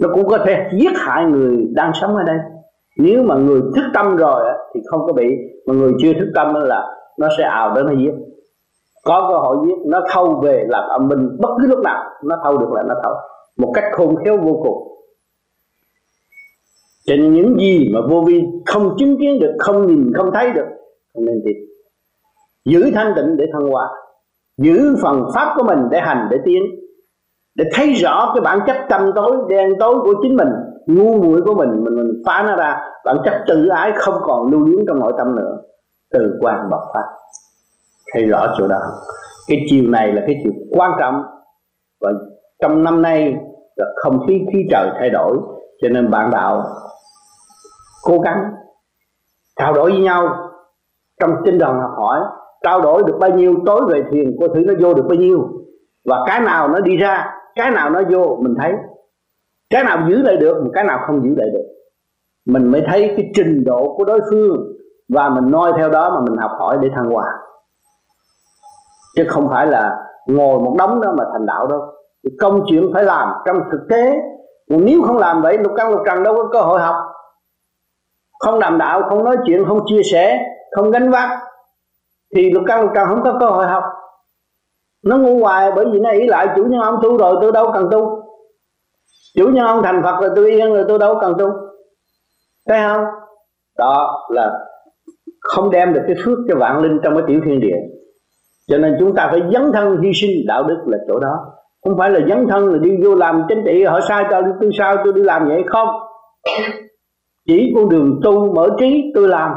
Nó 0.00 0.08
cũng 0.14 0.28
có 0.28 0.38
thể 0.38 0.70
giết 0.72 0.92
hại 0.96 1.24
người 1.24 1.66
đang 1.74 1.92
sống 1.94 2.16
ở 2.16 2.22
đây. 2.22 2.36
Nếu 2.98 3.22
mà 3.22 3.34
người 3.34 3.60
thức 3.60 3.84
tâm 3.94 4.16
rồi 4.16 4.52
thì 4.74 4.80
không 4.90 5.06
có 5.06 5.12
bị 5.12 5.26
mà 5.66 5.74
người 5.74 5.92
chưa 5.98 6.12
thức 6.12 6.32
tâm 6.34 6.54
là 6.54 6.82
nó 7.18 7.28
sẽ 7.38 7.44
ào 7.44 7.74
đến 7.74 7.86
nó 7.86 7.92
giết 7.92 8.12
có 9.04 9.28
cơ 9.28 9.38
hội 9.38 9.56
giết, 9.66 9.74
nó 9.86 10.00
thâu 10.10 10.40
về 10.42 10.64
làm 10.68 10.88
âm 10.88 11.08
minh 11.08 11.36
bất 11.40 11.48
cứ 11.60 11.66
lúc 11.66 11.78
nào, 11.84 12.04
nó 12.24 12.36
thâu 12.44 12.58
được 12.58 12.72
là 12.72 12.82
nó 12.82 12.94
thâu. 13.02 13.14
Một 13.56 13.72
cách 13.74 13.84
khôn 13.92 14.16
khéo 14.24 14.38
vô 14.38 14.60
cùng. 14.62 14.90
Cho 17.06 17.16
nên 17.16 17.32
những 17.32 17.56
gì 17.58 17.90
mà 17.94 18.00
vô 18.10 18.20
vi 18.26 18.44
không 18.66 18.96
chứng 18.98 19.16
kiến 19.20 19.40
được, 19.40 19.52
không 19.58 19.86
nhìn, 19.86 20.12
không 20.16 20.30
thấy 20.34 20.52
được, 20.52 20.66
không 21.14 21.24
nên 21.24 21.42
tin. 21.44 21.56
Giữ 22.64 22.90
thanh 22.94 23.12
tịnh 23.16 23.36
để 23.36 23.44
thăng 23.52 23.70
hoa, 23.70 23.88
giữ 24.56 24.96
phần 25.02 25.28
pháp 25.34 25.54
của 25.56 25.64
mình 25.64 25.78
để 25.90 26.00
hành, 26.00 26.28
để 26.30 26.38
tiến, 26.44 26.62
để 27.54 27.64
thấy 27.74 27.92
rõ 27.92 28.32
cái 28.34 28.40
bản 28.40 28.58
chất 28.66 28.76
tâm 28.88 29.10
tối, 29.14 29.36
đen 29.48 29.72
tối 29.80 29.94
của 30.02 30.14
chính 30.22 30.36
mình, 30.36 30.48
ngu 30.86 31.22
muội 31.22 31.40
của 31.42 31.54
mình 31.54 31.84
mình 31.84 31.96
mình 31.96 32.22
phá 32.26 32.44
nó 32.48 32.56
ra. 32.56 32.80
Bản 33.04 33.16
chất 33.24 33.44
tự 33.46 33.68
ái 33.68 33.92
không 33.96 34.14
còn 34.22 34.50
lưu 34.50 34.60
luyến 34.60 34.84
trong 34.86 35.00
nội 35.00 35.12
tâm 35.18 35.36
nữa, 35.36 35.56
từ 36.10 36.38
quan 36.40 36.70
bộc 36.70 36.80
phát 36.94 37.04
thấy 38.14 38.26
rõ 38.26 38.54
chỗ 38.58 38.68
đó 38.68 38.78
cái 39.46 39.58
chiều 39.70 39.84
này 39.90 40.12
là 40.12 40.22
cái 40.26 40.40
chiều 40.44 40.52
quan 40.70 40.92
trọng 40.98 41.22
và 42.00 42.12
trong 42.62 42.82
năm 42.82 43.02
nay 43.02 43.36
là 43.76 43.86
không 44.02 44.26
khí 44.26 44.40
khí 44.52 44.66
trời 44.70 44.90
thay 44.98 45.10
đổi, 45.10 45.36
cho 45.82 45.88
nên 45.88 46.10
bạn 46.10 46.30
đạo 46.30 46.62
cố 48.02 48.18
gắng 48.18 48.44
trao 49.58 49.72
đổi 49.72 49.90
với 49.90 50.00
nhau 50.00 50.50
trong 51.20 51.30
tinh 51.44 51.58
thần 51.58 51.76
học 51.80 51.90
hỏi, 51.96 52.20
trao 52.62 52.80
đổi 52.80 53.02
được 53.06 53.16
bao 53.20 53.30
nhiêu, 53.30 53.54
tối 53.66 53.80
về 53.88 54.02
thiền 54.12 54.36
cô 54.40 54.48
thử 54.48 54.60
nó 54.60 54.74
vô 54.80 54.94
được 54.94 55.04
bao 55.08 55.16
nhiêu 55.16 55.48
và 56.04 56.18
cái 56.26 56.40
nào 56.40 56.68
nó 56.68 56.80
đi 56.80 56.96
ra, 56.96 57.26
cái 57.54 57.70
nào 57.70 57.90
nó 57.90 58.00
vô 58.10 58.38
mình 58.42 58.54
thấy. 58.60 58.72
Cái 59.70 59.84
nào 59.84 60.08
giữ 60.08 60.22
lại 60.22 60.36
được, 60.36 60.56
cái 60.74 60.84
nào 60.84 61.00
không 61.06 61.22
giữ 61.24 61.34
lại 61.36 61.48
được. 61.52 61.64
Mình 62.46 62.70
mới 62.70 62.82
thấy 62.86 63.14
cái 63.16 63.30
trình 63.34 63.64
độ 63.64 63.94
của 63.96 64.04
đối 64.04 64.20
phương 64.30 64.56
và 65.08 65.28
mình 65.28 65.50
noi 65.50 65.72
theo 65.76 65.90
đó 65.90 66.10
mà 66.14 66.20
mình 66.20 66.38
học 66.38 66.50
hỏi 66.58 66.78
để 66.80 66.88
thăng 66.94 67.10
hoa 67.10 67.24
chứ 69.16 69.24
không 69.28 69.48
phải 69.50 69.66
là 69.66 69.96
ngồi 70.26 70.58
một 70.60 70.74
đống 70.78 71.00
đó 71.00 71.14
mà 71.18 71.24
thành 71.32 71.46
đạo 71.46 71.66
đâu. 71.66 71.80
Công 72.40 72.64
chuyện 72.66 72.90
phải 72.94 73.04
làm 73.04 73.28
trong 73.46 73.56
thực 73.72 73.80
tế. 73.90 74.12
Nếu 74.68 75.02
không 75.02 75.18
làm 75.18 75.42
vậy 75.42 75.58
lục 75.58 75.72
căn 75.76 75.90
lục 75.90 76.00
trần 76.06 76.22
đâu 76.22 76.34
có 76.34 76.48
cơ 76.52 76.60
hội 76.60 76.80
học. 76.80 76.94
Không 78.38 78.58
làm 78.58 78.78
đạo, 78.78 79.02
không 79.08 79.24
nói 79.24 79.36
chuyện, 79.46 79.64
không 79.68 79.80
chia 79.86 80.02
sẻ, 80.02 80.46
không 80.76 80.90
gánh 80.90 81.10
vác, 81.10 81.38
thì 82.34 82.50
lục 82.50 82.62
căn 82.66 82.80
lục 82.80 82.90
trần 82.94 83.08
không 83.08 83.22
có 83.24 83.36
cơ 83.40 83.46
hội 83.46 83.66
học. 83.66 83.84
Nó 85.04 85.18
ngu 85.18 85.40
hoài 85.40 85.72
bởi 85.76 85.84
vì 85.92 86.00
nó 86.00 86.10
ý 86.10 86.26
lại, 86.26 86.48
chủ 86.56 86.64
nhân 86.64 86.80
ông 86.80 86.98
tu 87.02 87.18
rồi, 87.18 87.36
tôi 87.40 87.52
đâu 87.52 87.70
cần 87.74 87.88
tu. 87.92 88.22
Chủ 89.36 89.48
nhân 89.48 89.66
ông 89.66 89.82
thành 89.82 90.02
phật 90.02 90.20
rồi, 90.20 90.30
tôi 90.36 90.50
yên 90.50 90.74
rồi, 90.74 90.84
tôi 90.88 90.98
đâu 90.98 91.18
cần 91.20 91.34
tu. 91.38 91.50
Thấy 92.68 92.78
không? 92.88 93.04
Đó 93.78 94.26
là 94.30 94.50
không 95.40 95.70
đem 95.70 95.92
được 95.92 96.02
cái 96.06 96.16
phước 96.24 96.38
cho 96.48 96.56
vạn 96.58 96.82
linh 96.82 97.00
trong 97.04 97.14
cái 97.14 97.24
tiểu 97.26 97.40
thiên 97.44 97.60
địa 97.60 97.76
cho 98.70 98.78
nên 98.78 98.96
chúng 99.00 99.14
ta 99.14 99.28
phải 99.30 99.42
dấn 99.52 99.72
thân 99.72 100.00
hy 100.00 100.12
sinh 100.14 100.46
đạo 100.46 100.64
đức 100.64 100.78
là 100.86 100.98
chỗ 101.08 101.18
đó. 101.18 101.54
Không 101.84 101.98
phải 101.98 102.10
là 102.10 102.20
dấn 102.28 102.46
thân 102.48 102.72
là 102.72 102.78
đi 102.78 102.90
vô 103.04 103.14
làm 103.14 103.42
chính 103.48 103.62
trị 103.64 103.84
họ 103.84 104.00
sai 104.00 104.24
cho 104.30 104.42
tôi 104.60 104.70
sao 104.78 104.96
tôi 105.04 105.12
đi 105.12 105.22
làm 105.22 105.48
vậy? 105.48 105.62
Không. 105.66 105.88
Chỉ 107.46 107.72
con 107.74 107.88
đường 107.88 108.20
tu 108.24 108.54
mở 108.54 108.68
trí 108.78 109.12
tôi 109.14 109.28
làm. 109.28 109.52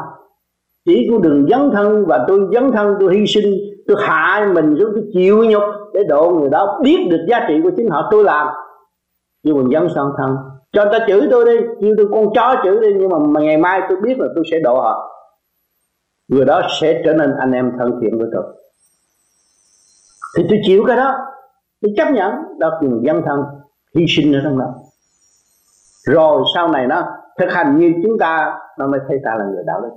Chỉ 0.85 1.07
con 1.11 1.21
đường 1.21 1.47
dấn 1.49 1.71
thân 1.73 2.05
và 2.07 2.25
tôi 2.27 2.39
dấn 2.53 2.71
thân 2.71 2.95
tôi 2.99 3.15
hy 3.15 3.25
sinh 3.27 3.53
tôi 3.87 3.97
hạ 3.99 4.51
mình 4.55 4.75
xuống 4.79 4.91
tôi 4.95 5.03
chịu 5.13 5.43
nhục 5.43 5.63
để 5.93 6.03
độ 6.09 6.31
người 6.39 6.49
đó 6.49 6.79
biết 6.83 7.07
được 7.09 7.25
giá 7.29 7.45
trị 7.47 7.53
của 7.63 7.71
chính 7.77 7.89
họ 7.89 8.07
tôi 8.11 8.23
làm. 8.23 8.47
Nhưng 9.43 9.57
mà 9.57 9.63
dấn 9.73 9.89
sang 9.95 10.11
thân. 10.17 10.35
Cho 10.71 10.83
người 10.83 10.99
ta 10.99 11.05
chửi 11.07 11.27
tôi 11.31 11.45
đi 11.45 11.65
kêu 11.81 11.93
tôi 11.97 12.07
con 12.11 12.33
chó 12.35 12.55
chửi 12.63 12.79
đi 12.81 12.87
nhưng 12.99 13.09
mà, 13.09 13.17
mà 13.19 13.39
ngày 13.41 13.57
mai 13.57 13.81
tôi 13.89 13.97
biết 14.01 14.19
là 14.19 14.27
tôi 14.35 14.43
sẽ 14.51 14.59
độ 14.63 14.81
họ. 14.81 15.13
Người 16.31 16.45
đó 16.45 16.61
sẽ 16.81 17.01
trở 17.05 17.13
nên 17.13 17.33
anh 17.39 17.51
em 17.51 17.71
thân 17.79 17.99
thiện 18.01 18.17
với 18.19 18.27
tôi 18.33 18.43
thì 20.37 20.43
tôi 20.49 20.59
chịu 20.65 20.83
cái 20.87 20.97
đó. 20.97 21.15
Tôi 21.81 21.93
chấp 21.97 22.11
nhận 22.11 22.31
đó 22.59 22.69
là 22.81 22.89
dân 23.03 23.21
thân 23.25 23.39
hy 23.95 24.05
sinh 24.09 24.33
ở 24.33 24.39
trong 24.43 24.59
đó. 24.59 24.73
Rồi 26.05 26.43
sau 26.55 26.67
này 26.67 26.87
nó 26.87 27.05
thực 27.39 27.51
hành 27.51 27.77
như 27.77 27.93
chúng 28.03 28.19
ta, 28.19 28.59
nó 28.79 28.87
mới 28.87 28.99
thấy 29.07 29.17
ta 29.25 29.35
là 29.39 29.45
người 29.45 29.63
đạo 29.67 29.81
đức. 29.81 29.89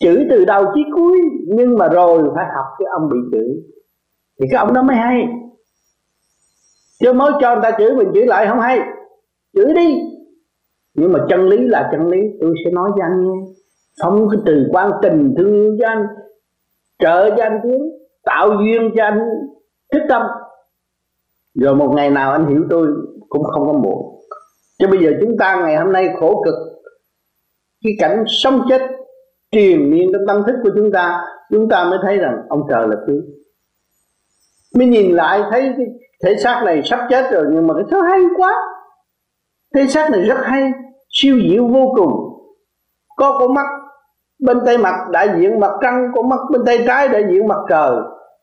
Chữ 0.00 0.26
từ 0.30 0.44
đầu 0.44 0.64
chí 0.74 0.80
cuối, 0.94 1.20
nhưng 1.46 1.78
mà 1.78 1.88
rồi 1.88 2.30
phải 2.34 2.44
học 2.54 2.66
cái 2.78 2.86
ông 2.92 3.08
bị 3.08 3.18
chửi 3.32 3.62
thì 4.40 4.46
cái 4.50 4.58
ông 4.58 4.74
đó 4.74 4.82
mới 4.82 4.96
hay. 4.96 5.28
Chứ 7.00 7.12
mới 7.12 7.32
cho 7.40 7.54
người 7.54 7.62
ta 7.62 7.70
chửi 7.78 7.94
mình 7.94 8.08
chửi 8.14 8.26
lại 8.26 8.46
không 8.48 8.60
hay. 8.60 8.80
Chửi 9.54 9.74
đi. 9.74 10.00
Nhưng 10.94 11.12
mà 11.12 11.18
chân 11.28 11.48
lý 11.48 11.58
là 11.58 11.88
chân 11.92 12.08
lý. 12.08 12.18
Tôi 12.40 12.54
sẽ 12.64 12.70
nói 12.70 12.90
cho 12.96 13.04
anh 13.04 13.20
nghe. 13.20 13.52
Không 14.02 14.28
cái 14.30 14.40
từ 14.46 14.66
quan 14.72 14.90
tình 15.02 15.34
thương 15.38 15.54
yêu 15.54 15.76
cho 15.80 15.88
anh, 15.88 16.06
trợ 16.98 17.30
cho 17.36 17.42
anh 17.42 17.60
tiếng 17.62 17.99
tạo 18.24 18.48
duyên 18.48 18.90
cho 18.96 19.04
anh 19.04 19.18
thích 19.92 20.02
tâm. 20.08 20.22
Rồi 21.54 21.74
một 21.76 21.92
ngày 21.96 22.10
nào 22.10 22.32
anh 22.32 22.46
hiểu 22.46 22.64
tôi 22.70 22.86
cũng 23.28 23.44
không 23.44 23.66
có 23.66 23.72
muộn 23.72 24.10
chứ 24.78 24.86
bây 24.90 24.98
giờ 25.02 25.10
chúng 25.20 25.36
ta 25.38 25.56
ngày 25.56 25.76
hôm 25.76 25.92
nay 25.92 26.08
khổ 26.20 26.42
cực. 26.44 26.54
Cái 27.84 27.92
cảnh 27.98 28.24
sống 28.26 28.62
chết 28.68 28.80
triền 29.52 29.90
miên 29.90 30.10
trong 30.12 30.22
tâm 30.26 30.42
thức 30.46 30.56
của 30.62 30.70
chúng 30.76 30.92
ta 30.92 31.24
chúng 31.50 31.68
ta 31.68 31.84
mới 31.84 31.98
thấy 32.02 32.16
rằng 32.16 32.36
ông 32.48 32.62
trời 32.68 32.88
là 32.88 32.96
thứ. 33.06 33.22
Mới 34.76 34.86
nhìn 34.86 35.16
lại 35.16 35.42
thấy 35.50 35.72
cái 35.76 35.86
thể 36.24 36.36
xác 36.36 36.62
này 36.64 36.82
sắp 36.84 37.06
chết 37.10 37.32
rồi, 37.32 37.46
nhưng 37.52 37.66
mà 37.66 37.74
cái 37.74 37.84
thứ 37.90 38.02
hay 38.02 38.20
quá. 38.36 38.54
Thể 39.74 39.86
xác 39.86 40.10
này 40.10 40.22
rất 40.22 40.38
hay, 40.42 40.72
siêu 41.08 41.40
diệu 41.50 41.68
vô 41.68 41.94
cùng. 41.96 42.12
Có 43.16 43.38
con 43.38 43.54
mắt 43.54 43.66
bên 44.40 44.60
tay 44.66 44.78
mặt 44.78 44.94
đại 45.10 45.28
diện 45.38 45.60
mặt 45.60 45.70
trăng 45.82 46.12
con 46.14 46.28
mắt 46.28 46.40
bên 46.50 46.64
tay 46.66 46.84
trái 46.86 47.08
đại 47.08 47.24
diện 47.30 47.48
mặt 47.48 47.58
trời. 47.68 47.90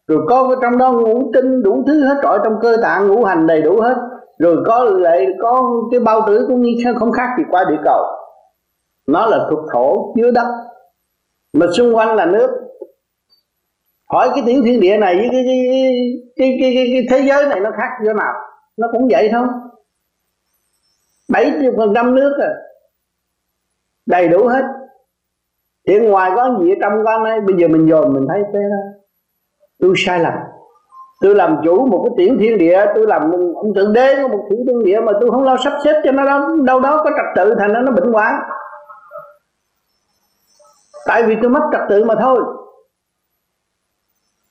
Rồi 0.08 0.26
có 0.30 0.48
cái 0.48 0.58
trong 0.62 0.78
đó 0.78 0.92
ngũ 0.92 1.32
tinh 1.34 1.64
đủ 1.64 1.84
thứ 1.88 2.06
hết 2.06 2.20
trọi 2.24 2.40
trong 2.44 2.60
cơ 2.62 2.78
tạng 2.82 3.08
ngũ 3.08 3.24
hành 3.24 3.48
đầy 3.48 3.62
đủ 3.62 3.82
hết. 3.82 3.96
Rồi 4.40 4.58
có 4.66 4.84
lại 4.84 5.28
có 5.42 5.70
cái 5.92 6.00
bao 6.00 6.22
tử 6.28 6.46
cũng 6.48 6.62
như 6.62 6.74
không 7.00 7.12
khác 7.12 7.30
gì 7.38 7.44
qua 7.50 7.66
địa 7.70 7.78
cầu. 7.84 8.04
Nó 9.08 9.26
là 9.26 9.48
thuộc 9.50 9.60
thổ 9.74 10.14
chứa 10.18 10.32
đất. 10.32 10.48
Mà 11.54 11.66
xung 11.78 11.96
quanh 11.96 12.16
là 12.16 12.26
nước. 12.26 12.50
Hỏi 14.12 14.30
cái 14.36 14.44
tiểu 14.46 14.62
thiên 14.66 14.80
địa 14.80 14.98
này 14.98 15.16
với 15.16 15.30
cái 15.32 15.44
cái, 15.46 15.60
cái, 16.36 16.58
cái, 16.62 16.72
cái, 16.76 16.88
cái 16.94 17.06
thế 17.10 17.28
giới 17.28 17.46
này 17.46 17.60
nó 17.60 17.72
khác 17.72 17.90
chỗ 18.06 18.14
nào? 18.14 18.34
Nó 18.78 18.88
cũng 18.92 19.08
vậy 19.12 19.30
thôi. 19.32 19.48
Bảy 21.30 21.54
phần 21.78 21.94
trăm 21.96 22.16
nước 22.16 22.38
à 22.42 22.50
đầy 24.06 24.28
đủ 24.28 24.48
hết 24.48 24.64
hiện 25.88 26.04
ngoài 26.04 26.32
có 26.36 26.58
gì 26.60 26.72
ở 26.72 26.76
trong 26.82 26.94
có 27.06 27.24
ấy 27.24 27.42
bây 27.42 27.56
giờ 27.58 27.68
mình 27.68 27.88
dồn 27.88 28.14
mình 28.14 28.26
thấy 28.30 28.44
thế 28.54 28.60
đó. 28.60 29.00
Tôi 29.80 29.94
sai 29.98 30.20
lầm. 30.20 30.34
Tôi 31.22 31.36
làm 31.36 31.58
chủ 31.64 31.86
một 31.86 32.06
cái 32.06 32.14
tiểu 32.18 32.38
thiên 32.40 32.58
địa 32.58 32.86
tôi 32.96 33.08
làm 33.08 33.32
ông 33.56 33.74
thượng 33.74 33.94
đế 33.94 34.22
của 34.22 34.28
một 34.28 34.46
tiểu 34.50 34.60
thiên 34.68 34.84
địa 34.84 35.00
mà 35.00 35.12
tôi 35.22 35.32
không 35.32 35.44
lo 35.44 35.58
sắp 35.64 35.74
xếp 35.84 36.02
cho 36.04 36.12
nó 36.12 36.26
đâu, 36.26 36.56
đâu 36.56 36.80
đó 36.80 37.02
có 37.04 37.10
trật 37.18 37.26
tự 37.36 37.56
thành 37.60 37.74
nó 37.74 37.82
nó 37.82 37.92
bệnh 37.92 38.14
hoạn. 38.14 38.34
Tại 41.08 41.24
vì 41.24 41.36
tôi 41.42 41.50
mất 41.50 41.62
trật 41.72 41.82
tự 41.90 42.04
mà 42.04 42.16
thôi. 42.22 42.44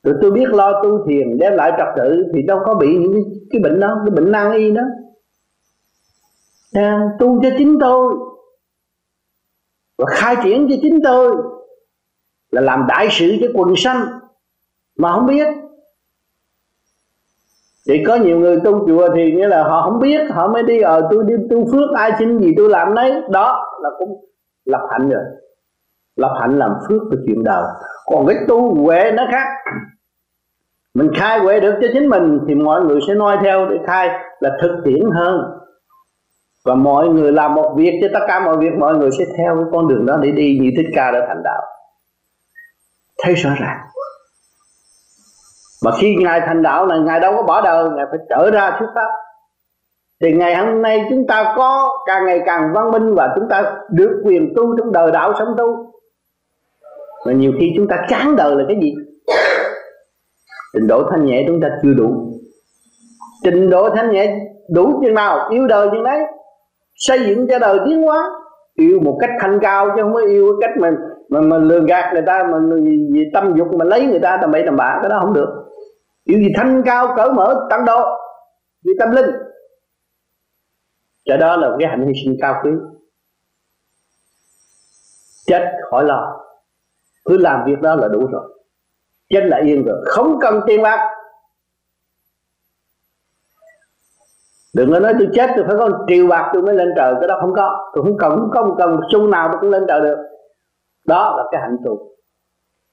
Rồi 0.03 0.15
tôi 0.21 0.31
biết 0.31 0.49
lo 0.49 0.83
tu 0.83 1.07
thiền 1.07 1.37
đem 1.37 1.53
lại 1.53 1.71
trật 1.77 1.87
tự 1.95 2.23
thì 2.33 2.41
đâu 2.41 2.59
có 2.65 2.73
bị 2.73 2.97
những 2.97 3.23
cái 3.51 3.61
bệnh 3.61 3.79
đó 3.79 4.01
cái 4.05 4.15
bệnh 4.15 4.31
nan 4.31 4.51
y 4.51 4.71
đó. 4.71 4.81
À, 6.73 7.09
tu 7.19 7.41
cho 7.43 7.49
chính 7.57 7.77
tôi 7.79 8.15
và 9.97 10.05
khai 10.09 10.35
triển 10.43 10.67
cho 10.69 10.75
chính 10.81 10.99
tôi 11.03 11.35
là 12.51 12.61
làm 12.61 12.85
đại 12.87 13.07
sự 13.11 13.35
cho 13.41 13.47
quần 13.53 13.73
sanh. 13.75 14.05
Mà 14.97 15.11
không 15.13 15.25
biết. 15.25 15.47
Thì 17.87 18.03
có 18.07 18.15
nhiều 18.15 18.39
người 18.39 18.59
tu 18.63 18.87
chùa 18.87 19.09
thì 19.15 19.31
nghĩa 19.31 19.47
là 19.47 19.63
họ 19.63 19.81
không 19.81 19.99
biết 19.99 20.31
họ 20.31 20.47
mới 20.47 20.63
đi 20.63 20.81
ở 20.81 21.01
ờ, 21.01 21.07
tôi 21.11 21.23
đi 21.27 21.33
tu 21.49 21.65
phước 21.71 21.89
ai 21.95 22.11
xin 22.19 22.39
gì 22.39 22.53
tôi 22.57 22.69
làm 22.69 22.95
đấy 22.95 23.13
đó 23.29 23.65
là 23.81 23.89
cũng 23.97 24.25
lập 24.65 24.87
hạnh 24.91 25.09
rồi. 25.09 25.23
Lập 26.15 26.37
hạnh 26.41 26.59
làm 26.59 26.71
phước 26.89 27.01
cho 27.11 27.17
chuyện 27.25 27.43
đời. 27.43 27.63
Còn 28.05 28.27
cái 28.27 28.37
tu 28.47 28.75
huệ 28.75 29.11
nó 29.11 29.23
khác. 29.31 29.47
Mình 30.93 31.11
khai 31.15 31.39
huệ 31.39 31.59
được 31.59 31.73
cho 31.81 31.87
chính 31.93 32.09
mình 32.09 32.39
thì 32.47 32.55
mọi 32.55 32.81
người 32.81 32.99
sẽ 33.07 33.13
noi 33.13 33.37
theo 33.43 33.65
để 33.69 33.77
khai 33.87 34.09
là 34.39 34.57
thực 34.61 34.81
tiễn 34.85 35.09
hơn 35.13 35.41
và 36.65 36.75
mọi 36.75 37.07
người 37.07 37.31
làm 37.31 37.55
một 37.55 37.73
việc 37.77 37.99
cho 38.01 38.07
tất 38.13 38.25
cả 38.27 38.39
mọi 38.39 38.57
việc, 38.57 38.73
mọi 38.79 38.97
người 38.97 39.09
sẽ 39.17 39.25
theo 39.37 39.55
cái 39.55 39.65
con 39.71 39.87
đường 39.87 40.05
đó 40.05 40.17
để 40.21 40.31
đi. 40.31 40.59
Như 40.61 40.69
thích 40.77 40.91
ca 40.95 41.11
đã 41.11 41.25
thành 41.27 41.43
đạo. 41.43 41.61
Thấy 43.23 43.35
rõ 43.35 43.49
ràng. 43.59 43.77
Mà 45.85 45.91
khi 45.99 46.15
ngài 46.15 46.41
thành 46.45 46.63
đạo 46.63 46.85
là 46.85 46.97
ngài 46.97 47.19
đâu 47.19 47.33
có 47.35 47.43
bỏ 47.43 47.61
đời, 47.61 47.89
ngài 47.89 48.05
phải 48.09 48.19
trở 48.29 48.51
ra 48.51 48.75
thuyết 48.79 48.87
pháp. 48.95 49.09
Thì 50.21 50.31
ngày 50.33 50.55
hôm 50.55 50.81
nay 50.81 51.05
chúng 51.09 51.27
ta 51.27 51.53
có 51.57 51.89
càng 52.07 52.25
ngày 52.25 52.39
càng 52.45 52.73
văn 52.73 52.91
minh 52.91 53.15
và 53.15 53.29
chúng 53.35 53.49
ta 53.49 53.75
được 53.89 54.21
quyền 54.25 54.53
tu 54.55 54.77
trong 54.77 54.91
đời 54.91 55.11
đạo 55.11 55.33
sống 55.39 55.47
tu. 55.57 55.91
Mà 57.25 57.33
nhiều 57.33 57.51
khi 57.59 57.73
chúng 57.75 57.87
ta 57.87 58.05
chán 58.09 58.35
đời 58.35 58.55
là 58.55 58.63
cái 58.67 58.77
gì? 58.81 58.95
Trình 60.73 60.87
độ 60.87 61.03
thanh 61.11 61.25
nhẹ 61.25 61.43
chúng 61.47 61.61
ta 61.61 61.69
chưa 61.83 61.93
đủ. 61.97 62.33
Trình 63.43 63.69
độ 63.69 63.89
thanh 63.95 64.11
nhẹ 64.11 64.35
đủ 64.73 65.01
chừng 65.03 65.13
nào, 65.13 65.49
yêu 65.49 65.67
đời 65.67 65.87
chừng 65.91 66.03
đấy 66.03 66.19
xây 66.97 67.19
dựng 67.27 67.47
cho 67.49 67.59
đời 67.59 67.79
tiến 67.85 68.01
hóa. 68.01 68.29
Yêu 68.73 68.99
một 69.03 69.17
cách 69.21 69.29
thanh 69.39 69.59
cao 69.61 69.89
chứ 69.95 70.01
không 70.01 70.13
có 70.13 70.19
yêu 70.19 70.57
cái 70.61 70.69
cách 70.69 70.77
mà 70.79 70.97
mà, 71.29 71.41
mà 71.41 71.57
lừa 71.57 71.79
gạt 71.87 72.13
người 72.13 72.23
ta 72.25 72.43
mà 72.51 72.57
vì, 73.13 73.23
tâm 73.33 73.53
dục 73.57 73.67
mà 73.73 73.85
lấy 73.85 74.05
người 74.05 74.19
ta 74.19 74.37
tầm 74.41 74.51
bậy 74.51 74.63
tầm 74.65 74.75
bạ 74.75 74.99
cái 75.01 75.09
đó 75.09 75.19
không 75.21 75.33
được. 75.33 75.49
Yêu 76.23 76.39
gì 76.39 76.47
thanh 76.55 76.81
cao 76.85 77.13
cởi 77.17 77.31
mở 77.31 77.67
tăng 77.69 77.85
độ 77.85 78.03
vì 78.85 78.91
tâm 78.99 79.11
linh. 79.11 79.31
Cho 81.25 81.37
đó 81.37 81.55
là 81.57 81.69
cái 81.79 81.89
hạnh 81.89 82.07
hy 82.07 82.13
sinh 82.25 82.37
cao 82.41 82.61
quý. 82.63 82.71
Chết 85.47 85.71
khỏi 85.89 86.03
lo. 86.03 86.39
Cứ 87.25 87.37
làm 87.37 87.65
việc 87.65 87.81
đó 87.81 87.95
là 87.95 88.07
đủ 88.07 88.27
rồi. 88.31 88.59
Chết 89.29 89.41
là 89.43 89.57
yên 89.57 89.85
rồi. 89.85 89.97
Không 90.05 90.39
cần 90.41 90.61
tiền 90.67 90.81
bạc. 90.81 91.13
Đừng 94.77 94.91
có 94.91 94.99
nói 94.99 95.13
tôi 95.19 95.27
chết, 95.33 95.49
tôi 95.55 95.65
phải 95.67 95.75
có 95.79 95.89
một 95.89 95.97
triệu 96.07 96.27
bạc 96.27 96.49
tôi 96.53 96.61
mới 96.61 96.75
lên 96.75 96.93
trời. 96.95 97.13
Cái 97.19 97.27
đó 97.27 97.37
không 97.41 97.53
có. 97.53 97.91
Tôi 97.93 98.03
không 98.03 98.17
cần, 98.17 98.31
không 98.31 98.51
có 98.53 98.65
một 98.65 98.75
cần 98.77 98.99
xu 99.11 99.27
nào 99.27 99.49
tôi 99.51 99.61
cũng 99.61 99.69
lên 99.69 99.85
trời 99.87 100.01
được. 100.01 100.17
Đó 101.07 101.35
là 101.37 101.43
cái 101.51 101.61
hạnh 101.61 101.77
tu 101.85 101.97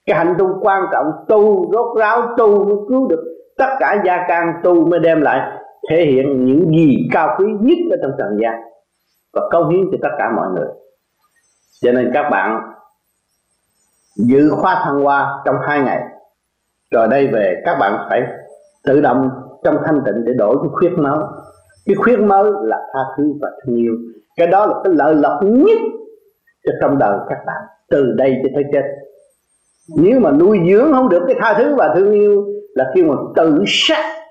cái 0.06 0.16
hạnh 0.16 0.34
tu 0.38 0.58
quan 0.60 0.84
trọng. 0.92 1.06
Tu, 1.28 1.72
rốt 1.72 1.98
ráo 1.98 2.34
tu 2.36 2.64
mới 2.64 2.76
cứu 2.88 3.08
được 3.08 3.24
tất 3.58 3.76
cả 3.80 4.02
gia 4.04 4.24
can, 4.28 4.52
tu 4.62 4.86
mới 4.86 5.00
đem 5.00 5.20
lại 5.20 5.60
thể 5.90 6.04
hiện 6.04 6.46
những 6.46 6.70
gì 6.70 7.08
cao 7.12 7.36
quý 7.38 7.46
nhất 7.60 7.78
ở 7.90 7.96
trong 8.02 8.12
trần 8.18 8.38
gian. 8.42 8.54
Và 9.32 9.42
cống 9.50 9.68
hiến 9.68 9.80
cho 9.92 9.98
tất 10.02 10.14
cả 10.18 10.30
mọi 10.36 10.48
người. 10.54 10.68
Cho 11.82 11.92
nên 11.92 12.10
các 12.14 12.28
bạn 12.30 12.60
dự 14.16 14.50
khóa 14.50 14.82
thăng 14.84 15.00
hoa 15.00 15.42
trong 15.44 15.56
hai 15.62 15.80
ngày. 15.80 16.02
Rồi 16.90 17.08
đây 17.08 17.26
về, 17.26 17.62
các 17.64 17.76
bạn 17.80 18.06
phải 18.10 18.22
tự 18.84 19.00
động 19.00 19.30
trong 19.64 19.76
thanh 19.84 20.02
tịnh 20.06 20.24
để 20.24 20.32
đổi 20.32 20.56
cái 20.62 20.68
khuyết 20.72 20.92
máu 20.96 21.32
cái 21.86 21.96
khuyết 21.96 22.16
mới 22.16 22.50
là 22.62 22.76
tha 22.92 23.00
thứ 23.16 23.24
và 23.40 23.48
thương 23.66 23.76
yêu. 23.76 23.94
Cái 24.36 24.46
đó 24.46 24.66
là 24.66 24.74
cái 24.84 24.92
lợi 24.96 25.14
lộc 25.14 25.42
nhất 25.42 25.78
cho 26.64 26.72
trong 26.80 26.98
đời 26.98 27.18
các 27.28 27.38
bạn, 27.46 27.62
từ 27.90 28.12
đây 28.16 28.34
cho 28.42 28.48
tới 28.54 28.64
chết. 28.72 28.82
Nếu 29.96 30.20
mà 30.20 30.30
nuôi 30.30 30.58
dưỡng 30.70 30.92
không 30.92 31.08
được 31.08 31.22
cái 31.26 31.36
tha 31.40 31.54
thứ 31.58 31.74
và 31.74 31.94
thương 31.96 32.12
yêu 32.12 32.44
là 32.74 32.92
khi 32.94 33.02
mà 33.02 33.14
tự 33.36 33.64
sát, 33.66 34.24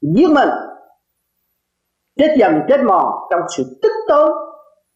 giết 0.00 0.30
mình. 0.30 0.48
Chết 2.18 2.34
dần, 2.38 2.60
chết 2.68 2.80
mòn 2.84 3.06
trong 3.30 3.40
sự 3.56 3.64
tích 3.82 3.92
tối 4.08 4.30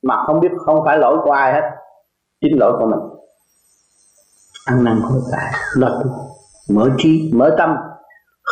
mà 0.02 0.16
không 0.26 0.40
biết, 0.40 0.48
không 0.66 0.84
phải 0.84 0.98
lỗi 0.98 1.16
của 1.24 1.30
ai 1.30 1.52
hết, 1.52 1.70
chính 2.40 2.60
lỗi 2.60 2.72
của 2.78 2.86
mình. 2.86 3.00
Ăn 4.66 4.84
năn 4.84 4.96
hối 5.02 5.20
cải 5.32 5.52
lo 5.76 5.88
tu 5.88 6.10
mở 6.70 6.90
trí, 6.98 7.30
mở 7.34 7.54
tâm, 7.58 7.76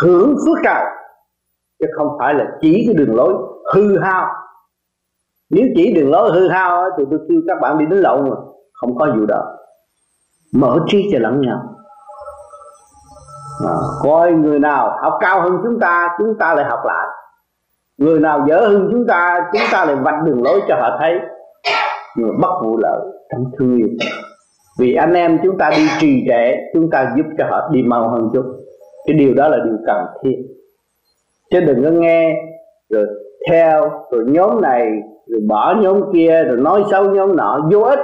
hưởng 0.02 0.36
phước 0.46 0.58
trời 0.64 0.84
chứ 1.80 1.86
không 1.96 2.16
phải 2.18 2.34
là 2.34 2.44
chỉ 2.60 2.82
cái 2.86 2.94
đường 2.94 3.16
lối 3.16 3.34
hư 3.74 3.98
hao. 3.98 4.26
Nếu 5.50 5.66
chỉ 5.76 5.92
đường 5.92 6.10
lối 6.10 6.30
hư 6.32 6.48
hao 6.48 6.84
thì 6.98 7.04
tôi 7.10 7.18
kêu 7.28 7.40
các 7.48 7.58
bạn 7.60 7.78
đi 7.78 7.86
đến 7.86 7.98
lộn 7.98 8.24
rồi 8.24 8.36
không 8.72 8.98
có 8.98 9.06
vụ 9.16 9.26
đó. 9.26 9.42
Mở 10.54 10.78
trí 10.86 11.08
cho 11.12 11.18
lẫn 11.18 11.40
nhau. 11.40 11.62
À, 13.68 13.74
coi 14.02 14.32
người 14.32 14.58
nào 14.58 14.98
học 15.02 15.12
cao 15.20 15.40
hơn 15.42 15.60
chúng 15.62 15.80
ta 15.80 16.08
chúng 16.18 16.38
ta 16.38 16.54
lại 16.54 16.64
học 16.64 16.80
lại. 16.84 17.06
Người 17.98 18.20
nào 18.20 18.44
dở 18.48 18.68
hơn 18.68 18.88
chúng 18.92 19.06
ta 19.06 19.50
chúng 19.52 19.62
ta 19.72 19.84
lại 19.84 19.96
vạch 19.96 20.22
đường 20.24 20.42
lối 20.42 20.60
cho 20.68 20.76
họ 20.80 20.96
thấy. 21.00 21.18
Người 22.16 22.30
bất 22.40 22.60
vụ 22.62 22.78
lợi 22.78 23.00
trong 23.32 23.44
thương 23.58 23.76
yêu. 23.76 23.88
Vì 24.78 24.94
anh 24.94 25.14
em 25.14 25.38
chúng 25.42 25.58
ta 25.58 25.70
đi 25.76 25.86
trì 25.98 26.24
trệ 26.28 26.54
chúng 26.74 26.90
ta 26.90 27.12
giúp 27.16 27.26
cho 27.38 27.44
họ 27.50 27.68
đi 27.72 27.82
mau 27.82 28.08
hơn 28.08 28.30
chút. 28.32 28.44
Cái 29.06 29.16
điều 29.16 29.34
đó 29.34 29.48
là 29.48 29.58
điều 29.64 29.76
cần 29.86 30.06
thiết 30.22 30.36
chứ 31.50 31.60
đừng 31.60 31.84
có 31.84 31.90
nghe, 31.90 32.34
rồi 32.90 33.06
theo, 33.50 33.90
rồi 34.10 34.24
nhóm 34.26 34.60
này, 34.60 34.88
rồi 35.26 35.40
bỏ 35.48 35.74
nhóm 35.82 36.12
kia, 36.12 36.44
rồi 36.44 36.56
nói 36.56 36.82
xấu 36.90 37.04
nhóm 37.10 37.36
nọ, 37.36 37.68
vô 37.72 37.80
ích. 37.80 37.98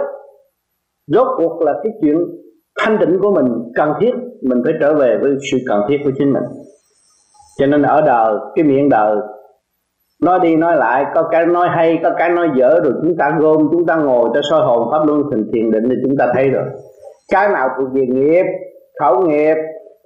Rốt 1.07 1.27
cuộc 1.37 1.63
là 1.63 1.75
cái 1.83 1.93
chuyện 2.01 2.19
thanh 2.79 2.99
tịnh 3.01 3.19
của 3.23 3.31
mình 3.31 3.47
cần 3.75 3.93
thiết, 4.01 4.13
mình 4.43 4.63
phải 4.65 4.75
trở 4.81 4.95
về 4.95 5.19
với 5.23 5.31
sự 5.53 5.59
cần 5.69 5.83
thiết 5.89 5.97
của 6.05 6.11
chính 6.19 6.33
mình. 6.33 6.43
Cho 7.59 7.67
nên 7.67 7.83
ở 7.83 8.01
đời, 8.01 8.35
cái 8.55 8.65
miệng 8.65 8.89
đời, 8.89 9.17
nói 10.23 10.41
đi 10.43 10.57
nói 10.57 10.77
lại, 10.77 11.07
có 11.15 11.23
cái 11.23 11.47
nói 11.47 11.69
hay, 11.71 11.99
có 12.03 12.11
cái 12.19 12.31
nói 12.31 12.49
dở, 12.57 12.81
rồi 12.85 12.93
chúng 13.03 13.17
ta 13.17 13.39
gom, 13.41 13.69
chúng 13.73 13.87
ta 13.87 13.97
ngồi 13.97 14.31
ta 14.35 14.41
soi 14.51 14.61
hồn 14.61 14.89
pháp 14.93 15.07
luân 15.07 15.23
thành 15.31 15.45
thiền 15.53 15.71
định 15.71 15.85
thì 15.89 15.95
chúng 16.07 16.17
ta 16.17 16.33
thấy 16.35 16.49
rồi. 16.49 16.65
Cái 17.33 17.49
nào 17.49 17.69
thuộc 17.79 17.89
về 17.93 18.07
nghiệp 18.07 18.45
khẩu 19.01 19.21
nghiệp 19.21 19.55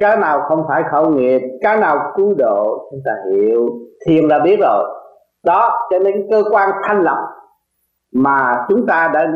cái 0.01 0.17
nào 0.17 0.41
không 0.49 0.65
phải 0.69 0.83
khẩu 0.91 1.11
nghiệp, 1.11 1.41
cái 1.61 1.77
nào 1.77 2.13
cứu 2.17 2.35
độ, 2.39 2.89
chúng 2.91 3.01
ta 3.05 3.13
hiểu. 3.33 3.69
Thiền 4.07 4.25
là 4.25 4.39
biết 4.39 4.57
rồi. 4.61 4.85
Đó, 5.45 5.89
cho 5.91 5.99
nên 5.99 6.27
cơ 6.31 6.43
quan 6.53 6.71
thanh 6.85 7.03
lọc 7.03 7.19
mà 8.15 8.67
chúng 8.69 8.87
ta 8.87 9.11
đã 9.15 9.33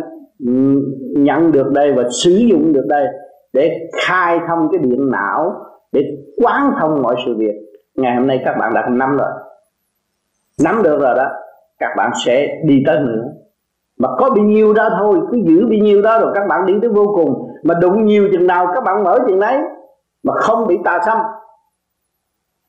nhận 1.16 1.52
được 1.52 1.70
đây 1.72 1.92
và 1.92 2.02
sử 2.24 2.30
dụng 2.30 2.72
được 2.72 2.84
đây 2.88 3.06
để 3.52 3.88
khai 4.06 4.40
thông 4.48 4.68
cái 4.72 4.78
điện 4.78 5.10
não, 5.10 5.52
để 5.92 6.02
quán 6.42 6.72
thông 6.80 7.02
mọi 7.02 7.14
sự 7.26 7.34
việc. 7.38 7.54
Ngày 7.94 8.16
hôm 8.16 8.26
nay 8.26 8.42
các 8.44 8.56
bạn 8.60 8.74
đã 8.74 8.88
nắm 8.90 9.16
rồi. 9.16 9.28
Nắm 10.64 10.82
được 10.82 11.00
rồi 11.00 11.14
đó. 11.16 11.26
Các 11.78 11.90
bạn 11.96 12.10
sẽ 12.24 12.46
đi 12.64 12.82
tới 12.86 13.00
nữa 13.00 13.22
mà 13.98 14.08
có 14.18 14.30
bao 14.30 14.44
nhiêu 14.44 14.72
đó 14.72 14.88
thôi, 14.98 15.18
cứ 15.30 15.38
giữ 15.46 15.60
bao 15.60 15.78
nhiêu 15.82 16.02
đó 16.02 16.18
rồi 16.20 16.32
các 16.34 16.46
bạn 16.48 16.66
đi 16.66 16.74
tới 16.82 16.90
vô 16.90 17.04
cùng. 17.14 17.48
Mà 17.62 17.74
đụng 17.80 18.04
nhiều 18.04 18.28
chừng 18.32 18.46
nào 18.46 18.66
các 18.74 18.84
bạn 18.84 19.04
mở 19.04 19.18
chừng 19.28 19.40
đấy 19.40 19.58
mà 20.24 20.32
không 20.36 20.66
bị 20.66 20.78
tà 20.84 21.00
xâm. 21.06 21.18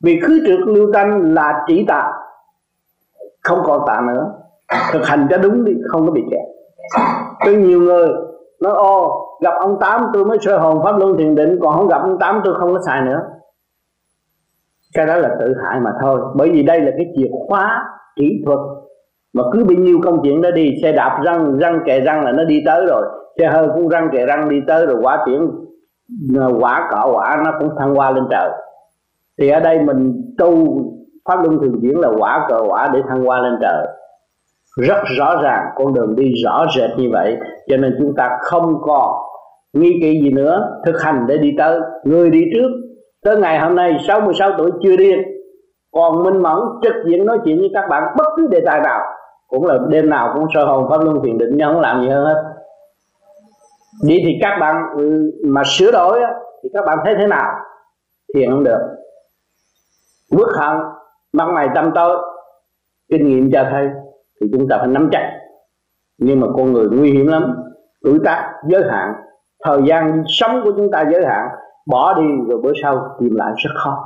Vì 0.03 0.19
khứ 0.19 0.39
trượt 0.47 0.59
lưu 0.67 0.91
tanh 0.93 1.33
là 1.33 1.63
chỉ 1.67 1.85
tà, 1.87 2.11
không 3.43 3.59
còn 3.65 3.81
tà 3.87 4.01
nữa. 4.07 4.31
Thực 4.91 5.05
hành 5.05 5.27
cho 5.29 5.37
đúng 5.37 5.65
đi, 5.65 5.73
không 5.91 6.05
có 6.05 6.11
bị 6.11 6.21
kẹt. 6.31 6.45
Tôi 7.45 7.55
nhiều 7.55 7.81
người 7.81 8.07
nói 8.61 8.73
ô 8.73 9.21
gặp 9.41 9.53
ông 9.59 9.79
tám 9.79 10.07
tôi 10.13 10.25
mới 10.25 10.37
soi 10.41 10.59
hồn 10.59 10.83
pháp 10.83 10.97
luân 10.97 11.17
thiền 11.17 11.35
định, 11.35 11.59
còn 11.61 11.73
không 11.73 11.87
gặp 11.87 12.01
ông 12.01 12.19
tám 12.19 12.41
tôi 12.43 12.53
không 12.59 12.73
có 12.73 12.79
xài 12.85 13.01
nữa. 13.01 13.21
Cái 14.93 15.05
đó 15.05 15.15
là 15.15 15.35
tự 15.39 15.53
hại 15.63 15.79
mà 15.79 15.91
thôi. 16.01 16.21
Bởi 16.35 16.49
vì 16.49 16.63
đây 16.63 16.81
là 16.81 16.91
cái 16.97 17.05
chìa 17.15 17.27
khóa 17.47 17.85
kỹ 18.15 18.43
thuật 18.45 18.59
mà 19.33 19.43
cứ 19.53 19.65
bị 19.65 19.75
nhiêu 19.75 19.99
công 20.03 20.19
chuyện 20.23 20.41
đó 20.41 20.51
đi, 20.51 20.73
xe 20.83 20.91
đạp 20.91 21.21
răng 21.23 21.57
răng 21.57 21.79
kề 21.85 21.99
răng 21.99 22.23
là 22.23 22.31
nó 22.31 22.43
đi 22.43 22.63
tới 22.65 22.85
rồi. 22.85 23.03
Xe 23.39 23.47
hơi 23.47 23.67
cũng 23.75 23.89
răng 23.89 24.09
kề 24.11 24.25
răng 24.25 24.49
đi 24.49 24.57
tới 24.67 24.85
rồi 24.85 24.97
quá 25.01 25.23
tiễn 25.25 25.49
quả 26.59 26.89
cọ 26.91 27.11
quả 27.13 27.41
nó 27.45 27.51
cũng 27.59 27.69
thăng 27.79 27.95
hoa 27.95 28.11
lên 28.11 28.23
trời. 28.31 28.49
Thì 29.39 29.49
ở 29.49 29.59
đây 29.59 29.79
mình 29.79 30.33
tu 30.37 30.55
pháp 31.25 31.43
luân 31.43 31.59
thường 31.59 31.81
chuyển 31.81 31.99
là 31.99 32.09
quả 32.19 32.45
cờ, 32.49 32.59
quả 32.67 32.89
để 32.93 33.01
thăng 33.09 33.25
hoa 33.25 33.41
lên 33.41 33.57
trời. 33.61 33.87
Rất 34.77 35.03
rõ 35.17 35.41
ràng, 35.41 35.65
con 35.75 35.93
đường 35.93 36.15
đi 36.15 36.33
rõ 36.43 36.65
rệt 36.75 36.89
như 36.97 37.09
vậy. 37.11 37.37
Cho 37.69 37.77
nên 37.77 37.95
chúng 37.99 38.15
ta 38.15 38.37
không 38.41 38.81
còn 38.81 39.11
nghi 39.73 39.99
kỵ 40.01 40.21
gì 40.21 40.31
nữa, 40.31 40.81
thực 40.85 41.01
hành 41.01 41.25
để 41.27 41.37
đi 41.37 41.55
tới. 41.57 41.79
Người 42.03 42.29
đi 42.29 42.41
trước, 42.53 42.69
tới 43.23 43.37
ngày 43.37 43.59
hôm 43.59 43.75
nay 43.75 43.97
66 44.07 44.51
tuổi 44.57 44.71
chưa 44.83 44.95
điên 44.95 45.19
còn 45.95 46.23
minh 46.23 46.41
mẫn, 46.41 46.59
trực 46.83 46.93
diện 47.05 47.25
nói 47.25 47.39
chuyện 47.45 47.59
với 47.59 47.69
các 47.73 47.87
bạn, 47.89 48.03
bất 48.17 48.25
cứ 48.37 48.47
đề 48.47 48.61
tài 48.65 48.81
nào, 48.81 49.01
cũng 49.47 49.65
là 49.65 49.77
đêm 49.89 50.09
nào 50.09 50.31
cũng 50.33 50.45
sơ 50.53 50.65
hồn, 50.65 50.89
pháp 50.89 51.01
luân 51.03 51.19
thiền 51.23 51.37
định 51.37 51.49
nhưng 51.55 51.73
không 51.73 51.81
làm 51.81 52.01
gì 52.01 52.09
hơn 52.09 52.25
hết 52.25 52.43
vậy 54.03 54.21
thì 54.25 54.31
các 54.41 54.57
bạn 54.59 54.83
ừ, 54.97 55.31
mà 55.45 55.61
sửa 55.65 55.91
đổi 55.91 56.19
thì 56.63 56.69
các 56.73 56.85
bạn 56.85 56.97
thấy 57.03 57.15
thế 57.19 57.27
nào? 57.27 57.51
Thiền 58.33 58.51
không 58.51 58.63
được. 58.63 58.79
Quốc 60.31 60.49
hận 60.59 60.77
mặt 61.33 61.45
mày 61.53 61.67
tâm 61.75 61.91
tối, 61.95 62.17
kinh 63.09 63.27
nghiệm 63.27 63.51
cho 63.53 63.67
thấy 63.71 63.87
thì 64.41 64.47
chúng 64.51 64.67
ta 64.69 64.77
phải 64.77 64.87
nắm 64.87 65.09
chắc. 65.11 65.31
Nhưng 66.17 66.39
mà 66.39 66.47
con 66.55 66.73
người 66.73 66.87
nguy 66.91 67.11
hiểm 67.11 67.27
lắm, 67.27 67.55
tuổi 68.03 68.19
tác, 68.25 68.53
giới 68.69 68.83
hạn, 68.91 69.13
thời 69.63 69.81
gian 69.85 70.23
sống 70.27 70.61
của 70.63 70.71
chúng 70.77 70.91
ta 70.91 71.05
giới 71.11 71.25
hạn, 71.25 71.47
bỏ 71.87 72.13
đi 72.13 72.27
rồi 72.49 72.59
bữa 72.63 72.71
sau 72.83 73.17
tìm 73.19 73.35
lại 73.35 73.53
rất 73.57 73.71
khó. 73.83 73.97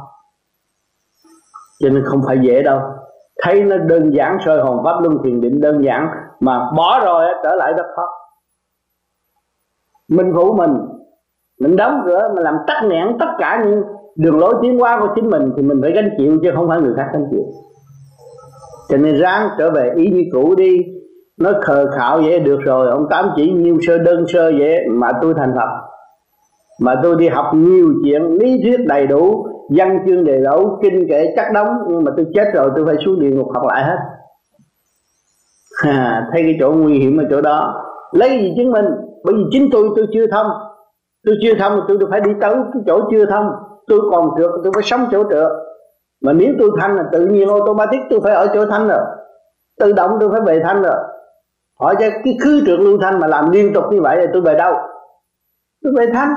Cho 1.79 1.89
nên 1.89 2.03
không 2.05 2.21
phải 2.27 2.39
dễ 2.41 2.61
đâu. 2.61 2.81
Thấy 3.41 3.63
nó 3.63 3.77
đơn 3.77 4.13
giản 4.13 4.37
soi 4.45 4.59
hồn, 4.61 4.81
pháp 4.83 5.01
luân 5.01 5.17
thiền 5.23 5.41
định 5.41 5.61
đơn 5.61 5.83
giản, 5.85 6.07
mà 6.39 6.71
bỏ 6.77 6.99
rồi 7.05 7.25
trở 7.43 7.55
lại 7.55 7.73
rất 7.73 7.85
khó 7.95 8.07
mình 10.09 10.31
phụ 10.35 10.53
mình. 10.53 10.71
Mình 11.61 11.75
đóng 11.75 12.01
cửa 12.05 12.31
mình 12.35 12.43
làm 12.43 12.55
tắc 12.67 12.83
nghẽn 12.83 13.07
tất 13.19 13.29
cả 13.39 13.63
những 13.65 13.81
đường 14.15 14.39
lối 14.39 14.53
tiến 14.61 14.79
hóa 14.79 14.99
của 15.01 15.07
chính 15.15 15.29
mình 15.29 15.51
thì 15.55 15.63
mình 15.63 15.79
phải 15.81 15.91
gánh 15.91 16.09
chịu 16.17 16.37
chứ 16.43 16.49
không 16.55 16.67
phải 16.69 16.81
người 16.81 16.93
khác 16.95 17.05
gánh 17.13 17.25
chịu. 17.31 17.43
Cho 18.89 18.97
nên 18.97 19.15
ráng 19.15 19.49
trở 19.57 19.71
về 19.71 19.91
ý 19.95 20.07
như 20.07 20.23
cũ 20.31 20.55
đi. 20.55 20.77
Nó 21.39 21.51
khờ 21.61 21.85
khạo 21.97 22.21
vậy 22.21 22.39
được 22.39 22.59
rồi 22.61 22.89
ông 22.89 23.07
tám 23.09 23.29
chỉ 23.35 23.51
nhiêu 23.51 23.77
sơ 23.87 23.97
đơn 23.97 24.25
sơ 24.27 24.51
vậy 24.59 24.77
mà 24.89 25.11
tôi 25.21 25.33
thành 25.37 25.53
Phật. 25.55 25.69
Mà 26.81 26.95
tôi 27.03 27.15
đi 27.19 27.27
học 27.27 27.45
nhiều 27.53 27.87
chuyện 28.03 28.23
lý 28.23 28.61
thuyết 28.63 28.79
đầy 28.87 29.07
đủ 29.07 29.45
văn 29.75 29.99
chương 30.07 30.25
đầy 30.25 30.41
đủ 30.43 30.77
kinh 30.81 31.07
kệ 31.09 31.33
chắc 31.35 31.53
đóng 31.53 31.67
nhưng 31.89 32.03
mà 32.03 32.11
tôi 32.17 32.25
chết 32.33 32.45
rồi 32.53 32.71
tôi 32.75 32.85
phải 32.85 32.95
xuống 33.05 33.19
địa 33.19 33.29
ngục 33.29 33.47
học 33.53 33.63
lại 33.67 33.83
hết. 33.83 33.97
À, 35.83 36.27
thấy 36.31 36.41
cái 36.41 36.57
chỗ 36.59 36.71
nguy 36.71 36.99
hiểm 36.99 37.17
ở 37.17 37.23
chỗ 37.29 37.41
đó. 37.41 37.83
Lấy 38.11 38.29
gì 38.29 38.53
chứng 38.57 38.71
minh? 38.71 38.85
Bởi 39.23 39.35
vì 39.37 39.43
chính 39.51 39.69
tôi 39.71 39.89
tôi 39.95 40.07
chưa 40.13 40.27
thông 40.31 40.47
tôi 41.25 41.35
chưa 41.41 41.53
thông 41.59 41.81
tôi 41.87 41.97
phải 42.09 42.21
đi 42.21 42.31
tới 42.41 42.55
cái 42.73 42.83
chỗ 42.87 43.01
chưa 43.11 43.25
thông 43.25 43.51
tôi 43.87 43.99
còn 44.11 44.29
trượt 44.37 44.51
tôi 44.63 44.71
phải 44.75 44.83
sống 44.83 45.07
chỗ 45.11 45.23
trượt 45.29 45.51
mà 46.21 46.33
nếu 46.33 46.53
tôi 46.59 46.69
thanh 46.79 46.95
là 46.95 47.03
tự 47.11 47.25
nhiên 47.25 47.49
automatic 47.49 47.99
tôi 48.09 48.19
phải 48.23 48.33
ở 48.35 48.47
chỗ 48.53 48.65
thanh 48.65 48.87
rồi. 48.87 49.05
Tự 49.79 49.91
động 49.91 50.17
tôi 50.19 50.29
phải 50.31 50.41
về 50.45 50.61
thanh 50.63 50.81
rồi. 50.81 50.95
Hỏi 51.79 51.95
cho 51.99 52.09
cái 52.23 52.37
khứ 52.43 52.63
trượt 52.65 52.79
lưu 52.79 52.97
thanh 53.01 53.19
mà 53.19 53.27
làm 53.27 53.51
liên 53.51 53.73
tục 53.73 53.83
như 53.91 54.01
vậy 54.01 54.17
thì 54.21 54.27
tôi 54.33 54.41
về 54.41 54.55
đâu? 54.55 54.73
Tôi 55.83 55.93
về 55.97 56.05
thanh. 56.13 56.29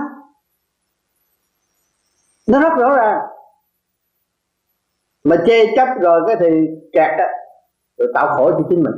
Nó 2.49 2.61
rất 2.61 2.73
rõ 2.79 2.97
ràng. 2.97 3.21
Mà 5.25 5.37
chê 5.47 5.77
chấp 5.77 5.89
rồi 6.01 6.21
cái 6.27 6.37
thì 6.41 6.47
kẹt 6.93 7.19
đó 7.19 7.25
rồi 7.99 8.09
tạo 8.15 8.37
khổ 8.37 8.51
cho 8.51 8.61
chính 8.69 8.83
mình 8.83 8.95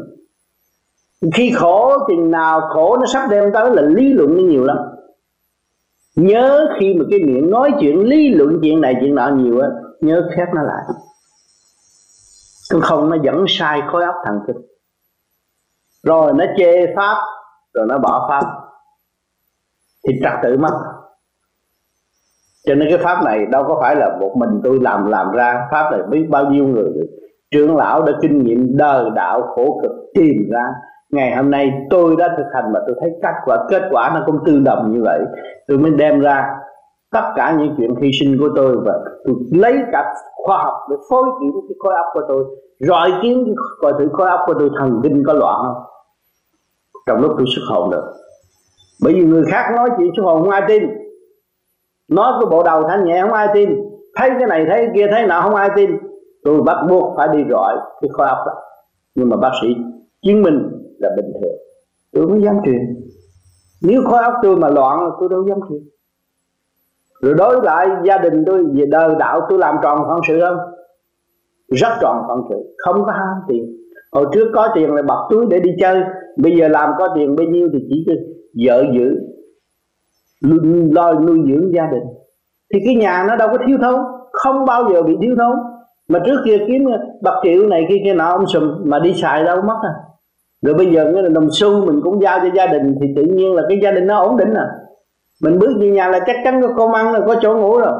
khi 1.34 1.52
khổ, 1.56 2.06
chừng 2.08 2.30
nào 2.30 2.60
khổ 2.60 2.96
nó 2.96 3.06
sắp 3.12 3.28
đem 3.30 3.52
tới 3.52 3.70
là 3.70 3.82
lý 3.82 4.12
luận 4.12 4.36
nó 4.36 4.42
nhiều 4.42 4.64
lắm. 4.64 4.76
Nhớ 6.16 6.68
khi 6.80 6.94
mà 6.94 7.04
cái 7.10 7.18
miệng 7.26 7.50
nói 7.50 7.72
chuyện, 7.80 8.00
lý 8.00 8.28
luận 8.28 8.58
chuyện 8.62 8.80
này, 8.80 8.94
chuyện 9.00 9.14
nọ 9.14 9.28
nhiều 9.28 9.60
á, 9.60 9.68
nhớ 10.00 10.28
khép 10.36 10.48
nó 10.54 10.62
lại. 10.62 10.84
Còn 12.72 12.80
không, 12.80 13.10
nó 13.10 13.16
dẫn 13.22 13.44
sai 13.48 13.82
khối 13.92 14.04
óc 14.04 14.14
thần 14.24 14.40
kinh 14.46 14.56
rồi 16.04 16.32
nó 16.32 16.44
chê 16.56 16.94
pháp, 16.96 17.16
rồi 17.74 17.86
nó 17.88 17.98
bỏ 17.98 18.26
pháp. 18.28 18.44
Thì 20.08 20.14
trật 20.22 20.32
tự 20.42 20.56
mất. 20.56 20.80
Cho 22.66 22.74
nên 22.74 22.88
cái 22.90 22.98
pháp 22.98 23.24
này 23.24 23.46
đâu 23.52 23.64
có 23.68 23.78
phải 23.80 23.96
là 23.96 24.16
một 24.20 24.34
mình 24.36 24.60
tôi 24.64 24.78
làm 24.82 25.06
làm 25.06 25.30
ra. 25.30 25.68
Pháp 25.70 25.90
này 25.90 26.00
biết 26.10 26.26
bao 26.30 26.50
nhiêu 26.50 26.64
người 26.64 26.90
trưởng 27.50 27.76
lão 27.76 28.02
đã 28.02 28.12
kinh 28.22 28.44
nghiệm 28.44 28.76
đời 28.76 29.10
đạo 29.14 29.42
khổ 29.42 29.80
cực 29.82 29.92
tìm 30.14 30.50
ra 30.52 30.64
ngày 31.12 31.36
hôm 31.36 31.50
nay 31.50 31.72
tôi 31.90 32.16
đã 32.18 32.34
thực 32.36 32.46
hành 32.54 32.72
và 32.74 32.80
tôi 32.86 32.96
thấy 33.00 33.10
kết 33.22 33.34
quả 33.44 33.56
kết 33.68 33.82
quả 33.90 34.10
nó 34.14 34.22
cũng 34.26 34.38
tương 34.44 34.64
đồng 34.64 34.92
như 34.92 35.02
vậy. 35.04 35.20
Tôi 35.68 35.78
mới 35.78 35.90
đem 35.90 36.20
ra 36.20 36.46
tất 37.12 37.32
cả 37.36 37.56
những 37.58 37.74
chuyện 37.78 37.94
hy 38.02 38.10
sinh 38.20 38.38
của 38.38 38.48
tôi 38.56 38.76
và 38.84 38.98
tôi 39.24 39.34
lấy 39.52 39.78
cả 39.92 40.14
khoa 40.36 40.58
học 40.58 40.74
để 40.90 40.96
phối 41.10 41.22
kiểm 41.40 41.52
cái 41.68 41.76
khối 41.78 41.94
óc 41.94 42.06
của 42.14 42.22
tôi, 42.28 42.44
rọi 42.80 43.12
kiếm 43.22 43.54
coi 43.80 43.92
thử 43.98 44.08
khối 44.12 44.28
óc 44.28 44.40
của 44.46 44.54
tôi 44.58 44.70
thần 44.78 45.00
kinh 45.02 45.22
có 45.26 45.32
loạn 45.32 45.60
không? 45.64 45.82
Trong 47.06 47.20
lúc 47.20 47.32
tôi 47.36 47.46
xuất 47.56 47.62
hồn 47.68 47.90
được. 47.90 48.12
Bởi 49.04 49.14
vì 49.14 49.24
người 49.24 49.44
khác 49.50 49.72
nói 49.76 49.90
chuyện 49.98 50.10
xuất 50.16 50.22
hồn 50.22 50.40
không 50.40 50.50
ai 50.50 50.62
tin. 50.68 50.82
Nói 52.08 52.32
cái 52.40 52.50
bộ 52.50 52.62
đầu 52.62 52.82
thanh 52.88 53.04
nhẹ 53.04 53.22
không 53.22 53.32
ai 53.32 53.48
tin. 53.54 53.70
Thấy 54.16 54.30
cái 54.38 54.48
này, 54.48 54.66
thấy 54.68 54.78
cái 54.78 54.90
kia, 54.94 55.06
thấy 55.10 55.26
nọ 55.26 55.40
không 55.40 55.54
ai 55.54 55.70
tin. 55.76 55.90
Tôi 56.44 56.62
bắt 56.62 56.76
buộc 56.88 57.16
phải 57.16 57.28
đi 57.28 57.44
rọi 57.50 57.76
cái 58.00 58.08
khối 58.12 58.26
óc 58.26 58.38
đó. 58.46 58.52
Nhưng 59.14 59.28
mà 59.28 59.36
bác 59.36 59.50
sĩ 59.62 59.76
chứng 60.22 60.42
minh 60.42 60.73
là 60.98 61.10
bình 61.16 61.32
thường. 61.40 61.56
Tôi 62.12 62.26
mới 62.26 62.42
dám 62.42 62.56
truyền. 62.64 62.80
Nếu 63.82 64.02
khối 64.04 64.22
óc 64.22 64.34
tôi 64.42 64.56
mà 64.56 64.68
loạn, 64.68 65.10
tôi 65.20 65.28
đâu 65.28 65.48
dám 65.48 65.58
truyền. 65.68 65.80
Rồi 67.22 67.34
đối 67.34 67.64
lại 67.64 67.88
gia 68.04 68.18
đình 68.18 68.44
tôi, 68.46 68.64
về 68.74 68.84
đời 68.86 69.14
đạo, 69.18 69.40
tôi 69.48 69.58
làm 69.58 69.76
tròn 69.82 69.98
phận 70.08 70.20
sự 70.28 70.40
không? 70.40 70.56
Rất 71.68 71.88
tròn 72.00 72.22
phận 72.28 72.38
sự, 72.48 72.56
không 72.76 73.04
có 73.04 73.12
ham 73.12 73.36
tiền. 73.48 73.76
Hồi 74.12 74.26
trước 74.32 74.50
có 74.54 74.68
tiền 74.74 74.94
là 74.94 75.02
bọc 75.02 75.18
túi 75.30 75.46
để 75.50 75.60
đi 75.60 75.70
chơi, 75.80 76.02
bây 76.36 76.56
giờ 76.56 76.68
làm 76.68 76.90
có 76.98 77.08
tiền 77.14 77.36
bao 77.36 77.46
nhiêu 77.46 77.68
thì 77.72 77.78
chỉ 77.88 78.06
cho 78.06 78.12
vợ 78.66 78.84
giữ. 78.94 79.14
Lo 80.94 81.12
nuôi 81.12 81.38
dưỡng 81.48 81.74
gia 81.74 81.86
đình. 81.86 82.02
Thì 82.74 82.80
cái 82.86 82.94
nhà 82.94 83.24
nó 83.28 83.36
đâu 83.36 83.48
có 83.52 83.58
thiếu 83.66 83.78
thốn, 83.82 84.00
không 84.32 84.64
bao 84.64 84.92
giờ 84.92 85.02
bị 85.02 85.16
thiếu 85.20 85.34
thốn. 85.38 85.56
Mà 86.08 86.18
trước 86.26 86.36
kia 86.44 86.58
kiếm 86.68 86.84
bạc 87.22 87.40
triệu 87.42 87.68
này, 87.68 87.86
kia 87.88 87.96
kia 88.04 88.14
nọ, 88.14 88.28
ông 88.28 88.46
sùm 88.46 88.62
mà 88.84 88.98
đi 88.98 89.14
xài 89.14 89.44
đâu, 89.44 89.62
mất 89.62 89.76
à 89.82 89.92
rồi 90.64 90.74
bây 90.74 90.92
giờ 90.92 91.10
cái 91.14 91.22
là 91.22 91.28
đồng 91.28 91.48
xu 91.52 91.86
mình 91.86 92.00
cũng 92.04 92.22
giao 92.22 92.40
cho 92.40 92.48
gia 92.54 92.66
đình 92.66 92.98
thì 93.00 93.06
tự 93.16 93.22
nhiên 93.22 93.54
là 93.54 93.62
cái 93.68 93.78
gia 93.82 93.90
đình 93.90 94.06
nó 94.06 94.18
ổn 94.18 94.36
định 94.36 94.54
à. 94.54 94.70
Mình 95.42 95.58
bước 95.58 95.76
về 95.80 95.90
nhà 95.90 96.08
là 96.08 96.20
chắc 96.26 96.36
chắn 96.44 96.62
có 96.62 96.74
cơm 96.76 96.92
ăn 96.92 97.12
rồi 97.12 97.22
có 97.26 97.36
chỗ 97.42 97.56
ngủ 97.56 97.78
rồi. 97.78 97.92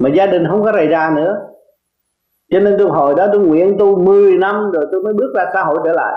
Mà 0.00 0.10
gia 0.14 0.26
đình 0.26 0.46
không 0.50 0.64
có 0.64 0.72
rầy 0.72 0.86
ra 0.86 1.12
nữa. 1.16 1.36
Cho 2.50 2.60
nên 2.60 2.76
tôi 2.78 2.88
hồi 2.90 3.14
đó 3.16 3.26
tôi 3.32 3.40
nguyện 3.40 3.76
tu 3.78 3.98
10 3.98 4.38
năm 4.38 4.70
rồi 4.70 4.86
tôi 4.92 5.02
mới 5.02 5.14
bước 5.14 5.32
ra 5.34 5.44
xã 5.54 5.62
hội 5.62 5.78
trở 5.84 5.92
lại. 5.92 6.14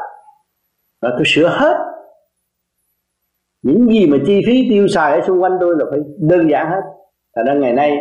Và 1.02 1.10
tôi 1.10 1.24
sửa 1.26 1.48
hết. 1.48 1.78
Những 3.62 3.88
gì 3.90 4.08
mà 4.08 4.18
chi 4.26 4.42
phí 4.48 4.70
tiêu 4.70 4.88
xài 4.88 5.20
ở 5.20 5.28
xung 5.28 5.44
quanh 5.44 5.58
tôi 5.60 5.76
là 5.80 5.86
phải 5.90 6.00
đơn 6.20 6.50
giản 6.50 6.70
hết. 6.70 6.82
Thành 7.36 7.46
ra 7.46 7.54
ngày 7.54 7.74
nay, 7.74 7.98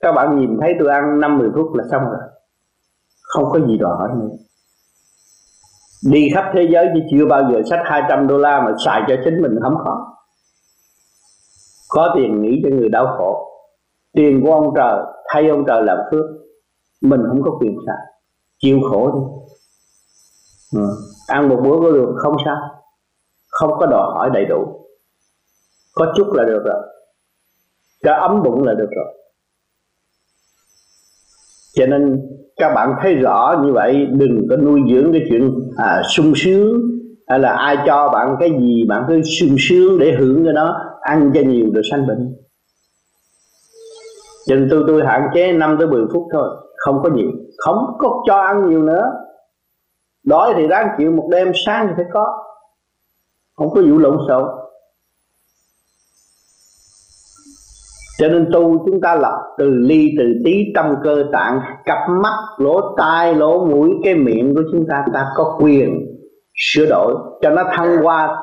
các 0.00 0.12
bạn 0.12 0.38
nhìn 0.40 0.58
thấy 0.60 0.74
tôi 0.78 0.88
ăn 0.88 1.20
năm 1.20 1.38
mười 1.38 1.50
phút 1.54 1.74
là 1.74 1.84
xong 1.90 2.02
rồi. 2.02 2.20
Không 3.22 3.44
có 3.50 3.60
gì 3.66 3.78
đòi 3.78 3.96
hỏi 3.96 4.08
nữa. 4.20 4.36
Đi 6.02 6.28
khắp 6.34 6.44
thế 6.54 6.68
giới 6.72 6.86
chứ 6.94 7.00
chưa 7.10 7.26
bao 7.26 7.52
giờ 7.52 7.60
sách 7.70 7.80
200 7.84 8.26
đô 8.26 8.38
la 8.38 8.60
mà 8.60 8.72
xài 8.84 9.02
cho 9.08 9.14
chính 9.24 9.42
mình 9.42 9.52
không 9.62 9.74
có 9.84 10.14
Có 11.88 12.12
tiền 12.16 12.42
nghĩ 12.42 12.60
cho 12.62 12.76
người 12.76 12.88
đau 12.88 13.06
khổ. 13.18 13.48
Tiền 14.12 14.42
của 14.44 14.52
ông 14.52 14.74
trời, 14.76 15.04
thay 15.28 15.48
ông 15.48 15.64
trời 15.66 15.82
làm 15.82 15.98
phước. 16.10 16.24
Mình 17.00 17.20
không 17.28 17.42
có 17.42 17.50
quyền 17.60 17.76
xài. 17.86 17.96
Chịu 18.58 18.78
khổ 18.90 19.10
đi. 19.14 19.20
Ừ. 20.80 20.86
Ăn 21.26 21.48
một 21.48 21.60
bữa 21.64 21.80
có 21.80 21.90
được 21.92 22.14
không 22.16 22.36
sao. 22.44 22.56
Không 23.50 23.70
có 23.78 23.86
đòi 23.86 24.12
hỏi 24.14 24.30
đầy 24.34 24.44
đủ. 24.44 24.86
Có 25.94 26.12
chút 26.16 26.32
là 26.32 26.44
được 26.44 26.62
rồi. 26.64 26.82
Cho 28.04 28.12
ấm 28.12 28.42
bụng 28.42 28.64
là 28.64 28.74
được 28.74 28.88
rồi. 28.96 29.14
Cho 31.74 31.86
nên 31.86 32.30
các 32.56 32.74
bạn 32.74 32.94
thấy 33.02 33.14
rõ 33.14 33.62
như 33.64 33.72
vậy 33.72 34.06
đừng 34.06 34.46
có 34.50 34.56
nuôi 34.56 34.80
dưỡng 34.90 35.12
cái 35.12 35.22
chuyện 35.28 35.54
à, 35.76 36.02
sung 36.16 36.32
sướng 36.36 36.80
hay 37.28 37.38
là 37.38 37.52
ai 37.52 37.76
cho 37.86 38.08
bạn 38.08 38.36
cái 38.40 38.50
gì 38.60 38.84
bạn 38.88 39.04
cứ 39.08 39.20
sung 39.22 39.56
sướng 39.58 39.98
để 39.98 40.12
hưởng 40.18 40.44
cái 40.44 40.54
đó 40.54 40.76
ăn 41.00 41.30
cho 41.34 41.40
nhiều 41.40 41.66
rồi 41.74 41.82
sanh 41.90 42.06
bệnh. 42.06 42.36
Cho 44.46 44.54
nên 44.54 44.68
tôi 44.70 44.84
tôi 44.86 45.06
hạn 45.06 45.28
chế 45.34 45.52
5 45.52 45.76
tới 45.78 45.88
10 45.88 46.02
phút 46.12 46.22
thôi 46.32 46.48
không 46.76 47.02
có 47.02 47.10
nhiều. 47.10 47.30
Không 47.58 47.96
có 47.98 48.22
cho 48.26 48.34
ăn 48.34 48.70
nhiều 48.70 48.82
nữa. 48.82 49.02
Đói 50.24 50.54
thì 50.56 50.66
ráng 50.66 50.88
chịu 50.98 51.12
một 51.12 51.28
đêm 51.30 51.52
sáng 51.66 51.86
thì 51.88 51.92
phải 51.96 52.04
có. 52.12 52.26
Không 53.56 53.70
có 53.70 53.82
vụ 53.90 53.98
lộn 53.98 54.16
xộn. 54.28 54.65
Cho 58.18 58.28
nên 58.28 58.50
tu 58.52 58.86
chúng 58.86 59.00
ta 59.00 59.14
lập 59.14 59.42
từ 59.58 59.70
ly, 59.70 60.08
từ 60.18 60.24
tí 60.44 60.64
tâm 60.74 60.94
cơ 61.04 61.24
tạng, 61.32 61.60
cặp 61.84 61.98
mắt, 62.08 62.34
lỗ 62.58 62.94
tai, 62.96 63.34
lỗ 63.34 63.66
mũi, 63.66 63.90
cái 64.04 64.14
miệng 64.14 64.54
của 64.54 64.62
chúng 64.72 64.86
ta 64.88 65.04
ta 65.14 65.26
có 65.36 65.58
quyền 65.60 66.06
sửa 66.54 66.86
đổi 66.86 67.14
cho 67.42 67.50
nó 67.50 67.64
thăng 67.76 67.96
hoa, 67.96 68.36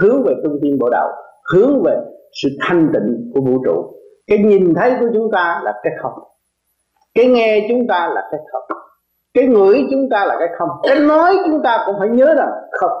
hướng 0.00 0.22
về 0.22 0.34
trung 0.44 0.58
tâm 0.62 0.70
bộ 0.80 0.88
đạo, 0.90 1.08
hướng 1.52 1.82
về 1.82 1.96
sự 2.42 2.48
thanh 2.60 2.90
tịnh 2.92 3.30
của 3.34 3.40
vũ 3.40 3.62
trụ. 3.64 3.90
Cái 4.26 4.38
nhìn 4.38 4.74
thấy 4.74 4.94
của 5.00 5.06
chúng 5.14 5.30
ta 5.32 5.60
là 5.64 5.72
cái 5.82 5.92
không. 6.02 6.12
Cái 7.14 7.26
nghe 7.26 7.66
chúng 7.68 7.86
ta 7.88 8.08
là 8.14 8.28
cái 8.30 8.40
không. 8.52 8.78
Cái 9.34 9.46
ngửi 9.46 9.86
chúng 9.90 10.08
ta 10.10 10.24
là 10.24 10.36
cái 10.38 10.48
không. 10.58 10.68
Cái 10.82 10.98
nói 10.98 11.36
chúng 11.46 11.62
ta 11.62 11.82
cũng 11.86 11.96
phải 11.98 12.08
nhớ 12.08 12.34
rằng 12.34 12.50
không. 12.70 12.98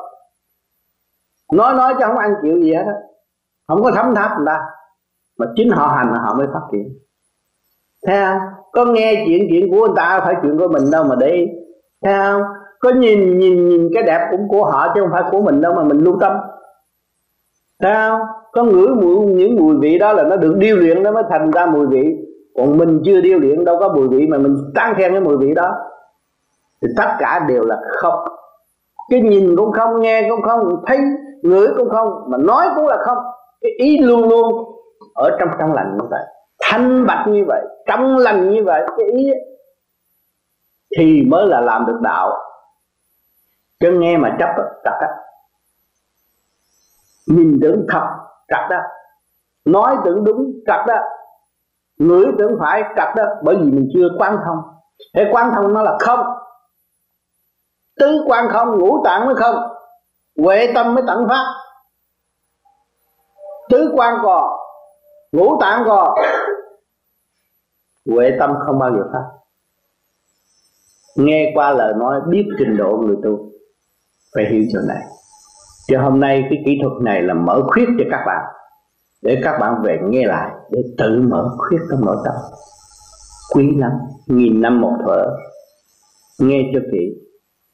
Nói 1.52 1.74
nói 1.74 1.94
cho 2.00 2.06
không 2.06 2.18
ăn 2.18 2.34
chịu 2.42 2.60
gì 2.60 2.74
hết 2.74 2.84
không 3.68 3.82
có 3.82 3.90
thấm 3.90 4.14
tháp 4.14 4.30
người 4.36 4.46
ta 4.46 4.60
mà 5.38 5.46
chính 5.56 5.70
họ 5.70 5.86
hành 5.86 6.12
là 6.12 6.18
họ 6.18 6.34
mới 6.38 6.46
phát 6.52 6.60
triển. 6.72 6.88
Thấy 8.06 8.16
không? 8.24 8.38
Có 8.72 8.84
nghe 8.84 9.24
chuyện 9.26 9.46
chuyện 9.50 9.70
của 9.70 9.86
người 9.86 9.96
ta 9.96 10.20
phải 10.24 10.34
chuyện 10.42 10.58
của 10.58 10.68
mình 10.68 10.90
đâu 10.92 11.04
mà 11.04 11.14
để 11.14 11.46
thấy 12.04 12.14
không? 12.14 12.42
Có 12.80 12.90
nhìn 12.90 13.38
nhìn 13.38 13.68
nhìn 13.68 13.88
cái 13.94 14.02
đẹp 14.02 14.28
cũng 14.30 14.48
của 14.48 14.64
họ 14.64 14.92
chứ 14.94 15.00
không 15.00 15.10
phải 15.12 15.22
của 15.30 15.40
mình 15.40 15.60
đâu 15.60 15.74
mà 15.74 15.84
mình 15.84 15.98
lưu 15.98 16.18
tâm. 16.20 16.32
Thấy 17.82 17.94
không? 17.94 18.20
Có 18.52 18.64
ngửi 18.64 18.88
mùi, 18.88 19.26
những 19.26 19.56
mùi 19.56 19.76
vị 19.76 19.98
đó 19.98 20.12
là 20.12 20.22
nó 20.22 20.36
được 20.36 20.54
điêu 20.58 20.76
luyện 20.76 21.02
nó 21.02 21.12
mới 21.12 21.22
thành 21.30 21.50
ra 21.50 21.66
mùi 21.66 21.86
vị. 21.86 22.16
Còn 22.56 22.78
mình 22.78 23.02
chưa 23.04 23.20
điêu 23.20 23.38
luyện 23.38 23.64
đâu 23.64 23.76
có 23.80 23.88
mùi 23.88 24.08
vị 24.08 24.26
mà 24.26 24.38
mình 24.38 24.56
tán 24.74 24.94
khen 24.96 25.12
cái 25.12 25.20
mùi 25.20 25.36
vị 25.36 25.54
đó. 25.54 25.74
Thì 26.82 26.88
tất 26.96 27.08
cả 27.18 27.44
đều 27.48 27.64
là 27.64 27.76
không. 27.96 28.28
Cái 29.10 29.20
nhìn 29.20 29.56
cũng 29.56 29.72
không, 29.72 30.00
nghe 30.00 30.28
cũng 30.30 30.42
không, 30.42 30.82
thấy, 30.86 30.98
ngửi 31.42 31.68
cũng 31.76 31.90
không, 31.90 32.08
mà 32.28 32.38
nói 32.38 32.66
cũng 32.76 32.86
là 32.86 32.96
không. 33.00 33.18
Cái 33.60 33.72
ý 33.78 33.98
luôn 33.98 34.28
luôn 34.28 34.73
ở 35.14 35.36
trong 35.38 35.48
trong 35.58 35.72
lành 35.72 35.96
như 35.98 36.06
vậy 36.10 36.24
thanh 36.62 37.06
bạch 37.06 37.26
như 37.28 37.44
vậy 37.48 37.62
trong 37.86 38.16
lành 38.16 38.50
như 38.50 38.64
vậy 38.64 38.82
cái 38.98 39.06
ý 39.06 39.30
ấy, 39.30 39.40
thì 40.98 41.22
mới 41.22 41.46
là 41.46 41.60
làm 41.60 41.86
được 41.86 41.98
đạo. 42.02 42.32
Chứ 43.80 43.90
nghe 43.92 44.16
mà 44.16 44.36
chấp 44.38 44.48
chặt 44.84 44.98
á. 45.00 45.08
Nhìn 47.26 47.58
tưởng 47.62 47.86
thật 47.88 48.06
chặt 48.48 48.66
đó 48.70 48.78
nói 49.64 49.96
tưởng 50.04 50.24
đúng 50.24 50.52
chặt 50.66 50.84
đó 50.88 50.96
ngửi 51.98 52.26
tưởng 52.38 52.56
phải 52.60 52.82
chặt 52.96 53.12
đó 53.16 53.22
bởi 53.42 53.56
vì 53.56 53.70
mình 53.70 53.90
chưa 53.94 54.08
quan 54.18 54.38
thông. 54.44 54.58
Thế 55.14 55.28
quan 55.32 55.52
thông 55.54 55.74
nó 55.74 55.82
là 55.82 55.96
không. 56.00 56.20
Tứ 58.00 58.24
quan 58.26 58.48
không 58.52 58.78
ngũ 58.78 59.04
tạng 59.04 59.26
mới 59.26 59.34
không. 59.34 59.56
Huệ 60.38 60.72
tâm 60.74 60.94
mới 60.94 61.04
tận 61.06 61.26
phát. 61.28 61.44
Tứ 63.70 63.92
quan 63.96 64.18
còn 64.22 64.63
ngũ 65.34 65.60
tạng 65.60 65.82
còn 65.86 66.18
huệ 68.06 68.30
tâm 68.38 68.50
không 68.66 68.78
bao 68.78 68.90
giờ 68.90 69.02
phát. 69.12 69.24
Nghe 71.16 71.52
qua 71.54 71.72
lời 71.72 71.94
nói, 71.98 72.20
biết 72.28 72.44
trình 72.58 72.76
độ 72.76 72.96
người 72.96 73.16
tu, 73.24 73.50
phải 74.34 74.44
hiểu 74.50 74.62
chỗ 74.72 74.78
này. 74.88 75.02
Cho 75.86 76.02
hôm 76.02 76.20
nay 76.20 76.44
cái 76.50 76.62
kỹ 76.66 76.78
thuật 76.82 77.02
này 77.02 77.22
là 77.22 77.34
mở 77.34 77.62
khuyết 77.66 77.86
cho 77.98 78.04
các 78.10 78.24
bạn, 78.26 78.44
để 79.22 79.40
các 79.44 79.58
bạn 79.60 79.82
về 79.82 79.98
nghe 80.04 80.26
lại, 80.26 80.50
để 80.70 80.80
tự 80.98 81.20
mở 81.28 81.48
khuyết 81.58 81.78
trong 81.90 82.04
nội 82.04 82.16
tâm. 82.24 82.34
Quý 83.54 83.76
lắm, 83.76 83.90
nghìn 84.26 84.60
năm 84.60 84.80
một 84.80 84.96
thở, 85.06 85.36
nghe 86.38 86.62
cho 86.74 86.80
kỹ, 86.92 87.14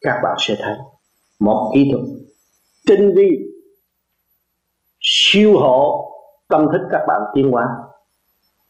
các 0.00 0.20
bạn 0.22 0.36
sẽ 0.38 0.54
thấy 0.62 0.74
một 1.40 1.72
kỹ 1.74 1.90
thuật 1.92 2.04
tinh 2.86 3.12
vi, 3.16 3.28
siêu 5.00 5.52
hộ 5.60 6.09
tâm 6.50 6.68
thức 6.72 6.80
các 6.90 7.00
bạn 7.08 7.20
tiến 7.34 7.50
hóa. 7.52 7.64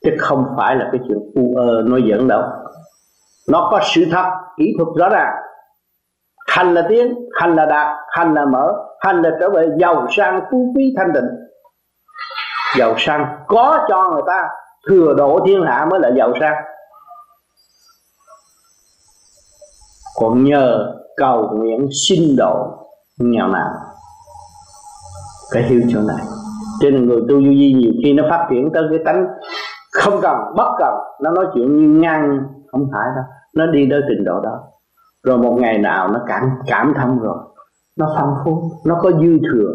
Chứ 0.04 0.10
không 0.20 0.54
phải 0.56 0.76
là 0.76 0.88
cái 0.92 1.00
chuyện 1.08 1.18
u 1.34 1.54
ơ, 1.56 1.82
nói 1.86 2.02
giỡn 2.10 2.28
đâu. 2.28 2.42
Nó 3.48 3.68
có 3.70 3.80
sự 3.82 4.04
thật, 4.12 4.24
kỹ 4.56 4.74
thuật 4.78 4.88
rõ 4.96 5.08
ràng. 5.08 5.34
Hành 6.48 6.74
là 6.74 6.86
tiến, 6.88 7.14
hành 7.40 7.56
là 7.56 7.66
đạt, 7.66 7.96
hành 8.08 8.34
là 8.34 8.44
mở, 8.44 8.72
hành 9.00 9.22
là 9.22 9.30
trở 9.40 9.50
về 9.50 9.68
giàu 9.80 10.06
sang, 10.10 10.40
phú 10.50 10.72
quý, 10.76 10.94
thanh 10.96 11.10
tịnh. 11.14 11.28
Giàu 12.78 12.94
sang 12.98 13.44
có 13.48 13.86
cho 13.88 14.10
người 14.12 14.22
ta 14.26 14.48
thừa 14.88 15.14
độ 15.16 15.40
thiên 15.46 15.62
hạ 15.62 15.86
mới 15.90 16.00
là 16.00 16.10
giàu 16.16 16.32
sang. 16.40 16.54
Còn 20.20 20.44
nhờ 20.44 20.94
cầu 21.16 21.50
nguyện 21.54 21.88
xin 22.08 22.36
độ 22.38 22.66
nghèo 23.18 23.46
nàn. 23.46 23.72
Phải 25.54 25.62
hiểu 25.62 25.80
chỗ 25.92 26.00
này 26.00 26.39
cho 26.80 26.90
nên 26.90 27.08
người 27.08 27.20
tu 27.20 27.34
du 27.34 27.50
di 27.50 27.72
nhiều 27.72 27.92
khi 28.04 28.12
nó 28.12 28.24
phát 28.30 28.46
triển 28.50 28.70
tới 28.74 28.84
cái 28.90 28.98
tánh 29.04 29.26
không 29.92 30.14
cần, 30.22 30.36
bất 30.56 30.68
cần. 30.78 30.94
Nó 31.22 31.30
nói 31.30 31.46
chuyện 31.54 31.76
như 31.76 32.00
ngang, 32.00 32.40
không 32.72 32.88
phải 32.92 33.08
đâu. 33.16 33.24
Nó 33.56 33.66
đi 33.66 33.86
tới 33.90 34.00
trình 34.08 34.24
độ 34.24 34.40
đó. 34.40 34.60
Rồi 35.26 35.38
một 35.38 35.56
ngày 35.60 35.78
nào 35.78 36.08
nó 36.08 36.20
cảm 36.26 36.42
cảm 36.66 36.94
thông 36.96 37.18
rồi. 37.18 37.36
Nó 37.98 38.14
phong 38.18 38.34
phú, 38.44 38.62
nó 38.86 38.98
có 39.02 39.10
dư 39.10 39.38
thừa. 39.52 39.70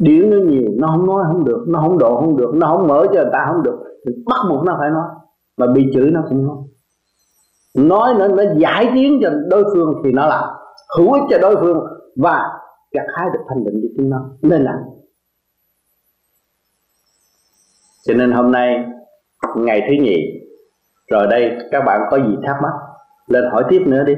Điển 0.00 0.30
nó 0.30 0.36
nhiều, 0.36 0.70
nó 0.78 0.88
không 0.88 1.06
nói 1.06 1.24
không 1.26 1.44
được, 1.44 1.64
nó 1.68 1.80
không 1.80 1.98
độ 1.98 2.20
không 2.20 2.36
được, 2.36 2.50
nó 2.54 2.66
không 2.66 2.88
mở 2.88 3.06
cho 3.06 3.22
người 3.22 3.30
ta 3.32 3.44
không 3.52 3.62
được. 3.62 3.78
Thì 4.06 4.12
bắt 4.26 4.36
buộc 4.50 4.64
nó 4.64 4.76
phải 4.78 4.90
nói. 4.90 5.08
Mà 5.58 5.66
bị 5.66 5.90
chửi 5.94 6.10
nó 6.10 6.20
cũng 6.28 6.46
nói. 6.46 6.56
Nói 7.78 8.14
nó 8.18 8.28
nó 8.28 8.42
giải 8.56 8.90
tiếng 8.94 9.18
cho 9.22 9.30
đối 9.50 9.64
phương 9.74 9.94
thì 10.04 10.12
nó 10.12 10.26
làm. 10.26 10.44
Hữu 10.98 11.12
ích 11.12 11.22
cho 11.30 11.38
đối 11.38 11.56
phương 11.56 11.78
và 12.16 12.42
gặt 12.92 13.04
hái 13.16 13.26
được 13.32 13.40
thanh 13.48 13.64
định 13.64 13.80
cho 13.82 13.88
chúng 13.96 14.10
nó. 14.10 14.18
Nên 14.42 14.62
làm 14.64 14.74
cho 18.06 18.14
nên 18.14 18.32
hôm 18.32 18.52
nay, 18.52 18.84
ngày 19.56 19.82
thứ 19.88 19.94
nhì, 20.02 20.16
rồi 21.10 21.26
đây 21.30 21.56
các 21.70 21.84
bạn 21.84 22.00
có 22.10 22.16
gì 22.18 22.36
thắc 22.46 22.56
mắc, 22.62 22.72
lên 23.26 23.44
hỏi 23.52 23.64
tiếp 23.68 23.82
nữa 23.86 24.04
đi. 24.04 24.14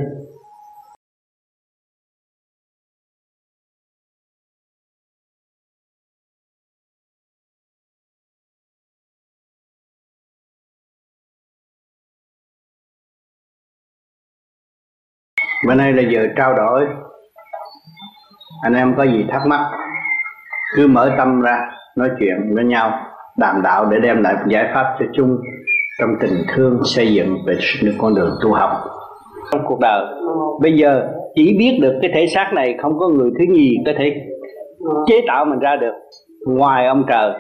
Bữa 15.67 15.75
nay 15.75 15.93
là 15.93 16.03
giờ 16.03 16.27
trao 16.37 16.55
đổi. 16.55 16.87
Anh 18.63 18.75
em 18.75 18.95
có 18.97 19.03
gì 19.03 19.27
thắc 19.31 19.47
mắc, 19.47 19.71
cứ 20.77 20.87
mở 20.87 21.15
tâm 21.19 21.41
ra, 21.41 21.71
nói 21.97 22.11
chuyện 22.19 22.55
với 22.55 22.65
nhau 22.65 23.14
đàm 23.39 23.63
đạo 23.63 23.87
để 23.91 23.97
đem 24.03 24.23
lại 24.23 24.35
giải 24.49 24.65
pháp 24.75 24.97
cho 24.99 25.07
chung 25.13 25.39
trong 26.01 26.11
tình 26.21 26.35
thương 26.55 26.81
xây 26.85 27.15
dựng 27.15 27.37
về 27.47 27.55
con 27.99 28.15
đường 28.15 28.31
tu 28.43 28.53
học. 28.53 28.71
Trong 29.53 29.63
cuộc 29.67 29.81
đời, 29.81 30.05
bây 30.63 30.73
giờ 30.73 31.09
chỉ 31.35 31.57
biết 31.59 31.79
được 31.83 31.99
cái 32.03 32.11
thể 32.15 32.27
xác 32.27 32.51
này, 32.55 32.75
không 32.83 32.99
có 32.99 33.09
người 33.09 33.31
thứ 33.39 33.45
nhì 33.49 33.77
có 33.87 33.93
thể 33.99 34.15
chế 35.07 35.21
tạo 35.27 35.45
mình 35.45 35.59
ra 35.59 35.77
được 35.77 35.95
ngoài 36.47 36.87
ông 36.87 37.05
trời. 37.09 37.33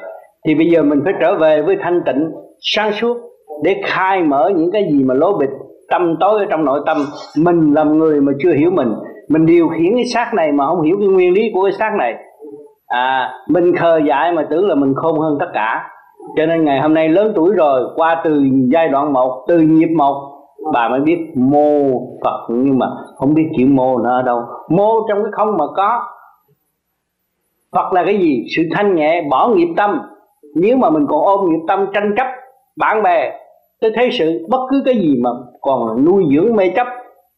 Thì 0.46 0.54
bây 0.54 0.66
giờ 0.66 0.82
mình 0.82 1.00
phải 1.04 1.12
trở 1.20 1.38
về 1.38 1.62
với 1.62 1.76
thanh 1.82 2.00
tịnh, 2.06 2.30
sáng 2.60 2.92
suốt 2.92 3.16
để 3.64 3.76
khai 3.84 4.22
mở 4.22 4.50
những 4.56 4.70
cái 4.72 4.88
gì 4.92 5.04
mà 5.04 5.14
lố 5.14 5.38
bịch, 5.38 5.50
tâm 5.90 6.16
tối 6.20 6.38
ở 6.38 6.46
trong 6.50 6.64
nội 6.64 6.80
tâm. 6.86 6.96
Mình 7.38 7.74
làm 7.74 7.98
người 7.98 8.20
mà 8.20 8.32
chưa 8.42 8.52
hiểu 8.52 8.70
mình. 8.70 8.94
Mình 9.28 9.46
điều 9.46 9.68
khiển 9.68 9.94
cái 9.94 10.04
xác 10.04 10.34
này 10.34 10.52
mà 10.52 10.66
không 10.66 10.82
hiểu 10.82 10.96
cái 10.98 11.08
nguyên 11.08 11.32
lý 11.32 11.50
của 11.54 11.62
cái 11.62 11.72
xác 11.72 11.90
này 11.98 12.14
à 12.94 13.32
mình 13.48 13.76
khờ 13.76 14.00
dại 14.06 14.32
mà 14.32 14.46
tưởng 14.50 14.68
là 14.68 14.74
mình 14.74 14.94
khôn 14.96 15.18
hơn 15.18 15.36
tất 15.40 15.46
cả. 15.54 15.90
Cho 16.36 16.46
nên 16.46 16.64
ngày 16.64 16.80
hôm 16.80 16.94
nay 16.94 17.08
lớn 17.08 17.32
tuổi 17.34 17.54
rồi, 17.54 17.82
qua 17.96 18.20
từ 18.24 18.42
giai 18.72 18.88
đoạn 18.88 19.12
một, 19.12 19.44
từ 19.48 19.58
nhịp 19.58 19.90
một, 19.96 20.30
bà 20.72 20.88
mới 20.88 21.00
biết 21.00 21.18
mô 21.34 22.00
Phật. 22.24 22.46
Nhưng 22.48 22.78
mà 22.78 22.86
không 23.16 23.34
biết 23.34 23.48
chữ 23.58 23.64
mô 23.68 23.98
nó 23.98 24.16
ở 24.16 24.22
đâu. 24.22 24.42
Mô 24.68 25.06
trong 25.08 25.22
cái 25.22 25.32
không 25.32 25.56
mà 25.58 25.64
có. 25.76 26.02
Phật 27.72 27.92
là 27.92 28.04
cái 28.04 28.18
gì? 28.18 28.44
Sự 28.56 28.62
thanh 28.74 28.94
nhẹ, 28.94 29.22
bỏ 29.30 29.48
nghiệp 29.48 29.74
tâm. 29.76 30.00
Nếu 30.54 30.76
mà 30.76 30.90
mình 30.90 31.06
còn 31.08 31.20
ôm 31.20 31.50
nghiệp 31.50 31.64
tâm, 31.68 31.86
tranh 31.94 32.14
chấp, 32.16 32.26
bạn 32.76 33.02
bè 33.02 33.38
tôi 33.80 33.92
thấy 33.94 34.08
sự, 34.12 34.46
bất 34.50 34.60
cứ 34.70 34.82
cái 34.84 34.94
gì 34.94 35.14
mà 35.22 35.30
còn 35.60 36.04
nuôi 36.04 36.24
dưỡng 36.34 36.56
mê 36.56 36.70
chấp, 36.76 36.86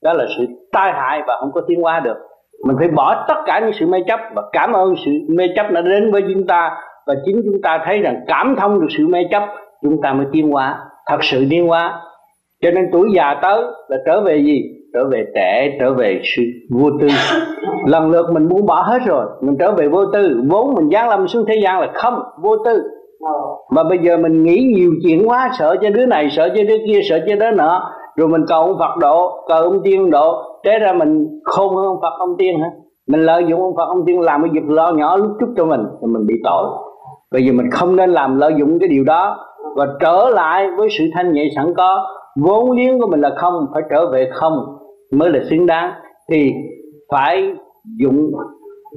đó 0.03 0.13
là 0.13 0.25
sự 0.39 0.47
tai 0.73 0.93
hại 0.93 1.23
và 1.27 1.37
không 1.41 1.53
có 1.55 1.61
tiến 1.67 1.83
hóa 1.83 2.01
được 2.01 2.17
mình 2.65 2.77
phải 2.79 2.89
bỏ 2.89 3.25
tất 3.29 3.37
cả 3.47 3.61
những 3.61 3.73
sự 3.81 3.87
mê 3.87 3.99
chấp 4.07 4.21
và 4.35 4.43
cảm 4.53 4.73
ơn 4.73 4.95
sự 5.05 5.11
mê 5.29 5.45
chấp 5.57 5.71
đã 5.71 5.81
đến 5.81 6.13
với 6.13 6.23
chúng 6.35 6.47
ta 6.47 6.71
và 7.07 7.15
chính 7.27 7.43
chúng 7.45 7.63
ta 7.63 7.83
thấy 7.85 7.99
rằng 7.99 8.25
cảm 8.27 8.57
thông 8.59 8.81
được 8.81 8.87
sự 8.99 9.09
mê 9.09 9.19
chấp 9.31 9.43
chúng 9.83 10.03
ta 10.03 10.13
mới 10.13 10.27
tiến 10.33 10.51
hóa 10.51 10.79
thật 11.07 11.19
sự 11.25 11.47
tiến 11.51 11.67
hóa. 11.67 12.01
Cho 12.63 12.71
nên 12.71 12.85
tuổi 12.93 13.09
già 13.15 13.35
tới 13.43 13.63
là 13.89 13.97
trở 14.07 14.21
về 14.21 14.37
gì? 14.37 14.63
Trở 14.95 15.09
về 15.09 15.25
trẻ 15.35 15.77
trở 15.81 15.93
về 15.93 16.21
sự 16.37 16.43
vô 16.71 16.91
tư. 17.01 17.09
Lần 17.87 18.11
lượt 18.11 18.27
mình 18.33 18.49
muốn 18.49 18.67
bỏ 18.67 18.83
hết 18.83 18.99
rồi 19.07 19.27
mình 19.41 19.57
trở 19.59 19.73
về 19.73 19.89
vô 19.89 20.07
tư. 20.07 20.41
Vốn 20.49 20.75
mình 20.75 20.91
giáng 20.93 21.09
lâm 21.09 21.29
xuống 21.29 21.45
thế 21.49 21.55
gian 21.63 21.81
là 21.81 21.91
không 21.95 22.23
vô 22.43 22.57
tư. 22.65 22.83
Mà 23.71 23.83
bây 23.89 23.99
giờ 23.99 24.17
mình 24.17 24.43
nghĩ 24.43 24.73
nhiều 24.77 24.91
chuyện 25.05 25.29
quá 25.29 25.51
sợ 25.59 25.77
cho 25.83 25.91
đứa 25.91 26.07
này 26.07 26.29
sợ 26.31 26.49
cho 26.49 26.63
đứa 26.69 26.77
kia 26.87 27.01
sợ 27.09 27.21
cho 27.29 27.37
đứa 27.37 27.51
nọ. 27.51 27.93
Rồi 28.17 28.29
mình 28.29 28.45
cầu 28.49 28.63
ông 28.63 28.79
Phật 28.79 28.97
độ 29.01 29.45
cầu 29.49 29.63
ông 29.63 29.81
tiên 29.85 30.11
độ 30.11 30.43
thế 30.67 30.79
ra 30.79 30.93
mình 30.93 31.41
khôn 31.45 31.77
hơn 31.77 31.87
ông 31.87 31.99
Phật 32.03 32.13
ông 32.19 32.37
tiên 32.39 32.61
hả? 32.61 32.71
Mình 33.09 33.21
lợi 33.21 33.45
dụng 33.49 33.61
ông 33.61 33.77
Phật 33.77 33.87
ông 33.89 34.05
tiên 34.07 34.21
làm 34.21 34.43
cái 34.43 34.51
việc 34.53 34.69
lo 34.69 34.93
nhỏ 34.93 35.17
lúc 35.17 35.31
chút 35.41 35.55
cho 35.57 35.65
mình 35.65 35.81
thì 36.01 36.07
mình 36.07 36.27
bị 36.27 36.35
tội. 36.45 36.67
Bây 37.33 37.47
giờ 37.47 37.53
mình 37.53 37.71
không 37.71 37.97
nên 37.97 38.11
làm 38.11 38.39
lợi 38.39 38.55
dụng 38.59 38.79
cái 38.79 38.89
điều 38.89 39.05
đó. 39.05 39.37
Và 39.77 39.87
trở 40.01 40.31
lại 40.35 40.69
với 40.77 40.89
sự 40.99 41.05
thanh 41.15 41.33
nhẹ 41.33 41.49
sẵn 41.57 41.75
có, 41.77 42.07
vốn 42.43 42.71
liếng 42.71 43.01
của 43.01 43.07
mình 43.07 43.21
là 43.21 43.31
không, 43.37 43.67
phải 43.73 43.83
trở 43.91 44.11
về 44.11 44.31
không 44.33 44.53
mới 45.13 45.31
là 45.31 45.41
xứng 45.51 45.67
đáng. 45.67 45.93
Thì 46.31 46.53
phải 47.13 47.53
dụng 48.01 48.31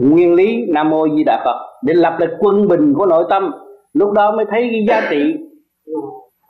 nguyên 0.01 0.33
lý 0.33 0.65
nam 0.73 0.89
mô 0.89 1.07
di 1.15 1.23
đà 1.23 1.41
phật 1.45 1.55
để 1.83 1.93
lập 1.93 2.15
lại 2.19 2.29
quân 2.39 2.67
bình 2.67 2.93
của 2.97 3.05
nội 3.05 3.23
tâm. 3.29 3.51
Lúc 3.93 4.11
đó 4.11 4.31
mới 4.35 4.45
thấy 4.49 4.69
cái 4.71 4.85
giá 4.89 5.01
trị 5.09 5.33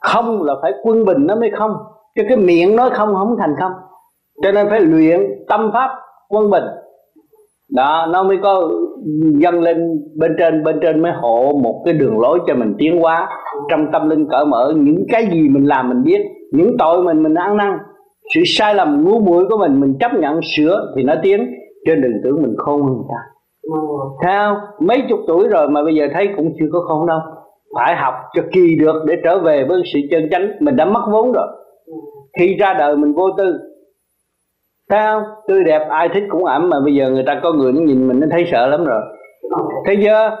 không 0.00 0.42
là 0.42 0.54
phải 0.62 0.72
quân 0.82 1.04
bình 1.04 1.26
nó 1.26 1.34
mới 1.36 1.50
không. 1.58 1.70
Chứ 2.16 2.22
cái 2.28 2.36
miệng 2.36 2.76
nói 2.76 2.90
không 2.90 3.14
không 3.14 3.36
thành 3.38 3.54
không 3.60 3.72
cho 4.42 4.52
nên 4.52 4.66
phải 4.70 4.80
luyện 4.80 5.20
tâm 5.48 5.70
pháp 5.72 5.90
quân 6.28 6.50
bình. 6.50 6.64
Đó, 7.74 8.06
nó 8.12 8.22
mới 8.22 8.36
có 8.42 8.70
dâng 9.38 9.60
lên 9.60 9.76
bên 10.16 10.34
trên 10.38 10.64
bên 10.64 10.78
trên 10.82 11.02
mới 11.02 11.12
hộ 11.12 11.60
một 11.62 11.82
cái 11.84 11.94
đường 11.94 12.20
lối 12.20 12.38
cho 12.46 12.54
mình 12.54 12.74
tiến 12.78 13.00
hóa 13.00 13.28
trong 13.70 13.86
tâm 13.92 14.10
linh 14.10 14.28
cởi 14.30 14.44
mở. 14.44 14.72
Những 14.76 15.04
cái 15.08 15.26
gì 15.32 15.48
mình 15.48 15.64
làm 15.64 15.88
mình 15.88 16.02
biết, 16.04 16.20
những 16.52 16.76
tội 16.78 17.02
mình 17.02 17.22
mình 17.22 17.34
ăn 17.34 17.56
năn, 17.56 17.78
sự 18.34 18.40
sai 18.46 18.74
lầm, 18.74 19.04
ngu 19.04 19.20
muội 19.20 19.44
của 19.50 19.58
mình 19.58 19.80
mình 19.80 19.96
chấp 20.00 20.14
nhận, 20.14 20.40
sửa 20.56 20.92
thì 20.96 21.02
nó 21.02 21.14
tiến 21.22 21.46
trên 21.86 22.00
đừng 22.02 22.12
tưởng 22.24 22.42
mình 22.42 22.54
khôn 22.58 22.82
hơn 22.82 22.92
người 22.92 23.06
ta. 23.08 23.20
Theo 24.24 24.56
mấy 24.80 25.02
chục 25.08 25.18
tuổi 25.26 25.48
rồi 25.48 25.68
mà 25.70 25.82
bây 25.84 25.94
giờ 25.94 26.06
thấy 26.14 26.28
cũng 26.36 26.52
chưa 26.60 26.66
có 26.72 26.80
khôn 26.88 27.06
đâu. 27.06 27.18
Phải 27.74 27.96
học 27.96 28.14
cho 28.34 28.42
kỳ 28.52 28.76
được 28.80 29.04
để 29.06 29.14
trở 29.24 29.38
về 29.38 29.64
với 29.68 29.82
sự 29.92 29.98
chân 30.10 30.28
chánh. 30.30 30.48
Mình 30.60 30.76
đã 30.76 30.84
mất 30.84 31.02
vốn 31.12 31.32
rồi. 31.32 31.46
Khi 32.38 32.56
ra 32.56 32.74
đời 32.78 32.96
mình 32.96 33.12
vô 33.12 33.30
tư 33.38 33.58
thấy 34.90 35.00
không? 35.00 35.22
Tươi 35.48 35.64
đẹp 35.64 35.86
ai 35.88 36.08
thích 36.14 36.24
cũng 36.30 36.44
ẩm 36.44 36.70
mà. 36.70 36.80
Bây 36.84 36.94
giờ 36.94 37.10
người 37.10 37.24
ta 37.26 37.40
có 37.42 37.52
người 37.52 37.72
nó 37.72 37.80
nhìn 37.80 38.08
mình 38.08 38.20
nó 38.20 38.26
thấy 38.30 38.44
sợ 38.52 38.66
lắm 38.66 38.84
rồi. 38.84 39.02
Thấy 39.86 39.96
chưa? 40.02 40.36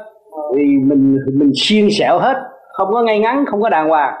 Vì 0.54 0.64
mình 0.84 1.16
mình 1.34 1.50
xiên 1.54 1.88
xẻo 1.98 2.18
hết. 2.18 2.36
Không 2.72 2.88
có 2.92 3.02
ngay 3.02 3.18
ngắn 3.18 3.44
không 3.46 3.62
có 3.62 3.68
đàng 3.68 3.88
hoàng. 3.88 4.14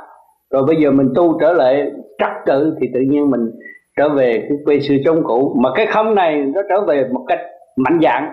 Rồi 0.50 0.62
bây 0.66 0.76
giờ 0.76 0.90
mình 0.90 1.08
tu 1.14 1.38
trở 1.40 1.52
lại 1.52 1.92
trắc 2.18 2.30
tự 2.46 2.76
thì 2.80 2.86
tự 2.94 3.00
nhiên 3.00 3.30
mình 3.30 3.50
trở 3.96 4.08
về 4.08 4.46
cái 4.48 4.58
quê 4.64 4.80
xưa 4.80 4.94
chống 5.04 5.22
cũ. 5.24 5.56
Mà 5.58 5.70
cái 5.74 5.86
không 5.86 6.14
này 6.14 6.36
nó 6.54 6.62
trở 6.68 6.80
về 6.86 7.08
một 7.12 7.24
cách 7.28 7.40
mạnh 7.76 8.00
dạng 8.02 8.32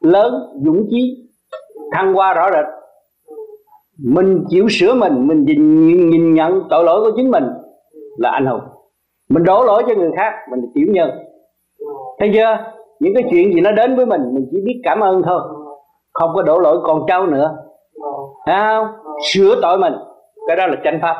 lớn 0.00 0.34
dũng 0.64 0.86
chí 0.90 1.30
thăng 1.92 2.14
hoa 2.14 2.34
rõ 2.34 2.50
rệt. 2.50 2.64
Mình 4.04 4.44
chịu 4.48 4.68
sửa 4.68 4.94
mình 4.94 5.26
mình 5.26 5.44
nhìn, 5.44 5.86
nhìn 6.10 6.34
nhận 6.34 6.62
tội 6.70 6.84
lỗi 6.84 7.00
của 7.00 7.16
chính 7.16 7.30
mình 7.30 7.44
là 8.18 8.30
anh 8.30 8.46
hùng 8.46 8.60
mình 9.30 9.44
đổ 9.44 9.64
lỗi 9.64 9.82
cho 9.88 9.94
người 9.94 10.10
khác 10.16 10.32
mình 10.50 10.60
là 10.60 10.66
tiểu 10.74 10.86
nhân. 10.90 11.10
Thấy 12.18 12.30
chưa? 12.34 12.56
Những 13.00 13.14
cái 13.14 13.24
chuyện 13.30 13.54
gì 13.54 13.60
nó 13.60 13.72
đến 13.72 13.96
với 13.96 14.06
mình 14.06 14.20
mình 14.34 14.48
chỉ 14.50 14.58
biết 14.64 14.80
cảm 14.84 15.00
ơn 15.00 15.22
thôi. 15.22 15.40
Không 16.12 16.30
có 16.34 16.42
đổ 16.42 16.58
lỗi 16.58 16.78
con 16.82 17.02
cháu 17.08 17.26
nữa. 17.26 17.56
Thấy 18.46 18.56
không? 18.58 18.86
Sửa 19.32 19.60
tội 19.62 19.78
mình. 19.78 19.92
Cái 20.46 20.56
đó 20.56 20.66
là 20.66 20.76
chánh 20.84 20.98
pháp. 21.02 21.16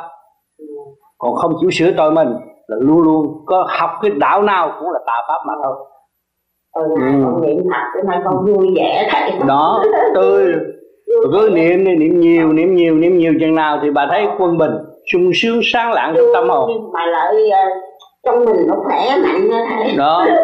Còn 1.17 1.35
không 1.35 1.53
chịu 1.61 1.69
sửa 1.71 1.91
tội 1.97 2.11
mình 2.11 2.27
là 2.67 2.77
luôn 2.79 3.01
luôn 3.01 3.27
có 3.45 3.67
học 3.69 3.89
cái 4.01 4.11
đạo 4.11 4.41
nào 4.41 4.71
cũng 4.79 4.89
là 4.89 4.99
tà 5.07 5.13
pháp 5.27 5.39
mà 5.47 5.53
thôi. 5.63 5.75
Ừ, 6.75 6.81
ừ. 6.89 7.23
con 7.25 7.41
niệm 7.41 7.57
thật 7.71 7.85
cái 7.93 8.03
này 8.07 8.19
con 8.25 8.45
vui 8.45 8.67
vẻ 8.75 9.07
thấy 9.11 9.31
đó 9.47 9.83
tôi 10.15 10.53
cứ 11.31 11.49
niệm 11.53 11.85
đi 11.85 11.95
niệm 11.95 12.19
nhiều 12.19 12.53
niệm 12.53 12.75
nhiều 12.75 12.95
niệm 12.95 13.17
nhiều 13.17 13.33
chừng 13.39 13.55
nào 13.55 13.79
thì 13.83 13.91
bà 13.91 14.07
thấy 14.09 14.27
quân 14.39 14.57
bình 14.57 14.71
sung 15.11 15.31
sướng 15.33 15.59
sáng 15.63 15.91
lạng 15.91 16.13
trong 16.15 16.25
tâm 16.33 16.49
hồn. 16.49 16.91
Mà 16.93 17.05
lợi 17.05 17.49
uh, 17.49 17.90
trong 18.25 18.45
mình 18.45 18.67
nó 18.67 18.75
khỏe 18.83 19.17
mạnh 19.23 19.49
như 19.49 19.57
thế 19.69 19.95
đó. 19.97 20.25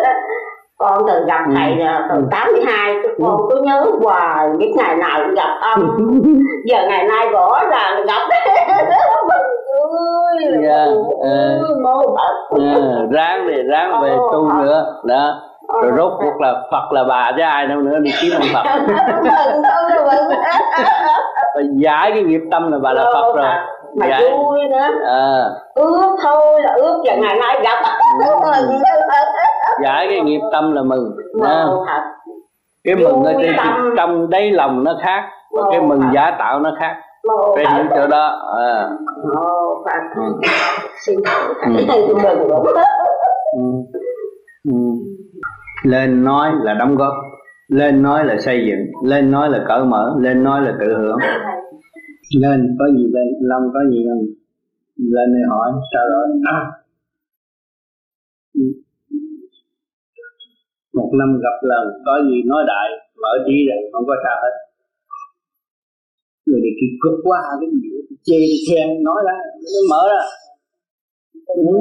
Con 0.79 1.03
từ 1.07 1.25
gặp 1.25 1.41
ừ. 1.47 1.53
thầy 1.55 1.77
từ 2.09 2.27
82 2.31 2.93
ừ. 2.93 3.09
con 3.23 3.37
cứ 3.49 3.61
nhớ 3.61 3.85
hoài 4.01 4.49
biết 4.57 4.73
ngày 4.75 4.95
nào 4.95 5.19
cũng 5.25 5.35
gặp 5.35 5.57
ông. 5.61 5.97
Giờ 6.65 6.77
ngày 6.87 7.03
nay 7.03 7.29
rõ 7.29 7.63
ràng 7.69 8.05
gặp. 8.07 8.27
Vui 9.67 10.63
yeah, 10.63 10.89
uh, 10.89 12.61
yeah, 12.61 13.09
ráng 13.11 13.47
về 13.47 13.63
ráng 13.69 14.01
về 14.01 14.15
tu 14.31 14.53
nữa. 14.53 14.85
Đó. 15.03 15.41
Rồi 15.73 15.91
rốt 15.97 16.13
cuộc 16.19 16.41
là 16.41 16.53
Phật 16.71 16.91
là 16.91 17.03
bà 17.03 17.31
chứ 17.37 17.41
ai 17.43 17.67
đâu 17.67 17.79
nữa 17.79 17.99
đi 18.01 18.11
kiếm 18.21 18.31
ông 18.35 18.47
Phật. 18.53 18.63
Và 21.55 21.61
giải 21.73 22.11
cái 22.11 22.23
nghiệp 22.23 22.41
tâm 22.51 22.71
là 22.71 22.77
bà 22.81 22.93
là 22.93 23.03
Phật 23.03 23.35
rồi 23.35 23.45
mà 23.97 24.07
giải. 24.07 24.21
vui 24.21 24.59
nữa. 24.69 24.87
À. 25.05 25.45
ước 25.75 26.15
thôi 26.23 26.61
là 26.61 26.73
ước 26.73 27.03
và 27.05 27.15
ngày 27.15 27.35
nay 27.39 27.59
gặp. 27.63 27.83
Giải 29.83 30.07
cái 30.09 30.21
nghiệp 30.21 30.41
tâm 30.51 30.73
là 30.73 30.81
mừng 30.81 31.15
cái 32.83 32.95
mừng 32.95 33.23
ở 33.23 33.33
trên 33.41 33.55
trong 33.97 34.29
đáy 34.29 34.51
lòng 34.51 34.83
nó 34.83 34.93
khác 35.01 35.23
và 35.51 35.61
cái 35.71 35.81
mừng 35.81 36.01
giả 36.13 36.35
tạo 36.39 36.59
nó 36.59 36.71
khác. 36.79 36.95
Phải 37.55 37.65
hiểu 37.75 37.85
chỗ 37.95 38.07
đó 38.07 38.41
à. 38.57 38.89
xin 41.05 41.19
lên 45.83 46.23
nói 46.23 46.51
là 46.61 46.73
đóng 46.73 46.95
góp 46.95 47.13
lên 47.67 48.03
nói 48.03 48.25
là 48.25 48.37
xây 48.37 48.65
dựng 48.67 49.09
lên 49.09 49.31
nói 49.31 49.49
là 49.49 49.59
cởi 49.67 49.79
mở 49.79 50.15
lên 50.19 50.43
nói 50.43 50.61
là 50.61 50.71
tự 50.79 50.97
hưởng 50.97 51.17
lên 52.43 52.75
có 52.79 52.85
gì 52.95 53.03
lên 53.15 53.27
long 53.41 53.63
có 53.73 53.79
gì 53.91 53.99
không 54.09 54.25
lên 54.97 55.27
để 55.35 55.41
hỏi 55.49 55.71
sao 55.91 56.05
rồi? 56.09 56.25
À. 56.43 56.61
một 60.93 61.09
năm 61.19 61.29
gặp 61.43 61.57
lần 61.71 61.85
có 62.05 62.13
gì 62.27 62.37
nói 62.45 62.63
đại 62.67 62.87
mở 63.21 63.33
trí 63.45 63.55
rồi 63.69 63.81
không 63.91 64.05
có 64.07 64.15
sao 64.23 64.35
hết. 64.43 64.55
Người 66.45 66.59
này 66.63 66.73
kỳ 66.79 66.87
cực 67.03 67.17
quá 67.23 67.39
cái 67.59 67.69
gì 67.73 67.89
chê 68.27 68.39
khen 68.65 69.03
nói 69.03 69.19
ra 69.27 69.37
nó 69.73 69.81
mở 69.91 70.01
ra. 70.13 70.23
Cũng 71.55 71.73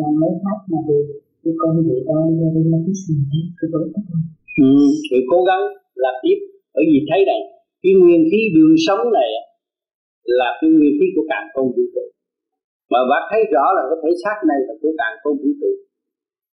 là 0.00 0.08
mấy 0.20 0.32
pháp 0.44 0.58
mà 0.70 0.78
được 0.88 1.04
cái 1.44 1.54
con 1.58 1.72
vậy 1.88 2.00
đây 2.54 2.64
là 2.72 2.78
cái 2.86 2.94
gì 3.04 3.14
đấy 3.30 3.44
cái 3.58 3.68
tổ 3.72 3.80
tắc 3.94 4.04
ừ, 4.62 4.70
thì 5.10 5.16
cố 5.30 5.38
gắng 5.48 5.62
làm 6.04 6.14
tiếp 6.22 6.38
bởi 6.74 6.84
vì 6.90 6.98
thấy 7.08 7.20
này 7.30 7.40
cái 7.82 7.92
nguyên 8.00 8.22
khí 8.30 8.40
đường 8.54 8.74
sống 8.86 9.02
này 9.18 9.30
là 10.40 10.48
cái 10.60 10.68
nguyên 10.76 10.94
khí 10.98 11.06
của 11.14 11.24
càng 11.32 11.46
không 11.54 11.68
vũ 11.74 11.84
trụ. 11.94 12.04
Mà 12.92 13.00
bác 13.10 13.22
thấy 13.30 13.42
rõ 13.54 13.64
là 13.76 13.82
cái 13.88 13.98
thể 14.02 14.12
xác 14.22 14.36
này 14.50 14.60
là 14.66 14.74
của 14.80 14.92
càng 15.00 15.14
không 15.22 15.36
vũ 15.42 15.50
trụ. 15.60 15.72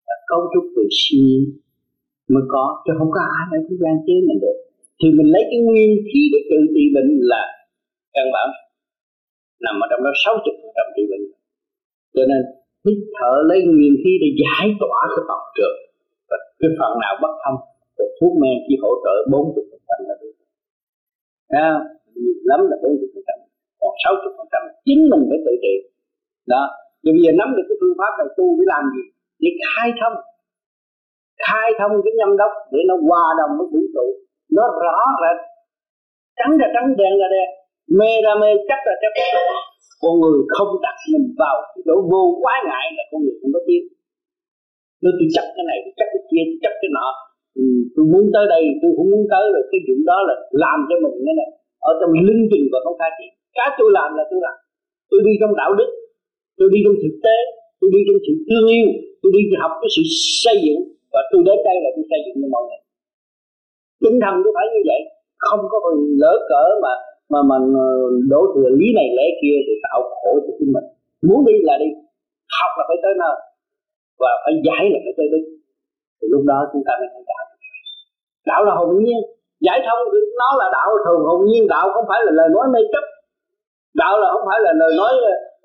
Là 0.08 0.16
cấu 0.30 0.40
trúc 0.52 0.64
từ 0.76 0.84
siêu 1.00 1.38
mới 2.32 2.44
có, 2.52 2.64
chứ 2.84 2.92
không 2.98 3.10
có 3.16 3.20
ai 3.38 3.44
ở 3.56 3.58
thế 3.66 3.74
gian 3.82 3.94
chế 4.06 4.14
mình 4.28 4.40
được. 4.44 4.58
Thì 4.98 5.06
mình 5.18 5.28
lấy 5.34 5.42
cái 5.50 5.60
nguyên 5.66 5.90
khí 6.08 6.20
để 6.32 6.40
tự 6.50 6.58
trị 6.74 6.84
bệnh 6.94 7.10
là 7.32 7.42
căn 8.14 8.26
bản 8.34 8.48
nằm 9.64 9.74
ở 9.84 9.86
trong 9.90 10.02
đó 10.04 10.12
sáu 10.22 10.34
chục 10.44 10.56
phần 10.60 10.72
trăm 10.76 10.86
trị 10.94 11.02
bệnh. 11.10 11.24
Cho 12.14 12.24
nên 12.30 12.42
hít 12.84 12.98
thở 13.16 13.32
lấy 13.50 13.58
nguyên 13.74 13.94
khí 14.02 14.12
để 14.22 14.28
giải 14.42 14.66
tỏa 14.80 15.00
cái 15.14 15.22
phần 15.28 15.42
trượt. 15.56 15.74
Và 16.28 16.36
cái 16.60 16.70
phần 16.78 16.92
nào 17.02 17.14
bất 17.22 17.34
thông 17.42 17.58
thì 17.96 18.04
thuốc 18.16 18.32
men 18.42 18.56
chỉ 18.66 18.74
hỗ 18.82 18.92
trợ 19.04 19.14
bốn 19.32 19.44
chục 19.54 19.66
phần 19.70 19.82
trăm 19.88 19.98
là 20.08 20.14
được 20.20 20.33
à, 21.48 21.66
nhiều 22.20 22.34
lắm 22.50 22.60
là 22.70 22.76
bốn 22.82 22.92
chục 23.00 23.10
phần 23.14 23.24
trăm. 23.28 23.38
Còn 23.80 23.92
sáu 24.02 24.14
chục 24.22 24.32
phần 24.38 24.48
trăm 24.52 24.62
chính 24.86 25.02
mình 25.10 25.22
phải 25.28 25.40
tự 25.46 25.52
trị. 25.64 25.74
Đó 26.52 26.62
thì 27.00 27.08
bây 27.14 27.22
giờ 27.24 27.32
nắm 27.40 27.48
được 27.56 27.66
cái 27.68 27.76
phương 27.80 27.96
pháp 28.00 28.12
này 28.18 28.28
tu 28.36 28.46
để 28.58 28.64
làm 28.72 28.84
gì? 28.94 29.02
Để 29.42 29.50
khai 29.64 29.88
thông. 30.00 30.16
Khai 31.46 31.68
thông 31.78 31.92
cái 32.04 32.12
nhâm 32.18 32.30
đốc 32.40 32.52
để 32.72 32.80
nó 32.88 32.94
hòa 33.08 33.24
đồng 33.40 33.52
với 33.58 33.66
vũ 33.72 33.82
trụ. 33.94 34.06
Nó 34.56 34.64
rõ 34.82 34.96
rệt. 35.22 35.38
Trắng 36.38 36.52
là 36.60 36.66
trắng 36.74 36.88
đen 37.00 37.12
là 37.20 37.28
đen. 37.34 37.48
Mê 37.98 38.12
ra 38.24 38.32
mê 38.42 38.50
chắc 38.68 38.80
là 38.86 38.94
chắc 39.02 39.12
con 40.02 40.14
người 40.20 40.38
không 40.54 40.72
đặt 40.84 40.96
mình 41.12 41.26
vào 41.42 41.56
cái 41.70 41.82
chỗ 41.86 41.96
vô 42.10 42.22
quá 42.42 42.54
ngại 42.68 42.86
là 42.96 43.04
con 43.10 43.18
người 43.22 43.36
không 43.40 43.52
có 43.54 43.60
tiếng 43.68 43.84
nó 45.04 45.10
tôi 45.18 45.28
chấp 45.34 45.46
cái 45.56 45.64
này 45.70 45.78
tôi 45.84 45.92
chấp 45.98 46.08
cái 46.12 46.22
kia 46.30 46.42
tôi 46.48 46.58
chấp 46.64 46.74
cái 46.80 46.90
nọ 46.96 47.08
ừ, 47.62 47.66
tôi 47.94 48.04
muốn 48.12 48.24
tới 48.34 48.44
đây 48.54 48.62
tôi 48.82 48.90
cũng 48.96 49.08
muốn 49.12 49.24
tới 49.32 49.44
rồi 49.54 49.62
cái 49.70 49.80
chuyện 49.86 50.00
đó 50.10 50.18
là 50.28 50.34
làm 50.64 50.78
cho 50.88 50.96
mình 51.02 51.16
cái 51.26 51.36
này 51.40 51.50
ở 51.90 51.92
trong 52.00 52.12
linh 52.28 52.42
trình 52.50 52.64
và 52.72 52.78
không 52.84 52.98
khai 53.00 53.12
triển 53.18 53.32
cái 53.58 53.68
tôi 53.78 53.88
làm 53.98 54.08
là 54.18 54.24
tôi 54.30 54.40
làm. 54.46 54.56
Tôi 55.10 55.20
đi 55.26 55.32
trong 55.40 55.52
đạo 55.60 55.72
đức 55.80 55.90
tôi 56.58 56.68
đi 56.74 56.78
trong 56.84 56.96
thực 57.02 57.14
tế 57.24 57.36
tôi 57.80 57.88
đi 57.94 58.00
trong 58.06 58.18
sự 58.26 58.32
thương 58.46 58.66
yêu 58.76 58.86
tôi 59.20 59.30
đi 59.36 59.42
học 59.62 59.72
cái 59.80 59.90
sự 59.96 60.02
xây 60.44 60.56
dựng. 60.64 60.82
Và 61.12 61.20
tôi 61.30 61.40
đến 61.48 61.58
đây 61.68 61.76
là 61.84 61.90
tôi 61.94 62.04
xây 62.10 62.20
dựng 62.24 62.36
cho 62.42 62.48
mọi 62.54 62.62
người. 62.66 62.80
Tinh 64.02 64.16
thần 64.22 64.34
tôi 64.42 64.52
phải 64.56 64.66
như 64.74 64.82
vậy. 64.90 65.00
Không 65.46 65.62
có 65.72 65.78
lỡ 66.22 66.34
cỡ 66.50 66.64
mà 66.84 66.92
mà 67.32 67.40
mà 67.50 67.56
đổ 68.32 68.40
thừa 68.52 68.70
lý 68.80 68.88
này 68.98 69.08
lẽ 69.18 69.26
kia 69.40 69.56
thì 69.66 69.74
tạo 69.86 69.98
khổ 70.14 70.30
cho 70.44 70.52
chính 70.58 70.72
mình. 70.76 70.86
Muốn 71.28 71.40
đi 71.48 71.56
là 71.68 71.74
đi. 71.82 71.90
Học 72.58 72.70
là 72.78 72.84
phải 72.88 72.98
tới 73.04 73.14
nơi. 73.22 73.36
Và 74.22 74.32
phải 74.44 74.54
giải 74.66 74.82
là 74.92 74.98
phải 75.04 75.14
tới 75.18 75.26
đích 75.32 75.46
thì 76.18 76.26
lúc 76.34 76.42
đó 76.50 76.58
chúng 76.72 76.84
ta 76.86 76.92
mới 77.00 77.08
thành 77.12 77.28
đạo 78.50 78.60
là 78.64 78.74
hồn 78.78 78.90
nhiên. 79.04 79.20
Giải 79.66 79.78
thông 79.86 80.00
thì 80.12 80.18
nó 80.40 80.48
là 80.60 80.66
đạo 80.76 80.88
thường 81.04 81.22
hồn 81.28 81.40
nhiên. 81.48 81.62
Đạo 81.74 81.86
không 81.94 82.06
phải 82.10 82.20
là 82.26 82.32
lời 82.38 82.48
nói 82.56 82.66
mê 82.74 82.80
chấp. 82.92 83.04
Đạo 84.02 84.14
là 84.22 84.28
không 84.32 84.44
phải 84.48 84.58
là 84.66 84.72
lời 84.80 84.92
nói 85.00 85.12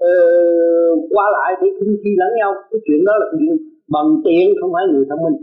uh, 0.08 0.94
qua 1.14 1.26
lại 1.38 1.50
để 1.62 1.68
khinh 1.78 1.94
khi 2.02 2.12
lẫn 2.22 2.32
nhau. 2.40 2.52
Cái 2.70 2.80
chuyện 2.86 3.02
đó 3.08 3.14
là 3.22 3.26
chuyện 3.32 3.54
bằng 3.94 4.10
tiền 4.26 4.46
không 4.60 4.72
phải 4.76 4.84
người 4.92 5.06
thông 5.10 5.24
minh. 5.26 5.38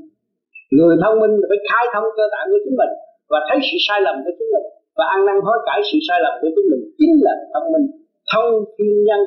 Người 0.77 0.97
thông 1.03 1.17
minh 1.23 1.35
phải 1.49 1.59
khai 1.69 1.85
thông 1.93 2.07
cơ 2.17 2.25
tạng 2.33 2.47
của 2.51 2.61
chính 2.65 2.77
mình 2.81 2.93
và 3.31 3.39
thấy 3.49 3.59
sự 3.69 3.77
sai 3.87 3.99
lầm 4.07 4.17
của 4.25 4.33
chính 4.39 4.51
mình 4.55 4.67
và 4.97 5.05
ăn 5.15 5.21
năn 5.27 5.37
hối 5.47 5.59
cải 5.69 5.81
sự 5.89 5.99
sai 6.09 6.19
lầm 6.25 6.35
của 6.41 6.51
chính 6.55 6.69
mình. 6.73 6.83
Chính 6.99 7.15
là 7.27 7.35
thông 7.53 7.67
minh. 7.73 7.87
Thông 8.33 8.49
thiên 8.75 8.95
nhân. 9.09 9.23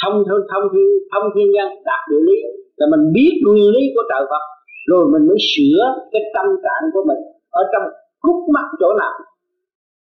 Thông 0.00 0.16
thông 0.26 0.40
thông 0.50 0.66
thiên 0.72 0.88
thông 1.12 1.26
thiên 1.34 1.48
nhân 1.56 1.68
đạt 1.88 2.02
địa 2.10 2.22
lý. 2.28 2.38
Là 2.78 2.86
mình 2.92 3.04
biết 3.16 3.32
nguyên 3.46 3.68
lý 3.74 3.82
của 3.94 4.04
trời 4.10 4.22
Phật 4.30 4.44
rồi 4.90 5.04
mình 5.12 5.24
mới 5.28 5.38
sửa 5.50 5.80
cái 6.12 6.22
tâm 6.34 6.46
trạng 6.64 6.84
của 6.92 7.04
mình 7.08 7.20
ở 7.60 7.62
trong 7.72 7.86
khúc 8.22 8.38
mắt 8.54 8.66
chỗ 8.80 8.90
nào. 9.02 9.14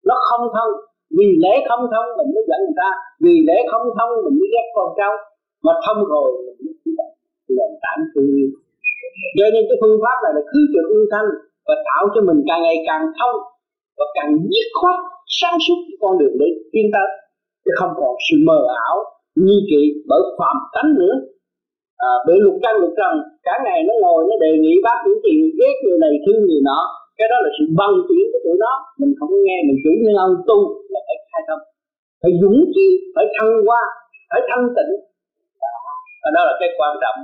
Nó 0.08 0.16
không 0.28 0.44
thông 0.54 0.72
vì 1.16 1.28
lẽ 1.42 1.52
không 1.68 1.82
thông 1.92 2.06
mình 2.18 2.28
mới 2.34 2.44
giận 2.48 2.60
người 2.64 2.78
ta, 2.82 2.90
vì 3.24 3.34
lẽ 3.48 3.56
không 3.70 3.86
thông 3.96 4.10
mình 4.24 4.36
mới 4.40 4.48
ghét 4.54 4.66
con 4.76 4.88
cháu. 4.98 5.12
Mà 5.64 5.72
thông 5.84 6.00
rồi 6.12 6.28
mình 6.46 6.58
mới 6.64 6.74
chỉ 7.46 7.52
là 7.58 7.66
tạm 7.82 7.98
thương 8.12 8.28
yêu 8.38 8.50
cho 9.38 9.46
nên 9.54 9.62
cái 9.68 9.76
phương 9.80 9.98
pháp 10.02 10.16
này 10.24 10.32
là 10.36 10.42
cứ 10.50 10.60
trừ 10.72 10.82
ưu 10.96 11.04
thanh 11.12 11.28
và 11.66 11.74
tạo 11.88 12.02
cho 12.14 12.20
mình 12.28 12.40
càng 12.48 12.62
ngày 12.62 12.78
càng 12.88 13.02
thông 13.18 13.36
và 13.98 14.06
càng 14.16 14.30
dứt 14.52 14.68
khoát 14.78 14.98
sáng 15.38 15.56
suốt 15.64 15.78
cái 15.86 15.96
con 16.02 16.12
đường 16.20 16.34
để 16.40 16.48
tiến 16.72 16.86
tới. 16.94 17.08
Chứ 17.64 17.70
không 17.78 17.92
còn 18.00 18.12
sự 18.26 18.36
mờ 18.48 18.60
ảo, 18.86 18.96
nghi 19.44 19.58
kỵ 19.70 19.82
bởi 20.08 20.22
phạm 20.38 20.56
tánh 20.74 20.90
nữa 21.00 21.14
à, 22.08 22.10
bị 22.26 22.34
lục 22.44 22.56
căn 22.64 22.74
lục 22.82 22.92
trần 22.98 23.14
cả 23.46 23.54
ngày 23.64 23.78
nó 23.88 23.94
ngồi 24.02 24.20
nó 24.28 24.34
đề 24.44 24.52
nghị 24.62 24.74
bác 24.86 24.98
những 25.04 25.18
chuyện 25.22 25.38
ghét 25.58 25.74
người 25.82 25.98
này 26.04 26.14
thương 26.24 26.40
người 26.46 26.62
nọ. 26.68 26.80
Cái 27.18 27.26
đó 27.32 27.36
là 27.44 27.50
sự 27.56 27.64
băng 27.78 27.94
chuyển 28.06 28.24
của 28.32 28.40
tụi 28.44 28.56
nó. 28.64 28.72
Mình 29.00 29.12
không 29.18 29.32
nghe 29.44 29.58
mình 29.66 29.78
chỉ 29.82 29.92
như 30.02 30.10
ông 30.26 30.34
tu 30.48 30.58
là 30.92 31.00
phải 31.06 31.16
khai 31.30 31.42
thông. 31.48 31.62
Phải 32.22 32.32
dũng 32.40 32.60
chí 32.74 32.86
phải 33.14 33.26
thăng 33.36 33.52
hoa 33.66 33.82
phải 34.30 34.42
thanh 34.48 34.64
tịnh. 34.76 34.92
Đó, 36.22 36.28
đó 36.36 36.40
là 36.48 36.54
cái 36.60 36.70
quan 36.78 36.92
trọng. 37.02 37.18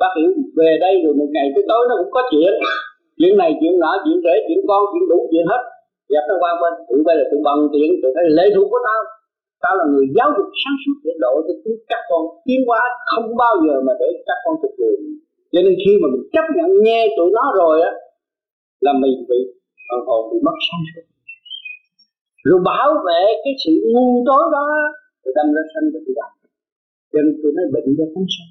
Bác 0.00 0.12
hiểu 0.16 0.30
về 0.58 0.70
đây 0.84 0.94
rồi 1.04 1.12
một 1.20 1.28
ngày 1.34 1.46
tới 1.54 1.64
tối 1.70 1.82
nó 1.88 1.94
cũng 2.00 2.12
có 2.16 2.22
chuyện. 2.30 2.52
Chuyện 3.18 3.32
này 3.42 3.50
chuyện 3.60 3.72
nọ 3.82 3.92
chuyện 4.04 4.16
rể 4.24 4.34
chuyện 4.46 4.60
con 4.68 4.82
chuyện 4.90 5.04
đủ 5.10 5.18
chuyện 5.30 5.44
hết. 5.52 5.62
Dẹp 6.12 6.24
nó 6.28 6.34
qua 6.42 6.50
bên 6.62 6.72
tụi 6.88 7.00
bây 7.06 7.16
là 7.20 7.24
tụi 7.30 7.40
bằng 7.46 7.60
tiền 7.72 7.88
tụi 8.00 8.10
phải 8.16 8.24
lệ 8.38 8.46
thuộc 8.54 8.66
của 8.70 8.80
tao 8.86 9.00
ta 9.62 9.70
là 9.78 9.84
người 9.92 10.06
giáo 10.16 10.28
dục 10.36 10.48
sáng 10.60 10.76
suốt 10.82 10.96
để 11.04 11.14
độ 11.24 11.34
cho 11.46 11.54
chúng 11.62 11.76
các 11.90 12.02
con 12.10 12.22
tiến 12.46 12.60
hóa 12.68 12.82
không 13.10 13.28
bao 13.42 13.54
giờ 13.64 13.74
mà 13.86 13.92
để 14.00 14.08
các 14.28 14.38
con 14.44 14.54
phục 14.62 14.74
vụ 14.80 14.92
cho 15.52 15.60
nên 15.64 15.74
khi 15.82 15.92
mà 16.00 16.06
mình 16.12 16.24
chấp 16.34 16.46
nhận 16.56 16.68
nghe 16.84 17.00
tụi 17.16 17.28
nó 17.36 17.44
rồi 17.60 17.76
á, 17.88 17.92
là 18.84 18.92
mình 19.02 19.14
bị 19.30 19.40
phần 19.86 20.00
hồn 20.06 20.22
bị 20.30 20.38
mất 20.46 20.56
sáng 20.66 20.82
suốt. 20.88 21.06
Rồi 22.48 22.60
bảo 22.70 22.90
vệ 23.06 23.22
cái 23.44 23.54
sự 23.62 23.72
ngu 23.92 24.06
tối 24.28 24.44
đó, 24.56 24.66
rồi 25.22 25.32
đâm 25.38 25.46
ra 25.54 25.62
sanh 25.72 25.86
cái 25.92 26.14
đạo 26.18 26.32
cho 27.12 27.18
nên 27.24 27.34
tụi 27.42 27.52
nó 27.56 27.62
bệnh 27.74 27.88
ra 27.98 28.06
sáng 28.14 28.26
suốt 28.34 28.48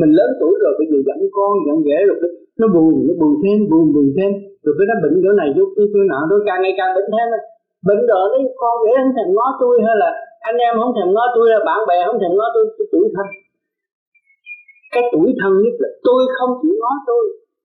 mình 0.00 0.12
lớn 0.18 0.30
tuổi 0.40 0.54
rồi, 0.62 0.72
bây 0.78 0.86
giờ 0.90 0.98
dẫn 1.08 1.20
con, 1.36 1.52
dẫn 1.66 1.76
ghế 1.86 1.98
rồi 2.08 2.16
nó 2.60 2.66
buồn 2.74 2.92
nó 3.06 3.12
buồn 3.20 3.32
thêm, 3.42 3.58
buồn 3.70 3.84
buồn 3.94 4.06
thêm. 4.16 4.30
Rồi 4.64 4.72
cái 4.78 4.86
nó 4.90 4.94
bệnh 5.02 5.16
chỗ 5.24 5.32
này, 5.40 5.48
chỗ 5.56 5.64
kia, 5.74 5.86
chỗ 5.92 6.00
nọ 6.10 6.20
nó 6.30 6.36
càng 6.48 6.60
ngày 6.62 6.74
càng 6.78 6.90
bệnh 6.96 7.08
thêm. 7.14 7.28
Bệnh 7.88 8.02
rồi 8.10 8.24
đấy 8.32 8.42
con 8.60 8.74
để 8.84 8.90
anh 9.00 9.10
thằng 9.16 9.30
ngó 9.36 9.46
tôi 9.62 9.74
hay 9.86 9.94
là 10.02 10.10
anh 10.48 10.56
em 10.66 10.72
không 10.80 10.92
thèm 10.96 11.08
ngó 11.14 11.24
tôi 11.34 11.46
là 11.52 11.58
bạn 11.68 11.80
bè 11.88 11.98
không 12.06 12.18
thèm 12.22 12.32
ngó 12.38 12.46
tôi 12.54 12.64
tôi 12.76 12.86
tuổi 12.92 13.06
thân. 13.14 13.26
Cái 14.92 15.02
tuổi 15.12 15.28
thân 15.40 15.52
nhất 15.62 15.74
là 15.82 15.88
tôi 16.06 16.20
không 16.36 16.52
chịu 16.60 16.74
nói 16.84 16.96
tôi, 17.10 17.24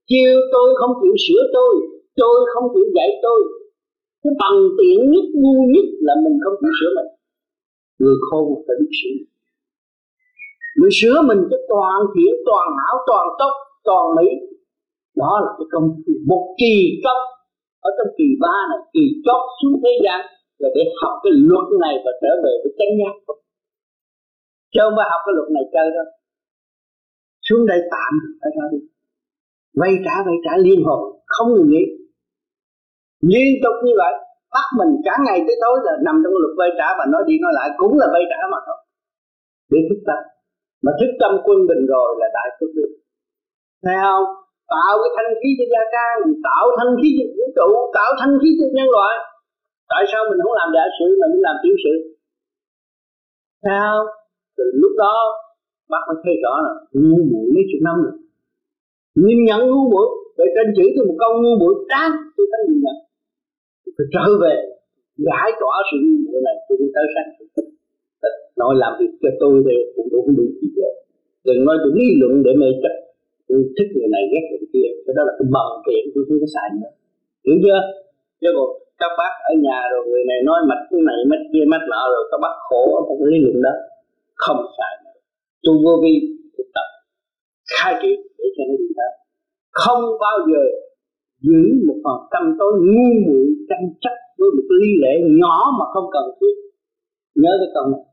chiêu 0.10 0.36
tôi 0.54 0.68
không 0.80 0.94
chịu 1.02 1.16
sửa 1.26 1.44
tôi 1.58 1.74
tôi 2.22 2.36
không 2.54 2.66
chịu 2.74 2.88
dạy 2.96 3.10
tôi. 3.26 3.40
Cái 4.24 4.34
bằng 4.42 4.60
tiện 4.78 5.12
nhất, 5.12 5.26
ngu 5.42 5.58
nhất 5.74 5.88
là 6.08 6.14
mình 6.24 6.38
không 6.44 6.56
chịu 6.62 6.74
sửa 6.80 6.92
mình. 6.98 7.10
Người 8.00 8.18
khôn 8.26 8.46
phải 8.66 8.76
biết 8.80 8.94
sửa. 9.00 9.18
Mình 10.80 10.94
sửa 11.00 11.18
mình 11.30 11.42
cho 11.50 11.58
toàn 11.72 12.00
thiện, 12.14 12.34
toàn 12.48 12.68
hảo, 12.80 12.96
toàn 13.08 13.26
tốt, 13.40 13.54
toàn 13.88 14.06
mỹ. 14.18 14.28
Đó 15.22 15.32
là 15.46 15.52
cái 15.58 15.66
công 15.72 15.88
một 16.28 16.44
kỳ 16.60 16.76
cấp 17.04 17.18
ở 17.88 17.90
trong 17.98 18.14
kỳ 18.18 18.28
ba 18.44 18.56
này, 18.70 18.80
kỳ 18.94 19.04
chót 19.26 19.42
xuống 19.62 19.76
thế 19.84 19.94
gian 20.04 20.22
là 20.62 20.70
để 20.76 20.84
học 21.00 21.14
cái 21.24 21.34
luật 21.50 21.68
này 21.84 21.96
và 22.06 22.12
trở 22.22 22.32
về 22.44 22.54
với 22.62 22.72
chánh 22.80 22.94
giác. 23.00 23.16
Chứ 24.74 24.80
không 24.84 24.96
phải 24.98 25.08
học 25.12 25.22
cái 25.26 25.34
luật 25.38 25.50
này 25.56 25.66
chơi 25.74 25.88
đâu. 25.96 26.08
Xuống 27.48 27.64
đây 27.72 27.80
tạm 27.94 28.12
phải 28.42 28.52
ra 28.58 28.66
đi 28.74 28.80
vay 29.82 29.94
trả 30.06 30.16
vay 30.28 30.38
trả 30.46 30.54
liên 30.66 30.80
hồi, 30.88 31.02
không 31.34 31.50
ngừng 31.54 31.70
nghỉ. 31.72 31.84
Liên 33.32 33.52
tục 33.64 33.76
như 33.86 33.94
vậy, 34.02 34.14
bắt 34.56 34.68
mình 34.80 34.92
cả 35.08 35.14
ngày 35.26 35.40
tới 35.46 35.56
tối 35.64 35.76
là 35.86 35.94
nằm 36.06 36.16
trong 36.24 36.36
luật 36.44 36.54
vay 36.60 36.72
trả 36.80 36.88
và 36.98 37.06
nói 37.14 37.24
đi 37.30 37.36
nói 37.44 37.54
lại 37.60 37.70
cũng 37.82 37.94
là 38.02 38.08
vay 38.14 38.24
trả 38.32 38.40
mà 38.54 38.60
thôi. 38.66 38.80
Để 39.72 39.80
thức 39.88 40.02
tâm. 40.08 40.22
Mà 40.84 40.92
thức 41.00 41.12
tâm 41.22 41.32
quân 41.46 41.60
bình 41.70 41.84
rồi 41.92 42.10
là 42.20 42.28
đại 42.38 42.50
phước 42.56 42.72
được 42.78 42.92
thấy 43.84 43.98
không? 44.04 44.26
Tạo 44.74 44.94
cái 45.02 45.12
thanh 45.16 45.32
khí 45.40 45.50
cho 45.58 45.66
gia 45.74 45.84
can, 45.96 46.16
tạo 46.48 46.66
thanh 46.78 46.94
khí 47.00 47.10
cho 47.18 47.26
vũ 47.36 47.46
trụ, 47.58 47.70
tạo 47.98 48.12
thanh 48.20 48.34
khí 48.42 48.50
cho 48.60 48.68
nhân 48.76 48.90
loại 48.96 49.16
tại 49.92 50.04
sao 50.12 50.22
mình 50.30 50.40
không 50.44 50.56
làm 50.62 50.70
đại 50.78 50.88
sự 50.98 51.08
mà 51.20 51.26
mình 51.32 51.44
làm 51.48 51.56
tiểu 51.64 51.76
sự 51.84 51.94
sao? 53.66 53.96
từ 54.58 54.66
lúc 54.82 54.94
đó, 55.04 55.16
bác 55.92 56.04
mới 56.08 56.18
thấy 56.24 56.36
rõ 56.44 56.54
là 56.66 56.72
ngu 57.08 57.22
muội 57.32 57.46
mấy 57.54 57.64
chục 57.70 57.82
năm 57.88 57.96
rồi. 58.06 58.16
Nhìn 59.24 59.40
nhận 59.48 59.60
ngu 59.70 59.84
muội 59.92 60.08
để 60.38 60.46
trên 60.56 60.68
chữ 60.78 60.86
tôi 60.96 61.04
một 61.10 61.18
câu 61.24 61.32
ngu 61.42 61.54
muội 61.62 61.74
đáng 61.92 62.12
tôi 62.36 62.46
thấy 62.52 62.62
nhìn 62.68 62.80
nhận. 62.86 62.98
Tôi 63.98 64.06
trở 64.14 64.26
về, 64.44 64.56
giải 65.28 65.50
tỏa 65.62 65.76
sự 65.88 65.98
ngu 66.04 66.18
muội 66.26 66.40
này, 66.48 66.56
tôi 66.68 66.76
mới 66.82 66.90
tới 66.96 67.08
sáng 67.16 67.30
nói 68.62 68.74
làm 68.84 68.92
việc 69.00 69.12
cho 69.22 69.30
tôi 69.42 69.54
thì 69.66 69.76
cũng 69.96 70.08
đủ 70.12 70.22
đủ 70.38 70.46
gì 70.60 70.68
vậy 70.76 70.94
đừng 71.46 71.66
nói 71.68 71.76
tôi 71.84 71.92
lý 71.98 72.06
luận 72.20 72.34
để 72.46 72.52
mê 72.62 72.70
chấp. 72.84 72.96
Tôi 73.48 73.60
thích 73.76 73.90
người 73.94 74.10
này 74.16 74.24
ghét 74.32 74.44
người 74.50 74.68
kia, 74.74 74.90
cái 75.06 75.14
đó 75.18 75.22
là 75.28 75.34
cái 75.38 75.48
bằng 75.56 75.74
kiện 75.86 76.04
tôi 76.14 76.22
không 76.28 76.40
có 76.44 76.48
xài 76.56 76.68
nữa. 76.74 76.92
Hiểu 77.46 77.58
chưa? 77.64 77.80
Chứ 78.42 78.50
còn 78.58 78.70
các 79.02 79.12
bác 79.20 79.34
ở 79.52 79.54
nhà 79.66 79.80
rồi, 79.92 80.04
người 80.10 80.24
này 80.30 80.40
nói 80.50 80.60
mạch 80.70 80.84
cái 80.90 81.02
này 81.10 81.20
mạch 81.32 81.46
kia 81.52 81.66
mạch 81.74 81.86
nọ 81.92 82.02
rồi, 82.14 82.24
các 82.32 82.40
bác 82.46 82.56
khổ 82.68 82.82
ở 83.00 83.02
trong 83.08 83.22
lý 83.30 83.38
luận 83.44 83.58
đó. 83.66 83.74
Không 84.44 84.62
sai 84.78 84.94
tu 85.66 85.74
vô 85.84 85.94
vi 86.04 86.14
thực 86.58 86.68
tập, 86.76 86.88
khai 87.76 87.94
triển 88.02 88.20
để 88.38 88.46
cho 88.56 88.64
nó 88.70 88.76
đi 88.82 88.90
tới. 88.98 89.12
Không 89.72 90.02
bao 90.24 90.38
giờ 90.50 90.64
giữ 91.48 91.64
một 91.88 91.98
phần 92.04 92.18
tâm 92.32 92.44
tối 92.60 92.74
ngu 92.94 93.10
muội 93.26 93.46
tranh 93.70 93.86
chấp 94.04 94.16
với 94.38 94.50
một 94.56 94.68
lý 94.80 94.90
lẽ 95.04 95.14
nhỏ 95.42 95.58
mà 95.80 95.86
không 95.94 96.08
cần 96.16 96.26
thiết. 96.38 96.56
Nhớ 97.42 97.52
cái 97.62 97.70
câu 97.76 97.86
này. 97.94 98.04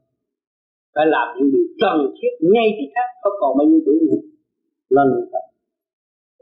Phải 0.94 1.06
làm 1.14 1.26
những 1.36 1.50
điều 1.52 1.66
cần 1.82 1.98
thiết 2.16 2.32
ngay 2.52 2.68
thì 2.76 2.84
khác 2.94 3.08
không 3.22 3.36
còn 3.40 3.58
bao 3.58 3.66
nhiêu 3.66 3.80
tuổi 3.86 3.98
nữa. 4.08 4.22
Lần 4.96 5.08
tập 5.32 5.44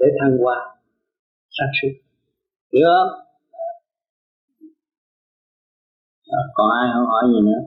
để 0.00 0.06
thăng 0.20 0.38
hoa, 0.42 0.58
sáng 1.56 1.72
suốt. 1.82 1.94
Hiểu 2.72 2.88
không? 2.96 3.12
À, 6.38 6.40
còn 6.56 6.68
ai 6.80 6.86
không 6.92 7.06
hỏi 7.12 7.24
gì 7.32 7.40
nữa? 7.48 7.60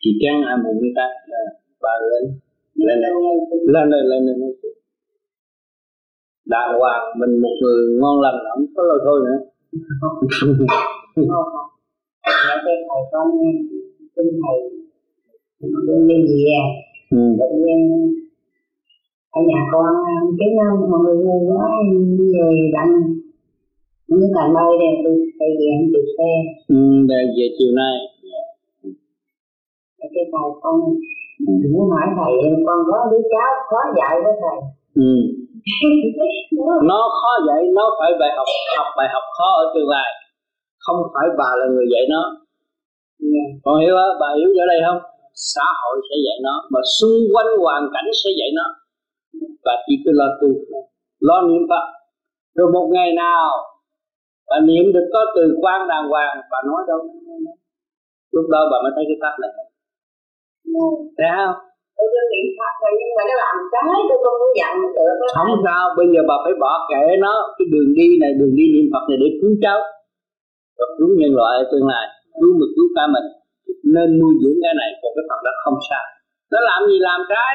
Chị 0.00 0.10
trang 0.20 0.38
ai 0.50 0.56
muốn 0.62 0.74
người 0.80 0.94
ta 0.98 1.06
là 1.32 1.40
ba 1.82 1.94
lên 2.10 2.22
lên 2.86 2.98
lên. 3.02 3.12
Lên 3.74 3.86
lên 3.92 4.04
lên 4.10 4.20
lên 4.26 4.36
lên. 4.40 4.52
Đàng 6.52 6.70
hoàng 6.78 7.04
mình 7.20 7.32
một 7.42 7.54
người 7.60 7.78
ngon 8.00 8.16
lành 8.24 8.38
không 8.48 8.66
có 8.76 8.82
lời 8.88 8.98
thôi 9.06 9.18
nữa. 9.26 9.38
Không 10.00 10.14
không 11.32 11.68
là 12.48 12.56
cái 12.64 12.76
thầy 12.88 13.02
con 13.12 13.26
tin 14.16 14.26
thầy 14.42 14.58
đi 16.08 16.16
về 16.44 16.60
ừ. 17.10 17.18
tự 17.38 17.46
nhiên 17.64 17.80
ở 19.30 19.40
nhà 19.48 19.60
con 19.72 19.84
à, 19.86 20.16
cái 20.38 20.48
mọi 20.90 21.14
người 21.16 21.40
nói 21.50 21.70
về 22.32 22.70
lạnh 22.72 23.17
những 24.08 24.32
cả 24.36 24.44
nơi 24.56 24.72
đây 24.82 24.92
tôi 25.04 25.14
về 25.58 25.66
anh 25.76 25.86
từ 25.94 26.00
xe. 26.16 26.32
Ừ, 26.76 26.80
để 27.10 27.20
về 27.36 27.46
chiều 27.56 27.72
nay. 27.82 27.94
Cái 30.00 30.24
thầy 30.32 30.48
con 30.62 30.76
đừng 31.62 31.72
có 31.76 31.82
hỏi 31.92 32.06
thầy 32.18 32.32
con 32.66 32.78
có 32.90 32.98
đứa 33.10 33.22
cháu 33.32 33.50
khó 33.68 33.80
dạy 33.98 34.14
với 34.24 34.34
thầy. 34.42 34.58
Ừ. 35.06 35.10
nó 36.90 37.00
khó 37.20 37.32
dạy 37.46 37.60
nó 37.78 37.84
phải 37.98 38.10
bài 38.20 38.30
học 38.36 38.48
học 38.78 38.88
bài 38.98 39.08
học 39.14 39.24
khó 39.36 39.48
ở 39.62 39.64
tương 39.74 39.88
lai. 39.94 40.08
Không 40.84 41.00
phải 41.14 41.26
bà 41.38 41.50
là 41.60 41.66
người 41.72 41.86
dạy 41.92 42.04
nó. 42.14 42.22
Yeah. 43.32 43.50
con 43.64 43.80
hiểu 43.80 43.96
á 43.96 44.06
bà 44.20 44.28
hiểu 44.36 44.48
ở 44.64 44.66
đây 44.72 44.80
không? 44.86 45.00
Xã 45.54 45.66
hội 45.80 45.96
sẽ 46.08 46.16
dạy 46.26 46.38
nó 46.46 46.54
mà 46.72 46.80
xung 46.98 47.18
quanh 47.34 47.50
hoàn 47.62 47.82
cảnh 47.94 48.08
sẽ 48.20 48.30
dạy 48.38 48.50
nó. 48.58 48.66
Và 49.64 49.72
chỉ 49.86 49.94
cứ 50.04 50.10
lo 50.14 50.28
tu. 50.40 50.48
Lo 51.20 51.42
niệm 51.48 51.62
phật. 51.70 51.84
Rồi 52.56 52.72
một 52.72 52.86
ngày 52.94 53.12
nào 53.12 53.48
bà 54.50 54.56
niệm 54.68 54.84
được 54.94 55.06
có 55.14 55.20
từ 55.34 55.44
quan 55.62 55.78
đàng 55.90 56.06
hoàng 56.12 56.34
bà 56.52 56.58
nói 56.68 56.80
đâu? 56.90 57.00
Lúc 58.34 58.46
đó 58.54 58.60
bà 58.70 58.76
mới 58.84 58.92
thấy 58.96 59.04
cái 59.08 59.18
pháp 59.22 59.34
này. 59.42 59.50
Thấy 61.18 61.30
không? 61.36 61.54
Tôi 61.96 62.06
cứ 62.12 62.20
niệm 62.32 62.46
pháp 62.58 62.72
rồi 62.82 62.92
nhưng 62.98 63.12
mà 63.16 63.22
nó 63.28 63.34
làm 63.44 63.56
trái 63.72 63.86
tôi 64.08 64.18
không 64.24 64.36
muốn 64.40 64.52
dặn 64.60 64.72
được 64.82 65.16
không 65.36 65.52
sao 65.66 65.82
bây 65.98 66.06
giờ 66.12 66.20
bà 66.30 66.36
phải 66.44 66.54
bỏ 66.62 66.72
kệ 66.90 67.04
nó 67.24 67.32
cái 67.56 67.66
đường 67.72 67.90
đi 67.98 68.08
này 68.22 68.30
đường 68.40 68.54
đi 68.58 68.64
niệm 68.74 68.86
phật 68.92 69.04
này 69.08 69.18
để 69.22 69.28
cứu 69.40 69.52
cháu. 69.64 69.78
Và 70.78 70.86
cứu 70.98 71.10
nhân 71.18 71.32
loại 71.38 71.52
ở 71.62 71.64
tương 71.70 71.86
lai 71.90 72.04
cứu 72.40 72.52
mình 72.60 72.72
cứu 72.76 72.88
cả 72.96 73.04
mình. 73.14 73.26
Nên 73.94 74.08
nuôi 74.20 74.32
dưỡng 74.40 74.58
cái 74.64 74.74
này 74.80 74.90
còn 75.00 75.10
cái 75.16 75.24
phật 75.30 75.40
đó 75.46 75.52
không 75.64 75.78
sao. 75.88 76.04
Nó 76.52 76.58
làm 76.68 76.80
gì 76.88 76.96
làm 77.08 77.20
trái? 77.32 77.54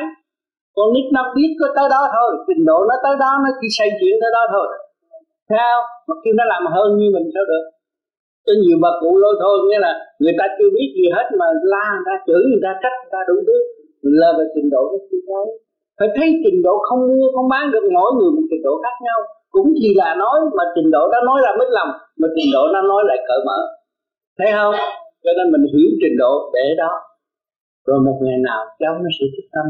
Con 0.75 0.87
nít 0.93 1.05
nó 1.15 1.21
biết 1.35 1.51
có 1.59 1.67
tới 1.75 1.87
đó 1.93 2.01
thôi 2.15 2.29
trình 2.47 2.63
độ 2.69 2.79
nó 2.89 2.95
tới 3.03 3.15
đó 3.23 3.31
nó 3.43 3.49
chỉ 3.59 3.67
xây 3.77 3.89
chuyện 3.99 4.15
tới 4.21 4.31
đó 4.37 4.43
thôi 4.53 4.67
sao? 5.49 5.75
Mà 6.07 6.15
kêu 6.23 6.33
nó 6.39 6.45
làm 6.53 6.63
hơn 6.75 6.89
như 6.99 7.07
mình 7.15 7.27
sao 7.33 7.45
được? 7.51 7.63
Cho 8.45 8.53
nhiều 8.63 8.77
bà 8.83 8.91
cụ 9.01 9.09
lôi 9.23 9.35
thôi, 9.41 9.55
nghĩa 9.67 9.81
là 9.85 9.91
người 10.21 10.35
ta 10.39 10.45
chưa 10.57 10.69
biết 10.75 10.89
gì 10.97 11.05
hết 11.15 11.25
mà 11.39 11.47
la 11.71 11.85
người 11.93 12.05
ta, 12.09 12.15
chửi 12.27 12.41
người 12.49 12.63
ta, 12.65 12.71
trách 12.81 12.95
người 12.99 13.11
ta 13.15 13.19
đủ 13.29 13.35
thứ. 13.47 13.57
Là 14.19 14.29
về 14.37 14.45
trình 14.55 14.69
độ 14.73 14.81
nó 14.91 14.97
chưa 15.09 15.23
thấy 15.29 15.45
phải 15.99 16.09
thấy 16.15 16.27
trình 16.43 16.59
độ 16.65 16.75
không 16.87 17.01
mua, 17.09 17.27
không 17.35 17.47
bán 17.53 17.71
được, 17.73 17.83
mỗi 17.97 18.09
người 18.17 18.31
một 18.35 18.45
trình 18.49 18.63
độ 18.67 18.73
khác 18.83 18.95
nhau. 19.07 19.19
Cũng 19.55 19.69
chỉ 19.81 19.89
là 20.01 20.15
nói 20.23 20.35
mà 20.57 20.63
trình 20.75 20.89
độ 20.95 21.03
đó 21.11 21.19
nói 21.29 21.39
là 21.45 21.51
mất 21.59 21.69
lòng 21.77 21.91
mà 22.19 22.27
trình 22.35 22.49
độ 22.55 22.63
nó 22.73 22.81
nói 22.91 23.01
lại 23.09 23.17
cởi 23.27 23.39
mở. 23.47 23.59
Thấy 24.37 24.49
không? 24.57 24.75
Cho 25.23 25.31
nên 25.37 25.45
mình 25.53 25.65
hiểu 25.73 25.89
trình 26.01 26.15
độ 26.23 26.33
để 26.53 26.65
đó. 26.77 26.91
Rồi 27.87 27.99
một 28.05 28.17
ngày 28.21 28.37
nào 28.47 28.61
cháu 28.79 28.93
nó 29.03 29.09
sẽ 29.17 29.25
thích 29.33 29.47
tâm. 29.55 29.65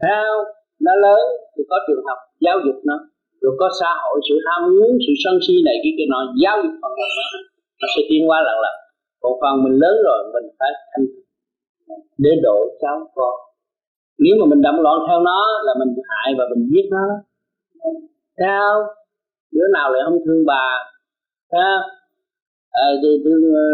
Thấy 0.00 0.14
không? 0.24 0.44
Nó 0.86 0.92
lớn, 1.04 1.24
thì 1.56 1.62
có 1.70 1.76
trường 1.86 2.04
học, 2.08 2.18
giáo 2.40 2.56
dục 2.64 2.76
nó 2.84 2.96
rồi 3.42 3.54
có 3.60 3.68
xã 3.80 3.90
hội 4.02 4.16
sự 4.28 4.34
ham 4.46 4.60
muốn 4.76 4.90
sự 5.04 5.12
sân 5.22 5.34
si 5.44 5.54
này 5.68 5.76
kia 5.82 5.94
kia 5.96 6.08
nọ 6.12 6.20
giáo 6.42 6.56
dục 6.62 6.74
phần 6.82 6.92
lần 7.18 7.28
nó 7.80 7.86
sẽ 7.94 8.02
tiến 8.08 8.22
qua 8.28 8.38
lần 8.46 8.56
lần 8.64 8.76
còn 9.22 9.32
phần 9.40 9.54
mình 9.64 9.76
lớn 9.82 9.94
rồi 10.06 10.18
mình 10.34 10.48
phải 10.58 10.72
thanh 10.90 11.06
để 12.18 12.30
độ 12.42 12.58
cháu 12.82 12.96
con. 13.14 13.34
Nếu 14.18 14.34
mà 14.40 14.46
mình 14.50 14.62
động 14.62 14.80
loạn 14.80 14.98
theo 15.08 15.20
nó 15.20 15.40
là 15.66 15.72
mình 15.80 15.94
hại 16.08 16.34
và 16.38 16.44
mình 16.52 16.68
giết 16.72 16.86
nó. 16.90 17.04
Sao 18.38 18.70
đứa 19.52 19.68
nào 19.72 19.92
lại 19.92 20.02
không 20.04 20.18
thương 20.26 20.42
bà? 20.46 20.66
Sao 21.52 21.76
à, 22.70 22.86
ờ, 22.86 23.18
thương, 23.24 23.42
ờ, 23.54 23.66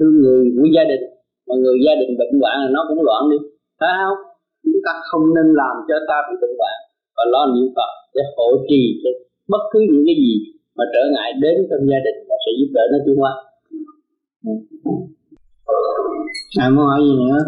thương 0.00 0.14
người 0.22 0.44
của 0.56 0.68
gia 0.76 0.84
đình. 0.84 1.04
Mà 1.48 1.54
người 1.62 1.76
gia 1.86 1.94
đình 2.00 2.18
bệnh 2.18 2.40
hoạn 2.40 2.56
là 2.62 2.68
nó 2.72 2.80
cũng 2.88 3.02
loạn 3.04 3.22
đi. 3.30 3.38
Phải 3.80 3.92
không? 4.00 4.18
Chúng 4.62 4.80
ta 4.86 4.92
không 5.10 5.24
nên 5.36 5.46
làm 5.60 5.74
cho 5.88 5.94
ta 6.08 6.16
bị 6.28 6.34
bệnh 6.42 6.56
hoạn 6.58 6.76
và 7.16 7.24
lo 7.32 7.42
niệm 7.54 7.68
phật 7.76 7.92
để 8.14 8.22
hỗ 8.36 8.48
trì 8.68 8.82
cho 9.02 9.10
bất 9.52 9.62
cứ 9.72 9.78
những 9.90 10.04
cái 10.06 10.16
gì 10.22 10.34
mà 10.76 10.84
trở 10.92 11.02
ngại 11.12 11.30
đến 11.42 11.56
trong 11.70 11.82
gia 11.90 12.00
đình 12.06 12.18
là 12.28 12.36
sẽ 12.44 12.50
giúp 12.58 12.70
đỡ 12.76 12.84
nó 12.92 12.98
tiến 13.04 13.16
hóa. 13.22 13.32
Ai 16.60 16.70
muốn 16.70 16.84
hỏi 16.90 17.00
gì 17.06 17.14
nữa? 17.22 17.38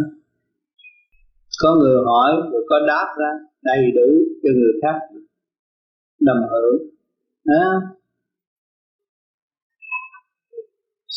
Có 1.63 1.75
người 1.75 1.97
hỏi 2.07 2.31
rồi 2.53 2.63
có 2.69 2.77
đáp 2.89 3.09
ra 3.21 3.31
đầy 3.63 3.83
đủ 3.97 4.09
cho 4.43 4.51
người 4.59 4.75
khác. 4.83 4.97
Đầm 6.21 6.37
hưởng 6.51 6.77
à, 7.45 7.65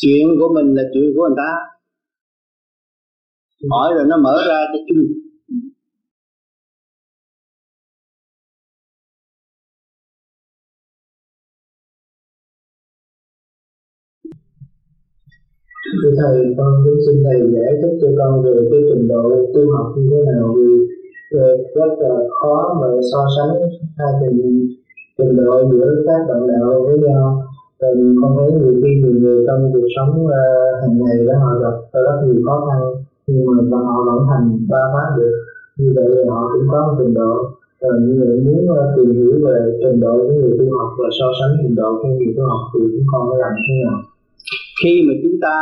chuyện 0.00 0.26
của 0.38 0.48
mình 0.54 0.74
là 0.74 0.82
chuyện 0.94 1.12
của 1.16 1.22
người 1.28 1.36
ta. 1.36 1.52
Hỏi 3.70 3.94
rồi 3.94 4.04
nó 4.08 4.16
mở 4.16 4.36
ra 4.48 4.58
cho 4.72 4.78
chung 4.88 5.29
thưa 16.02 16.10
thầy 16.20 16.54
con 16.58 16.72
kính 16.84 17.00
xin 17.06 17.16
thầy 17.24 17.38
giải 17.54 17.72
thích 17.80 17.94
cho 18.00 18.08
con 18.18 18.42
về 18.44 18.54
cái 18.70 18.80
trình 18.88 19.08
độ 19.08 19.24
tu 19.54 19.62
học 19.76 19.86
như 19.96 20.04
thế 20.10 20.20
nào. 20.32 20.54
Vì 20.56 20.70
ờ, 21.38 21.46
rất 21.74 21.90
là 21.98 22.14
khó 22.40 22.78
mà 22.80 22.88
so 23.12 23.20
sánh 23.34 23.52
hai 23.98 24.12
trình 24.20 24.68
trình 25.18 25.36
độ 25.36 25.52
giữa 25.70 26.02
các 26.06 26.20
bạn 26.28 26.46
đạo 26.46 26.70
với 26.86 26.98
nhau. 26.98 27.42
Rồi 27.80 27.94
con 28.22 28.30
thấy 28.36 28.48
nhiều 28.60 28.74
khi 28.82 28.90
nhiều 29.02 29.14
người 29.20 29.44
trong 29.46 29.70
cuộc 29.72 29.88
sống 29.96 30.12
uh, 30.24 30.30
hàng 30.80 30.94
ngày 30.98 31.26
đó 31.26 31.34
họ 31.42 31.52
gặp 31.62 31.76
rất 31.92 32.16
nhiều 32.26 32.42
khó 32.46 32.56
khăn 32.66 32.80
nhưng 33.26 33.70
mà 33.70 33.78
họ 33.88 33.96
vẫn 34.06 34.18
thành 34.30 34.46
ba 34.70 34.82
phát 34.92 35.08
được. 35.16 35.34
Như 35.78 35.92
vậy 35.96 36.26
họ 36.28 36.40
cũng 36.52 36.68
có 36.72 36.78
một 36.86 36.94
trình 36.98 37.14
độ. 37.14 37.32
Rồi 37.80 37.92
những 38.00 38.16
người 38.18 38.40
muốn 38.44 38.60
uh, 38.72 38.78
tìm 38.96 39.10
hiểu 39.16 39.32
về 39.44 39.58
trình 39.82 40.00
độ 40.00 40.12
của 40.18 40.32
người 40.34 40.52
tu 40.58 40.64
học 40.78 40.90
và 40.98 41.08
so 41.18 41.26
sánh 41.40 41.52
trình 41.62 41.74
độ 41.74 41.88
của 42.02 42.08
người 42.08 42.32
tu 42.36 42.42
học 42.50 42.62
thì 42.72 42.80
chúng 42.92 43.06
con 43.12 43.20
phải 43.28 43.38
làm 43.42 43.52
thế 43.68 43.74
nào 43.84 44.09
khi 44.80 44.92
mà 45.06 45.12
chúng 45.22 45.36
ta 45.44 45.54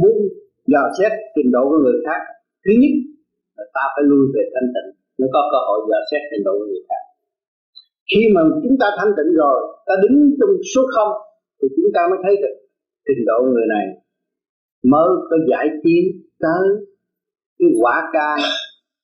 muốn 0.00 0.16
dò 0.72 0.82
xét 0.98 1.12
trình 1.34 1.50
độ 1.54 1.62
của 1.70 1.80
người 1.84 1.98
khác, 2.06 2.20
thứ 2.64 2.72
nhất 2.80 2.94
là 3.56 3.64
ta 3.76 3.84
phải 3.94 4.04
lui 4.10 4.24
về 4.34 4.42
thanh 4.54 4.68
tịnh, 4.74 4.90
mới 5.18 5.28
có 5.34 5.40
cơ 5.52 5.58
hội 5.68 5.78
dò 5.90 6.00
xét 6.10 6.22
trình 6.30 6.44
độ 6.46 6.52
của 6.58 6.68
người 6.70 6.84
khác. 6.88 7.02
Khi 8.10 8.22
mà 8.34 8.40
chúng 8.62 8.76
ta 8.80 8.86
thanh 8.98 9.12
tịnh 9.16 9.30
rồi, 9.42 9.58
ta 9.86 9.94
đứng 10.02 10.16
trong 10.38 10.52
số 10.72 10.82
không, 10.94 11.12
thì 11.58 11.66
chúng 11.76 11.90
ta 11.94 12.00
mới 12.10 12.18
thấy 12.24 12.34
được 12.42 12.56
trình 13.06 13.22
độ 13.30 13.38
người 13.52 13.66
này 13.74 13.86
mới 14.92 15.08
có 15.28 15.36
giải 15.50 15.66
tiến 15.82 16.04
tới 16.44 16.64
cái 17.58 17.68
quả 17.80 17.96
ca 18.14 18.30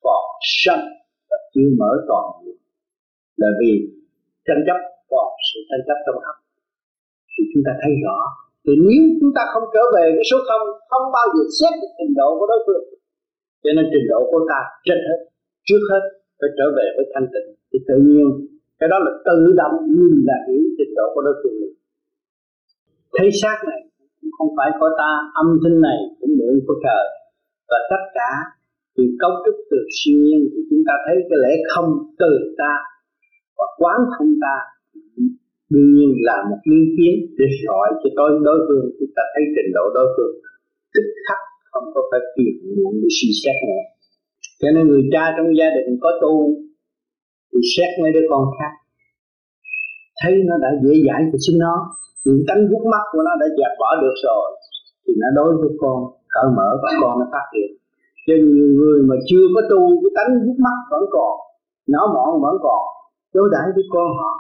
còn 0.05 0.23
sân 0.63 0.81
và 1.31 1.37
chưa 1.55 1.69
mở 1.81 1.91
toàn 2.09 2.25
diện. 2.41 2.59
Là 3.37 3.49
vì 3.61 3.73
tranh 4.47 4.63
chấp 4.67 4.79
còn 5.11 5.29
sự 5.49 5.59
tranh 5.69 5.85
chấp 5.87 5.99
trong 6.07 6.19
học, 6.27 6.37
thì 7.33 7.43
chúng 7.51 7.63
ta 7.67 7.73
thấy 7.83 7.93
rõ 8.05 8.19
thì 8.65 8.73
nếu 8.87 9.03
chúng 9.19 9.33
ta 9.37 9.43
không 9.53 9.67
trở 9.75 9.83
về 9.95 10.05
cái 10.17 10.25
số 10.31 10.37
không 10.49 10.65
không 10.91 11.07
bao 11.17 11.27
giờ 11.35 11.43
xét 11.59 11.73
được 11.81 11.93
trình 11.99 12.13
độ 12.21 12.29
của 12.39 12.47
đối 12.53 12.61
phương. 12.67 12.85
Cho 13.63 13.71
nên 13.77 13.85
trình 13.93 14.07
độ 14.13 14.21
của 14.31 14.43
ta 14.51 14.61
trên 14.87 14.99
hết, 15.09 15.21
trước 15.69 15.83
hết 15.91 16.03
phải 16.39 16.51
trở 16.59 16.67
về 16.77 16.87
với 16.97 17.05
thanh 17.13 17.29
tịnh. 17.33 17.49
Thì 17.71 17.79
tự 17.89 17.97
nhiên, 18.09 18.27
cái 18.79 18.89
đó 18.93 18.99
là 19.07 19.13
tự 19.29 19.39
động 19.61 19.77
nhìn 19.95 20.15
là 20.29 20.37
hiểu 20.47 20.65
trình 20.79 20.93
độ 20.99 21.07
của 21.15 21.23
đối 21.27 21.37
phương. 21.41 21.57
Mình 21.61 21.75
thấy 23.17 23.29
xác 23.43 23.59
này 23.71 23.81
cũng 24.19 24.33
không 24.37 24.51
phải 24.57 24.71
của 24.81 24.91
ta, 25.01 25.11
âm 25.43 25.49
thanh 25.63 25.79
này 25.89 25.99
cũng 26.19 26.33
mượn 26.39 26.55
của 26.67 26.77
trời. 26.85 27.05
Và 27.71 27.79
tất 27.93 28.03
cả 28.19 28.31
vì 28.97 29.05
cấu 29.23 29.33
trúc 29.45 29.57
từ 29.71 29.79
siêu 29.97 30.17
nhiên 30.25 30.41
thì 30.53 30.61
chúng 30.69 30.83
ta 30.89 30.95
thấy 31.05 31.17
cái 31.29 31.39
lẽ 31.45 31.53
không 31.73 31.91
từ 32.23 32.33
ta 32.61 32.73
và 33.57 33.67
quán 33.81 33.99
không 34.15 34.33
ta 34.45 34.57
đương 35.75 35.91
nhiên 35.95 36.11
là 36.29 36.37
một 36.49 36.61
liên 36.71 36.87
kiến 36.97 37.15
để 37.39 37.47
gọi 37.67 37.89
cho 38.01 38.09
tôi 38.19 38.29
đối 38.49 38.59
phương. 38.67 38.87
Chúng 38.99 39.13
ta 39.17 39.23
thấy 39.33 39.45
trình 39.55 39.71
độ 39.77 39.85
đối 39.97 40.09
phương 40.15 40.35
tức 40.95 41.07
khắc, 41.27 41.41
không 41.73 41.87
có 41.95 42.01
phải 42.11 42.21
phiền 42.35 42.55
muộn 42.77 42.93
để 43.03 43.09
suy 43.19 43.31
xét 43.41 43.57
nữa. 43.69 43.83
Cho 44.61 44.69
nên 44.75 44.83
người 44.89 45.05
cha 45.13 45.25
trong 45.37 45.49
gia 45.59 45.69
đình 45.77 45.89
có 46.03 46.11
tu, 46.23 46.35
thì 47.51 47.61
xét 47.73 47.91
mấy 48.01 48.11
đứa 48.15 48.27
con 48.31 48.43
khác. 48.59 48.73
Thấy 50.21 50.33
nó 50.49 50.55
đã 50.65 50.71
dễ 50.83 50.93
dãi 51.07 51.21
của 51.31 51.39
chính 51.45 51.59
nó. 51.65 51.75
Những 52.25 52.43
tánh 52.49 52.63
gút 52.69 52.83
mắt 52.93 53.05
của 53.13 53.23
nó 53.27 53.33
đã 53.41 53.47
dẹp 53.59 53.73
bỏ 53.81 53.91
được 54.03 54.17
rồi, 54.27 54.47
thì 55.03 55.13
nó 55.23 55.29
đối 55.39 55.51
với 55.61 55.73
con, 55.83 55.99
cởi 56.35 56.49
mở 56.57 56.69
và 56.83 56.91
con 57.03 57.13
nó 57.21 57.27
phát 57.33 57.47
triển 57.53 57.71
cho 58.27 58.35
nhiều 58.53 58.71
người 58.79 58.99
mà 59.09 59.17
chưa 59.29 59.45
có 59.55 59.61
tu, 59.71 59.81
cái 60.03 60.13
tánh 60.17 60.31
gút 60.45 60.59
mắt 60.67 60.79
vẫn 60.93 61.05
còn 61.17 61.33
nó 61.95 62.03
mọn 62.15 62.31
vẫn 62.45 62.57
còn, 62.67 62.83
đối 63.35 63.47
đãi 63.55 63.67
với 63.75 63.85
con 63.95 64.09
họ 64.19 64.33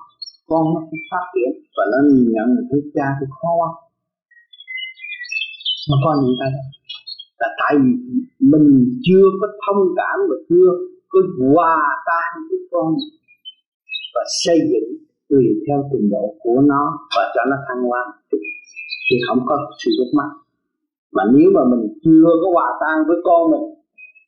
con 0.48 0.64
nó 0.74 0.80
cũng 0.90 1.04
phát 1.10 1.24
triển 1.32 1.50
và 1.76 1.84
nó 1.92 1.98
nhận 2.34 2.48
được 2.56 2.66
thấy 2.70 2.80
cha 2.94 3.06
thì 3.18 3.26
khó 3.36 3.50
quá 3.60 3.70
mà 5.88 5.96
con 6.04 6.14
nhìn 6.22 6.36
ta 6.40 6.46
là 7.40 7.48
tại 7.60 7.72
vì 7.82 7.90
mình 8.52 8.66
chưa 9.06 9.26
có 9.40 9.46
thông 9.64 9.82
cảm 9.98 10.16
và 10.28 10.36
chưa 10.48 10.68
có 11.12 11.18
hòa 11.52 11.76
tan 12.08 12.30
với 12.48 12.58
con 12.72 12.88
và 14.14 14.22
xây 14.44 14.58
dựng 14.70 14.88
tùy 15.28 15.44
theo 15.66 15.78
trình 15.90 16.10
độ 16.14 16.34
của 16.42 16.60
nó 16.70 16.84
và 17.16 17.24
cho 17.34 17.42
nó 17.50 17.56
thăng 17.66 17.82
hoa 17.88 18.02
thì 19.10 19.16
không 19.28 19.40
có 19.46 19.56
sự 19.84 19.90
giúp 19.98 20.10
mắt 20.18 20.30
mà 21.16 21.22
nếu 21.34 21.48
mà 21.54 21.62
mình 21.70 21.84
chưa 22.04 22.28
có 22.42 22.48
hòa 22.56 22.68
tan 22.80 22.96
với 23.08 23.16
con 23.24 23.50
mình 23.50 23.66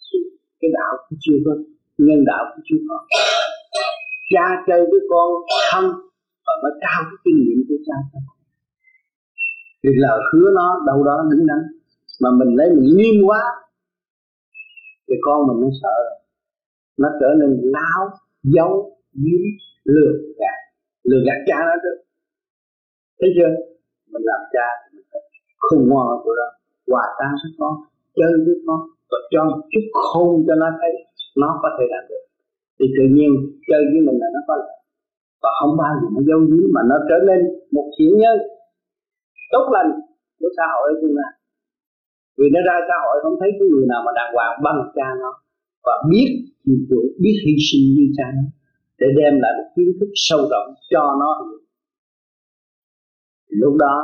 thì 0.07 0.19
cái 0.61 0.71
đạo 0.79 0.93
cũng 1.09 1.19
chưa 1.25 1.39
có, 1.45 1.53
nhân 1.99 2.25
đạo 2.25 2.45
cũng 2.51 2.65
chưa 2.69 2.81
có 2.89 2.97
cha 4.33 4.47
chơi 4.67 4.81
với 4.91 5.01
con 5.11 5.29
không 5.71 5.91
và 6.47 6.55
nó 6.63 6.71
trao 6.83 7.01
cái 7.09 7.19
kinh 7.25 7.39
nghiệm 7.43 7.59
của 7.69 7.79
cha 7.87 7.97
cho 8.13 8.19
thì 9.83 9.91
lời 10.05 10.19
hứa 10.33 10.49
nó 10.55 10.83
đâu 10.87 11.05
đó 11.05 11.17
đứng 11.31 11.47
đắn 11.47 11.59
mà 12.23 12.31
mình 12.39 12.57
lấy 12.59 12.69
mình 12.77 12.97
nghiêm 12.97 13.17
quá, 13.27 13.41
thì 15.09 15.15
con 15.21 15.47
mình 15.49 15.61
nó 15.61 15.69
sợ. 15.83 15.97
Rồi 16.07 16.17
nó 16.99 17.09
trở 17.21 17.31
nên 17.41 17.51
láo, 17.75 18.03
giấu, 18.43 18.73
giếm, 19.25 19.43
lừa 19.85 20.13
gạt. 20.39 20.59
Lừa 21.03 21.21
gạt 21.27 21.41
cha 21.47 21.59
nó 21.69 21.75
chứ. 21.83 21.93
Thấy 23.21 23.31
chưa? 23.37 23.51
Mình 24.13 24.23
làm 24.31 24.41
cha 24.53 24.67
mình 24.93 25.05
phải 25.13 25.21
khôn 25.59 25.89
ngoan 25.89 26.07
của 26.25 26.35
nó, 26.39 26.49
hòa 26.93 27.05
tan 27.19 27.33
với 27.43 27.53
con, 27.59 27.75
chơi 28.17 28.33
với 28.47 28.57
con 28.67 28.81
và 29.11 29.19
cho 29.31 29.45
một 29.45 29.61
chút 29.73 29.85
khôn 29.93 30.45
cho 30.47 30.55
nó 30.55 30.67
thấy 30.81 30.93
nó 31.37 31.59
có 31.63 31.69
thể 31.79 31.85
làm 31.91 32.05
được 32.09 32.25
thì 32.77 32.87
tự 32.97 33.05
nhiên 33.15 33.31
chơi 33.69 33.83
với 33.91 34.01
mình 34.07 34.19
là 34.23 34.29
nó 34.35 34.41
có 34.49 34.55
lợi. 34.61 34.77
Và 35.43 35.51
không 35.59 35.75
bao 35.81 35.93
giờ 36.01 36.07
nó 36.15 36.21
giấu 36.29 36.41
giếm 36.51 36.67
mà 36.77 36.83
nó 36.91 36.97
trở 37.09 37.19
nên 37.29 37.41
một 37.77 37.87
thiện 37.95 38.13
nhân 38.23 38.39
tốt 39.53 39.67
lành 39.75 39.91
của 40.39 40.51
xã 40.57 40.67
hội 40.75 40.85
ở 40.93 40.95
tương 41.01 41.17
lai 41.21 41.33
vì 42.39 42.47
nó 42.55 42.61
ra 42.69 42.77
xã 42.89 42.97
hội 43.05 43.17
không 43.23 43.37
thấy 43.41 43.51
cái 43.59 43.67
người 43.71 43.87
nào 43.93 44.01
mà 44.07 44.13
đàng 44.19 44.33
hoàng 44.35 44.55
bằng 44.67 44.81
cha 44.97 45.09
nó 45.23 45.31
và 45.87 45.95
biết 46.11 46.29
chịu 46.65 47.03
biết 47.23 47.37
hy 47.45 47.55
sinh 47.69 47.85
như 47.97 48.07
cha 48.17 48.27
nó 48.37 48.47
để 49.01 49.07
đem 49.19 49.35
lại 49.43 49.53
một 49.59 49.69
kiến 49.77 49.89
thức 50.01 50.11
sâu 50.15 50.41
rộng 50.51 50.69
cho 50.93 51.03
nó. 51.21 51.31
Thì 53.47 53.55
lúc 53.63 53.75
đó 53.85 53.95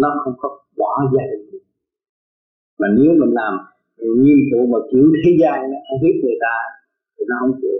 nó 0.00 0.08
không 0.24 0.34
có 0.38 0.48
bỏ 0.76 0.92
gia 1.14 1.24
đình 1.30 1.60
mà 2.78 2.88
nếu 2.98 3.10
mình 3.20 3.32
làm 3.40 3.54
nghiêm 4.22 4.38
tụ 4.50 4.60
mà 4.72 4.78
chịu 4.90 5.06
thế 5.24 5.30
gian 5.40 5.58
nó 5.70 5.78
không 5.86 6.00
biết 6.02 6.16
người 6.22 6.38
ta 6.40 6.54
thì 7.22 7.26
nó 7.30 7.36
không 7.42 7.54
chịu. 7.60 7.78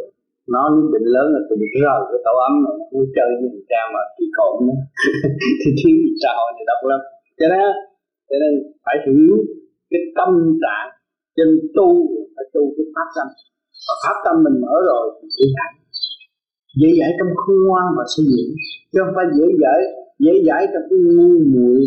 Nó 0.54 0.62
nếu 0.74 0.86
định 0.94 1.08
lớn 1.14 1.26
là 1.34 1.40
tôi 1.46 1.56
được 1.60 1.72
rời 1.82 2.00
cái 2.10 2.20
tổ 2.26 2.34
ấm 2.48 2.54
này 2.64 2.76
nó 2.92 3.02
chơi 3.16 3.28
với 3.38 3.48
người 3.52 3.64
cha 3.70 3.82
mà 3.94 4.00
kỳ 4.16 4.26
cộm 4.36 4.54
nữa. 4.66 4.78
Thì 5.60 5.68
thiếu 5.78 5.96
xã 6.22 6.30
hội 6.38 6.50
thì 6.56 6.62
độc 6.70 6.80
lắm 6.90 7.00
cho 7.38 7.46
nên 7.52 7.70
cho 8.28 8.36
nên 8.42 8.52
phải 8.84 8.96
hiểu 9.06 9.34
cái 9.90 10.02
tâm 10.18 10.30
trạng 10.62 10.88
trên 11.36 11.48
tu, 11.76 11.88
phải 12.34 12.46
tu 12.54 12.62
cái 12.76 12.86
pháp 12.94 13.08
tâm. 13.16 13.28
Và 13.86 13.94
pháp 14.02 14.16
tâm 14.24 14.34
mình 14.44 14.56
mở 14.64 14.74
rồi 14.90 15.04
thì 15.18 15.26
dễ 15.36 15.46
dãi. 15.56 15.70
Dễ 16.80 16.88
dãi 16.98 17.10
trong 17.18 17.30
khôn 17.40 17.56
ngoan 17.66 17.86
và 17.96 18.04
xây 18.12 18.24
dựng 18.32 18.50
chứ 18.90 18.98
không 19.02 19.14
phải 19.18 19.26
dễ 19.38 19.46
dãi 19.62 19.80
dễ 20.24 20.32
dãi 20.46 20.62
trong 20.72 20.84
cái 20.90 20.98
ngu 21.14 21.32
muội 21.52 21.80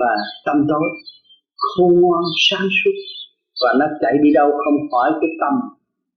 và 0.00 0.12
tâm 0.46 0.56
tối. 0.70 0.88
Khôn 1.64 1.92
ngoan, 2.00 2.22
sáng 2.46 2.68
suốt. 2.78 2.96
Và 3.62 3.70
nó 3.80 3.86
chạy 4.00 4.14
đi 4.22 4.30
đâu 4.38 4.48
không 4.62 4.78
khỏi 4.90 5.10
cái 5.20 5.30
tâm 5.40 5.54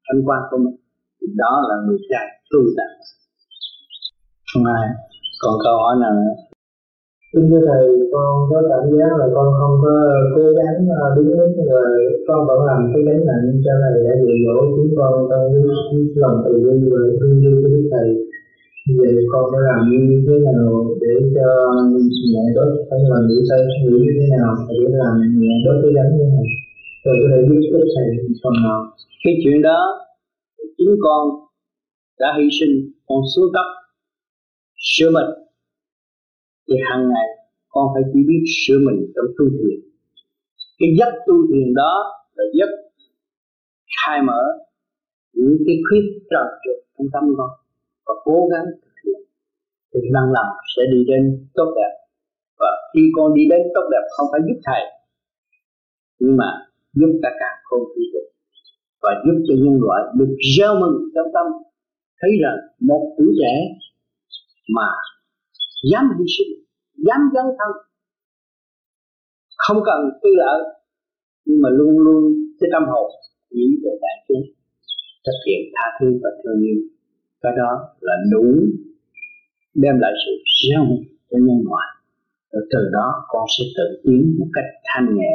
thanh 0.08 0.22
quan 0.28 0.42
của 0.50 0.58
mình 0.64 0.78
thì 1.22 1.28
đó 1.42 1.54
là 1.70 1.76
người 1.86 2.00
cha 2.10 2.22
tu 2.52 2.60
tập 2.78 2.90
không 4.50 4.66
ai 4.78 4.86
còn 5.42 5.54
câu 5.64 5.76
hỏi 5.82 5.96
nào 6.02 6.14
nữa 6.20 6.36
Xin 7.34 7.44
thưa 7.50 7.62
Thầy, 7.68 7.84
con 8.14 8.32
có 8.50 8.58
cảm 8.70 8.84
giác 8.98 9.12
là 9.20 9.28
con 9.36 9.48
không 9.60 9.76
có 9.84 9.94
cố 10.36 10.44
gắng 10.58 10.78
à, 11.04 11.06
đúng 11.16 11.30
mức 11.38 11.52
rồi 11.72 11.92
con 12.28 12.40
vẫn 12.48 12.60
làm 12.70 12.80
cái 12.92 13.02
gánh 13.08 13.22
nặng 13.30 13.48
cho 13.66 13.74
Thầy 13.82 13.96
đã 14.06 14.14
dạy 14.24 14.38
dỗ 14.46 14.58
chúng 14.76 14.92
con 14.98 15.14
trong 15.30 15.44
cái 15.52 15.62
lòng 16.24 16.38
từ 16.46 16.54
bi 16.64 16.76
và 16.92 17.02
thương 17.20 17.42
yêu 17.42 17.56
của 17.62 17.70
Đức 17.74 17.86
Thầy. 17.92 18.08
Vậy 18.98 19.14
con 19.32 19.44
phải 19.52 19.62
làm 19.70 19.82
như 20.10 20.18
thế 20.26 20.36
nào 20.48 20.68
để 21.02 21.14
cho 21.36 21.48
nhẹ 22.32 22.44
bớt 22.56 22.70
phải 22.90 23.00
làm 23.12 23.22
nghĩ 23.28 23.38
tay 23.50 23.62
nghĩ 23.84 23.98
như 24.04 24.12
thế 24.20 24.28
nào 24.38 24.50
để 24.70 24.78
làm 25.04 25.16
nhẹ 25.42 25.54
bớt 25.66 25.78
cái 25.82 25.92
gánh 25.96 26.12
như 26.18 26.26
này. 26.36 26.48
Rồi 27.04 27.16
có 27.22 27.28
thể 27.32 27.40
giúp 27.48 27.62
Đức 27.74 27.86
Thầy 27.96 28.08
phần 28.44 28.56
nào. 28.66 28.80
Cái 29.24 29.34
chuyện 29.44 29.62
đó 29.62 29.80
chính 30.78 30.96
con 31.02 31.24
đã 32.20 32.28
hy 32.38 32.48
sinh 32.60 32.92
con 33.08 33.20
xuống 33.36 33.50
cấp 33.54 33.68
sửa 34.78 35.10
mình. 35.18 35.30
Thì 36.68 36.76
hàng 36.90 37.04
ngày, 37.10 37.28
con 37.68 37.86
phải 37.94 38.04
chỉ 38.14 38.20
biết 38.28 38.44
sửa 38.62 38.80
mình 38.88 39.00
trong 39.16 39.30
tu 39.38 39.46
thiền. 39.58 39.80
Cái 40.80 40.90
giấc 41.00 41.12
tu 41.28 41.36
thiền 41.50 41.74
đó 41.74 41.94
là 42.36 42.44
giấc 42.60 42.72
khai 43.98 44.20
mở 44.28 44.42
những 45.34 45.58
cái 45.66 45.76
khuyết 45.86 46.06
trần 46.32 46.48
trượt 46.64 46.80
trong 46.98 47.08
tâm 47.14 47.24
con 47.38 47.50
và 48.06 48.14
cố 48.26 48.48
gắng 48.52 48.66
thực 48.82 48.96
hiện. 49.04 49.22
Thì 49.94 50.00
năng 50.14 50.30
làm 50.36 50.50
sẽ 50.76 50.82
đi 50.94 51.00
đến 51.08 51.48
tốt 51.54 51.70
đẹp. 51.76 51.94
Và 52.60 52.72
khi 52.94 53.02
con 53.16 53.34
đi 53.36 53.44
đến 53.50 53.62
tốt 53.76 53.86
đẹp, 53.92 54.06
không 54.16 54.28
phải 54.32 54.42
giúp 54.48 54.60
thầy, 54.66 54.82
nhưng 56.20 56.38
mà 56.38 56.50
giúp 56.94 57.20
cả 57.24 57.30
cả 57.40 57.52
không 57.64 57.80
vũ 57.80 58.04
được 58.14 58.28
và 59.04 59.12
giúp 59.26 59.38
cho 59.48 59.54
nhân 59.64 59.78
loại 59.86 60.02
được 60.18 60.32
gieo 60.58 60.74
mừng 60.82 60.96
trong 61.16 61.30
tâm. 61.36 61.46
Thấy 62.22 62.32
rằng 62.44 62.58
một 62.80 63.16
tuổi 63.18 63.32
trẻ 63.42 63.56
mà 64.76 64.88
dám 65.92 66.04
hy 66.18 66.26
sinh, 66.38 66.52
dám 67.08 67.22
dấn 67.34 67.46
thân, 67.60 67.72
không 69.58 69.80
cần 69.86 70.00
tư 70.24 70.30
lợi, 70.36 70.60
nhưng 71.46 71.62
mà 71.62 71.70
luôn 71.70 72.00
luôn 72.06 72.24
cái 72.60 72.70
tâm 72.74 72.84
hồn 72.92 73.12
nghĩ 73.52 73.68
về 73.84 73.92
đại 74.02 74.18
chúng, 74.28 74.44
thực 75.26 75.40
hiện 75.48 75.62
tha 75.76 75.86
thứ 76.00 76.08
và 76.24 76.30
thương 76.44 76.62
yêu. 76.68 76.80
Cái 77.42 77.54
đó 77.58 77.72
là 78.00 78.16
đủ 78.32 78.46
đem 79.84 79.96
lại 80.00 80.14
sự 80.26 80.32
sống 80.46 80.92
cho 81.30 81.38
nhân 81.46 81.60
loại. 81.70 81.88
Rồi 82.52 82.64
từ 82.72 82.80
đó 82.94 83.08
con 83.28 83.46
sẽ 83.58 83.64
tự 83.78 84.02
tiến 84.04 84.36
một 84.40 84.48
cách 84.54 84.70
thanh 84.84 85.08
nhẹ 85.18 85.32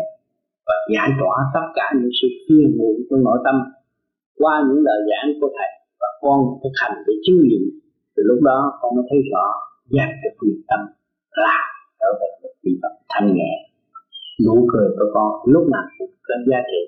và 0.67 0.77
giải 0.95 1.11
tỏa 1.21 1.37
tất 1.55 1.67
cả 1.79 1.87
những 1.99 2.15
sự 2.19 2.29
phiền 2.45 2.67
muộn 2.79 2.97
trong 3.09 3.23
nội 3.27 3.39
tâm 3.47 3.57
qua 4.41 4.55
những 4.67 4.81
lời 4.87 5.01
giảng 5.09 5.29
của 5.41 5.51
thầy. 5.57 5.71
Và 6.01 6.09
con 6.23 6.39
thực 6.63 6.75
hành 6.83 6.97
để 7.07 7.15
chứng 7.25 7.41
nghiệm. 7.45 7.65
Từ 8.15 8.21
lúc 8.31 8.39
đó 8.49 8.59
con 8.81 8.91
mới 8.97 9.05
thấy 9.11 9.21
rõ 9.33 9.45
giác 9.95 10.11
được 10.23 10.35
quyền 10.41 10.59
tâm 10.69 10.81
là 11.45 11.59
trở 12.01 12.09
về 12.21 12.29
một 12.43 12.55
vị 12.63 12.73
Phật 12.83 12.95
thanh 13.13 13.29
nhẹ. 13.37 13.53
Nụ 14.47 14.57
cười 14.73 14.89
của 14.97 15.09
con 15.15 15.29
lúc 15.55 15.65
nào 15.75 15.87
cũng 15.99 16.15
có 16.29 16.35
giá 16.51 16.61
trị. 16.71 16.83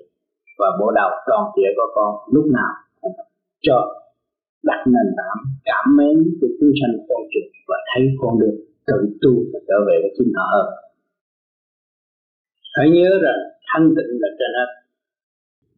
Và 0.59 0.69
bộ 0.79 0.87
đầu 0.99 1.09
tròn 1.27 1.43
trịa 1.55 1.71
của 1.77 1.89
con 1.97 2.11
lúc 2.35 2.45
nào 2.57 2.73
cũng 3.01 3.15
cho 3.67 3.77
đặt 4.69 4.81
nền 4.93 5.07
tảng 5.19 5.39
cảm 5.69 5.85
mến 5.97 6.15
cho 6.39 6.47
chúng 6.59 6.73
sanh 6.79 6.95
con 7.09 7.21
trực 7.33 7.47
và 7.69 7.77
thấy 7.89 8.03
con 8.21 8.39
được 8.41 8.55
tự 8.87 8.97
tu 9.21 9.31
và 9.53 9.59
trở 9.67 9.77
về 9.87 9.95
với 10.03 10.11
chính 10.17 10.31
họ 10.37 10.45
hơn 10.53 10.67
hãy 12.77 12.87
nhớ 12.95 13.09
rằng 13.25 13.39
thanh 13.69 13.87
tịnh 13.95 14.11
là 14.21 14.29
trên 14.39 14.51
hết 14.57 14.69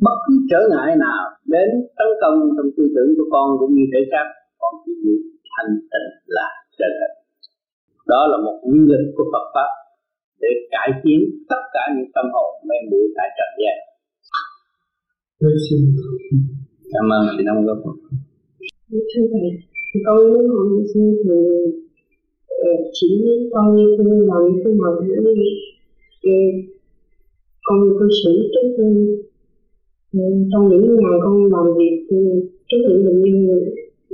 bất 0.06 0.18
cứ 0.26 0.34
trở 0.52 0.62
ngại 0.72 0.92
nào 1.06 1.22
đến 1.54 1.70
tấn 1.98 2.10
công 2.22 2.38
trong 2.56 2.70
tư 2.76 2.84
tưởng 2.96 3.12
của 3.18 3.28
con 3.34 3.48
cũng 3.60 3.72
như 3.76 3.86
thể 3.92 4.02
xác 4.12 4.26
con 4.62 4.74
chỉ 4.84 4.92
giữ 5.04 5.16
thanh 5.54 5.72
tịnh 5.92 6.10
là 6.38 6.48
trên 6.78 6.92
hết 7.00 7.12
đó 8.12 8.22
là 8.32 8.38
một 8.46 8.56
quy 8.68 8.80
lực 8.92 9.04
của 9.16 9.26
Phật 9.34 9.46
pháp 9.56 9.72
để 10.42 10.52
cải 10.74 10.90
tiến 11.04 11.20
tất 11.52 11.62
cả 11.74 11.84
những 11.96 12.10
tâm 12.16 12.26
hồn 12.34 12.50
mê 12.68 12.78
muội 12.90 13.06
tại 13.18 13.28
trần 13.38 13.52
gian. 13.62 13.78
Cảm 16.94 17.06
ơn 17.18 17.22
chị 17.38 17.44
Đông 17.48 17.66
Góp. 17.66 17.78
Thưa 19.10 19.26
thầy, 19.32 19.48
con 20.06 20.18
muốn 20.34 20.46
hỏi 20.56 20.68
xin 20.94 21.06
thì 21.24 21.38
ờ, 22.48 22.70
chỉ 22.94 23.10
con 23.54 23.76
như 23.76 23.86
phương 23.98 24.22
lòng 24.30 24.48
phương 24.64 24.78
mộng 24.78 25.00
con 27.68 27.80
cư 28.00 28.08
xử 28.24 28.34
trước 28.54 28.68
ừ, 28.78 28.90
ừ, 30.14 30.20
trong 30.52 30.64
những 30.70 30.86
ngày 31.00 31.18
con 31.24 31.36
làm 31.54 31.66
việc 31.78 31.96
ừ, 32.10 32.18
trước 32.68 32.82
những 32.88 33.06
bệnh 33.06 33.22
nhân 33.22 33.62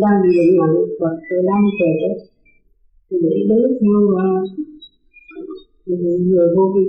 đang 0.02 0.18
bị 0.24 0.30
bệnh 0.38 0.58
nặng 0.60 0.76
hoặc 1.00 1.18
đang 1.48 1.64
kề 1.80 1.94
để 3.10 3.36
đến 3.50 3.64
theo 3.82 4.00
à, 4.18 4.30
người 6.30 6.48
vô 6.56 6.64
vi. 6.76 6.86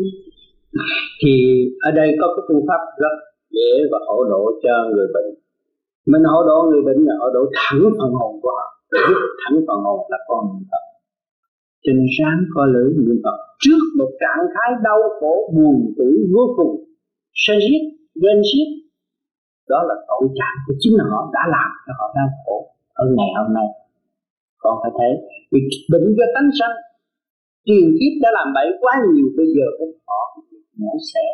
Thì 1.21 1.35
ở 1.81 1.91
đây 1.91 2.09
có 2.21 2.27
cái 2.37 2.45
phương 2.49 2.67
pháp 2.69 2.83
rất 2.99 3.15
dễ 3.51 3.71
và 3.91 3.99
hỗ 4.07 4.25
độ 4.25 4.43
cho 4.63 4.75
người 4.95 5.07
bệnh. 5.15 5.31
Mình 6.07 6.23
hỗ 6.33 6.45
độ 6.49 6.71
người 6.71 6.83
bệnh 6.87 7.05
là 7.05 7.15
hỗ 7.21 7.27
độ 7.35 7.41
thẳng 7.55 7.83
phần 7.99 8.13
hồn 8.13 8.41
của 8.43 8.51
họ. 8.59 8.67
Giúp 9.09 9.21
thẳng 9.45 9.59
phần 9.67 9.81
hồn 9.87 10.01
là 10.11 10.19
con 10.29 10.45
niệm 10.55 10.84
cho 11.85 11.91
nên 11.97 12.09
sáng 12.17 12.39
có 12.55 12.63
lưỡi 12.75 12.91
niệm 12.99 13.19
phật. 13.25 13.37
Trước 13.63 13.83
một 13.99 14.11
trạng 14.23 14.43
thái 14.55 14.69
đau 14.87 15.01
khổ, 15.21 15.35
buồn 15.55 15.77
tủi, 15.97 16.15
vô 16.35 16.45
cùng 16.57 16.73
sân 17.45 17.57
giết, 17.67 17.83
ghen 18.23 18.39
giết 18.49 18.69
đó 19.71 19.79
là 19.89 19.95
tội 20.09 20.25
trạng 20.39 20.57
của 20.65 20.75
chính 20.83 20.97
họ 21.11 21.21
đã 21.37 21.43
làm 21.57 21.71
cho 21.85 21.93
họ 21.99 22.07
đau 22.19 22.29
khổ 22.45 22.57
ở 23.03 23.05
ngày 23.17 23.31
hôm 23.39 23.55
nay. 23.59 23.69
Còn 24.63 24.75
phải 24.83 24.93
thấy, 24.99 25.13
vì 25.53 25.61
bệnh 25.93 26.07
do 26.17 26.27
tánh 26.35 26.51
sanh, 26.59 26.77
truyền 27.67 27.87
kiếp 27.99 28.15
đã 28.23 28.29
làm 28.39 28.47
bậy 28.57 28.69
quá 28.81 28.93
nhiều, 29.13 29.27
bây 29.37 29.47
giờ 29.55 29.67
cái 29.79 29.89
họ 30.07 30.21
mổ 30.81 30.95
xẻ 31.13 31.27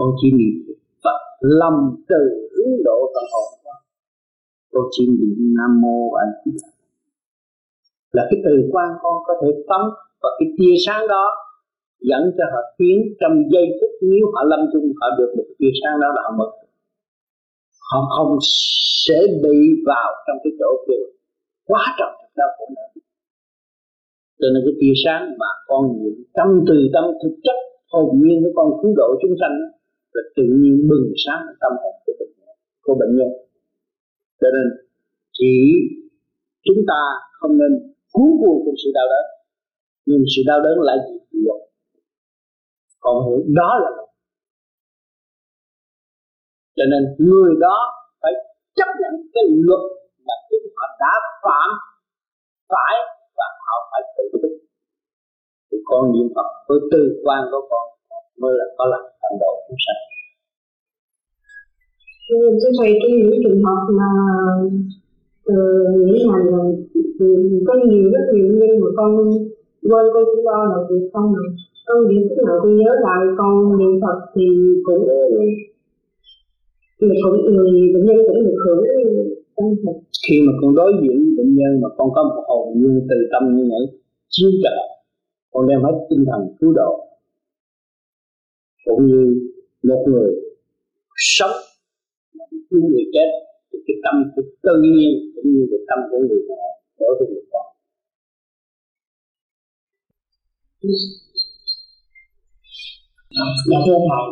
con 0.00 0.10
chỉ 0.20 0.28
niệm 0.38 0.56
Phật 1.04 1.20
lâm 1.40 1.74
từ 2.08 2.22
hướng 2.52 2.74
độ 2.84 2.98
tâm 3.14 3.24
hồn. 3.32 3.48
Con 4.72 4.84
chỉ 4.90 5.04
niệm 5.06 5.36
Nam 5.56 5.80
Mô 5.82 6.12
A 6.12 6.24
Di 6.44 6.52
Đà 6.62 6.79
là 8.12 8.22
cái 8.30 8.38
từ 8.44 8.54
quan 8.72 8.88
con 9.02 9.16
có 9.26 9.34
thể 9.40 9.48
phóng 9.68 9.86
và 10.22 10.30
cái 10.38 10.48
tia 10.56 10.74
sáng 10.86 11.08
đó 11.08 11.24
dẫn 12.00 12.22
cho 12.36 12.44
họ 12.52 12.60
tiến 12.78 12.98
trong 13.20 13.34
giây 13.52 13.66
phút 13.78 13.90
nếu 14.10 14.24
họ 14.34 14.40
lâm 14.50 14.60
chung, 14.72 14.86
họ 15.00 15.08
được 15.18 15.30
một 15.36 15.48
tia 15.58 15.72
sáng 15.80 16.00
đó 16.02 16.08
là 16.16 16.20
họ 16.24 16.32
mất 16.38 16.50
họ 17.90 18.00
không 18.16 18.38
sẽ 19.06 19.20
bị 19.42 19.58
vào 19.86 20.10
trong 20.26 20.38
cái 20.44 20.52
chỗ 20.58 20.70
kia. 20.86 21.04
Quá 21.66 21.82
trọng 21.98 22.14
đau 22.36 22.48
khổ 22.58 22.64
nữa 22.76 22.90
cho 24.40 24.48
nên 24.52 24.62
cái 24.66 24.74
tia 24.80 24.94
sáng 25.04 25.22
mà 25.40 25.50
con 25.66 25.82
niệm 25.98 26.16
tâm 26.38 26.48
từ 26.68 26.76
tâm 26.94 27.04
thực 27.22 27.34
chất, 27.46 27.58
hồn 27.92 28.08
nhiên 28.22 28.38
của 28.44 28.52
con 28.58 28.68
cứu 28.82 28.92
độ 28.96 29.08
chúng 29.22 29.34
sanh 29.40 29.54
là 30.14 30.22
tự 30.36 30.42
nhiên 30.60 30.74
bừng 30.88 31.06
sáng 31.24 31.42
tâm 31.60 31.72
hồn 31.82 31.94
của 32.06 32.12
bệnh 32.20 32.32
nhân, 32.38 32.54
của 32.84 32.94
bệnh 33.00 33.12
nhân. 33.18 33.30
Cho 34.40 34.48
nên 34.54 34.66
chỉ 35.32 35.54
chúng 36.66 36.80
ta 36.90 37.00
không 37.38 37.58
nên 37.58 37.72
cuối 38.16 38.32
cùng 38.40 38.56
trong 38.64 38.76
sự 38.82 38.90
đau 38.98 39.06
đớn. 39.12 39.26
Nhưng 40.06 40.22
sự 40.32 40.42
đau 40.50 40.60
đớn 40.64 40.76
lại 40.88 40.96
gì 41.06 41.16
luật 41.46 41.60
còn 43.04 43.16
hiểu 43.26 43.40
đó 43.60 43.70
là 43.82 43.90
luật 43.96 44.10
cho 46.76 46.84
nên 46.92 47.02
người 47.28 47.52
đó 47.66 47.76
phải 48.22 48.32
chấp 48.78 48.90
nhận 49.00 49.14
cái 49.34 49.44
luật 49.66 49.84
mà 50.26 50.34
chúng 50.48 50.66
họ 50.76 50.86
đã 51.02 51.12
phạm 51.42 51.70
phải 52.72 52.94
và 53.38 53.46
họ 53.64 53.76
phải 53.90 54.02
tự 54.16 54.24
thức 54.42 54.54
thì 55.68 55.78
con 55.88 56.02
niệm 56.12 56.28
Phật 56.34 56.48
với 56.68 56.78
tư 56.92 57.00
quan 57.24 57.40
của 57.50 57.62
con 57.70 57.84
mới 58.40 58.52
là 58.58 58.66
có 58.78 58.84
làm 58.92 59.02
thành 59.20 59.36
độ 59.42 59.52
chúng 59.66 59.80
sanh. 59.84 60.00
Thưa 62.60 62.72
thầy, 62.78 62.90
tôi 63.00 63.10
những 63.10 63.40
trường 63.44 63.62
hợp 63.64 63.80
mà 63.98 64.08
từ 65.50 65.62
nghĩ 66.06 66.18
rằng 66.28 66.44
là 66.52 66.62
có 67.66 67.74
nhiều 67.88 68.10
rất 68.14 68.24
nhiều 68.34 68.46
nhân 68.46 68.72
mà 68.80 68.88
con 68.96 69.10
quên 69.82 70.06
con 70.14 70.24
cũng 70.30 70.44
lo 70.46 70.64
là 70.70 70.78
việc 70.90 71.04
không 71.12 71.32
mà 71.32 71.42
con 71.86 72.08
điểm 72.08 72.22
lúc 72.28 72.38
nào 72.46 72.56
con 72.62 72.76
nhớ 72.76 72.92
lại 73.06 73.22
con 73.38 73.78
niệm 73.78 74.00
Phật 74.02 74.18
thì 74.34 74.46
cũng 74.84 75.08
thì 77.00 77.06
cũng 77.22 77.54
người 77.56 77.70
bệnh 77.94 78.04
nhân 78.06 78.16
cũng 78.26 78.44
được 78.44 78.58
hưởng 78.64 78.84
khi 80.28 80.36
mà 80.46 80.52
con 80.60 80.74
đối 80.74 80.92
diện 81.02 81.16
với 81.24 81.32
bệnh 81.38 81.54
nhân 81.56 81.80
mà 81.82 81.88
con 81.96 82.08
có 82.14 82.22
một 82.22 82.42
hồn 82.48 82.80
như 82.80 83.00
từ 83.10 83.16
tâm 83.32 83.56
như 83.56 83.64
vậy, 83.70 83.98
chiếu 84.28 84.50
trợ 84.62 84.76
con 85.52 85.68
đem 85.68 85.82
hết 85.82 86.06
tinh 86.10 86.24
thần 86.30 86.40
cứu 86.60 86.72
độ. 86.72 87.06
Cũng 88.84 89.06
như 89.06 89.50
một 89.82 90.04
người 90.06 90.30
sống 91.16 91.56
cứu 92.70 92.80
người 92.80 93.04
chết 93.12 93.49
cái 93.90 93.98
tâm 94.04 94.16
của 94.32 94.42
tự 94.66 94.74
nhiên 94.82 95.10
cũng 95.34 95.48
như 95.52 95.62
cái 95.70 95.80
tâm 95.88 95.98
của 96.10 96.18
người 96.28 96.42
mẹ 96.48 96.64
đối 97.00 97.12
với 97.18 97.26
người 97.30 97.44
con. 97.52 97.66
Dạ 103.70 103.78
thưa 103.86 103.98
thầy 104.08 104.24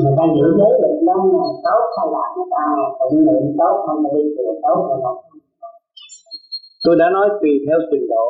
người 0.00 0.14
ta 0.18 0.24
giữ 0.36 0.46
giới 0.58 0.72
định 0.82 0.98
đó 1.08 1.16
là 1.40 1.48
tốt 1.66 1.82
hay 1.96 2.06
là 2.14 2.22
người 2.34 2.48
ta 2.54 2.64
tụng 2.98 3.18
niệm 3.26 3.44
tốt 3.60 3.74
hay 3.86 3.96
là 4.02 4.08
đi 4.14 4.24
chùa 4.36 4.52
tốt 4.64 4.78
hay 4.88 4.98
là 5.04 5.12
tôi 6.84 6.94
đã 7.00 7.06
nói 7.16 7.26
tùy 7.40 7.52
theo 7.66 7.78
trình 7.90 8.06
độ. 8.12 8.24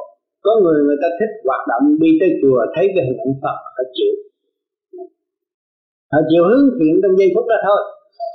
Có 0.45 0.53
người 0.63 0.79
người 0.87 0.99
ta 1.03 1.09
thích 1.19 1.33
hoạt 1.49 1.63
động 1.71 1.85
đi 2.03 2.11
tới 2.21 2.31
chùa 2.41 2.61
thấy 2.75 2.85
cái 2.95 3.03
hình 3.07 3.19
ảnh 3.27 3.35
Phật 3.43 3.57
họ 3.77 3.83
chịu. 3.97 4.15
Họ 6.13 6.21
chịu 6.31 6.43
hướng 6.49 6.67
thiện 6.79 6.95
trong 7.03 7.15
giây 7.19 7.29
phút 7.35 7.47
đó 7.53 7.59
thôi 7.67 7.81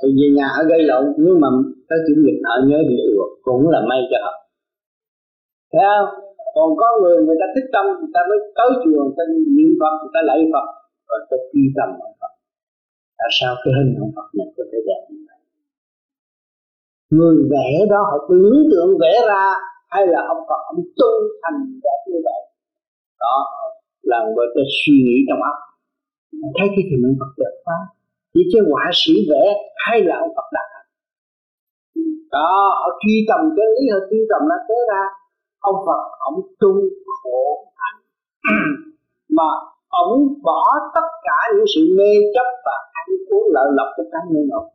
thì 0.00 0.08
về 0.18 0.28
nhà 0.36 0.46
họ 0.54 0.60
gây 0.70 0.82
lộn 0.90 1.04
nhưng 1.24 1.36
mà 1.42 1.48
tới 1.88 1.98
chủ 2.06 2.14
nhật 2.24 2.36
họ 2.48 2.54
nhớ 2.68 2.78
đi 2.88 2.96
chùa 3.06 3.26
cũng 3.46 3.64
là 3.74 3.80
may 3.90 4.00
cho 4.10 4.18
họ. 4.24 4.34
Thấy 5.72 5.84
không? 5.92 6.10
Còn 6.56 6.68
có 6.80 6.88
người 7.00 7.16
người 7.24 7.38
ta 7.40 7.46
thích 7.54 7.68
tâm, 7.74 7.84
người 8.00 8.12
ta 8.14 8.20
mới 8.30 8.38
tới 8.58 8.70
chùa, 8.82 9.00
người 9.04 9.16
ta 9.18 9.24
niệm 9.56 9.70
Phật, 9.80 9.94
người 10.00 10.12
ta 10.14 10.20
lạy 10.30 10.40
Phật 10.52 10.66
và 11.08 11.16
ta 11.30 11.36
quy 11.50 11.62
tâm 11.76 11.88
ông 12.06 12.16
Phật. 12.20 12.32
Tại 13.18 13.30
sao 13.38 13.52
cái 13.62 13.72
hình 13.76 13.90
ông 14.04 14.12
Phật 14.16 14.28
này 14.38 14.48
có 14.56 14.64
thể 14.70 14.78
đẹp 14.88 15.02
như 15.10 15.18
vậy? 15.28 15.40
Người 17.16 17.36
vẽ 17.52 17.70
đó, 17.92 18.00
họ 18.10 18.16
tưởng 18.28 18.58
tượng 18.70 18.90
vẽ 19.02 19.14
ra 19.30 19.44
hay 19.94 20.02
là 20.12 20.20
ông 20.32 20.42
Phật 20.48 20.60
ông 20.72 20.80
tu 20.98 21.10
thành 21.42 21.58
đẹp 21.84 22.00
như 22.10 22.18
vậy. 22.28 22.40
Đó, 23.24 23.36
là 24.10 24.18
người 24.34 24.48
ta 24.54 24.62
suy 24.78 24.96
nghĩ 25.06 25.16
trong 25.28 25.40
óc. 25.50 25.58
Thấy 26.56 26.68
cái 26.74 26.84
hình 26.90 27.02
ông 27.08 27.16
Phật 27.20 27.32
đẹp 27.42 27.54
quá 27.64 27.78
chỉ 28.34 28.40
cái 28.52 28.62
họa 28.70 28.90
sĩ 28.92 29.12
vẽ 29.30 29.44
hay 29.76 30.00
là 30.02 30.16
ông 30.16 30.32
Phật 30.36 30.48
đặt 30.52 30.74
đó, 32.36 32.52
họ 32.80 32.88
truy 33.00 33.16
tầm 33.28 33.40
cái 33.56 33.66
lý, 33.74 33.82
họ 33.92 34.00
truy 34.10 34.20
tầm 34.30 34.42
nó 34.50 34.56
thế 34.68 34.78
ra. 34.90 35.02
Ông 35.70 35.78
Phật, 35.86 36.02
ông 36.28 36.38
tu 36.60 36.70
khổ 37.22 37.40
hạnh. 37.80 38.00
Mà 39.36 39.50
ông 39.88 40.12
bỏ 40.42 40.62
tất 40.94 41.08
cả 41.26 41.38
những 41.54 41.68
sự 41.74 41.82
mê 41.98 42.10
chấp 42.34 42.48
và 42.64 42.76
ăn 43.00 43.06
uống 43.30 43.46
lợi 43.54 43.68
lộc 43.78 43.88
của 43.96 44.06
cá 44.12 44.18
nhân 44.30 44.48
ông 44.60 44.68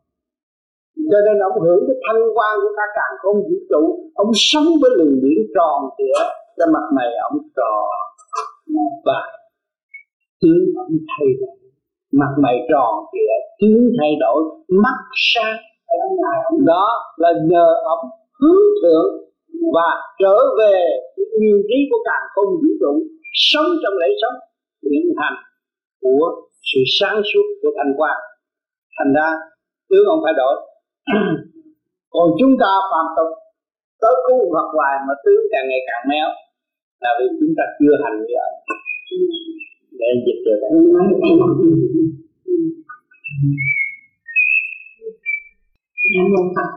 cho 1.10 1.18
nên 1.26 1.36
ông 1.48 1.56
hưởng 1.64 1.82
cái 1.86 1.96
thanh 2.04 2.22
quan 2.36 2.52
của 2.62 2.72
cả 2.78 2.86
càng 2.96 3.14
không 3.22 3.36
vũ 3.36 3.56
trụ. 3.70 3.82
Ông 4.14 4.30
sống 4.34 4.68
với 4.80 4.90
luồng 4.96 5.14
điển 5.22 5.40
tròn 5.54 5.78
trịa 5.98 6.20
cho 6.56 6.64
mặt 6.74 6.86
mày 6.96 7.08
ông 7.30 7.38
tròn. 7.56 7.90
Và 9.04 9.20
tướng 10.40 10.64
ông 10.76 10.92
thay 11.10 11.26
đổi 11.40 11.59
mặt 12.12 12.32
mày 12.42 12.56
tròn 12.70 12.92
thì 13.12 13.20
tướng 13.60 13.84
thay 13.98 14.12
đổi, 14.20 14.42
mắt 14.82 14.98
sáng. 15.32 15.56
Đó 16.66 16.88
là 17.16 17.30
nhờ 17.50 17.66
ông 17.84 18.04
hướng 18.40 18.64
thượng 18.82 19.10
và 19.74 19.88
trở 20.18 20.36
về 20.58 20.76
nguyên 21.38 21.56
trí 21.68 21.78
của 21.90 22.00
càng 22.04 22.26
không 22.34 22.50
vũ 22.60 22.70
trụ, 22.80 22.92
sống 23.32 23.66
trong 23.82 23.94
lễ 24.00 24.08
sống 24.22 24.36
hiện 24.90 25.06
thành 25.18 25.36
của 26.00 26.26
sự 26.72 26.80
sáng 27.00 27.22
suốt 27.32 27.46
của 27.62 27.70
thanh 27.76 27.92
quan 27.96 28.16
thành 28.98 29.12
ra, 29.16 29.28
tướng 29.88 30.06
ông 30.12 30.20
phải 30.24 30.34
đổi. 30.40 30.54
Còn 32.14 32.26
chúng 32.38 32.54
ta 32.62 32.70
phạm 32.90 33.06
tục, 33.16 33.30
tới 34.02 34.14
cứu 34.26 34.38
Phật 34.54 34.68
hoài 34.76 34.94
mà 35.06 35.14
tướng 35.24 35.42
càng 35.52 35.66
ngày 35.70 35.82
càng 35.88 36.04
méo, 36.10 36.28
là 37.02 37.10
vì 37.18 37.26
chúng 37.40 37.52
ta 37.58 37.64
chưa 37.78 37.94
hành 38.04 38.16
như 38.26 38.34
ông 38.48 38.56
để 40.00 40.10
dịch 40.24 40.40
được 40.46 40.58
đấy 40.62 40.72
Cảm 46.14 46.26
ơn 46.38 46.46
Phật 46.56 46.70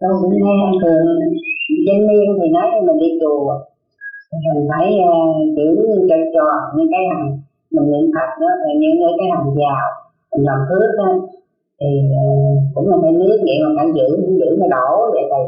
Tôi 0.00 0.12
cũng 0.20 0.34
nghe 0.44 0.58
thường. 0.82 1.06
Danh 1.86 2.02
niên 2.08 2.26
thì 2.38 2.46
nói 2.56 2.66
cho 2.72 2.80
mình 2.86 2.98
đi 3.02 3.10
chùa. 3.20 3.54
Mình 4.54 4.66
phải 4.70 4.86
kiểu 5.56 5.72
cho 6.08 6.16
trò 6.34 6.48
những 6.76 6.88
cái 6.92 7.02
hành 7.10 7.26
Mình 7.74 7.86
niệm 7.92 8.06
Phật 8.14 8.30
đó, 8.42 8.50
là 8.62 8.72
những 8.80 8.96
cái 9.18 9.28
hành 9.32 9.46
vào 9.58 9.86
Mình 10.30 10.44
làm 10.48 10.58
phước 10.68 10.90
đó 11.00 11.10
thì 11.80 11.90
cũng 12.74 12.88
là 12.90 12.96
phải 13.02 13.12
nước 13.20 13.38
vậy 13.46 13.56
mà 13.64 13.70
phải 13.76 13.86
giữ 13.96 14.08
giữ 14.40 14.50
nó 14.60 14.66
đổ 14.74 14.90
vậy 15.14 15.24
thầy 15.30 15.44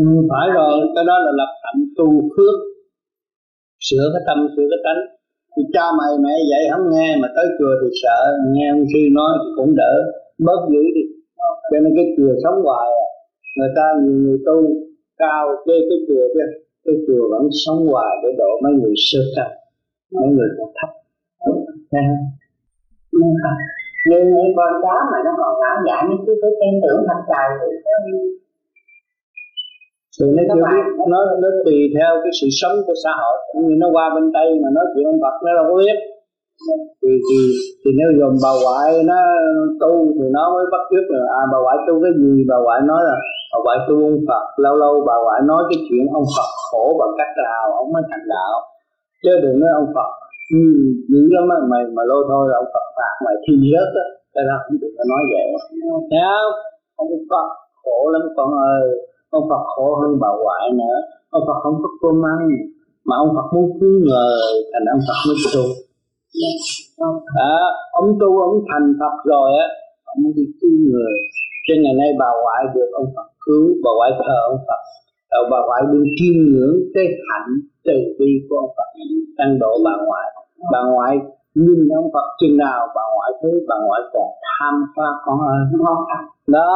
ừ, 0.00 0.04
phải 0.30 0.46
rồi. 0.56 0.72
Cái 0.94 1.04
đó 1.08 1.16
là 1.24 1.32
lập 1.40 1.52
hạnh 1.64 1.80
tu 1.96 2.08
phước. 2.34 2.56
Sửa 3.86 4.06
cái 4.12 4.22
tâm 4.26 4.38
sửa 4.56 4.66
cái 4.70 4.80
tánh 4.84 5.00
thì 5.54 5.62
cha 5.74 5.86
mày, 5.98 6.12
mẹ 6.24 6.34
dạy 6.50 6.62
không 6.70 6.86
nghe, 6.92 7.08
mà 7.22 7.28
tới 7.36 7.46
chùa 7.58 7.74
thì 7.80 7.88
sợ. 8.02 8.18
Nghe 8.54 8.66
ông 8.76 8.84
sư 8.92 9.00
nói 9.18 9.30
thì 9.40 9.48
cũng 9.56 9.72
đỡ. 9.80 9.94
Bớt 10.46 10.60
dữ 10.72 10.82
đi. 10.96 11.04
Cho 11.70 11.78
nên 11.82 11.92
cái 11.96 12.06
chùa 12.16 12.32
sống 12.42 12.58
hoài 12.66 12.88
à. 13.04 13.06
Người 13.56 13.72
ta 13.76 13.86
nhiều 14.02 14.18
người 14.24 14.38
tu 14.46 14.56
cao 15.22 15.44
kê 15.66 15.76
cái 15.88 15.98
chùa 16.06 16.24
kia, 16.34 16.48
cái 16.84 16.94
chùa 17.06 17.22
vẫn 17.32 17.44
sống 17.64 17.80
hoài 17.90 18.12
để 18.22 18.28
độ 18.38 18.50
mấy 18.62 18.72
người 18.80 18.94
sơ 18.96 19.20
cao 19.36 19.50
mấy 20.20 20.28
người 20.36 20.48
còn 20.58 20.68
thấp. 20.78 20.90
Nghe 21.92 22.02
không 23.42 23.58
như 24.08 24.18
những 24.36 24.52
con 24.56 24.72
cá 24.82 24.96
mà 25.12 25.18
nó 25.24 25.32
còn 25.40 25.52
ngã 25.60 25.72
dại 25.86 26.02
như 26.08 26.16
chứ 26.26 26.32
cái 26.42 26.50
tên 26.60 26.74
tưởng 26.82 27.00
thật 27.08 27.20
trời 27.30 27.48
thì 27.60 27.68
thì 30.16 30.26
nó 30.36 30.42
chưa 30.52 30.64
biết 30.72 30.86
nó 31.12 31.20
nó 31.42 31.48
tùy 31.64 31.78
theo 31.94 32.10
cái 32.22 32.32
sự 32.38 32.46
sống 32.60 32.76
của 32.86 32.96
xã 33.04 33.12
hội 33.20 33.36
cũng 33.48 33.62
như 33.66 33.74
nó 33.82 33.86
qua 33.94 34.06
bên 34.14 34.26
tây 34.36 34.48
mà 34.62 34.68
nói 34.76 34.86
chuyện 34.92 35.04
ông 35.12 35.20
Phật 35.22 35.34
nó 35.44 35.50
đâu 35.58 35.66
có 35.70 35.76
biết. 35.82 35.98
Thì 37.00 37.12
thì 37.26 37.38
thì 37.80 37.90
nếu 37.98 38.08
dùm 38.18 38.34
bà 38.44 38.52
ngoại 38.62 38.90
nó 39.10 39.18
tu 39.82 39.92
thì 40.16 40.26
nó 40.36 40.44
mới 40.54 40.64
bắt 40.72 40.82
chước 40.90 41.06
là 41.12 41.20
à 41.40 41.42
bà 41.52 41.58
ngoại 41.64 41.78
tu 41.86 41.94
cái 42.04 42.12
gì? 42.20 42.32
Bà 42.50 42.56
ngoại 42.64 42.80
nói 42.90 43.00
là 43.08 43.16
bà 43.52 43.58
ngoại 43.64 43.78
tu 43.86 43.94
ông 44.10 44.22
Phật. 44.28 44.44
Lâu 44.64 44.74
lâu 44.82 44.92
bà 45.08 45.16
ngoại 45.24 45.40
nói 45.50 45.62
cái 45.70 45.78
chuyện 45.86 46.04
ông 46.18 46.28
Phật 46.34 46.50
khổ 46.68 46.84
bằng 47.00 47.12
cách 47.18 47.32
nào 47.46 47.62
ông 47.80 47.88
mới 47.94 48.02
thành 48.10 48.24
đạo. 48.34 48.54
Chứ 49.22 49.32
đừng 49.44 49.56
nói 49.62 49.70
ông 49.80 49.90
Phật 49.96 50.10
ừ, 50.58 50.62
dữ 51.10 51.22
lắm 51.36 51.44
á 51.56 51.58
mày 51.70 51.82
mà 51.96 52.02
lôi 52.10 52.22
thôi 52.30 52.44
là 52.50 52.56
ông 52.62 52.70
Phật 52.74 52.86
phạt 52.96 53.14
mày 53.24 53.36
thi 53.44 53.54
rớt 53.72 53.90
á. 54.04 54.06
Cái 54.34 54.44
đó 54.48 54.56
không 54.64 54.76
được 54.80 54.94
nói 55.12 55.22
vậy. 55.32 55.46
Thấy 56.10 56.22
không? 56.30 56.54
Ông 57.00 57.08
Phật 57.30 57.48
khổ 57.82 57.98
lắm 58.14 58.22
con 58.36 58.50
ơi 58.76 58.84
ông 59.38 59.46
Phật 59.50 59.62
khổ 59.72 59.86
hơn 60.00 60.12
bà 60.22 60.30
ngoại 60.42 60.64
nữa. 60.80 60.98
Ông 61.36 61.44
Phật 61.46 61.58
không 61.62 61.76
có 61.82 61.88
cơm 62.02 62.18
ăn 62.34 62.40
mà 63.08 63.14
ông 63.22 63.30
Phật 63.36 63.46
muốn 63.54 63.66
cứu 63.80 63.94
người 64.06 64.36
thành 64.72 64.86
ông 64.94 65.02
Phật 65.06 65.18
mới 65.26 65.36
tu. 65.54 65.64
À, 67.52 67.56
ông 68.00 68.08
tu 68.20 68.28
ông 68.48 68.56
thành 68.68 68.86
Phật 69.00 69.14
rồi 69.32 69.48
á 69.64 69.66
ông 70.10 70.18
muốn 70.22 70.32
đi 70.38 70.46
cứu 70.60 70.74
người. 70.90 71.14
Cho 71.66 71.74
ngày 71.82 71.94
nay 72.00 72.10
bà 72.20 72.28
ngoại 72.40 72.62
được 72.74 72.90
ông 73.00 73.08
Phật 73.16 73.28
cứu 73.44 73.64
bà 73.84 73.90
ngoại 73.96 74.12
thờ 74.24 74.38
ông 74.52 74.60
Phật. 74.66 74.80
Rồi 75.32 75.44
bà 75.52 75.58
ngoại 75.66 75.82
đừng 75.92 76.06
chiêm 76.16 76.36
ngưỡng 76.50 76.76
cái 76.94 77.06
hạnh 77.28 77.50
từ 77.86 77.96
bi 78.18 78.30
của 78.46 78.56
ông 78.64 78.72
Phật. 78.76 78.88
Tăng 79.38 79.58
độ 79.62 79.72
bà 79.86 79.94
ngoại. 80.06 80.26
Bà 80.72 80.80
ngoại 80.92 81.14
nhìn 81.54 81.88
ông 82.00 82.08
Phật 82.14 82.26
chừng 82.40 82.56
nào 82.56 82.80
bà 82.96 83.04
ngoại 83.14 83.30
thấy 83.40 83.52
bà 83.68 83.76
ngoại 83.86 84.00
còn 84.12 84.28
tham 84.46 84.74
qua 84.94 85.10
con 85.24 85.38
ơi. 85.54 85.60
Đó 86.46 86.74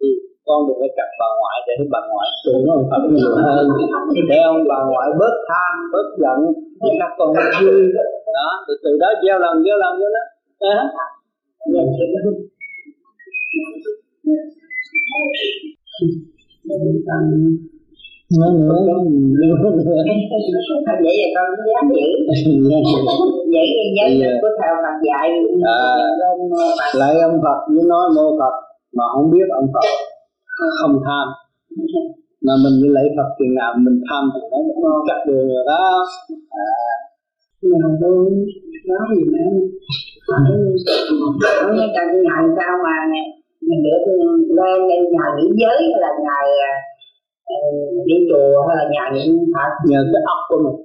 thì 0.00 0.08
con 0.46 0.58
đừng 0.66 0.78
có 0.80 0.88
chặt 0.96 1.08
bà 1.20 1.28
ngoại 1.38 1.58
để 1.66 1.74
bà 1.94 2.00
ngoại 2.10 2.28
tưởng 2.44 2.64
ông 2.76 2.84
Phật 2.90 3.02
nhiều 3.16 3.32
hơn. 3.44 3.64
Để 4.30 4.38
ông 4.52 4.60
bà 4.70 4.78
ngoại 4.90 5.08
bớt 5.20 5.34
tham 5.48 5.74
bớt 5.92 6.08
giận 6.22 6.38
thì 6.82 6.90
các 7.00 7.12
con 7.18 7.30
vui. 7.60 7.82
Đó 8.38 8.48
từ 8.66 8.74
từ 8.84 8.90
đó 9.02 9.08
gieo 9.22 9.38
lần 9.44 9.54
gieo 9.64 9.76
lần 9.82 9.92
cho 10.00 10.08
nó. 10.14 10.22
À. 10.70 10.84
nữa. 18.30 18.48
Nữa. 18.50 20.02
Vậy 21.04 21.16
là 21.20 21.28
con 21.34 21.46
cũng 21.56 21.68
dám 21.74 21.86
giữ. 21.96 22.08
Vậy 23.52 24.08
dục 24.20 24.34
của 24.42 24.52
thầy 24.58 24.70
Phật 24.82 24.96
dạy. 25.08 25.28
À, 25.62 25.80
lại 27.00 27.12
ông 27.28 27.38
Phật 27.44 27.58
với 27.74 27.84
nói 27.92 28.06
mô 28.16 28.26
Phật 28.40 28.54
mà 28.96 29.04
không 29.14 29.30
biết 29.30 29.46
ông 29.60 29.68
Phật 29.74 29.88
không 30.80 30.96
tham. 31.06 31.26
Mà 32.46 32.54
mình 32.64 32.76
đi 32.82 32.88
lấy 32.96 33.06
Phật 33.16 33.28
chừng 33.38 33.54
nào 33.60 33.70
mình 33.84 33.98
tham 34.06 34.22
thì 34.32 34.40
nó 34.82 34.90
chắc 35.08 35.18
được 35.26 35.44
rồi 35.52 35.64
đó. 35.72 35.84
À. 36.50 36.68
mà 37.80 37.88
tôi 38.00 38.16
nói 38.90 39.06
gì 39.16 39.24
nữa? 39.34 39.50
Nói 41.62 41.88
cái 41.96 42.06
ngày 42.26 42.44
sao 42.56 42.74
mà 42.84 42.96
mình 43.68 43.80
được 43.86 44.02
lên 44.58 44.78
lên 44.88 45.02
nhà 45.14 45.26
nghỉ 45.36 45.48
giới 45.60 45.78
hay 45.92 46.00
là 46.04 46.10
ngày 46.26 46.48
Ờ, 47.44 47.56
đi 48.08 48.16
chùa 48.28 48.66
hay 48.66 48.76
là 48.80 48.84
nhà 48.94 49.04
niệm 49.14 49.30
Phật 49.54 49.72
nhờ 49.90 50.00
cái 50.12 50.22
óc 50.34 50.40
của 50.48 50.60
mình. 50.64 50.78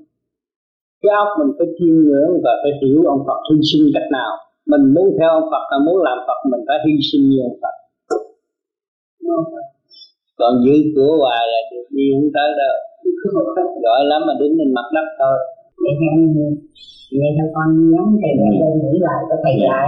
Cái 1.02 1.14
óc 1.24 1.30
mình 1.40 1.52
phải 1.58 1.68
chiêm 1.78 1.96
ngưỡng 2.06 2.32
và 2.44 2.54
phải 2.62 2.72
hiểu 2.82 3.00
ông 3.14 3.22
Phật 3.28 3.40
hy 3.48 3.58
sinh 3.70 3.86
cách 3.96 4.08
nào. 4.18 4.32
Mình 4.72 4.84
muốn 4.94 5.08
theo 5.18 5.30
ông 5.40 5.48
Phật 5.52 5.64
là 5.72 5.78
muốn 5.86 5.98
làm 6.08 6.18
Phật 6.28 6.40
mình 6.52 6.64
phải 6.68 6.78
hy 6.86 6.94
sinh 7.10 7.24
như 7.30 7.40
ông 7.50 7.58
Phật 7.62 7.76
còn 10.40 10.54
giữ 10.64 10.76
của 10.96 11.12
hoài 11.22 11.44
là 11.52 11.60
được 11.72 11.86
đi 11.96 12.06
không 12.14 12.30
tới 12.36 12.50
đâu. 12.62 12.76
Giỏi 13.84 14.02
lắm 14.12 14.22
mà 14.28 14.34
đứng 14.40 14.54
lên 14.58 14.70
mặt 14.78 14.88
đất 14.96 15.08
thôi. 15.20 15.38
Vậy 15.84 15.94
nên 16.02 16.18
vậy 17.20 17.32
cho 17.38 17.46
con 17.56 17.70
nhắn 17.92 18.06
thầy 18.22 18.34
để 18.40 18.50
lên 18.60 18.74
nghĩ 18.84 18.96
lại 19.08 19.20
có 19.30 19.36
thầy 19.44 19.54
dạy 19.64 19.86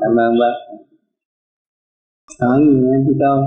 cảm 0.00 0.12
ơn 0.26 0.32
bác. 0.40 0.54
Hỏi 2.40 2.58
gì 2.66 2.74
nữa 2.82 2.96
chị 3.06 3.14
con 3.20 3.38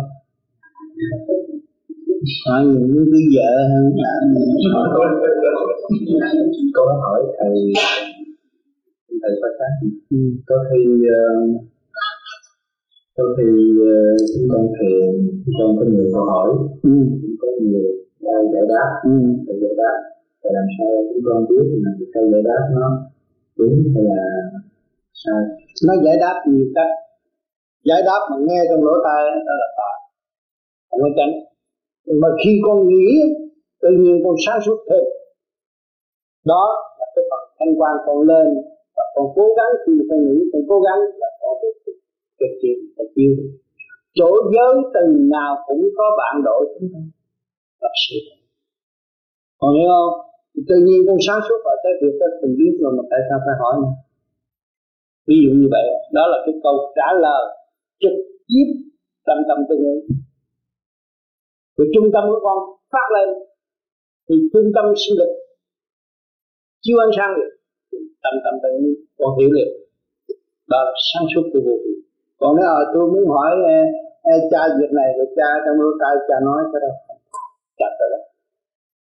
hỏi 2.47 2.61
những 2.65 3.05
cái 3.11 3.23
vợ 3.35 3.51
hơn 3.71 3.85
có 6.73 6.83
hỏi 7.03 7.21
thầy 7.39 7.55
thầy 9.21 9.31
phát 9.41 9.53
sáng. 9.59 9.89
Ừ. 10.09 10.17
có 10.47 10.55
khi 10.69 10.81
uh, 10.95 11.70
có 13.21 13.27
khi 13.37 13.49
uh, 13.89 14.17
chúng 14.31 14.45
con 14.51 14.63
thiền 14.75 15.09
chúng 15.43 15.55
con 15.59 15.69
có 15.77 15.83
nhiều 15.91 16.07
câu 16.13 16.23
hỏi 16.31 16.49
ừ. 16.83 16.95
có 17.41 17.47
nhiều 17.61 17.83
giải 18.53 18.65
đáp 18.73 18.89
ừ. 19.03 19.15
giải 19.61 19.73
đáp. 19.81 19.97
Và 20.43 20.49
làm 20.57 20.67
sao 20.75 20.89
chúng 21.09 21.23
con 21.27 21.39
biết 21.49 21.65
là 21.83 21.91
cái 22.13 22.23
giải 22.31 22.43
đáp 22.49 22.63
nó 22.79 22.87
đúng 23.57 23.75
hay 23.93 24.03
là 24.09 24.21
sai? 25.21 25.41
Nó 25.87 25.93
giải 26.05 26.17
đáp 26.23 26.35
nhiều 26.47 26.65
cách. 26.75 26.91
Giải 27.89 28.01
đáp 28.05 28.21
mà 28.29 28.37
nghe 28.47 28.59
trong 28.69 28.83
lỗ 28.85 28.93
tai 29.05 29.21
đó 29.47 29.53
là 29.61 29.67
phải. 29.77 29.95
Không 30.89 31.01
có 31.03 31.09
tránh. 31.17 31.33
Mà 32.21 32.27
khi 32.41 32.51
con 32.65 32.87
nghĩ 32.87 33.09
tự 33.81 33.89
nhiên 33.99 34.15
con 34.23 34.35
sáng 34.45 34.59
suốt 34.65 34.77
thêm. 34.89 35.03
Đó 36.45 36.63
là 36.99 37.05
cái 37.15 37.23
phần 37.29 37.43
thanh 37.57 37.73
quan 37.79 37.95
con 38.05 38.17
lên 38.29 38.47
và 38.95 39.03
con 39.15 39.25
cố 39.35 39.45
gắng 39.57 39.71
khi 39.81 39.91
mà 39.97 40.03
con 40.09 40.19
nghĩ 40.25 40.37
con 40.53 40.61
cố 40.69 40.77
gắng 40.87 40.99
là 41.21 41.29
con 41.41 41.53
được 41.61 41.75
cái 42.41 42.51
chuyện 42.61 42.77
phải 42.95 43.07
chiêu 43.15 43.31
chỗ 44.17 44.29
giới 44.53 44.73
từng 44.95 45.29
nào 45.35 45.51
cũng 45.67 45.83
có 45.97 46.05
bạn 46.19 46.33
đội 46.47 46.61
chúng 46.73 46.89
ta. 46.93 47.01
Thật 47.81 47.93
sự. 48.03 48.17
Còn 49.59 49.71
hiểu 49.77 49.89
không? 49.95 50.13
Thì 50.53 50.61
tự 50.69 50.77
nhiên 50.85 50.99
con 51.07 51.17
sáng 51.27 51.41
suốt 51.47 51.59
ở 51.73 51.75
cái 51.83 51.93
việc 52.01 52.15
đó 52.19 52.27
từng 52.41 52.55
biết 52.59 52.73
rồi 52.81 52.91
mà 52.97 53.03
tại 53.11 53.21
sao 53.27 53.37
phải 53.45 53.55
hỏi 53.61 53.73
nữa? 53.81 53.93
Ví 55.27 55.37
dụ 55.43 55.51
như 55.59 55.67
vậy, 55.75 55.85
đó 56.17 56.23
là 56.31 56.37
cái 56.45 56.55
câu 56.63 56.75
trả 56.97 57.07
lời 57.25 57.43
trực 58.03 58.15
tiếp 58.47 58.67
tâm 59.27 59.37
tâm 59.49 59.57
tương 59.69 59.83
ứng. 59.93 60.01
Thì 61.75 61.83
trung 61.93 62.07
tâm 62.13 62.23
của 62.29 62.39
con 62.45 62.57
phát 62.91 63.07
lên, 63.15 63.29
thì 64.27 64.35
trung 64.53 64.67
tâm 64.75 64.85
sinh 65.01 65.15
lực 65.19 65.31
chiếu 66.83 66.97
ánh 67.05 67.13
sáng 67.17 67.31
được. 67.37 67.51
Tâm 68.23 68.33
tâm 68.43 68.53
tự 68.63 68.69
nhiên 68.79 68.95
con 69.17 69.31
hiểu 69.39 69.49
liền. 69.55 69.69
Đó 70.71 70.79
là 70.87 70.93
sáng 71.09 71.25
suốt 71.31 71.45
của 71.53 71.61
vô 71.65 71.75
vi 71.83 71.93
còn 72.41 72.51
nếu 72.57 72.67
ở 72.79 72.81
tôi 72.93 73.03
muốn 73.11 73.25
hỏi 73.35 73.51
e, 73.75 73.77
e, 74.31 74.33
cha 74.51 74.61
việc 74.79 74.91
này 74.99 75.09
thì 75.15 75.23
cha 75.37 75.49
trong 75.63 75.75
lỗ 75.81 75.89
tai 76.01 76.13
cha 76.27 76.35
nói 76.47 76.59
cái 76.71 76.79
đó. 76.85 76.91
Chặt 77.79 77.91
rồi 77.99 78.09
đó. 78.13 78.19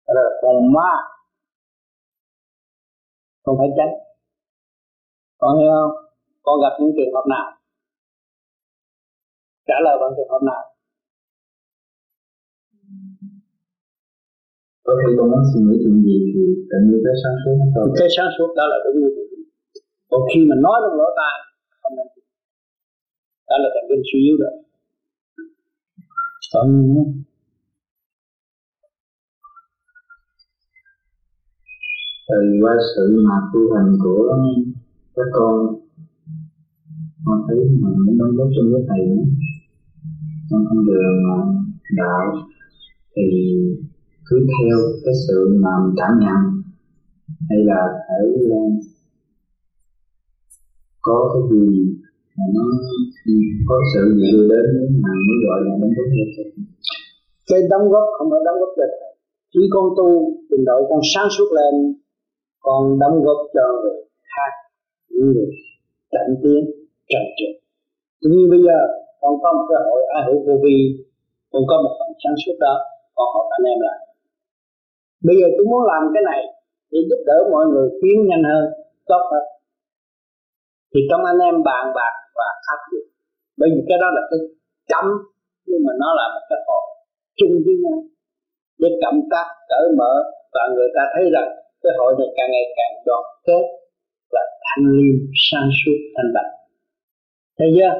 Đó 0.07 0.13
là 0.17 0.31
con 0.43 0.73
ma. 0.77 0.93
Không 3.45 3.57
phải 3.59 3.69
tránh. 3.77 3.93
Con 5.41 5.59
hiểu 5.59 5.73
không? 5.79 5.95
Con 6.43 6.55
gặp 6.63 6.75
những 6.79 6.93
trường 6.97 7.15
hợp 7.15 7.27
nào? 7.35 7.47
Trả 9.69 9.77
lời 9.85 9.97
bằng 10.01 10.13
trường 10.17 10.31
hợp 10.33 10.43
nào? 10.51 10.63
Có 14.85 14.93
khi 15.01 15.11
con 15.19 15.27
muốn 15.31 15.43
suy 15.51 15.61
nghĩ 15.67 15.77
chuyện 15.83 15.97
gì 16.07 16.19
thì 16.35 16.45
tự 16.71 16.79
nhiên 16.87 17.01
cái 17.07 17.17
sáng 17.23 17.37
suốt. 17.43 17.55
Nó 17.61 17.67
thôi 17.75 17.87
cái 18.01 18.09
sáng 18.17 18.31
suốt 18.37 18.51
đó 18.59 18.65
là 18.73 18.77
đúng 18.85 18.97
như 19.01 19.11
còn 20.11 20.21
khi 20.31 20.41
mà 20.51 20.57
nói 20.67 20.77
trong 20.83 20.95
lỗ 20.99 21.09
tai 21.21 21.35
không 21.83 21.95
nên 21.97 22.20
đó 23.51 23.57
là 23.63 23.69
thần 23.75 23.85
kinh 23.89 24.03
suy 24.13 24.21
yếu 24.27 24.37
rồi 24.43 24.55
còn 26.53 26.69
từ 32.29 32.41
qua 32.63 32.75
sự 32.97 33.05
mà 33.29 33.37
tu 33.53 33.61
hành 33.75 33.97
của 34.05 34.35
các 35.17 35.29
con 35.33 35.57
con 37.25 37.39
thấy 37.49 37.57
mình 37.83 37.97
muốn 38.07 38.19
đóng 38.19 38.37
góp 38.37 38.49
trong 38.57 38.73
cái 38.73 38.83
thầy 38.89 39.07
nữa 39.07 39.25
con 40.51 40.65
con 40.69 40.87
đường 40.87 41.19
đạo 41.97 42.25
thì 43.17 43.27
cứ 44.27 44.47
theo 44.57 44.77
cái 45.05 45.15
sự 45.29 45.59
mà 45.63 45.71
mình 45.83 45.95
cảm 45.97 46.13
nhận 46.21 46.63
hay 47.49 47.59
là 47.65 47.81
phải 48.09 48.21
có 51.01 51.31
cái 51.35 51.43
gì 51.51 52.00
nó 52.57 52.65
có 53.69 53.77
sự 53.93 54.03
gì 54.19 54.29
đưa 54.33 54.47
đến 54.51 54.65
mà 55.03 55.13
mới 55.27 55.39
gọi 55.47 55.59
là 55.65 55.73
đóng 55.81 55.93
góp 55.97 56.09
cho 56.37 56.43
cái 57.49 57.61
đóng 57.73 57.87
góp 57.93 58.07
không 58.17 58.29
phải 58.31 58.41
đóng 58.47 58.59
góp 58.61 58.73
được. 58.79 58.93
Khi 59.53 59.61
chỉ 59.63 59.71
con 59.75 59.87
tu 59.99 60.09
trình 60.51 60.65
độ, 60.69 60.77
con 60.91 61.01
sáng 61.15 61.29
suốt 61.35 61.49
lên, 61.59 61.75
con 62.67 62.99
đóng 63.03 63.17
góp 63.25 63.41
cho 63.55 63.65
người 63.83 63.99
khác, 64.33 64.53
những 65.11 65.27
người 65.33 65.49
cảnh 66.15 66.33
tiến 66.43 66.61
trần 67.13 67.25
trực 67.39 67.53
cũng 68.21 68.35
như 68.37 68.47
bây 68.55 68.61
giờ, 68.67 68.79
con 69.21 69.33
có 69.43 69.49
một 69.57 69.67
cơ 69.71 69.79
hội, 69.87 70.01
ai 70.17 70.23
hữu 70.27 70.39
vô 70.47 70.55
vi, 70.65 70.79
con 71.53 71.63
có 71.71 71.77
một 71.85 71.95
phần 71.99 72.11
sáng 72.23 72.37
suốt 72.43 72.57
đó, 72.67 72.75
con 73.17 73.29
học 73.35 73.47
anh 73.57 73.65
em 73.73 73.79
lại. 73.87 74.01
Bây 75.27 75.37
giờ 75.41 75.47
tôi 75.57 75.65
muốn 75.71 75.83
làm 75.93 76.03
cái 76.15 76.23
này 76.31 76.43
để 76.93 77.01
giúp 77.09 77.21
đỡ 77.29 77.39
mọi 77.53 77.65
người 77.71 77.89
tiến 78.01 78.17
nhanh 78.29 78.45
hơn, 78.51 78.65
tốt 79.11 79.23
hơn. 79.31 79.45
Thì 80.93 81.01
trong 81.09 81.23
anh 81.31 81.41
em 81.49 81.55
bàn 81.69 81.85
bạc 81.97 82.15
và 82.37 82.49
áp 82.75 82.81
dụng. 82.91 83.09
Bởi 83.59 83.69
vì 83.73 83.81
cái 83.89 83.99
đó 84.03 84.09
là 84.17 84.23
cái 84.31 84.41
chấm 84.91 85.07
nhưng 85.69 85.83
mà 85.87 85.93
nó 86.03 86.09
là 86.19 86.27
một 86.35 86.45
cái 86.51 86.61
hội 86.69 86.85
chung 87.39 87.55
với 87.65 87.77
nhau. 87.85 87.99
Để 88.83 88.89
cộng 89.03 89.21
tác 89.33 89.47
cởi 89.71 89.87
mở 89.99 90.13
và 90.55 90.63
người 90.75 90.91
ta 90.97 91.03
thấy 91.15 91.25
rằng 91.35 91.49
cái 91.83 91.93
hội 91.99 92.13
này 92.19 92.29
càng 92.37 92.51
ngày 92.55 92.67
càng 92.79 92.93
đoàn 93.07 93.25
kết 93.47 93.65
và 94.33 94.43
thanh 94.67 94.87
liêm 94.97 95.17
sang 95.47 95.69
suốt 95.79 95.99
thanh 96.15 96.31
bạch. 96.35 96.51
Thấy 97.59 97.69
chưa? 97.77 97.93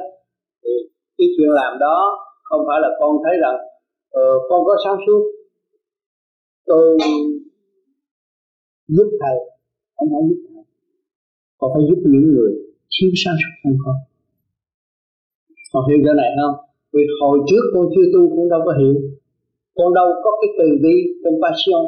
Thì 0.63 0.73
cái 1.17 1.27
chuyện 1.35 1.51
làm 1.59 1.79
đó 1.79 1.97
không 2.43 2.61
phải 2.67 2.79
là 2.83 2.89
con 2.99 3.11
thấy 3.23 3.35
rằng 3.43 3.57
ờ, 4.21 4.25
con 4.49 4.59
có 4.67 4.75
sáng 4.83 4.97
suốt. 5.05 5.21
Tôi 6.65 6.97
giúp 8.87 9.09
thầy 9.21 9.37
không 9.95 10.07
phải 10.11 10.21
giúp 10.29 10.39
thầy. 10.47 10.63
Còn 11.59 11.71
phải 11.73 11.83
giúp 11.89 11.99
những 12.11 12.27
người 12.33 12.51
thiếu 12.93 13.11
sáng 13.23 13.35
suốt 13.41 13.55
hơn 13.63 13.75
con 13.85 13.95
còn 15.71 15.81
hiểu 15.87 15.99
cái 16.05 16.15
này 16.21 16.29
không? 16.39 16.55
Vì 16.93 17.03
hồi 17.21 17.37
trước 17.49 17.63
con 17.73 17.85
chưa 17.93 18.05
tu 18.13 18.21
cũng 18.35 18.49
đâu 18.53 18.61
có 18.65 18.71
hiểu. 18.79 18.95
Con 19.77 19.89
đâu 19.99 20.07
có 20.23 20.31
cái 20.41 20.49
từ 20.59 20.67
bi 20.83 20.95
compassion. 21.23 21.83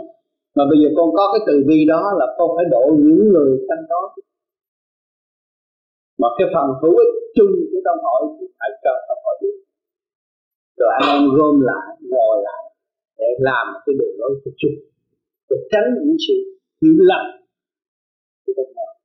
Mà 0.56 0.64
bây 0.70 0.78
giờ 0.82 0.90
con 0.98 1.08
có 1.18 1.24
cái 1.34 1.42
từ 1.48 1.56
bi 1.68 1.78
đó 1.94 2.02
là 2.20 2.26
con 2.38 2.50
phải 2.56 2.66
độ 2.76 2.84
những 3.04 3.22
người 3.34 3.52
thanh 3.68 3.84
đó. 3.92 4.02
Mà 6.22 6.28
cái 6.38 6.48
phần 6.54 6.68
hữu 6.82 6.96
ích 7.04 7.14
chung 7.36 7.54
của 7.70 7.80
trong 7.86 8.00
hội 8.06 8.22
thì 8.38 8.46
phải 8.60 8.70
cần 8.84 8.98
phải 9.08 9.18
hỏi 9.24 9.36
biết. 9.42 9.56
Rồi 10.80 10.92
anh 11.00 11.08
em 11.16 11.24
gom 11.38 11.56
lại, 11.70 11.88
ngồi 12.12 12.36
lại 12.48 12.64
để 13.20 13.30
làm 13.48 13.66
cái 13.86 13.94
đường 14.00 14.16
lối 14.20 14.32
của 14.44 14.52
chung. 14.60 14.78
Để 15.50 15.58
tránh 15.72 15.88
những 16.06 16.18
sự 16.28 16.36
hiểu 16.82 16.96
lầm 17.10 17.26
của 18.46 18.54
bên 18.58 18.68
ngoài 18.76 18.96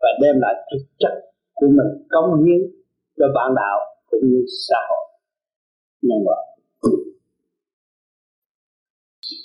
và 0.00 0.08
đem 0.22 0.34
lại 0.40 0.54
thực 0.70 0.84
chất 0.98 1.14
của 1.54 1.68
mình 1.68 1.90
công 2.10 2.44
hiến 2.44 2.79
cho 3.20 3.28
bạn 3.36 3.50
đạo 3.60 3.78
cũng 4.10 4.24
như 4.30 4.40
xã 4.68 4.78
hội. 4.88 5.04
Nhân 6.06 6.20
loại. 6.26 6.42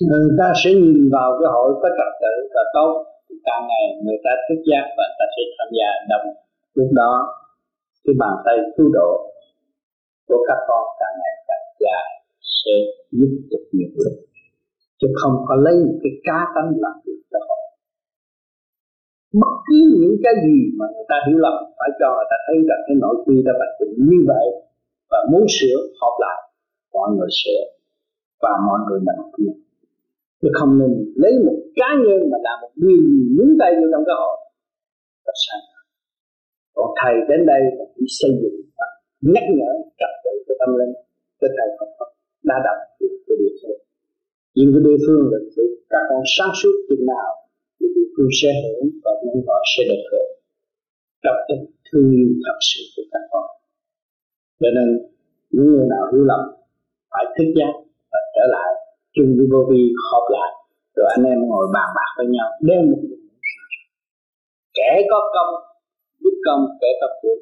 Người 0.08 0.28
ta 0.40 0.48
sẽ 0.62 0.70
nhìn 0.82 1.00
vào 1.16 1.30
cái 1.40 1.48
hội 1.56 1.70
có 1.82 1.90
trật 1.98 2.12
tự 2.22 2.34
và 2.56 2.64
tốt, 2.76 2.92
thì 3.30 3.36
càng 3.48 3.64
ngày 3.70 3.84
người 4.06 4.20
ta 4.26 4.32
thức 4.46 4.60
giác 4.70 4.86
và 4.98 5.06
ta 5.18 5.26
sẽ 5.36 5.42
tham 5.58 5.70
gia 5.78 5.90
đồng 6.12 6.28
lúc 6.78 6.90
đó, 7.02 7.12
cái 8.04 8.16
bàn 8.22 8.36
tay 8.46 8.56
cứu 8.78 8.88
độ 8.94 9.12
của 10.28 10.40
các 10.48 10.60
con 10.68 10.84
càng 11.00 11.16
ngày 11.22 11.36
càng 11.48 11.66
dài 11.84 12.08
sẽ 12.64 12.76
giúp 13.12 13.32
được 13.50 13.64
nhiều 13.72 13.92
lực 14.06 14.18
chứ 15.00 15.08
không 15.22 15.36
có 15.48 15.56
lấy 15.56 15.76
một 15.86 15.98
cái 16.04 16.12
cá 16.24 16.40
tánh 16.56 16.70
làm 16.84 16.96
việc 17.06 17.22
cho 17.32 17.40
họ 17.48 17.65
bất 19.42 19.54
cứ 19.66 19.80
những 20.02 20.18
cái 20.24 20.34
gì 20.46 20.58
mà 20.80 20.86
người 20.94 21.08
ta 21.12 21.18
hiểu 21.26 21.38
lầm, 21.46 21.56
phải 21.78 21.90
cho 22.00 22.08
người 22.16 22.28
ta 22.32 22.38
thấy 22.46 22.58
rằng 22.68 22.82
cái 22.88 22.96
nội 23.04 23.16
quy 23.26 23.36
đã 23.48 23.54
bạch 23.62 23.74
định 23.80 23.96
như 24.12 24.20
vậy 24.32 24.48
và 25.12 25.20
muốn 25.32 25.44
sửa, 25.56 25.78
họp 26.02 26.16
lại, 26.26 26.40
mọi 26.96 27.10
người 27.16 27.32
sửa 27.42 27.62
và 28.44 28.54
mọi 28.68 28.80
người 28.86 29.00
đồng 29.08 29.32
kia 29.38 29.54
chứ 30.46 30.50
không 30.60 30.72
nên 30.80 30.92
lấy 31.24 31.34
một 31.46 31.58
cá 31.80 31.90
nhân 32.04 32.20
mà 32.32 32.38
làm 32.48 32.58
một 32.64 32.74
điều 32.84 33.00
gì 33.10 33.22
nhúng 33.36 33.54
tay 33.60 33.72
vô 33.78 33.86
trong 33.92 34.04
cái 34.08 34.16
hội 34.22 34.38
là 35.26 35.34
sai. 35.44 35.60
Còn 36.76 36.90
thầy 37.00 37.16
đến 37.30 37.42
đây 37.52 37.62
là 37.78 37.86
chỉ 37.96 38.06
xây 38.20 38.32
dựng 38.42 38.58
và 38.78 38.88
nhắc 39.34 39.46
nhở 39.58 39.72
trật 40.00 40.14
tự 40.24 40.34
cho 40.46 40.54
tâm 40.62 40.70
linh, 40.80 40.94
cho 41.40 41.48
thầy 41.58 41.68
không 41.78 41.92
đã 42.50 42.56
đọc 42.68 42.78
chuyện 42.98 43.14
của 43.26 43.36
địa 43.42 43.54
phương. 43.60 43.80
Nhưng 44.56 44.70
cái 44.74 44.82
địa 44.88 45.00
phương 45.06 45.24
là 45.32 45.40
các 45.92 46.04
con 46.10 46.22
sáng 46.36 46.54
suốt 46.60 46.76
chừng 46.90 47.06
nào 47.14 47.30
thì 47.86 47.88
địa 47.96 48.10
phương 48.14 48.32
sẽ 48.40 48.50
hưởng 48.64 48.86
và 49.04 49.12
nhân 49.24 49.38
họ 49.48 49.58
sẽ 49.72 49.82
được 49.90 50.04
hưởng. 50.12 50.32
Trong 51.24 51.40
tình 51.48 51.64
thương 51.86 52.08
yêu 52.18 52.30
thật 52.46 52.58
sự 52.70 52.82
của 52.94 53.06
các 53.12 53.24
con. 53.32 53.46
Cho 54.62 54.70
nên, 54.78 54.88
những 55.54 55.68
người 55.72 55.88
nào 55.94 56.04
hiểu 56.12 56.24
lầm, 56.32 56.42
phải 57.12 57.26
thức 57.36 57.48
giác 57.58 57.74
và 58.12 58.20
trở 58.36 58.46
lại 58.56 58.70
chung 59.16 59.30
với 59.38 59.46
vô 59.52 59.62
vi, 59.70 59.82
họp 60.08 60.26
lại, 60.38 60.52
rồi 60.96 61.08
anh 61.16 61.24
em 61.32 61.40
ngồi 61.50 61.66
bàn 61.76 61.90
bạc 61.98 62.10
với 62.18 62.28
nhau, 62.36 62.48
đem 62.70 62.82
một 62.92 63.02
kẻ 64.78 64.92
có 65.12 65.20
công, 65.36 65.52
giúp 66.22 66.36
công, 66.46 66.62
kẻ 66.82 66.90
có 67.02 67.08
của 67.22 67.36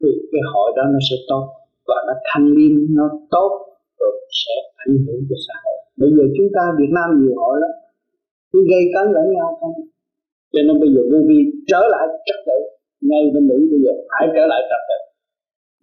thì 0.00 0.10
cái 0.32 0.42
hội 0.52 0.68
đó 0.76 0.82
nó 0.92 0.98
sẽ 1.10 1.16
tốt 1.28 1.44
và 1.88 1.98
nó 2.06 2.14
thanh 2.28 2.46
liêm 2.56 2.74
nó 2.98 3.06
tốt, 3.30 3.50
rồi 3.98 4.12
sẽ 4.42 4.54
ảnh 4.84 4.96
hưởng 5.04 5.20
cho 5.28 5.36
xã 5.46 5.54
hội. 5.64 5.78
Bây 6.00 6.10
giờ 6.16 6.24
chúng 6.36 6.48
ta 6.56 6.62
Việt 6.78 6.92
Nam 6.96 7.08
nhiều 7.20 7.34
hội 7.40 7.56
lắm 7.62 7.70
cứ 8.50 8.58
gây 8.70 8.82
cấn 8.94 9.06
lẫn 9.16 9.26
nhau 9.36 9.48
không? 9.60 9.74
Cho 10.52 10.60
nên 10.66 10.76
bây 10.82 10.90
giờ 10.94 11.02
vô 11.10 11.18
vi 11.28 11.38
trở 11.70 11.82
lại 11.92 12.04
trật 12.26 12.40
tự. 12.48 12.58
Ngay 13.08 13.22
bên 13.34 13.42
Mỹ 13.48 13.56
bây 13.72 13.80
giờ 13.84 13.92
phải 14.10 14.24
trở 14.34 14.44
lại 14.52 14.60
trật 14.70 14.82
tự. 14.88 14.98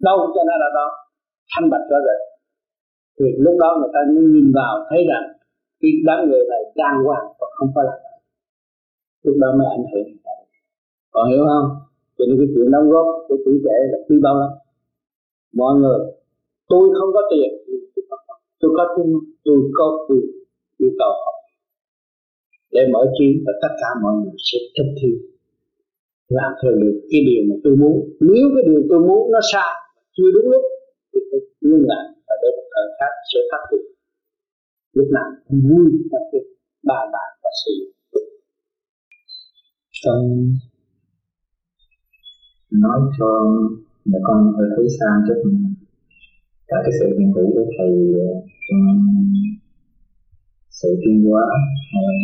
Đâu 0.06 0.18
cho 0.34 0.42
nó 0.48 0.54
là 0.62 0.68
đó. 0.78 0.86
Thanh 1.52 1.70
bạch 1.72 1.86
rõ 1.90 1.98
rệt 2.06 2.20
thì 3.18 3.26
lúc 3.44 3.54
đó 3.62 3.68
người 3.78 3.92
ta 3.94 4.00
nhìn 4.12 4.46
vào 4.58 4.74
thấy 4.88 5.00
rằng 5.10 5.24
cái 5.80 5.90
đám 6.08 6.18
người 6.28 6.44
này 6.52 6.62
đang 6.80 6.96
hoàng 7.06 7.26
và 7.40 7.46
không 7.56 7.70
phải 7.74 7.84
là 7.88 7.96
lúc 9.24 9.36
đó 9.42 9.48
mới 9.58 9.66
ảnh 9.76 9.86
hưởng. 9.92 10.08
Còn 11.14 11.24
hiểu 11.30 11.44
không? 11.52 11.68
Cho 12.16 12.24
nên 12.28 12.36
cái 12.40 12.48
chuyện 12.52 12.70
đóng 12.74 12.90
góp 12.92 13.06
của 13.28 13.36
tuổi 13.44 13.56
trẻ 13.64 13.76
là 13.92 13.98
quý 14.06 14.16
bao 14.24 14.34
lắm. 14.40 14.52
Mọi 15.60 15.72
người, 15.80 16.00
tôi 16.70 16.84
không 16.98 17.10
có 17.16 17.22
tiền, 17.30 17.50
tôi 18.60 18.70
có 18.76 18.84
tiền, 18.96 19.10
tôi 19.44 19.56
có 19.78 19.86
quyền 20.08 20.26
yêu 20.78 20.90
cầu 21.00 21.12
học 21.24 21.35
để 22.76 22.82
mở 22.94 23.02
trí 23.16 23.28
và 23.44 23.52
tất 23.62 23.72
cả 23.80 23.90
mọi 24.02 24.14
người 24.20 24.36
sẽ 24.48 24.58
thực 24.76 24.88
thi. 24.98 25.10
Làm 26.38 26.50
theo 26.60 26.72
được 26.82 26.96
cái 27.10 27.20
điều 27.28 27.42
mà 27.48 27.56
tôi 27.64 27.74
muốn. 27.80 27.94
Nếu 28.30 28.46
cái 28.54 28.62
điều 28.68 28.82
tôi 28.90 29.00
muốn 29.08 29.20
nó 29.34 29.40
sai, 29.52 29.72
chưa 30.16 30.28
đúng 30.34 30.46
lúc, 30.52 30.62
thì 31.10 31.20
tôi 31.30 31.40
ngưng 31.66 31.86
lại 31.90 32.06
và 32.26 32.34
để 32.42 32.48
một 32.56 32.66
thời 32.74 32.88
khác 32.98 33.12
sẽ 33.30 33.40
phát 33.50 33.62
triển 33.70 33.86
lúc 34.96 35.08
nào 35.16 35.28
cũng 35.48 35.60
vui 35.68 35.86
phát 36.10 36.24
triển 36.32 36.46
bài 36.88 37.04
bản 37.14 37.30
và 37.42 37.50
sử 37.60 37.70
dụng. 37.78 37.94
Con 40.04 40.20
nói 42.82 42.98
cho 43.18 43.28
mẹ 44.04 44.18
con 44.26 44.52
hơi 44.56 44.68
thấy 44.76 44.86
xa 44.98 45.10
chút 45.26 45.40
cả 46.68 46.76
cái 46.84 46.92
sự 46.98 47.06
hiện 47.18 47.32
hữu 47.36 47.48
của 47.54 47.66
thầy 47.78 47.92
ờ, 48.26 48.28
trong 48.66 48.84
sự 50.78 50.88
tiến 51.02 51.18
hóa 51.30 51.44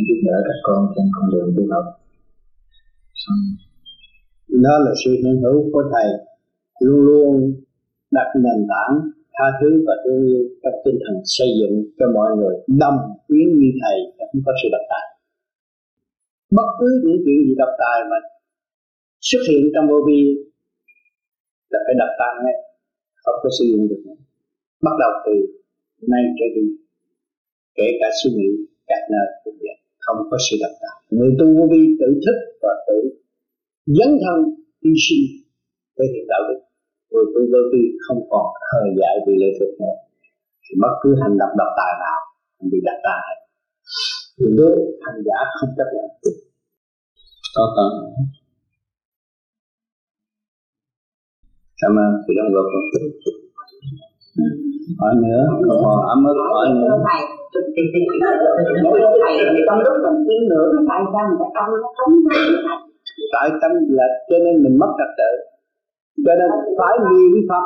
giúp 0.07 0.19
đỡ 0.27 0.37
các 0.49 0.59
con 0.67 0.81
trên 0.95 1.07
con 1.15 1.27
đường 1.33 1.49
tu 1.57 1.63
học. 1.73 1.85
Đó 4.65 4.75
là 4.85 4.93
sự 5.05 5.11
hiện 5.11 5.37
hữu 5.43 5.73
của 5.73 5.85
thầy, 5.93 6.09
luôn 6.81 7.01
luôn 7.07 7.55
đặt 8.11 8.29
nền 8.45 8.61
tảng 8.71 8.95
tha 9.35 9.47
thứ 9.61 9.71
và 9.87 9.95
thương 10.05 10.23
yêu 10.27 10.43
trong 10.63 10.77
tinh 10.85 10.99
thần 11.05 11.17
xây 11.25 11.49
dựng 11.61 11.75
cho 11.99 12.07
mọi 12.15 12.31
người 12.37 12.55
đồng 12.83 12.99
tiến 13.29 13.47
như 13.61 13.71
thầy 13.83 13.97
không 14.19 14.43
có 14.47 14.53
sự 14.61 14.69
độc 14.75 14.85
tài. 14.93 15.05
Bất 16.57 16.69
cứ 16.79 16.89
những 17.05 17.19
chuyện 17.25 17.39
gì 17.47 17.55
độc 17.63 17.73
tài 17.83 17.99
mà 18.11 18.19
xuất 19.21 19.43
hiện 19.49 19.63
trong 19.75 19.87
vô 19.91 19.99
vi 20.07 20.21
là 21.71 21.79
phải 21.87 21.95
đặt 22.01 22.13
tài 22.21 22.35
ngay, 22.45 22.57
không 23.25 23.39
có 23.43 23.49
sử 23.59 23.65
dụng 23.71 23.89
được 23.89 24.03
nữa. 24.07 24.19
Bắt 24.83 24.95
đầu 25.03 25.11
từ 25.27 25.35
nay 26.13 26.23
trở 26.39 26.47
đi 26.57 26.82
kể 27.79 27.89
cả 28.01 28.09
suy 28.19 28.31
nghĩ 28.37 28.51
các 28.91 29.03
nơi 29.13 29.27
cũng 29.45 29.59
vậy, 29.65 29.77
không 30.05 30.19
có 30.31 30.37
sự 30.47 30.55
độc 30.63 30.75
tạo. 30.83 30.97
Người 31.17 31.33
tu 31.39 31.47
vô 31.57 31.65
vi 31.73 31.83
tự 32.01 32.09
thức 32.25 32.37
và 32.63 32.73
tự 32.87 32.99
dấn 33.97 34.11
thân 34.23 34.39
hy 34.83 34.93
sinh 35.05 35.25
để 35.97 36.05
hiện 36.13 36.25
đạo 36.33 36.43
đức. 36.49 36.61
Người 37.11 37.27
tu 37.35 37.43
vô 37.53 37.61
vi 37.73 37.85
không 38.05 38.21
còn 38.33 38.47
thời 38.69 38.89
dại 38.99 39.15
vì 39.27 39.35
lệ 39.43 39.51
thuộc 39.59 39.73
nữa. 39.81 39.97
Thì 40.65 40.73
bất 40.83 40.95
cứ 41.03 41.11
hành 41.23 41.37
động 41.41 41.53
độc 41.61 41.71
tài 41.79 41.93
nào 42.05 42.19
cũng 42.57 42.69
bị 42.73 42.79
đập 42.89 42.99
tài. 43.09 43.29
Hết 44.39 44.43
thì 44.43 44.47
nếu 44.59 44.73
hành 45.05 45.21
giả 45.27 45.39
không 45.57 45.71
chấp 45.77 45.89
nhận. 45.95 46.09
Có 47.57 47.65
cần 47.77 47.91
cảm 51.81 51.93
ơn 52.05 52.11
sự 52.25 52.33
đóng 52.39 52.53
góp. 52.55 52.67
của 53.25 53.42
hỏi 55.01 55.13
nữa 55.25 55.43
câu 55.69 55.79
hỏi 55.87 56.17
mới 56.25 56.35
hỏi 56.51 56.67
nữa. 56.81 56.95
Trong 59.67 59.79
lúc 59.85 59.95
mình 60.05 60.19
kiếm 60.27 60.43
nữa 60.53 60.67
tại 60.89 61.01
sao 61.13 61.23
mình 61.31 61.51
tâm 61.57 61.67
nó 61.83 61.89
sống 61.99 62.15
tại 63.35 63.49
tâm 63.61 63.71
là 63.99 64.07
cho 64.29 64.39
nên 64.45 64.55
mình 64.65 64.77
mất 64.83 64.91
trật 64.99 65.11
tự. 65.21 65.31
Cho 66.27 66.35
nên 66.41 66.49
phải 66.79 66.95
niệm 67.09 67.35
phật. 67.51 67.65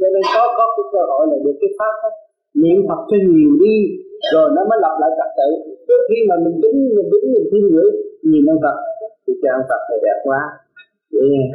Cho 0.00 0.08
nên 0.14 0.22
có 0.34 0.42
có 0.58 0.64
cái 0.76 0.84
cơ 0.92 1.02
hội 1.10 1.22
là 1.30 1.36
được 1.44 1.56
cái 1.60 1.70
pháp 1.78 1.94
đó. 2.02 2.10
niệm 2.62 2.78
phật 2.88 3.00
cho 3.10 3.16
nhiều 3.32 3.52
đi 3.62 3.76
rồi 4.32 4.46
nó 4.56 4.62
mới 4.70 4.78
lập 4.84 4.94
lại 5.02 5.10
trật 5.18 5.30
tự. 5.38 5.48
Trước 5.86 6.00
khi 6.08 6.18
mà 6.28 6.34
mình 6.44 6.56
đứng 6.62 6.78
mình 6.96 7.08
đứng 7.12 7.26
mình 7.34 7.46
thiên 7.50 7.64
ngưỡng 7.72 7.94
nhìn 8.30 8.42
ông 8.52 8.60
phật 8.64 8.76
thì 9.24 9.32
cho 9.42 9.48
ông 9.58 9.66
phật 9.70 9.82
này 9.90 9.98
đẹp 10.06 10.18
quá. 10.28 10.40
Yeah. 11.20 11.46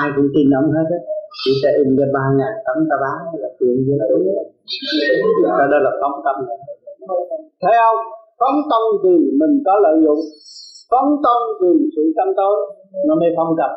ai 0.00 0.08
cũng 0.16 0.28
tin 0.34 0.50
ông 0.60 0.68
hết 0.76 0.88
á 0.98 1.17
chỉ 1.42 1.52
ta 1.62 1.70
in 1.80 1.88
ra 1.98 2.06
ba 2.16 2.24
ngàn 2.38 2.52
tấm 2.66 2.76
ta 2.90 2.96
bán, 3.04 3.20
là 3.42 3.48
tiền 3.58 3.76
với 3.86 3.96
đúng 4.10 4.24
đó 5.44 5.64
đó 5.72 5.78
là 5.86 5.92
phóng 6.00 6.16
tâm 6.24 6.36
thấy 7.62 7.74
không? 7.82 8.00
Phóng 8.40 8.58
tâm 8.70 8.82
thì 9.02 9.12
mình 9.40 9.54
có 9.66 9.74
lợi 9.84 9.96
dụng. 10.04 10.22
Phóng 10.90 11.10
tâm 11.24 11.38
vì 11.60 11.72
sự 11.94 12.02
tâm 12.18 12.28
tối. 12.38 12.56
Nó 13.06 13.14
mới 13.20 13.30
phong 13.36 13.52
trật 13.58 13.72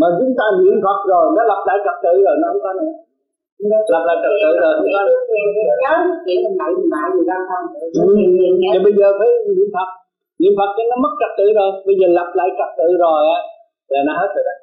mà 0.00 0.06
chúng 0.18 0.32
ta 0.38 0.44
niệm 0.58 0.76
phật 0.84 0.98
rồi, 1.12 1.24
nó 1.36 1.42
lập 1.50 1.60
lại 1.68 1.78
trật 1.84 1.96
tự 2.04 2.14
rồi, 2.26 2.36
nó 2.42 2.46
không 2.50 2.62
có 2.64 2.72
nữa. 2.78 2.92
Lập 3.92 4.02
lại 4.08 4.16
trật 4.22 4.34
tự 4.42 4.48
rồi, 4.62 4.72
không 4.78 4.90
có 4.96 5.02
thì 8.72 8.78
bây 8.86 8.92
giờ 8.98 9.08
phải 9.18 9.28
niệm 9.56 9.68
phật. 9.74 9.88
Niệm 10.40 10.52
phật 10.58 10.70
cho 10.76 10.82
nó 10.90 10.96
mất 11.04 11.12
trật 11.20 11.32
tự 11.38 11.46
rồi. 11.58 11.68
Bây 11.86 11.94
giờ 12.00 12.06
lập 12.18 12.28
lại 12.38 12.48
trật 12.58 12.70
tự 12.78 12.88
rồi 13.04 13.20
á, 13.36 13.38
là 13.92 14.00
nó 14.06 14.12
hết 14.20 14.30
rồi 14.34 14.44
đó. 14.48 14.54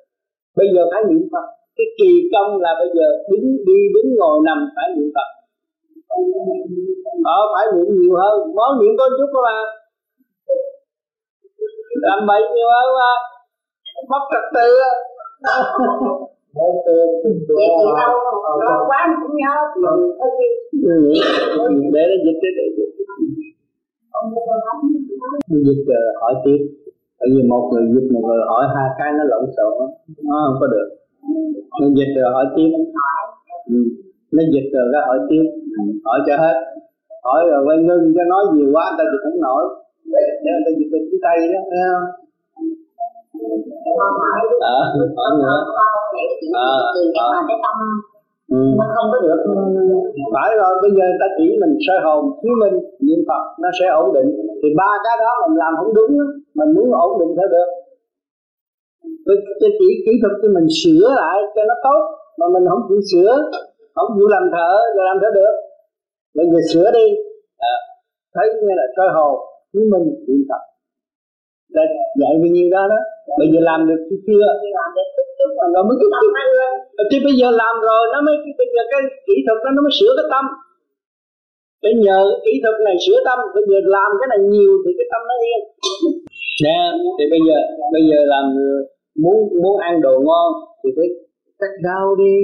Bây 0.60 0.68
giờ 0.74 0.82
phải 0.92 1.02
niệm 1.10 1.24
phật 1.34 1.46
cái 1.77 1.88
kỳ 1.98 2.11
công 2.33 2.51
là 2.64 2.72
bây 2.80 2.90
giờ 2.95 3.08
đứng 3.30 3.45
đi 3.67 3.80
đứng 3.93 4.09
ngồi 4.19 4.38
nằm 4.48 4.58
phải 4.75 4.88
niệm 4.95 5.09
phật. 5.16 5.30
Ờ 7.35 7.40
phải 7.53 7.66
niệm 7.74 7.88
nhiều 7.98 8.16
hơn. 8.22 8.35
Món 8.58 8.72
niệm 8.80 8.93
có 9.00 9.06
chút 9.17 9.30
đó 9.33 9.41
mà 9.48 9.58
làm 12.06 12.19
bậy 12.27 12.41
nhiều 12.56 12.69
hơn 12.75 12.88
mà 13.00 13.11
mất 14.11 14.24
trật 14.32 14.45
tự 14.56 14.67
Vậy 16.56 16.69
chị 17.77 17.88
đâu 18.00 18.14
lo 18.66 18.85
quá 18.88 19.00
cũng 19.22 19.35
nhớ 19.41 19.56
để 21.93 22.01
nó 22.09 22.16
dịch 22.25 22.40
để 22.58 22.66
dịch 22.77 22.93
dịch 25.66 25.83
rồi 25.88 26.03
hỏi 26.22 26.33
tiếp. 26.45 26.59
Bởi 27.19 27.30
vì 27.35 27.41
một 27.50 27.69
người 27.72 27.83
dịch 27.93 28.08
một 28.14 28.24
người 28.27 28.41
hỏi 28.48 28.64
hai 28.75 28.90
cái 28.98 29.09
nó 29.17 29.24
lộn 29.24 29.45
xộn 29.58 29.74
nó 30.30 30.38
không 30.45 30.58
có 30.59 30.67
được 30.67 31.01
nó 31.80 31.88
dịch 31.98 32.11
rồi 32.17 32.30
hỏi 32.33 32.45
tiếp. 32.56 32.69
Ừ. 33.74 33.77
nó 34.35 34.43
dịch 34.53 34.67
rồi 34.74 34.85
cái 34.93 35.01
hỏi 35.08 35.19
tiếp. 35.30 35.45
Hỏi 36.06 36.19
cho 36.27 36.35
hết. 36.43 36.56
Hỏi 37.25 37.41
rồi 37.50 37.61
quay 37.67 37.77
ngưng 37.77 38.06
cho 38.16 38.24
nói 38.32 38.43
nhiều 38.53 38.69
quá 38.75 38.85
ta 38.98 39.03
dịch 39.11 39.24
không 39.24 39.40
nổi. 39.48 39.64
Để 40.14 40.51
ta 40.66 40.72
dịch 40.77 40.90
từ 40.91 41.00
phía 41.08 41.19
tây 41.25 41.38
đó 41.53 41.59
thấy 41.72 41.82
không? 41.91 42.08
Ờ 44.00 44.08
hỏi 45.17 45.32
nữa? 45.41 45.56
Ờ 46.53 46.72
ờ. 47.25 47.40
Ừ. 48.58 48.61
nó 48.80 48.85
không 48.95 49.08
có 49.11 49.17
được. 49.25 49.40
Phải 50.33 50.50
rồi 50.59 50.72
bây 50.82 50.91
giờ 50.98 51.06
ta 51.19 51.27
chỉ 51.38 51.48
mình 51.61 51.74
soi 51.88 52.00
hồn 52.06 52.22
chiếu 52.41 52.53
minh 52.61 52.75
niệm 53.06 53.19
phật 53.27 53.43
nó 53.61 53.69
sẽ 53.80 53.85
ổn 54.01 54.14
định. 54.14 54.30
Thì 54.61 54.69
ba 54.80 54.90
cái 55.06 55.16
đó 55.24 55.32
mình 55.43 55.58
làm 55.64 55.74
không 55.80 55.93
đúng 55.98 56.11
mình 56.58 56.69
muốn 56.75 56.88
ổn 57.06 57.11
định 57.19 57.32
phải 57.38 57.48
được 57.56 57.67
tôi, 59.26 59.36
tôi 59.60 59.70
chỉ 59.80 59.88
kỹ 60.06 60.14
thuật 60.22 60.34
cho 60.42 60.50
mình 60.56 60.68
sửa 60.82 61.06
lại 61.22 61.38
cho 61.56 61.62
nó 61.70 61.76
tốt. 61.88 62.02
Mà 62.40 62.46
mình 62.54 62.66
không 62.72 62.84
chịu 62.88 63.02
sửa 63.12 63.34
không 63.96 64.10
chịu 64.16 64.28
làm 64.36 64.46
thở 64.54 64.72
rồi 64.96 65.06
làm 65.10 65.18
thở 65.22 65.30
được. 65.40 65.54
Bây 66.38 66.46
giờ 66.52 66.60
sửa 66.72 66.88
đi. 66.98 67.06
À, 67.72 67.76
thấy 68.36 68.46
như 68.62 68.74
là 68.80 68.86
soi 68.96 69.10
hồ 69.16 69.30
chiếu 69.72 69.84
mình 69.94 70.06
luyện 70.28 70.42
tập. 70.50 70.62
Là 71.76 71.84
dạy 72.22 72.34
bao 72.42 72.50
nhiêu 72.56 72.68
đó 72.76 72.84
đó. 72.94 73.00
Bây 73.40 73.48
giờ 73.52 73.60
làm 73.70 73.80
được 73.90 74.02
chưa? 74.28 74.48
Rồi 75.74 75.84
mới 75.88 75.96
chút 76.02 76.12
chút 76.22 76.32
chứ 77.12 77.18
bây 77.28 77.36
giờ 77.40 77.48
làm 77.62 77.76
rồi 77.88 78.02
nó 78.14 78.20
mới 78.28 78.36
bây 78.60 78.68
giờ 78.74 78.82
cái 78.92 79.02
kỹ 79.28 79.36
thuật 79.46 79.60
đó 79.66 79.70
nó 79.76 79.82
mới 79.86 79.94
sửa 80.00 80.12
cái 80.18 80.28
tâm. 80.34 80.46
Để 81.84 81.92
nhờ 82.06 82.20
kỹ 82.46 82.54
thuật 82.64 82.78
này 82.88 82.96
sửa 83.06 83.20
tâm 83.28 83.38
bây 83.56 83.64
giờ 83.70 83.78
làm 83.96 84.10
cái 84.20 84.28
này 84.34 84.40
nhiều 84.54 84.74
thì 84.84 84.92
cái 84.98 85.08
tâm 85.12 85.22
nó 85.30 85.36
yên 85.48 85.62
nè 86.66 86.80
thì 87.18 87.26
bây 87.34 87.42
giờ 87.48 87.58
bây 87.96 88.04
giờ 88.10 88.20
làm, 88.34 88.46
muốn 89.24 89.38
muốn 89.64 89.76
ăn 89.88 90.02
đồ 90.06 90.16
ngon 90.28 90.50
thì 90.82 90.90
phải 90.96 91.08
cắt 91.60 91.74
rau 91.86 92.16
đi 92.22 92.36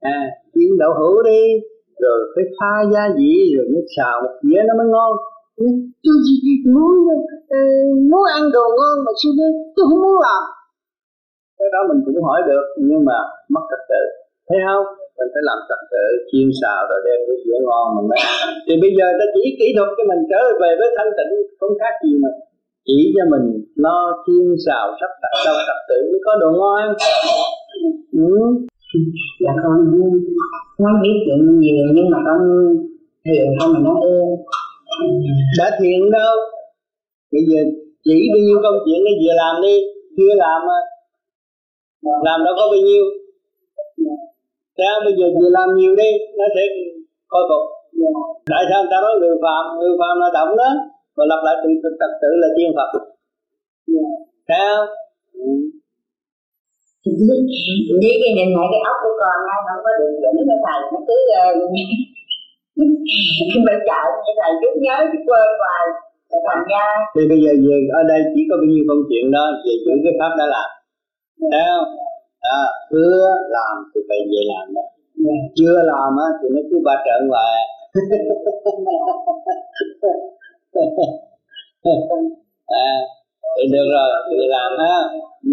à 0.00 0.18
chiên 0.54 0.70
đậu 0.82 0.92
hũ 0.98 1.12
đi, 1.30 1.42
rồi 2.04 2.18
phải 2.34 2.44
pha 2.56 2.74
gia 2.92 3.04
vị, 3.18 3.34
rồi 3.56 3.66
mới 3.72 3.82
xào 3.96 4.14
một 4.24 4.34
dĩa 4.42 4.60
nó 4.68 4.74
mới 4.80 4.88
ngon. 4.94 5.12
Ừ, 5.62 5.66
tôi 6.04 6.16
chỉ 6.26 6.52
muốn 6.74 6.92
ờ, 7.58 7.62
muốn 8.10 8.24
ăn 8.36 8.42
đồ 8.56 8.64
ngon 8.78 8.96
mà 9.04 9.12
sư 9.20 9.28
tôi 9.74 9.84
không 9.88 10.00
muốn 10.04 10.16
làm. 10.26 10.42
Cái 11.58 11.68
đó 11.74 11.80
mình 11.88 12.00
cũng 12.04 12.24
hỏi 12.28 12.40
được, 12.48 12.64
nhưng 12.88 13.02
mà 13.08 13.18
mất 13.54 13.64
trật 13.70 13.82
tự. 13.90 14.02
Thấy 14.48 14.58
không? 14.66 14.86
Mình 15.18 15.30
phải 15.34 15.44
làm 15.48 15.58
trật 15.68 15.82
tự, 15.92 16.06
chiên 16.30 16.48
xào 16.60 16.80
rồi 16.90 17.00
đem 17.06 17.18
cái 17.26 17.36
dĩa 17.44 17.58
ngon 17.66 17.86
mình 17.96 18.06
mới 18.10 18.20
thì 18.66 18.74
bây 18.84 18.92
giờ 18.98 19.06
ta 19.18 19.26
chỉ 19.34 19.42
kỹ 19.58 19.68
thuật 19.76 19.90
cho 19.96 20.04
mình 20.10 20.22
trở 20.30 20.40
về 20.62 20.70
với 20.80 20.88
thanh 20.96 21.12
tịnh, 21.18 21.32
không 21.58 21.74
khác 21.80 21.94
gì 22.04 22.12
mà 22.22 22.30
chỉ 22.86 22.98
cho 23.14 23.24
mình 23.32 23.46
lo 23.84 23.98
chiên 24.26 24.46
xào 24.66 24.86
sắp 25.00 25.10
đặt 25.22 25.34
đâu 25.46 25.54
trật 25.66 25.80
tự 25.88 25.98
mới 26.10 26.20
có 26.24 26.32
đồ 26.40 26.50
ngon. 26.58 26.84
Ừ. 28.12 28.28
dạ 29.42 29.52
con 29.62 29.74
muốn 30.78 30.92
biết 31.02 31.16
chuyện 31.24 31.60
nhiều 31.60 31.86
nhưng 31.94 32.10
mà 32.12 32.18
con 32.26 32.40
thiền 33.24 33.46
không 33.58 33.72
mà 33.74 33.80
nó 33.86 33.94
ơn 34.00 34.26
đã 35.58 35.66
thiền 35.78 36.10
đâu? 36.10 36.34
Bây 37.32 37.42
giờ 37.48 37.60
chỉ 38.04 38.16
bao 38.32 38.40
nhiêu 38.46 38.58
công 38.64 38.78
chuyện 38.84 39.00
nó 39.04 39.12
vừa 39.20 39.34
làm 39.42 39.54
đi 39.62 39.74
chưa 40.16 40.34
làm 40.44 40.58
mà. 40.68 40.78
Làm 42.26 42.38
đâu 42.44 42.54
có 42.58 42.64
bao 42.72 42.80
nhiêu. 42.86 43.04
Thế 44.78 44.84
bây 45.04 45.14
giờ 45.18 45.26
vừa 45.38 45.50
làm 45.58 45.68
nhiều 45.76 45.96
đi 45.96 46.10
nó 46.38 46.44
sẽ 46.54 46.62
khôi 47.30 47.44
phục. 47.50 47.64
Tại 48.50 48.62
sao 48.70 48.82
người 48.82 48.90
ta 48.92 48.98
nói 49.02 49.12
người 49.20 49.36
phạm 49.44 49.62
người 49.78 49.94
phạm 50.00 50.14
là 50.20 50.28
động 50.34 50.56
đó 50.56 50.70
và 51.16 51.24
lập 51.30 51.40
lại 51.46 51.56
tự 51.62 51.70
trật 52.00 52.12
tự 52.22 52.30
là 52.42 52.48
tiên 52.56 52.70
phật. 52.76 52.90
Thấy 54.48 54.62
không 54.70 54.88
Đi 58.02 58.10
cái 58.22 58.32
nhìn 58.36 58.48
lại 58.56 58.66
cái 58.72 58.82
ốc 58.90 58.96
của 59.04 59.14
con 59.20 59.36
nó 59.48 59.56
không 59.66 59.80
có 59.84 59.90
được 60.00 60.14
dẫn 60.22 60.34
cái 60.48 60.58
thầy 60.64 60.78
nó 60.92 60.98
cứ 61.08 61.16
bây 63.68 63.78
giờ 63.88 64.00
cái 64.24 64.34
thầy 64.40 64.52
cứ 64.60 64.68
nhớ 64.84 64.96
cứ 65.10 65.18
quên 65.26 65.48
hoài. 65.62 65.84
Thành 66.48 66.64
ra 66.72 66.86
thì 67.14 67.22
bây 67.30 67.38
giờ 67.42 67.52
về 67.64 67.76
ở 68.00 68.02
đây 68.10 68.20
chỉ 68.32 68.40
có 68.48 68.54
bao 68.60 68.66
nhiêu 68.70 68.84
công 68.88 69.02
chuyện 69.08 69.26
đó 69.36 69.44
về 69.64 69.74
giữ 69.84 69.94
cái 70.04 70.14
pháp 70.18 70.32
đã 70.38 70.46
làm. 70.54 70.68
Thấy 71.52 71.64
không 71.70 71.88
à, 72.58 72.60
hứa 72.90 73.18
làm 73.56 73.74
thì 73.90 74.00
phải 74.08 74.20
về 74.30 74.40
làm 74.52 74.66
đó. 74.76 74.84
Chưa 75.58 75.76
làm 75.92 76.12
á 76.26 76.28
thì 76.38 76.46
nó 76.54 76.60
cứ 76.70 76.76
ba 76.86 76.94
trận 77.06 77.20
hoài 77.32 77.56
à 82.84 82.86
thì 83.56 83.64
được 83.74 83.86
rồi 83.94 84.08
thì 84.28 84.36
làm 84.54 84.70
ha. 84.82 84.96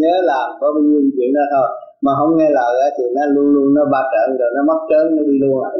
Nhớ 0.01 0.13
làm 0.31 0.47
có 0.59 0.67
bao 0.75 0.83
nhiêu 0.83 1.01
chuyện 1.15 1.29
đó 1.37 1.43
thôi. 1.53 1.67
Mà 2.05 2.11
không 2.19 2.31
nghe 2.37 2.49
lời 2.59 2.73
á 2.85 2.87
thì 2.97 3.03
nó 3.15 3.23
luôn 3.33 3.47
luôn 3.55 3.67
nó 3.77 3.83
ba 3.93 4.01
trận 4.11 4.27
rồi 4.39 4.49
nó 4.55 4.61
mất 4.69 4.79
trớn 4.89 5.05
nó 5.15 5.21
đi 5.29 5.35
luôn 5.43 5.57
à. 5.63 5.65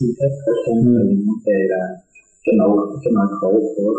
Xin 0.00 0.10
phép 0.18 0.32
của 0.44 0.52
thêm 0.64 0.76
người 0.84 1.06
về 1.46 1.58
là 1.72 1.82
cái 2.44 2.54
nội 2.58 2.76
cái 3.02 3.10
nội 3.16 3.26
khổ 3.40 3.50
của 3.76 3.92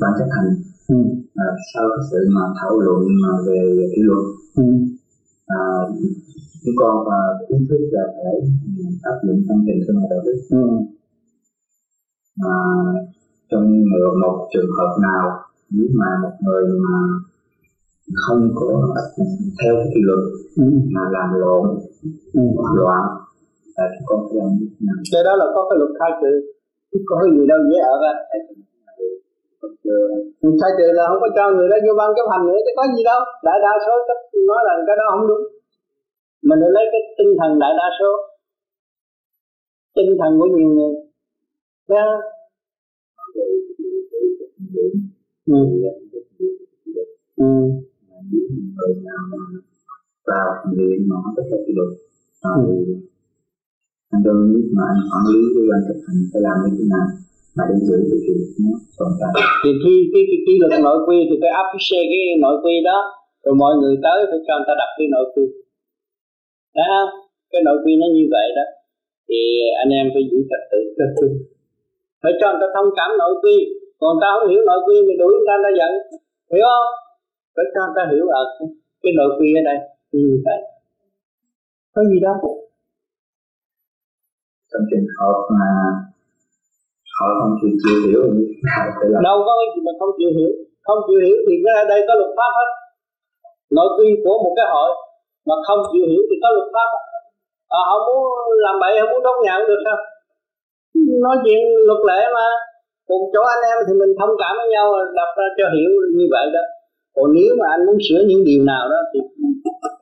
ban 0.00 0.12
chấp 0.18 0.28
hành. 0.36 0.50
Ừ. 0.88 0.96
à, 1.44 1.46
sau 1.74 1.84
cái 1.94 2.02
sự 2.10 2.18
mà 2.36 2.42
thảo 2.60 2.72
luận 2.84 3.02
mà 3.22 3.32
về 3.46 3.60
kỷ 3.92 4.00
luật. 4.08 4.24
Ừ. 4.56 4.62
à, 5.46 5.60
chúng 6.64 6.74
con 6.80 6.94
và 7.08 7.18
ý 7.48 7.56
thức 7.68 7.80
là 7.92 8.02
phải 8.16 8.34
áp 9.02 9.16
dụng 9.26 9.40
tâm 9.48 9.58
tình 9.66 9.80
sinh 9.86 9.96
hoạt 9.96 10.10
đạo 10.10 10.20
đức. 10.26 10.38
Ừ. 10.50 10.56
à, 12.36 12.54
trong 13.50 13.66
một, 13.90 14.14
một 14.22 14.48
trường 14.52 14.70
hợp 14.78 14.92
nào 15.02 15.24
nếu 15.70 15.88
mà 16.00 16.08
một 16.22 16.34
người 16.40 16.64
mà 16.84 16.98
không 18.26 18.42
có 18.54 18.68
theo 19.62 19.74
cái 19.76 19.88
kỷ 19.94 20.00
luật 20.08 20.22
ừ. 20.56 20.64
mà 20.94 21.02
làm 21.16 21.28
lộn 21.40 21.64
ừ. 22.34 22.42
loạn 22.74 23.04
là 23.76 23.86
có 24.06 24.16
cái 24.28 24.38
làm 24.86 24.98
cái 25.12 25.22
đó 25.24 25.32
là 25.40 25.46
có 25.54 25.60
cái 25.68 25.76
luật 25.80 25.92
khai 25.98 26.10
trừ. 26.20 26.32
Có 27.08 27.14
cái 27.20 27.30
gì 27.36 27.42
đâu 27.50 27.58
dễ 27.70 27.78
ở 27.92 27.94
á 28.10 28.14
khai 30.60 30.72
trừ 30.78 30.86
là 30.98 31.04
không 31.08 31.20
có 31.24 31.28
cho 31.36 31.44
người 31.54 31.68
đó 31.72 31.76
vô 31.84 31.92
ban 32.00 32.08
chấp 32.16 32.26
hành 32.32 32.44
nữa 32.48 32.60
chứ 32.64 32.72
có 32.78 32.84
gì 32.96 33.02
đâu. 33.10 33.20
Đại 33.46 33.58
đa 33.64 33.72
số 33.86 33.94
nói 34.48 34.60
là 34.66 34.72
cái 34.88 34.96
đó 35.00 35.04
không 35.12 35.26
đúng. 35.30 35.44
Mình 36.48 36.58
phải 36.62 36.72
lấy 36.76 36.84
cái 36.92 37.02
tinh 37.18 37.32
thần 37.38 37.50
đại 37.62 37.72
đa 37.80 37.88
số 37.98 38.10
tinh 39.96 40.10
thần 40.20 40.30
của 40.40 40.48
nhiều 40.56 40.70
người 40.76 40.94
Thấy 41.90 41.98
không? 42.06 42.22
Ừ. 45.46 45.60
Ừ. 47.36 47.50
Rồi 48.76 48.90
nào 49.06 49.22
vào 50.26 50.48
luyện 50.76 50.98
nó 51.10 51.18
tất 51.36 51.42
cả 51.50 51.56
kỷ 51.66 51.72
luật 51.78 51.90
anh 54.14 54.22
tôi 54.24 54.34
biết 54.54 54.66
mà 54.76 54.84
anh 54.92 55.00
quản 55.10 55.24
lý 55.32 55.40
cái 55.54 55.64
quan 55.68 55.80
thực 55.88 55.98
hành 56.06 56.20
phải 56.30 56.40
làm 56.46 56.56
như 56.62 56.70
thế 56.78 56.86
nào 56.94 57.06
mà 57.56 57.62
để 57.68 57.76
giữ 57.88 57.96
được 58.10 58.20
cái 58.26 58.36
nó 58.64 58.72
tồn 58.98 59.12
tại 59.20 59.32
thì 59.62 59.70
khi 59.82 59.94
cái 60.12 60.22
cái 60.30 60.40
kỷ 60.46 60.54
luật 60.60 60.72
nội 60.86 60.98
quy 61.06 61.18
thì 61.28 61.34
phải 61.42 61.52
appreciate 61.62 62.06
cái 62.12 62.22
nội 62.44 62.56
quy 62.62 62.74
đó, 62.88 62.98
rồi 63.44 63.54
mọi 63.62 63.72
người 63.80 63.94
tới 64.04 64.18
phải 64.30 64.40
cho 64.46 64.54
người 64.56 64.68
ta 64.68 64.74
đặt 64.80 64.90
cái 64.98 65.06
nội 65.14 65.26
quy 65.32 65.44
thấy 66.74 66.86
không 66.92 67.10
cái 67.52 67.60
nội 67.66 67.78
quy 67.82 67.92
nó 68.00 68.06
như 68.16 68.24
vậy 68.34 68.48
đó 68.58 68.66
thì 69.28 69.40
anh 69.82 69.90
em 69.98 70.06
phải 70.14 70.22
giữ 70.30 70.38
trật 70.50 70.62
tự 70.70 70.80
trật 70.98 71.10
tự 71.20 71.28
phải 72.22 72.32
cho 72.40 72.46
người 72.50 72.60
ta 72.62 72.68
thông 72.76 72.90
cảm 72.98 73.10
nội 73.20 73.34
quy. 73.42 73.56
Còn 74.00 74.12
ta 74.22 74.28
không 74.34 74.50
hiểu 74.50 74.60
nội 74.68 74.80
quy 74.86 74.96
thì 75.06 75.14
đuổi 75.20 75.32
người 75.34 75.48
ta 75.48 75.54
người 75.56 75.66
ta 75.66 75.72
giận. 75.78 75.92
Hiểu 76.52 76.66
không? 76.72 76.88
Phải 77.54 77.66
cho 77.74 77.80
người 77.84 77.96
ta 77.98 78.02
hiểu 78.12 78.24
ở 78.40 78.42
à, 78.42 78.52
cái 79.02 79.12
nội 79.18 79.30
quy 79.38 79.48
ở 79.60 79.62
đây. 79.70 79.78
Như 80.12 80.42
vậy 80.46 80.60
có 81.94 82.00
gì 82.10 82.18
đâu 82.26 82.36
trong 84.70 84.84
trường 84.90 85.08
hợp 85.18 85.36
mà 85.58 85.68
họ 87.16 87.26
không 87.40 87.54
chịu 87.60 87.72
chịu 87.82 87.98
hiểu 88.06 88.22
đâu 89.28 89.36
có 89.46 89.52
cái 89.60 89.68
gì 89.72 89.80
mà 89.86 89.92
không 90.00 90.12
chịu 90.18 90.30
hiểu. 90.38 90.52
Không 90.86 91.00
chịu 91.06 91.18
hiểu 91.24 91.36
thì 91.46 91.54
cái 91.64 91.84
đây 91.92 92.00
có 92.08 92.12
luật 92.20 92.32
pháp 92.38 92.50
hết. 92.58 92.70
Nội 93.76 93.88
quy 93.96 94.08
của 94.24 94.36
một 94.44 94.52
cái 94.58 94.66
hội 94.74 94.90
mà 95.48 95.56
không 95.66 95.80
chịu 95.90 96.04
hiểu 96.10 96.22
thì 96.28 96.36
có 96.42 96.48
luật 96.56 96.68
pháp. 96.74 96.90
À, 97.78 97.80
họ 97.88 97.96
muốn 98.06 98.20
làm 98.64 98.74
bậy 98.82 98.92
họ 99.00 99.04
muốn 99.12 99.22
đốt 99.26 99.36
nhà 99.44 99.54
được 99.68 99.80
sao 99.86 99.96
nói 101.24 101.36
chuyện 101.44 101.60
luật 101.88 102.00
lệ 102.10 102.20
mà. 102.36 102.46
Cùng 103.08 103.22
chỗ 103.32 103.42
anh 103.54 103.62
em 103.70 103.76
thì 103.86 103.92
mình 104.00 104.12
thông 104.18 104.34
cảm 104.40 104.52
với 104.58 104.68
nhau 104.74 104.86
đọc 105.18 105.30
ra 105.38 105.46
cho 105.58 105.66
hiểu 105.74 105.90
như 106.18 106.26
vậy 106.34 106.46
đó. 106.54 106.62
Còn 107.14 107.26
nếu 107.36 107.50
mà 107.60 107.66
anh 107.74 107.82
muốn 107.86 107.98
sửa 108.06 108.20
những 108.28 108.42
điều 108.48 108.60
nào 108.72 108.84
đó 108.92 108.98
thì 109.10 109.18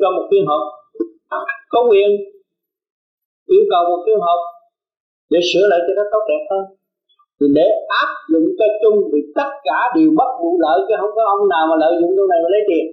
cho 0.00 0.08
một 0.16 0.24
phiên 0.30 0.44
họp. 0.50 0.62
Có 1.72 1.80
quyền 1.90 2.08
yêu 3.54 3.62
cầu 3.72 3.82
một 3.90 4.00
phiên 4.06 4.18
họp 4.26 4.40
để 5.32 5.40
sửa 5.50 5.64
lại 5.70 5.80
cho 5.86 5.92
nó 5.98 6.04
tốt 6.12 6.22
đẹp 6.30 6.42
hơn. 6.50 6.62
Thì 7.40 7.46
để 7.58 7.66
áp 8.02 8.10
dụng 8.32 8.46
cho 8.58 8.66
chung 8.82 8.98
thì 9.10 9.18
tất 9.38 9.50
cả 9.68 9.78
đều 9.96 10.08
bất 10.18 10.30
vụ 10.40 10.50
lợi 10.64 10.78
chứ 10.86 10.94
không 11.00 11.14
có 11.16 11.22
ông 11.34 11.42
nào 11.54 11.64
mà 11.70 11.76
lợi 11.82 11.92
dụng 12.00 12.12
chỗ 12.16 12.24
này 12.32 12.38
mà 12.44 12.48
lấy 12.54 12.62
tiền. 12.68 12.86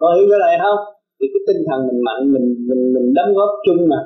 Có 0.00 0.06
hiểu 0.14 0.26
cái 0.30 0.40
này 0.46 0.54
không? 0.62 0.78
Thì 1.16 1.26
cái 1.32 1.42
tinh 1.46 1.60
thần 1.68 1.80
mình 1.88 2.00
mạnh, 2.06 2.22
mình 2.32 2.46
mình 2.68 2.82
mình 2.94 3.06
đóng 3.16 3.30
góp 3.38 3.50
chung 3.66 3.80
mà 3.92 4.00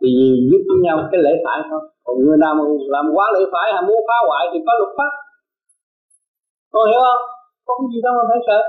thì 0.00 0.10
giúp 0.48 0.62
với 0.68 0.78
nhau 0.84 0.96
cái 1.12 1.20
lễ 1.24 1.32
phải 1.44 1.58
thôi. 1.68 1.82
Còn 2.04 2.14
người 2.24 2.38
nào 2.44 2.52
mà 2.58 2.64
làm 2.94 3.06
quá 3.16 3.26
lễ 3.34 3.42
phải 3.52 3.66
hay 3.74 3.82
muốn 3.88 4.00
phá 4.08 4.18
hoại 4.28 4.42
thì 4.50 4.58
có 4.66 4.72
luật 4.80 4.92
pháp. 4.98 5.12
Con 6.72 6.84
hiểu 6.90 7.02
không? 7.06 7.22
Có 7.66 7.72
cái 7.78 7.88
gì 7.92 7.98
đâu 8.06 8.12
mà 8.18 8.24
phải 8.30 8.40
sợ. 8.48 8.60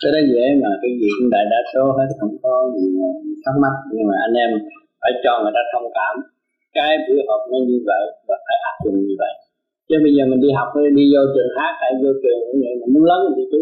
Cái 0.00 0.10
đó 0.14 0.20
dễ 0.32 0.44
mà 0.62 0.70
cái 0.82 0.90
gì 1.00 1.08
cũng 1.16 1.30
đại 1.34 1.44
đa 1.52 1.60
số 1.72 1.82
hết, 1.96 2.08
không 2.20 2.34
có 2.44 2.52
gì 2.76 2.86
thắc 3.44 3.54
mắc. 3.62 3.74
Nhưng 3.94 4.06
mà 4.10 4.16
anh 4.26 4.34
em 4.44 4.50
phải 5.00 5.12
cho 5.24 5.32
người 5.40 5.54
ta 5.56 5.62
thông 5.72 5.88
cảm. 5.98 6.14
Cái 6.76 6.90
buổi 7.04 7.18
học 7.28 7.42
nó 7.52 7.58
như 7.68 7.78
vậy 7.90 8.04
và 8.28 8.36
phải 8.46 8.56
áp 8.68 8.76
dụng 8.84 8.98
như 9.08 9.14
vậy. 9.22 9.34
Chứ 9.88 9.96
bây 10.04 10.12
giờ 10.16 10.22
mình 10.30 10.40
đi 10.44 10.50
học, 10.58 10.68
đi 10.98 11.04
vô 11.12 11.22
trường 11.34 11.52
hát 11.58 11.72
hay 11.82 11.90
vô 12.02 12.10
trường 12.22 12.40
cũng 12.46 12.58
vậy 12.62 12.74
mình 12.80 12.90
muốn 12.94 13.04
lớn 13.10 13.20
thì 13.36 13.42
chứ 13.52 13.60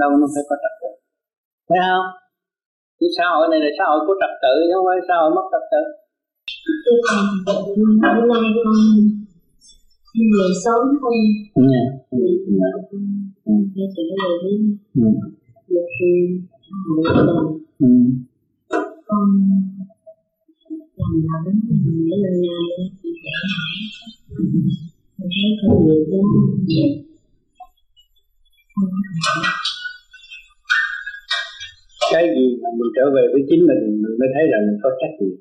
đâu 0.00 0.10
nó 0.20 0.26
phải 0.34 0.44
có 0.48 0.56
trật 0.62 0.74
tự. 0.80 0.90
Thấy 1.68 1.78
không? 1.88 2.06
Cái 3.00 3.10
xã 3.16 3.24
hội 3.32 3.44
này 3.50 3.60
là 3.64 3.70
xã 3.78 3.84
hội 3.90 3.98
có 4.06 4.12
trật 4.20 4.32
tự 4.42 4.54
chứ 4.66 4.72
không 4.76 4.86
phải 4.88 5.00
xã 5.08 5.14
hội 5.20 5.30
mất 5.36 5.46
trật 5.52 5.64
tự. 5.72 5.82
Hôm 8.06 8.28
nay 8.32 8.44
con 8.64 8.76
về 10.38 10.48
sớm 10.64 10.82
hơn 11.02 11.18
dạ 11.72 11.84
để 13.76 13.84
trở 13.94 14.02
về 14.18 14.30
với 14.42 14.54
được 15.68 15.88
hội 17.28 17.44
con 19.08 19.26
làm 21.28 21.40
lẫn 21.44 21.56
mấy 22.08 22.18
lần 22.24 22.34
này. 22.42 22.60
Thì 23.02 23.10
sẽ 23.22 23.34
mình 25.18 25.30
thấy 25.34 25.50
có 25.60 25.68
nhiều 25.86 26.02
cái 26.68 26.86
cái 32.12 32.24
gì 32.36 32.46
mà 32.62 32.70
mình 32.78 32.90
trở 32.96 33.04
về 33.14 33.24
với 33.32 33.42
chính 33.48 33.62
mình 33.68 33.80
mình 34.02 34.14
mới 34.20 34.28
thấy 34.34 34.44
rằng 34.50 34.62
mình 34.68 34.78
có 34.84 34.90
trách 35.00 35.14
nhiệm. 35.20 35.38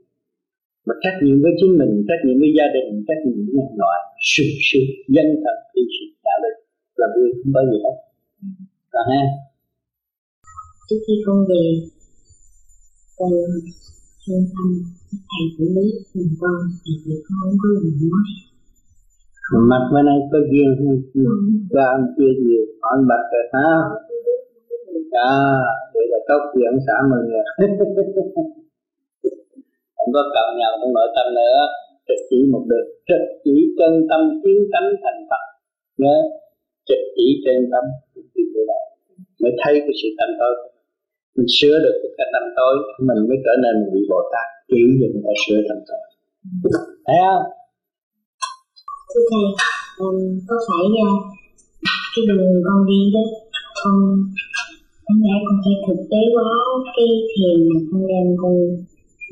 Mà 0.87 0.93
trách 1.03 1.17
nhiệm 1.23 1.37
với 1.43 1.53
chính 1.59 1.73
mình 1.79 1.91
trách 2.07 2.21
nhiệm 2.25 2.37
với 2.41 2.51
gia 2.57 2.67
đình 2.75 2.87
trách 3.07 3.21
nhiệm 3.25 3.37
với 3.45 3.53
nhân 3.57 3.69
loại 3.81 3.99
sự 4.33 4.45
sự 4.69 4.81
dân 5.15 5.27
thật 5.43 5.57
thì 5.71 5.81
sự 5.95 6.05
đạo 6.25 6.37
đức 6.43 6.55
là 6.99 7.07
vui 7.15 7.29
không 7.37 7.51
có 7.55 7.61
gì 7.69 7.77
hết. 7.85 7.95
Còn 8.93 9.05
ha? 9.11 9.23
Trước 10.87 10.99
khi 11.05 11.15
con 11.25 11.37
về 11.49 11.63
con 13.17 13.31
chuyên 14.21 14.41
tâm 14.53 14.67
thầy 15.29 15.45
quản 15.55 15.69
lý 15.77 15.87
cùng 16.13 16.29
con 16.41 16.57
thì 16.83 16.91
con 17.25 17.37
không 17.39 17.55
có 17.61 17.67
lời 17.75 17.91
nói. 18.11 18.27
Mặt 19.71 19.83
bên 19.93 20.05
này 20.09 20.19
có 20.31 20.39
duyên 20.51 20.69
không? 20.77 20.97
Cho 21.73 21.81
anh 21.95 22.05
kia 22.15 22.31
nhiều, 22.43 22.63
hỏi 22.81 22.97
bạch 23.09 23.25
rồi 23.31 23.43
hả? 23.53 23.69
Đó 25.17 25.33
vậy 25.93 26.05
là 26.11 26.19
tốt 26.29 26.41
chuyện 26.53 26.73
xã 26.85 26.95
mừng 27.11 27.25
rồi 27.33 27.43
không 30.07 30.11
có 30.17 30.23
cạo 30.35 30.49
nhau 30.59 30.71
trong 30.79 30.93
nội 30.97 31.09
tâm 31.15 31.27
nữa. 31.39 31.57
Trực 32.07 32.19
chỉ 32.29 32.39
một 32.53 32.63
đường. 32.69 32.87
Trực 33.09 33.23
chỉ 33.43 33.55
chân 33.79 33.93
tâm 34.09 34.21
tiến 34.41 34.59
tánh 34.73 34.89
thành 35.03 35.19
phật. 35.29 35.43
Nhớ 36.01 36.15
trực 36.87 37.01
chỉ 37.15 37.27
chân 37.43 37.57
tâm 37.71 37.83
thì 38.33 38.41
vậy 38.53 38.65
đó. 38.71 38.79
Mới 39.41 39.51
thấy 39.61 39.73
cái 39.85 39.93
sự 39.99 40.09
tâm 40.19 40.29
tối. 40.39 40.53
Mình 41.35 41.49
sửa 41.57 41.75
được 41.85 41.95
cái 42.17 42.27
tâm 42.33 42.43
tối 42.57 42.75
mình 43.07 43.21
mới 43.29 43.37
trở 43.45 43.53
nên 43.63 43.73
một 43.81 43.89
vị 43.93 44.03
bồ 44.11 44.19
tát. 44.33 44.47
Chỉ 44.69 44.81
để 44.99 45.07
người 45.13 45.23
ta 45.27 45.33
sửa 45.43 45.59
tâm 45.69 45.77
tối. 45.87 46.01
Thấy 47.07 47.17
không? 47.25 47.45
Thưa 49.11 49.23
thầy 49.31 49.45
um, 50.03 50.17
có 50.47 50.55
phải 50.67 50.85
uh, 51.03 51.19
cái 52.13 52.23
đường 52.29 52.61
con 52.65 52.79
đi 52.89 52.99
đó 53.15 53.23
con 53.83 53.95
Đáng 55.09 55.21
lẽ 55.23 55.35
con 55.45 55.57
phải 55.63 55.75
thực 55.87 55.99
tế 56.11 56.21
quá? 56.35 56.47
Cái 56.95 57.09
thiền 57.31 57.57
mà 57.69 57.79
con 57.89 58.01
đem 58.09 58.27
con 58.41 58.53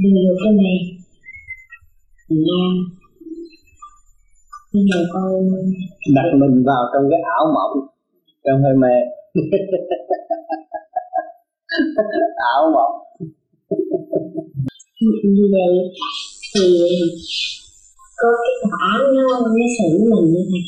đưa 0.01 0.09
vô 0.25 0.33
cái 0.43 0.53
mê. 0.61 0.73
Thành 2.25 2.41
ra 2.47 2.63
Bây 4.73 4.83
giờ 4.89 4.99
con 5.13 5.29
Đặt 6.15 6.29
mình 6.41 6.55
vào 6.65 6.83
trong 6.93 7.05
cái 7.11 7.21
ảo 7.37 7.45
mộng 7.55 7.75
Trong 8.45 8.59
hơi 8.63 8.75
mê. 8.83 8.95
Ảo 12.53 12.61
mộng. 12.75 12.95
Như 15.23 15.45
vậy 15.55 15.73
thì 16.55 16.65
có 18.17 18.29
cái 18.41 18.53
tòa 18.61 18.87
nó 19.15 19.27
nó 19.55 19.65
xử 19.77 19.89
mình 20.11 20.27
như 20.33 20.41
thế 20.49 20.59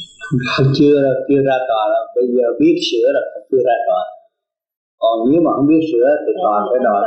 chưa 0.78 1.00
chưa 1.28 1.42
ra 1.48 1.58
tòa 1.70 1.84
đâu. 1.94 2.06
Bây 2.16 2.28
giờ 2.36 2.46
biết 2.60 2.76
sửa 2.92 3.08
rồi 3.14 3.26
chưa 3.52 3.64
ra 3.68 3.78
tòa 3.88 4.17
còn 5.02 5.16
nếu 5.30 5.40
mà 5.46 5.52
không 5.56 5.68
biết 5.72 5.82
sửa 5.92 6.08
thì 6.24 6.32
toàn 6.44 6.62
phải 6.70 6.80
đòi. 6.88 7.02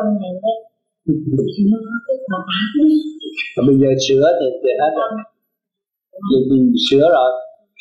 và 3.55 3.63
bây 3.69 3.77
giờ 3.81 3.91
sửa 4.07 4.25
thì 4.39 4.47
thì 4.63 4.71
hết 4.81 4.93
rồi. 4.99 5.11
Vì, 6.29 6.39
vì 6.49 6.59
sửa 6.91 7.07
rồi. 7.17 7.31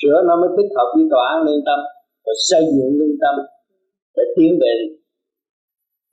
Sửa 0.02 0.18
nó 0.28 0.34
mới 0.42 0.50
thích 0.56 0.70
hợp 0.78 0.88
với 0.96 1.04
tòa 1.12 1.24
án 1.34 1.38
lương 1.46 1.64
tâm. 1.68 1.80
Và 2.26 2.34
xây 2.50 2.64
dựng 2.76 2.92
lương 3.00 3.16
tâm 3.24 3.36
để 4.16 4.24
tiến 4.36 4.52
về 4.62 4.74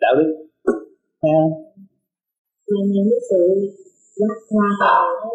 đạo 0.01 0.15
đức. 0.19 0.29
Thấy 1.23 1.31
không 1.35 1.67
mà 2.75 2.81
những 2.95 3.09
cái 3.11 3.21
sự 3.31 3.43
mất 4.21 4.37
hoa 4.51 4.69
đó 4.81 5.31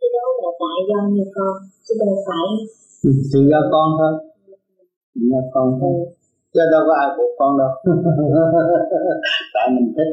cái 0.00 0.08
đó 0.16 0.24
là 0.42 0.50
tại 0.60 0.78
do 0.88 0.98
như 1.14 1.24
con 1.34 1.54
chứ 1.84 1.94
đâu 2.00 2.14
phải 2.26 2.48
thì 3.32 3.40
do 3.50 3.60
con 3.72 3.88
thôi. 3.98 4.12
Do 5.14 5.40
con 5.54 5.78
thôi. 5.80 5.96
Ừ 6.06 6.19
chứ 6.54 6.60
đâu 6.72 6.82
có 6.88 6.94
ai 7.02 7.08
buộc 7.16 7.32
con 7.38 7.52
đâu. 7.60 7.72
Tại 9.54 9.66
mình 9.74 9.92
thích. 9.96 10.12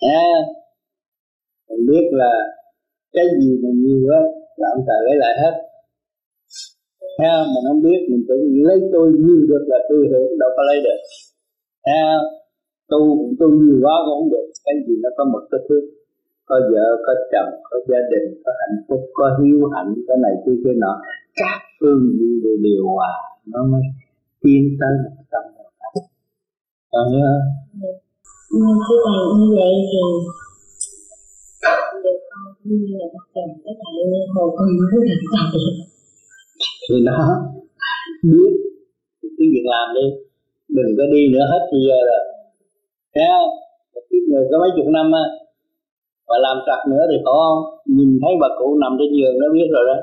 À, 0.00 0.26
mình 1.68 1.86
biết 1.88 2.06
là 2.12 2.32
cái 3.12 3.24
gì 3.40 3.50
mình 3.62 3.76
nhiều 3.84 4.02
á 4.18 4.22
là 4.56 4.66
ông 4.74 4.84
trời 4.86 5.00
lấy 5.06 5.16
lại 5.22 5.34
hết. 5.42 5.54
Ha 7.22 7.34
mình 7.52 7.64
không 7.68 7.82
biết 7.82 8.00
mình 8.10 8.24
tự 8.28 8.36
lấy 8.66 8.78
tôi 8.92 9.06
nhiều 9.24 9.40
được 9.50 9.64
là 9.72 9.78
tôi 9.88 10.00
hưởng 10.10 10.38
đâu 10.40 10.50
có 10.56 10.62
lấy 10.68 10.78
được. 10.86 11.00
Ha 11.86 12.04
tu 12.90 13.00
tu 13.38 13.48
nhiều 13.48 13.78
quá 13.82 13.94
cũng 14.06 14.16
không 14.18 14.30
được. 14.30 14.46
Cái 14.64 14.74
gì 14.86 14.94
nó 15.02 15.08
có 15.16 15.24
một 15.24 15.42
cái 15.50 15.60
thứ 15.68 15.76
có 16.48 16.56
vợ 16.72 16.86
có 17.06 17.12
chồng 17.32 17.52
có 17.70 17.76
gia 17.88 18.00
đình 18.12 18.42
có 18.44 18.52
hạnh 18.60 18.78
phúc 18.88 19.00
có 19.14 19.26
hiếu 19.38 19.58
hạnh 19.74 19.94
cái 20.08 20.16
này 20.24 20.32
kia 20.46 20.56
kia 20.64 20.76
nọ. 20.82 20.92
Các 21.40 21.58
phương 21.80 22.02
diện 22.18 22.34
đều 22.44 22.56
điều 22.66 22.82
hòa 22.94 23.12
nó 23.52 23.60
mới 23.72 23.82
tiến 24.44 24.62
tới 24.80 24.94
một 25.04 25.24
tâm 25.32 25.44
còn 26.92 27.04
nhớ 27.12 27.30
nhưng 28.56 28.78
khi 28.86 28.96
thầy 29.06 29.22
như 29.38 29.48
vậy 29.58 29.72
thì 29.90 30.02
được 32.04 32.18
con 32.30 32.46
như 32.64 32.78
là 32.98 33.06
bắt 33.14 33.26
đầu 33.34 33.48
cái 33.64 33.74
thầy 33.80 33.94
hồ 34.34 34.44
con 34.56 34.68
mới 34.78 35.00
được 35.08 35.20
thầy 35.32 35.60
thì 36.88 36.96
nó 37.08 37.18
biết 38.22 38.52
cái 39.38 39.46
việc 39.52 39.66
làm 39.74 39.86
đi. 39.96 40.06
Đừng 40.76 40.90
có 40.98 41.04
đi 41.14 41.22
nữa 41.34 41.44
hết 41.52 41.62
bây 41.72 41.80
giờ 41.86 41.98
rồi. 42.10 42.22
Thấy 43.14 43.24
không? 43.32 43.50
Một 43.94 44.04
kiếp 44.10 44.22
người 44.30 44.44
có 44.50 44.56
mấy 44.62 44.70
chục 44.76 44.88
năm 44.96 45.06
á 45.22 45.24
và 46.28 46.36
làm 46.46 46.56
trật 46.66 46.80
nữa 46.92 47.04
thì 47.10 47.16
không? 47.24 47.58
Nhìn 47.96 48.10
thấy 48.22 48.32
bà 48.42 48.48
cụ 48.58 48.68
nằm 48.82 48.92
trên 48.98 49.10
giường 49.16 49.36
nó 49.42 49.46
biết 49.56 49.68
rồi 49.74 49.84
đó. 49.90 49.98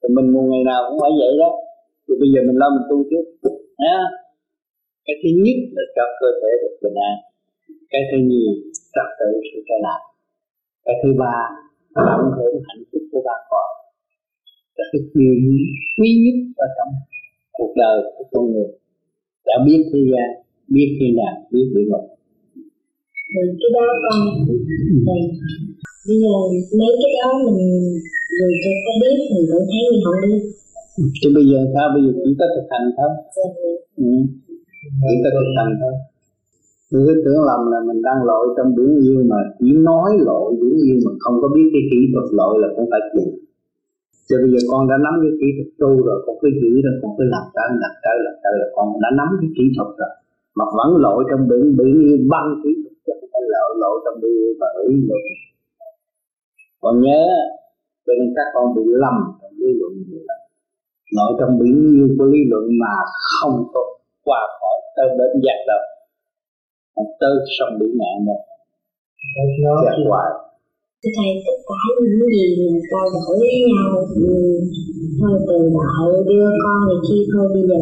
Thì 0.00 0.08
mình 0.16 0.26
một 0.34 0.44
ngày 0.50 0.62
nào 0.70 0.80
cũng 0.86 0.98
phải 1.02 1.12
vậy 1.20 1.32
đó 1.42 1.50
thì 2.06 2.12
bây 2.20 2.28
giờ 2.32 2.40
mình 2.46 2.58
lo 2.60 2.68
mình 2.74 2.86
tu 2.90 2.96
trước. 3.10 3.24
Ha 3.82 3.98
cái 5.06 5.16
thứ 5.20 5.30
nhất 5.44 5.58
là 5.76 5.84
cho 5.96 6.04
cơ 6.20 6.28
thể 6.40 6.50
được 6.62 6.74
bình 6.82 6.98
an. 7.10 7.16
Cái 7.92 8.02
thứ 8.08 8.16
nhì 8.28 8.44
trật 8.94 9.08
tự 9.18 9.30
sự 9.48 9.58
trở 9.68 9.78
lại 9.86 10.00
cái 10.86 10.96
thứ 11.02 11.10
ba 11.22 11.36
tận 11.94 12.20
hưởng 12.36 12.56
hạnh 12.68 12.82
phúc 12.88 13.02
của 13.12 13.22
ba 13.28 13.36
con. 13.50 13.68
Là 14.76 14.84
cái 14.92 15.02
tư, 15.14 15.26
quý 15.96 16.08
nhất 16.22 16.36
ở 16.64 16.66
trong 16.76 16.92
cuộc 17.56 17.72
đời 17.82 17.96
của 18.14 18.24
con 18.32 18.44
người. 18.52 18.70
Đã 19.46 19.56
biết 19.66 19.80
thế 19.90 20.00
gian, 20.10 20.28
biết 20.74 20.88
thiên 20.96 21.12
đàng 21.20 21.36
biết 21.52 21.66
địa 21.74 21.86
ngục. 21.90 22.04
Rồi 23.34 23.46
cái 23.60 23.70
đó 23.76 23.84
con 24.04 24.18
thầy 25.06 25.20
bây 26.08 26.16
giờ 26.22 26.34
mấy 26.78 26.92
cái 27.00 27.12
đó 27.20 27.30
mình 27.44 27.60
người 28.38 28.52
cho 28.62 28.72
có 28.84 28.92
biết, 29.02 29.18
mình 29.34 29.46
cũng 29.50 29.66
thấy 29.70 29.82
mình 29.92 30.02
không 30.04 30.20
biết 30.24 30.40
chứ 30.96 31.28
bây 31.36 31.44
giờ 31.50 31.58
sao 31.74 31.86
bây 31.94 32.02
giờ 32.04 32.12
chỉ 32.22 32.30
có 32.38 32.46
thực 32.54 32.66
hành 32.72 32.86
thôi 32.96 33.10
ừ. 34.04 34.10
chỉ 35.08 35.14
có 35.22 35.28
thực 35.36 35.50
hành 35.58 35.72
thôi 35.80 35.94
Tôi 36.90 37.00
cứ 37.06 37.14
tưởng 37.24 37.40
lầm 37.48 37.60
là 37.72 37.78
mình 37.88 38.00
đang 38.08 38.20
lội 38.30 38.44
trong 38.56 38.70
biển 38.76 38.90
yêu 39.06 39.20
mà 39.30 39.38
chỉ 39.58 39.68
nói 39.88 40.10
lội 40.28 40.48
biển 40.60 40.74
yêu 40.86 40.98
mà 41.04 41.12
không 41.22 41.36
có 41.42 41.48
biết 41.54 41.66
cái 41.74 41.84
kỹ 41.90 42.00
thuật 42.12 42.26
lội 42.38 42.54
là 42.62 42.68
cũng 42.76 42.86
phải 42.92 43.02
chịu. 43.12 43.30
cho 44.28 44.36
bây 44.42 44.50
giờ 44.52 44.60
con 44.70 44.82
đã 44.90 44.96
nắm 45.04 45.14
cái 45.22 45.32
kỹ 45.40 45.48
thuật 45.56 45.70
tu 45.80 45.92
rồi, 46.06 46.18
con 46.26 46.34
cứ 46.40 46.48
giữ 46.60 46.72
rồi, 46.84 46.94
con 47.02 47.10
cứ 47.16 47.24
làm 47.34 47.44
trái 47.54 47.68
làm 47.82 47.94
trái 48.04 48.16
làm 48.26 48.36
trái 48.42 48.54
là 48.60 48.66
con 48.76 48.86
đã 49.02 49.08
nắm 49.18 49.28
cái 49.40 49.50
kỹ 49.56 49.64
thuật 49.76 49.90
rồi. 50.00 50.12
Mà 50.58 50.64
vẫn 50.78 50.90
lội 51.04 51.20
trong 51.28 51.42
biển 51.50 51.64
biển 51.78 51.94
yêu 52.06 52.18
băng 52.32 52.48
kỹ 52.62 52.70
thuật 52.82 52.94
chứ 53.04 53.12
không 53.18 53.30
phải 53.32 53.44
lội 53.54 53.70
lội 53.82 53.96
trong 54.04 54.16
biển 54.22 54.34
yêu 54.42 54.52
và 54.60 54.68
ủy 54.86 54.94
luận 55.08 55.22
Con 56.82 56.94
nhớ 57.04 57.22
cho 58.04 58.12
nên 58.18 58.28
các 58.36 58.48
con 58.54 58.66
bị 58.76 58.84
lầm 59.02 59.16
trong 59.40 59.54
lý 59.60 59.70
luận 59.80 59.92
như 60.08 60.18
là 60.28 60.35
nội 61.14 61.32
trong 61.38 61.58
biển 61.60 61.76
yêu 61.94 62.08
của 62.18 62.24
lý 62.24 62.38
luận 62.50 62.64
mà 62.82 62.94
không 63.36 63.56
có 63.74 63.80
qua 64.24 64.40
khỏi 64.58 64.78
tới 64.96 65.08
bên 65.18 65.32
giác 65.44 65.58
đâu. 65.70 65.82
Không 66.94 67.10
tới 67.20 67.34
sông 67.58 67.78
biển 67.80 67.92
ngạn 67.98 68.16
đâu. 68.28 68.40
Giác 69.84 69.98
hoài. 70.08 70.30
Thầy 71.16 71.30
tất 71.46 71.58
cả 71.68 71.80
những 72.00 72.26
gì 72.34 72.46
mình 72.58 72.80
trao 72.90 73.06
đổi 73.14 73.36
với 73.40 73.54
nhau 73.70 73.90
thôi 75.20 75.34
từ 75.48 75.58
đạo 75.76 76.04
đưa 76.28 76.48
con 76.62 76.78
này 76.88 76.98
kia 77.06 77.22
thôi 77.32 77.46
bây 77.54 77.62
giờ. 77.70 77.80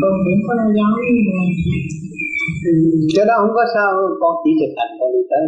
Con 0.00 0.14
cũng 0.24 0.40
có 0.46 0.54
dám 0.76 0.92
cái 3.16 3.24
đó 3.28 3.34
không 3.40 3.54
có 3.58 3.64
sao. 3.74 3.90
Con 4.20 4.32
chỉ 4.42 4.50
thực 4.60 4.72
hành 4.78 4.92
con 4.98 5.08
đi 5.14 5.22
tới. 5.30 5.42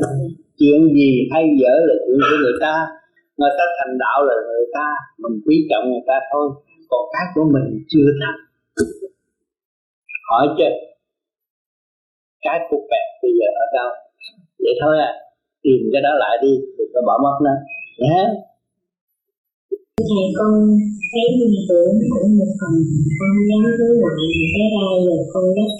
Chuyện 0.59 0.81
gì 0.97 1.11
hay 1.33 1.45
dở 1.61 1.75
là 1.89 1.95
chuyện 2.05 2.19
của 2.29 2.39
người 2.43 2.57
ta. 2.65 2.75
Người 3.39 3.53
ta 3.59 3.65
thành 3.79 3.95
đạo 4.03 4.19
là 4.29 4.35
người 4.49 4.67
ta. 4.77 4.87
Mình 5.23 5.35
quý 5.45 5.57
trọng 5.71 5.85
người 5.91 6.05
ta 6.07 6.17
thôi 6.33 6.47
còn 6.91 7.03
cái 7.13 7.25
của 7.35 7.45
mình 7.55 7.67
chưa 7.89 8.09
thành 8.21 8.39
hỏi 10.29 10.47
chứ 10.59 10.71
cái 12.45 12.59
của 12.71 12.81
bẹt 12.91 13.07
bây 13.23 13.33
giờ 13.39 13.49
ở 13.65 13.67
đâu? 13.77 13.91
Vậy 14.59 14.75
thôi 14.83 14.95
à 15.09 15.13
tìm 15.63 15.81
cái 15.93 16.03
đó 16.07 16.13
lại 16.23 16.35
đi 16.43 16.53
đừng 16.79 16.91
có 16.95 17.01
bỏ 17.07 17.15
mất 17.25 17.37
nó. 17.47 17.55
Nhé 18.03 18.21
thầy 20.09 20.27
con 20.39 20.53
thấy 21.13 21.27
mình 21.41 21.57
tưởng 21.69 21.93
cũng 22.13 22.31
một 22.39 22.53
phần 22.61 22.75
con 23.19 23.35
dám 23.49 23.63
với 23.79 23.93
lại 24.03 24.17
cái 24.55 24.67
ra 24.75 24.89
rồi 25.07 25.23
con 25.33 25.45
rất 25.57 25.71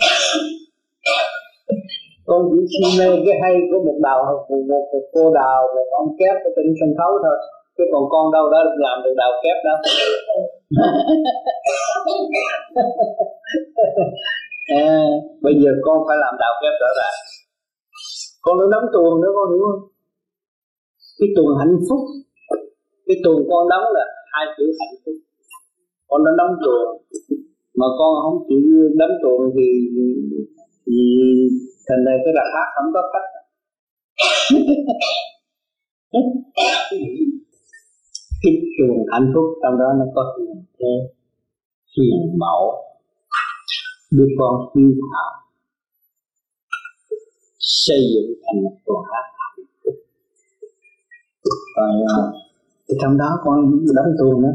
con 2.29 2.41
chỉ 2.51 2.61
si 2.71 2.87
mê 2.99 3.09
cái 3.27 3.37
hay 3.43 3.55
của 3.71 3.81
một 3.87 3.99
đạo 4.07 4.19
một, 4.49 4.61
một, 4.71 4.85
một 4.93 5.05
cô 5.15 5.25
đào 5.41 5.61
một 5.75 5.89
ông 6.01 6.09
kép 6.19 6.37
ở 6.47 6.51
trên 6.57 6.67
sân 6.81 6.91
khấu 6.99 7.13
thôi. 7.25 7.37
Chứ 7.77 7.85
còn 7.93 8.05
con 8.13 8.25
đâu 8.37 8.45
đó 8.53 8.61
làm 8.85 8.97
được 9.05 9.15
đào 9.23 9.33
kép 9.43 9.57
đâu 9.67 9.77
à, 14.85 15.01
bây 15.43 15.55
giờ 15.63 15.71
con 15.85 15.97
phải 16.09 16.17
làm 16.21 16.35
đạo 16.43 16.55
kép 16.63 16.75
rõ 16.81 16.91
ràng. 16.99 17.17
Con 18.43 18.55
nó 18.59 18.65
đóng 18.73 18.87
tuồng 18.93 19.21
nữa 19.21 19.33
con 19.37 19.47
hiểu 19.53 19.65
không? 19.71 19.83
Cái 21.19 21.29
tuồng 21.37 21.59
hạnh 21.59 21.77
phúc 21.89 22.01
cái 23.07 23.17
tuồng 23.25 23.43
con 23.51 23.69
đóng 23.69 23.85
là 23.97 24.05
hai 24.33 24.47
chữ 24.57 24.65
hạnh 24.81 24.95
phúc. 25.05 25.15
Con 26.09 26.25
nó 26.25 26.31
đóng 26.39 26.55
tuồng 26.65 26.89
mà 27.79 27.87
con 27.99 28.11
không 28.23 28.39
chịu 28.49 28.61
đóng 28.99 29.15
tuồng 29.23 29.43
thì 29.55 29.67
thì 30.87 30.99
thành 31.89 32.05
này 32.05 32.17
cái 32.25 32.33
đặt 32.39 32.49
hát 32.55 32.69
không 32.75 32.93
có 32.95 33.03
cách 33.13 33.29
cái 38.43 38.53
tuồng 38.77 38.99
hạnh 39.13 39.33
phúc 39.35 39.47
trong 39.63 39.79
đó 39.81 39.89
nó 39.99 40.05
có 40.15 40.23
hiền 40.39 40.65
thế 40.79 40.95
hiền 41.97 42.39
mẫu. 42.39 42.63
Đứa 44.11 44.29
con 44.39 44.55
hiếu 44.75 44.91
thảo 45.13 45.31
xây 47.59 48.01
dựng 48.15 48.31
thành 48.45 48.63
một 48.65 48.75
tuồng 48.87 49.05
hát 49.13 49.25
hạnh 49.39 49.67
phúc. 49.85 49.95
Rồi 51.77 51.91
thì 52.89 52.95
trong 53.03 53.19
đó 53.19 53.31
con 53.45 53.57
đóng 53.97 54.13
tuồng 54.19 54.43
đó 54.43 54.49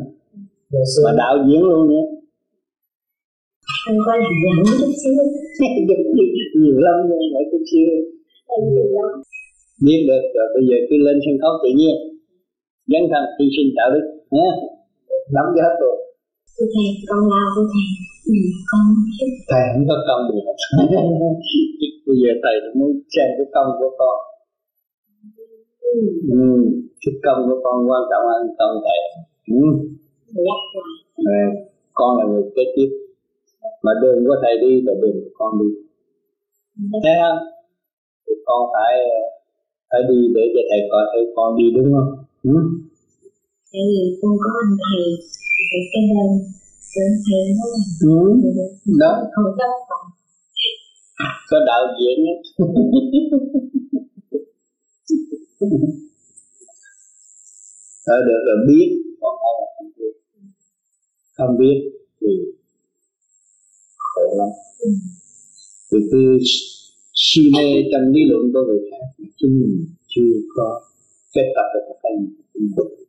mà 1.05 1.11
đạo 1.17 1.35
diễn 1.47 1.61
luôn 1.63 1.87
nữa 1.89 2.05
anh 3.87 3.97
có 4.05 4.11
làm 4.21 4.33
dẫn 4.43 4.57
chút 4.79 4.91
xíu. 5.01 5.13
Nhiều 6.61 6.77
lắm 6.85 6.95
nhưng 7.09 7.33
mà 7.33 7.39
chút 7.51 7.63
xíu 7.71 7.87
biết 9.85 9.99
được. 10.07 10.23
Rồi 10.35 10.47
bây 10.55 10.63
giờ 10.67 10.77
cứ 10.89 10.95
lên 11.05 11.17
sân 11.25 11.35
khấu 11.41 11.53
tự 11.63 11.69
nhiên 11.79 12.12
dấn 12.91 13.03
thân 13.11 13.23
hy 13.37 13.45
sinh 13.55 13.69
đạo 13.77 13.89
đức. 13.93 14.05
Nhé 14.35 14.49
nắm 15.35 15.45
cho 15.55 15.61
hết 15.67 15.75
rồi. 15.83 15.95
Thầy 16.73 16.87
con 17.09 17.21
lao 17.31 17.47
của 17.55 17.65
thầy 17.73 17.87
ừ, 18.31 18.37
con 18.69 18.83
thầy 19.49 19.63
không 19.73 19.85
có 19.89 19.95
công 20.07 20.21
gì 20.29 20.39
hết. 20.45 20.57
Bây 22.07 22.15
giờ 22.21 22.31
thầy 22.43 22.55
muốn 22.77 22.91
xem 23.13 23.27
cái 23.37 23.47
công 23.55 23.69
của 23.79 23.91
con. 23.99 24.15
Ừ. 25.93 25.99
ừ. 26.31 26.45
cái 27.01 27.13
công 27.25 27.39
của 27.47 27.57
con 27.63 27.75
quan 27.89 28.03
trọng 28.09 28.25
hơn 28.29 28.41
công 28.59 28.75
thầy. 28.85 28.99
Ừ. 29.57 29.63
ừ. 31.15 31.33
con 31.93 32.11
là 32.17 32.23
người 32.31 32.45
kế 32.55 32.63
tiếp. 32.75 32.89
Mà 33.83 33.91
đường 34.01 34.19
của 34.25 34.37
thầy 34.43 34.53
đi 34.63 34.81
là 34.85 34.93
đường 35.01 35.17
của 35.23 35.33
con 35.39 35.51
đi. 35.61 35.69
Thấy 37.03 37.15
không 37.21 37.39
thì 38.25 38.33
con 38.45 38.61
phải 38.73 38.93
phải 39.89 40.01
đi 40.09 40.19
để 40.35 40.43
cho 40.53 40.61
thầy 40.69 40.81
coi 40.91 41.03
thấy 41.11 41.23
con 41.35 41.57
đi 41.57 41.65
đúng 41.75 41.93
không? 41.93 42.09
Ừ? 42.43 42.55
Tại 43.73 43.83
vì 43.89 44.03
con 44.21 44.33
có 44.43 44.49
anh 44.63 44.73
thầy 44.83 45.03
ở 45.75 45.79
cái 45.91 46.03
bên 46.09 46.31
của 46.93 47.07
thầy 47.25 47.41
đó 47.59 47.67
ừ. 48.85 48.93
đó. 49.03 49.11
Không 49.33 49.49
chấp 49.57 49.71
phòng 49.89 50.07
có 51.49 51.57
đạo 51.69 51.83
diễn 51.97 52.17
ở 58.05 58.15
được 58.27 58.41
là 58.47 58.55
biết. 58.67 58.87
Còn 59.21 59.35
không 59.41 59.57
là 59.61 59.67
không 59.75 59.91
biết? 59.97 60.13
Không 61.37 61.57
biết 61.59 61.77
thì 62.21 62.33
khổ 63.97 64.25
lắm. 64.37 64.49
Thì 65.91 65.97
cứ 66.11 66.37
si 67.13 67.41
mê 67.53 67.67
trong 67.91 68.05
lý 68.13 68.21
luận 68.29 68.43
của 68.53 68.63
người 68.67 68.81
khác 68.91 69.23
chứ 69.37 69.47
mình 69.47 69.85
chưa 70.07 70.31
có 70.55 70.81
kết 71.33 71.47
tập 71.55 71.67
được 71.73 71.83
một 71.89 71.99
cái 72.03 72.11
gì 72.19 73.02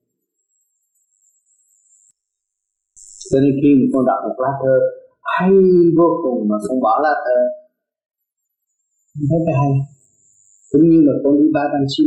cho 3.30 3.38
nên 3.42 3.52
khi 3.60 3.70
mình 3.78 3.90
con 3.92 4.02
đọc 4.10 4.20
một 4.26 4.36
lá 4.44 4.52
thơ 4.60 4.74
hay 5.34 5.50
vô 5.98 6.08
cùng 6.24 6.48
mà 6.50 6.56
không 6.64 6.80
bỏ 6.86 6.94
lá 7.04 7.14
thơ. 7.24 7.38
Không 9.12 9.26
thấy 9.30 9.40
cái 9.46 9.54
hay. 9.60 9.72
Cũng 10.70 10.84
như 10.90 10.98
là 11.06 11.14
con 11.22 11.32
đi 11.40 11.46
ba 11.56 11.64
đăng 11.72 11.86
siêu 11.92 12.06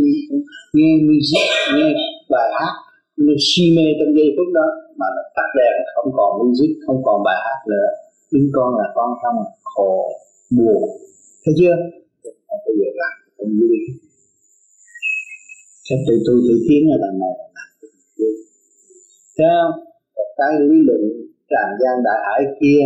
nghe 0.76 0.92
music 1.08 1.46
nghe 1.76 1.90
bài 2.34 2.48
hát 2.58 2.74
nên 3.26 3.38
si 3.48 3.64
mê 3.76 3.86
trong 3.98 4.12
giây 4.18 4.30
phút 4.36 4.50
đó 4.58 4.68
mà 5.00 5.08
nó 5.16 5.22
tắt 5.36 5.50
đèn 5.58 5.76
không 5.96 6.10
còn 6.18 6.30
music 6.40 6.72
không 6.86 7.00
còn 7.06 7.18
bài 7.28 7.38
hát 7.46 7.60
nữa. 7.72 7.88
Chúng 8.32 8.48
con 8.56 8.70
là 8.80 8.86
con 8.96 9.10
không 9.22 9.38
khổ 9.64 9.94
buồn. 10.58 10.82
Thấy 11.44 11.54
chưa? 11.60 11.76
Không 12.48 12.60
bao 12.66 12.74
giờ 12.80 12.90
làm 13.02 13.14
không 13.38 13.52
vui 13.60 13.78
sẽ 15.90 15.96
tự 16.08 16.16
tu 16.26 16.34
tự 16.48 16.56
tiến 16.70 16.90
ở 16.96 16.98
đằng 17.02 17.20
này 17.20 17.36
Thấy 19.38 19.48
không? 19.58 19.74
Cái 20.38 20.52
lý 20.70 20.78
luận 20.88 21.02
tràn 21.52 21.68
gian 21.82 21.96
đại 22.08 22.20
hải 22.26 22.42
kia 22.60 22.82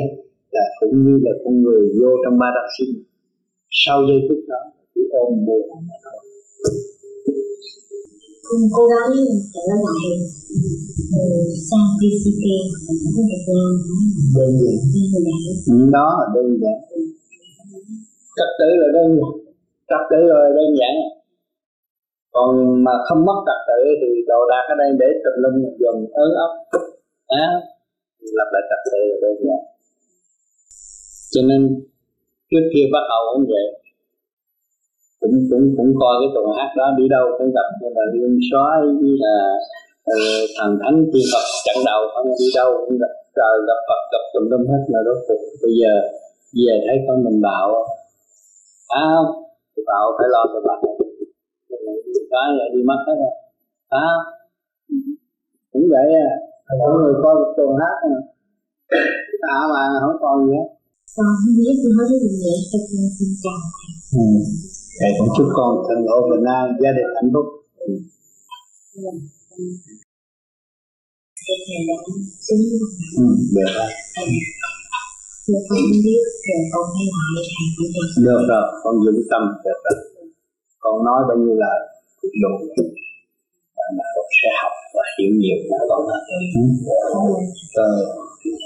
là 0.52 0.66
cũng 0.80 0.96
như 1.06 1.16
là 1.26 1.32
con 1.44 1.56
người 1.64 1.84
vô 2.00 2.12
trong 2.24 2.36
ba 2.42 2.50
đặc 2.56 2.68
sinh. 2.78 2.94
Sau 3.84 3.98
giây 4.08 4.20
phút 4.28 4.40
đó 4.52 4.62
chỉ 4.96 5.02
ôm 5.12 5.46
buồn 5.46 5.66
mà 5.88 5.96
thôi. 6.04 6.20
Con 8.48 8.62
cố 8.76 8.84
gắng 8.94 9.14
trở 9.54 9.66
lại 9.86 10.08
ừ, 11.20 11.26
sang 11.70 11.90
và 12.00 12.10
ở 12.90 13.22
Việt 13.30 13.44
Nam 13.54 13.72
đơn 14.36 14.52
giản. 14.62 14.80
Đó 15.92 16.08
là 16.20 16.26
đơn 16.36 16.48
giản. 16.62 16.78
Trật 18.38 18.52
tự 18.60 18.70
là 18.82 18.88
đơn 18.94 19.10
giản. 19.18 19.34
Trật 19.90 20.04
tự 20.12 20.22
là 20.32 20.50
đơn 20.58 20.70
giản. 20.80 20.94
Còn 22.36 22.84
mà 22.84 22.92
không 23.08 23.26
mất 23.26 23.38
trật 23.48 23.60
tự 23.68 23.80
thì 24.02 24.10
đồ 24.28 24.40
đạc 24.50 24.64
ở 24.74 24.76
đây 24.82 24.90
để 25.00 25.08
tùm 25.24 25.36
lum 25.44 25.56
dần 25.80 25.96
ớn 26.14 26.30
ốc 26.46 26.52
á. 27.40 27.48
Lập 28.38 28.50
lại 28.54 28.64
trật 28.70 28.82
tự 28.92 29.00
là 29.10 29.18
đơn 29.22 29.36
giản 29.46 29.72
cho 31.34 31.42
nên 31.50 31.62
trước 32.52 32.64
kia 32.74 32.86
bắt 32.94 33.04
đầu 33.12 33.22
cũng 33.34 33.46
vậy. 33.54 33.66
Cũng 35.20 35.36
cũng 35.50 35.66
cũng 35.78 35.92
coi 36.02 36.16
cái 36.22 36.30
tuần 36.34 36.46
hát 36.58 36.72
đó 36.80 36.86
đi 36.98 37.06
đâu 37.16 37.26
cũng 37.38 37.52
gặp 37.58 37.68
như 37.80 37.88
là 37.96 38.04
liên 38.14 38.40
soái 38.50 38.78
như 39.02 39.12
là 39.26 39.38
uh, 40.14 40.50
thần 40.58 40.72
thánh 40.82 40.98
tiên 41.12 41.26
phật 41.34 41.46
chặn 41.66 41.78
đầu 41.90 42.02
không 42.14 42.28
đi 42.40 42.48
đâu 42.60 42.70
cũng 42.86 42.98
gặp 43.02 43.14
trời 43.38 43.56
gặp 43.68 43.80
phật 43.88 44.02
gặp 44.14 44.24
tùm 44.34 44.44
lum 44.52 44.64
hết 44.72 44.82
là 44.94 45.00
rốt 45.06 45.18
cuộc. 45.28 45.42
Bây 45.64 45.74
giờ 45.82 45.94
về 46.66 46.76
thấy 46.86 46.98
con 47.08 47.18
mình 47.26 47.42
bạo 47.42 47.70
à 48.88 49.10
thì 49.74 49.82
bạo 49.90 50.06
phải 50.18 50.28
lo 50.34 50.44
cho 50.54 50.60
bạn 50.68 50.80
cái 52.34 52.70
đi 52.74 52.82
mất 52.90 53.00
hết 53.08 53.16
rồi. 53.24 53.36
À 53.90 54.10
cũng 55.72 55.88
vậy 55.94 56.08
à 56.30 56.51
có 56.80 56.88
người 56.98 57.14
coi 57.24 57.34
một 57.42 57.50
tuần 57.58 57.70
hát 57.82 57.96
mà. 58.12 58.20
À 59.56 59.60
mà 59.72 59.82
không 60.04 60.18
còn 60.24 60.36
gì 60.46 60.52
hết. 60.58 60.68
Con 61.16 61.28
không 61.40 61.54
biết 61.58 61.76
tôi 61.82 61.92
nói 61.98 62.08
là 62.24 62.32
nhẹ 62.42 62.56
cho 62.70 62.80
con 62.88 63.04
xin 63.18 63.30
chào 63.44 63.60
thầy 63.76 63.92
ừ. 64.22 64.26
thầy 65.00 65.12
cũng 65.18 65.30
chúc 65.36 65.48
con 65.58 65.72
thân 65.86 66.00
hộ 66.10 66.20
bình 66.30 66.46
an 66.58 66.66
gia 66.82 66.92
đình 66.98 67.10
hạnh 67.16 67.30
phúc. 67.34 67.46
Thầy 71.44 71.58
thầy 71.66 71.80
đã 71.90 71.96
xuống 72.46 72.64
ừ, 73.22 73.26
được 73.56 73.70
rồi. 73.78 73.92
Nếu 75.50 75.62
con 75.70 75.80
không 75.90 76.02
biết 76.06 76.24
giờ 76.46 76.58
con 76.74 76.86
hay 76.96 77.08
lại 77.36 77.46
thầy 77.54 77.68
được 77.94 78.10
Được 78.26 78.42
rồi, 78.52 78.66
con 78.84 78.94
giữ 79.04 79.14
tâm 79.32 79.44
được 79.66 79.80
rồi. 79.86 79.98
Con 80.84 80.96
nói 81.08 81.20
bao 81.28 81.38
nhiêu 81.42 81.56
lời 81.64 81.80
cũng 82.20 82.36
đủ 82.44 82.54
mà 83.98 84.06
con 84.16 84.26
sẽ 84.40 84.50
học 84.62 84.74
và 84.96 85.04
hiểu 85.18 85.32
nhiều 85.42 85.60
là 85.72 85.80
con 85.90 86.02
là 86.10 86.18
rồi 87.76 87.96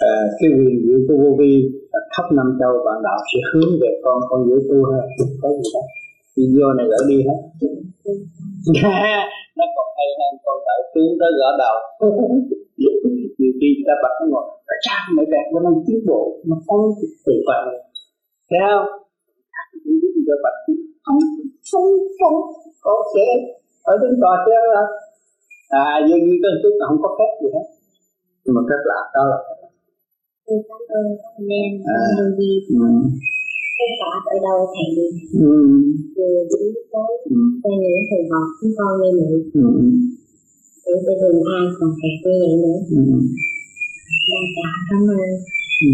à, 0.09 0.13
cái 0.39 0.49
quyền 0.57 0.77
diệu 0.85 0.99
của 1.07 1.17
vô 1.21 1.31
vi 1.39 1.53
khắp 2.13 2.27
năm 2.37 2.47
châu 2.59 2.73
bạn 2.85 2.97
đạo 3.05 3.19
sẽ 3.29 3.39
hướng 3.49 3.71
về 3.81 3.91
con 4.03 4.17
con 4.29 4.39
dễ 4.47 4.57
tu 4.69 4.77
hơn 4.89 5.03
có 5.41 5.49
gì 5.57 5.69
đó. 5.75 5.83
Video 6.37 6.67
này 6.77 6.85
gửi 6.91 7.03
đi 7.11 7.17
hết. 7.27 7.39
Nó 9.57 9.65
còn 9.75 9.87
hay 9.97 10.09
hơn 10.19 10.33
con 10.45 10.57
đỡ 10.67 10.75
tướng 10.93 11.11
tới 11.19 11.31
gõ 11.39 11.49
đầu. 11.63 11.75
Nhiều 13.39 13.53
khi 13.59 13.69
ta 13.87 13.93
bật 14.03 14.13
nó 14.19 14.25
ngồi 14.31 14.45
tại 14.67 14.77
sao 14.85 15.01
mày 15.15 15.25
đẹp 15.33 15.45
nó 15.53 15.59
đang 15.65 15.77
tiến 15.87 15.99
bộ? 16.07 16.21
Nó 16.47 16.55
không 16.67 16.81
từ 17.25 17.33
phần 17.47 17.63
thấy 18.49 18.59
không? 18.69 18.87
Biết 19.85 20.13
cho 20.27 20.35
bật 20.43 20.55
không 20.65 21.19
không. 21.69 21.85
Không 22.19 22.37
ok 22.99 23.15
ở 23.91 23.93
trên 24.01 24.13
tòa 24.21 24.33
treo 24.45 24.63
là 24.73 24.83
à 25.83 25.87
như 26.07 26.15
như 26.25 26.35
cái 26.43 26.53
chút 26.61 26.73
không 26.87 26.99
có 27.03 27.09
phép 27.17 27.31
gì 27.41 27.49
hết 27.55 27.65
nhưng 28.43 28.55
mà 28.55 28.61
phép 28.69 28.81
lạ 28.89 29.01
đó 29.15 29.23
là 29.31 29.39
tôi 30.45 30.57
cảm 30.69 30.81
ơn 30.97 31.05
các 31.21 31.31
anh 31.39 31.49
em 31.61 31.71
à. 31.95 31.99
ừ. 32.69 32.87
tất 33.79 33.89
cả 33.99 34.11
ở 34.33 34.35
đâu 34.47 34.59
thầy 34.73 34.87
đi 34.97 35.07
ừ. 35.45 35.53
từ 36.15 36.25
chính 36.51 36.69
tới 36.93 37.11
ừ. 37.29 37.37
quay 37.63 37.73
những 37.81 38.05
thầy 38.09 38.21
học 38.31 38.45
chúng 38.59 38.73
con 38.77 38.91
như 39.01 39.09
vậy 39.19 39.33
ừ. 39.53 39.65
để 40.85 40.93
cho 41.05 41.13
đừng 41.21 41.39
ai 41.57 41.63
còn 41.77 41.89
kẹt 41.99 42.15
như 42.23 42.33
vậy 42.43 42.53
nữa 42.63 42.79
ừ. 42.97 43.01
đa 44.29 44.41
tạ 44.55 44.69
cảm 44.89 45.01
ơn 45.15 45.31
ừ. 45.85 45.89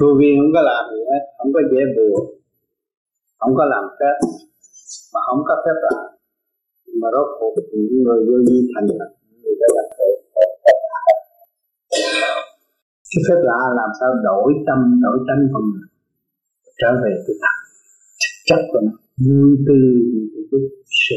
vô 0.00 0.08
vi 0.18 0.30
không 0.38 0.52
có 0.56 0.60
làm 0.70 0.82
gì 0.92 1.00
hết 1.10 1.22
không 1.38 1.52
có 1.54 1.60
dễ 1.70 1.82
bùa 1.96 2.18
không 3.40 3.54
có 3.58 3.64
làm 3.72 3.84
phép 3.98 4.16
mà 5.12 5.20
không 5.26 5.42
có 5.48 5.54
phép 5.64 5.76
làm 5.86 6.19
mà 7.00 7.08
rốt 7.14 7.28
cuộc 7.38 7.54
những 7.72 8.02
người 8.04 8.20
vô 8.26 8.36
vi 8.46 8.58
thành 8.72 8.86
là 8.98 9.06
người 9.42 9.54
đã 9.60 9.66
làm 9.76 9.88
phép 9.96 10.14
cái 13.10 13.22
phép 13.28 13.40
lạ 13.48 13.60
làm 13.80 13.90
sao 14.00 14.10
đổi 14.24 14.52
tâm, 14.66 14.78
đổi 15.04 15.18
tánh 15.28 15.42
con 15.52 15.62
người 15.70 15.88
trở 16.80 16.90
về 17.02 17.12
cái 17.26 17.36
thật 17.42 17.56
chất 18.48 18.60
của 18.72 18.80
nó. 18.86 18.92
Vui 19.26 19.50
tươi 19.66 19.90
cái 20.50 20.60
sơ 21.02 21.16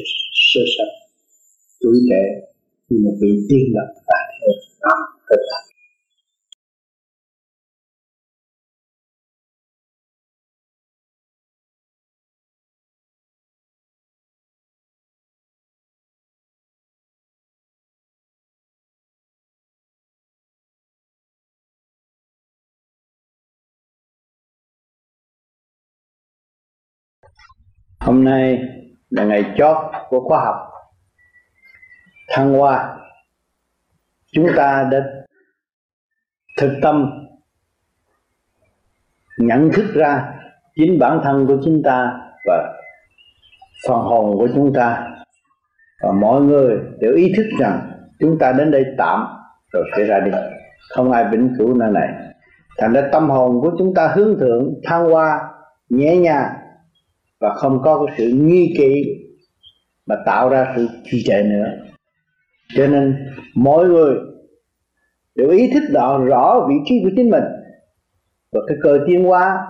sơ 0.50 0.61
sạch 0.76 0.93
tuổi 1.82 1.98
trẻ, 2.10 2.24
như 2.90 2.98
một 3.06 3.16
vị 3.22 3.32
tiên 3.50 3.64
lập 3.76 3.90
tại 4.08 4.26
thế 4.35 4.48
đó 4.82 4.95
thật. 5.30 5.42
Hôm 28.06 28.23
nay 28.23 28.61
là 29.09 29.23
ngày 29.23 29.53
chót 29.57 29.77
của 30.09 30.19
khoa 30.19 30.45
học. 30.45 30.56
Thăng 32.30 32.53
hoa. 32.53 32.98
Chúng 34.32 34.48
ta 34.56 34.88
đã 34.91 34.99
thực 36.57 36.72
tâm, 36.82 37.11
nhận 39.38 39.72
thức 39.73 39.85
ra 39.93 40.33
chính 40.75 40.99
bản 40.99 41.22
thân 41.23 41.48
của 41.48 41.57
chúng 41.65 41.82
ta 41.83 42.19
và 42.45 42.73
phần 43.88 43.99
hồn 43.99 44.38
của 44.38 44.48
chúng 44.56 44.73
ta. 44.73 45.07
Và 46.01 46.11
mọi 46.11 46.41
người 46.41 46.80
đều 46.99 47.14
ý 47.14 47.33
thức 47.38 47.45
rằng 47.59 47.91
chúng 48.19 48.40
ta 48.40 48.51
đến 48.51 48.72
đây 48.72 48.83
tạm 48.98 49.27
rồi 49.73 49.83
sẽ 49.98 50.03
ra 50.03 50.19
đi. 50.19 50.32
Không 50.90 51.11
ai 51.11 51.25
vĩnh 51.32 51.56
cửu 51.57 51.73
nơi 51.73 51.91
này. 51.91 52.09
Thành 52.77 52.93
ra 52.93 53.01
tâm 53.11 53.30
hồn 53.30 53.61
của 53.61 53.72
chúng 53.77 53.93
ta 53.93 54.07
hướng 54.07 54.40
thượng, 54.40 54.73
thăng 54.83 55.11
hoa, 55.11 55.40
nhẹ 55.90 56.17
nhàng 56.17 56.53
và 57.43 57.53
không 57.53 57.81
có 57.83 58.05
cái 58.05 58.15
sự 58.17 58.33
nghi 58.33 58.73
kỵ 58.77 59.03
mà 60.05 60.15
tạo 60.25 60.49
ra 60.49 60.73
sự 60.75 60.88
trì 61.03 61.23
trệ 61.25 61.43
nữa. 61.43 61.65
Cho 62.75 62.88
nên 62.88 63.15
mỗi 63.55 63.88
người 63.88 64.15
đều 65.35 65.49
ý 65.49 65.69
thức 65.73 65.83
rõ 65.93 66.17
rõ 66.17 66.65
vị 66.69 66.75
trí 66.85 67.01
của 67.03 67.09
chính 67.15 67.30
mình 67.30 67.43
và 68.51 68.61
cái 68.67 68.77
cơ 68.83 68.99
tiến 69.07 69.23
hóa 69.23 69.67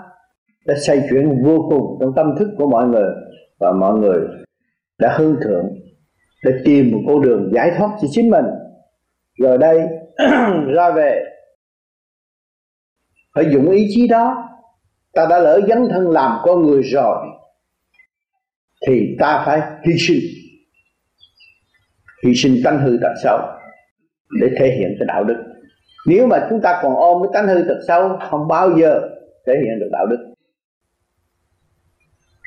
đã 0.65 0.75
xây 0.87 1.01
chuyển 1.09 1.43
vô 1.43 1.67
cùng 1.69 1.97
trong 1.99 2.13
tâm 2.15 2.35
thức 2.39 2.49
của 2.57 2.69
mọi 2.69 2.87
người 2.87 3.09
và 3.59 3.71
mọi 3.71 3.99
người 3.99 4.21
đã 4.99 5.15
hương 5.17 5.35
thượng 5.43 5.65
để 6.43 6.51
tìm 6.65 6.91
một 6.91 6.99
con 7.07 7.21
đường 7.21 7.51
giải 7.53 7.71
thoát 7.77 7.89
cho 8.01 8.07
chính 8.11 8.29
mình. 8.29 8.45
Rồi 9.39 9.57
đây, 9.57 9.81
ra 10.75 10.91
về, 10.91 11.23
phải 13.35 13.45
dùng 13.53 13.69
ý 13.69 13.87
chí 13.89 14.07
đó. 14.07 14.49
Ta 15.13 15.25
đã 15.29 15.39
lỡ 15.39 15.59
dấn 15.67 15.87
thân 15.91 16.09
làm 16.09 16.39
con 16.43 16.61
người 16.61 16.81
rồi 16.81 17.17
thì 18.87 19.15
ta 19.19 19.43
phải 19.45 19.61
hy 19.87 19.93
sinh. 19.97 20.19
Hy 22.25 22.33
sinh 22.35 22.55
tánh 22.63 22.79
hư 22.79 22.97
tật 23.01 23.13
xấu 23.23 23.39
để 24.41 24.47
thể 24.59 24.75
hiện 24.79 24.95
cái 24.99 25.05
đạo 25.07 25.23
đức. 25.23 25.43
Nếu 26.07 26.27
mà 26.27 26.47
chúng 26.49 26.61
ta 26.61 26.79
còn 26.83 26.95
ôm 26.95 27.23
cái 27.23 27.29
tánh 27.33 27.55
hư 27.55 27.63
tật 27.67 27.79
xấu, 27.87 28.17
không 28.29 28.47
bao 28.47 28.77
giờ 28.79 29.01
thể 29.47 29.53
hiện 29.53 29.79
được 29.79 29.89
đạo 29.91 30.05
đức. 30.05 30.33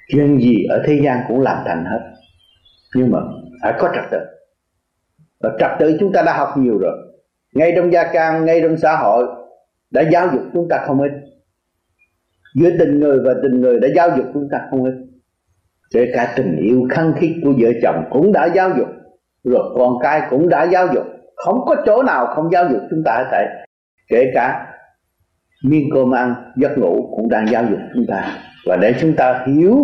Chuyện 0.09 0.39
gì 0.41 0.65
ở 0.71 0.83
thế 0.87 1.01
gian 1.05 1.25
cũng 1.29 1.41
làm 1.41 1.63
thành 1.67 1.85
hết. 1.85 2.01
Nhưng 2.95 3.11
mà 3.11 3.19
phải 3.63 3.75
có 3.79 3.93
trật 3.95 4.05
tự. 4.11 4.19
Và 5.41 5.57
trật 5.59 5.71
tự 5.79 5.97
chúng 6.01 6.13
ta 6.13 6.23
đã 6.23 6.37
học 6.37 6.49
nhiều 6.59 6.79
rồi. 6.79 6.99
Ngay 7.55 7.73
trong 7.77 7.93
gia 7.93 8.13
can 8.13 8.45
ngay 8.45 8.61
trong 8.63 8.77
xã 8.77 8.97
hội, 8.97 9.25
đã 9.91 10.03
giáo 10.13 10.29
dục 10.33 10.43
chúng 10.53 10.69
ta 10.69 10.85
không 10.87 11.03
ít. 11.03 11.13
Giữa 12.55 12.71
tình 12.79 13.01
người 13.01 13.19
và 13.25 13.35
tình 13.43 13.61
người 13.61 13.81
đã 13.81 13.89
giáo 13.97 14.11
dục 14.17 14.27
chúng 14.35 14.49
ta 14.53 14.67
không 14.71 14.85
ít 14.85 14.95
kể 15.97 16.13
cả 16.15 16.33
tình 16.37 16.57
yêu 16.57 16.87
khăng 16.91 17.13
khít 17.17 17.35
của 17.45 17.53
vợ 17.59 17.69
chồng 17.83 18.05
cũng 18.11 18.33
đã 18.33 18.47
giáo 18.47 18.71
dục. 18.79 18.89
Rồi 19.45 19.75
con 19.79 19.93
cái 20.03 20.23
cũng 20.31 20.49
đã 20.49 20.65
giáo 20.65 20.87
dục. 20.95 21.05
Không 21.37 21.61
có 21.67 21.77
chỗ 21.87 22.03
nào 22.03 22.27
không 22.27 22.51
giáo 22.53 22.65
dục 22.71 22.81
chúng 22.91 23.03
ta 23.05 23.25
hết 23.33 23.47
kể 24.09 24.31
cả 24.35 24.67
miên 25.65 25.89
cơm 25.95 26.15
ăn, 26.15 26.35
giấc 26.57 26.79
ngủ 26.79 27.13
cũng 27.17 27.29
đang 27.29 27.49
giáo 27.51 27.65
dục 27.71 27.79
chúng 27.95 28.05
ta. 28.09 28.39
Và 28.67 28.77
để 28.77 28.95
chúng 29.01 29.17
ta 29.17 29.45
hiểu 29.47 29.77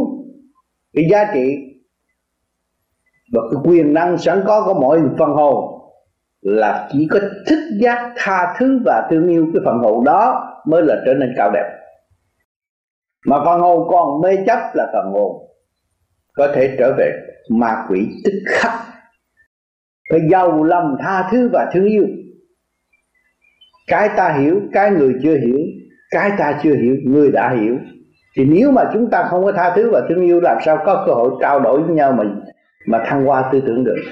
cái 0.92 1.04
giá 1.10 1.24
trị 1.34 1.56
và 3.32 3.40
cái 3.50 3.60
quyền 3.64 3.94
năng 3.94 4.18
sẵn 4.18 4.42
có 4.46 4.64
của 4.66 4.80
mỗi 4.80 5.00
phần 5.18 5.30
hồn 5.30 5.54
là 6.40 6.88
chỉ 6.92 7.08
có 7.10 7.18
thích 7.46 7.78
giác, 7.80 8.12
tha 8.16 8.54
thứ 8.58 8.80
và 8.84 9.08
thương 9.10 9.28
yêu 9.28 9.46
cái 9.54 9.62
phần 9.64 9.78
hồn 9.78 10.04
đó 10.04 10.48
mới 10.66 10.82
là 10.82 10.94
trở 11.06 11.14
nên 11.14 11.34
cao 11.36 11.50
đẹp. 11.54 11.78
Mà 13.26 13.36
phần 13.44 13.60
hồn 13.60 13.88
còn 13.90 14.20
mê 14.20 14.36
chấp 14.46 14.58
là 14.74 14.90
phần 14.92 15.12
hồn 15.12 15.51
có 16.36 16.52
thể 16.54 16.76
trở 16.78 16.94
về 16.98 17.12
ma 17.50 17.84
quỷ 17.88 18.08
tức 18.24 18.32
khắc. 18.46 18.72
Phải 20.10 20.20
giàu 20.30 20.64
lòng 20.64 20.96
tha 21.00 21.28
thứ 21.30 21.48
và 21.52 21.70
thương 21.72 21.84
yêu. 21.84 22.06
Cái 23.86 24.08
ta 24.16 24.32
hiểu 24.32 24.60
cái 24.72 24.90
người 24.90 25.14
chưa 25.22 25.36
hiểu 25.36 25.58
cái 26.12 26.32
ta 26.38 26.60
chưa 26.62 26.74
hiểu 26.74 26.96
người 27.04 27.30
đã 27.32 27.50
hiểu. 27.50 27.78
Thì 28.36 28.44
nếu 28.44 28.70
mà 28.70 28.82
chúng 28.92 29.10
ta 29.10 29.26
không 29.30 29.44
có 29.44 29.52
tha 29.52 29.72
thứ 29.76 29.90
và 29.92 30.02
thương 30.08 30.24
yêu 30.24 30.40
làm 30.40 30.56
sao 30.64 30.82
có 30.86 31.04
cơ 31.06 31.12
hội 31.12 31.30
trao 31.40 31.60
đổi 31.60 31.82
với 31.82 31.94
nhau 31.94 32.12
mà 32.12 32.24
mà 32.86 33.04
thăng 33.06 33.24
hoa 33.24 33.48
tư 33.52 33.62
tưởng 33.66 33.84
được? 33.84 34.02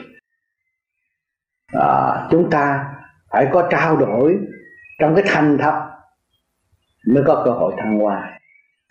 À, 1.72 2.28
chúng 2.30 2.50
ta 2.50 2.84
phải 3.30 3.48
có 3.52 3.68
trao 3.70 3.96
đổi 3.96 4.36
trong 5.00 5.14
cái 5.14 5.24
thành 5.26 5.58
thật 5.60 5.90
mới 7.06 7.22
có 7.26 7.42
cơ 7.44 7.50
hội 7.50 7.74
thăng 7.78 7.98
hoa. 7.98 8.38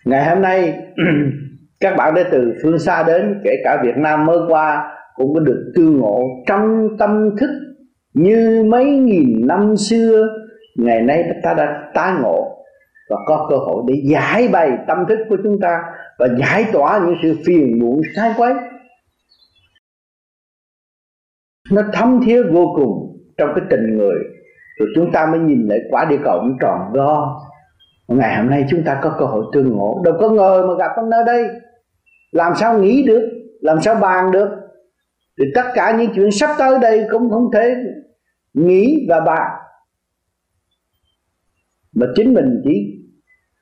Ngày 0.06 0.30
hôm 0.30 0.42
nay 0.42 0.80
các 1.80 1.96
bạn 1.98 2.14
đã 2.14 2.24
từ 2.32 2.54
phương 2.64 2.80
xa 2.80 3.04
đến, 3.04 3.42
kể 3.44 3.52
cả 3.64 3.82
Việt 3.84 3.98
Nam 3.98 4.26
mới 4.26 4.38
qua, 4.50 4.92
cũng 5.16 5.34
có 5.34 5.40
được 5.40 5.72
tư 5.76 5.84
ngộ 5.84 6.22
trong 6.48 6.88
tâm 7.00 7.30
thức 7.40 7.50
như 8.14 8.64
mấy 8.70 8.86
nghìn 8.86 9.48
năm 9.48 9.78
xưa. 9.78 10.28
Ngày 10.78 11.02
nay 11.02 11.24
ta 11.44 11.54
đã 11.54 11.92
tái 11.94 12.14
ngộ 12.22 12.66
và 13.10 13.16
có 13.26 13.48
cơ 13.50 13.56
hội 13.58 13.84
để 13.88 14.02
giải 14.06 14.48
bày 14.48 14.72
tâm 14.88 14.98
thức 15.10 15.20
của 15.30 15.38
chúng 15.44 15.60
ta 15.62 15.82
và 16.20 16.28
giải 16.40 16.66
tỏa 16.74 17.00
những 17.06 17.16
sự 17.24 17.36
phiền 17.46 17.80
muộn, 17.80 18.02
sai 18.16 18.34
quấy. 18.38 18.54
Nó 21.72 21.82
thấm 21.94 22.20
thía 22.26 22.44
vô 22.44 22.66
cùng 22.76 23.18
trong 23.38 23.50
cái 23.56 23.66
tình 23.70 23.98
người, 23.98 24.16
rồi 24.80 24.90
chúng 24.96 25.12
ta 25.12 25.26
mới 25.26 25.40
nhìn 25.40 25.68
lại 25.68 25.80
quả 25.92 26.06
địa 26.06 26.20
cầu 26.24 26.44
tròn 26.62 26.80
go 26.94 27.40
ngày 28.10 28.38
hôm 28.38 28.50
nay 28.50 28.66
chúng 28.70 28.84
ta 28.84 29.00
có 29.02 29.16
cơ 29.20 29.26
hội 29.26 29.46
tương 29.54 29.70
ngộ. 29.78 30.02
Đâu 30.04 30.14
có 30.20 30.30
ngờ 30.30 30.66
mà 30.68 30.74
gặp 30.78 30.92
ở 30.96 31.04
nơi 31.12 31.24
đây 31.26 31.44
làm 32.32 32.54
sao 32.56 32.80
nghĩ 32.80 33.04
được? 33.08 33.30
Làm 33.62 33.82
sao 33.82 33.96
bàn 33.96 34.32
được? 34.32 34.50
Thì 35.40 35.46
tất 35.56 35.64
cả 35.74 35.98
những 35.98 36.12
chuyện 36.16 36.32
sắp 36.32 36.50
tới 36.60 36.80
đây 36.82 37.06
cũng 37.12 37.30
không 37.30 37.52
thể 37.54 37.76
nghĩ 38.54 39.06
và 39.10 39.20
bàn. 39.20 39.52
Mà 41.96 42.06
chính 42.16 42.34
mình 42.34 42.62
chỉ 42.64 43.00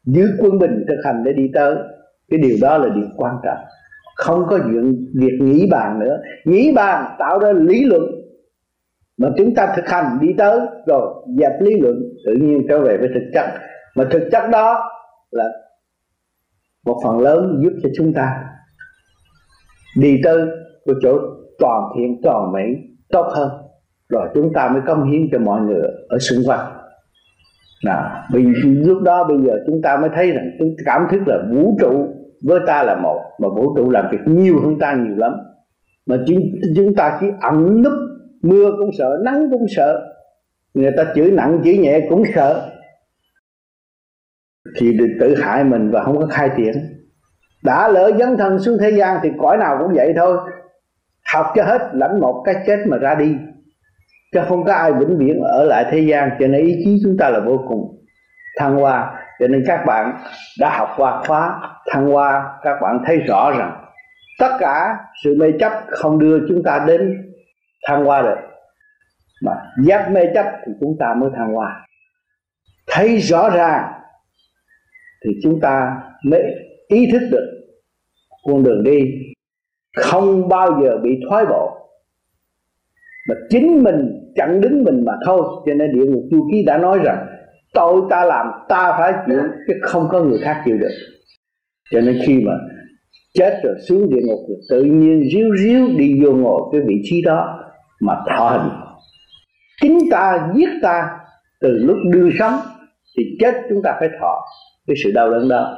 giữ 0.05 0.27
quân 0.39 0.59
bình 0.59 0.85
thực 0.87 0.97
hành 1.05 1.23
để 1.25 1.33
đi 1.33 1.43
tới. 1.53 1.75
Cái 2.29 2.39
điều 2.39 2.57
đó 2.61 2.77
là 2.77 2.89
điều 2.95 3.05
quan 3.17 3.35
trọng. 3.43 3.57
Không 4.15 4.45
có 4.49 4.59
chuyện 4.63 5.05
việc 5.15 5.37
nghĩ 5.41 5.67
bàn 5.71 5.99
nữa. 5.99 6.17
Nghĩ 6.45 6.73
bàn 6.75 7.15
tạo 7.19 7.39
ra 7.39 7.51
lý 7.51 7.85
luận. 7.85 8.01
Mà 9.17 9.29
chúng 9.37 9.55
ta 9.55 9.73
thực 9.75 9.89
hành 9.89 10.17
đi 10.21 10.27
tới 10.37 10.59
rồi 10.87 11.25
dẹp 11.39 11.51
lý 11.61 11.79
luận, 11.81 11.95
tự 12.25 12.33
nhiên 12.33 12.65
trở 12.69 12.81
về 12.81 12.97
với 12.97 13.09
thực 13.13 13.31
chất. 13.33 13.45
Mà 13.95 14.03
thực 14.11 14.29
chất 14.31 14.49
đó 14.51 14.89
là 15.31 15.49
một 16.85 17.01
phần 17.03 17.19
lớn 17.19 17.61
giúp 17.63 17.73
cho 17.83 17.89
chúng 17.97 18.13
ta 18.13 18.43
đi 19.99 20.21
tới 20.23 20.45
của 20.85 20.93
chỗ 21.01 21.19
toàn 21.59 21.83
thiện 21.97 22.21
toàn 22.23 22.51
mỹ 22.51 22.63
tốt 23.09 23.27
hơn. 23.35 23.49
Rồi 24.09 24.27
chúng 24.33 24.53
ta 24.53 24.69
mới 24.69 24.81
công 24.87 25.11
hiến 25.11 25.21
cho 25.31 25.39
mọi 25.39 25.61
người 25.61 25.81
ở 26.09 26.17
xung 26.19 26.39
quanh. 26.45 26.73
Là 27.81 28.25
vì 28.33 28.43
lúc 28.63 29.01
đó 29.01 29.23
bây 29.27 29.37
giờ 29.37 29.53
chúng 29.67 29.81
ta 29.81 29.97
mới 29.97 30.09
thấy 30.15 30.31
rằng 30.31 30.49
chúng 30.59 30.75
cảm 30.85 31.07
thức 31.11 31.21
là 31.25 31.37
vũ 31.51 31.77
trụ 31.79 32.07
với 32.41 32.59
ta 32.67 32.83
là 32.83 32.95
một 33.03 33.21
mà 33.39 33.47
vũ 33.49 33.75
trụ 33.75 33.89
làm 33.89 34.05
việc 34.11 34.17
nhiều 34.25 34.55
hơn 34.63 34.79
ta 34.79 34.93
nhiều 34.93 35.15
lắm. 35.15 35.33
Mà 36.05 36.17
chúng, 36.27 36.39
chúng 36.75 36.95
ta 36.95 37.17
chỉ 37.21 37.27
ẩn 37.41 37.81
núp 37.83 37.93
mưa 38.41 38.71
cũng 38.79 38.89
sợ 38.97 39.17
nắng 39.25 39.49
cũng 39.51 39.65
sợ. 39.75 40.13
Người 40.73 40.91
ta 40.97 41.03
chửi 41.15 41.31
nặng 41.31 41.61
chửi 41.63 41.77
nhẹ 41.77 42.07
cũng 42.09 42.23
sợ. 42.35 42.71
Thì 44.79 44.97
tự 45.19 45.35
hại 45.35 45.63
mình 45.63 45.91
và 45.91 46.03
không 46.03 46.17
có 46.17 46.25
khai 46.25 46.49
triển 46.57 46.73
đã 47.63 47.87
lỡ 47.87 48.11
dấn 48.19 48.37
thân 48.37 48.59
xuống 48.59 48.77
thế 48.81 48.89
gian 48.91 49.19
thì 49.23 49.31
cõi 49.39 49.57
nào 49.57 49.77
cũng 49.79 49.93
vậy 49.95 50.13
thôi. 50.17 50.37
Học 51.33 51.45
cho 51.55 51.63
hết 51.63 51.81
lãnh 51.93 52.19
một 52.19 52.43
cái 52.45 52.55
chết 52.67 52.77
mà 52.87 52.97
ra 52.97 53.15
đi. 53.15 53.35
Chứ 54.33 54.39
không 54.47 54.65
có 54.65 54.73
ai 54.73 54.93
vĩnh 54.93 55.17
viễn 55.17 55.41
ở 55.41 55.63
lại 55.63 55.85
thế 55.91 55.99
gian. 55.99 56.29
Cho 56.39 56.47
nên 56.47 56.65
ý 56.65 56.81
chí 56.85 56.99
chúng 57.03 57.17
ta 57.19 57.29
là 57.29 57.39
vô 57.39 57.65
cùng 57.67 58.05
thăng 58.59 58.75
hoa. 58.75 59.23
Cho 59.39 59.47
nên 59.47 59.63
các 59.67 59.85
bạn 59.85 60.17
đã 60.59 60.77
học 60.77 60.89
qua 60.97 61.23
khóa 61.27 61.59
thăng 61.91 62.07
hoa. 62.11 62.59
Các 62.63 62.77
bạn 62.81 62.99
thấy 63.05 63.17
rõ 63.17 63.51
rằng 63.57 63.83
tất 64.39 64.57
cả 64.59 64.97
sự 65.23 65.35
mê 65.39 65.51
chấp 65.59 65.71
không 65.89 66.19
đưa 66.19 66.39
chúng 66.49 66.63
ta 66.63 66.83
đến 66.87 67.31
thăng 67.87 68.05
hoa 68.05 68.21
được 68.21 68.37
mà 69.41 69.51
giác 69.83 70.11
mê 70.11 70.21
chấp 70.33 70.45
thì 70.65 70.71
chúng 70.79 70.97
ta 70.99 71.13
mới 71.17 71.29
thăng 71.37 71.53
hoa. 71.53 71.85
Thấy 72.91 73.17
rõ 73.17 73.49
ràng 73.49 73.91
thì 75.25 75.31
chúng 75.43 75.59
ta 75.61 76.01
mới 76.23 76.43
ý 76.87 77.07
thức 77.11 77.21
được 77.31 77.45
con 78.45 78.63
đường 78.63 78.83
đi 78.83 78.99
không 79.97 80.49
bao 80.49 80.81
giờ 80.83 80.97
bị 81.03 81.09
thoái 81.29 81.45
bộ. 81.45 81.73
Mà 83.29 83.35
chính 83.49 83.83
mình 83.83 84.31
chặn 84.35 84.61
đứng 84.61 84.83
mình 84.83 85.05
mà 85.05 85.13
thôi. 85.25 85.41
Cho 85.65 85.73
nên 85.73 85.93
địa 85.93 86.05
ngục 86.05 86.23
chu 86.31 86.47
ký 86.51 86.63
đã 86.65 86.77
nói 86.77 86.99
rằng, 87.03 87.27
tội 87.73 88.01
ta 88.09 88.25
làm, 88.25 88.47
ta 88.69 88.95
phải 88.97 89.13
chịu, 89.27 89.41
chứ 89.67 89.73
không 89.81 90.07
có 90.11 90.23
người 90.23 90.39
khác 90.43 90.61
chịu 90.65 90.77
được. 90.77 90.91
Cho 91.91 92.01
nên 92.01 92.19
khi 92.25 92.39
mà 92.45 92.51
chết 93.33 93.59
rồi 93.63 93.75
xuống 93.87 94.09
địa 94.09 94.21
ngục 94.27 94.39
rồi 94.49 94.57
tự 94.69 94.83
nhiên 94.83 95.29
ríu 95.33 95.55
ríu 95.63 95.87
đi 95.97 96.23
vô 96.23 96.31
ngồi 96.31 96.61
cái 96.71 96.81
vị 96.81 96.95
trí 97.03 97.21
đó 97.21 97.59
mà 98.01 98.13
thọ 98.29 98.49
hình. 98.49 98.71
Chính 99.81 99.99
ta 100.11 100.49
giết 100.55 100.69
ta 100.81 101.09
từ 101.61 101.69
lúc 101.69 101.97
đưa 102.11 102.29
sống 102.39 102.53
thì 103.17 103.23
chết 103.39 103.53
chúng 103.69 103.81
ta 103.83 103.95
phải 103.99 104.09
thọ 104.21 104.41
cái 104.87 104.95
sự 105.03 105.11
đau 105.11 105.31
đớn 105.31 105.49
đó 105.49 105.77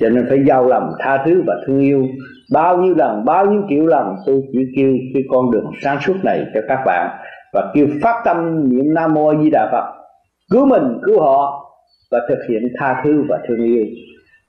cho 0.00 0.08
nên 0.08 0.26
phải 0.28 0.44
giao 0.46 0.66
lòng 0.66 0.92
tha 0.98 1.22
thứ 1.24 1.42
và 1.46 1.54
thương 1.66 1.80
yêu. 1.80 2.06
Bao 2.52 2.78
nhiêu 2.78 2.94
lần, 2.94 3.24
bao 3.24 3.46
nhiêu 3.46 3.62
triệu 3.68 3.86
lần 3.86 4.16
tôi 4.26 4.42
chỉ 4.52 4.58
kêu 4.76 4.92
cái 5.14 5.22
con 5.30 5.50
đường 5.50 5.70
sáng 5.82 6.00
suốt 6.00 6.14
này 6.24 6.46
cho 6.54 6.60
các 6.68 6.82
bạn 6.86 7.18
và 7.52 7.72
kêu 7.74 7.86
phát 8.02 8.22
tâm 8.24 8.68
niệm 8.68 8.94
nam 8.94 9.14
mô 9.14 9.34
di 9.42 9.50
đà 9.50 9.68
phật. 9.72 10.04
Cứu 10.50 10.66
mình, 10.66 10.98
cứu 11.04 11.20
họ 11.20 11.70
và 12.10 12.18
thực 12.28 12.38
hiện 12.48 12.62
tha 12.80 13.00
thứ 13.04 13.24
và 13.28 13.38
thương 13.48 13.64
yêu. 13.64 13.84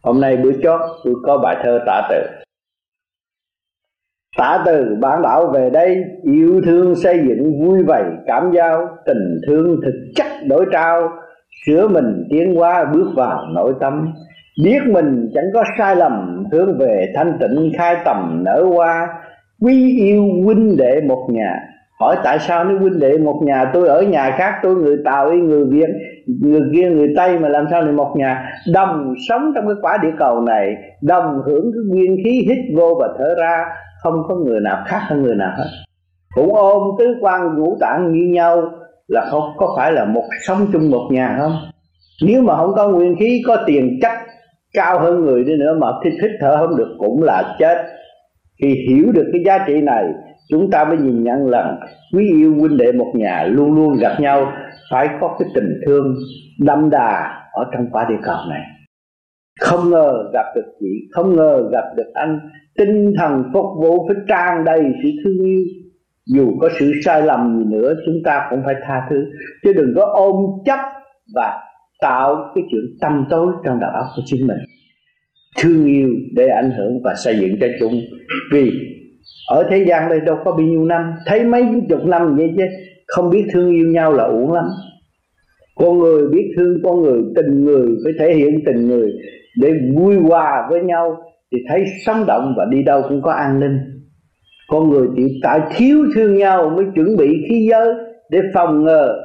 Hôm 0.03 0.21
nay 0.21 0.37
buổi 0.37 0.53
chót, 0.63 0.81
tôi 1.03 1.13
có 1.23 1.37
bài 1.37 1.57
thơ 1.63 1.79
tả 1.85 2.07
từ. 2.09 2.21
Tả 4.37 4.63
từ 4.65 4.95
bản 5.01 5.21
đảo 5.21 5.47
về 5.53 5.69
đây, 5.69 6.03
Yêu 6.23 6.61
thương 6.65 6.95
xây 6.95 7.17
dựng 7.27 7.61
vui 7.61 7.83
vầy, 7.83 8.03
cảm 8.27 8.51
giao, 8.51 8.97
Tình 9.05 9.41
thương 9.47 9.79
thực 9.85 9.95
chất 10.15 10.27
đổi 10.47 10.65
trao. 10.71 11.09
Sửa 11.65 11.87
mình 11.87 12.27
tiến 12.29 12.59
qua 12.59 12.85
bước 12.93 13.11
vào 13.15 13.45
nội 13.53 13.73
tâm. 13.79 14.13
Biết 14.63 14.79
mình 14.87 15.29
chẳng 15.33 15.45
có 15.53 15.63
sai 15.77 15.95
lầm, 15.95 16.43
Hướng 16.51 16.77
về 16.77 17.13
thanh 17.15 17.37
tịnh 17.39 17.71
khai 17.77 17.95
tầm 18.05 18.43
nở 18.45 18.63
hoa. 18.73 19.07
Quý 19.61 19.97
yêu 19.99 20.23
huynh 20.43 20.77
đệ 20.77 21.01
một 21.07 21.27
nhà. 21.31 21.59
Hỏi 21.99 22.15
tại 22.23 22.39
sao 22.39 22.63
nếu 22.63 22.79
huynh 22.79 22.99
đệ 22.99 23.17
một 23.17 23.41
nhà, 23.43 23.71
tôi 23.73 23.87
ở 23.87 24.01
nhà 24.01 24.31
khác, 24.37 24.53
tôi 24.63 24.75
người 24.75 24.97
tàu 25.05 25.29
y 25.29 25.37
người 25.37 25.65
việt, 25.65 25.89
người 26.41 26.61
kia, 26.73 26.89
người 26.89 27.07
tây 27.17 27.39
mà 27.39 27.49
làm 27.49 27.65
sao 27.71 27.81
lại 27.81 27.91
một 27.91 28.13
nhà? 28.17 28.49
Đồng 28.73 29.13
sống 29.29 29.51
trong 29.55 29.65
cái 29.67 29.75
quả 29.81 29.97
địa 30.03 30.11
cầu 30.19 30.41
này, 30.41 30.75
đồng 31.01 31.41
hưởng 31.45 31.71
cái 31.73 31.83
nguyên 31.89 32.17
khí 32.23 32.45
hít 32.47 32.57
vô 32.77 32.97
và 32.99 33.07
thở 33.17 33.35
ra, 33.39 33.65
không 34.03 34.23
có 34.27 34.35
người 34.35 34.59
nào 34.59 34.83
khác 34.85 34.99
hơn 35.01 35.23
người 35.23 35.35
nào 35.35 35.51
hết. 35.57 35.69
Cũng 36.35 36.55
ôm 36.55 36.83
tứ 36.99 37.15
quan 37.21 37.55
ngũ 37.55 37.77
tạng 37.79 38.11
như 38.11 38.33
nhau, 38.33 38.71
là 39.07 39.25
không, 39.31 39.43
có 39.57 39.73
phải 39.77 39.91
là 39.91 40.05
một 40.05 40.23
sống 40.47 40.67
chung 40.73 40.91
một 40.91 41.07
nhà 41.11 41.37
không? 41.39 41.55
Nếu 42.25 42.41
mà 42.41 42.57
không 42.57 42.73
có 42.75 42.89
nguyên 42.89 43.15
khí, 43.19 43.41
có 43.47 43.57
tiền 43.65 43.99
chất 44.01 44.11
cao 44.75 44.99
hơn 44.99 45.25
người 45.25 45.43
đi 45.43 45.55
nữa 45.55 45.77
mà 45.79 45.87
thích 46.03 46.31
thở 46.39 46.57
không 46.57 46.77
được 46.77 46.95
cũng 46.97 47.23
là 47.23 47.55
chết. 47.59 47.77
Khi 48.61 48.75
hiểu 48.89 49.11
được 49.11 49.29
cái 49.33 49.41
giá 49.45 49.65
trị 49.67 49.81
này, 49.81 50.05
chúng 50.49 50.71
ta 50.71 50.85
mới 50.85 50.97
nhìn 50.97 51.23
nhận 51.23 51.47
là 51.49 51.77
quý 52.13 52.29
yêu 52.29 52.53
huynh 52.59 52.77
đệ 52.77 52.91
một 52.91 53.11
nhà 53.13 53.43
luôn 53.43 53.75
luôn 53.75 53.97
gặp 53.99 54.19
nhau, 54.19 54.51
phải 54.91 55.09
có 55.21 55.35
cái 55.39 55.49
tình 55.55 55.81
thương 55.85 56.15
đậm 56.59 56.89
đà 56.89 57.41
ở 57.51 57.65
trong 57.73 57.87
quả 57.91 58.05
địa 58.09 58.19
cầu 58.23 58.37
này. 58.49 58.61
Không 59.59 59.89
ngờ 59.89 60.13
gặp 60.33 60.45
được 60.55 60.65
chị, 60.79 60.87
không 61.11 61.35
ngờ 61.35 61.69
gặp 61.71 61.85
được 61.95 62.11
anh. 62.13 62.39
Tinh 62.77 63.13
thần 63.17 63.43
phục 63.53 63.65
vụ 63.81 64.07
phải 64.07 64.17
tràn 64.27 64.63
đầy 64.65 64.81
sự 65.03 65.09
thương 65.23 65.45
yêu. 65.45 65.61
Dù 66.35 66.51
có 66.61 66.69
sự 66.79 66.91
sai 67.05 67.21
lầm 67.21 67.57
gì 67.59 67.65
nữa, 67.77 67.93
chúng 68.05 68.15
ta 68.25 68.47
cũng 68.49 68.61
phải 68.65 68.75
tha 68.87 69.01
thứ. 69.09 69.15
Chứ 69.63 69.73
đừng 69.73 69.93
có 69.95 70.11
ôm 70.13 70.35
chấp 70.65 70.79
và 71.35 71.59
tạo 72.01 72.51
cái 72.55 72.63
chuyện 72.71 72.83
tâm 73.01 73.25
tối 73.29 73.47
trong 73.65 73.79
đầu 73.79 73.89
óc 73.89 74.05
của 74.15 74.21
chính 74.25 74.47
mình. 74.47 74.57
Thương 75.57 75.85
yêu 75.85 76.09
để 76.35 76.47
ảnh 76.47 76.71
hưởng 76.77 77.03
và 77.03 77.13
xây 77.15 77.39
dựng 77.39 77.55
cho 77.61 77.67
chúng. 77.79 77.93
Vì 78.51 78.71
ở 79.49 79.63
thế 79.69 79.85
gian 79.87 80.09
đây 80.09 80.19
đâu 80.19 80.37
có 80.45 80.51
bao 80.51 80.61
nhiêu 80.61 80.85
năm, 80.85 81.01
thấy 81.25 81.43
mấy 81.43 81.65
chục 81.89 82.05
năm 82.05 82.35
vậy 82.35 82.53
chứ, 82.57 82.63
không 83.07 83.29
biết 83.29 83.45
thương 83.53 83.71
yêu 83.71 83.85
nhau 83.85 84.13
là 84.13 84.23
uổng 84.23 84.53
lắm. 84.53 84.65
Con 85.75 85.99
người 85.99 86.27
biết 86.27 86.53
thương, 86.57 86.77
con 86.83 87.01
người 87.01 87.21
tình 87.35 87.65
người, 87.65 87.87
phải 88.03 88.13
thể 88.19 88.35
hiện 88.35 88.59
tình 88.65 88.87
người. 88.87 89.11
Để 89.61 89.73
vui 89.95 90.15
hòa 90.15 90.67
với 90.69 90.81
nhau 90.81 91.17
thì 91.51 91.57
thấy 91.69 91.83
sống 92.05 92.25
động 92.27 92.53
và 92.57 92.65
đi 92.71 92.83
đâu 92.83 93.01
cũng 93.09 93.21
có 93.21 93.31
an 93.31 93.59
ninh. 93.59 93.77
Con 94.67 94.89
người 94.89 95.07
chỉ 95.15 95.39
tại 95.43 95.59
thiếu 95.75 95.97
thương 96.15 96.37
nhau 96.37 96.69
mới 96.75 96.85
chuẩn 96.95 97.17
bị 97.17 97.27
khí 97.49 97.67
giới 97.69 97.87
để 98.29 98.39
phòng 98.53 98.83
ngừa 98.83 99.15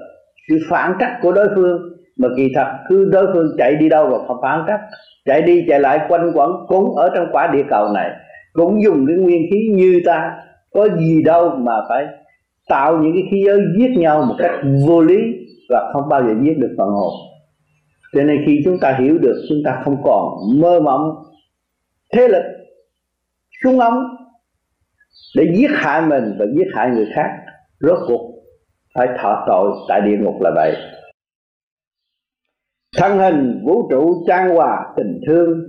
sự 0.49 0.59
phản 0.71 0.93
cách 0.99 1.13
của 1.23 1.33
đối 1.33 1.49
phương 1.55 1.81
mà 2.19 2.29
kỳ 2.37 2.53
thật, 2.55 2.67
cứ 2.89 3.11
đối 3.13 3.27
phương 3.33 3.55
chạy 3.59 3.75
đi 3.75 3.89
đâu 3.89 4.09
và 4.11 4.19
không 4.27 4.37
phản 4.43 4.65
cách. 4.67 4.81
Chạy 5.25 5.43
đi, 5.43 5.65
chạy 5.69 5.81
lại, 5.81 6.01
quanh 6.09 6.33
quẩn 6.35 6.51
cũng 6.69 6.97
ở 6.97 7.11
trong 7.15 7.27
quả 7.33 7.51
địa 7.53 7.65
cầu 7.71 7.89
này. 7.95 8.11
Cũng 8.53 8.83
dùng 8.83 9.07
cái 9.07 9.17
nguyên 9.17 9.43
khí 9.51 9.69
như 9.73 10.01
ta. 10.07 10.33
Có 10.75 10.89
gì 10.99 11.23
đâu 11.23 11.51
mà 11.57 11.73
phải 11.89 12.07
tạo 12.69 12.99
những 12.99 13.13
cái 13.13 13.23
khí 13.31 13.43
giới 13.47 13.59
giết 13.79 13.91
nhau 13.97 14.25
một 14.29 14.35
cách 14.39 14.51
vô 14.87 15.01
lý 15.01 15.19
và 15.69 15.91
không 15.93 16.09
bao 16.09 16.23
giờ 16.23 16.35
giết 16.43 16.59
được 16.59 16.75
phần 16.79 16.89
hồn. 16.89 17.13
Cho 18.15 18.23
nên 18.23 18.43
khi 18.47 18.61
chúng 18.65 18.79
ta 18.81 18.97
hiểu 19.01 19.19
được 19.19 19.45
chúng 19.49 19.59
ta 19.65 19.81
không 19.85 20.03
còn 20.05 20.23
mơ 20.61 20.81
mộng, 20.81 21.15
thế 22.13 22.29
lực 22.29 22.43
súng 23.63 23.81
ống 23.81 24.03
để 25.37 25.45
giết 25.55 25.71
hại 25.75 26.03
mình 26.03 26.37
và 26.39 26.47
giết 26.57 26.67
hại 26.75 26.91
người 26.91 27.07
khác, 27.15 27.31
rốt 27.81 27.99
cuộc 28.09 28.31
phải 28.95 29.09
thọ 29.23 29.45
tội 29.47 29.73
tại 29.89 30.01
địa 30.01 30.17
ngục 30.17 30.35
là 30.41 30.51
vậy 30.55 30.77
thân 32.99 33.19
hình 33.19 33.62
vũ 33.67 33.89
trụ 33.91 34.25
trang 34.27 34.55
hòa 34.55 34.86
tình 34.97 35.20
thương, 35.27 35.60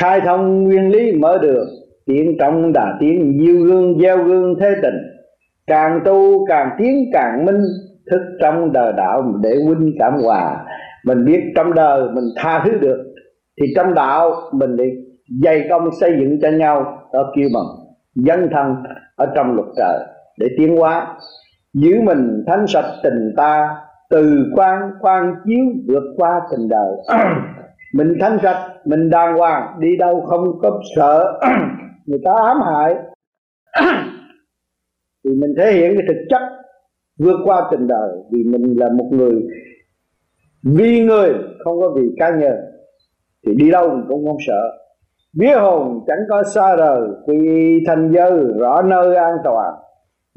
khai 0.00 0.20
thông 0.20 0.64
nguyên 0.64 0.90
lý 0.90 1.12
mở 1.12 1.38
đường 1.42 1.68
tiến 2.06 2.36
trong 2.40 2.72
đà 2.72 2.96
tiến 3.00 3.38
diêu 3.40 3.56
gương 3.56 3.98
gieo 4.00 4.24
gương 4.24 4.54
thế 4.60 4.74
tình. 4.82 4.94
Càng 5.66 6.00
tu 6.04 6.46
càng 6.46 6.70
tiến 6.78 7.10
càng 7.12 7.44
minh, 7.44 7.62
thức 8.10 8.20
trong 8.40 8.72
đời 8.72 8.92
đạo 8.96 9.34
để 9.42 9.50
huynh 9.66 9.92
cảm 9.98 10.12
hòa. 10.22 10.64
Mình 11.04 11.24
biết 11.24 11.40
trong 11.56 11.74
đời 11.74 12.02
mình 12.14 12.24
tha 12.36 12.62
thứ 12.64 12.78
được, 12.78 13.04
thì 13.60 13.66
trong 13.76 13.94
đạo 13.94 14.32
mình 14.52 14.76
để 14.76 14.84
dày 15.44 15.66
công 15.70 15.88
xây 16.00 16.12
dựng 16.20 16.40
cho 16.42 16.50
nhau 16.50 16.98
đó 17.12 17.32
kêu 17.36 17.48
bằng 17.54 17.86
dân 18.14 18.48
thân 18.52 18.76
ở 19.16 19.26
trong 19.34 19.54
luật 19.54 19.66
trời 19.76 19.98
để 20.38 20.46
tiến 20.58 20.76
hóa. 20.76 21.16
Giữ 21.74 22.00
mình 22.02 22.44
thánh 22.46 22.66
sạch 22.66 22.90
tình 23.02 23.34
ta 23.36 23.68
từ 24.10 24.46
quan 24.54 24.90
quan 25.00 25.34
chiếu 25.44 25.64
vượt 25.88 26.14
qua 26.16 26.40
tình 26.50 26.68
đời. 26.68 26.96
Mình 27.94 28.14
thanh 28.20 28.38
sạch 28.42 28.72
mình 28.84 29.10
đàng 29.10 29.36
hoàng 29.38 29.80
đi 29.80 29.96
đâu 29.96 30.20
không 30.26 30.58
có 30.62 30.80
sợ. 30.96 31.40
Người 32.06 32.20
ta 32.24 32.32
ám 32.44 32.60
hại. 32.60 32.94
Thì 35.24 35.30
mình 35.30 35.54
thể 35.58 35.72
hiện 35.72 35.94
cái 35.96 36.06
thực 36.08 36.24
chất 36.30 36.42
vượt 37.18 37.36
qua 37.44 37.68
tình 37.70 37.86
đời. 37.86 38.10
Vì 38.32 38.44
mình 38.44 38.74
là 38.78 38.88
một 38.98 39.08
người 39.10 39.42
vì 40.62 41.00
người 41.00 41.34
không 41.64 41.80
có 41.80 41.90
vì 41.96 42.02
cá 42.18 42.30
nhân. 42.30 42.54
Thì 43.46 43.54
đi 43.54 43.70
đâu 43.70 43.90
mình 43.90 44.04
cũng 44.08 44.26
không 44.26 44.36
sợ. 44.46 44.70
Vía 45.38 45.54
hồn 45.54 46.04
chẳng 46.06 46.18
có 46.28 46.42
xa 46.42 46.76
rời 46.76 47.00
quy 47.26 47.84
thành 47.86 48.12
dơ 48.12 48.30
rõ 48.58 48.82
nơi 48.82 49.16
an 49.16 49.34
toàn. 49.44 49.74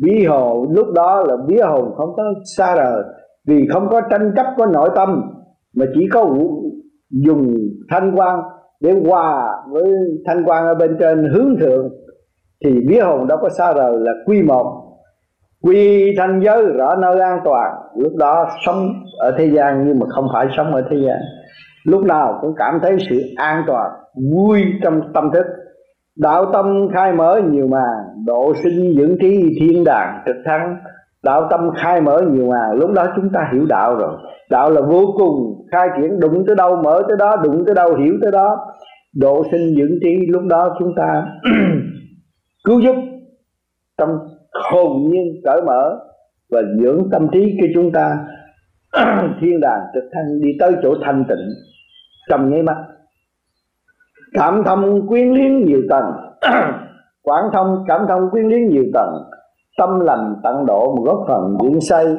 Vía 0.03 0.25
hồn 0.27 0.67
lúc 0.71 0.87
đó 0.95 1.23
là 1.27 1.35
vía 1.47 1.61
hồn 1.61 1.93
không 1.97 2.13
có 2.15 2.23
xa 2.57 2.75
rời 2.75 3.03
vì 3.47 3.67
không 3.73 3.89
có 3.89 4.01
tranh 4.01 4.31
chấp, 4.35 4.45
có 4.57 4.65
nội 4.65 4.89
tâm, 4.95 5.21
mà 5.75 5.85
chỉ 5.93 6.07
có 6.13 6.35
dùng 7.09 7.55
thanh 7.89 8.11
quan 8.15 8.39
để 8.81 8.93
hòa 9.07 9.55
với 9.71 9.83
thanh 10.25 10.43
quan 10.45 10.65
ở 10.65 10.75
bên 10.75 10.97
trên 10.99 11.29
hướng 11.33 11.55
thượng, 11.59 11.89
thì 12.65 12.79
vía 12.87 13.01
hồn 13.01 13.27
đâu 13.27 13.37
có 13.41 13.49
xa 13.49 13.73
rời 13.73 13.93
là 13.99 14.11
quy 14.25 14.41
một. 14.41 14.85
Quy 15.63 16.05
thanh 16.17 16.41
giới 16.45 16.65
rõ 16.65 16.95
nơi 16.95 17.19
an 17.19 17.39
toàn, 17.45 17.73
lúc 17.97 18.15
đó 18.15 18.47
sống 18.65 18.89
ở 19.19 19.35
thế 19.37 19.45
gian 19.55 19.83
nhưng 19.87 19.99
mà 19.99 20.05
không 20.09 20.27
phải 20.33 20.47
sống 20.57 20.75
ở 20.75 20.81
thế 20.89 20.97
gian. 20.97 21.17
Lúc 21.83 22.03
nào 22.03 22.39
cũng 22.41 22.53
cảm 22.57 22.79
thấy 22.81 22.97
sự 23.09 23.21
an 23.35 23.63
toàn, 23.67 23.91
vui 24.33 24.63
trong 24.83 25.01
tâm 25.13 25.31
thức. 25.33 25.45
Đạo 26.17 26.45
tâm 26.53 26.87
khai 26.93 27.13
mở 27.13 27.41
nhiều 27.51 27.67
màn, 27.67 28.25
độ 28.25 28.53
sinh 28.63 28.95
dưỡng 28.97 29.17
trí 29.21 29.57
thiên 29.59 29.83
đàng, 29.83 30.23
trực 30.25 30.35
thắng 30.45 30.77
đạo 31.23 31.47
tâm 31.49 31.69
khai 31.77 32.01
mở 32.01 32.21
nhiều 32.31 32.47
mà 32.47 32.73
lúc 32.73 32.91
đó 32.91 33.05
chúng 33.15 33.29
ta 33.33 33.49
hiểu 33.53 33.65
đạo 33.65 33.95
rồi. 33.95 34.17
Đạo 34.49 34.69
là 34.71 34.81
vô 34.81 35.13
cùng 35.17 35.65
khai 35.71 35.87
triển, 35.97 36.19
đụng 36.19 36.43
tới 36.47 36.55
đâu 36.55 36.75
mở 36.75 37.03
tới 37.07 37.17
đó, 37.17 37.35
đụng 37.43 37.63
tới 37.65 37.75
đâu 37.75 37.95
hiểu 37.95 38.13
tới 38.21 38.31
đó. 38.31 38.57
Độ 39.15 39.43
sinh 39.51 39.75
dưỡng 39.75 39.99
trí, 40.01 40.25
lúc 40.27 40.43
đó 40.49 40.75
chúng 40.79 40.95
ta 40.95 41.25
cứu 42.63 42.79
giúp 42.79 42.95
trong 43.97 44.09
hồn 44.71 45.09
nhiên 45.09 45.41
cởi 45.43 45.61
mở 45.61 45.99
và 46.51 46.61
dưỡng 46.81 47.09
tâm 47.11 47.27
trí 47.31 47.57
cho 47.61 47.67
chúng 47.73 47.91
ta. 47.91 48.17
Thiên 49.41 49.59
đàng 49.59 49.79
trực 49.93 50.03
thăng 50.13 50.41
đi 50.41 50.49
tới 50.59 50.75
chỗ 50.83 50.95
thanh 51.05 51.25
tịnh 51.29 51.49
trong 52.29 52.49
nháy 52.49 52.63
mắt. 52.63 52.77
Cảm 54.33 54.63
thông 54.65 55.07
quyến 55.07 55.33
liếng 55.33 55.65
nhiều 55.65 55.81
tầng. 55.89 56.05
Quảng 57.21 57.43
thông, 57.53 57.83
cảm 57.87 58.01
thông 58.07 58.29
quyến 58.31 58.47
liếng 58.47 58.67
nhiều 58.67 58.83
tầng 58.93 59.13
tâm 59.79 59.99
lành 59.99 60.35
tận 60.43 60.65
độ 60.65 60.95
một 60.95 61.03
góp 61.05 61.25
phần 61.27 61.57
diễn 61.63 61.81
xây 61.81 62.17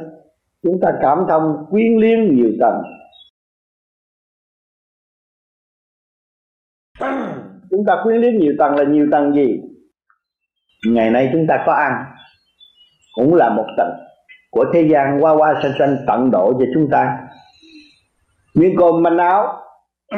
chúng 0.63 0.81
ta 0.83 0.93
cảm 1.03 1.19
thông 1.29 1.67
quyến 1.71 1.97
liếng 1.97 2.37
nhiều 2.37 2.51
tầng. 2.61 2.83
Chúng 7.71 7.85
ta 7.87 7.97
quyến 8.05 8.21
liếng 8.21 8.39
nhiều 8.39 8.53
tầng 8.59 8.75
là 8.75 8.85
nhiều 8.85 9.07
tầng 9.13 9.35
gì? 9.35 9.61
Ngày 10.89 11.11
nay 11.11 11.31
chúng 11.33 11.47
ta 11.49 11.63
có 11.67 11.73
ăn. 11.73 12.05
Cũng 13.15 13.35
là 13.35 13.51
một 13.51 13.67
tầng 13.77 13.91
của 14.51 14.65
thế 14.73 14.89
gian 14.91 15.19
qua 15.21 15.33
qua 15.33 15.61
sanh 15.63 15.73
sanh 15.79 15.97
tận 16.07 16.31
độ 16.31 16.53
cho 16.59 16.65
chúng 16.75 16.89
ta. 16.91 17.19
Miếng 18.55 18.75
cơm 18.79 19.03
manh 19.03 19.19
áo. 19.19 19.47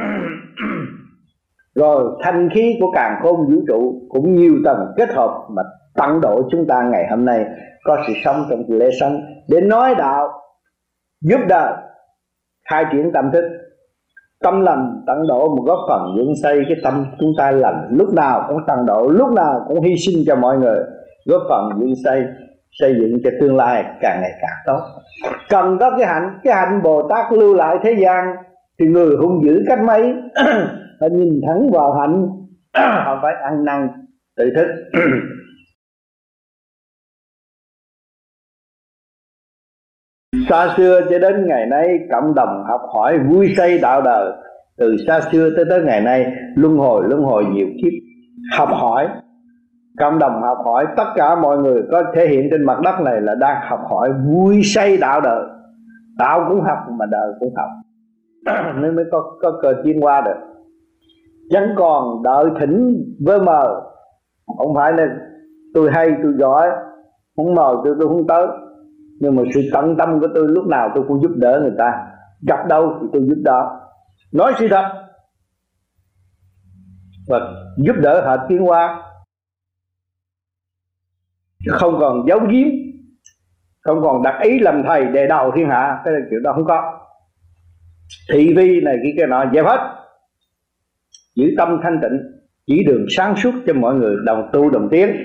Rồi 1.75 2.17
thanh 2.23 2.49
khí 2.55 2.77
của 2.81 2.91
càng 2.95 3.21
khôn 3.23 3.37
vũ 3.47 3.63
trụ 3.69 4.07
cũng 4.09 4.37
nhiều 4.37 4.55
tầng 4.65 4.79
kết 4.97 5.09
hợp 5.09 5.47
mà 5.57 5.63
tận 5.95 6.21
độ 6.21 6.43
chúng 6.51 6.67
ta 6.67 6.83
ngày 6.93 7.07
hôm 7.11 7.25
nay, 7.25 7.45
có 7.85 7.99
sự 8.07 8.13
sống 8.25 8.45
trong 8.51 8.63
lễ 8.69 8.91
sống, 9.01 9.21
để 9.49 9.61
nói 9.61 9.95
đạo, 9.99 10.29
giúp 11.21 11.41
đời 11.49 11.73
khai 12.71 12.85
triển 12.93 13.11
tâm 13.15 13.31
thức. 13.33 13.45
Tâm 14.43 14.61
lành 14.61 15.03
tận 15.07 15.27
độ 15.29 15.49
một 15.49 15.63
góp 15.67 15.79
phần 15.89 16.15
dựng 16.17 16.35
xây 16.43 16.65
cái 16.69 16.77
tâm 16.85 17.07
chúng 17.21 17.33
ta 17.39 17.51
lành, 17.51 17.89
lúc 17.91 18.15
nào 18.15 18.45
cũng 18.49 18.59
tận 18.67 18.87
độ, 18.87 19.09
lúc 19.09 19.33
nào 19.33 19.65
cũng 19.69 19.81
hy 19.81 19.97
sinh 19.97 20.25
cho 20.27 20.37
mọi 20.37 20.59
người, 20.59 20.79
góp 21.27 21.43
phần 21.49 21.71
dựng 21.81 21.95
xây 22.05 22.25
xây 22.81 22.95
dựng 23.01 23.19
cho 23.25 23.31
tương 23.41 23.57
lai 23.57 23.85
càng 24.01 24.21
ngày 24.21 24.33
càng 24.41 24.57
tốt. 24.67 24.81
Cần 25.49 25.79
có 25.81 25.91
cái 25.91 26.07
hạnh 26.07 26.39
cái 26.43 26.55
hạnh 26.55 26.83
bồ 26.83 27.09
tát 27.09 27.33
lưu 27.33 27.55
lại 27.55 27.77
thế 27.83 27.97
gian, 28.03 28.25
thì 28.81 28.87
người 28.87 29.17
hung 29.17 29.45
dữ 29.45 29.63
cách 29.67 29.79
mấy, 29.87 30.15
phải 31.01 31.11
nhìn 31.11 31.41
thẳng 31.47 31.71
vào 31.71 31.93
hạnh 31.93 32.29
họ 33.05 33.19
phải 33.23 33.35
ăn 33.43 33.65
năn, 33.65 33.89
tự 34.37 34.51
thức. 34.57 34.67
xa 40.49 40.75
xưa 40.77 41.01
cho 41.11 41.19
đến 41.19 41.47
ngày 41.47 41.67
nay, 41.67 41.99
cộng 42.11 42.35
đồng 42.35 42.65
học 42.69 42.81
hỏi 42.95 43.19
vui 43.19 43.55
say 43.57 43.79
đạo 43.79 44.03
đời. 44.03 44.33
Từ 44.79 44.97
xa 45.07 45.21
xưa 45.33 45.51
tới 45.57 45.65
tới 45.71 45.83
ngày 45.83 46.01
nay, 46.01 46.33
luân 46.57 46.77
hồi 46.77 47.05
luân 47.09 47.23
hồi 47.23 47.45
nhiều 47.45 47.67
kiếp. 47.83 47.93
Học 48.59 48.69
hỏi, 48.73 49.09
cộng 49.99 50.19
đồng 50.19 50.43
học 50.43 50.59
hỏi, 50.65 50.87
tất 50.97 51.05
cả 51.15 51.35
mọi 51.35 51.59
người 51.59 51.83
có 51.91 52.03
thể 52.15 52.29
hiện 52.29 52.49
trên 52.51 52.65
mặt 52.65 52.81
đất 52.85 53.01
này 53.01 53.21
là 53.21 53.35
đang 53.35 53.57
học 53.69 53.81
hỏi 53.91 54.11
vui 54.27 54.61
say 54.65 54.97
đạo 54.97 55.21
đời. 55.21 55.45
Đạo 56.19 56.47
cũng 56.49 56.61
học 56.61 56.79
mà 56.99 57.07
đời 57.07 57.33
cũng 57.41 57.55
học. 57.57 57.69
Nên 58.83 58.97
mới 58.97 59.05
có 59.13 59.37
có 59.43 59.59
cơ 59.63 59.75
tiến 59.85 60.05
qua 60.05 60.21
được. 60.21 60.37
Chẳng 61.51 61.69
còn 61.77 62.23
đợi 62.23 62.47
thỉnh 62.61 63.05
với 63.27 63.41
mờ. 63.41 63.83
Không 64.59 64.75
phải 64.75 64.93
là 64.93 65.07
tôi 65.75 65.91
hay, 65.93 66.09
tôi 66.23 66.33
giỏi. 66.39 66.71
Không 67.37 67.55
mời 67.55 67.75
tôi 67.85 67.95
tôi 68.01 68.09
không 68.09 68.27
tới 68.27 68.47
nhưng 69.23 69.37
mà 69.37 69.43
sự 69.55 69.61
tận 69.73 69.97
tâm 69.99 70.21
của 70.21 70.29
tôi 70.35 70.49
lúc 70.49 70.67
nào 70.67 70.91
tôi 70.95 71.05
cũng 71.09 71.23
giúp 71.23 71.31
đỡ 71.37 71.61
người 71.63 71.73
ta. 71.79 71.93
Gặp 72.49 72.59
đâu 72.69 72.99
thì 73.01 73.07
tôi 73.13 73.23
giúp 73.29 73.43
đỡ. 73.45 73.81
Nói 74.33 74.53
sự 74.59 74.69
thật. 74.71 74.85
Và 77.29 77.39
giúp 77.77 77.97
đỡ 78.03 78.27
họ 78.27 78.47
tiến 78.49 78.59
hóa 78.59 79.03
không 81.71 81.97
còn 82.01 82.27
giấu 82.29 82.41
giếm. 82.51 82.69
Không 83.81 84.03
còn 84.03 84.23
đặt 84.23 84.41
ý 84.43 84.59
làm 84.59 84.83
thầy 84.87 85.05
đề 85.05 85.27
đầu 85.27 85.53
thiên 85.57 85.69
hạ. 85.69 86.03
Cái 86.05 86.15
kiểu 86.31 86.41
đó 86.41 86.53
không 86.55 86.65
có. 86.65 86.99
Thị 88.33 88.55
vi 88.57 88.81
này 88.81 88.97
cái 89.03 89.13
cái 89.19 89.27
nọ 89.27 89.45
dẹp 89.55 89.65
hết. 89.65 90.05
Giữ 91.37 91.47
tâm 91.59 91.81
thanh 91.83 91.99
tịnh. 92.03 92.21
Chỉ 92.67 92.85
đường 92.87 93.07
sáng 93.09 93.37
suốt 93.37 93.53
cho 93.67 93.75
mọi 93.75 93.95
người 93.95 94.17
đồng 94.25 94.51
tu 94.53 94.71
đồng 94.71 94.89
tiến. 94.91 95.17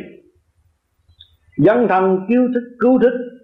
Dân 1.57 1.87
thân 1.87 2.25
cứu 2.29 2.47
thích 2.53 2.75
cứu 2.79 2.99
thích 2.99 3.36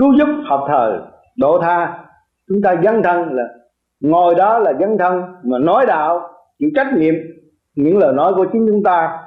cứu 0.00 0.14
giúp 0.18 0.28
hợp 0.44 0.64
thời 0.68 0.98
độ 1.36 1.60
tha. 1.62 2.04
Chúng 2.48 2.62
ta 2.62 2.72
dân 2.82 3.02
thân 3.02 3.34
là, 3.34 3.44
ngồi 4.00 4.34
đó 4.34 4.58
là 4.58 4.72
dân 4.80 4.98
thân 4.98 5.22
mà 5.42 5.58
nói 5.58 5.86
đạo, 5.86 6.30
chịu 6.58 6.70
trách 6.74 6.92
nhiệm 6.96 7.14
những 7.74 7.98
lời 7.98 8.12
nói 8.12 8.34
của 8.34 8.46
chính 8.52 8.66
chúng 8.66 8.82
ta 8.82 9.18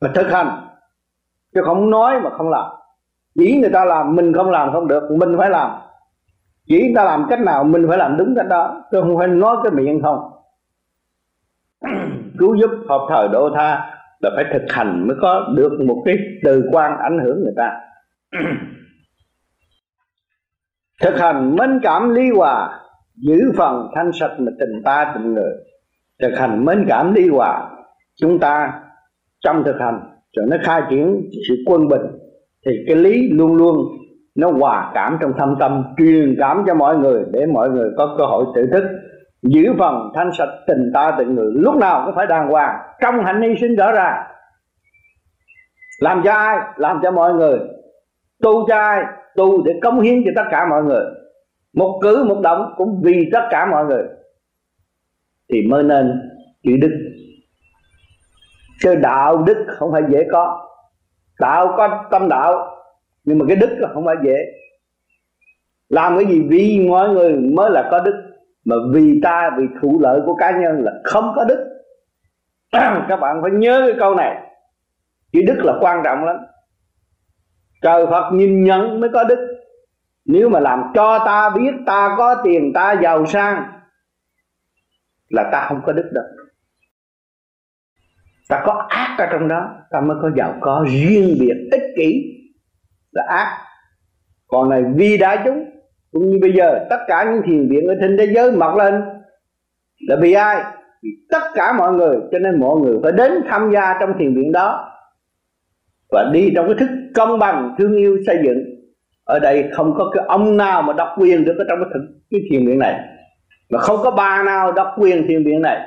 và 0.00 0.08
thực 0.14 0.30
hành. 0.30 0.66
Chứ 1.54 1.60
không 1.64 1.90
nói 1.90 2.20
mà 2.20 2.30
không 2.30 2.48
làm. 2.50 2.72
Chỉ 3.34 3.60
người 3.60 3.70
ta 3.70 3.84
làm, 3.84 4.16
mình 4.16 4.32
không 4.32 4.50
làm 4.50 4.72
không 4.72 4.88
được, 4.88 5.02
mình 5.10 5.34
phải 5.38 5.50
làm. 5.50 5.70
Chỉ 6.66 6.80
người 6.82 6.92
ta 6.96 7.04
làm 7.04 7.26
cách 7.30 7.40
nào, 7.40 7.64
mình 7.64 7.86
phải 7.88 7.98
làm 7.98 8.16
đúng 8.16 8.34
cách 8.36 8.46
đó. 8.48 8.82
Chứ 8.92 9.00
không 9.00 9.18
phải 9.18 9.28
nói 9.28 9.56
cái 9.62 9.72
miệng 9.72 10.02
không. 10.02 10.32
Cứu 12.38 12.54
giúp 12.54 12.70
hợp 12.88 13.06
thời 13.08 13.28
độ 13.28 13.50
tha 13.54 13.96
là 14.20 14.30
phải 14.34 14.44
thực 14.52 14.62
hành 14.70 15.08
mới 15.08 15.16
có 15.22 15.48
được 15.56 15.72
một 15.86 16.02
cái 16.04 16.16
từ 16.44 16.68
quan 16.72 16.98
ảnh 16.98 17.18
hưởng 17.18 17.42
người 17.44 17.54
ta. 17.56 17.80
thực 21.00 21.18
hành 21.18 21.56
mến 21.56 21.80
cảm 21.82 22.14
lý 22.14 22.30
hòa, 22.30 22.80
giữ 23.16 23.52
phần 23.56 23.90
thanh 23.94 24.10
sạch 24.12 24.34
mà 24.38 24.52
tình 24.60 24.82
ta 24.84 25.12
tình 25.14 25.34
người. 25.34 25.52
Thực 26.22 26.38
hành 26.38 26.64
mến 26.64 26.84
cảm 26.88 27.14
lý 27.14 27.28
hòa, 27.28 27.70
chúng 28.20 28.38
ta 28.38 28.72
trong 29.44 29.64
thực 29.64 29.76
hành 29.80 30.00
rồi 30.36 30.46
nó 30.50 30.56
khai 30.62 30.82
triển 30.90 31.22
sự 31.48 31.54
quân 31.66 31.88
bình, 31.88 32.02
thì 32.66 32.72
cái 32.86 32.96
lý 32.96 33.28
luôn 33.30 33.56
luôn 33.56 33.76
nó 34.34 34.50
hòa 34.50 34.90
cảm 34.94 35.18
trong 35.20 35.32
thâm 35.38 35.56
tâm, 35.60 35.84
truyền 35.98 36.34
cảm 36.38 36.64
cho 36.66 36.74
mọi 36.74 36.96
người 36.96 37.24
để 37.32 37.46
mọi 37.46 37.70
người 37.70 37.90
có 37.98 38.14
cơ 38.18 38.24
hội 38.24 38.44
tự 38.54 38.66
thức. 38.72 38.84
Giữ 39.42 39.72
phần 39.78 39.94
thanh 40.14 40.30
sạch 40.32 40.50
tình 40.66 40.90
ta 40.94 41.14
tình 41.18 41.34
người, 41.34 41.52
lúc 41.54 41.76
nào 41.76 42.02
cũng 42.04 42.14
phải 42.14 42.26
đàng 42.26 42.48
hoàng, 42.48 42.78
trong 43.00 43.24
hạnh 43.24 43.42
hy 43.42 43.54
sinh 43.60 43.76
rõ 43.76 43.92
ràng. 43.92 44.26
Làm 46.00 46.22
cho 46.24 46.32
ai? 46.32 46.58
Làm 46.76 47.00
cho 47.02 47.10
mọi 47.10 47.34
người. 47.34 47.58
Tu 48.42 48.68
cho 48.68 48.76
ai? 48.76 49.02
Tu 49.36 49.62
để 49.62 49.72
cống 49.82 50.00
hiến 50.00 50.22
cho 50.24 50.30
tất 50.36 50.44
cả 50.50 50.66
mọi 50.70 50.82
người. 50.82 51.04
Một 51.72 52.00
cử, 52.02 52.24
một 52.24 52.40
động 52.42 52.74
cũng 52.76 53.00
vì 53.02 53.28
tất 53.32 53.42
cả 53.50 53.66
mọi 53.66 53.84
người. 53.84 54.04
Thì 55.52 55.62
mới 55.62 55.82
nên 55.82 56.20
chữ 56.62 56.76
đức 56.80 56.90
chứ 58.82 58.94
đạo 58.94 59.42
đức 59.42 59.66
không 59.68 59.92
phải 59.92 60.02
dễ 60.08 60.26
có. 60.32 60.68
Đạo 61.40 61.74
có 61.76 62.04
tâm 62.10 62.28
đạo, 62.28 62.76
nhưng 63.24 63.38
mà 63.38 63.44
cái 63.48 63.56
đức 63.56 63.70
là 63.78 63.88
không 63.94 64.04
phải 64.04 64.16
dễ. 64.22 64.36
Làm 65.88 66.16
cái 66.16 66.26
gì 66.26 66.42
vì 66.48 66.86
mọi 66.88 67.08
người 67.08 67.32
mới 67.32 67.70
là 67.70 67.88
có 67.90 68.00
đức, 68.00 68.14
mà 68.64 68.76
vì 68.94 69.20
ta, 69.22 69.50
vì 69.58 69.64
thụ 69.82 70.00
lợi 70.00 70.20
của 70.26 70.34
cá 70.34 70.50
nhân 70.50 70.82
là 70.82 70.92
không 71.04 71.32
có 71.36 71.44
đức. 71.44 71.68
Các 73.08 73.16
bạn 73.20 73.38
phải 73.42 73.50
nhớ 73.50 73.82
cái 73.86 73.96
câu 73.98 74.14
này. 74.14 74.36
Chữ 75.32 75.40
đức 75.46 75.58
là 75.64 75.74
quan 75.80 76.00
trọng 76.04 76.24
lắm 76.24 76.36
trời 77.82 78.06
phật 78.06 78.30
nhìn 78.32 78.64
nhận 78.64 79.00
mới 79.00 79.10
có 79.12 79.24
đức. 79.24 79.48
Nếu 80.24 80.48
mà 80.48 80.60
làm 80.60 80.82
cho 80.94 81.18
ta 81.26 81.50
biết 81.50 81.70
ta 81.86 82.14
có 82.18 82.34
tiền, 82.44 82.72
ta 82.74 82.94
giàu 83.02 83.26
sang, 83.26 83.64
là 85.28 85.48
ta 85.52 85.66
không 85.68 85.80
có 85.86 85.92
đức 85.92 86.10
đâu. 86.12 86.24
Ta 88.48 88.62
có 88.66 88.86
ác 88.88 89.16
ở 89.18 89.26
trong 89.32 89.48
đó, 89.48 89.70
ta 89.90 90.00
mới 90.00 90.16
có 90.22 90.30
giàu 90.36 90.54
có. 90.60 90.84
Riêng 90.88 91.36
biệt, 91.40 91.68
ích 91.72 91.82
kỷ 91.96 92.22
là 93.12 93.22
ác. 93.28 93.58
Còn 94.46 94.70
này 94.70 94.82
vì 94.94 95.18
đại 95.18 95.38
chúng, 95.44 95.64
cũng 96.12 96.30
như 96.30 96.38
bây 96.42 96.52
giờ, 96.52 96.86
tất 96.90 96.98
cả 97.06 97.24
những 97.24 97.42
thiền 97.44 97.68
viện 97.68 97.86
ở 97.86 97.94
trên 98.00 98.16
thế 98.18 98.26
giới 98.34 98.52
mọc 98.52 98.76
lên, 98.76 99.02
là 100.08 100.16
vì 100.20 100.32
ai? 100.32 100.64
Vì 101.02 101.10
tất 101.30 101.42
cả 101.54 101.72
mọi 101.72 101.92
người. 101.92 102.16
Cho 102.32 102.38
nên 102.38 102.60
mọi 102.60 102.76
người 102.80 102.98
phải 103.02 103.12
đến 103.12 103.32
tham 103.48 103.70
gia 103.74 103.96
trong 104.00 104.12
thiền 104.18 104.34
viện 104.34 104.52
đó 104.52 104.88
và 106.10 106.30
đi 106.32 106.52
trong 106.56 106.66
cái 106.66 106.74
thức 106.78 107.01
công 107.14 107.38
bằng, 107.38 107.74
thương 107.78 107.96
yêu, 107.96 108.18
xây 108.26 108.38
dựng. 108.44 108.58
Ở 109.24 109.38
đây 109.38 109.64
không 109.72 109.94
có 109.98 110.10
cái 110.14 110.24
ông 110.28 110.56
nào 110.56 110.82
mà 110.82 110.92
độc 110.92 111.08
quyền 111.18 111.44
được 111.44 111.54
ở 111.58 111.64
trong 111.68 111.78
cái 111.80 111.90
thực 111.94 112.00
cái 112.30 112.40
thiền 112.50 112.66
viện 112.66 112.78
này. 112.78 113.00
Mà 113.70 113.78
không 113.78 113.96
có 114.02 114.10
bà 114.10 114.42
nào 114.42 114.72
độc 114.72 114.86
quyền 114.98 115.26
thiền 115.28 115.44
viện 115.44 115.62
này. 115.62 115.80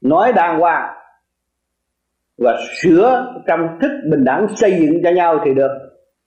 Nói 0.00 0.32
đàng 0.32 0.60
hoàng 0.60 0.94
và 2.38 2.56
sửa 2.82 3.34
trong 3.46 3.60
thức 3.80 3.90
bình 4.10 4.24
đẳng 4.24 4.46
xây 4.56 4.76
dựng 4.80 5.02
cho 5.04 5.10
nhau 5.10 5.40
thì 5.44 5.54
được. 5.54 5.70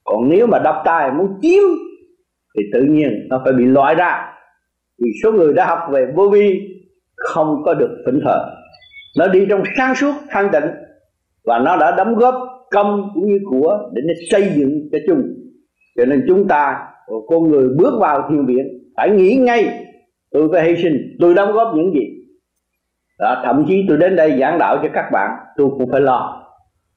Còn 0.04 0.30
nếu 0.30 0.48
mà 0.48 0.60
độc 0.60 0.82
tài 0.86 1.12
muốn 1.12 1.28
chiếm, 1.42 1.64
thì 2.58 2.64
tự 2.74 2.82
nhiên 2.82 3.28
nó 3.30 3.42
phải 3.44 3.54
bị 3.54 3.66
loại 3.66 3.96
ra. 3.96 4.34
Vì 5.04 5.10
số 5.24 5.32
người 5.32 5.54
đã 5.54 5.66
học 5.66 5.80
về 5.92 6.08
vô 6.16 6.30
vi 6.30 6.60
không 7.16 7.62
có 7.66 7.74
được 7.74 8.04
phỉnh 8.06 8.20
thờ 8.26 8.46
nó 9.18 9.28
đi 9.28 9.46
trong 9.50 9.64
sáng 9.78 9.96
suốt, 9.96 10.14
thanh 10.30 10.50
tịnh 10.52 10.66
và 11.46 11.60
nó 11.60 11.78
đã 11.78 11.96
đóng 11.98 12.16
góp 12.16 12.36
công 12.72 13.10
cũng 13.14 13.28
như 13.28 13.40
của 13.50 13.78
để 13.94 14.02
nó 14.06 14.14
xây 14.32 14.52
dựng 14.56 14.90
cho 14.92 14.98
chung 15.08 15.22
cho 15.98 16.06
nên 16.06 16.26
chúng 16.28 16.48
ta 16.48 16.78
con 17.28 17.52
người 17.52 17.70
bước 17.78 18.00
vào 18.00 18.28
thiền 18.30 18.46
viện 18.46 18.68
phải 18.98 19.10
nghĩ 19.10 19.36
ngay 19.36 19.82
tôi 20.32 20.50
phải 20.52 20.68
hy 20.68 20.76
sinh 20.76 21.18
tôi 21.20 21.34
đóng 21.34 21.52
góp 21.54 21.76
những 21.76 21.94
gì. 21.94 22.02
Đó, 23.20 23.42
thậm 23.46 23.66
chí 23.68 23.86
tôi 23.88 23.98
đến 23.98 24.16
đây 24.16 24.38
giảng 24.40 24.60
đạo 24.60 24.78
cho 24.84 24.90
các 24.94 25.06
bạn 25.12 25.30
tôi 25.58 25.70
cũng 25.78 25.92
phải 25.92 26.02
lo. 26.02 26.48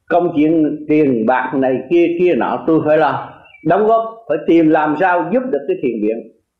Công 0.09 0.33
chuyện 0.37 0.85
tiền 0.89 1.27
bạc 1.27 1.53
này 1.55 1.75
kia 1.91 2.07
kia 2.19 2.35
nọ 2.35 2.65
tôi 2.67 2.81
phải 2.87 2.99
lo. 2.99 3.31
Đóng 3.65 3.87
góp 3.87 4.05
phải 4.29 4.39
tìm 4.47 4.69
làm 4.69 4.97
sao 5.01 5.31
giúp 5.33 5.43
được 5.51 5.59
cái 5.69 5.77
thiền 5.83 6.03
viện. 6.03 6.17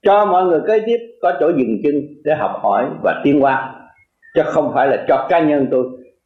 Cho 0.07 0.27
mọi 0.27 0.45
người 0.45 0.61
kế 0.67 0.81
tiếp 0.87 0.97
có 1.23 1.33
chỗ 1.41 1.49
dừng 1.49 1.81
chân 1.83 1.95
để 2.25 2.35
học 2.35 2.51
hỏi 2.63 2.87
và 3.03 3.21
tiến 3.25 3.41
hóa. 3.41 3.75
Chứ 4.35 4.43
không 4.45 4.71
phải 4.75 4.89
là 4.89 5.05
cho 5.09 5.27
cá 5.29 5.41
nhân 5.41 5.67
tôi 5.71 5.85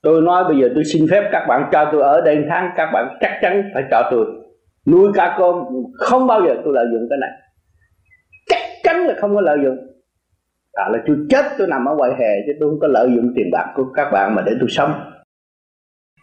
tôi 0.09 0.23
nói 0.23 0.45
bây 0.49 0.57
giờ 0.61 0.69
tôi 0.75 0.85
xin 0.85 1.07
phép 1.11 1.29
các 1.33 1.47
bạn 1.49 1.69
cho 1.73 1.89
tôi 1.93 2.03
ở 2.03 2.21
đây 2.21 2.45
tháng, 2.49 2.71
các 2.77 2.91
bạn 2.93 3.17
chắc 3.21 3.39
chắn 3.43 3.71
phải 3.75 3.85
cho 3.91 4.09
tôi. 4.11 4.27
Nuôi 4.87 5.13
cá 5.15 5.37
cơm 5.39 5.55
không 5.99 6.27
bao 6.27 6.41
giờ 6.47 6.55
tôi 6.65 6.75
lợi 6.75 6.87
dụng 6.93 7.07
cái 7.11 7.19
này. 7.21 7.31
Chắc 8.49 8.59
chắn 8.83 9.07
là 9.07 9.15
không 9.21 9.35
có 9.35 9.41
lợi 9.41 9.59
dụng. 9.65 9.77
À 10.73 10.89
là 10.93 10.99
tôi 11.07 11.17
chết, 11.31 11.45
tôi 11.59 11.69
nằm 11.69 11.85
ở 11.85 11.95
ngoài 11.95 12.11
hè 12.19 12.29
chứ 12.47 12.53
tôi 12.61 12.71
không 12.71 12.81
có 12.81 12.87
lợi 12.87 13.09
dụng 13.15 13.33
tiền 13.37 13.51
bạc 13.53 13.73
của 13.75 13.85
các 13.95 14.11
bạn 14.13 14.35
mà 14.35 14.43
để 14.47 14.53
tôi 14.61 14.69
sống. 14.69 14.93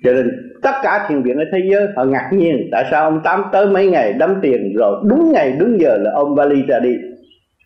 Cho 0.04 0.14
nên 0.14 0.32
tất 0.62 0.74
cả 0.84 1.06
thiền 1.10 1.22
viện 1.22 1.38
ở 1.38 1.46
thế 1.52 1.60
giới, 1.72 1.88
họ 1.96 2.04
ngạc 2.04 2.30
nhiên. 2.32 2.70
Tại 2.72 2.86
sao 2.92 3.04
ông 3.04 3.22
tám 3.24 3.44
tới 3.52 3.68
mấy 3.68 3.88
ngày 3.88 4.14
đóng 4.14 4.40
tiền 4.42 4.74
rồi 4.78 5.04
đúng 5.10 5.32
ngày, 5.32 5.56
đúng 5.60 5.80
giờ 5.80 5.98
là 5.98 6.12
ông 6.12 6.36
vali 6.36 6.64
ra 6.68 6.80
đi? 6.80 6.96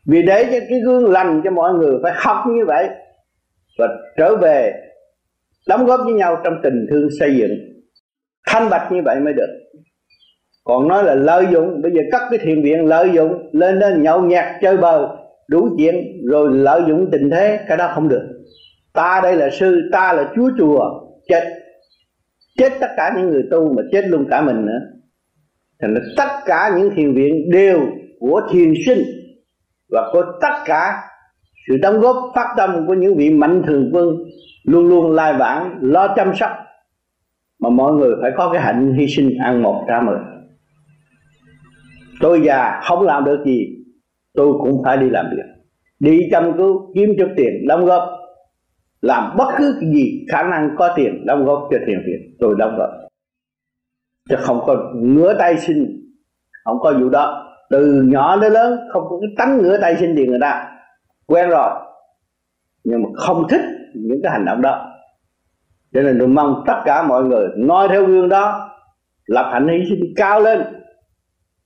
Vì 0.07 0.21
để 0.21 0.43
cho 0.43 0.57
cái 0.69 0.79
gương 0.85 1.11
lành 1.11 1.41
cho 1.43 1.51
mọi 1.51 1.73
người 1.73 1.99
phải 2.03 2.13
học 2.15 2.37
như 2.47 2.65
vậy. 2.65 2.89
Và 3.77 3.87
trở 4.17 4.35
về 4.35 4.73
đóng 5.69 5.85
góp 5.85 5.99
với 6.05 6.13
nhau 6.13 6.41
trong 6.43 6.53
tình 6.63 6.85
thương 6.89 7.07
xây 7.19 7.35
dựng. 7.35 7.51
Thanh 8.47 8.69
bạch 8.69 8.91
như 8.91 9.01
vậy 9.05 9.19
mới 9.19 9.33
được. 9.33 9.49
Còn 10.63 10.87
nói 10.87 11.03
là 11.03 11.15
lợi 11.15 11.45
dụng, 11.51 11.81
bây 11.81 11.91
giờ 11.91 12.01
cắt 12.11 12.21
cái 12.29 12.39
thiền 12.39 12.61
viện 12.61 12.85
lợi 12.85 13.09
dụng, 13.13 13.49
lên 13.51 13.79
đến 13.79 14.03
nhậu 14.03 14.21
nhạt 14.21 14.45
chơi 14.61 14.77
bời, 14.77 15.05
đủ 15.47 15.69
chuyện, 15.77 15.95
rồi 16.31 16.49
lợi 16.53 16.81
dụng 16.87 17.09
tình 17.11 17.29
thế, 17.29 17.59
cái 17.67 17.77
đó 17.77 17.91
không 17.95 18.09
được. 18.09 18.21
Ta 18.93 19.19
đây 19.23 19.35
là 19.35 19.49
sư, 19.49 19.89
ta 19.91 20.13
là 20.13 20.31
chúa 20.35 20.49
chùa, 20.57 20.79
chết. 21.27 21.43
Chết 22.57 22.71
tất 22.79 22.87
cả 22.97 23.13
những 23.17 23.29
người 23.29 23.43
tu 23.51 23.73
mà 23.73 23.83
chết 23.91 24.07
luôn 24.07 24.25
cả 24.29 24.41
mình 24.41 24.65
nữa. 24.65 24.79
Thành 25.81 25.93
ra 25.93 26.01
tất 26.17 26.29
cả 26.45 26.71
những 26.77 26.89
thiền 26.95 27.13
viện 27.13 27.51
đều 27.51 27.79
của 28.19 28.41
thiền 28.51 28.73
sinh 28.85 29.03
và 29.91 30.09
có 30.13 30.39
tất 30.41 30.61
cả 30.65 31.01
sự 31.67 31.77
đóng 31.77 31.99
góp 31.99 32.31
phát 32.35 32.53
tâm 32.57 32.87
của 32.87 32.93
những 32.93 33.15
vị 33.15 33.29
mạnh 33.29 33.61
thường 33.67 33.89
quân 33.93 34.07
luôn 34.63 34.87
luôn 34.87 35.11
lai 35.11 35.33
vãng, 35.39 35.77
lo 35.81 36.07
chăm 36.15 36.35
sóc 36.35 36.51
mà 37.59 37.69
mọi 37.69 37.93
người 37.93 38.11
phải 38.21 38.31
có 38.37 38.49
cái 38.53 38.61
hạnh 38.61 38.93
hy 38.93 39.07
sinh 39.07 39.37
ăn 39.37 39.63
một 39.63 39.85
trả 39.87 40.01
mười 40.01 40.17
tôi 42.19 42.41
già 42.45 42.79
không 42.83 43.01
làm 43.01 43.25
được 43.25 43.43
gì, 43.45 43.67
tôi 44.33 44.53
cũng 44.59 44.81
phải 44.83 44.97
đi 44.97 45.09
làm 45.09 45.25
việc. 45.31 45.43
Đi 45.99 46.19
chăm 46.31 46.57
cứu, 46.57 46.91
kiếm 46.95 47.09
chút 47.19 47.27
tiền, 47.37 47.67
đóng 47.67 47.85
góp. 47.85 48.03
Làm 49.01 49.37
bất 49.37 49.47
cứ 49.57 49.77
cái 49.81 49.89
gì 49.93 50.25
khả 50.31 50.43
năng 50.43 50.75
có 50.77 50.93
tiền, 50.95 51.25
đóng 51.25 51.45
góp 51.45 51.67
cho 51.71 51.77
thiền 51.87 51.97
viện 52.05 52.35
tôi 52.39 52.55
đóng 52.57 52.75
góp. 52.77 52.89
Chứ 54.29 54.35
không 54.39 54.59
có 54.65 54.91
ngửa 54.95 55.33
tay 55.39 55.57
xin, 55.57 55.85
không 56.63 56.79
có 56.79 56.93
vụ 56.99 57.09
đó. 57.09 57.45
Từ 57.69 58.01
nhỏ 58.01 58.41
đến 58.41 58.53
lớn, 58.53 58.79
không 58.93 59.03
có 59.09 59.19
cái 59.21 59.29
tánh 59.37 59.57
ngửa 59.57 59.77
tay 59.81 59.95
xin 59.95 60.15
tiền 60.15 60.29
người 60.29 60.39
ta 60.41 60.71
quen 61.29 61.49
rồi, 61.49 61.69
nhưng 62.83 63.03
mà 63.03 63.09
không 63.15 63.47
thích 63.49 63.61
những 63.93 64.19
cái 64.23 64.31
hành 64.31 64.45
động 64.45 64.61
đó. 64.61 64.85
Cho 65.93 66.01
nên 66.01 66.19
tôi 66.19 66.27
mong 66.27 66.63
tất 66.67 66.81
cả 66.85 67.03
mọi 67.03 67.23
người 67.23 67.47
noi 67.57 67.87
theo 67.87 68.05
gương 68.05 68.29
đó, 68.29 68.69
lập 69.25 69.49
hạnh 69.53 69.67
hy 69.67 69.89
sinh 69.89 70.13
cao 70.15 70.39
lên 70.39 70.63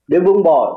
để 0.08 0.20
vun 0.20 0.44
bồi. 0.44 0.70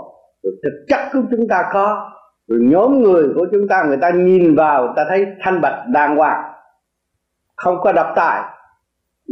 Rồi 0.42 0.52
thực 0.62 0.84
chất 0.88 1.00
của 1.12 1.22
chúng 1.30 1.48
ta 1.48 1.64
có, 1.72 2.10
rồi 2.48 2.60
nhóm 2.62 3.02
người 3.02 3.24
của 3.34 3.46
chúng 3.52 3.68
ta, 3.68 3.84
người 3.84 3.98
ta 4.00 4.10
nhìn 4.10 4.54
vào 4.54 4.92
ta 4.96 5.04
thấy 5.08 5.26
thanh 5.40 5.60
bạch, 5.60 5.88
đàng 5.88 6.16
hoàng, 6.16 6.52
không 7.56 7.76
có 7.80 7.92
độc 7.92 8.06
tài, 8.16 8.42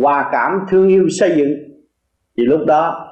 hòa 0.03 0.29
cảm, 0.33 0.67
thương 0.69 0.89
yêu, 0.89 1.07
xây 1.11 1.37
dựng, 1.37 1.55
thì 2.39 2.45
lúc 2.45 2.61
đó 2.67 3.11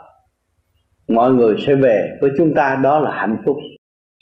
mọi 1.08 1.32
người 1.32 1.56
sẽ 1.66 1.74
về 1.74 2.18
với 2.20 2.30
chúng 2.38 2.54
ta, 2.54 2.78
đó 2.82 2.98
là 2.98 3.10
hạnh 3.10 3.42
phúc. 3.46 3.56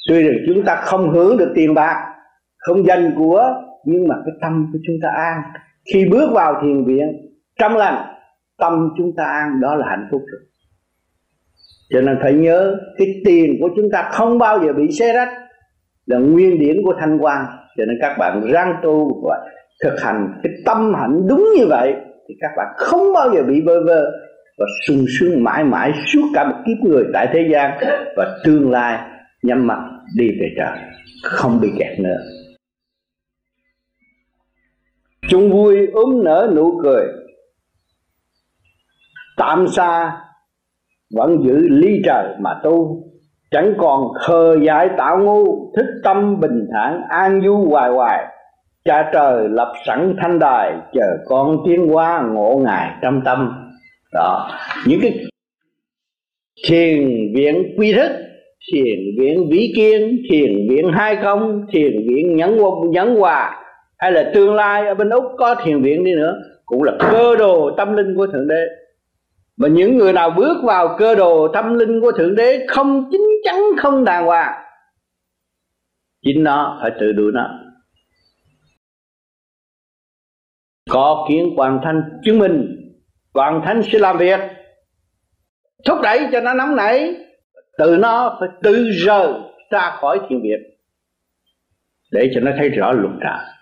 Tuy 0.08 0.23
rằng 0.23 0.36
chúng 0.47 0.65
ta 0.65 0.76
không 0.76 1.10
hưởng 1.10 1.36
được 1.36 1.52
tiền 1.55 1.74
bạc 1.74 2.09
không 2.60 2.86
danh 2.86 3.14
của, 3.18 3.42
nhưng 3.84 4.08
mà 4.08 4.14
cái 4.24 4.34
tâm 4.40 4.70
của 4.72 4.78
chúng 4.86 4.97
ta 5.02 5.08
an. 5.08 5.42
Khi 5.94 6.05
bước 6.10 6.30
vào 6.32 6.62
thiền 6.62 6.84
viện, 6.84 7.08
trong 7.58 7.76
lành, 7.76 8.05
tâm 8.58 8.89
chúng 8.98 9.12
ta 9.16 9.24
an, 9.24 9.60
đó 9.60 9.74
là 9.74 9.86
hạnh 9.89 10.08
phúc 10.10 10.22
rồi. 10.32 10.40
Cho 11.90 12.00
nên 12.00 12.18
phải 12.22 12.34
nhớ, 12.34 12.76
cái 12.98 13.06
tiền 13.24 13.56
của 13.60 13.68
chúng 13.76 13.90
ta 13.92 14.08
không 14.12 14.39
bao 14.39 14.64
giờ 14.64 14.72
bị 14.72 14.90
xé 14.98 15.12
rách, 15.12 15.28
là 16.06 16.18
nguyên 16.18 16.58
điển 16.58 16.76
của 16.84 16.94
thanh 17.00 17.18
quan. 17.18 17.47
Cho 17.76 17.84
nên 17.84 17.98
các 18.00 18.16
bạn 18.18 18.42
răng 18.52 18.76
tu 18.82 19.22
và 19.28 19.39
thực 19.84 20.00
hành 20.00 20.40
cái 20.42 20.52
tâm 20.66 20.94
hạnh 20.94 21.26
đúng 21.28 21.48
như 21.58 21.66
vậy, 21.68 21.94
thì 22.28 22.34
các 22.40 22.50
bạn 22.56 22.66
không 22.76 23.12
bao 23.14 23.34
giờ 23.34 23.42
bị 23.42 23.60
vơ 23.60 23.84
vơ 23.86 24.02
và 24.58 24.66
sung 24.86 25.05
sướng 25.18 25.44
mãi 25.44 25.64
mãi 25.64 25.92
suốt 26.06 26.28
cả 26.34 26.44
một 26.44 26.56
kiếp 26.66 26.84
người 26.84 27.05
tại 27.12 27.28
thế 27.32 27.48
gian. 27.52 27.78
Và 28.16 28.39
tương 28.44 28.70
lai 28.70 28.98
nhắm 29.42 29.66
mặt 29.66 29.78
đi 30.16 30.28
về 30.40 30.48
trời, 30.56 30.78
không 31.24 31.60
bị 31.60 31.72
kẹt 31.78 32.00
nữa 32.00 32.18
chung 35.31 35.50
vui 35.52 35.86
ốm 35.92 36.25
nở 36.25 36.52
nụ 36.57 36.81
cười. 36.83 37.07
Tạm 39.36 39.67
xa 39.68 40.17
vẫn 41.17 41.42
giữ 41.44 41.68
ly 41.68 42.02
trời 42.05 42.34
mà 42.41 42.60
tu, 42.62 43.02
chẳng 43.50 43.75
còn 43.78 44.09
khờ 44.15 44.57
dại 44.67 44.89
tạo 44.99 45.18
ngu, 45.18 45.73
thích 45.76 45.86
tâm 46.05 46.41
bình 46.41 46.67
thản, 46.73 47.02
an 47.09 47.41
du 47.44 47.67
hoài 47.70 47.91
hoài. 47.91 48.25
Cha 48.84 49.10
trời 49.12 49.49
lập 49.49 49.73
sẵn 49.86 50.17
thanh 50.23 50.39
đài, 50.39 50.73
chờ 50.92 51.17
con 51.26 51.57
tiến 51.67 51.86
qua 51.94 52.23
ngộ 52.34 52.60
ngài 52.65 52.91
trong 53.02 53.20
tâm. 53.25 53.52
Đó. 54.12 54.50
Những 54.86 55.00
cái 55.02 55.25
thiền 56.68 56.99
viện 57.34 57.62
quy 57.78 57.92
thức, 57.92 58.10
thiền 58.73 58.99
viện 59.18 59.49
vĩ 59.50 59.73
kiên, 59.76 60.17
thiền 60.31 60.50
viện 60.70 60.91
hai 60.92 61.17
công 61.23 61.67
thiền 61.73 61.92
viện 62.09 62.36
nhẫn 62.36 62.59
nhẫn 62.91 63.17
hòa 63.17 63.57
hay 64.01 64.12
là 64.12 64.31
tương 64.35 64.55
lai 64.55 64.87
ở 64.87 64.95
bên 64.95 65.11
úc 65.11 65.25
có 65.39 65.55
thiền 65.55 65.83
viện 65.83 66.05
đi 66.05 66.15
nữa, 66.15 66.35
cũng 66.65 66.83
là 66.83 66.93
cơ 67.01 67.37
đồ 67.37 67.70
tâm 67.77 67.97
linh 67.97 68.15
của 68.17 68.27
thượng 68.27 68.49
đế. 68.49 68.67
Mà 69.57 69.69
những 69.69 69.97
người 69.97 70.12
nào 70.12 70.31
bước 70.31 70.57
vào 70.65 70.97
cơ 70.99 71.15
đồ 71.15 71.49
tâm 71.49 71.75
linh 71.75 72.01
của 72.01 72.12
thượng 72.12 72.35
đế 72.35 72.67
không 72.69 73.09
chính 73.11 73.27
chắn, 73.45 73.61
không 73.79 74.05
đàng 74.05 74.27
hoàng, 74.27 74.62
chính 76.23 76.45
nó 76.45 76.79
phải 76.83 76.91
tự 77.01 77.12
đuổi 77.12 77.33
nó. 77.35 77.51
Có 80.91 81.27
kiến 81.29 81.51
hoàn 81.57 81.81
thanh 81.85 82.03
chứng 82.25 82.39
minh 82.39 82.77
hoàn 83.35 83.62
thanh 83.65 83.83
sẽ 83.83 83.99
làm 83.99 84.19
việc. 84.19 84.41
Thúc 85.87 85.99
đẩy 86.03 86.29
cho 86.33 86.41
nó 86.41 86.55
nóng 86.55 86.77
nảy 86.77 87.15
từ 87.79 87.97
nó 87.97 88.37
phải 88.41 88.49
tự 88.62 88.91
rời 88.91 89.33
ra 89.70 89.91
khỏi 90.01 90.20
thiền 90.29 90.43
viện, 90.43 90.61
để 92.11 92.31
cho 92.35 92.41
nó 92.41 92.51
thấy 92.59 92.69
rõ 92.69 92.93
luật 92.93 93.12
trời 93.23 93.59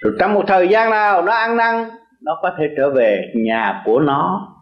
rồi 0.00 0.14
trong 0.18 0.34
một 0.34 0.44
thời 0.46 0.68
gian 0.68 0.90
nào 0.90 1.22
nó 1.22 1.32
ăn 1.32 1.56
năn 1.56 1.90
nó 2.20 2.38
có 2.42 2.50
thể 2.58 2.64
trở 2.76 2.90
về 2.90 3.32
nhà 3.34 3.82
của 3.84 4.00
nó. 4.00 4.52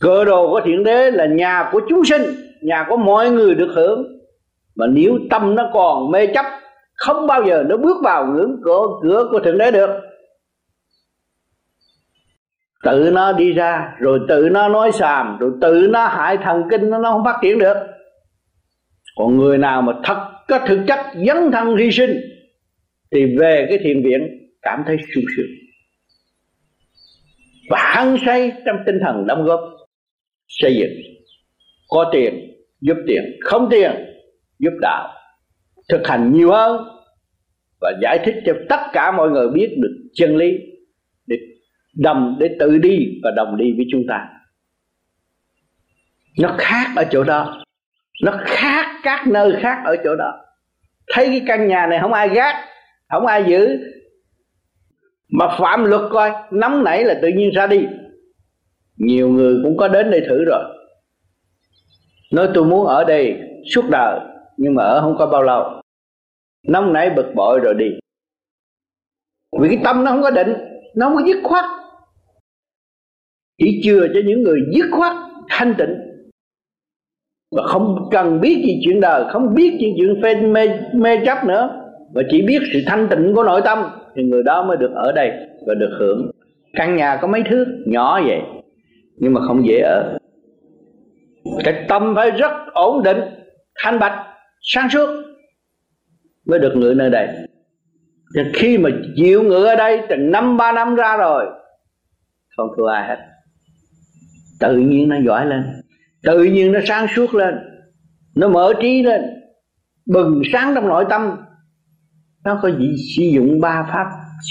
Cơ 0.00 0.24
đồ 0.24 0.50
của 0.50 0.60
thiện 0.64 0.84
đế 0.84 1.10
là 1.10 1.26
nhà 1.26 1.68
của 1.72 1.80
chúng 1.88 2.04
sinh 2.04 2.22
nhà 2.62 2.86
của 2.88 2.96
mọi 2.96 3.30
người 3.30 3.54
được 3.54 3.72
hưởng. 3.74 4.06
Mà 4.76 4.86
nếu 4.86 5.18
tâm 5.30 5.54
nó 5.54 5.70
còn 5.72 6.10
mê 6.10 6.26
chấp 6.26 6.46
không 6.94 7.26
bao 7.26 7.44
giờ 7.44 7.64
nó 7.68 7.76
bước 7.76 7.96
vào 8.02 8.26
ngưỡng 8.26 8.56
cửa 8.64 8.82
cửa 9.02 9.28
của 9.30 9.40
thượng 9.40 9.58
đế 9.58 9.70
được. 9.70 9.90
Tự 12.82 13.10
nó 13.12 13.32
đi 13.32 13.52
ra 13.52 13.94
rồi 13.98 14.20
tự 14.28 14.48
nó 14.52 14.68
nói 14.68 14.92
xàm 14.92 15.38
rồi 15.38 15.52
tự 15.60 15.86
nó 15.90 16.06
hại 16.06 16.36
thần 16.36 16.62
kinh 16.70 16.90
nó, 16.90 16.98
nó 16.98 17.12
không 17.12 17.24
phát 17.24 17.38
triển 17.42 17.58
được. 17.58 17.76
Còn 19.16 19.36
người 19.36 19.58
nào 19.58 19.82
mà 19.82 19.92
thật 20.04 20.30
có 20.48 20.58
thực 20.66 20.80
chất 20.88 20.98
dấn 21.26 21.50
thân 21.52 21.76
hy 21.76 21.90
sinh 21.90 22.20
thì 23.12 23.36
về 23.38 23.66
cái 23.68 23.78
thiền 23.78 24.02
viện, 24.02 24.48
cảm 24.62 24.82
thấy 24.86 24.96
sung 25.14 25.24
sướng. 25.36 25.50
Và 27.70 27.78
hăng 27.78 28.16
say 28.26 28.52
trong 28.66 28.76
tinh 28.86 28.98
thần 29.04 29.26
đóng 29.26 29.44
góp, 29.44 29.60
xây 30.48 30.76
dựng. 30.76 30.92
Có 31.88 32.10
tiền, 32.12 32.54
giúp 32.80 32.96
tiền. 33.06 33.22
Không 33.40 33.68
tiền, 33.70 33.90
giúp 34.58 34.72
đạo. 34.80 35.14
Thực 35.88 36.08
hành 36.08 36.32
nhiều 36.32 36.50
hơn 36.50 36.84
và 37.80 37.92
giải 38.02 38.18
thích 38.24 38.34
cho 38.46 38.52
tất 38.68 38.80
cả 38.92 39.12
mọi 39.12 39.30
người 39.30 39.48
biết 39.48 39.74
được 39.78 40.10
chân 40.14 40.36
lý 40.36 40.50
để 41.26 41.36
đồng 41.96 42.36
để 42.40 42.48
tự 42.58 42.78
đi 42.78 43.20
và 43.22 43.30
đồng 43.36 43.56
đi 43.56 43.72
với 43.76 43.86
chúng 43.90 44.02
ta. 44.08 44.28
Nó 46.38 46.54
khác 46.58 46.86
ở 46.96 47.04
chỗ 47.10 47.24
đó. 47.24 47.64
Nó 48.22 48.40
khác 48.44 49.00
các 49.02 49.26
nơi 49.28 49.52
khác 49.60 49.78
ở 49.84 49.96
chỗ 50.04 50.16
đó. 50.16 50.32
Thấy 51.12 51.26
cái 51.26 51.42
căn 51.46 51.68
nhà 51.68 51.86
này 51.86 51.98
không 52.02 52.12
ai 52.12 52.28
gác 52.28 52.54
không 53.12 53.26
ai 53.26 53.44
giữ. 53.48 53.78
Mà 55.28 55.56
phạm 55.58 55.84
luật 55.84 56.02
coi 56.10 56.32
nóng 56.50 56.84
nảy 56.84 57.04
là 57.04 57.18
tự 57.22 57.28
nhiên 57.28 57.50
ra 57.54 57.66
đi. 57.66 57.86
Nhiều 58.96 59.28
người 59.28 59.56
cũng 59.62 59.76
có 59.76 59.88
đến 59.88 60.10
đây 60.10 60.20
thử 60.28 60.44
rồi. 60.44 60.64
Nói 62.32 62.48
tôi 62.54 62.64
muốn 62.64 62.86
ở 62.86 63.04
đây 63.04 63.40
suốt 63.74 63.84
đời 63.90 64.20
nhưng 64.56 64.74
mà 64.74 64.82
ở 64.84 65.00
không 65.00 65.16
có 65.18 65.26
bao 65.26 65.42
lâu. 65.42 65.82
Nóng 66.68 66.92
nảy 66.92 67.10
bực 67.10 67.26
bội 67.34 67.60
rồi 67.60 67.74
đi. 67.74 67.86
Vì 69.60 69.68
cái 69.68 69.78
tâm 69.84 70.04
nó 70.04 70.10
không 70.10 70.22
có 70.22 70.30
định 70.30 70.54
nó 70.94 71.06
không 71.06 71.16
có 71.16 71.22
dứt 71.26 71.40
khoát. 71.44 71.64
Chỉ 73.58 73.80
chừa 73.84 74.06
cho 74.14 74.20
những 74.24 74.42
người 74.42 74.60
dứt 74.74 74.86
khoát 74.92 75.16
thanh 75.48 75.74
tịnh. 75.78 75.94
Và 77.56 77.62
không 77.66 78.08
cần 78.10 78.40
biết 78.40 78.62
gì 78.66 78.80
chuyện 78.84 79.00
đời 79.00 79.24
không 79.32 79.54
biết 79.54 79.76
chuyện 79.80 79.94
chuyện 79.98 80.20
phê 80.22 80.34
mê, 80.34 80.68
mê 80.94 81.24
chấp 81.26 81.44
nữa 81.44 81.81
và 82.14 82.22
chỉ 82.30 82.42
biết 82.42 82.62
sự 82.72 82.80
thanh 82.86 83.08
tịnh 83.08 83.32
của 83.34 83.42
nội 83.42 83.60
tâm 83.64 83.78
thì 84.16 84.22
người 84.22 84.42
đó 84.42 84.64
mới 84.64 84.76
được 84.76 84.90
ở 84.94 85.12
đây 85.12 85.30
và 85.66 85.74
được 85.74 85.96
hưởng. 85.98 86.30
Căn 86.72 86.96
nhà 86.96 87.18
có 87.22 87.28
mấy 87.28 87.42
thước? 87.50 87.66
Nhỏ 87.86 88.20
vậy, 88.26 88.40
nhưng 89.16 89.32
mà 89.32 89.40
không 89.46 89.66
dễ 89.66 89.78
ở. 89.78 90.18
Cái 91.64 91.84
tâm 91.88 92.14
phải 92.16 92.30
rất 92.30 92.52
ổn 92.72 93.02
định, 93.02 93.18
thanh 93.82 93.98
bạch, 93.98 94.26
sáng 94.60 94.90
suốt 94.90 95.08
mới 96.46 96.58
được 96.58 96.72
ngự 96.76 96.94
nơi 96.96 97.10
đây. 97.10 97.28
Thì 98.36 98.42
khi 98.54 98.78
mà 98.78 98.90
chịu 99.16 99.42
ngự 99.42 99.64
ở 99.64 99.76
đây 99.76 100.02
từ 100.08 100.16
năm, 100.16 100.56
ba 100.56 100.72
năm 100.72 100.94
ra 100.94 101.16
rồi, 101.16 101.46
không 102.56 102.68
thua 102.76 102.86
ai 102.86 103.08
hết. 103.08 103.18
Tự 104.60 104.76
nhiên 104.76 105.08
nó 105.08 105.16
giỏi 105.26 105.46
lên, 105.46 105.62
tự 106.22 106.44
nhiên 106.44 106.72
nó 106.72 106.80
sáng 106.84 107.06
suốt 107.16 107.34
lên, 107.34 107.54
nó 108.36 108.48
mở 108.48 108.72
trí 108.80 109.02
lên, 109.02 109.22
bừng 110.06 110.42
sáng 110.52 110.72
trong 110.74 110.88
nội 110.88 111.04
tâm 111.10 111.36
nó 112.44 112.58
có 112.62 112.70
gì? 112.70 112.94
Sử 113.16 113.22
dụng 113.22 113.60
ba 113.60 113.86
pháp 113.92 114.06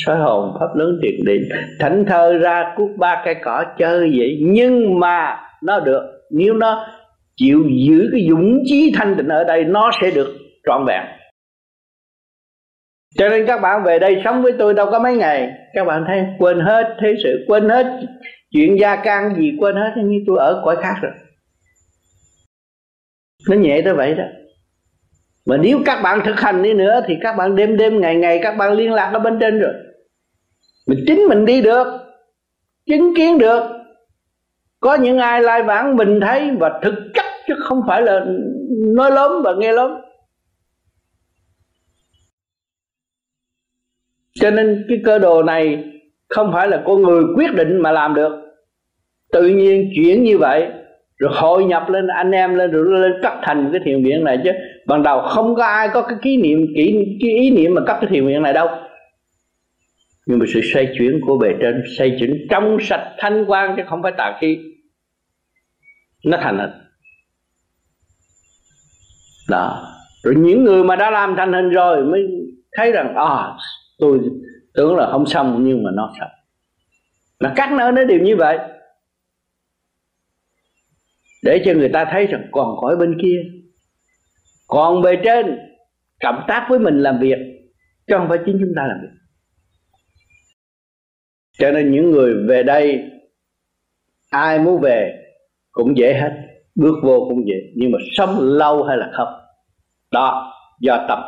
soi 0.05 0.17
hồn, 0.17 0.57
pháp 0.59 0.75
lớn 0.75 0.99
tuyệt 1.01 1.15
định. 1.25 1.41
Thảnh 1.79 2.05
thơ 2.07 2.37
ra 2.37 2.73
cuốc 2.75 2.89
ba 2.97 3.21
cây 3.25 3.35
cỏ 3.43 3.65
chơi 3.77 3.99
vậy, 4.17 4.39
nhưng 4.41 4.99
mà 4.99 5.37
nó 5.63 5.79
được. 5.79 6.01
Nếu 6.31 6.53
nó 6.53 6.87
chịu 7.35 7.63
giữ 7.85 8.09
cái 8.11 8.27
dũng 8.29 8.59
chí 8.65 8.93
thanh 8.95 9.15
tịnh 9.17 9.27
ở 9.27 9.43
đây, 9.43 9.63
nó 9.63 9.91
sẽ 10.01 10.11
được 10.11 10.37
trọn 10.67 10.85
vẹn. 10.87 11.03
Cho 13.17 13.29
nên 13.29 13.45
các 13.47 13.61
bạn 13.61 13.83
về 13.83 13.99
đây 13.99 14.21
sống 14.23 14.41
với 14.41 14.53
tôi 14.59 14.73
đâu 14.73 14.87
có 14.91 14.99
mấy 14.99 15.15
ngày. 15.15 15.51
Các 15.73 15.85
bạn 15.85 16.03
thấy, 16.07 16.25
quên 16.39 16.59
hết 16.59 16.97
thế 17.01 17.15
sự, 17.23 17.45
quên 17.47 17.69
hết 17.69 17.85
chuyện 18.51 18.79
gia 18.79 18.95
can 18.95 19.35
gì, 19.37 19.57
quên 19.59 19.75
hết. 19.75 19.91
Như 20.03 20.17
tôi 20.27 20.37
ở 20.39 20.61
cõi 20.65 20.75
khác 20.81 20.95
rồi. 21.01 21.11
Nó 23.49 23.55
nhẹ 23.55 23.81
tới 23.85 23.93
vậy 23.93 24.15
đó 24.15 24.23
mà 25.45 25.57
nếu 25.57 25.79
các 25.85 26.01
bạn 26.01 26.21
thực 26.25 26.39
hành 26.39 26.63
đi 26.63 26.73
nữa 26.73 27.01
thì 27.07 27.15
các 27.21 27.35
bạn 27.37 27.55
đêm 27.55 27.77
đêm, 27.77 28.01
ngày 28.01 28.15
ngày 28.15 28.39
các 28.43 28.57
bạn 28.57 28.73
liên 28.73 28.93
lạc 28.93 29.11
ở 29.13 29.19
bên 29.19 29.37
trên 29.39 29.59
rồi. 29.59 29.73
Mình 30.87 30.99
chính 31.07 31.19
mình 31.19 31.45
đi 31.45 31.61
được, 31.61 31.87
chứng 32.85 33.15
kiến 33.15 33.37
được. 33.37 33.63
Có 34.79 34.95
những 34.95 35.17
ai 35.17 35.41
lai 35.41 35.63
vãng 35.63 35.95
mình 35.95 36.19
thấy 36.21 36.51
và 36.59 36.79
thực 36.83 36.93
chất 37.13 37.25
chứ 37.47 37.53
không 37.59 37.81
phải 37.87 38.01
là 38.01 38.25
nói 38.95 39.11
lớn 39.11 39.41
và 39.43 39.53
nghe 39.57 39.71
lớn 39.71 40.01
cho 44.33 44.51
nên 44.51 44.85
cái 44.89 44.97
cơ 45.05 45.19
đồ 45.19 45.43
này 45.43 45.83
không 46.29 46.51
phải 46.53 46.67
là 46.67 46.83
con 46.85 47.01
người 47.01 47.23
quyết 47.35 47.53
định 47.53 47.77
mà 47.81 47.91
làm 47.91 48.15
được. 48.15 48.31
Tự 49.31 49.47
nhiên 49.47 49.91
chuyển 49.95 50.23
như 50.23 50.37
vậy, 50.37 50.67
rồi 51.17 51.31
hội 51.33 51.65
nhập 51.65 51.89
lên, 51.89 52.07
anh 52.07 52.31
em 52.31 52.55
lên, 52.55 52.71
rồi 52.71 52.99
lên 52.99 53.11
cắt 53.23 53.39
thành 53.43 53.69
cái 53.71 53.81
thiền 53.85 54.03
viện 54.03 54.23
này 54.23 54.39
chứ 54.43 54.51
ban 54.85 55.03
đầu 55.03 55.21
không 55.21 55.55
có 55.55 55.63
ai 55.63 55.89
có 55.93 56.01
cái 56.01 56.17
kỷ 56.21 56.37
niệm 56.37 56.65
kỹ 56.75 57.17
cái 57.21 57.29
ý 57.31 57.51
niệm 57.51 57.73
mà 57.73 57.81
cắt 57.87 57.97
cái 58.01 58.09
thiền 58.09 58.23
nguyện 58.23 58.41
này 58.41 58.53
đâu. 58.53 58.67
Nhưng 60.25 60.39
mà 60.39 60.45
sự 60.53 60.61
xoay 60.73 60.93
chuyển 60.97 61.19
của 61.27 61.37
bề 61.37 61.49
trên, 61.61 61.83
xoay 61.97 62.17
chuyển 62.19 62.47
trong 62.49 62.77
sạch 62.81 63.15
thanh 63.17 63.45
quan 63.47 63.73
chứ 63.77 63.83
không 63.87 64.03
phải 64.03 64.11
tà 64.17 64.37
khí. 64.41 64.57
Nó 66.25 66.37
thành 66.41 66.57
hình. 66.57 66.71
Đó. 69.49 69.87
Rồi 70.23 70.35
những 70.37 70.63
người 70.63 70.83
mà 70.83 70.95
đã 70.95 71.11
làm 71.11 71.35
thành 71.37 71.53
hình 71.53 71.69
rồi 71.69 72.05
mới 72.05 72.21
thấy 72.71 72.91
rằng 72.91 73.15
à 73.15 73.53
tôi 73.99 74.19
tưởng 74.73 74.95
là 74.95 75.11
không 75.11 75.25
xong 75.25 75.63
nhưng 75.63 75.83
mà 75.83 75.89
nó 75.93 76.13
xong 76.19 76.29
là 77.39 77.53
các 77.55 77.71
nơi 77.71 77.91
nó 77.91 78.03
đều 78.03 78.19
như 78.19 78.35
vậy. 78.35 78.57
Để 81.43 81.61
cho 81.65 81.73
người 81.73 81.89
ta 81.89 82.05
thấy 82.11 82.27
rằng 82.27 82.47
còn 82.51 82.77
khỏi 82.81 82.95
bên 82.95 83.17
kia 83.21 83.41
còn 84.71 85.01
bề 85.01 85.15
trên 85.23 85.59
cộng 86.23 86.43
tác 86.47 86.67
với 86.69 86.79
mình 86.79 86.99
làm 87.01 87.19
việc, 87.19 87.37
chứ 88.07 88.15
không 88.17 88.29
phải 88.29 88.37
chính 88.45 88.57
chúng 88.59 88.73
ta 88.75 88.81
làm 88.87 88.97
việc. 89.01 89.17
Cho 91.59 91.71
nên 91.71 91.91
những 91.91 92.11
người 92.11 92.33
về 92.47 92.63
đây, 92.63 93.03
ai 94.29 94.59
muốn 94.59 94.81
về 94.81 95.13
cũng 95.71 95.97
dễ 95.97 96.13
hết, 96.13 96.31
bước 96.75 96.95
vô 97.03 97.25
cũng 97.29 97.47
dễ, 97.47 97.55
nhưng 97.75 97.91
mà 97.91 97.97
sống 98.11 98.39
lâu 98.39 98.83
hay 98.83 98.97
là 98.97 99.11
không, 99.13 99.27
đó, 100.11 100.53
do 100.81 101.05
tâm. 101.07 101.19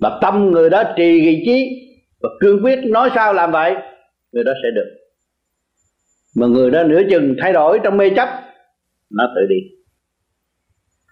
Và 0.00 0.18
tâm 0.22 0.50
người 0.50 0.70
đó 0.70 0.82
trì 0.96 1.20
vị 1.20 1.42
trí 1.46 1.70
và 2.20 2.28
cương 2.40 2.64
quyết 2.64 2.78
nói 2.84 3.10
sao 3.14 3.34
làm 3.34 3.52
vậy, 3.52 3.74
người 4.32 4.44
đó 4.44 4.52
sẽ 4.62 4.68
được. 4.74 4.96
Mà 6.36 6.46
người 6.46 6.70
đó 6.70 6.82
nửa 6.82 7.02
chừng 7.10 7.34
thay 7.40 7.52
đổi 7.52 7.80
trong 7.84 7.96
mê 7.96 8.10
chấp, 8.16 8.28
nó 9.10 9.32
tự 9.34 9.46
đi 9.48 9.56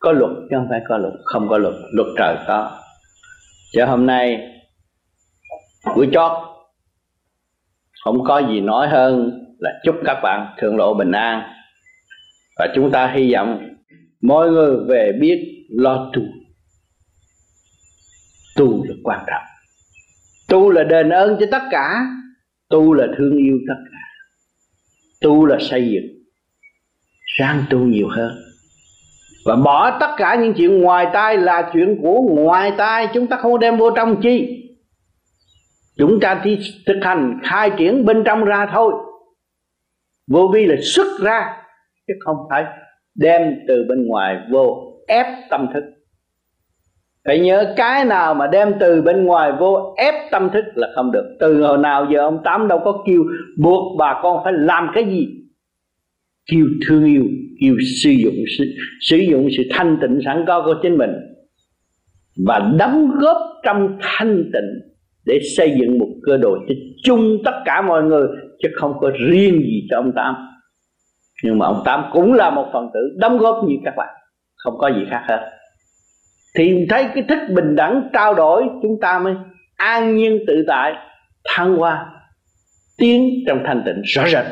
có 0.02 0.12
luật 0.12 0.31
chứ 0.50 0.56
không 0.56 0.66
phải 0.70 0.81
có 0.89 0.98
luật, 0.98 1.14
không 1.24 1.48
có 1.48 1.58
luật. 1.58 1.74
Luật 1.92 2.06
trời 2.18 2.36
có. 2.47 2.78
Chứ 3.72 3.84
hôm 3.84 4.06
nay 4.06 4.48
buổi 5.97 6.08
chót, 6.12 6.32
không 8.05 8.24
có 8.24 8.42
gì 8.48 8.60
nói 8.60 8.89
hơn 8.89 9.31
là 9.58 9.70
chúc 9.84 9.97
các 10.05 10.20
bạn 10.22 10.55
thượng 10.58 10.76
lộ 10.76 10.94
bình 10.94 11.12
an. 11.12 11.42
Và 12.58 12.68
chúng 12.74 12.90
ta 12.90 13.12
hy 13.14 13.32
vọng 13.32 13.68
mọi 14.22 14.50
người 14.50 14.76
về 14.89 15.12
biết 15.20 15.66
lo 15.70 16.10
tu. 16.14 16.22
Tu 18.56 18.84
là 18.84 18.94
quan 19.05 19.24
trọng. 19.26 19.42
Tu 20.48 20.70
là 20.70 20.84
đền 20.84 21.10
ơn 21.10 21.36
cho 21.40 21.47
tất 21.50 21.62
cả. 21.70 22.06
Tu 22.68 22.92
là 22.92 23.06
thương 23.18 23.36
yêu 23.36 23.58
tất 23.68 23.82
cả. 23.92 23.98
Tu 25.20 25.47
là 25.47 25.58
xây 25.60 25.90
dựng. 25.90 26.24
Sang 27.39 27.64
tu 27.70 27.78
nhiều 27.78 28.08
hơn 28.08 28.41
và 29.44 29.56
bỏ 29.56 29.98
tất 30.00 30.10
cả 30.16 30.34
những 30.34 30.54
chuyện 30.54 30.80
ngoài 30.80 31.06
tai 31.12 31.36
là 31.36 31.70
chuyện 31.72 31.98
của 32.02 32.20
ngoài 32.20 32.72
tai, 32.76 33.08
chúng 33.14 33.26
ta 33.26 33.36
không 33.36 33.58
đem 33.58 33.76
vô 33.76 33.90
trong 33.90 34.20
chi. 34.20 34.58
Chúng 35.98 36.20
ta 36.20 36.40
thi 36.44 36.58
thực 36.86 36.98
hành 37.02 37.40
khai 37.44 37.70
triển 37.76 38.04
bên 38.04 38.24
trong 38.24 38.44
ra 38.44 38.66
thôi. 38.72 38.92
Vô 40.30 40.50
vi 40.54 40.66
là 40.66 40.76
xuất 40.82 41.06
ra, 41.20 41.56
chứ 42.06 42.14
không 42.24 42.36
phải 42.50 42.64
đem 43.14 43.42
từ 43.68 43.84
bên 43.88 44.06
ngoài 44.06 44.36
vô, 44.50 44.92
ép 45.08 45.26
tâm 45.50 45.66
thức. 45.74 45.84
Phải 47.24 47.38
nhớ 47.38 47.74
cái 47.76 48.04
nào 48.04 48.34
mà 48.34 48.46
đem 48.46 48.74
từ 48.80 49.02
bên 49.02 49.24
ngoài 49.24 49.52
vô, 49.52 49.94
ép 49.96 50.14
tâm 50.30 50.50
thức 50.50 50.64
là 50.74 50.88
không 50.94 51.12
được. 51.12 51.36
Từ 51.40 51.62
hồi 51.62 51.78
nào 51.78 52.06
giờ 52.12 52.20
ông 52.20 52.42
tám 52.44 52.68
đâu 52.68 52.80
có 52.84 53.02
kêu 53.06 53.22
buộc 53.58 53.98
bà 53.98 54.20
con 54.22 54.44
phải 54.44 54.52
làm 54.52 54.90
cái 54.94 55.04
gì? 55.04 55.41
Kêu 56.52 56.66
thương 56.89 57.05
yêu 57.05 57.24
kêu 57.60 57.74
sử 58.02 58.10
dụng 58.10 58.34
sử, 58.58 58.64
sử 59.00 59.16
dụng 59.16 59.48
sự 59.56 59.62
thanh 59.70 59.98
tịnh 60.00 60.20
sẵn 60.24 60.44
có 60.47 60.62
của 60.64 60.74
chính 60.82 60.98
mình 60.98 61.10
và 62.47 62.72
đóng 62.78 63.10
góp 63.20 63.36
trong 63.64 63.98
thanh 64.00 64.50
tịnh 64.52 64.92
để 65.26 65.40
xây 65.56 65.76
dựng 65.81 65.98
một 65.98 66.08
cơ 66.26 66.36
đồ 66.36 66.56
cho 66.68 66.74
chung 67.05 67.39
tất 67.44 67.62
cả 67.64 67.82
mọi 67.82 68.02
người 68.02 68.28
chứ 68.62 68.68
không 68.74 68.92
có 69.00 69.10
riêng 69.28 69.60
gì 69.60 69.86
cho 69.90 69.97
ông 69.97 70.12
tám. 70.16 70.34
Nhưng 71.44 71.58
mà 71.58 71.66
ông 71.66 71.82
tám 71.84 72.05
cũng 72.12 72.32
là 72.32 72.50
một 72.50 72.70
phần 72.72 72.89
tử 72.94 73.00
đóng 73.18 73.39
góp 73.39 73.64
như 73.68 73.74
các 73.84 73.94
bạn 73.97 74.14
không 74.56 74.78
có 74.78 74.89
gì 74.89 75.02
khác 75.10 75.22
hết. 75.28 75.50
Thì 76.56 76.86
thấy 76.89 77.06
cái 77.14 77.24
thức 77.28 77.39
bình 77.55 77.76
đẳng 77.76 78.08
trao 78.12 78.34
đổi 78.34 78.62
chúng 78.82 79.00
ta 79.00 79.18
mới 79.18 79.34
an 79.76 80.16
nhiên 80.16 80.39
tự 80.47 80.64
tại 80.66 80.92
thăng 81.44 81.76
hoa 81.76 82.06
tiến 82.98 83.31
trong 83.47 83.62
thanh 83.66 83.82
tịnh 83.86 84.02
rõ 84.05 84.28
rệt 84.28 84.44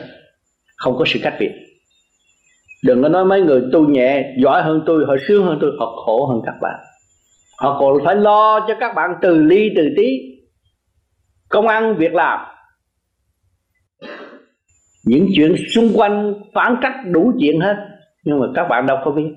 không 0.77 0.95
có 0.99 1.05
sự 1.07 1.20
cách 1.23 1.35
biệt 1.41 1.70
đừng 2.84 3.02
có 3.02 3.09
nói 3.09 3.25
mấy 3.25 3.42
người 3.42 3.62
tu 3.73 3.89
nhẹ, 3.89 4.34
giỏi 4.42 4.62
hơn 4.62 4.83
tôi, 4.86 5.05
họ 5.07 5.17
sướng 5.28 5.44
hơn 5.44 5.59
tôi, 5.60 5.70
họ 5.78 6.02
khổ 6.07 6.26
hơn 6.26 6.41
các 6.47 6.55
bạn. 6.60 6.81
Họ 7.59 7.81
còn 7.81 8.05
phải 8.05 8.17
lo 8.17 8.67
cho 8.68 8.75
các 8.81 8.94
bạn 8.94 9.10
từ 9.23 9.39
ly, 9.39 9.70
từ 9.76 9.89
tí. 9.97 10.09
Công 11.49 11.67
ăn, 11.67 11.97
việc 11.97 12.12
làm. 12.15 12.41
Những 15.05 15.28
chuyện 15.36 15.55
xung 15.75 15.89
quanh 15.94 16.34
phản 16.55 16.76
trách 16.83 16.94
đủ 17.10 17.33
chuyện 17.41 17.60
hết, 17.60 17.76
nhưng 18.25 18.41
mà 18.41 18.47
các 18.55 18.68
bạn 18.68 18.86
đâu 18.86 18.99
có 19.05 19.10
biết. 19.10 19.31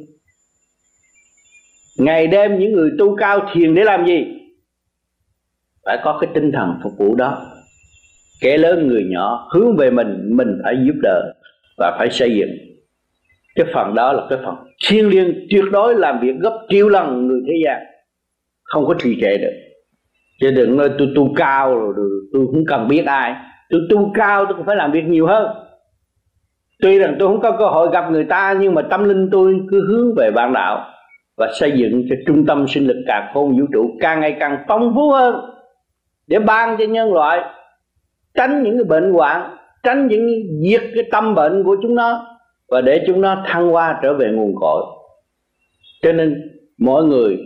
Ngày 1.97 2.27
đêm 2.27 2.59
những 2.59 2.73
người 2.73 2.89
tu 2.99 3.15
cao 3.15 3.39
thiền 3.53 3.75
để 3.75 3.83
làm 3.83 4.05
gì? 4.05 4.25
Phải 5.85 5.97
có 6.03 6.17
cái 6.21 6.29
tinh 6.33 6.51
thần 6.51 6.79
phục 6.83 6.93
vụ 6.97 7.15
đó. 7.15 7.45
Kẻ 8.41 8.57
lớn, 8.57 8.87
người 8.87 9.03
nhỏ, 9.09 9.49
hướng 9.53 9.77
về 9.77 9.91
mình 9.91 10.29
mình 10.37 10.59
phải 10.63 10.75
giúp 10.85 10.95
đỡ 11.01 11.33
và 11.77 11.95
phải 11.99 12.09
xây 12.11 12.35
dựng 12.35 12.72
cái 13.55 13.65
phần 13.73 13.93
đó 13.95 14.13
là 14.13 14.23
cái 14.29 14.39
phần 14.45 14.55
thiên 14.87 15.09
liêng, 15.09 15.47
tuyệt 15.49 15.63
đối 15.71 15.95
làm 15.95 16.19
việc 16.19 16.35
gấp 16.39 16.59
triệu 16.69 16.89
lần 16.89 17.27
người 17.27 17.41
thế 17.47 17.53
gian. 17.65 17.83
Không 18.63 18.85
có 18.85 18.93
trì 18.99 19.21
trệ 19.21 19.37
được. 19.37 19.53
Chứ 20.41 20.51
đừng 20.51 20.77
nói 20.77 20.89
tôi 20.97 21.07
tu 21.15 21.33
cao 21.35 21.79
rồi 21.79 21.93
tôi 22.33 22.45
không 22.51 22.65
cần 22.67 22.87
biết 22.87 23.05
ai. 23.05 23.35
Tôi 23.69 23.81
tu 23.89 24.11
cao 24.13 24.45
tôi 24.45 24.53
cũng 24.53 24.65
phải 24.65 24.75
làm 24.75 24.91
việc 24.91 25.05
nhiều 25.05 25.27
hơn. 25.27 25.47
Tuy 26.81 26.99
rằng 26.99 27.15
tôi 27.19 27.27
không 27.27 27.41
có 27.41 27.51
cơ 27.51 27.65
hội 27.65 27.89
gặp 27.91 28.11
người 28.11 28.23
ta, 28.23 28.55
nhưng 28.59 28.75
mà 28.75 28.81
tâm 28.81 29.03
linh 29.03 29.29
tôi 29.31 29.59
cứ 29.71 29.87
hướng 29.87 30.15
về 30.15 30.31
bản 30.31 30.53
đạo 30.53 30.89
và 31.37 31.51
xây 31.59 31.71
dựng 31.71 32.05
cho 32.09 32.15
trung 32.27 32.45
tâm 32.45 32.67
sinh 32.67 32.87
lực 32.87 33.03
cả 33.07 33.31
khôn 33.33 33.59
vũ 33.59 33.65
trụ 33.73 33.89
càng 33.99 34.19
ngày 34.19 34.37
càng 34.39 34.57
phong 34.67 34.95
phú 34.95 35.11
hơn 35.11 35.35
để 36.27 36.39
ban 36.39 36.77
cho 36.79 36.85
nhân 36.85 37.13
loại 37.13 37.41
tránh 38.33 38.63
những 38.63 38.77
cái 38.77 38.83
bệnh 38.83 39.13
hoạn, 39.13 39.57
tránh 39.83 40.07
những 40.07 40.27
diệt 40.63 40.81
cái 40.95 41.03
tâm 41.11 41.35
bệnh 41.35 41.63
của 41.63 41.75
chúng 41.81 41.95
nó 41.95 42.32
và 42.73 42.81
để 42.81 43.03
chúng 43.07 43.21
nó 43.21 43.43
thăng 43.47 43.67
hoa 43.67 43.99
trở 44.03 44.13
về 44.13 44.31
nguồn 44.31 44.55
cội. 44.55 44.83
Cho 46.01 46.11
nên 46.11 46.51
mỗi 46.77 47.05
người, 47.05 47.37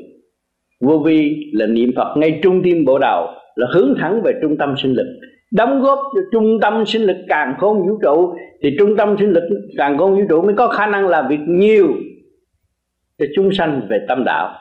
vô 0.81 0.97
vi 1.05 1.51
là 1.53 1.65
niệm 1.65 1.91
phật. 1.95 2.17
Ngay 2.17 2.39
trung 2.43 2.61
tim 2.63 2.85
bộ 2.85 2.99
đầu 2.99 3.27
là 3.55 3.67
hướng 3.73 3.95
thẳng 3.99 4.21
về 4.21 4.33
trung 4.41 4.57
tâm 4.57 4.75
sinh 4.77 4.93
lực. 4.93 5.19
Đóng 5.51 5.81
góp 5.81 5.99
cho 6.15 6.21
trung 6.31 6.59
tâm 6.61 6.85
sinh 6.85 7.01
lực 7.01 7.17
càng 7.27 7.53
khôn 7.57 7.87
vũ 7.87 7.99
trụ, 8.03 8.35
thì 8.63 8.75
trung 8.79 8.97
tâm 8.97 9.15
sinh 9.19 9.29
lực 9.29 9.43
càng 9.77 9.97
khôn 9.97 10.15
vũ 10.15 10.21
trụ 10.29 10.41
mới 10.41 10.55
có 10.55 10.67
khả 10.67 10.85
năng 10.85 11.07
làm 11.07 11.27
việc 11.27 11.39
nhiều 11.47 11.87
cho 13.17 13.25
chúng 13.35 13.51
sanh 13.51 13.81
về 13.89 13.99
tâm 14.07 14.23
đạo. 14.25 14.55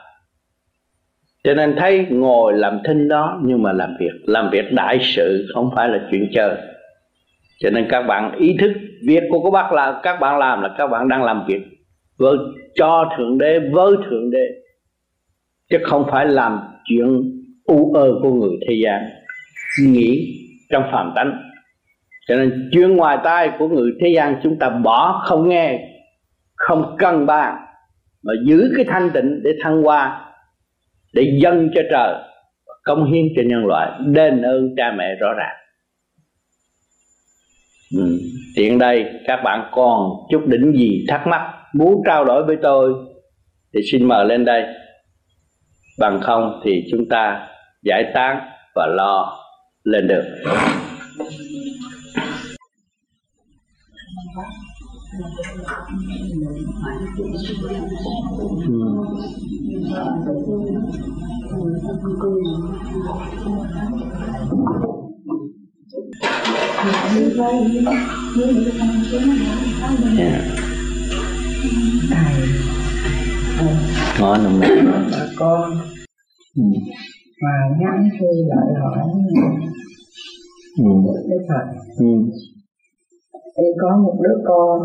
Cho 1.43 1.53
nên 1.53 1.75
thấy 1.77 2.05
ngồi 2.09 2.53
làm 2.53 2.79
thinh 2.85 3.07
đó, 3.07 3.41
nhưng 3.43 3.63
mà 3.63 3.73
làm 3.73 3.95
việc. 3.99 4.11
Làm 4.25 4.49
việc 4.49 4.65
đại 4.71 4.99
sự, 5.01 5.45
không 5.53 5.69
phải 5.75 5.89
là 5.89 6.07
chuyện 6.11 6.29
chơi. 6.33 6.55
Cho 7.59 7.69
nên 7.69 7.85
các 7.89 8.01
bạn 8.01 8.37
ý 8.39 8.55
thức 8.59 8.71
việc 9.07 9.23
của 9.29 9.43
các 9.43 9.49
bác 9.49 9.71
là, 9.71 9.99
các 10.03 10.19
bạn 10.19 10.39
làm 10.39 10.61
là 10.61 10.75
các 10.77 10.87
bạn 10.87 11.07
đang 11.07 11.23
làm 11.23 11.43
việc 11.47 11.61
với 12.17 12.37
cho 12.75 13.09
thượng 13.17 13.37
đế, 13.37 13.59
với 13.71 13.95
thượng 14.09 14.31
đế, 14.31 14.47
chứ 15.69 15.77
không 15.83 16.05
phải 16.11 16.25
làm 16.25 16.59
chuyện 16.85 17.31
u 17.63 17.93
ơ 17.93 18.13
của 18.21 18.33
người 18.33 18.57
thế 18.67 18.75
gian. 18.83 19.09
Nghĩ 19.81 20.33
trong 20.69 20.83
phàm 20.91 21.13
tánh. 21.15 21.43
Cho 22.27 22.35
nên 22.35 22.69
chuyện 22.71 22.95
ngoài 22.95 23.17
tai 23.23 23.51
của 23.59 23.67
người 23.67 23.91
thế 24.01 24.07
gian 24.15 24.39
chúng 24.43 24.59
ta 24.59 24.69
bỏ 24.69 25.23
không 25.25 25.49
nghe, 25.49 25.89
không 26.55 26.95
cân 26.99 27.25
bằng, 27.25 27.57
mà 28.23 28.33
giữ 28.45 28.73
cái 28.75 28.85
thanh 28.89 29.09
tịnh 29.13 29.41
để 29.43 29.51
thăng 29.63 29.83
hoa, 29.83 30.33
để 31.13 31.37
dâng 31.41 31.69
cho 31.75 31.81
trời 31.91 32.13
công 32.83 33.13
hiến 33.13 33.25
cho 33.35 33.41
nhân 33.45 33.65
loại. 33.65 33.91
Đền 34.05 34.41
ơn 34.41 34.75
cha 34.77 34.93
mẹ 34.97 35.15
rõ 35.19 35.33
ràng. 35.33 35.55
Ừ 37.97 38.19
tiện 38.57 38.79
đây, 38.79 39.05
các 39.27 39.39
bạn 39.43 39.69
còn 39.71 40.09
chút 40.29 40.41
đỉnh 40.45 40.73
gì 40.77 41.05
thắc 41.07 41.27
mắc, 41.27 41.41
muốn 41.73 42.01
trao 42.05 42.25
đổi 42.25 42.43
với 42.43 42.57
tôi, 42.61 42.93
thì 43.73 43.79
xin 43.91 44.07
mời 44.07 44.25
lên 44.25 44.45
đây. 44.45 44.63
Bằng 45.99 46.21
không 46.21 46.61
thì 46.63 46.83
chúng 46.91 47.09
ta 47.09 47.47
giải 47.83 48.11
tán 48.13 48.39
và 48.75 48.87
lo 48.87 49.37
lên 49.83 50.07
được. 50.07 50.23
Ừ 64.83 64.96
yeah. 70.17 70.41
ngon 74.19 74.39
không 74.43 74.59
bà 75.11 75.27
con 75.39 75.71
ừ. 76.55 76.63
mà 77.43 77.55
nhắn 77.79 78.09
thư 78.19 78.27
lại 78.47 78.67
hỏi 78.81 79.03
ừ. 80.77 80.83
Đức 81.29 81.41
Phật 81.49 81.65
ừ. 81.97 82.05
Thì 83.57 83.63
có 83.81 83.97
một 83.97 84.15
đứa 84.23 84.43
con 84.47 84.81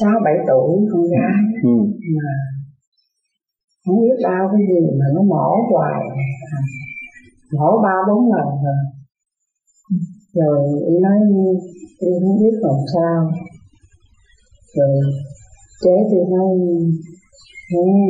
sáu 0.00 0.20
bảy 0.24 0.34
tuổi 0.48 0.88
con 0.92 1.02
gái 1.02 1.42
ừ. 1.62 1.76
mà 2.16 2.32
không 3.86 4.00
biết 4.00 4.16
đau 4.22 4.48
cái 4.52 4.60
gì 4.68 4.98
mà 5.00 5.06
nó 5.14 5.22
mổ 5.22 5.48
hoài 5.72 6.02
mổ 7.52 7.82
ba 7.82 7.94
bốn 8.08 8.32
lần 8.32 8.46
rồi 8.64 8.93
rồi 10.34 10.58
ý 10.88 10.94
nói 11.02 11.18
tôi 12.00 12.10
không 12.20 12.38
biết 12.42 12.56
làm 12.62 12.78
sao. 12.94 13.30
Rồi 14.76 15.00
chế 15.84 15.96
tôi 16.10 16.20
nói 16.30 16.48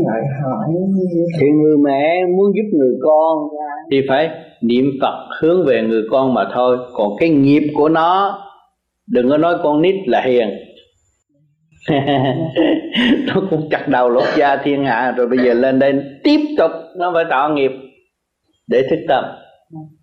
lại 0.07 0.23
hỏi 0.43 0.75
thì 1.41 1.47
người 1.63 1.77
mẹ 1.85 2.27
muốn 2.37 2.53
giúp 2.55 2.79
người 2.79 2.95
con 3.03 3.49
dạ. 3.53 3.75
thì 3.91 4.01
phải 4.09 4.31
niệm 4.61 4.85
phật 5.01 5.29
hướng 5.41 5.67
về 5.67 5.83
người 5.83 6.03
con 6.11 6.35
mà 6.35 6.45
thôi. 6.55 6.79
Còn 6.93 7.13
cái 7.19 7.29
nghiệp 7.29 7.63
của 7.75 7.89
nó, 7.89 8.39
đừng 9.07 9.29
có 9.29 9.37
nói 9.37 9.55
con 9.63 9.83
nít 9.83 9.95
là 10.07 10.23
hiền. 10.27 10.49
Nó 13.27 13.43
cũng 13.51 13.69
chặt 13.71 13.89
đầu 13.89 14.09
lột 14.09 14.25
da 14.37 14.57
thiên 14.65 14.85
hạ. 14.85 15.15
Rồi 15.17 15.27
bây 15.27 15.39
giờ 15.39 15.55
lên 15.55 15.79
đây 15.79 15.95
tiếp 16.23 16.41
tục, 16.59 16.71
nó 16.97 17.11
phải 17.15 17.25
tạo 17.31 17.55
nghiệp 17.55 17.71
để 18.67 18.83
thức 18.91 18.99
tâm 19.09 19.25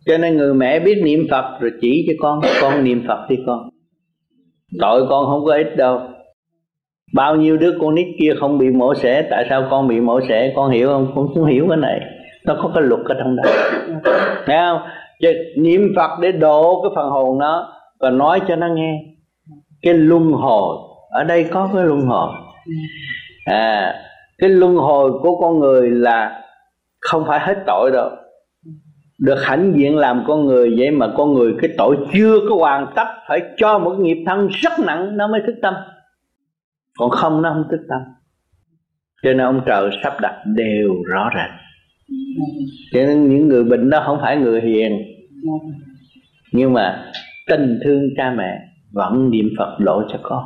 cho 0.06 0.18
nên 0.18 0.38
người 0.38 0.54
mẹ 0.54 0.80
biết 0.80 1.02
niệm 1.04 1.28
phật 1.32 1.46
rồi 1.60 1.72
chỉ 1.82 2.06
cho 2.08 2.14
con 2.22 2.42
con 2.62 2.84
niệm 2.84 3.04
phật 3.08 3.26
đi 3.30 3.36
con. 3.46 3.70
Tội 4.80 5.06
con 5.10 5.26
không 5.26 5.46
có 5.46 5.54
ít 5.54 5.76
đâu. 5.78 6.02
Bao 7.14 7.36
nhiêu 7.36 7.58
đứa 7.58 7.78
con 7.82 7.96
nít 7.96 8.08
kia 8.20 8.34
không 8.40 8.58
bị 8.58 8.70
mổ 8.70 8.96
xẻ, 8.96 9.28
tại 9.30 9.46
sao 9.50 9.68
con 9.70 9.88
bị 9.88 10.00
mổ 10.00 10.20
xẻ? 10.22 10.54
Con 10.56 10.72
hiểu 10.72 10.88
không? 10.88 11.12
Con 11.16 11.28
cũng 11.34 11.46
hiểu 11.46 11.66
cái 11.70 11.78
này. 11.78 12.02
Nó 12.46 12.56
có 12.62 12.72
cái 12.76 12.84
luật 12.84 13.02
ở 13.06 13.16
trong 13.20 13.36
đó. 13.36 13.44
Thấy 14.46 14.58
không? 14.58 14.80
Chứ 15.22 15.34
niệm 15.58 15.82
phật 15.96 16.10
để 16.22 16.32
độ 16.32 16.82
cái 16.84 16.92
phần 16.96 17.10
hồn 17.10 17.38
nó 17.38 17.74
và 18.00 18.10
nói 18.10 18.42
cho 18.48 18.56
nó 18.56 18.68
nghe. 18.68 19.04
Cái 19.82 19.94
luân 19.94 20.32
hồi. 20.32 20.78
Ở 21.10 21.24
đây 21.24 21.46
có 21.52 21.70
cái 21.74 21.84
luân 21.84 22.02
hồi. 22.02 22.30
À 23.46 23.96
cái 24.42 24.50
luân 24.50 24.76
hồi 24.76 25.12
của 25.22 25.38
con 25.42 25.60
người 25.60 25.90
là 25.90 26.44
không 27.00 27.24
phải 27.28 27.40
hết 27.40 27.56
tội 27.68 27.92
đâu 27.94 28.10
được 29.22 29.44
hãnh 29.44 29.74
diện 29.78 29.98
làm 29.98 30.24
con 30.28 30.46
người 30.46 30.74
vậy 30.78 30.92
mà 30.92 31.08
con 31.18 31.34
người 31.34 31.54
cái 31.62 31.72
tội 31.78 31.98
chưa 32.14 32.40
có 32.50 32.56
hoàn 32.56 32.94
tất 32.96 33.08
phải 33.28 33.42
cho 33.58 33.80
một 33.80 33.96
nghiệp 34.00 34.24
thân 34.26 34.48
rất 34.48 34.72
nặng 34.86 35.18
nó 35.18 35.28
mới 35.28 35.42
thức 35.48 35.56
tâm. 35.62 35.74
Còn 36.98 37.10
không 37.10 37.42
nó 37.42 37.54
không 37.54 37.64
thức 37.72 37.86
tâm. 37.90 38.02
Cho 39.24 39.30
nên 39.30 39.38
ông 39.38 39.62
trời 39.66 39.90
sắp 40.04 40.14
đặt 40.22 40.44
đều 40.46 40.90
rõ 41.06 41.30
ràng. 41.36 41.58
Cho 42.94 43.00
nên 43.00 43.30
những 43.30 43.48
người 43.48 43.64
bệnh 43.64 43.90
đó 43.90 44.04
không 44.06 44.18
phải 44.22 44.38
người 44.38 44.62
hiền. 44.62 44.98
Nhưng 46.52 46.74
mà 46.74 47.12
tình 47.48 47.80
thương 47.84 48.10
cha 48.18 48.34
mẹ 48.38 48.60
vẫn 48.92 49.30
niệm 49.30 49.50
phật 49.58 49.78
độ 49.80 50.04
cho 50.12 50.20
con. 50.24 50.44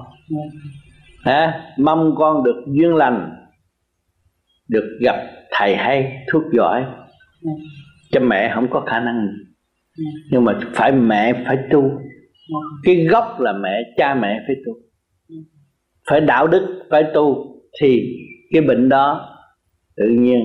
À, 1.24 1.62
mong 1.78 2.16
con 2.18 2.44
được 2.44 2.64
duyên 2.68 2.96
lành 2.96 3.32
được 4.68 4.98
gặp 5.02 5.16
thầy 5.52 5.76
hay 5.76 6.26
thuốc 6.32 6.44
giỏi 6.54 6.86
cho 8.16 8.22
mẹ 8.22 8.52
không 8.56 8.68
có 8.70 8.82
khả 8.82 9.00
năng. 9.00 9.28
Nhưng 10.32 10.46
mà 10.46 10.54
phải 10.74 10.92
mẹ 10.92 11.34
phải 11.46 11.58
tu. 11.72 11.92
Cái 12.84 12.96
gốc 12.96 13.40
là 13.40 13.54
mẹ 13.54 13.82
cha 13.98 14.16
mẹ 14.16 14.40
phải 14.48 14.56
tu. 14.66 14.74
Phải 16.10 16.22
đạo 16.22 16.48
đức 16.48 16.86
phải 16.90 17.04
tu 17.14 17.46
thì 17.82 18.02
cái 18.54 18.62
bệnh 18.62 18.90
đó 18.90 19.38
tự 19.98 20.06
nhiên 20.10 20.40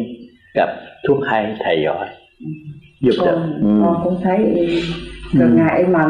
gặp 0.54 0.68
thuốc 1.08 1.18
hay 1.26 1.56
thầy 1.64 1.82
giỏi. 1.84 2.08
Giúp 3.00 3.24
đỡ. 3.24 3.32
Ừ. 3.62 3.80
con 3.82 4.00
cũng 4.04 4.20
thấy 4.22 4.38
từ 5.38 5.44
ừ. 5.44 5.54
ngày 5.56 5.84
mà 5.86 6.06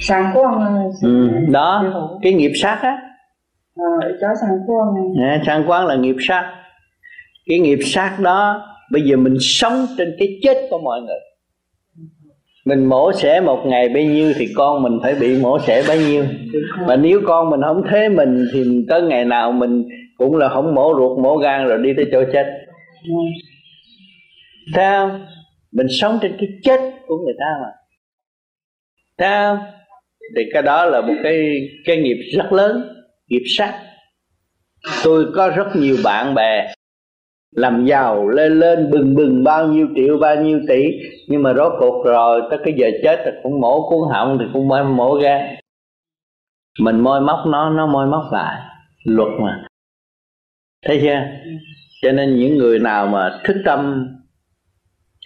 sang 0.00 0.30
quang 0.34 0.90
ừ. 1.02 1.28
đó 1.52 1.84
cái 2.22 2.32
nghiệp 2.32 2.52
sát 2.62 2.78
á. 2.82 2.98
Ờ, 3.76 4.16
cho 4.20 4.28
sang 4.40 4.58
quang. 4.66 4.88
Này 5.16 5.40
sang 5.46 5.66
quang 5.66 5.86
là 5.86 5.94
nghiệp 5.94 6.16
sát. 6.20 6.54
Cái 7.46 7.58
nghiệp 7.58 7.78
sát 7.82 8.16
đó 8.20 8.71
bây 8.92 9.02
giờ 9.02 9.16
mình 9.16 9.36
sống 9.40 9.86
trên 9.98 10.16
cái 10.18 10.38
chết 10.42 10.66
của 10.70 10.78
mọi 10.78 11.00
người. 11.00 11.20
Mình 12.64 12.84
mổ 12.84 13.12
xẻ 13.12 13.40
một 13.40 13.62
ngày 13.66 13.88
bấy 13.88 14.04
nhiêu 14.04 14.32
thì 14.36 14.48
con 14.56 14.82
mình 14.82 14.98
phải 15.02 15.14
bị 15.14 15.38
mổ 15.42 15.58
xẻ 15.58 15.82
bấy 15.88 15.98
nhiêu. 15.98 16.24
Mà 16.86 16.96
nếu 16.96 17.20
con 17.26 17.50
mình 17.50 17.60
không 17.62 17.82
thế 17.90 18.08
mình 18.08 18.46
thì 18.52 18.62
tới 18.88 19.02
ngày 19.02 19.24
nào 19.24 19.52
mình 19.52 19.84
cũng 20.18 20.36
là 20.36 20.48
không 20.48 20.74
mổ 20.74 20.94
ruột, 20.98 21.18
mổ 21.18 21.36
gan 21.36 21.66
rồi 21.66 21.78
đi 21.82 21.90
tới 21.96 22.06
chỗ 22.12 22.24
chết. 22.32 22.46
Sao 24.74 25.20
mình 25.72 25.86
sống 26.00 26.18
trên 26.22 26.36
cái 26.38 26.48
chết 26.62 26.80
của 27.06 27.18
người 27.24 27.34
ta 27.38 27.46
mà. 27.62 27.68
Sao 29.18 29.66
thì 30.36 30.42
cái 30.52 30.62
đó 30.62 30.86
là 30.86 31.00
một 31.00 31.14
cái 31.22 31.68
cái 31.84 31.96
nghiệp 31.96 32.16
rất 32.36 32.52
lớn, 32.52 32.82
nghiệp 33.28 33.42
sát. 33.46 33.82
Tôi 35.04 35.26
có 35.34 35.48
rất 35.56 35.76
nhiều 35.76 35.96
bạn 36.04 36.34
bè 36.34 36.74
làm 37.52 37.84
giàu, 37.84 38.28
lên 38.28 38.60
lên, 38.60 38.90
bừng 38.90 39.14
bừng, 39.14 39.44
bao 39.44 39.66
nhiêu 39.66 39.88
triệu, 39.96 40.18
bao 40.18 40.36
nhiêu 40.36 40.60
tỷ. 40.68 40.82
Nhưng 41.28 41.42
mà 41.42 41.54
rốt 41.54 41.72
cuộc 41.78 42.04
rồi, 42.04 42.42
tới 42.50 42.58
cái 42.64 42.74
giờ 42.76 42.90
chết 43.02 43.22
thì 43.24 43.30
cũng 43.42 43.60
mổ 43.60 43.88
cuốn 43.88 44.08
họng, 44.12 44.38
thì 44.40 44.44
cũng 44.52 44.68
mới 44.68 44.84
mổ 44.84 45.20
ra 45.22 45.56
mình 46.80 47.00
môi 47.00 47.20
móc 47.20 47.38
nó 47.46 47.70
nó 47.70 47.86
môi 47.86 48.06
móc 48.06 48.32
lại. 48.32 48.60
Luật 49.04 49.28
mà. 49.40 49.64
Thấy 50.86 51.00
chưa? 51.02 51.20
Cho 52.02 52.12
nên 52.12 52.36
những 52.36 52.58
người 52.58 52.78
nào 52.78 53.06
mà 53.06 53.40
thức 53.44 53.56
tâm 53.64 54.08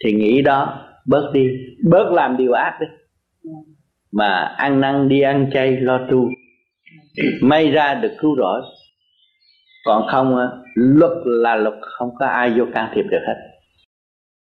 thì 0.05 0.13
nghĩ 0.13 0.43
đó, 0.43 0.81
bớt 1.07 1.31
đi. 1.35 1.49
Bớt 1.91 2.13
làm 2.13 2.37
điều 2.37 2.53
ác 2.53 2.79
đi. 2.81 2.87
Mà 4.13 4.55
ăn 4.57 4.81
năn, 4.81 5.09
đi 5.09 5.21
ăn 5.21 5.51
chay, 5.53 5.77
lo 5.77 6.01
tu. 6.11 6.29
May 7.43 7.71
ra 7.71 7.95
được 7.95 8.13
cứu 8.19 8.37
rỗi 8.37 8.61
còn 9.87 10.03
không 10.13 10.37
luật 10.75 11.13
là 11.25 11.57
luật 11.57 11.75
không 11.99 12.11
có 12.19 12.27
ai 12.27 12.53
vô 12.57 12.65
can 12.75 12.91
thiệp 12.95 13.05
được 13.11 13.23
hết. 13.27 13.35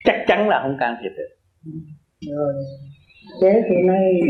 Chắc 0.06 0.16
chắn 0.28 0.50
là 0.50 0.60
không 0.64 0.78
can 0.80 0.96
thiệp 1.02 1.12
được. 1.18 1.30
Rồi. 2.36 2.54
Thế 3.42 3.64
thì 3.70 3.76
nay 3.88 4.22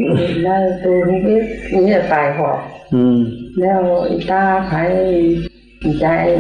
nay 0.43 0.69
tôi 0.83 1.01
không 1.05 1.23
biết 1.25 1.43
nghĩa 1.73 1.97
là 1.97 2.05
tài 2.09 2.33
họ 2.33 2.61
ừ. 2.91 3.25
nếu 3.57 4.03
ta 4.27 4.67
phải 4.71 5.15
chạy 5.99 6.39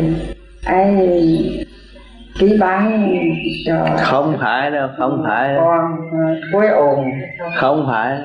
ai 0.65 1.07
ký 2.39 2.57
bán 2.59 3.09
cho 3.65 3.85
không 3.97 4.35
phải 4.39 4.71
đâu 4.71 4.89
không 4.97 5.23
phải. 5.27 5.55
con 5.57 5.83
cuối 6.51 6.67
ồn. 6.67 7.05
Không 7.55 7.85
phải. 7.87 8.19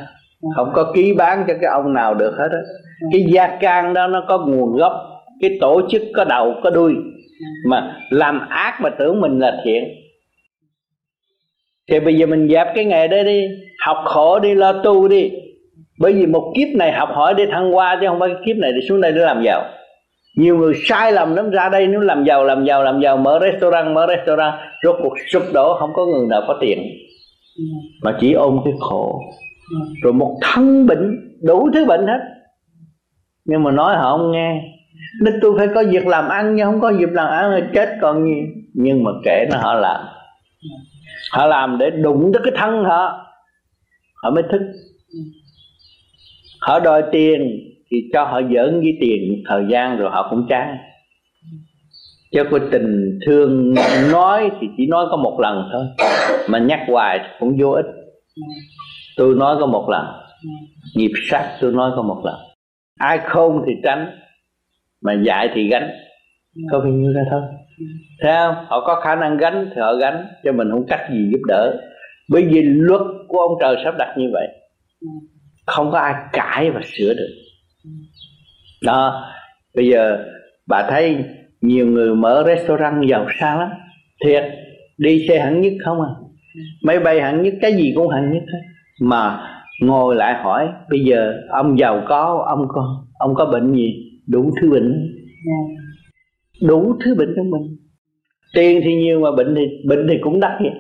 Không 0.56 0.72
có 0.74 0.92
ký 0.94 1.14
bán 1.18 1.44
cho 1.48 1.54
cái 1.60 1.70
ông 1.70 1.94
nào 1.94 2.14
được 2.14 2.34
hết 2.38 2.48
á. 2.52 2.58
Cái 3.12 3.24
gia 3.32 3.56
can 3.60 3.94
đó 3.94 4.06
nó 4.06 4.24
có 4.28 4.38
nguồn 4.38 4.76
gốc 4.76 4.92
cái 5.40 5.58
tổ 5.60 5.80
chức 5.90 6.02
có 6.14 6.24
đầu 6.24 6.54
có 6.62 6.70
đuôi. 6.70 6.94
Mà 7.66 7.96
làm 8.10 8.48
ác 8.48 8.80
mà 8.80 8.90
tưởng 8.90 9.20
mình 9.20 9.38
là 9.38 9.60
thiện. 9.64 9.84
Thì 11.90 12.00
bây 12.00 12.14
giờ 12.14 12.26
mình 12.26 12.48
dẹp 12.48 12.66
cái 12.74 12.84
nghề 12.84 13.08
đó 13.08 13.22
đi 13.22 13.48
học 13.86 13.96
khổ 14.04 14.38
đi 14.38 14.54
lo 14.54 14.72
tu 14.72 15.08
đi. 15.08 15.30
Bởi 15.98 16.12
vì 16.12 16.26
một 16.26 16.52
kiếp 16.56 16.68
này 16.76 16.92
học 16.92 17.08
hỏi 17.12 17.34
để 17.34 17.46
thăng 17.50 17.72
hoa 17.72 17.98
chứ 18.00 18.06
không 18.08 18.20
phải 18.20 18.30
kiếp 18.46 18.56
này 18.56 18.72
để 18.72 18.78
xuống 18.88 19.00
đây 19.00 19.12
để 19.12 19.20
làm 19.20 19.42
giàu. 19.42 19.64
Nhiều 20.36 20.58
người 20.58 20.74
sai 20.84 21.12
lầm 21.12 21.36
lắm 21.36 21.50
ra 21.50 21.68
đây 21.68 21.86
nếu 21.86 22.00
làm 22.00 22.24
giàu 22.24 22.44
làm 22.44 22.64
giàu 22.64 22.84
làm 22.84 23.00
giàu 23.00 23.16
mở 23.16 23.38
restaurant 23.42 23.94
mở 23.94 24.06
restaurant 24.08 24.54
rốt 24.84 24.96
cuộc 25.02 25.14
sụp 25.32 25.42
đổ 25.52 25.76
không 25.78 25.90
có 25.94 26.06
người 26.06 26.26
nào 26.28 26.42
có 26.48 26.58
tiền. 26.60 26.78
Mà 28.02 28.16
chỉ 28.20 28.32
ôm 28.32 28.60
cái 28.64 28.72
khổ. 28.80 29.20
Rồi 30.02 30.12
một 30.12 30.38
thân 30.42 30.86
bệnh 30.86 31.36
đủ 31.42 31.70
thứ 31.74 31.84
bệnh 31.84 32.06
hết. 32.06 32.20
Nhưng 33.44 33.62
mà 33.62 33.70
nói 33.70 33.96
họ 33.96 34.18
không 34.18 34.32
nghe 34.32 34.62
nên 35.20 35.34
tôi 35.42 35.54
phải 35.58 35.68
có 35.74 35.84
việc 35.90 36.06
làm 36.06 36.28
ăn 36.28 36.54
nhưng 36.54 36.66
không 36.66 36.80
có 36.80 36.92
việc 36.98 37.12
làm 37.12 37.28
ăn 37.28 37.50
là 37.50 37.60
chết 37.74 37.88
còn 38.00 38.24
gì. 38.24 38.42
Nhưng 38.74 39.04
mà 39.04 39.10
kể 39.24 39.46
nó 39.50 39.58
họ 39.58 39.74
làm. 39.74 40.00
Họ 41.32 41.46
làm 41.46 41.78
để 41.78 41.90
đụng 41.90 42.30
tới 42.32 42.42
cái 42.44 42.52
thân 42.56 42.84
họ. 42.84 43.26
Họ 44.22 44.30
mới 44.30 44.42
thức. 44.52 44.60
Họ 46.60 46.80
đòi 46.80 47.02
tiền 47.12 47.40
thì 47.90 47.96
cho 48.12 48.24
họ 48.24 48.40
giỡn 48.54 48.80
với 48.80 48.96
tiền 49.00 49.42
thời 49.48 49.64
gian 49.70 49.96
rồi 49.96 50.10
họ 50.10 50.26
cũng 50.30 50.46
chán. 50.48 50.76
Cho 52.32 52.44
cái 52.50 52.60
tình 52.72 53.18
thương 53.26 53.74
nói 54.12 54.50
thì 54.60 54.66
chỉ 54.76 54.86
nói 54.86 55.06
có 55.10 55.16
một 55.16 55.38
lần 55.40 55.68
thôi. 55.72 55.86
Mà 56.48 56.58
nhắc 56.58 56.80
hoài 56.88 57.20
cũng 57.40 57.56
vô 57.60 57.70
ích. 57.70 57.86
Tôi 59.16 59.34
nói 59.34 59.56
có 59.60 59.66
một 59.66 59.88
lần. 59.90 60.06
Nghiệp 60.96 61.12
sát 61.30 61.56
tôi 61.60 61.72
nói 61.72 61.90
có 61.96 62.02
một 62.02 62.22
lần. 62.24 62.34
Ai 62.98 63.18
không 63.18 63.62
thì 63.66 63.72
tránh 63.84 64.06
mà 65.02 65.12
dạy 65.12 65.50
thì 65.54 65.68
gánh. 65.68 65.90
Có 66.70 66.78
bao 66.78 66.88
nhiêu 66.88 67.12
ra 67.12 67.22
thôi 67.30 67.42
thấy 68.20 68.32
không? 68.36 68.54
Họ 68.68 68.80
có 68.86 69.00
khả 69.00 69.14
năng 69.14 69.36
gánh 69.36 69.70
thì 69.74 69.80
họ 69.80 69.94
gánh 69.94 70.26
cho 70.44 70.52
mình 70.52 70.70
không 70.70 70.86
cách 70.86 71.00
gì 71.12 71.28
giúp 71.32 71.40
đỡ. 71.48 71.76
Bởi 72.30 72.44
vì 72.44 72.62
luật 72.62 73.00
của 73.28 73.38
ông 73.38 73.52
trời 73.60 73.76
sắp 73.84 73.94
đặt 73.98 74.14
như 74.18 74.30
vậy. 74.32 74.48
Không 75.66 75.90
có 75.90 75.98
ai 75.98 76.14
cãi 76.32 76.70
và 76.70 76.80
sửa 76.84 77.14
được. 77.14 77.28
Đó 78.84 79.24
bây 79.76 79.88
giờ 79.88 80.24
bà 80.66 80.86
thấy 80.90 81.24
nhiều 81.60 81.86
người 81.86 82.14
mở 82.14 82.44
restaurant 82.46 83.08
giàu 83.08 83.26
sang 83.40 83.58
lắm. 83.58 83.70
Thiệt 84.24 84.44
đi 84.98 85.26
xe 85.28 85.38
hạng 85.38 85.60
nhất 85.60 85.72
không 85.84 86.00
à. 86.00 86.10
Máy 86.82 86.98
bay 86.98 87.20
hạng 87.20 87.42
nhất 87.42 87.54
cái 87.62 87.72
gì 87.72 87.92
cũng 87.96 88.08
hạng 88.08 88.32
nhất 88.32 88.42
hết. 88.52 88.60
Mà 89.00 89.46
ngồi 89.82 90.16
lại 90.16 90.34
hỏi 90.42 90.68
bây 90.90 91.00
giờ 91.00 91.34
ông 91.50 91.78
giàu 91.78 92.02
có 92.08 92.44
ông 92.48 92.66
có 92.68 93.04
ông 93.18 93.34
có 93.34 93.46
bệnh 93.46 93.72
gì 93.72 94.09
đủ 94.30 94.50
thứ 94.60 94.70
bệnh. 94.70 95.16
Đủ 96.62 96.94
thứ 97.04 97.14
bệnh 97.14 97.32
trong 97.36 97.50
mình. 97.50 97.76
Tiền 98.54 98.80
thì 98.84 98.94
nhiều 98.94 99.20
mà 99.20 99.30
bệnh 99.36 99.54
thì 99.56 99.88
bệnh 99.88 100.06
thì 100.10 100.18
cũng 100.20 100.40
đắt 100.40 100.52
vậy. 100.60 100.72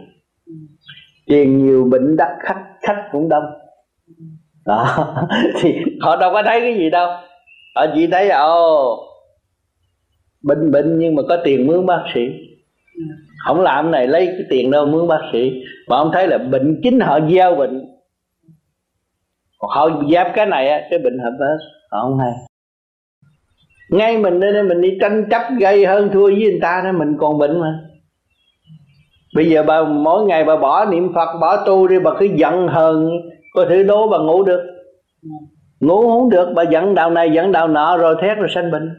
Tiền 1.26 1.66
nhiều 1.66 1.88
bệnh 1.90 2.16
đắt 2.16 2.28
khách 2.40 2.64
khách 2.82 3.08
cũng 3.12 3.28
đông. 3.28 3.44
Đó. 4.66 5.06
Thì 5.60 5.74
họ 6.00 6.16
đâu 6.16 6.32
có 6.32 6.42
thấy 6.42 6.60
cái 6.60 6.74
gì 6.74 6.90
đâu. 6.90 7.08
Họ 7.76 7.86
chỉ 7.94 8.06
thấy 8.06 8.30
ồ 8.30 8.98
bệnh 10.42 10.70
bệnh 10.70 10.98
nhưng 10.98 11.14
mà 11.14 11.22
có 11.28 11.36
tiền 11.44 11.66
mướn 11.66 11.86
bác 11.86 12.04
sĩ. 12.14 12.20
Không 13.46 13.60
làm 13.60 13.90
này 13.90 14.06
lấy 14.06 14.26
cái 14.26 14.46
tiền 14.50 14.70
đâu 14.70 14.86
mướn 14.86 15.08
bác 15.08 15.20
sĩ. 15.32 15.50
Mà 15.88 15.96
ông 15.96 16.10
thấy 16.12 16.28
là 16.28 16.38
bệnh 16.38 16.80
chính 16.82 17.00
họ 17.00 17.20
gieo 17.30 17.56
bệnh. 17.56 17.84
Họ 19.58 20.02
dẹp 20.10 20.26
cái 20.34 20.46
này 20.46 20.68
á 20.68 20.86
cái 20.90 20.98
bệnh 20.98 21.18
hợp 21.18 21.36
hết. 21.40 21.56
Họ 21.90 22.00
không 22.02 22.18
hay 22.18 22.32
ngay 23.90 24.18
mình 24.18 24.40
nên 24.40 24.68
mình 24.68 24.80
đi 24.80 24.98
tranh 25.00 25.24
chấp 25.30 25.42
gây 25.60 25.86
hơn 25.86 26.10
thua 26.12 26.26
với 26.26 26.34
người 26.34 26.58
ta 26.62 26.80
nên 26.84 26.98
mình 26.98 27.16
còn 27.18 27.38
bệnh 27.38 27.60
mà. 27.60 27.78
Bây 29.34 29.50
giờ 29.50 29.62
bà 29.62 29.82
mỗi 29.84 30.24
ngày 30.24 30.44
bà 30.44 30.56
bỏ 30.56 30.84
niệm 30.84 31.12
phật 31.14 31.38
bỏ 31.40 31.56
tu 31.66 31.88
đi 31.88 31.98
bà 31.98 32.10
cứ 32.18 32.28
giận 32.34 32.68
hờn 32.68 33.10
có 33.54 33.66
thể 33.68 33.82
đố 33.82 34.08
bà 34.08 34.18
ngủ 34.18 34.42
được. 34.42 34.60
Ngủ 35.80 36.02
không 36.02 36.30
được 36.30 36.48
bà 36.54 36.62
giận 36.62 36.94
đạo 36.94 37.10
này 37.10 37.30
giận 37.30 37.52
đạo 37.52 37.68
nọ 37.68 37.96
rồi 37.96 38.16
thét 38.22 38.38
rồi 38.38 38.48
sanh 38.54 38.70
bệnh. 38.70 38.90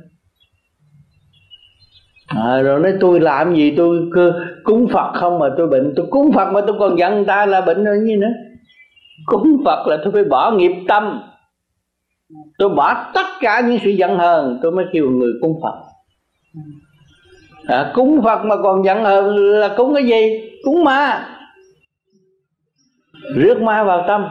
À, 2.27 2.61
rồi 2.61 2.79
nói 2.79 2.93
tôi 2.99 3.19
làm 3.19 3.55
gì 3.55 3.73
tôi 3.77 3.97
cứ 4.13 4.33
cúng 4.63 4.87
phật 4.93 5.11
không 5.13 5.39
mà 5.39 5.47
tôi 5.57 5.67
bệnh. 5.67 5.93
Tôi 5.95 6.05
cúng 6.09 6.31
phật 6.35 6.51
mà 6.51 6.61
tôi 6.67 6.75
còn 6.79 6.97
giận 6.99 7.15
người 7.15 7.25
ta 7.25 7.45
là 7.45 7.61
bệnh 7.61 7.83
rồi 7.83 7.97
như 7.99 8.17
nữa. 8.17 8.31
Cúng 9.25 9.61
phật 9.65 9.87
là 9.87 9.97
tôi 10.03 10.13
phải 10.13 10.23
bỏ 10.23 10.51
nghiệp 10.51 10.71
tâm 10.87 11.21
tôi 12.57 12.69
bỏ 12.69 13.11
tất 13.13 13.25
cả 13.39 13.61
những 13.67 13.79
sự 13.83 13.89
giận 13.89 14.17
hờn 14.17 14.59
tôi 14.61 14.71
mới 14.71 14.85
kêu 14.93 15.09
người 15.09 15.31
cúng 15.41 15.59
phật. 15.63 15.75
À, 17.67 17.91
cúng 17.93 18.21
phật 18.23 18.45
mà 18.45 18.55
còn 18.63 18.85
giận 18.85 19.03
hờn 19.03 19.35
là 19.35 19.73
cúng 19.77 19.93
cái 19.93 20.03
gì? 20.03 20.49
Cúng 20.63 20.83
ma. 20.83 21.27
Rước 23.35 23.61
ma 23.61 23.83
vào 23.83 24.03
tâm. 24.07 24.27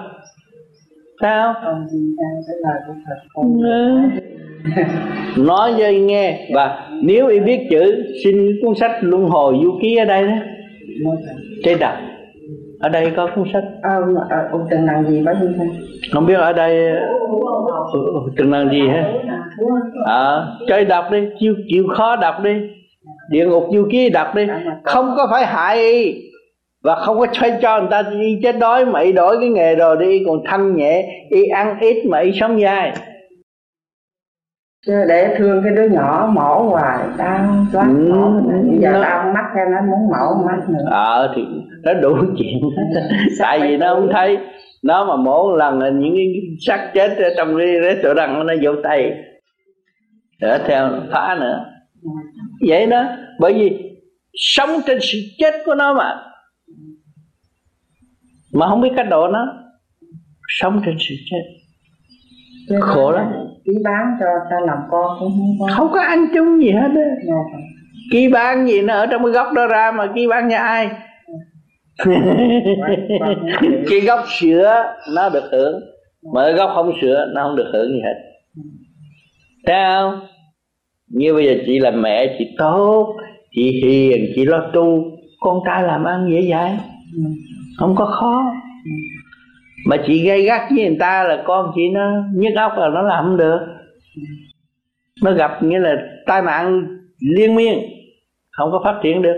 Sao 1.20 1.54
ừ. 3.34 3.42
nói 5.36 5.74
cho 5.78 5.88
nghe 5.88 6.48
và 6.54 6.88
nếu 7.02 7.26
y 7.26 7.40
biết 7.40 7.66
chữ 7.70 8.04
xin 8.24 8.46
cuốn 8.62 8.74
sách 8.74 8.92
luân 9.00 9.24
hồi 9.24 9.58
du 9.62 9.78
ký 9.82 9.96
ở 9.96 10.04
đây 10.04 10.26
đó. 10.26 10.36
Trên 11.64 11.78
đọc 11.78 11.94
ở 12.80 12.88
đây 12.88 13.12
có 13.16 13.28
cuốn 13.34 13.44
sách? 13.52 13.64
À, 13.82 13.98
ông 14.52 14.66
trần 14.70 14.86
năng 14.86 15.04
gì 15.04 15.22
có 15.26 15.34
gì 15.34 15.46
không 15.58 15.68
không 16.12 16.26
biết 16.26 16.34
ở 16.34 16.52
đây 16.52 16.92
trần 18.38 18.50
năng 18.50 18.70
gì 18.70 18.88
hả? 18.88 19.12
À, 20.06 20.46
chơi 20.68 20.84
đọc 20.84 21.04
đi 21.10 21.28
chịu 21.38 21.54
chịu 21.68 21.84
khó 21.96 22.16
đọc 22.16 22.34
đi. 22.42 22.60
Địa 23.30 23.46
ngục 23.46 23.64
du 23.72 23.88
ký 23.90 24.10
đọc 24.10 24.34
đi. 24.34 24.46
Không 24.84 25.14
có 25.16 25.28
phải 25.30 25.46
hại. 25.46 26.14
Và 26.84 26.94
không 26.94 27.18
có 27.18 27.26
cho 27.32 27.48
cho 27.62 27.80
người 27.80 27.88
ta 27.90 28.02
đi 28.02 28.40
chết 28.42 28.58
đói 28.58 28.84
mà 28.84 29.00
y 29.00 29.12
đổi 29.12 29.36
cái 29.40 29.48
nghề 29.48 29.74
rồi 29.74 29.96
đi 29.96 30.22
còn 30.26 30.42
thanh 30.46 30.76
nhẹ 30.76 31.24
y 31.30 31.44
ăn 31.44 31.76
ít 31.80 32.06
mà 32.06 32.18
y 32.18 32.32
sống 32.40 32.60
dài 32.60 32.92
chứ 34.86 34.92
để 35.08 35.34
thương 35.38 35.62
cái 35.64 35.72
đứa 35.72 35.88
nhỏ 35.88 36.32
mổ 36.34 36.62
hoài 36.62 37.08
tao 37.18 37.66
choáng 37.72 38.06
ừ, 38.06 38.12
mổ 38.12 38.40
giờ 38.80 38.92
nó... 38.92 39.02
tao 39.02 39.32
mắt 39.32 39.44
theo 39.54 39.68
nó 39.68 39.80
muốn 39.80 40.08
mổ 40.08 40.46
mắt 40.46 40.68
nữa. 40.68 40.84
Ờ 40.90 41.26
à, 41.26 41.32
thì 41.36 41.42
nó 41.82 41.94
đủ 41.94 42.16
chuyện. 42.38 42.58
Tại 43.38 43.60
vì 43.60 43.76
nó 43.76 43.94
không 43.94 44.08
thấy. 44.12 44.38
Nó 44.82 45.04
mà 45.04 45.16
mổ 45.16 45.56
lần 45.56 46.00
những 46.00 46.14
cái 46.14 46.26
xác 46.66 46.90
chết 46.94 47.16
ở 47.18 47.30
trong 47.36 47.58
cái 47.58 47.66
rế 47.82 48.00
chỗ 48.02 48.14
răng 48.14 48.46
nó 48.46 48.54
vô 48.62 48.72
tay. 48.82 49.12
Để 50.40 50.58
theo 50.66 50.90
phá 51.12 51.36
nữa. 51.40 51.64
Vậy 52.68 52.86
đó. 52.86 53.04
Bởi 53.38 53.54
vì 53.54 53.96
sống 54.34 54.70
trên 54.86 54.98
sự 55.00 55.18
chết 55.38 55.54
của 55.66 55.74
nó 55.74 55.94
mà. 55.94 56.22
Mà 58.52 58.68
không 58.68 58.80
biết 58.80 58.90
cách 58.96 59.06
độ 59.10 59.28
nó. 59.28 59.46
Sống 60.48 60.82
trên 60.86 60.96
sự 60.98 61.14
chết 61.30 61.59
khổ 62.80 63.10
lắm. 63.10 63.26
ký 63.64 63.72
bán 63.84 64.16
cho 64.20 64.26
ta 64.50 64.56
làm 64.66 64.78
con 64.90 65.16
cũng 65.20 65.30
không 65.30 65.56
có 65.60 65.74
không 65.76 65.92
có 65.92 66.00
ăn 66.00 66.26
chung 66.34 66.62
gì 66.62 66.70
hết 66.70 66.90
á. 66.96 67.34
Ký 68.12 68.28
bán 68.28 68.66
gì 68.66 68.82
nó 68.82 68.94
ở 68.94 69.06
trong 69.06 69.24
cái 69.24 69.32
góc 69.32 69.52
đó 69.52 69.66
ra 69.66 69.92
mà 69.92 70.12
ký 70.14 70.26
bán 70.26 70.48
cho 70.50 70.56
ai? 70.56 70.90
Cái 73.90 74.00
góc 74.00 74.20
sữa 74.28 74.84
nó 75.14 75.28
được 75.28 75.44
hưởng. 75.52 75.80
Mà 76.34 76.44
cái 76.44 76.52
góc 76.52 76.70
không 76.74 76.92
sữa 77.00 77.26
nó 77.34 77.42
không 77.42 77.56
được 77.56 77.70
hưởng 77.72 77.88
gì 77.88 78.00
hết. 78.04 78.14
Thấy 79.66 79.76
không? 79.84 80.20
Như 81.08 81.34
bây 81.34 81.46
giờ 81.46 81.54
chị 81.66 81.78
là 81.78 81.90
mẹ 81.90 82.36
chị 82.38 82.44
tốt 82.58 83.16
chị 83.54 83.80
hiền 83.84 84.24
chị 84.34 84.44
lo 84.44 84.70
tu. 84.72 85.04
Con 85.40 85.60
trai 85.66 85.82
làm 85.82 86.04
ăn 86.04 86.30
dễ 86.32 86.50
dãi. 86.50 86.78
Không 87.78 87.94
có 87.96 88.04
khó 88.04 88.44
mà 89.86 89.96
chị 90.06 90.26
gây 90.26 90.42
gắt 90.42 90.60
với 90.70 90.88
người 90.88 90.96
ta 91.00 91.24
là 91.24 91.42
con 91.46 91.72
chị 91.74 91.88
nó 91.88 92.22
nhức 92.34 92.52
óc 92.56 92.72
là 92.76 92.88
nó 92.88 93.02
làm 93.02 93.24
không 93.24 93.36
được. 93.36 93.60
Nó 95.22 95.32
gặp 95.32 95.62
nghĩa 95.62 95.78
là 95.78 95.96
tai 96.26 96.42
nạn 96.42 96.86
liên 97.36 97.54
miên, 97.54 97.78
không 98.50 98.72
có 98.72 98.80
phát 98.84 99.00
triển 99.02 99.22
được. 99.22 99.36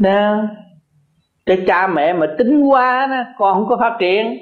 Đó. 0.00 0.42
Cái 1.46 1.58
cha 1.66 1.86
mẹ 1.86 2.12
mà 2.12 2.26
tính 2.38 2.60
quá 2.60 3.06
đó, 3.06 3.22
con 3.38 3.54
không 3.54 3.68
có 3.68 3.76
phát 3.80 3.96
triển. 4.00 4.38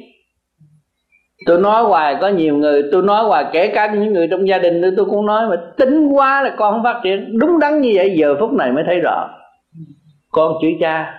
Tôi 1.47 1.61
nói 1.61 1.85
hoài, 1.85 2.17
có 2.21 2.29
nhiều 2.29 2.57
người, 2.57 2.83
tôi 2.93 3.03
nói 3.03 3.25
hoài, 3.25 3.45
kể 3.53 3.73
cả 3.75 3.95
những 3.95 4.13
người 4.13 4.29
trong 4.31 4.49
gia 4.49 4.59
đình 4.59 4.81
nữa 4.81 4.91
tôi 4.97 5.07
cũng 5.07 5.27
nói 5.27 5.49
mà 5.49 5.57
tính 5.77 6.09
quá 6.09 6.43
là 6.43 6.55
con 6.57 6.75
không 6.75 6.83
phát 6.83 7.01
triển. 7.05 7.39
Đúng 7.39 7.59
đắn 7.59 7.81
như 7.81 7.93
vậy, 7.95 8.15
giờ 8.17 8.37
phút 8.41 8.53
này 8.53 8.73
mới 8.73 8.85
thấy 8.87 9.01
rõ. 9.01 9.29
Con 10.31 10.53
chửi 10.63 10.77
cha. 10.81 11.15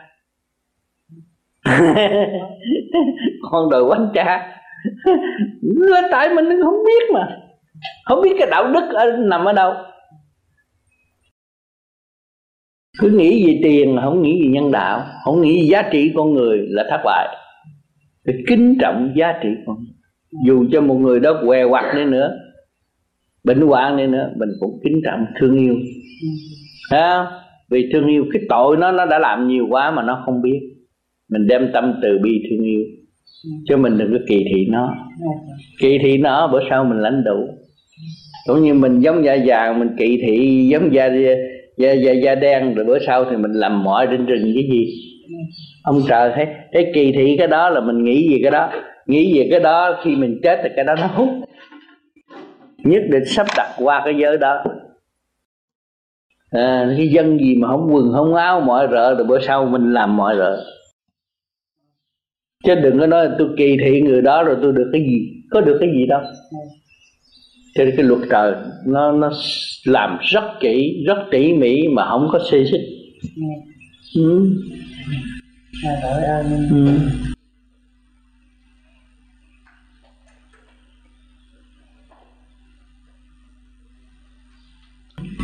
con 3.52 3.70
đòi 3.70 3.84
quánh 3.88 4.10
cha. 4.14 4.60
Là 5.62 6.02
tại 6.12 6.34
mình 6.34 6.46
không 6.64 6.84
biết 6.86 7.12
mà. 7.14 7.28
Không 8.06 8.22
biết 8.22 8.36
cái 8.40 8.48
đạo 8.52 8.68
đức 8.74 8.90
ở, 8.94 9.18
nằm 9.18 9.46
ở 9.46 9.54
đâu. 9.54 9.74
Cứ 13.00 13.10
nghĩ 13.10 13.48
về 13.48 13.60
tiền 13.64 13.98
không 14.02 14.22
nghĩ 14.22 14.44
về 14.44 14.50
nhân 14.50 14.72
đạo. 14.72 15.06
Không 15.24 15.42
nghĩ 15.42 15.62
về 15.62 15.68
giá 15.72 15.90
trị 15.92 16.12
con 16.16 16.34
người 16.34 16.58
là 16.70 16.86
thất 16.90 17.02
bại. 17.06 17.38
Phải 18.26 18.36
kính 18.48 18.78
trọng 18.82 19.14
giá 19.16 19.34
trị 19.44 19.50
con 19.66 19.76
người. 19.76 19.94
Dù 20.46 20.66
cho 20.72 20.82
một 20.82 20.96
người 20.96 21.20
đó 21.20 21.42
què 21.46 21.66
quặt 21.66 21.96
đi 21.96 22.06
nữa 22.06 22.32
bệnh 23.44 23.62
hoạn 23.62 23.98
đi 23.98 24.08
nữa 24.08 24.30
mình 24.36 24.50
cũng 24.60 24.80
kính 24.84 25.02
trọng 25.06 25.26
thương 25.40 25.58
yêu. 25.58 25.76
Ha 26.92 27.26
vì 27.70 27.90
thương 27.94 28.08
yêu 28.08 28.26
cái 28.34 28.42
tội 28.50 28.78
nó 28.78 28.92
nó 28.92 29.06
đã 29.06 29.20
làm 29.20 29.48
nhiều 29.48 29.66
quá 29.70 29.92
mà 29.92 30.04
nó 30.04 30.24
không 30.26 30.42
biết 30.42 30.60
mình 31.34 31.48
đem 31.48 31.72
tâm 31.74 32.00
từ 32.02 32.18
bi 32.24 32.44
thương 32.50 32.66
yêu. 32.66 32.82
Chứ 33.68 33.78
mình 33.78 33.98
đừng 33.98 34.12
có 34.12 34.20
kỳ 34.28 34.38
thị 34.38 34.68
nó. 34.70 34.96
Kỳ 35.80 35.98
thị 35.98 36.18
nó 36.18 36.48
bữa 36.48 36.60
sau 36.70 36.84
mình 36.86 37.00
lãnh 37.00 37.24
đủ. 37.24 37.48
Cũng 38.48 38.64
như 38.64 38.74
mình 38.74 39.00
giống 39.00 39.26
da 39.26 39.38
vàng 39.46 39.80
mình 39.80 39.90
kỳ 39.98 40.20
thị 40.26 40.68
giống 40.72 40.94
da 40.94 41.10
da 41.78 41.94
da, 41.94 42.12
da 42.12 42.36
đen 42.36 42.76
rồi 42.76 42.86
bữa 42.86 43.00
sau 43.08 43.26
thì 43.26 43.38
mình 43.38 43.52
làm 43.52 43.84
mọi 43.84 44.08
trên 44.12 44.26
rừng 44.26 44.52
cái 44.54 44.64
gì? 44.72 44.94
Ông 45.84 46.02
trời 46.10 46.32
thấy 46.36 46.48
thấy 46.74 46.92
kỳ 46.94 47.12
thị 47.12 47.36
cái 47.38 47.48
đó 47.48 47.70
là 47.70 47.82
mình 47.82 48.04
nghĩ 48.04 48.30
gì 48.30 48.40
cái 48.42 48.52
đó. 48.52 48.70
Nghĩ 49.08 49.40
về 49.40 49.48
cái 49.52 49.60
đó 49.60 50.02
khi 50.04 50.16
mình 50.16 50.40
chết 50.44 50.60
thì 50.64 50.70
cái 50.76 50.86
đó 50.86 50.96
nó 50.96 51.08
hút. 51.08 51.30
Nhất 52.84 53.02
định 53.10 53.26
sắp 53.26 53.48
đặt 53.58 53.76
qua 53.78 54.02
cái 54.06 54.14
giới 54.18 54.38
đó. 54.38 54.64
À, 56.52 56.94
cái 56.98 57.08
dân 57.08 57.40
gì 57.40 57.56
mà 57.56 57.68
không 57.68 57.90
quần 57.92 58.12
không 58.14 58.36
áo 58.36 58.62
mọi 58.62 58.88
rợ 58.92 59.16
rồi 59.16 59.26
bữa 59.28 59.40
sau 59.40 59.66
mình 59.66 59.94
làm 59.94 60.18
mọi 60.18 60.36
rợ 60.38 60.64
chứ 62.64 62.76
đừng 62.76 63.00
có 63.00 63.08
nói 63.08 63.30
tôi 63.40 63.48
kỳ 63.58 63.78
thị 63.86 64.02
người 64.02 64.22
đó 64.22 64.44
rồi 64.44 64.58
tôi 64.62 64.74
được 64.74 64.90
cái 64.94 65.02
gì 65.02 65.42
có 65.50 65.62
được 65.62 65.78
cái 65.80 65.90
gì 65.90 66.06
đâu 66.06 66.22
cho 67.76 67.84
nên 67.84 67.96
cái 67.96 68.06
luật 68.06 68.22
trời, 68.30 68.54
nó 68.86 69.12
nó 69.12 69.32
làm 69.86 70.18
rất 70.22 70.44
kỹ, 70.60 71.04
rất 71.08 71.18
tỉ 71.32 71.54
mỉ 71.54 71.88
mà 71.88 72.06
không 72.10 72.30
có 72.32 72.40
xê 72.52 72.66
xích 72.72 72.82
ừ. 74.16 74.50
Ừ. 76.70 77.00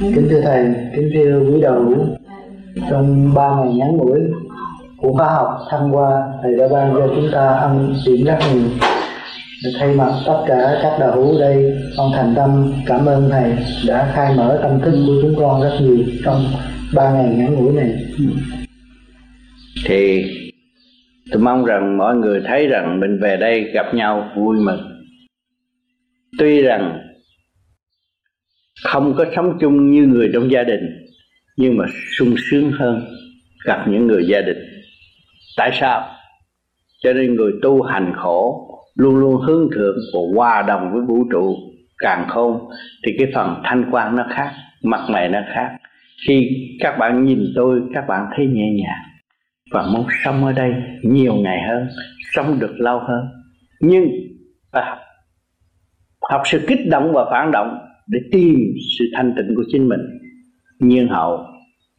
kính 0.01 0.27
thưa 0.30 0.41
thầy, 0.41 0.65
kính 0.95 1.09
thưa 1.14 1.39
quý 1.39 1.61
đạo 1.61 1.93
trong 2.89 3.33
ba 3.33 3.56
ngày 3.56 3.73
ngắn 3.73 3.98
ngủi 3.98 4.19
của 5.01 5.13
khóa 5.13 5.27
học 5.27 5.59
thăng 5.69 5.95
qua 5.95 6.23
thầy 6.43 6.55
đã 6.57 6.67
ban 6.71 6.93
cho 6.93 7.07
chúng 7.15 7.29
ta 7.31 7.49
ăn 7.49 7.95
điểm 8.05 8.25
rất 8.25 8.37
nhiều 8.53 8.69
thay 9.79 9.95
mặt 9.95 10.11
tất 10.25 10.43
cả 10.47 10.79
các 10.83 10.97
đạo 10.99 11.15
hữu 11.15 11.39
đây, 11.39 11.77
con 11.97 12.11
thành 12.15 12.33
tâm 12.35 12.73
cảm 12.85 13.05
ơn 13.05 13.29
thầy 13.31 13.57
đã 13.87 14.11
khai 14.15 14.35
mở 14.37 14.59
tâm 14.63 14.79
thức 14.79 14.91
của 15.07 15.13
chúng 15.21 15.35
con 15.37 15.61
rất 15.61 15.77
nhiều 15.81 15.97
trong 16.25 16.45
ba 16.95 17.11
ngày 17.11 17.35
ngắn 17.35 17.53
ngủi 17.53 17.73
này. 17.73 17.95
Thì 19.85 20.25
tôi 21.31 21.41
mong 21.41 21.65
rằng 21.65 21.97
mọi 21.97 22.15
người 22.15 22.41
thấy 22.47 22.67
rằng 22.67 22.99
mình 22.99 23.19
về 23.21 23.37
đây 23.37 23.71
gặp 23.73 23.93
nhau 23.93 24.29
vui 24.35 24.57
mừng. 24.59 24.79
Tuy 26.39 26.61
rằng 26.61 26.99
không 28.83 29.13
có 29.17 29.25
sống 29.35 29.57
chung 29.61 29.91
như 29.91 30.05
người 30.05 30.29
trong 30.33 30.51
gia 30.51 30.63
đình, 30.63 31.07
nhưng 31.57 31.77
mà 31.77 31.85
sung 32.17 32.35
sướng 32.51 32.71
hơn 32.71 33.05
gặp 33.65 33.85
những 33.87 34.07
người 34.07 34.25
gia 34.27 34.41
đình 34.41 34.57
tại 35.59 35.71
sao? 35.73 36.07
Cho 37.03 37.13
nên 37.13 37.35
người 37.35 37.51
tu 37.61 37.81
hành 37.81 38.13
khổ, 38.15 38.69
luôn 38.95 39.15
luôn 39.15 39.41
hướng 39.41 39.69
thượng 39.75 39.95
và 40.13 40.19
hòa 40.35 40.61
đồng 40.61 40.91
với 40.93 41.01
vũ 41.01 41.23
trụ 41.31 41.55
càng 41.97 42.25
khôn, 42.29 42.69
thì 43.05 43.11
cái 43.19 43.27
phần 43.35 43.61
thanh 43.63 43.85
quan 43.91 44.15
nó 44.15 44.25
khác, 44.29 44.51
mặt 44.83 45.01
mày 45.09 45.29
nó 45.29 45.39
khác. 45.53 45.69
Khi 46.27 46.49
các 46.79 46.97
bạn 46.99 47.25
nhìn 47.25 47.39
tôi, 47.55 47.81
các 47.93 48.07
bạn 48.07 48.25
thấy 48.35 48.45
nhẹ 48.45 48.69
nhàng 48.71 49.03
và 49.71 49.85
muốn 49.93 50.05
sống 50.23 50.45
ở 50.45 50.51
đây 50.51 50.73
nhiều 51.03 51.35
ngày 51.35 51.67
hơn, 51.67 51.88
sống 52.33 52.59
được 52.59 52.73
lâu 52.77 52.99
hơn. 52.99 53.27
Nhưng 53.79 54.07
phải 54.71 54.85
học 54.85 54.97
học 56.29 56.41
sự 56.45 56.65
kích 56.67 56.79
động 56.91 57.11
và 57.13 57.25
phản 57.31 57.51
động 57.51 57.79
để 58.07 58.19
tìm 58.31 58.55
sự 58.99 59.05
thanh 59.15 59.33
tịnh 59.38 59.55
của 59.55 59.63
chính 59.71 59.89
mình, 59.89 60.01
nhiên 60.79 61.07
hậu, 61.07 61.45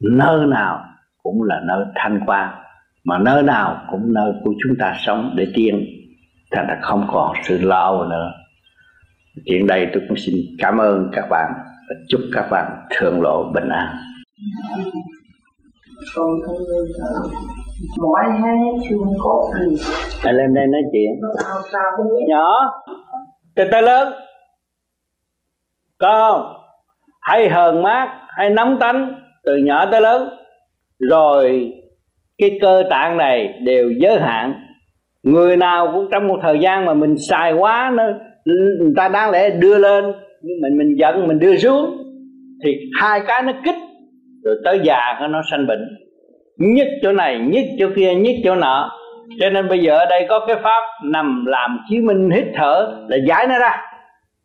nơi 0.01 0.47
nào 0.47 0.85
cũng 1.23 1.43
là 1.43 1.61
nơi 1.67 1.85
thanh 1.95 2.21
quan 2.27 2.55
mà 3.05 3.19
nơi 3.19 3.43
nào 3.43 3.81
cũng 3.91 4.13
nơi 4.15 4.33
của 4.45 4.55
chúng 4.63 4.77
ta 4.79 4.95
sống 4.99 5.33
để 5.37 5.47
tiên 5.55 5.87
thành 6.51 6.67
ra 6.69 6.79
không 6.83 7.07
còn 7.13 7.33
sự 7.45 7.59
lo 7.63 8.07
nữa. 8.11 8.33
Chuyện 9.45 9.67
đây 9.67 9.87
tôi 9.93 10.03
cũng 10.09 10.17
xin 10.17 10.35
cảm 10.59 10.79
ơn 10.79 11.11
các 11.13 11.27
bạn 11.31 11.53
và 11.89 11.95
chúc 12.09 12.21
các 12.33 12.49
bạn 12.51 12.87
thượng 12.91 13.23
lộ 13.23 13.51
bình 13.55 13.69
an. 13.69 13.97
Thấy 16.15 16.25
mỗi 17.99 18.21
hai 18.43 18.57
có 19.19 19.51
gì? 19.61 19.77
Hãy 20.23 20.35
lên 20.35 20.55
đây 20.55 20.67
nói 20.67 20.81
chuyện. 20.93 21.21
Nhỏ 22.29 22.73
từ 23.55 23.65
từ 23.73 23.81
lớn. 23.81 24.13
Con 25.99 26.55
hay 27.21 27.49
hờn 27.49 27.83
mát 27.83 28.21
hay 28.29 28.51
nóng 28.51 28.79
tánh 28.81 29.15
từ 29.45 29.57
nhỏ 29.57 29.87
tới 29.91 30.01
lớn. 30.01 30.29
Rồi 30.99 31.73
cái 32.41 32.59
cơ 32.61 32.83
tạng 32.91 33.17
này 33.17 33.55
đều 33.65 33.91
giới 34.01 34.21
hạn. 34.21 34.55
Người 35.23 35.57
nào 35.57 35.91
cũng 35.93 36.09
trong 36.13 36.29
một 36.29 36.39
thời 36.43 36.59
gian 36.59 36.85
mà 36.85 36.95
mình 36.95 37.15
xài 37.29 37.53
quá, 37.53 37.93
nó, 37.95 38.05
người 38.81 38.93
ta 38.97 39.09
đáng 39.09 39.31
lẽ 39.31 39.51
đưa 39.51 39.79
lên, 39.79 40.05
nhưng 40.43 40.61
mình 40.63 40.79
mình 40.79 40.99
giận, 40.99 41.29
mình 41.29 41.39
đưa 41.39 41.57
xuống, 41.57 41.97
thì 42.65 42.71
hai 43.01 43.21
cái 43.27 43.43
nó 43.43 43.53
kích, 43.65 43.77
rồi 44.45 44.57
tới 44.65 44.81
già 44.83 45.29
nó 45.31 45.43
sanh 45.51 45.67
bệnh. 45.67 45.89
Nhất 46.59 46.87
chỗ 47.03 47.13
này, 47.13 47.39
nhất 47.39 47.65
chỗ 47.79 47.87
kia, 47.97 48.15
nhất 48.15 48.35
chỗ 48.45 48.55
nọ. 48.55 48.91
Cho 49.41 49.51
nên 49.51 49.69
bây 49.69 49.79
giờ 49.79 49.99
ở 49.99 50.07
đây 50.11 50.27
có 50.29 50.45
cái 50.47 50.57
pháp 50.63 50.83
nằm 51.05 51.47
làm 51.47 51.79
chứng 51.91 52.07
minh 52.07 52.31
hít 52.31 52.45
thở 52.55 52.93
là 53.09 53.17
giải 53.29 53.47
nó 53.47 53.59
ra, 53.59 53.77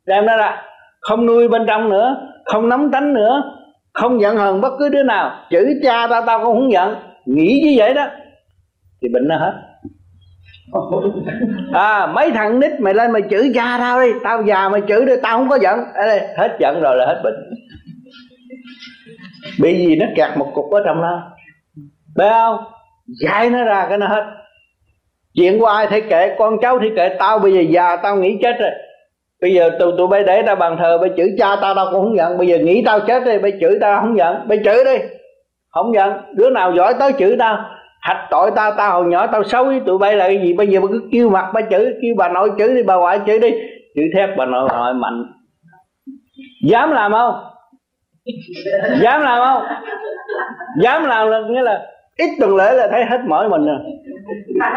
đem 0.07 0.25
nó 0.25 0.37
ra. 0.37 0.61
Không 1.01 1.25
nuôi 1.25 1.47
bên 1.47 1.61
trong 1.67 1.89
nữa, 1.89 2.17
không 2.45 2.69
nóng 2.69 2.91
tánh 2.91 3.13
nữa, 3.13 3.43
không 3.93 4.21
giận 4.21 4.37
hờn 4.37 4.61
bất 4.61 4.73
cứ 4.79 4.89
đứa 4.89 5.03
nào. 5.03 5.31
Chữ 5.49 5.79
cha 5.83 6.07
ta, 6.07 6.21
tao 6.27 6.43
cũng 6.43 6.55
không 6.55 6.71
giận 6.71 6.95
nghĩ 7.25 7.61
như 7.65 7.73
vậy 7.77 7.93
đó 7.93 8.07
thì 9.01 9.09
bệnh 9.13 9.27
nó 9.27 9.37
hết. 9.37 9.53
À 11.73 12.07
mấy 12.07 12.31
thằng 12.31 12.59
nít 12.59 12.71
mày 12.79 12.93
lên 12.93 13.11
mày 13.11 13.21
chửi 13.29 13.51
cha 13.55 13.77
tao 13.79 14.01
đi 14.01 14.11
tao 14.23 14.43
già 14.43 14.69
mày 14.69 14.81
chửi 14.87 15.05
đi 15.05 15.13
tao 15.23 15.37
không 15.37 15.49
có 15.49 15.59
giận. 15.61 15.79
Đây, 15.95 16.21
hết 16.37 16.57
giận 16.59 16.81
rồi 16.81 16.95
là 16.97 17.05
hết 17.05 17.21
bệnh. 17.23 17.33
Bị 19.61 19.77
gì 19.77 19.95
nó 19.95 20.05
kẹt 20.15 20.37
một 20.37 20.51
cục 20.55 20.71
ở 20.71 20.81
trong 20.85 21.01
đó. 21.01 21.31
Phải 22.17 22.29
không? 22.29 22.57
Giải 23.23 23.49
nó 23.49 23.63
ra 23.63 23.85
cái 23.89 23.97
nó 23.97 24.07
hết. 24.07 24.23
Chuyện 25.33 25.59
của 25.59 25.65
ai 25.65 25.87
thì 25.89 26.01
kệ 26.01 26.35
con 26.37 26.57
cháu 26.61 26.79
thì 26.79 26.87
kệ. 26.95 27.15
Tao 27.19 27.39
bây 27.39 27.53
giờ 27.53 27.61
già 27.69 27.95
tao 27.95 28.15
nghĩ 28.15 28.37
chết 28.41 28.55
rồi. 28.59 28.71
Bây 29.41 29.53
giờ 29.53 29.69
tụi 29.79 29.91
tụi 29.97 30.07
bay 30.07 30.23
để 30.23 30.41
tao 30.45 30.55
bàn 30.55 30.77
thờ 30.79 30.97
bay 30.97 31.09
chửi 31.17 31.35
cha 31.37 31.55
tao 31.61 31.75
tao 31.75 31.87
cũng 31.91 32.03
không 32.03 32.17
giận. 32.17 32.37
Bây 32.37 32.47
giờ 32.47 32.57
nghĩ 32.57 32.83
tao 32.85 32.99
chết 32.99 33.25
đi 33.25 33.37
bay 33.37 33.53
chửi 33.61 33.77
tao 33.81 34.01
không 34.01 34.17
giận. 34.17 34.47
Bay 34.47 34.59
chửi 34.65 34.85
đi 34.85 35.05
không 35.75 35.91
nhận. 35.91 36.13
Đứa 36.33 36.49
nào 36.49 36.73
giỏi 36.73 36.93
tới 36.99 37.13
chữ 37.13 37.35
tao, 37.39 37.57
hạch 38.01 38.27
tội 38.29 38.51
tao 38.55 38.71
tao 38.77 38.91
hồi 38.91 39.05
nhỏ 39.05 39.27
tao 39.27 39.43
xấu 39.43 39.65
với 39.65 39.81
tụi 39.85 39.97
bay 39.97 40.15
là 40.15 40.27
cái 40.27 40.41
gì? 40.43 40.53
Bây 40.53 40.67
giờ 40.67 40.79
cứ 40.89 41.01
kêu 41.11 41.29
mặt 41.29 41.45
ba 41.53 41.61
chữ, 41.61 41.93
kêu 42.01 42.15
bà 42.17 42.29
nội 42.29 42.51
chữ 42.57 42.75
đi, 42.75 42.83
bà 42.83 42.95
ngoại 42.95 43.19
chữ 43.25 43.39
đi. 43.39 43.51
Chữ 43.95 44.01
thép 44.15 44.29
bà 44.37 44.45
nội 44.45 44.67
bà 44.71 44.77
nội 44.77 44.93
mạnh. 44.93 45.25
Dám 46.63 46.91
làm 46.91 47.11
không? 47.11 47.35
Dám 49.01 49.21
làm 49.21 49.39
không? 49.39 49.63
Dám 50.81 51.05
làm 51.05 51.27
là 51.27 51.39
nghĩa 51.49 51.61
là 51.61 51.81
ít 52.17 52.29
tuần 52.39 52.55
lễ 52.55 52.73
là 52.73 52.87
thấy 52.91 53.05
hết 53.05 53.17
mỏi 53.27 53.49
mình 53.49 53.65
rồi. 53.65 53.77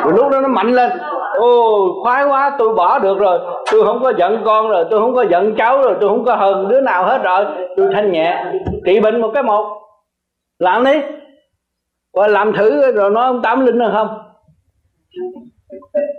Rồi 0.04 0.12
lúc 0.16 0.32
đó 0.32 0.40
nó 0.40 0.48
mạnh 0.48 0.72
lên. 0.72 0.90
Ô 1.38 1.86
khoái 2.02 2.24
quá, 2.24 2.56
tôi 2.58 2.74
bỏ 2.74 2.98
được 2.98 3.18
rồi. 3.18 3.38
Tôi 3.72 3.84
không 3.84 4.02
có 4.02 4.12
giận 4.18 4.42
con 4.44 4.68
rồi, 4.68 4.84
tôi 4.90 5.00
không 5.00 5.14
có 5.14 5.24
giận 5.24 5.54
cháu 5.58 5.82
rồi, 5.82 5.96
tôi 6.00 6.10
không 6.10 6.24
có 6.24 6.36
hờn 6.36 6.68
đứa 6.68 6.80
nào 6.80 7.04
hết 7.04 7.22
rồi. 7.22 7.44
Tôi 7.76 7.88
thanh 7.94 8.12
nhẹ. 8.12 8.44
Trị 8.86 9.00
bệnh 9.00 9.20
một 9.20 9.30
cái 9.34 9.42
một 9.42 9.64
làm 10.58 10.84
đi. 10.84 11.00
Và 12.12 12.28
làm 12.28 12.52
thử 12.52 12.92
rồi 12.92 13.10
nói 13.10 13.24
ông 13.24 13.42
tám 13.42 13.66
linh 13.66 13.78
được 13.78 13.90
không? 13.92 14.08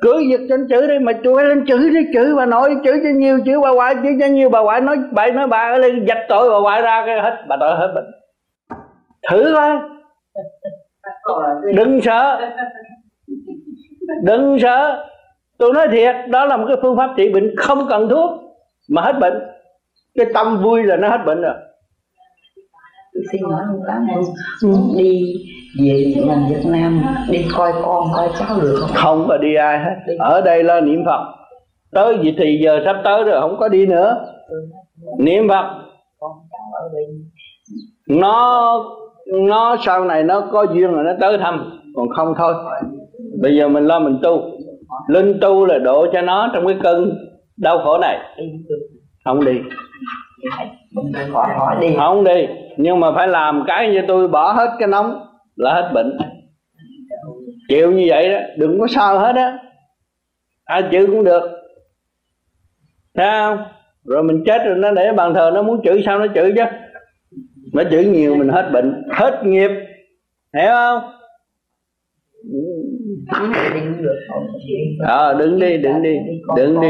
Cứ 0.01 0.19
giật 0.32 0.42
trên 0.50 0.68
chữ 0.69 0.88
đi, 0.88 1.00
mà 1.00 1.14
chú 1.24 1.38
lên 1.38 1.66
chữ 1.68 1.90
đi, 1.90 2.00
chữ 2.14 2.35
bà 2.38 2.45
nói 2.45 2.76
chữ 2.84 3.00
cho 3.03 3.09
nhiều, 3.16 3.40
chữ 3.45 3.59
bà 3.61 3.72
ngoại, 3.72 3.95
chữ 4.03 4.09
cho 4.19 4.27
nhiều, 4.27 4.50
bà 4.50 4.59
ngoại 4.61 4.82
nói 4.82 4.98
bậy 5.11 5.32
nói 5.32 5.48
bà 5.48 5.77
lên 5.77 5.82
đây 5.82 6.06
dạch 6.08 6.26
tội 6.30 6.50
bà 6.50 6.59
ngoại 6.59 6.82
ra 6.82 7.03
cái 7.06 7.22
hết, 7.22 7.45
bà 7.48 7.58
tội 7.59 7.76
hết 7.76 7.92
bệnh. 7.95 8.11
Thử 9.30 9.53
coi. 9.56 9.80
Đừng 11.74 12.01
sợ. 12.01 12.51
Đừng 14.24 14.58
sợ. 14.61 15.06
Tôi 15.58 15.74
nói 15.74 15.88
thiệt, 15.92 16.16
đó 16.30 16.45
là 16.45 16.58
một 16.58 16.66
cái 16.68 16.77
phương 16.82 16.98
pháp 16.98 17.09
trị 17.18 17.30
bệnh 17.34 17.56
không 17.58 17.88
cần 17.90 18.09
thuốc 18.09 18.32
mà 18.90 19.01
hết 19.01 19.14
bệnh. 19.19 19.42
Cái 20.16 20.26
tâm 20.34 20.61
vui 20.64 20.84
là 20.84 20.95
nó 20.95 21.09
hết 21.09 21.19
bệnh 21.26 21.42
rồi 21.42 21.56
xin 23.31 23.41
hỏi 23.41 23.61
ông 23.67 23.81
tám 23.88 24.07
đi 24.98 25.35
về 25.81 26.14
làm 26.27 26.39
Việt 26.49 26.65
Nam 26.65 27.01
đi 27.30 27.45
coi 27.57 27.72
con 27.83 28.03
coi 28.15 28.30
cháu 28.39 28.59
được 28.61 28.75
không? 28.80 28.89
Không 28.93 29.25
có 29.27 29.38
đi 29.38 29.56
ai 29.56 29.80
hết. 29.80 30.15
Ở 30.19 30.41
đây 30.41 30.64
là 30.64 30.81
niệm 30.81 31.06
Phật. 31.06 31.25
Tới 31.91 32.17
gì 32.23 32.35
thì 32.38 32.59
giờ 32.64 32.80
sắp 32.85 32.95
tới 33.03 33.23
rồi 33.23 33.41
không 33.41 33.57
có 33.59 33.67
đi 33.67 33.85
nữa. 33.85 34.25
Niệm 35.19 35.48
Phật. 35.49 35.65
Nó 38.07 38.73
nó 39.27 39.77
sau 39.85 40.06
này 40.06 40.23
nó 40.23 40.41
có 40.51 40.65
duyên 40.73 40.91
rồi 40.91 41.03
nó 41.03 41.11
tới 41.19 41.38
thăm. 41.38 41.81
Còn 41.95 42.09
không 42.09 42.33
thôi. 42.38 42.53
Bây 43.41 43.56
giờ 43.56 43.67
mình 43.67 43.85
lo 43.85 43.99
mình 43.99 44.19
tu. 44.23 44.41
Linh 45.07 45.39
tu 45.41 45.65
là 45.65 45.77
độ 45.77 46.07
cho 46.14 46.22
nó 46.22 46.49
trong 46.53 46.67
cái 46.67 46.77
cơn 46.83 47.17
đau 47.57 47.80
khổ 47.83 47.98
này. 47.98 48.17
Không 49.25 49.45
đi 49.45 49.53
hỏi 51.32 51.76
đi 51.82 51.95
không 51.98 52.24
đi. 52.24 52.48
Nhưng 52.77 53.00
mà 53.00 53.11
phải 53.16 53.27
làm 53.27 53.64
cái 53.68 53.90
như 53.90 54.01
tôi, 54.08 54.27
bỏ 54.27 54.51
hết 54.51 54.76
cái 54.80 54.88
nóng 54.88 55.26
là 55.56 55.74
hết 55.74 55.92
bệnh. 55.93 56.18
Chịu 57.69 57.92
như 57.92 58.06
vậy 58.09 58.30
đó, 58.30 58.40
đừng 58.58 58.80
có 58.80 58.88
sao 58.88 59.19
hết 59.19 59.35
á. 59.35 59.58
Ai 60.66 60.84
chữ 60.92 61.08
cũng 61.08 61.24
được. 61.24 61.42
Thấy 63.16 63.27
không? 63.32 63.58
Rồi 64.06 64.24
mình 64.24 64.43
chết 64.45 64.61
rồi, 64.66 64.76
nó 64.77 64.92
để 64.92 65.11
bàn 65.11 65.34
thờ, 65.34 65.51
nó 65.53 65.61
muốn 65.61 65.82
chửi 65.84 66.03
sao 66.06 66.19
nó 66.19 66.26
chửi 66.35 66.53
chứ? 66.56 66.64
Nó 67.74 67.84
chửi 67.92 68.06
nhiều 68.06 68.35
mình 68.35 68.50
hết 68.50 68.69
bệnh. 68.74 69.03
Hết 69.11 69.42
nghiệp. 69.43 69.72
Hiểu 70.53 70.72
không? 70.72 71.11
Ờ 74.99 75.31
à, 75.31 75.33
đừng 75.39 75.59
đi 75.59 75.77
đừng 75.77 76.01
đi 76.01 76.17
đừng 76.56 76.81
đi. 76.81 76.88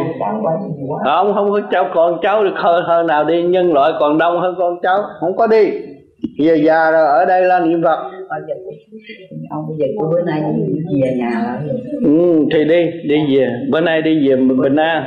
Không 1.04 1.34
không 1.34 1.52
có 1.52 1.62
cháu 1.72 1.90
con 1.94 2.20
cháu 2.22 2.44
được 2.44 2.56
hơn 2.56 2.84
hơn 2.88 3.08
nào 3.08 3.26
đi 3.26 3.44
nhân 3.44 3.74
loại 3.74 3.92
còn 4.00 4.18
đông 4.18 4.40
hơn 4.42 4.56
con 4.58 4.80
cháu. 4.82 5.02
Không 5.20 5.38
có 5.38 5.48
đi. 5.48 5.72
Giờ 6.40 6.56
già 6.56 6.92
rồi 6.92 7.06
ở 7.06 7.26
đây 7.26 7.42
là 7.42 7.60
niệm 7.60 7.84
phật. 7.84 8.00
Ông 9.50 9.68
bây 9.68 9.78
giờ 9.78 9.86
bữa 10.12 10.22
nay 10.22 10.42
về 11.02 11.16
nhà 11.18 11.60
ừ, 12.04 12.46
thì 12.54 12.64
đi 12.66 12.86
đi 13.04 13.38
về. 13.38 13.50
Bữa 13.72 13.82
nay 13.82 14.02
đi 14.02 14.30
về 14.30 14.36
bình 14.36 14.76
an. 14.76 15.04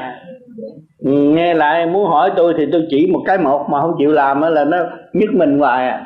Ừ, 0.98 1.12
nghe 1.12 1.54
lại 1.54 1.86
muốn 1.86 2.06
hỏi 2.06 2.30
tôi 2.36 2.54
thì 2.58 2.64
tôi 2.72 2.82
chỉ 2.90 3.06
một 3.06 3.22
cái 3.26 3.38
một 3.38 3.66
mà 3.70 3.80
không 3.80 3.94
chịu 3.98 4.12
làm 4.12 4.40
là 4.40 4.64
nó 4.64 4.78
nhức 5.12 5.30
mình 5.34 5.58
hoài 5.58 5.88
à. 5.88 6.04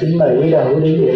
Chính 0.00 0.18
mày 0.18 0.50
đâu 0.50 0.80
đi 0.84 0.96
về. 0.96 1.12